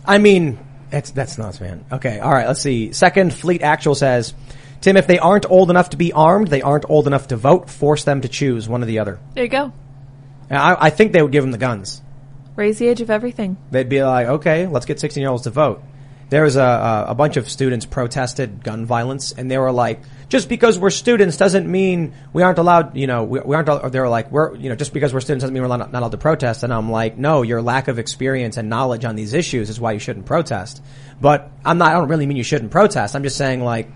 I 0.06 0.19
mean, 0.19 0.60
that's 0.89 1.11
that's 1.11 1.38
nuts, 1.38 1.60
man. 1.60 1.84
Okay, 1.91 2.19
all 2.19 2.31
right. 2.31 2.48
Let's 2.48 2.61
see. 2.61 2.91
Second, 2.94 3.34
Fleet 3.34 3.61
Actual 3.64 3.95
says, 3.95 4.34
Tim, 4.81 4.95
if 4.98 5.07
they 5.07 5.19
aren't 5.19 5.49
old 5.49 5.69
enough 5.69 5.89
to 5.89 5.98
be 5.98 6.14
armed, 6.14 6.48
they 6.48 6.61
aren't 6.61 6.85
old 6.89 7.07
enough 7.07 7.27
to 7.30 7.35
vote. 7.38 7.69
Force 7.69 8.03
them 8.03 8.22
to 8.22 8.27
choose 8.27 8.69
one 8.69 8.84
or 8.84 8.85
the 8.85 8.99
other. 8.99 9.19
There 9.34 9.44
you 9.44 9.49
go. 9.49 9.73
And 10.49 10.57
I, 10.57 10.77
I 10.80 10.89
think 10.91 11.11
they 11.11 11.22
would 11.22 11.31
give 11.31 11.44
them 11.44 11.52
the 11.52 11.57
guns. 11.57 12.02
Raise 12.56 12.77
the 12.80 12.88
age 12.88 13.02
of 13.02 13.10
everything. 13.10 13.57
They'd 13.72 13.89
be 13.89 14.02
like, 14.03 14.27
okay, 14.27 14.65
let's 14.68 14.85
get 14.85 14.99
16 14.99 15.19
year 15.22 15.30
olds 15.30 15.44
to 15.44 15.49
vote. 15.49 15.84
There 16.30 16.44
was 16.44 16.58
a, 16.58 17.06
a, 17.08 17.16
bunch 17.16 17.38
of 17.38 17.49
students 17.49 17.86
protested 17.86 18.64
gun 18.64 18.86
violence, 18.86 19.32
and 19.32 19.49
they 19.49 19.58
were 19.58 19.72
like, 19.72 20.02
just 20.28 20.49
because 20.49 20.78
we're 20.78 20.90
students 20.90 21.38
doesn't 21.38 21.72
mean 21.72 22.14
we 22.34 22.44
aren't 22.44 22.58
allowed, 22.58 22.98
you 22.98 23.08
know, 23.08 23.24
we, 23.24 23.40
we 23.40 23.56
aren't, 23.56 23.91
they 23.94 23.99
were 23.99 24.10
like, 24.10 24.30
we're, 24.30 24.54
you 24.56 24.68
know, 24.68 24.76
just 24.76 24.94
because 24.94 25.14
we're 25.14 25.22
students 25.22 25.44
doesn't 25.44 25.54
mean 25.54 25.64
we're 25.64 25.70
not, 25.70 25.91
not 25.91 25.99
allowed 25.99 26.12
to 26.12 26.18
protest. 26.18 26.64
And 26.64 26.74
I'm 26.74 26.91
like, 26.91 27.18
no, 27.18 27.44
your 27.44 27.62
lack 27.62 27.88
of 27.88 27.98
experience 27.98 28.58
and 28.58 28.70
knowledge 28.70 29.06
on 29.06 29.16
these 29.16 29.34
issues 29.34 29.70
is 29.70 29.80
why 29.80 29.94
you 29.94 29.99
shouldn't 29.99 30.26
protest. 30.26 30.84
But 31.22 31.49
I'm 31.64 31.78
not, 31.78 31.91
I 31.91 31.94
don't 31.94 32.10
really 32.10 32.26
mean 32.26 32.36
you 32.36 32.44
shouldn't 32.44 32.72
protest. 32.72 33.16
I'm 33.16 33.24
just 33.24 33.38
saying 33.38 33.64
like, 33.64 33.90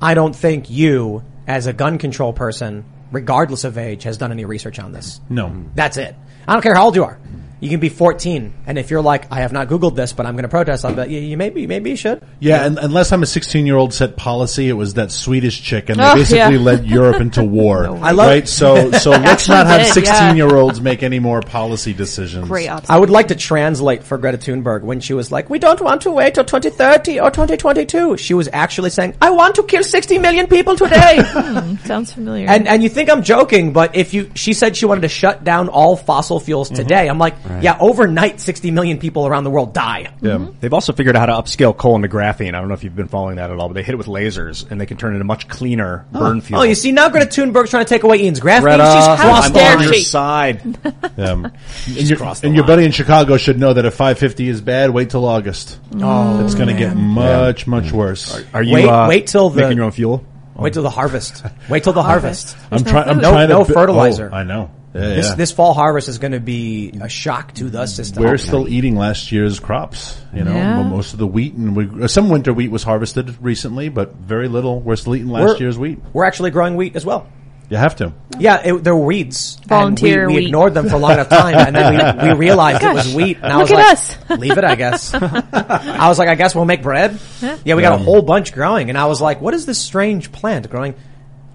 I 0.00 0.14
don't 0.14 0.36
think 0.36 0.70
you, 0.70 1.24
as 1.48 1.66
a 1.66 1.72
gun 1.72 1.98
control 1.98 2.32
person, 2.32 2.84
regardless 3.10 3.64
of 3.64 3.76
age, 3.76 4.04
has 4.04 4.18
done 4.18 4.30
any 4.30 4.44
research 4.44 4.78
on 4.78 4.92
this. 4.92 5.20
No. 5.28 5.64
That's 5.74 5.96
it. 5.96 6.14
I 6.46 6.52
don't 6.52 6.62
care 6.62 6.74
how 6.74 6.84
old 6.84 6.94
you 6.94 7.04
are. 7.04 7.18
You 7.58 7.70
can 7.70 7.80
be 7.80 7.88
14, 7.88 8.52
and 8.66 8.76
if 8.78 8.90
you're 8.90 9.00
like, 9.00 9.32
I 9.32 9.40
have 9.40 9.50
not 9.50 9.68
Googled 9.68 9.96
this, 9.96 10.12
but 10.12 10.26
I'm 10.26 10.34
going 10.34 10.42
to 10.42 10.48
protest, 10.48 10.84
I'll 10.84 10.94
bet 10.94 11.08
you, 11.08 11.20
you 11.20 11.38
maybe, 11.38 11.66
maybe 11.66 11.88
you 11.88 11.96
should. 11.96 12.22
Yeah, 12.38 12.66
and 12.66 12.78
unless 12.78 13.12
I'm 13.12 13.22
a 13.22 13.26
16 13.26 13.64
year 13.66 13.76
old 13.76 13.94
set 13.94 14.14
policy, 14.16 14.68
it 14.68 14.74
was 14.74 14.92
that 14.94 15.10
Swedish 15.10 15.62
chick, 15.62 15.88
and 15.88 15.98
they 15.98 16.04
Oh, 16.04 16.14
basically 16.16 16.56
yeah. 16.56 16.62
led 16.62 16.84
Europe 16.84 17.18
into 17.18 17.42
war. 17.60 17.86
I 17.86 18.10
love- 18.10 18.26
right. 18.28 18.46
So, 18.46 18.90
so 19.04 19.10
let's 19.12 19.48
not 19.48 19.66
have 19.66 19.80
did, 19.86 19.92
16 19.94 20.36
year 20.36 20.54
olds 20.54 20.82
make 20.82 21.02
any 21.02 21.18
more 21.18 21.40
policy 21.40 21.94
decisions. 21.94 22.46
Great 22.46 22.68
option. 22.68 22.94
I 22.94 22.98
would 22.98 23.08
like 23.08 23.28
to 23.28 23.34
translate 23.34 24.02
for 24.02 24.18
Greta 24.18 24.36
Thunberg 24.36 24.82
when 24.82 25.00
she 25.00 25.14
was 25.14 25.32
like, 25.32 25.48
we 25.48 25.58
don't 25.58 25.80
want 25.80 26.02
to 26.02 26.10
wait 26.10 26.34
till 26.34 26.44
2030 26.44 27.20
or 27.20 27.30
2022. 27.30 28.18
She 28.18 28.34
was 28.34 28.50
actually 28.52 28.90
saying, 28.90 29.14
I 29.22 29.30
want 29.30 29.54
to 29.54 29.62
kill 29.62 29.82
60 29.82 30.18
million 30.18 30.46
people 30.46 30.76
today. 30.76 31.22
Hmm, 31.46 31.76
sounds 31.86 32.12
familiar. 32.12 32.48
and, 32.48 32.66
and 32.68 32.82
you 32.82 32.88
think 32.88 33.08
I'm 33.08 33.22
joking, 33.22 33.72
but 33.72 33.94
if 33.96 34.12
you, 34.12 34.30
she 34.34 34.52
said 34.52 34.76
she 34.76 34.84
wanted 34.84 35.02
to 35.02 35.08
shut 35.08 35.44
down 35.44 35.68
all 35.68 35.96
fossil 35.96 36.38
fuels 36.40 36.68
today. 36.68 37.08
I'm 37.08 37.18
like, 37.18 37.34
yeah, 37.62 37.76
overnight 37.80 38.40
60 38.40 38.70
million 38.70 38.98
people 38.98 39.26
around 39.26 39.44
the 39.44 39.50
world 39.50 39.72
die. 39.74 40.12
Yeah. 40.20 40.46
They've 40.60 40.72
also 40.72 40.92
figured 40.92 41.16
out 41.16 41.28
how 41.28 41.36
to 41.40 41.42
upscale 41.42 41.76
coal 41.76 41.96
into 41.96 42.08
graphene. 42.08 42.54
I 42.54 42.60
don't 42.60 42.68
know 42.68 42.74
if 42.74 42.84
you've 42.84 42.96
been 42.96 43.08
following 43.08 43.36
that 43.36 43.50
at 43.50 43.58
all, 43.58 43.68
but 43.68 43.74
they 43.74 43.82
hit 43.82 43.92
it 43.94 43.98
with 43.98 44.06
lasers 44.06 44.70
and 44.70 44.80
they 44.80 44.86
can 44.86 44.96
turn 44.96 45.12
it 45.12 45.16
into 45.16 45.24
much 45.24 45.48
cleaner 45.48 46.06
burn 46.12 46.40
fuel. 46.40 46.60
Oh, 46.60 46.64
you 46.64 46.74
see, 46.74 46.92
now 46.92 47.08
Greta 47.08 47.26
Thunberg's 47.26 47.70
trying 47.70 47.84
to 47.84 47.88
take 47.88 48.02
away 48.02 48.18
Ian's 48.22 48.40
graphene. 48.40 48.62
Greta, 48.62 48.84
She's 48.84 49.20
crossed 49.20 49.46
I'm 49.48 49.52
the 49.52 49.58
dare 49.58 49.76
on 49.76 49.82
your 49.84 49.92
she? 49.94 50.02
side. 50.02 50.78
Um, 51.18 51.46
and 51.86 52.10
your, 52.10 52.18
and 52.42 52.54
your 52.54 52.66
buddy 52.66 52.84
in 52.84 52.92
Chicago 52.92 53.38
should 53.38 53.58
know 53.58 53.72
that 53.72 53.86
if 53.86 53.94
550 53.94 54.48
is 54.48 54.60
bad, 54.60 54.90
wait 54.90 55.08
till 55.08 55.24
August. 55.24 55.80
Oh, 55.98 56.44
It's 56.44 56.54
going 56.54 56.68
to 56.68 56.74
get 56.74 56.94
much, 56.94 57.66
much 57.66 57.90
worse. 57.90 58.44
Are 58.52 58.62
you 58.62 58.74
Wait- 58.74 58.86
uh, 58.88 59.06
wait 59.08 59.26
till 59.28 59.48
the- 59.48 59.62
making 59.62 59.78
your 59.78 59.86
own 59.86 59.92
fuel? 59.92 60.24
Wait 60.56 60.72
till 60.74 60.82
the 60.82 60.90
harvest. 60.90 61.42
Wait 61.70 61.84
till 61.84 61.92
the 61.94 62.02
harvest. 62.02 62.56
I'm 62.70 62.82
no 62.82 62.90
trying. 62.90 63.08
I'm 63.08 63.14
food. 63.16 63.22
No- 63.22 63.30
trying 63.30 63.48
to 63.48 63.54
no 63.54 63.64
bi- 63.64 63.72
fertilizer. 63.74 64.30
Oh, 64.32 64.36
I 64.36 64.42
know. 64.42 64.70
Yeah, 64.96 65.14
This, 65.14 65.28
yeah. 65.28 65.34
this 65.34 65.52
fall 65.52 65.74
harvest 65.74 66.08
is 66.08 66.18
going 66.18 66.32
to 66.32 66.40
be 66.40 66.92
a 67.00 67.08
shock 67.08 67.52
to 67.54 67.64
the 67.70 67.86
system. 67.86 68.22
We're 68.24 68.38
still 68.38 68.68
eating 68.68 68.96
last 68.96 69.30
year's 69.32 69.60
crops. 69.60 70.20
You 70.34 70.44
know, 70.44 70.54
Yeah. 70.54 70.82
Most 70.82 71.12
of 71.12 71.18
the 71.18 71.26
wheat 71.26 71.54
and 71.54 71.76
we, 71.76 72.04
uh, 72.04 72.08
some 72.08 72.28
winter 72.28 72.52
wheat 72.52 72.70
was 72.70 72.82
harvested 72.82 73.36
recently, 73.42 73.88
but 73.88 74.14
very 74.14 74.48
little. 74.48 74.80
We're 74.80 74.96
still 74.96 75.14
eating 75.14 75.28
last 75.28 75.44
We're- 75.48 75.60
year's 75.60 75.78
wheat. 75.78 75.98
We're 76.12 76.24
actually 76.24 76.50
growing 76.50 76.76
wheat 76.76 76.96
as 76.96 77.04
well. 77.04 77.26
You 77.68 77.76
have 77.78 77.96
to. 77.96 78.12
Yeah, 78.38 78.62
it, 78.64 78.84
they're 78.84 78.94
weeds. 78.94 79.58
Volunteer 79.66 80.20
and 80.20 80.28
we, 80.28 80.34
we 80.34 80.40
wheat. 80.42 80.46
ignored 80.46 80.72
them 80.74 80.88
for 80.88 80.94
a 80.94 80.98
long 80.98 81.10
enough 81.14 81.28
time, 81.28 81.56
and 81.56 81.74
then 81.74 82.18
we, 82.22 82.28
we 82.28 82.34
realized 82.38 82.80
it 82.84 82.94
was 82.94 83.12
wheat. 83.12 83.38
And 83.42 83.52
I 83.52 83.56
Look 83.56 83.70
was 83.70 83.72
at 83.72 83.74
like, 83.74 84.30
us. 84.30 84.30
leave 84.38 84.56
it, 84.58 84.62
I 84.62 84.76
guess. 84.76 85.12
I 85.52 86.08
was 86.08 86.16
like, 86.16 86.28
I 86.28 86.36
guess 86.36 86.54
we'll 86.54 86.64
make 86.64 86.82
bread. 86.82 87.18
Yeah, 87.64 87.74
we 87.74 87.82
got 87.82 87.94
a 87.94 87.98
whole 88.02 88.22
bunch 88.22 88.52
growing, 88.52 88.88
and 88.88 88.96
I 88.96 89.06
was 89.06 89.20
like, 89.20 89.40
what 89.40 89.52
is 89.52 89.66
this 89.66 89.80
strange 89.80 90.30
plant 90.30 90.70
growing? 90.70 90.94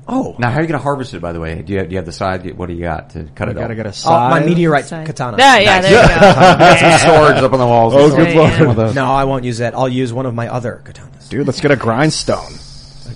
Oh, 0.08 0.36
Now, 0.40 0.50
how 0.50 0.58
are 0.58 0.62
you 0.62 0.68
going 0.68 0.80
to 0.80 0.84
harvest 0.84 1.14
it? 1.14 1.22
By 1.22 1.32
the 1.32 1.40
way, 1.40 1.62
do 1.62 1.74
you 1.74 1.80
have, 1.80 1.88
do 1.90 1.94
you 1.94 1.98
have 1.98 2.06
the 2.06 2.12
side? 2.12 2.58
What 2.58 2.68
do 2.68 2.74
you 2.74 2.82
got 2.82 3.12
to 3.12 3.24
cut 3.36 3.48
You 3.48 3.52
it? 3.52 3.56
gotta 3.56 3.74
off? 3.74 3.78
get 3.78 3.86
a 3.86 3.90
oh 3.90 3.92
side. 3.92 4.30
my 4.32 4.40
meteorite 4.46 4.86
Side. 4.86 5.06
katana. 5.06 5.38
Yeah, 5.38 5.58
yeah, 5.60 5.82
there 5.82 5.92
you 5.92 6.08
go. 6.10 6.20
got 6.20 6.80
some 7.00 7.10
swords 7.10 7.42
up 7.44 7.54
on 7.54 7.60
the 7.60 7.68
walls. 7.68 7.94
Oh, 7.96 8.10
So- 8.10 8.16
good 8.16 8.34
Yeah. 8.36 8.64
lord. 8.74 8.96
No, 8.96 9.06
I 9.06 9.24
won't 9.26 9.44
use 9.46 9.60
that. 9.60 9.76
I'll 9.76 9.88
use 9.88 10.12
one 10.12 10.26
of 10.26 10.34
my 10.34 10.48
other 10.50 10.82
katanas 10.84 11.30
Dude, 11.30 11.46
let's 11.48 11.62
get 11.62 11.72
a 11.72 11.76
grindstone. 11.76 12.52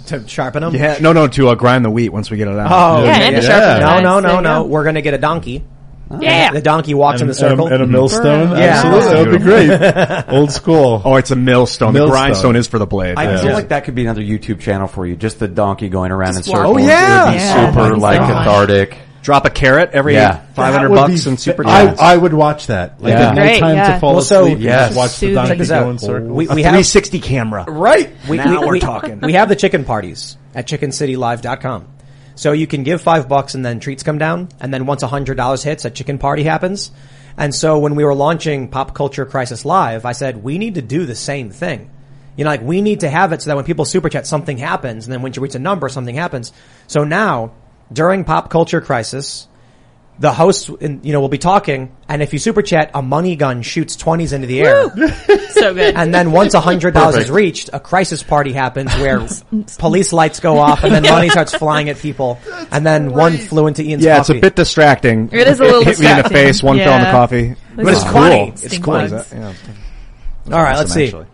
to 0.07 0.27
sharpen 0.27 0.61
them. 0.61 0.75
Yeah, 0.75 0.97
no, 1.01 1.11
no, 1.11 1.27
to 1.27 1.49
uh, 1.49 1.55
grind 1.55 1.83
the 1.83 1.89
wheat 1.89 2.09
once 2.09 2.29
we 2.29 2.37
get 2.37 2.47
it 2.47 2.57
out. 2.57 2.71
Oh, 2.71 3.03
Yeah, 3.03 3.11
okay, 3.13 3.23
and 3.27 3.35
to 3.37 3.41
sharpen 3.41 3.69
the 3.69 3.79
No, 3.79 3.85
knives. 3.85 4.03
no, 4.03 4.21
There 4.21 4.21
no, 4.31 4.35
you 4.37 4.41
no. 4.43 4.63
go. 4.63 4.69
We're 4.69 4.83
gonna 4.83 5.01
get 5.01 5.13
a 5.15 5.17
donkey. 5.17 5.63
Yeah. 6.19 6.51
The 6.51 6.61
donkey 6.61 6.93
walks 6.93 7.21
in 7.21 7.27
the 7.27 7.33
circle. 7.33 7.65
and, 7.65 7.75
and 7.75 7.83
a 7.83 7.87
millstone. 7.87 8.51
Yeah. 8.51 8.83
Absolutely, 8.85 9.09
that 9.13 9.27
would 9.27 9.39
be 9.39 9.43
great. 9.43 10.25
Old 10.39 10.51
school. 10.51 11.01
Oh, 11.03 11.15
it's 11.15 11.31
a 11.31 11.35
millstone. 11.35 11.93
The 11.93 11.99
Millstone. 12.01 12.11
grindstone 12.11 12.55
is 12.55 12.67
for 12.67 12.77
the 12.79 12.85
blade. 12.85 13.15
I 13.17 13.23
I 13.23 13.31
Yeah. 13.31 13.41
feel 13.41 13.53
like 13.53 13.69
that 13.69 13.85
could 13.85 13.95
be 13.95 14.03
another 14.03 14.21
YouTube 14.21 14.59
channel 14.59 14.87
for 14.87 15.05
you. 15.05 15.15
Just 15.15 15.39
the 15.39 15.47
donkey 15.47 15.89
going 15.89 16.11
around 16.11 16.35
in 16.35 16.43
Just 16.43 16.49
walk. 16.49 16.57
circles. 16.59 16.75
Oh, 16.77 16.79
yeah. 16.85 17.23
It 17.23 17.25
would 17.25 17.31
be 17.31 17.37
Yeah, 17.43 17.65
super 17.69 17.81
that'd 17.81 17.95
be 17.95 18.01
like 18.01 18.17
so 18.21 18.27
fun. 18.27 18.43
cathartic. 18.43 18.97
Drop 19.23 19.45
a 19.45 19.49
carrot 19.49 19.89
every 19.93 20.13
Yeah. 20.13 20.41
500 20.53 20.83
That 20.83 20.89
would 20.91 20.95
bucks 20.97 21.23
be 21.23 21.29
and 21.31 21.39
super 21.39 21.65
I, 21.67 21.85
chats. 21.87 21.99
I 22.01 22.15
would 22.15 22.33
watch 22.35 22.67
that. 22.67 23.01
Like 23.01 23.13
Yeah. 23.13 23.29
at 23.29 23.33
Great, 23.35 23.45
nighttime 23.59 23.75
yeah. 23.75 23.93
to 23.95 23.99
fall 23.99 24.13
Well, 24.13 24.21
so- 24.21 24.45
asleep. 24.45 24.59
Yes. 24.61 24.89
Just 24.89 24.97
watch 24.97 25.09
the 25.11 25.15
Soothing. 25.17 25.35
donkey 25.35 25.49
Check 25.49 25.57
this 25.57 25.69
go 25.69 25.75
out. 25.75 25.89
in 25.89 25.97
circles. 25.97 26.29
We, 26.31 26.47
a 26.47 26.53
we 26.53 26.61
have 26.61 26.71
360 26.73 27.19
camera. 27.21 27.65
Right. 27.67 28.11
We, 28.29 28.37
Now 28.37 28.61
we, 28.61 28.67
we're 28.67 28.77
talking. 28.79 29.19
We 29.23 29.33
have 29.33 29.49
the 29.49 29.55
chicken 29.55 29.83
parties 29.83 30.37
at 30.53 30.67
chickencitylive.com. 30.67 31.85
So 32.35 32.51
you 32.51 32.67
can 32.67 32.83
give 32.83 33.01
five 33.01 33.27
bucks 33.27 33.55
and 33.55 33.65
then 33.65 33.79
treats 33.79 34.03
come 34.03 34.17
down. 34.17 34.49
And 34.59 34.73
then 34.73 34.85
once 34.85 35.03
a 35.03 35.07
hundred 35.07 35.37
dollars 35.37 35.63
hits, 35.63 35.85
a 35.85 35.89
chicken 35.89 36.17
party 36.17 36.43
happens. 36.43 36.91
And 37.37 37.53
so 37.53 37.79
when 37.79 37.95
we 37.95 38.03
were 38.03 38.15
launching 38.15 38.69
Pop 38.69 38.93
Culture 38.93 39.25
Crisis 39.25 39.65
Live, 39.65 40.05
I 40.05 40.13
said, 40.13 40.43
we 40.43 40.57
need 40.57 40.75
to 40.75 40.81
do 40.81 41.05
the 41.05 41.15
same 41.15 41.49
thing. 41.49 41.89
You 42.37 42.43
know, 42.43 42.49
like 42.49 42.61
we 42.61 42.81
need 42.81 43.01
to 43.01 43.09
have 43.09 43.31
it 43.31 43.41
so 43.41 43.49
that 43.49 43.55
when 43.55 43.65
people 43.65 43.85
super 43.85 44.09
chat, 44.09 44.27
something 44.27 44.57
happens. 44.57 45.05
And 45.05 45.13
then 45.13 45.21
when 45.21 45.33
you 45.33 45.41
reach 45.41 45.55
a 45.55 45.59
number, 45.59 45.87
something 45.89 46.15
happens. 46.15 46.51
So 46.87 47.03
now, 47.03 47.53
during 47.91 48.23
Pop 48.23 48.49
Culture 48.49 48.81
Crisis, 48.81 49.47
the 50.19 50.31
host, 50.31 50.69
in- 50.81 51.01
you 51.03 51.11
know, 51.13 51.19
will 51.19 51.29
be 51.29 51.37
talking, 51.37 51.91
and 52.07 52.21
if 52.23 52.31
you 52.33 52.39
super 52.39 52.61
chat, 52.61 52.91
a 52.93 53.01
money 53.01 53.35
gun 53.35 53.61
shoots 53.61 53.95
twenties 53.95 54.31
into 54.33 54.47
the 54.47 54.61
air. 54.61 54.85
So 55.55 55.73
good. 55.73 55.95
And 55.95 56.13
then 56.13 56.33
once 56.33 56.53
a 56.53 56.59
hundred 56.59 56.93
dollars 56.93 57.15
is 57.15 57.31
reached, 57.31 57.69
a 57.71 57.79
crisis 57.79 58.21
party 58.21 58.51
happens 58.51 58.93
where 58.97 59.25
police 59.79 60.11
lights 60.11 60.41
go 60.41 60.57
off 60.59 60.83
and 60.83 60.93
then 60.93 61.03
money 61.09 61.29
starts 61.29 61.55
flying 61.55 61.87
at 61.87 61.97
people. 61.97 62.39
And 62.71 62.85
then 62.85 63.13
one 63.13 63.37
flew 63.37 63.67
into 63.67 63.81
Ian's 63.81 64.03
Yeah, 64.03 64.17
coffee. 64.17 64.33
it's 64.33 64.37
a 64.39 64.41
bit 64.41 64.55
distracting. 64.57 65.29
It 65.31 65.47
is 65.47 65.61
a 65.61 65.63
little 65.63 65.85
hit 65.85 65.97
me 66.01 66.11
in 66.11 66.17
the 66.17 66.27
face. 66.29 66.61
One 66.61 66.77
fell 66.77 66.97
in 66.97 67.03
the 67.05 67.09
coffee. 67.11 67.55
But 67.73 67.87
it's 67.87 68.03
cool. 68.03 68.11
funny. 68.11 68.49
It's 68.49 68.77
cool. 68.79 68.93
bugs. 68.95 69.13
Is 69.13 69.29
that- 69.29 69.55
yeah. 70.47 70.55
All 70.57 70.61
right, 70.61 70.77
let's 70.77 70.93
see. 70.93 71.05
actually. 71.05 71.25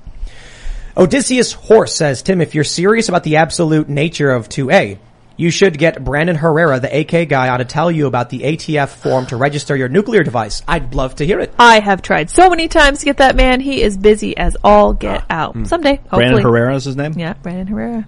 Odysseus 0.95 1.53
Horse 1.53 1.95
says, 1.95 2.21
Tim, 2.21 2.41
if 2.41 2.53
you're 2.53 2.63
serious 2.63 3.09
about 3.09 3.23
the 3.23 3.37
absolute 3.37 3.89
nature 3.89 4.29
of 4.29 4.49
2A, 4.49 4.99
you 5.37 5.49
should 5.49 5.77
get 5.77 6.03
Brandon 6.03 6.35
Herrera, 6.35 6.79
the 6.79 6.99
AK 6.99 7.27
guy, 7.27 7.49
on 7.49 7.59
to 7.59 7.65
tell 7.65 7.91
you 7.91 8.07
about 8.07 8.29
the 8.29 8.41
ATF 8.41 8.89
form 8.89 9.25
to 9.27 9.37
register 9.37 9.75
your 9.75 9.89
nuclear 9.89 10.23
device. 10.23 10.61
I'd 10.67 10.93
love 10.93 11.15
to 11.15 11.25
hear 11.25 11.39
it. 11.39 11.53
I 11.57 11.79
have 11.79 12.01
tried 12.01 12.29
so 12.29 12.49
many 12.49 12.67
times 12.67 12.99
to 12.99 13.05
get 13.05 13.17
that 13.17 13.35
man. 13.35 13.59
He 13.59 13.81
is 13.81 13.97
busy 13.97 14.37
as 14.37 14.57
all 14.63 14.93
get 14.93 15.25
ah. 15.29 15.33
out. 15.43 15.53
Hmm. 15.53 15.63
Someday, 15.65 15.95
hopefully. 15.95 16.23
Brandon 16.23 16.43
Herrera 16.43 16.75
is 16.75 16.85
his 16.85 16.95
name? 16.95 17.13
Yeah, 17.17 17.33
Brandon 17.33 17.67
Herrera. 17.67 18.07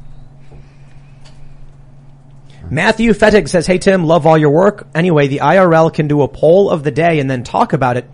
Matthew 2.69 3.11
Fettig 3.11 3.49
says, 3.49 3.67
Hey 3.67 3.77
Tim, 3.77 4.05
love 4.05 4.25
all 4.25 4.37
your 4.37 4.49
work. 4.49 4.87
Anyway, 4.95 5.27
the 5.27 5.39
IRL 5.39 5.93
can 5.93 6.07
do 6.07 6.21
a 6.21 6.27
poll 6.27 6.69
of 6.69 6.83
the 6.83 6.91
day 6.91 7.19
and 7.19 7.29
then 7.29 7.43
talk 7.43 7.73
about 7.73 7.97
it 7.97 8.09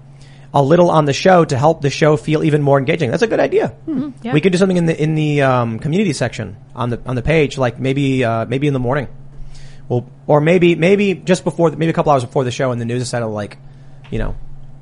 a 0.53 0.63
little 0.63 0.89
on 0.89 1.05
the 1.05 1.13
show 1.13 1.45
to 1.45 1.57
help 1.57 1.81
the 1.81 1.89
show 1.89 2.17
feel 2.17 2.43
even 2.43 2.61
more 2.61 2.79
engaging. 2.79 3.11
That's 3.11 3.21
a 3.23 3.27
good 3.27 3.39
idea. 3.39 3.75
yeah. 4.23 4.33
We 4.33 4.41
could 4.41 4.51
do 4.51 4.57
something 4.57 4.77
in 4.77 4.85
the 4.87 5.01
in 5.01 5.15
the 5.15 5.41
um, 5.43 5.79
community 5.79 6.13
section 6.13 6.55
on 6.75 6.89
the 6.89 6.99
on 7.05 7.15
the 7.15 7.21
page, 7.21 7.57
like 7.57 7.79
maybe 7.79 8.23
uh, 8.23 8.45
maybe 8.45 8.67
in 8.67 8.73
the 8.73 8.79
morning. 8.79 9.07
Well, 9.87 10.09
or 10.27 10.41
maybe 10.41 10.75
maybe 10.75 11.13
just 11.15 11.43
before, 11.43 11.71
maybe 11.71 11.89
a 11.89 11.93
couple 11.93 12.11
hours 12.11 12.23
before 12.25 12.43
the 12.43 12.51
show 12.51 12.71
in 12.71 12.79
the 12.79 12.85
news 12.85 13.01
instead 13.01 13.23
of 13.23 13.31
like, 13.31 13.57
you 14.11 14.19
know, 14.19 14.35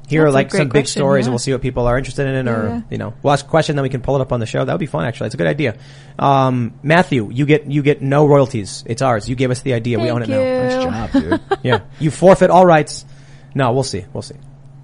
hear 0.09 0.23
That's 0.23 0.31
a 0.31 0.33
like 0.35 0.49
great 0.49 0.57
some 0.59 0.67
big 0.67 0.83
question, 0.83 0.99
stories, 1.01 1.23
yeah. 1.23 1.27
and 1.27 1.31
we'll 1.33 1.39
see 1.39 1.51
what 1.53 1.61
people 1.61 1.85
are 1.87 1.97
interested 1.97 2.27
in, 2.27 2.47
or 2.49 2.67
Yeah. 2.67 2.81
you 2.89 2.97
know, 2.97 3.13
we'll 3.23 3.31
ask 3.33 3.45
a 3.45 3.49
question, 3.49 3.75
then 3.77 3.83
we 3.83 3.89
can 3.89 4.01
pull 4.01 4.15
it 4.17 4.21
up 4.21 4.31
on 4.33 4.39
the 4.41 4.45
show. 4.45 4.65
That 4.65 4.73
would 4.73 4.79
be 4.79 4.85
fun. 4.85 5.05
Actually, 5.05 5.27
it's 5.27 5.35
a 5.35 5.37
good 5.37 5.47
idea. 5.47 5.77
Um, 6.19 6.73
Matthew, 6.83 7.29
you 7.31 7.45
get 7.45 7.69
you 7.71 7.81
get 7.83 8.01
no 8.01 8.25
royalties. 8.25 8.83
It's 8.85 9.01
ours. 9.01 9.29
You 9.29 9.35
gave 9.35 9.49
us 9.51 9.61
the 9.61 9.73
idea. 9.73 9.97
we 9.99 10.09
own 10.11 10.23
it 10.23 10.27
Thank 10.27 11.11
now. 11.13 11.21
you. 11.23 11.31
job, 11.31 11.39
dude. 11.49 11.59
Yeah, 11.63 11.81
you 11.99 12.11
forfeit 12.11 12.49
all 12.49 12.65
rights. 12.65 13.05
No, 13.55 13.71
we'll 13.73 13.83
see. 13.83 14.05
We'll 14.13 14.21
see. 14.23 14.35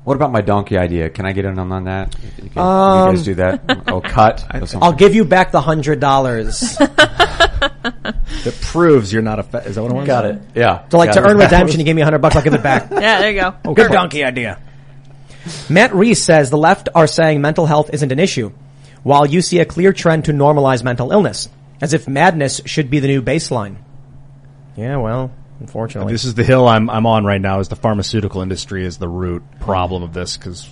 What 0.04 0.16
about 0.16 0.32
my 0.34 0.42
donkey 0.42 0.78
idea? 0.78 1.10
Can 1.10 1.26
I 1.26 1.32
get 1.32 1.46
in 1.46 1.58
on 1.58 1.86
that? 1.86 2.14
You, 2.44 2.50
can, 2.50 2.62
Um, 2.62 3.10
you 3.12 3.16
guys 3.16 3.26
do 3.26 3.36
that? 3.36 3.84
Oh, 3.88 4.02
cut. 4.02 4.46
I'll 4.82 4.92
give 4.94 5.16
you 5.16 5.24
back 5.24 5.52
the 5.52 5.62
hundred 5.62 6.00
dollars. 6.00 6.78
That 8.44 8.60
proves 8.62 9.14
you're 9.14 9.22
not 9.22 9.40
a. 9.40 9.44
Fa- 9.44 9.64
is 9.66 9.76
that 9.76 9.82
what 9.84 9.92
it 9.92 9.96
was? 9.96 10.06
Got 10.08 10.26
it. 10.26 10.42
Yeah. 10.54 10.86
So 10.90 10.98
like 10.98 11.14
Got 11.14 11.22
to 11.22 11.28
it. 11.28 11.32
earn 11.32 11.38
redemption, 11.46 11.80
you 11.80 11.86
gave 11.86 11.96
me 11.96 12.02
a 12.02 12.06
hundred 12.06 12.20
bucks. 12.20 12.36
I'll 12.36 12.42
give 12.42 12.54
it 12.54 12.64
back. 12.64 12.90
Yeah, 12.92 13.20
there 13.20 13.32
you 13.32 13.40
go. 13.40 13.56
Oh, 13.64 13.74
good 13.74 13.90
donkey 13.92 14.24
idea. 14.26 14.60
Matt 15.70 15.94
Reese 15.96 16.22
says 16.22 16.50
the 16.50 16.58
left 16.58 16.90
are 16.94 17.08
saying 17.08 17.40
mental 17.42 17.66
health 17.66 17.90
isn't 17.94 18.12
an 18.12 18.20
issue, 18.20 18.52
while 19.04 19.26
you 19.26 19.42
see 19.42 19.60
a 19.60 19.66
clear 19.66 19.94
trend 19.94 20.26
to 20.26 20.34
normalize 20.34 20.84
mental 20.84 21.12
illness, 21.14 21.48
as 21.80 21.94
if 21.94 22.06
madness 22.08 22.60
should 22.66 22.90
be 22.90 23.00
the 23.00 23.08
new 23.08 23.22
baseline. 23.22 23.76
Yeah, 24.76 24.98
well, 24.98 25.32
unfortunately. 25.64 26.14
This 26.14 26.26
is 26.26 26.36
the 26.36 26.44
hill 26.44 26.68
I'm 26.68 26.90
I'm 26.90 27.06
on 27.06 27.26
right 27.26 27.42
now. 27.42 27.60
Is 27.60 27.70
the 27.70 27.76
pharmaceutical 27.76 28.42
industry 28.42 28.86
is 28.86 28.98
the 28.98 29.08
root 29.08 29.44
problem 29.60 30.04
of 30.04 30.14
this 30.14 30.38
because 30.38 30.70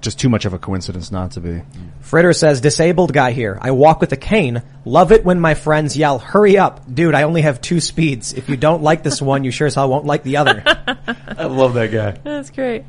just 0.00 0.20
too 0.20 0.28
much 0.28 0.44
of 0.44 0.52
a 0.52 0.58
coincidence 0.58 1.10
not 1.10 1.32
to 1.32 1.40
be. 1.40 1.62
Fritter 2.00 2.34
says, 2.34 2.60
disabled 2.60 3.14
guy 3.14 3.32
here. 3.32 3.58
I 3.60 3.70
walk 3.70 4.02
with 4.02 4.12
a 4.12 4.18
cane. 4.18 4.62
Love 4.84 5.12
it 5.12 5.24
when 5.24 5.40
my 5.40 5.54
friends 5.54 5.96
yell, 5.96 6.18
hurry 6.18 6.58
up. 6.58 6.82
Dude, 6.92 7.14
I 7.14 7.22
only 7.22 7.40
have 7.40 7.62
two 7.62 7.80
speeds. 7.80 8.34
If 8.34 8.50
you 8.50 8.58
don't 8.58 8.82
like 8.82 9.02
this 9.02 9.22
one, 9.22 9.44
you 9.44 9.50
sure 9.50 9.66
as 9.66 9.74
hell 9.74 9.88
won't 9.88 10.04
like 10.04 10.22
the 10.22 10.36
other. 10.36 10.62
I 10.66 11.46
love 11.46 11.72
that 11.74 11.90
guy. 11.90 12.10
That's 12.22 12.50
great. 12.50 12.84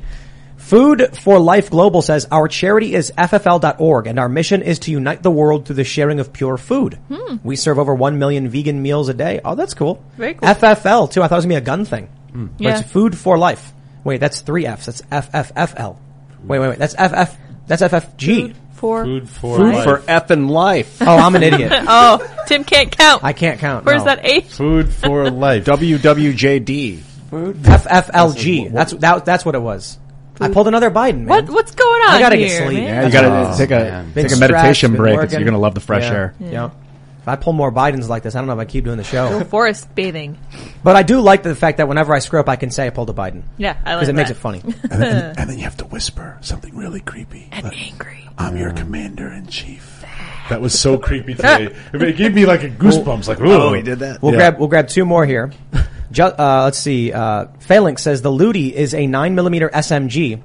Food 0.66 1.16
for 1.16 1.38
Life 1.38 1.70
Global 1.70 2.02
says, 2.02 2.26
our 2.32 2.48
charity 2.48 2.92
is 2.92 3.12
ffl.org 3.16 4.08
and 4.08 4.18
our 4.18 4.28
mission 4.28 4.62
is 4.62 4.80
to 4.80 4.90
unite 4.90 5.22
the 5.22 5.30
world 5.30 5.64
through 5.64 5.76
the 5.76 5.84
sharing 5.84 6.18
of 6.18 6.32
pure 6.32 6.56
food. 6.56 6.94
Hmm. 7.08 7.36
We 7.44 7.54
serve 7.54 7.78
over 7.78 7.94
1 7.94 8.18
million 8.18 8.48
vegan 8.48 8.82
meals 8.82 9.08
a 9.08 9.14
day. 9.14 9.40
Oh, 9.44 9.54
that's 9.54 9.74
cool. 9.74 10.02
Very 10.16 10.34
cool. 10.34 10.48
FFL 10.48 11.12
too. 11.12 11.22
I 11.22 11.28
thought 11.28 11.36
it 11.36 11.38
was 11.38 11.46
going 11.46 11.54
to 11.54 11.60
be 11.60 11.64
a 11.64 11.66
gun 11.66 11.84
thing. 11.84 12.06
Hmm. 12.32 12.46
But 12.46 12.60
Yeah. 12.60 12.78
it's 12.80 12.90
Food 12.90 13.16
for 13.16 13.38
Life. 13.38 13.72
Wait, 14.02 14.18
that's 14.18 14.40
three 14.40 14.66
Fs. 14.66 14.86
That's 15.08 15.28
FFFL. 15.28 15.98
Wait, 16.42 16.58
wait, 16.58 16.68
wait. 16.70 16.78
That's 16.80 16.94
FF, 16.94 17.36
that's 17.68 17.82
FFG. 17.82 18.56
For 18.72 19.04
Food 19.04 19.28
for 19.28 19.56
Food 19.58 19.74
life. 19.74 19.84
for 19.84 19.98
effing 20.00 20.50
life. 20.50 20.98
Oh, 21.00 21.16
I'm 21.16 21.36
an 21.36 21.44
idiot. 21.44 21.72
oh, 21.86 22.18
Tim 22.48 22.64
can't 22.64 22.90
count. 22.90 23.22
I 23.22 23.32
can't 23.34 23.60
count. 23.60 23.84
Where's 23.86 24.00
no. 24.00 24.06
that 24.16 24.26
eight? 24.26 24.46
Food 24.48 24.92
for 24.92 25.30
life. 25.46 25.64
WWJD. 25.64 26.98
FFLG. 27.30 28.72
That's 28.72 28.92
that, 28.94 29.24
that's 29.24 29.44
what 29.44 29.54
it 29.54 29.60
was. 29.62 29.98
I 30.40 30.48
pulled 30.48 30.68
another 30.68 30.90
Biden, 30.90 31.20
man. 31.24 31.26
What 31.28 31.50
what's 31.50 31.74
going 31.74 32.02
on? 32.02 32.08
I 32.10 32.18
gotta 32.20 32.36
here, 32.36 32.48
get 32.48 32.66
sleep. 32.66 32.78
man? 32.80 32.86
Yeah, 32.88 33.06
you 33.06 33.12
gotta 33.12 33.28
right. 33.28 33.56
take 33.56 33.70
a 33.70 33.78
man. 33.78 34.12
Take 34.14 34.32
a 34.32 34.36
meditation 34.36 34.94
break. 34.94 35.30
You're 35.32 35.44
gonna 35.44 35.58
love 35.58 35.74
the 35.74 35.80
fresh 35.80 36.04
Yeah. 36.04 36.12
air. 36.12 36.34
Yeah. 36.40 36.70
If 37.22 37.28
I 37.28 37.34
pull 37.34 37.54
more 37.54 37.72
Bidens 37.72 38.08
like 38.08 38.22
this, 38.22 38.36
I 38.36 38.38
don't 38.38 38.46
know 38.46 38.52
if 38.52 38.60
I 38.60 38.66
keep 38.66 38.84
doing 38.84 38.98
the 38.98 39.02
Go 39.02 39.40
show. 39.40 39.44
forest 39.46 39.92
bathing. 39.96 40.38
but 40.84 40.94
I 40.94 41.02
do 41.02 41.20
like 41.20 41.42
the 41.42 41.56
fact 41.56 41.78
that 41.78 41.88
whenever 41.88 42.14
I 42.14 42.20
screw 42.20 42.38
up, 42.38 42.48
I 42.48 42.54
can 42.54 42.70
say 42.70 42.86
I 42.86 42.90
pulled 42.90 43.10
a 43.10 43.14
Biden. 43.14 43.42
Yeah, 43.58 43.76
I 43.84 43.94
like 43.96 44.00
Because 44.02 44.08
it 44.10 44.12
makes 44.14 44.30
it 44.30 44.34
funny. 44.36 44.62
And 44.90 45.02
then, 45.02 45.34
and 45.36 45.50
then 45.50 45.58
you 45.58 45.64
have 45.64 45.76
to 45.78 45.86
whisper 45.86 46.38
something 46.40 46.76
really 46.76 47.00
creepy. 47.00 47.48
And 47.50 47.64
Like, 47.64 47.76
angry. 47.84 48.28
I'm 48.38 48.56
your 48.56 48.72
commander 48.72 49.28
in 49.32 49.48
chief. 49.48 50.04
That 50.50 50.60
was 50.60 50.78
so 50.78 50.98
creepy 50.98 51.34
today. 51.34 51.74
It 51.92 52.16
gave 52.16 52.32
me 52.32 52.46
like 52.46 52.62
a 52.62 52.68
goosebumps. 52.68 53.26
Like, 53.26 53.40
oh, 53.40 53.72
he 53.72 53.82
did 53.82 53.98
that. 53.98 54.22
We'll 54.22 54.30
Yeah. 54.32 54.38
grab 54.38 54.58
we'll 54.60 54.68
grab 54.68 54.86
two 54.86 55.04
more 55.04 55.26
here. 55.26 55.50
Ju- 56.12 56.22
uh, 56.22 56.62
let's 56.64 56.78
see. 56.78 57.12
Uh, 57.12 57.46
Phalanx 57.60 58.02
says 58.02 58.22
the 58.22 58.30
Luty 58.30 58.72
is 58.72 58.94
a 58.94 59.06
nine 59.06 59.34
millimeter 59.34 59.68
SMG 59.68 60.42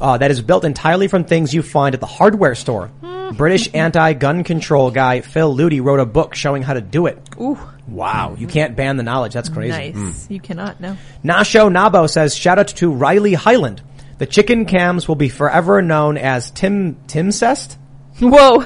uh, 0.00 0.18
that 0.18 0.30
is 0.30 0.40
built 0.42 0.64
entirely 0.64 1.08
from 1.08 1.24
things 1.24 1.52
you 1.52 1.62
find 1.62 1.94
at 1.94 2.00
the 2.00 2.06
hardware 2.06 2.54
store. 2.54 2.90
British 3.32 3.68
anti-gun 3.74 4.44
control 4.44 4.90
guy 4.90 5.20
Phil 5.22 5.54
Luty 5.56 5.82
wrote 5.82 6.00
a 6.00 6.06
book 6.06 6.34
showing 6.34 6.62
how 6.62 6.74
to 6.74 6.80
do 6.80 7.06
it. 7.06 7.18
Ooh, 7.40 7.58
Wow, 7.88 8.36
you 8.38 8.46
can't 8.46 8.76
ban 8.76 8.96
the 8.96 9.02
knowledge. 9.02 9.34
That's 9.34 9.48
crazy. 9.48 9.92
nice. 9.92 10.30
You 10.30 10.38
cannot 10.40 10.80
no. 10.80 10.96
Nasho 11.24 11.68
Nabo 11.70 12.08
says, 12.08 12.34
shout 12.34 12.58
out 12.58 12.68
to 12.68 12.92
Riley 12.92 13.34
Highland. 13.34 13.82
The 14.18 14.26
chicken 14.26 14.66
cams 14.66 15.08
will 15.08 15.16
be 15.16 15.28
forever 15.28 15.82
known 15.82 16.16
as 16.16 16.50
Tim 16.52 16.94
Timcest. 17.08 17.76
Whoa. 18.22 18.64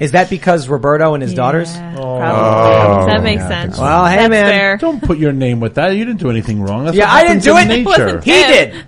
Is 0.00 0.12
that 0.12 0.28
because 0.28 0.68
Roberto 0.68 1.14
and 1.14 1.22
his 1.22 1.34
daughters? 1.34 1.74
Yeah, 1.74 1.94
probably. 1.96 3.12
that 3.12 3.22
makes 3.22 3.42
sense. 3.46 3.78
Well, 3.78 4.06
hey 4.06 4.16
That's 4.16 4.30
man, 4.30 4.50
fair. 4.50 4.76
Don't 4.78 5.02
put 5.02 5.18
your 5.18 5.32
name 5.32 5.60
with 5.60 5.74
that. 5.76 5.90
You 5.96 6.04
didn't 6.04 6.20
do 6.20 6.30
anything 6.30 6.60
wrong. 6.62 6.84
That's 6.84 6.96
Yeah, 6.96 7.04
what 7.06 7.12
I 7.14 7.22
didn't 7.28 7.44
happens 7.44 7.44
do 7.44 7.56
in 7.58 7.70
it. 7.70 7.84
Nature. 7.84 8.20
he 8.24 8.32
did. 8.32 8.84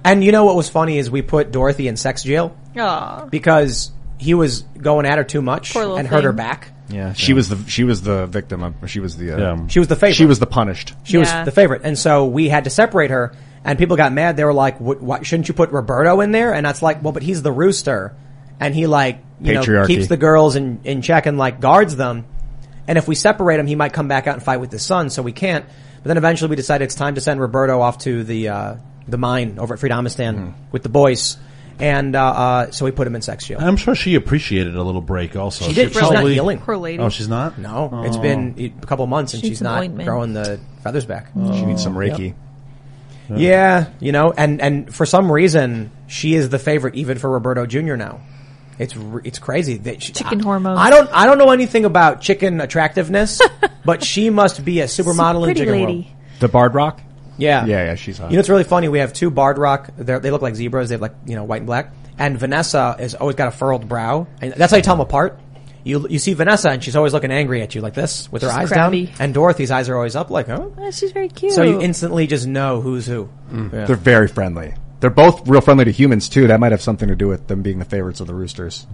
and 0.04 0.24
you 0.24 0.32
know 0.32 0.44
what 0.44 0.56
was 0.56 0.68
funny 0.68 0.98
is 0.98 1.10
we 1.10 1.22
put 1.22 1.52
Dorothy 1.52 1.88
in 1.88 1.96
sex 1.96 2.22
jail 2.22 2.56
Aw. 2.76 3.26
because 3.26 3.92
he 4.18 4.34
was 4.34 4.62
going 4.62 5.06
at 5.06 5.18
her 5.18 5.24
too 5.24 5.42
much 5.42 5.72
Poor 5.72 5.82
little 5.82 5.96
and 5.98 6.08
hurt 6.08 6.24
her 6.24 6.30
thing. 6.30 6.36
back. 6.36 6.70
Yeah, 6.88 7.12
she 7.14 7.32
was 7.32 7.48
the 7.48 7.58
she 7.70 7.84
was 7.84 8.02
the 8.02 8.26
victim. 8.26 8.62
Of, 8.62 8.74
she 8.90 9.00
was 9.00 9.16
the 9.16 9.32
uh, 9.32 9.38
Yeah. 9.38 9.66
She 9.68 9.78
was 9.78 9.88
the 9.88 9.96
favorite. 9.96 10.14
she 10.16 10.26
was 10.26 10.38
the 10.38 10.46
punished. 10.46 10.94
She 11.04 11.16
was 11.16 11.28
Yeah. 11.28 11.44
the 11.44 11.50
favorite, 11.50 11.82
and 11.84 11.98
so 11.98 12.26
we 12.26 12.48
had 12.48 12.64
to 12.64 12.70
separate 12.70 13.10
her. 13.10 13.32
And 13.66 13.78
people 13.78 13.96
got 13.96 14.12
mad. 14.12 14.36
They 14.36 14.44
were 14.44 14.52
like, 14.52 14.78
what, 14.78 15.00
"Why 15.00 15.22
shouldn't 15.22 15.48
you 15.48 15.54
put 15.54 15.70
Roberto 15.70 16.20
in 16.20 16.32
there?" 16.32 16.52
And 16.52 16.66
that's 16.66 16.82
like, 16.82 17.02
"Well, 17.02 17.14
but 17.14 17.22
he's 17.22 17.40
the 17.42 17.50
rooster, 17.50 18.14
and 18.60 18.74
he 18.74 18.86
like 18.86 19.23
you 19.44 19.54
know 19.54 19.60
Patriarchy. 19.62 19.86
keeps 19.88 20.06
the 20.08 20.16
girls 20.16 20.56
in 20.56 20.80
in 20.84 21.02
check 21.02 21.26
and 21.26 21.38
like 21.38 21.60
guards 21.60 21.96
them. 21.96 22.24
And 22.86 22.98
if 22.98 23.08
we 23.08 23.14
separate 23.14 23.58
him, 23.60 23.66
he 23.66 23.74
might 23.76 23.92
come 23.92 24.08
back 24.08 24.26
out 24.26 24.34
and 24.34 24.42
fight 24.42 24.58
with 24.60 24.70
his 24.72 24.84
son. 24.84 25.08
So 25.10 25.22
we 25.22 25.32
can't. 25.32 25.64
But 25.66 26.08
then 26.08 26.16
eventually 26.18 26.50
we 26.50 26.56
decided 26.56 26.84
it's 26.84 26.94
time 26.94 27.14
to 27.14 27.20
send 27.20 27.40
Roberto 27.40 27.80
off 27.80 27.98
to 27.98 28.24
the 28.24 28.48
uh, 28.48 28.74
the 29.08 29.16
mine 29.18 29.58
over 29.58 29.74
at 29.74 29.80
Freedomistan 29.80 30.52
with 30.72 30.82
the 30.82 30.88
boys. 30.90 31.36
And 31.80 32.14
uh, 32.14 32.24
uh, 32.24 32.70
so 32.70 32.84
we 32.84 32.92
put 32.92 33.06
him 33.06 33.16
in 33.16 33.22
sex 33.22 33.46
jail. 33.46 33.58
I'm 33.60 33.76
sure 33.76 33.96
she 33.96 34.14
appreciated 34.14 34.76
a 34.76 34.82
little 34.82 35.00
break. 35.00 35.34
Also, 35.34 35.64
She 35.64 35.72
did. 35.72 35.92
She's 35.92 36.00
not 36.02 36.24
healing. 36.24 36.58
Poor 36.60 36.76
lady. 36.76 37.02
Oh, 37.02 37.08
she's 37.08 37.26
not. 37.26 37.58
No, 37.58 38.02
it's 38.04 38.16
Oh. 38.16 38.20
been 38.22 38.54
a 38.82 38.86
couple 38.86 39.04
months 39.08 39.34
and 39.34 39.40
She 39.40 39.48
needs 39.48 39.58
she's 39.58 39.62
not 39.62 39.82
ointment. 39.82 40.06
growing 40.06 40.34
the 40.34 40.60
feathers 40.84 41.04
back. 41.04 41.32
She 41.34 41.64
needs 41.66 41.82
some 41.82 41.94
Reiki. 41.96 42.34
Yeah, 43.34 43.86
you 44.00 44.12
know, 44.12 44.32
and 44.36 44.60
and 44.60 44.94
for 44.94 45.06
some 45.06 45.32
reason 45.32 45.90
she 46.06 46.34
is 46.34 46.50
the 46.50 46.58
favorite 46.58 46.94
even 46.94 47.18
for 47.18 47.30
Roberto 47.30 47.64
Jr. 47.66 47.96
now. 47.96 48.20
It's 48.78 48.94
it's 49.24 49.38
crazy 49.38 49.78
that 49.78 50.02
she, 50.02 50.12
Chicken 50.12 50.40
I, 50.40 50.44
hormones. 50.44 50.78
I 50.80 50.90
don't 50.90 51.08
I 51.12 51.26
don't 51.26 51.38
know 51.38 51.50
anything 51.50 51.84
about 51.84 52.20
chicken 52.20 52.60
attractiveness, 52.60 53.40
but 53.84 54.02
she 54.02 54.30
must 54.30 54.64
be 54.64 54.80
a 54.80 54.84
supermodel 54.84 55.34
in 55.34 55.40
the 55.40 55.46
Pretty 55.46 55.60
chicken 55.60 55.72
lady. 55.72 55.92
world. 55.92 56.06
The 56.40 56.48
Barred 56.48 56.74
Rock. 56.74 57.00
Yeah, 57.36 57.66
Yeah, 57.66 57.84
yeah, 57.84 57.94
she's 57.96 58.18
hot. 58.18 58.30
You 58.30 58.36
know, 58.36 58.40
it's 58.40 58.48
really 58.48 58.64
funny. 58.64 58.88
We 58.88 59.00
have 59.00 59.12
two 59.12 59.30
Barred 59.30 59.58
Rock. 59.58 59.90
They're, 59.96 60.20
they 60.20 60.30
look 60.30 60.42
like 60.42 60.54
zebras. 60.54 60.88
They 60.88 60.94
have 60.94 61.02
like 61.02 61.14
you 61.26 61.34
know 61.34 61.44
white 61.44 61.58
and 61.58 61.66
black. 61.66 61.92
And 62.16 62.38
Vanessa 62.38 62.94
has 62.98 63.14
always 63.16 63.34
got 63.34 63.48
a 63.48 63.50
furrowed 63.50 63.88
brow, 63.88 64.28
and 64.40 64.52
that's 64.54 64.70
how 64.70 64.76
you 64.76 64.82
tell 64.84 64.94
them 64.94 65.00
apart. 65.00 65.40
You 65.82 66.06
you 66.08 66.18
see 66.18 66.32
Vanessa, 66.32 66.70
and 66.70 66.82
she's 66.82 66.96
always 66.96 67.12
looking 67.12 67.30
angry 67.30 67.60
at 67.60 67.74
you 67.74 67.80
like 67.80 67.94
this 67.94 68.30
with 68.32 68.42
her 68.42 68.50
eyes 68.50 68.68
crabby. 68.68 69.06
down, 69.06 69.14
and 69.18 69.34
Dorothy's 69.34 69.70
eyes 69.70 69.88
are 69.88 69.96
always 69.96 70.16
up, 70.16 70.30
like 70.30 70.48
oh. 70.48 70.74
Oh, 70.78 70.90
she's 70.90 71.12
very 71.12 71.28
cute. 71.28 71.52
So 71.52 71.62
you 71.62 71.80
instantly 71.80 72.26
just 72.26 72.46
know 72.46 72.80
who's 72.80 73.06
who. 73.06 73.28
Mm. 73.50 73.72
Yeah. 73.72 73.84
They're 73.84 73.96
very 73.96 74.28
friendly. 74.28 74.74
They're 75.04 75.10
both 75.10 75.46
real 75.46 75.60
friendly 75.60 75.84
to 75.84 75.90
humans 75.90 76.30
too. 76.30 76.46
That 76.46 76.60
might 76.60 76.72
have 76.72 76.80
something 76.80 77.08
to 77.10 77.14
do 77.14 77.28
with 77.28 77.46
them 77.46 77.60
being 77.60 77.78
the 77.78 77.84
favorites 77.84 78.20
of 78.20 78.26
the 78.26 78.32
roosters. 78.32 78.86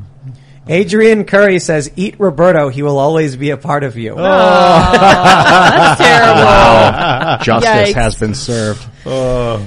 Adrian 0.67 1.23
Curry 1.23 1.61
says, 1.61 1.89
"Eat 1.95 2.17
Roberto. 2.19 2.69
He 2.69 2.83
will 2.83 2.99
always 2.99 3.37
be 3.37 3.51
a 3.51 3.57
part 3.57 3.85
of 3.85 3.97
you." 3.97 4.15
Oh, 4.15 4.17
That's 4.93 6.01
terrible. 6.01 7.45
Justice 7.45 7.91
Yikes. 7.91 7.95
has 7.95 8.17
been 8.17 8.35
served. 8.35 8.85
Uh, 9.07 9.65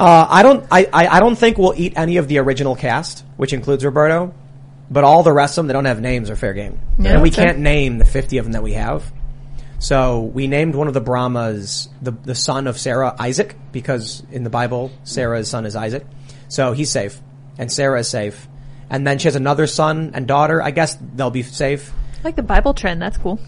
I 0.00 0.42
don't. 0.42 0.64
I, 0.70 0.88
I. 0.90 1.06
I 1.08 1.20
don't 1.20 1.36
think 1.36 1.58
we'll 1.58 1.74
eat 1.76 1.92
any 1.96 2.16
of 2.16 2.26
the 2.26 2.38
original 2.38 2.74
cast, 2.74 3.22
which 3.36 3.52
includes 3.52 3.84
Roberto. 3.84 4.32
But 4.90 5.04
all 5.04 5.22
the 5.22 5.32
rest 5.34 5.58
of 5.58 5.64
them, 5.64 5.66
they 5.66 5.74
don't 5.74 5.84
have 5.84 6.00
names 6.00 6.30
are 6.30 6.36
fair 6.36 6.54
game, 6.54 6.80
Yeah, 6.98 7.12
and 7.12 7.22
we 7.22 7.28
that's 7.28 7.36
can't 7.44 7.58
name 7.58 7.98
the 7.98 8.06
fifty 8.06 8.38
of 8.38 8.46
them 8.46 8.52
that 8.52 8.62
we 8.62 8.72
have. 8.72 9.04
So 9.82 10.20
we 10.20 10.46
named 10.46 10.76
one 10.76 10.86
of 10.86 10.94
the 10.94 11.00
Brahmas 11.00 11.88
the 12.00 12.12
the 12.12 12.36
son 12.36 12.68
of 12.68 12.78
Sarah 12.78 13.16
Isaac 13.18 13.56
because 13.72 14.22
in 14.30 14.44
the 14.44 14.48
Bible 14.48 14.92
Sarah's 15.02 15.50
son 15.50 15.66
is 15.66 15.74
Isaac, 15.74 16.06
so 16.46 16.72
he's 16.72 16.88
safe, 16.88 17.20
and 17.58 17.70
Sarah 17.70 17.98
is 17.98 18.08
safe, 18.08 18.46
and 18.88 19.04
then 19.04 19.18
she 19.18 19.26
has 19.26 19.34
another 19.34 19.66
son 19.66 20.12
and 20.14 20.28
daughter. 20.28 20.62
I 20.62 20.70
guess 20.70 20.96
they'll 21.16 21.32
be 21.32 21.42
safe. 21.42 21.92
I 22.20 22.22
like 22.22 22.36
the 22.36 22.44
Bible 22.44 22.74
trend. 22.74 23.02
That's 23.02 23.18
cool. 23.18 23.40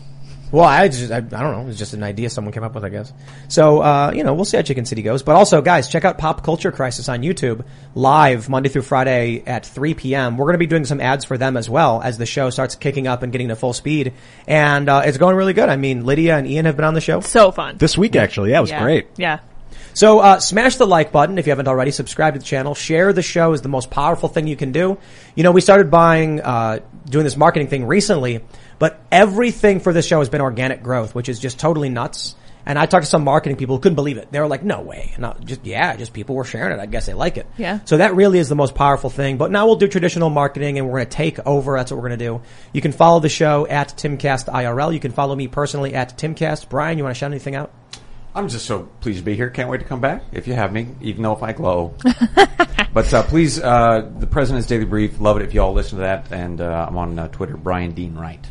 Well, 0.53 0.65
I 0.65 0.89
just, 0.89 1.11
I, 1.11 1.17
I 1.17 1.21
don't 1.21 1.33
know. 1.33 1.67
It's 1.69 1.79
just 1.79 1.95
an 1.95 2.03
idea 2.03 2.31
someone 2.31 2.53
came 2.53 2.63
up 2.63 2.75
with, 2.75 2.85
I 2.85 2.89
guess. 2.89 3.13
So, 3.49 3.81
uh, 3.81 4.13
you 4.15 4.23
know, 4.23 4.35
we'll 4.35 4.45
see 4.45 4.57
how 4.57 4.63
Chicken 4.63 4.85
City 4.85 5.03
goes. 5.03 5.23
But 5.23 5.35
also, 5.35 5.63
guys, 5.63 5.89
check 5.89 6.05
out 6.05 6.19
Pop 6.19 6.45
Culture 6.45 6.71
Crisis 6.71 7.09
on 7.09 7.23
YouTube, 7.23 7.65
live 7.95 8.49
Monday 8.49 8.69
through 8.69 8.83
Friday 8.83 9.43
at 9.47 9.67
3 9.67 9.95
p.m. 9.95 10.37
We're 10.37 10.47
going 10.47 10.55
to 10.55 10.59
be 10.59 10.67
doing 10.67 10.85
some 10.85 11.01
ads 11.01 11.25
for 11.25 11.37
them 11.37 11.57
as 11.57 11.69
well 11.69 12.01
as 12.03 12.19
the 12.19 12.27
show 12.27 12.51
starts 12.51 12.77
kicking 12.77 13.07
up 13.07 13.23
and 13.23 13.33
getting 13.33 13.49
to 13.49 13.57
full 13.57 13.73
speed. 13.73 14.13
And, 14.47 14.89
uh, 14.89 15.03
it's 15.05 15.19
going 15.19 15.37
really 15.37 15.55
good. 15.55 15.69
I 15.69 15.77
mean, 15.77 16.07
Lydia 16.07 16.37
and 16.37 16.47
Ian 16.47 16.67
have 16.67 16.77
been 16.77 16.85
on 16.85 16.95
the 16.95 17.01
show. 17.01 17.21
So 17.21 17.51
fun. 17.51 17.79
This 17.79 17.99
week, 17.99 18.15
actually, 18.15 18.51
yeah, 18.51 18.59
it 18.59 18.63
was 18.63 18.71
yeah. 18.71 18.83
great. 18.83 19.09
Yeah. 19.17 19.41
So 19.95 20.19
uh, 20.19 20.41
smash 20.41 20.77
the 20.77 20.87
like 20.87 21.13
button 21.13 21.39
if 21.39 21.47
you 21.47 21.51
haven't 21.51 21.69
already. 21.69 21.93
Subscribe 21.93 22.35
to 22.35 22.41
the 22.41 22.45
channel. 22.45 22.75
Share 22.75 23.13
the 23.13 23.23
show 23.23 23.53
is 23.53 23.63
the 23.63 23.69
most 23.69 23.91
powerful 23.91 24.29
thing 24.29 24.49
you 24.49 24.57
can 24.57 24.73
do. 24.73 24.99
You 25.37 25.45
know, 25.45 25.53
we 25.53 25.61
started 25.61 25.91
buying, 25.91 26.41
uh, 26.41 26.81
doing 27.09 27.25
this 27.25 27.37
marketing 27.37 27.69
thing 27.69 27.87
recently, 27.87 28.41
but 28.79 29.01
everything 29.11 29.81
for 29.81 29.93
this 29.93 30.07
show 30.07 30.19
has 30.19 30.29
been 30.29 30.41
organic 30.41 30.83
growth, 30.83 31.15
which 31.15 31.29
is 31.29 31.39
just 31.39 31.59
totally 31.59 31.89
nuts. 31.89 32.37
And 32.67 32.79
I 32.79 32.87
talked 32.87 33.05
to 33.05 33.11
some 33.11 33.25
marketing 33.25 33.57
people 33.57 33.77
who 33.77 33.83
couldn't 33.83 33.97
believe 33.97 34.17
it. 34.17 34.33
They 34.33 34.41
were 34.41 34.47
like, 34.47 34.63
no 34.63 34.81
way. 34.81 35.15
No, 35.19 35.37
just, 35.45 35.67
yeah, 35.67 35.97
just 35.97 36.15
people 36.15 36.35
were 36.35 36.45
sharing 36.45 36.79
it. 36.79 36.81
I 36.81 36.87
guess 36.87 37.05
they 37.05 37.13
like 37.13 37.37
it. 37.37 37.47
Yeah. 37.59 37.81
So 37.85 37.99
that 37.99 38.15
really 38.15 38.39
is 38.39 38.49
the 38.49 38.55
most 38.55 38.75
powerful 38.75 39.11
thing. 39.11 39.37
But 39.37 39.51
now 39.51 39.67
we'll 39.67 39.77
do 39.77 39.87
traditional 39.87 40.31
marketing 40.31 40.79
and 40.79 40.87
we're 40.87 41.01
going 41.01 41.09
to 41.09 41.17
take 41.17 41.47
over. 41.47 41.77
That's 41.77 41.91
what 41.91 41.99
we're 41.99 42.09
going 42.09 42.19
to 42.19 42.25
do. 42.25 42.41
You 42.73 42.81
can 42.81 42.93
follow 42.93 43.21
the 43.21 43.29
show 43.29 43.67
at 43.67 43.91
Timcast 43.91 44.47
IRL. 44.47 44.95
You 44.95 45.01
can 45.01 45.13
follow 45.13 45.37
me 45.37 45.47
personally 45.47 45.95
at 45.95 46.17
Timcast. 46.17 46.71
Brian, 46.71 46.97
you 46.97 47.05
want 47.05 47.15
to 47.15 47.19
shout 47.19 47.31
anything 47.31 47.55
out? 47.55 47.71
I'm 48.35 48.49
just 48.49 48.67
so 48.67 48.89
pleased 49.01 49.19
to 49.19 49.25
be 49.25 49.37
here. 49.37 49.49
Can't 49.49 49.69
wait 49.69 49.79
to 49.79 49.85
come 49.85 50.01
back 50.01 50.25
if 50.33 50.49
you 50.49 50.55
have 50.55 50.73
me, 50.73 50.89
even 51.01 51.23
though 51.23 51.35
if 51.35 51.43
I 51.43 51.53
glow. 51.53 51.95
but 52.93 53.15
uh, 53.15 53.23
please, 53.25 53.61
uh, 53.61 54.11
the 54.19 54.27
President's 54.27 54.67
Daily 54.67 54.87
Brief, 54.87 55.21
love 55.21 55.37
it 55.37 55.45
if 55.45 55.55
you 55.55 55.61
all 55.61 55.73
listen 55.73 55.99
to 55.99 56.03
that. 56.03 56.33
And 56.33 56.61
uh, 56.61 56.87
I'm 56.89 56.97
on 56.97 57.17
uh, 57.17 57.29
Twitter, 57.29 57.57
Brian 57.57 57.93
Dean 57.93 58.17
Wright. 58.17 58.45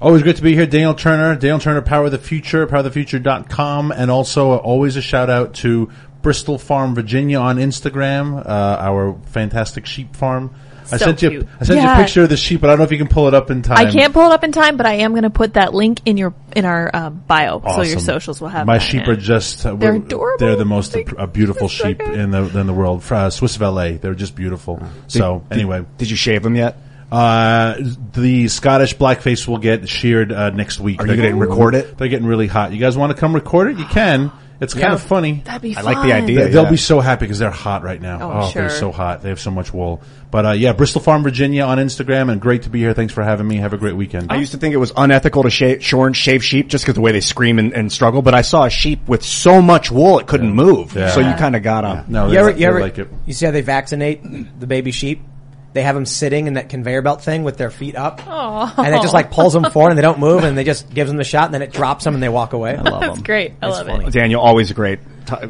Always 0.00 0.22
great 0.22 0.36
to 0.36 0.42
be 0.42 0.54
here. 0.54 0.66
Daniel 0.66 0.94
Turner, 0.94 1.36
Daniel 1.36 1.58
Turner, 1.58 1.82
Power 1.82 2.06
of 2.06 2.10
the 2.12 2.18
Future, 2.18 2.66
powerofthefuture.com. 2.66 3.92
And 3.92 4.10
also 4.10 4.52
uh, 4.52 4.56
always 4.56 4.96
a 4.96 5.02
shout 5.02 5.28
out 5.30 5.54
to 5.56 5.90
Bristol 6.22 6.58
Farm, 6.58 6.94
Virginia 6.94 7.38
on 7.38 7.56
Instagram, 7.58 8.38
uh, 8.46 8.48
our 8.80 9.18
fantastic 9.26 9.86
sheep 9.86 10.16
farm. 10.16 10.54
I 10.92 10.96
So 10.96 11.04
sent 11.04 11.22
you, 11.22 11.30
cute. 11.30 11.48
I 11.60 11.64
sent 11.64 11.78
you 11.80 11.86
Yeah. 11.86 11.98
a 11.98 12.02
picture 12.02 12.22
of 12.24 12.28
the 12.30 12.36
sheep, 12.36 12.60
but 12.62 12.68
I 12.68 12.72
don't 12.72 12.78
know 12.78 12.84
if 12.84 12.90
you 12.92 12.98
can 12.98 13.06
pull 13.06 13.28
it 13.28 13.34
up 13.34 13.50
in 13.50 13.62
time. 13.62 13.78
I 13.86 13.92
can't 13.92 14.12
pull 14.12 14.26
it 14.26 14.32
up 14.32 14.42
in 14.42 14.50
time, 14.50 14.76
but 14.76 14.86
I 14.86 14.94
am 14.94 15.12
going 15.12 15.22
to 15.22 15.30
put 15.30 15.54
that 15.54 15.72
link 15.72 16.00
in 16.04 16.16
your 16.16 16.34
in 16.56 16.64
our 16.64 16.90
uh, 16.92 17.10
bio, 17.10 17.60
so 17.60 17.66
your 17.82 17.96
Awesome. 17.96 18.00
socials 18.00 18.40
will 18.40 18.48
have. 18.48 18.66
My 18.66 18.78
that 18.78 18.84
sheep 18.84 19.02
in 19.04 19.10
are 19.10 19.12
it. 19.12 19.20
just 19.20 19.64
uh, 19.64 19.74
They're 19.76 19.92
we're- 19.92 20.04
adorable. 20.04 20.44
They're 20.44 20.56
the 20.56 20.64
most 20.64 20.96
uh, 20.96 21.26
beautiful 21.26 21.68
sheep 21.68 22.00
in 22.00 22.32
the 22.32 22.58
in 22.58 22.66
the 22.66 22.72
world. 22.74 23.04
Fra- 23.04 23.30
Swiss 23.30 23.54
Valais. 23.56 23.98
They're 23.98 24.14
just 24.16 24.34
beautiful. 24.34 24.82
So 25.06 25.44
Did- 25.48 25.58
anyway, 25.58 25.84
did 25.98 26.10
you 26.10 26.16
shave 26.16 26.42
them 26.42 26.56
yet? 26.56 26.76
Uh, 27.10 27.76
the 28.12 28.48
Scottish 28.48 28.96
blackface 28.96 29.48
will 29.48 29.58
get 29.58 29.88
sheared 29.88 30.32
uh, 30.32 30.50
next 30.50 30.78
week. 30.80 31.00
Are 31.02 31.06
you 31.06 31.16
gonna 31.16 31.34
record 31.36 31.74
it? 31.74 31.98
They're 31.98 32.08
getting 32.08 32.26
really 32.26 32.46
hot. 32.46 32.72
You 32.72 32.78
guys 32.78 32.96
want 32.96 33.10
to 33.14 33.18
come 33.18 33.34
record 33.34 33.72
it? 33.72 33.78
You 33.78 33.84
can. 33.86 34.30
It's 34.60 34.74
kind 34.74 34.88
Yeah. 34.88 34.92
of 34.92 35.00
funny. 35.02 35.40
That'd 35.46 35.62
be 35.62 35.74
I 35.74 35.80
like 35.80 36.02
the 36.06 36.12
idea, 36.12 36.44
They, 36.48 36.54
will 36.54 36.64
yeah. 36.64 36.70
be 36.70 36.76
so 36.76 37.00
happy 37.00 37.24
because 37.24 37.38
they're 37.38 37.50
hot 37.50 37.82
right 37.82 38.00
now. 38.00 38.18
Oh, 38.20 38.30
Oh, 38.30 38.50
they're 38.52 38.68
sure. 38.68 38.78
so 38.78 38.92
hot. 38.92 39.22
They 39.22 39.30
have 39.30 39.40
so 39.40 39.50
much 39.50 39.72
wool. 39.72 40.02
But 40.30 40.44
uh, 40.46 40.50
yeah, 40.50 40.74
Bristol 40.74 41.00
Farm, 41.00 41.22
Virginia 41.22 41.62
on 41.64 41.78
Instagram, 41.78 42.30
and 42.30 42.42
great 42.42 42.64
to 42.64 42.68
be 42.70 42.78
here. 42.80 42.92
Thanks 42.92 43.14
for 43.14 43.22
having 43.22 43.48
me. 43.48 43.56
Have 43.56 43.72
a 43.72 43.78
great 43.78 43.96
weekend. 43.96 44.30
I 44.30 44.36
used 44.36 44.52
to 44.52 44.58
think 44.58 44.74
it 44.74 44.76
was 44.76 44.92
unethical 44.94 45.44
to 45.44 45.50
shave, 45.50 45.82
shorn, 45.82 46.12
shave 46.12 46.44
sheep 46.44 46.68
just 46.68 46.84
because 46.84 46.94
the 46.94 47.00
way 47.00 47.10
they 47.12 47.22
scream 47.22 47.58
and, 47.58 47.72
and 47.72 47.90
struggle, 47.90 48.20
but 48.20 48.34
I 48.34 48.42
saw 48.42 48.64
a 48.64 48.70
sheep 48.70 49.08
with 49.08 49.24
so 49.24 49.62
much 49.62 49.90
wool 49.90 50.18
it 50.18 50.26
couldn't 50.26 50.52
move. 50.52 50.94
Yeah. 50.94 51.08
So 51.08 51.20
you 51.20 51.32
kind 51.36 51.56
of 51.56 51.62
got 51.62 51.80
to. 51.80 52.04
No, 52.06 52.26
you 52.26 52.32
they, 52.32 52.36
ever, 52.38 52.52
they 52.52 52.60
you 52.60 52.66
ever, 52.66 52.80
like 52.80 52.98
it. 52.98 53.08
you 53.24 53.32
see 53.32 53.46
how 53.46 53.52
they 53.52 53.62
vaccinate 53.62 54.60
the 54.60 54.66
baby 54.66 54.90
sheep? 54.90 55.22
They 55.72 55.82
have 55.82 55.94
them 55.94 56.04
sitting 56.06 56.48
in 56.48 56.54
that 56.54 56.68
conveyor 56.68 57.02
belt 57.02 57.22
thing 57.22 57.44
with 57.44 57.56
their 57.56 57.70
feet 57.70 57.94
up. 57.94 58.20
Aw. 58.26 58.74
And 58.84 58.94
it 58.94 59.02
just 59.02 59.14
like 59.14 59.30
pulls 59.30 59.52
them 59.52 59.64
forward 59.70 59.90
and 59.90 59.98
they 59.98 60.02
don't 60.02 60.18
move 60.18 60.42
and 60.42 60.58
they 60.58 60.64
just 60.64 60.92
gives 60.92 61.08
them 61.08 61.16
the 61.16 61.22
shot 61.24 61.44
and 61.44 61.54
then 61.54 61.62
it 61.62 61.72
drops 61.72 62.02
them 62.04 62.14
and 62.14 62.22
they 62.22 62.28
walk 62.28 62.52
away. 62.54 62.76
I 62.76 62.80
love 62.82 63.00
That's 63.00 63.22
great. 63.22 63.52
I 63.62 63.68
It's 63.68 63.76
love 63.78 63.86
funny. 63.86 64.06
it. 64.06 64.12
Daniel, 64.12 64.40
always 64.40 64.72
a 64.72 64.74
great, 64.74 64.98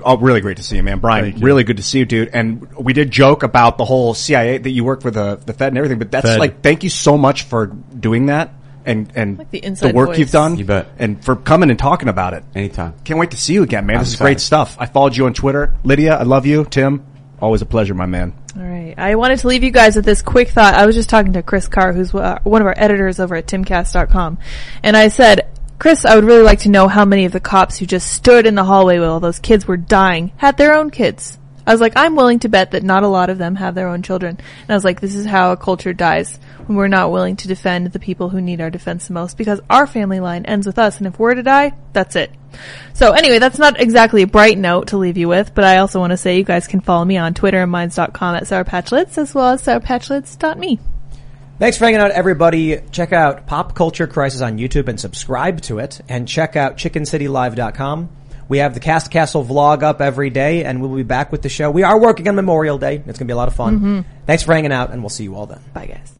oh, 0.05 0.18
really 0.18 0.42
great 0.42 0.59
to 0.59 0.62
see 0.62 0.76
you, 0.76 0.82
man. 0.82 0.98
Brian, 1.01 1.40
really 1.40 1.64
good 1.64 1.78
to 1.78 1.82
see 1.82 2.01
you, 2.01 2.05
dude. 2.05 2.28
And 2.34 2.70
we 2.74 2.92
did 2.92 3.10
joke 3.10 3.42
about 3.44 3.78
the 3.78 3.86
whole 3.86 4.12
CIA 4.12 4.59
that 4.59 4.68
you 4.70 4.84
work 4.84 5.01
for 5.01 5.10
the 5.10 5.36
the 5.36 5.55
Fed 5.55 5.68
and 5.68 5.78
everything, 5.78 5.98
but 5.98 6.10
that's 6.10 6.26
Fed. 6.26 6.38
like, 6.38 6.60
thank 6.62 6.84
you 6.84 6.90
so 6.90 7.16
much 7.16 7.44
for 7.44 7.66
doing 7.66 8.26
that 8.26 8.51
and 8.84 9.10
and 9.14 9.38
Like 9.38 9.51
the 9.51 9.64
inside 9.64 9.94
work 9.94 10.09
voice. 10.10 10.18
you've 10.18 10.30
done. 10.30 10.56
You 10.59 10.64
bet. 10.66 10.88
And 10.98 11.24
for 11.24 11.34
coming 11.34 11.70
and 11.70 11.78
talking 11.78 12.09
about 12.10 12.34
it. 12.34 12.44
Anytime. 12.55 12.92
Can't 13.05 13.18
wait 13.18 13.30
to 13.30 13.38
see 13.38 13.55
you 13.55 13.62
again, 13.62 13.86
man. 13.86 13.97
I'm 13.97 14.02
this 14.02 14.12
is 14.12 14.16
great 14.18 14.40
stuff. 14.40 14.76
I 14.78 14.84
followed 14.84 15.16
you 15.16 15.24
on 15.24 15.32
Twitter, 15.32 15.74
Lydia. 15.82 16.14
I 16.16 16.24
love 16.24 16.44
you, 16.44 16.66
Tim. 16.66 17.06
Always 17.40 17.62
a 17.62 17.66
pleasure, 17.66 17.94
my 17.94 18.05
man. 18.06 18.34
All 18.56 18.62
right. 18.64 18.94
I 18.98 19.14
wanted 19.14 19.39
to 19.40 19.48
leave 19.48 19.62
you 19.62 19.70
guys 19.70 19.97
with 19.97 20.05
this 20.05 20.22
quick 20.22 20.51
thought. 20.51 20.74
I 20.74 20.86
was 20.86 20.97
just 20.97 21.09
talking 21.09 21.35
to 21.35 21.43
Chris 21.43 21.68
Carr, 21.68 21.93
who's 21.93 22.14
uh, 22.14 22.40
one 22.43 22.60
of 22.60 22.66
our 22.66 22.74
editors 22.77 23.20
over 23.20 23.36
at 23.36 23.47
timcast.com. 23.47 24.39
And 24.82 24.97
I 24.97 25.09
said, 25.09 25.48
Chris, 25.78 26.05
I 26.05 26.14
would 26.14 26.24
really 26.24 26.43
like 26.43 26.60
to 26.60 26.68
know 26.68 26.89
how 26.89 27.05
many 27.05 27.24
of 27.24 27.32
the 27.32 27.40
cops 27.40 27.78
who 27.78 27.86
just 27.86 28.12
stood 28.12 28.47
in 28.47 28.55
the 28.55 28.64
hallway 28.64 28.98
while 28.98 29.20
those 29.20 29.39
kids 29.39 29.66
were 29.66 29.77
dying 29.77 30.32
had 30.36 30.56
their 30.56 30.74
own 30.74 30.90
kids. 30.90 31.39
I 31.70 31.72
was 31.72 31.80
like, 31.80 31.92
I'm 31.94 32.16
willing 32.16 32.40
to 32.40 32.48
bet 32.48 32.72
that 32.72 32.82
not 32.82 33.05
a 33.05 33.09
lot 33.09 33.30
of 33.30 33.38
them 33.38 33.55
have 33.55 33.76
their 33.76 33.86
own 33.86 34.02
children. 34.02 34.36
And 34.36 34.70
I 34.70 34.74
was 34.74 34.84
like, 34.84 35.01
this 35.01 35.14
is 35.14 35.24
how 35.24 35.52
a 35.52 35.56
culture 35.56 35.92
dies 35.92 36.36
when 36.66 36.76
we're 36.76 36.88
not 36.88 37.12
willing 37.12 37.36
to 37.36 37.47
defend 37.47 37.86
the 37.86 38.01
people 38.01 38.28
who 38.28 38.40
need 38.40 38.60
our 38.60 38.70
defense 38.70 39.06
the 39.06 39.12
most 39.12 39.38
because 39.38 39.60
our 39.70 39.86
family 39.86 40.18
line 40.18 40.47
ends 40.47 40.66
with 40.66 40.80
us. 40.80 40.98
And 40.98 41.06
if 41.06 41.16
we're 41.16 41.34
to 41.34 41.44
die, 41.44 41.76
that's 41.92 42.16
it. 42.16 42.32
So 42.92 43.12
anyway, 43.12 43.38
that's 43.38 43.60
not 43.60 43.78
exactly 43.80 44.22
a 44.22 44.26
bright 44.26 44.59
note 44.59 44.88
to 44.88 44.97
leave 44.97 45.16
you 45.16 45.28
with, 45.28 45.55
but 45.55 45.62
I 45.62 45.76
also 45.76 46.01
want 46.01 46.10
to 46.10 46.16
say 46.16 46.38
you 46.38 46.42
guys 46.42 46.66
can 46.66 46.80
follow 46.80 47.05
me 47.05 47.18
on 47.18 47.34
Twitter 47.34 47.62
and 47.62 47.70
minds.com 47.70 48.34
at 48.34 48.42
sourpatchlyds 48.42 49.16
as 49.16 49.32
well 49.32 49.51
as 49.51 49.62
sourpatchlyds.me. 49.62 50.80
Thanks 51.60 51.78
for 51.78 51.84
hanging 51.84 52.01
out, 52.01 52.10
everybody. 52.10 52.80
Check 52.90 53.12
out 53.12 53.47
Pop 53.47 53.76
Culture 53.76 54.09
Crisis 54.09 54.40
on 54.40 54.59
YouTube 54.59 54.88
and 54.88 54.98
subscribe 54.98 55.60
to 55.62 55.78
it. 55.78 56.01
And 56.09 56.26
check 56.26 56.56
out 56.56 56.78
chickencitylive.com. 56.78 58.09
We 58.51 58.59
have 58.59 58.74
the 58.74 58.81
Cast 58.81 59.10
Castle 59.10 59.44
vlog 59.44 59.82
up 59.82 60.02
every 60.02 60.28
day, 60.28 60.64
and 60.64 60.82
we'll 60.82 60.94
be 60.94 61.05
back 61.05 61.32
with 61.32 61.40
the 61.40 61.48
show. 61.48 61.70
We 61.70 61.85
are 61.85 61.98
working 61.98 62.28
on 62.28 62.35
Memorial 62.35 62.77
Day. 62.77 62.97
It's 62.97 63.05
going 63.05 63.14
to 63.14 63.24
be 63.24 63.32
a 63.32 63.36
lot 63.36 63.48
of 63.48 63.55
fun. 63.55 63.81
Mhm. 63.81 64.05
Thanks 64.27 64.43
for 64.43 64.52
hanging 64.52 64.72
out, 64.72 64.90
and 64.90 65.02
we'll 65.02 65.09
see 65.09 65.24
you 65.24 65.36
all 65.36 65.47
then. 65.47 65.60
Bye, 65.72 65.86
guys. 65.86 66.19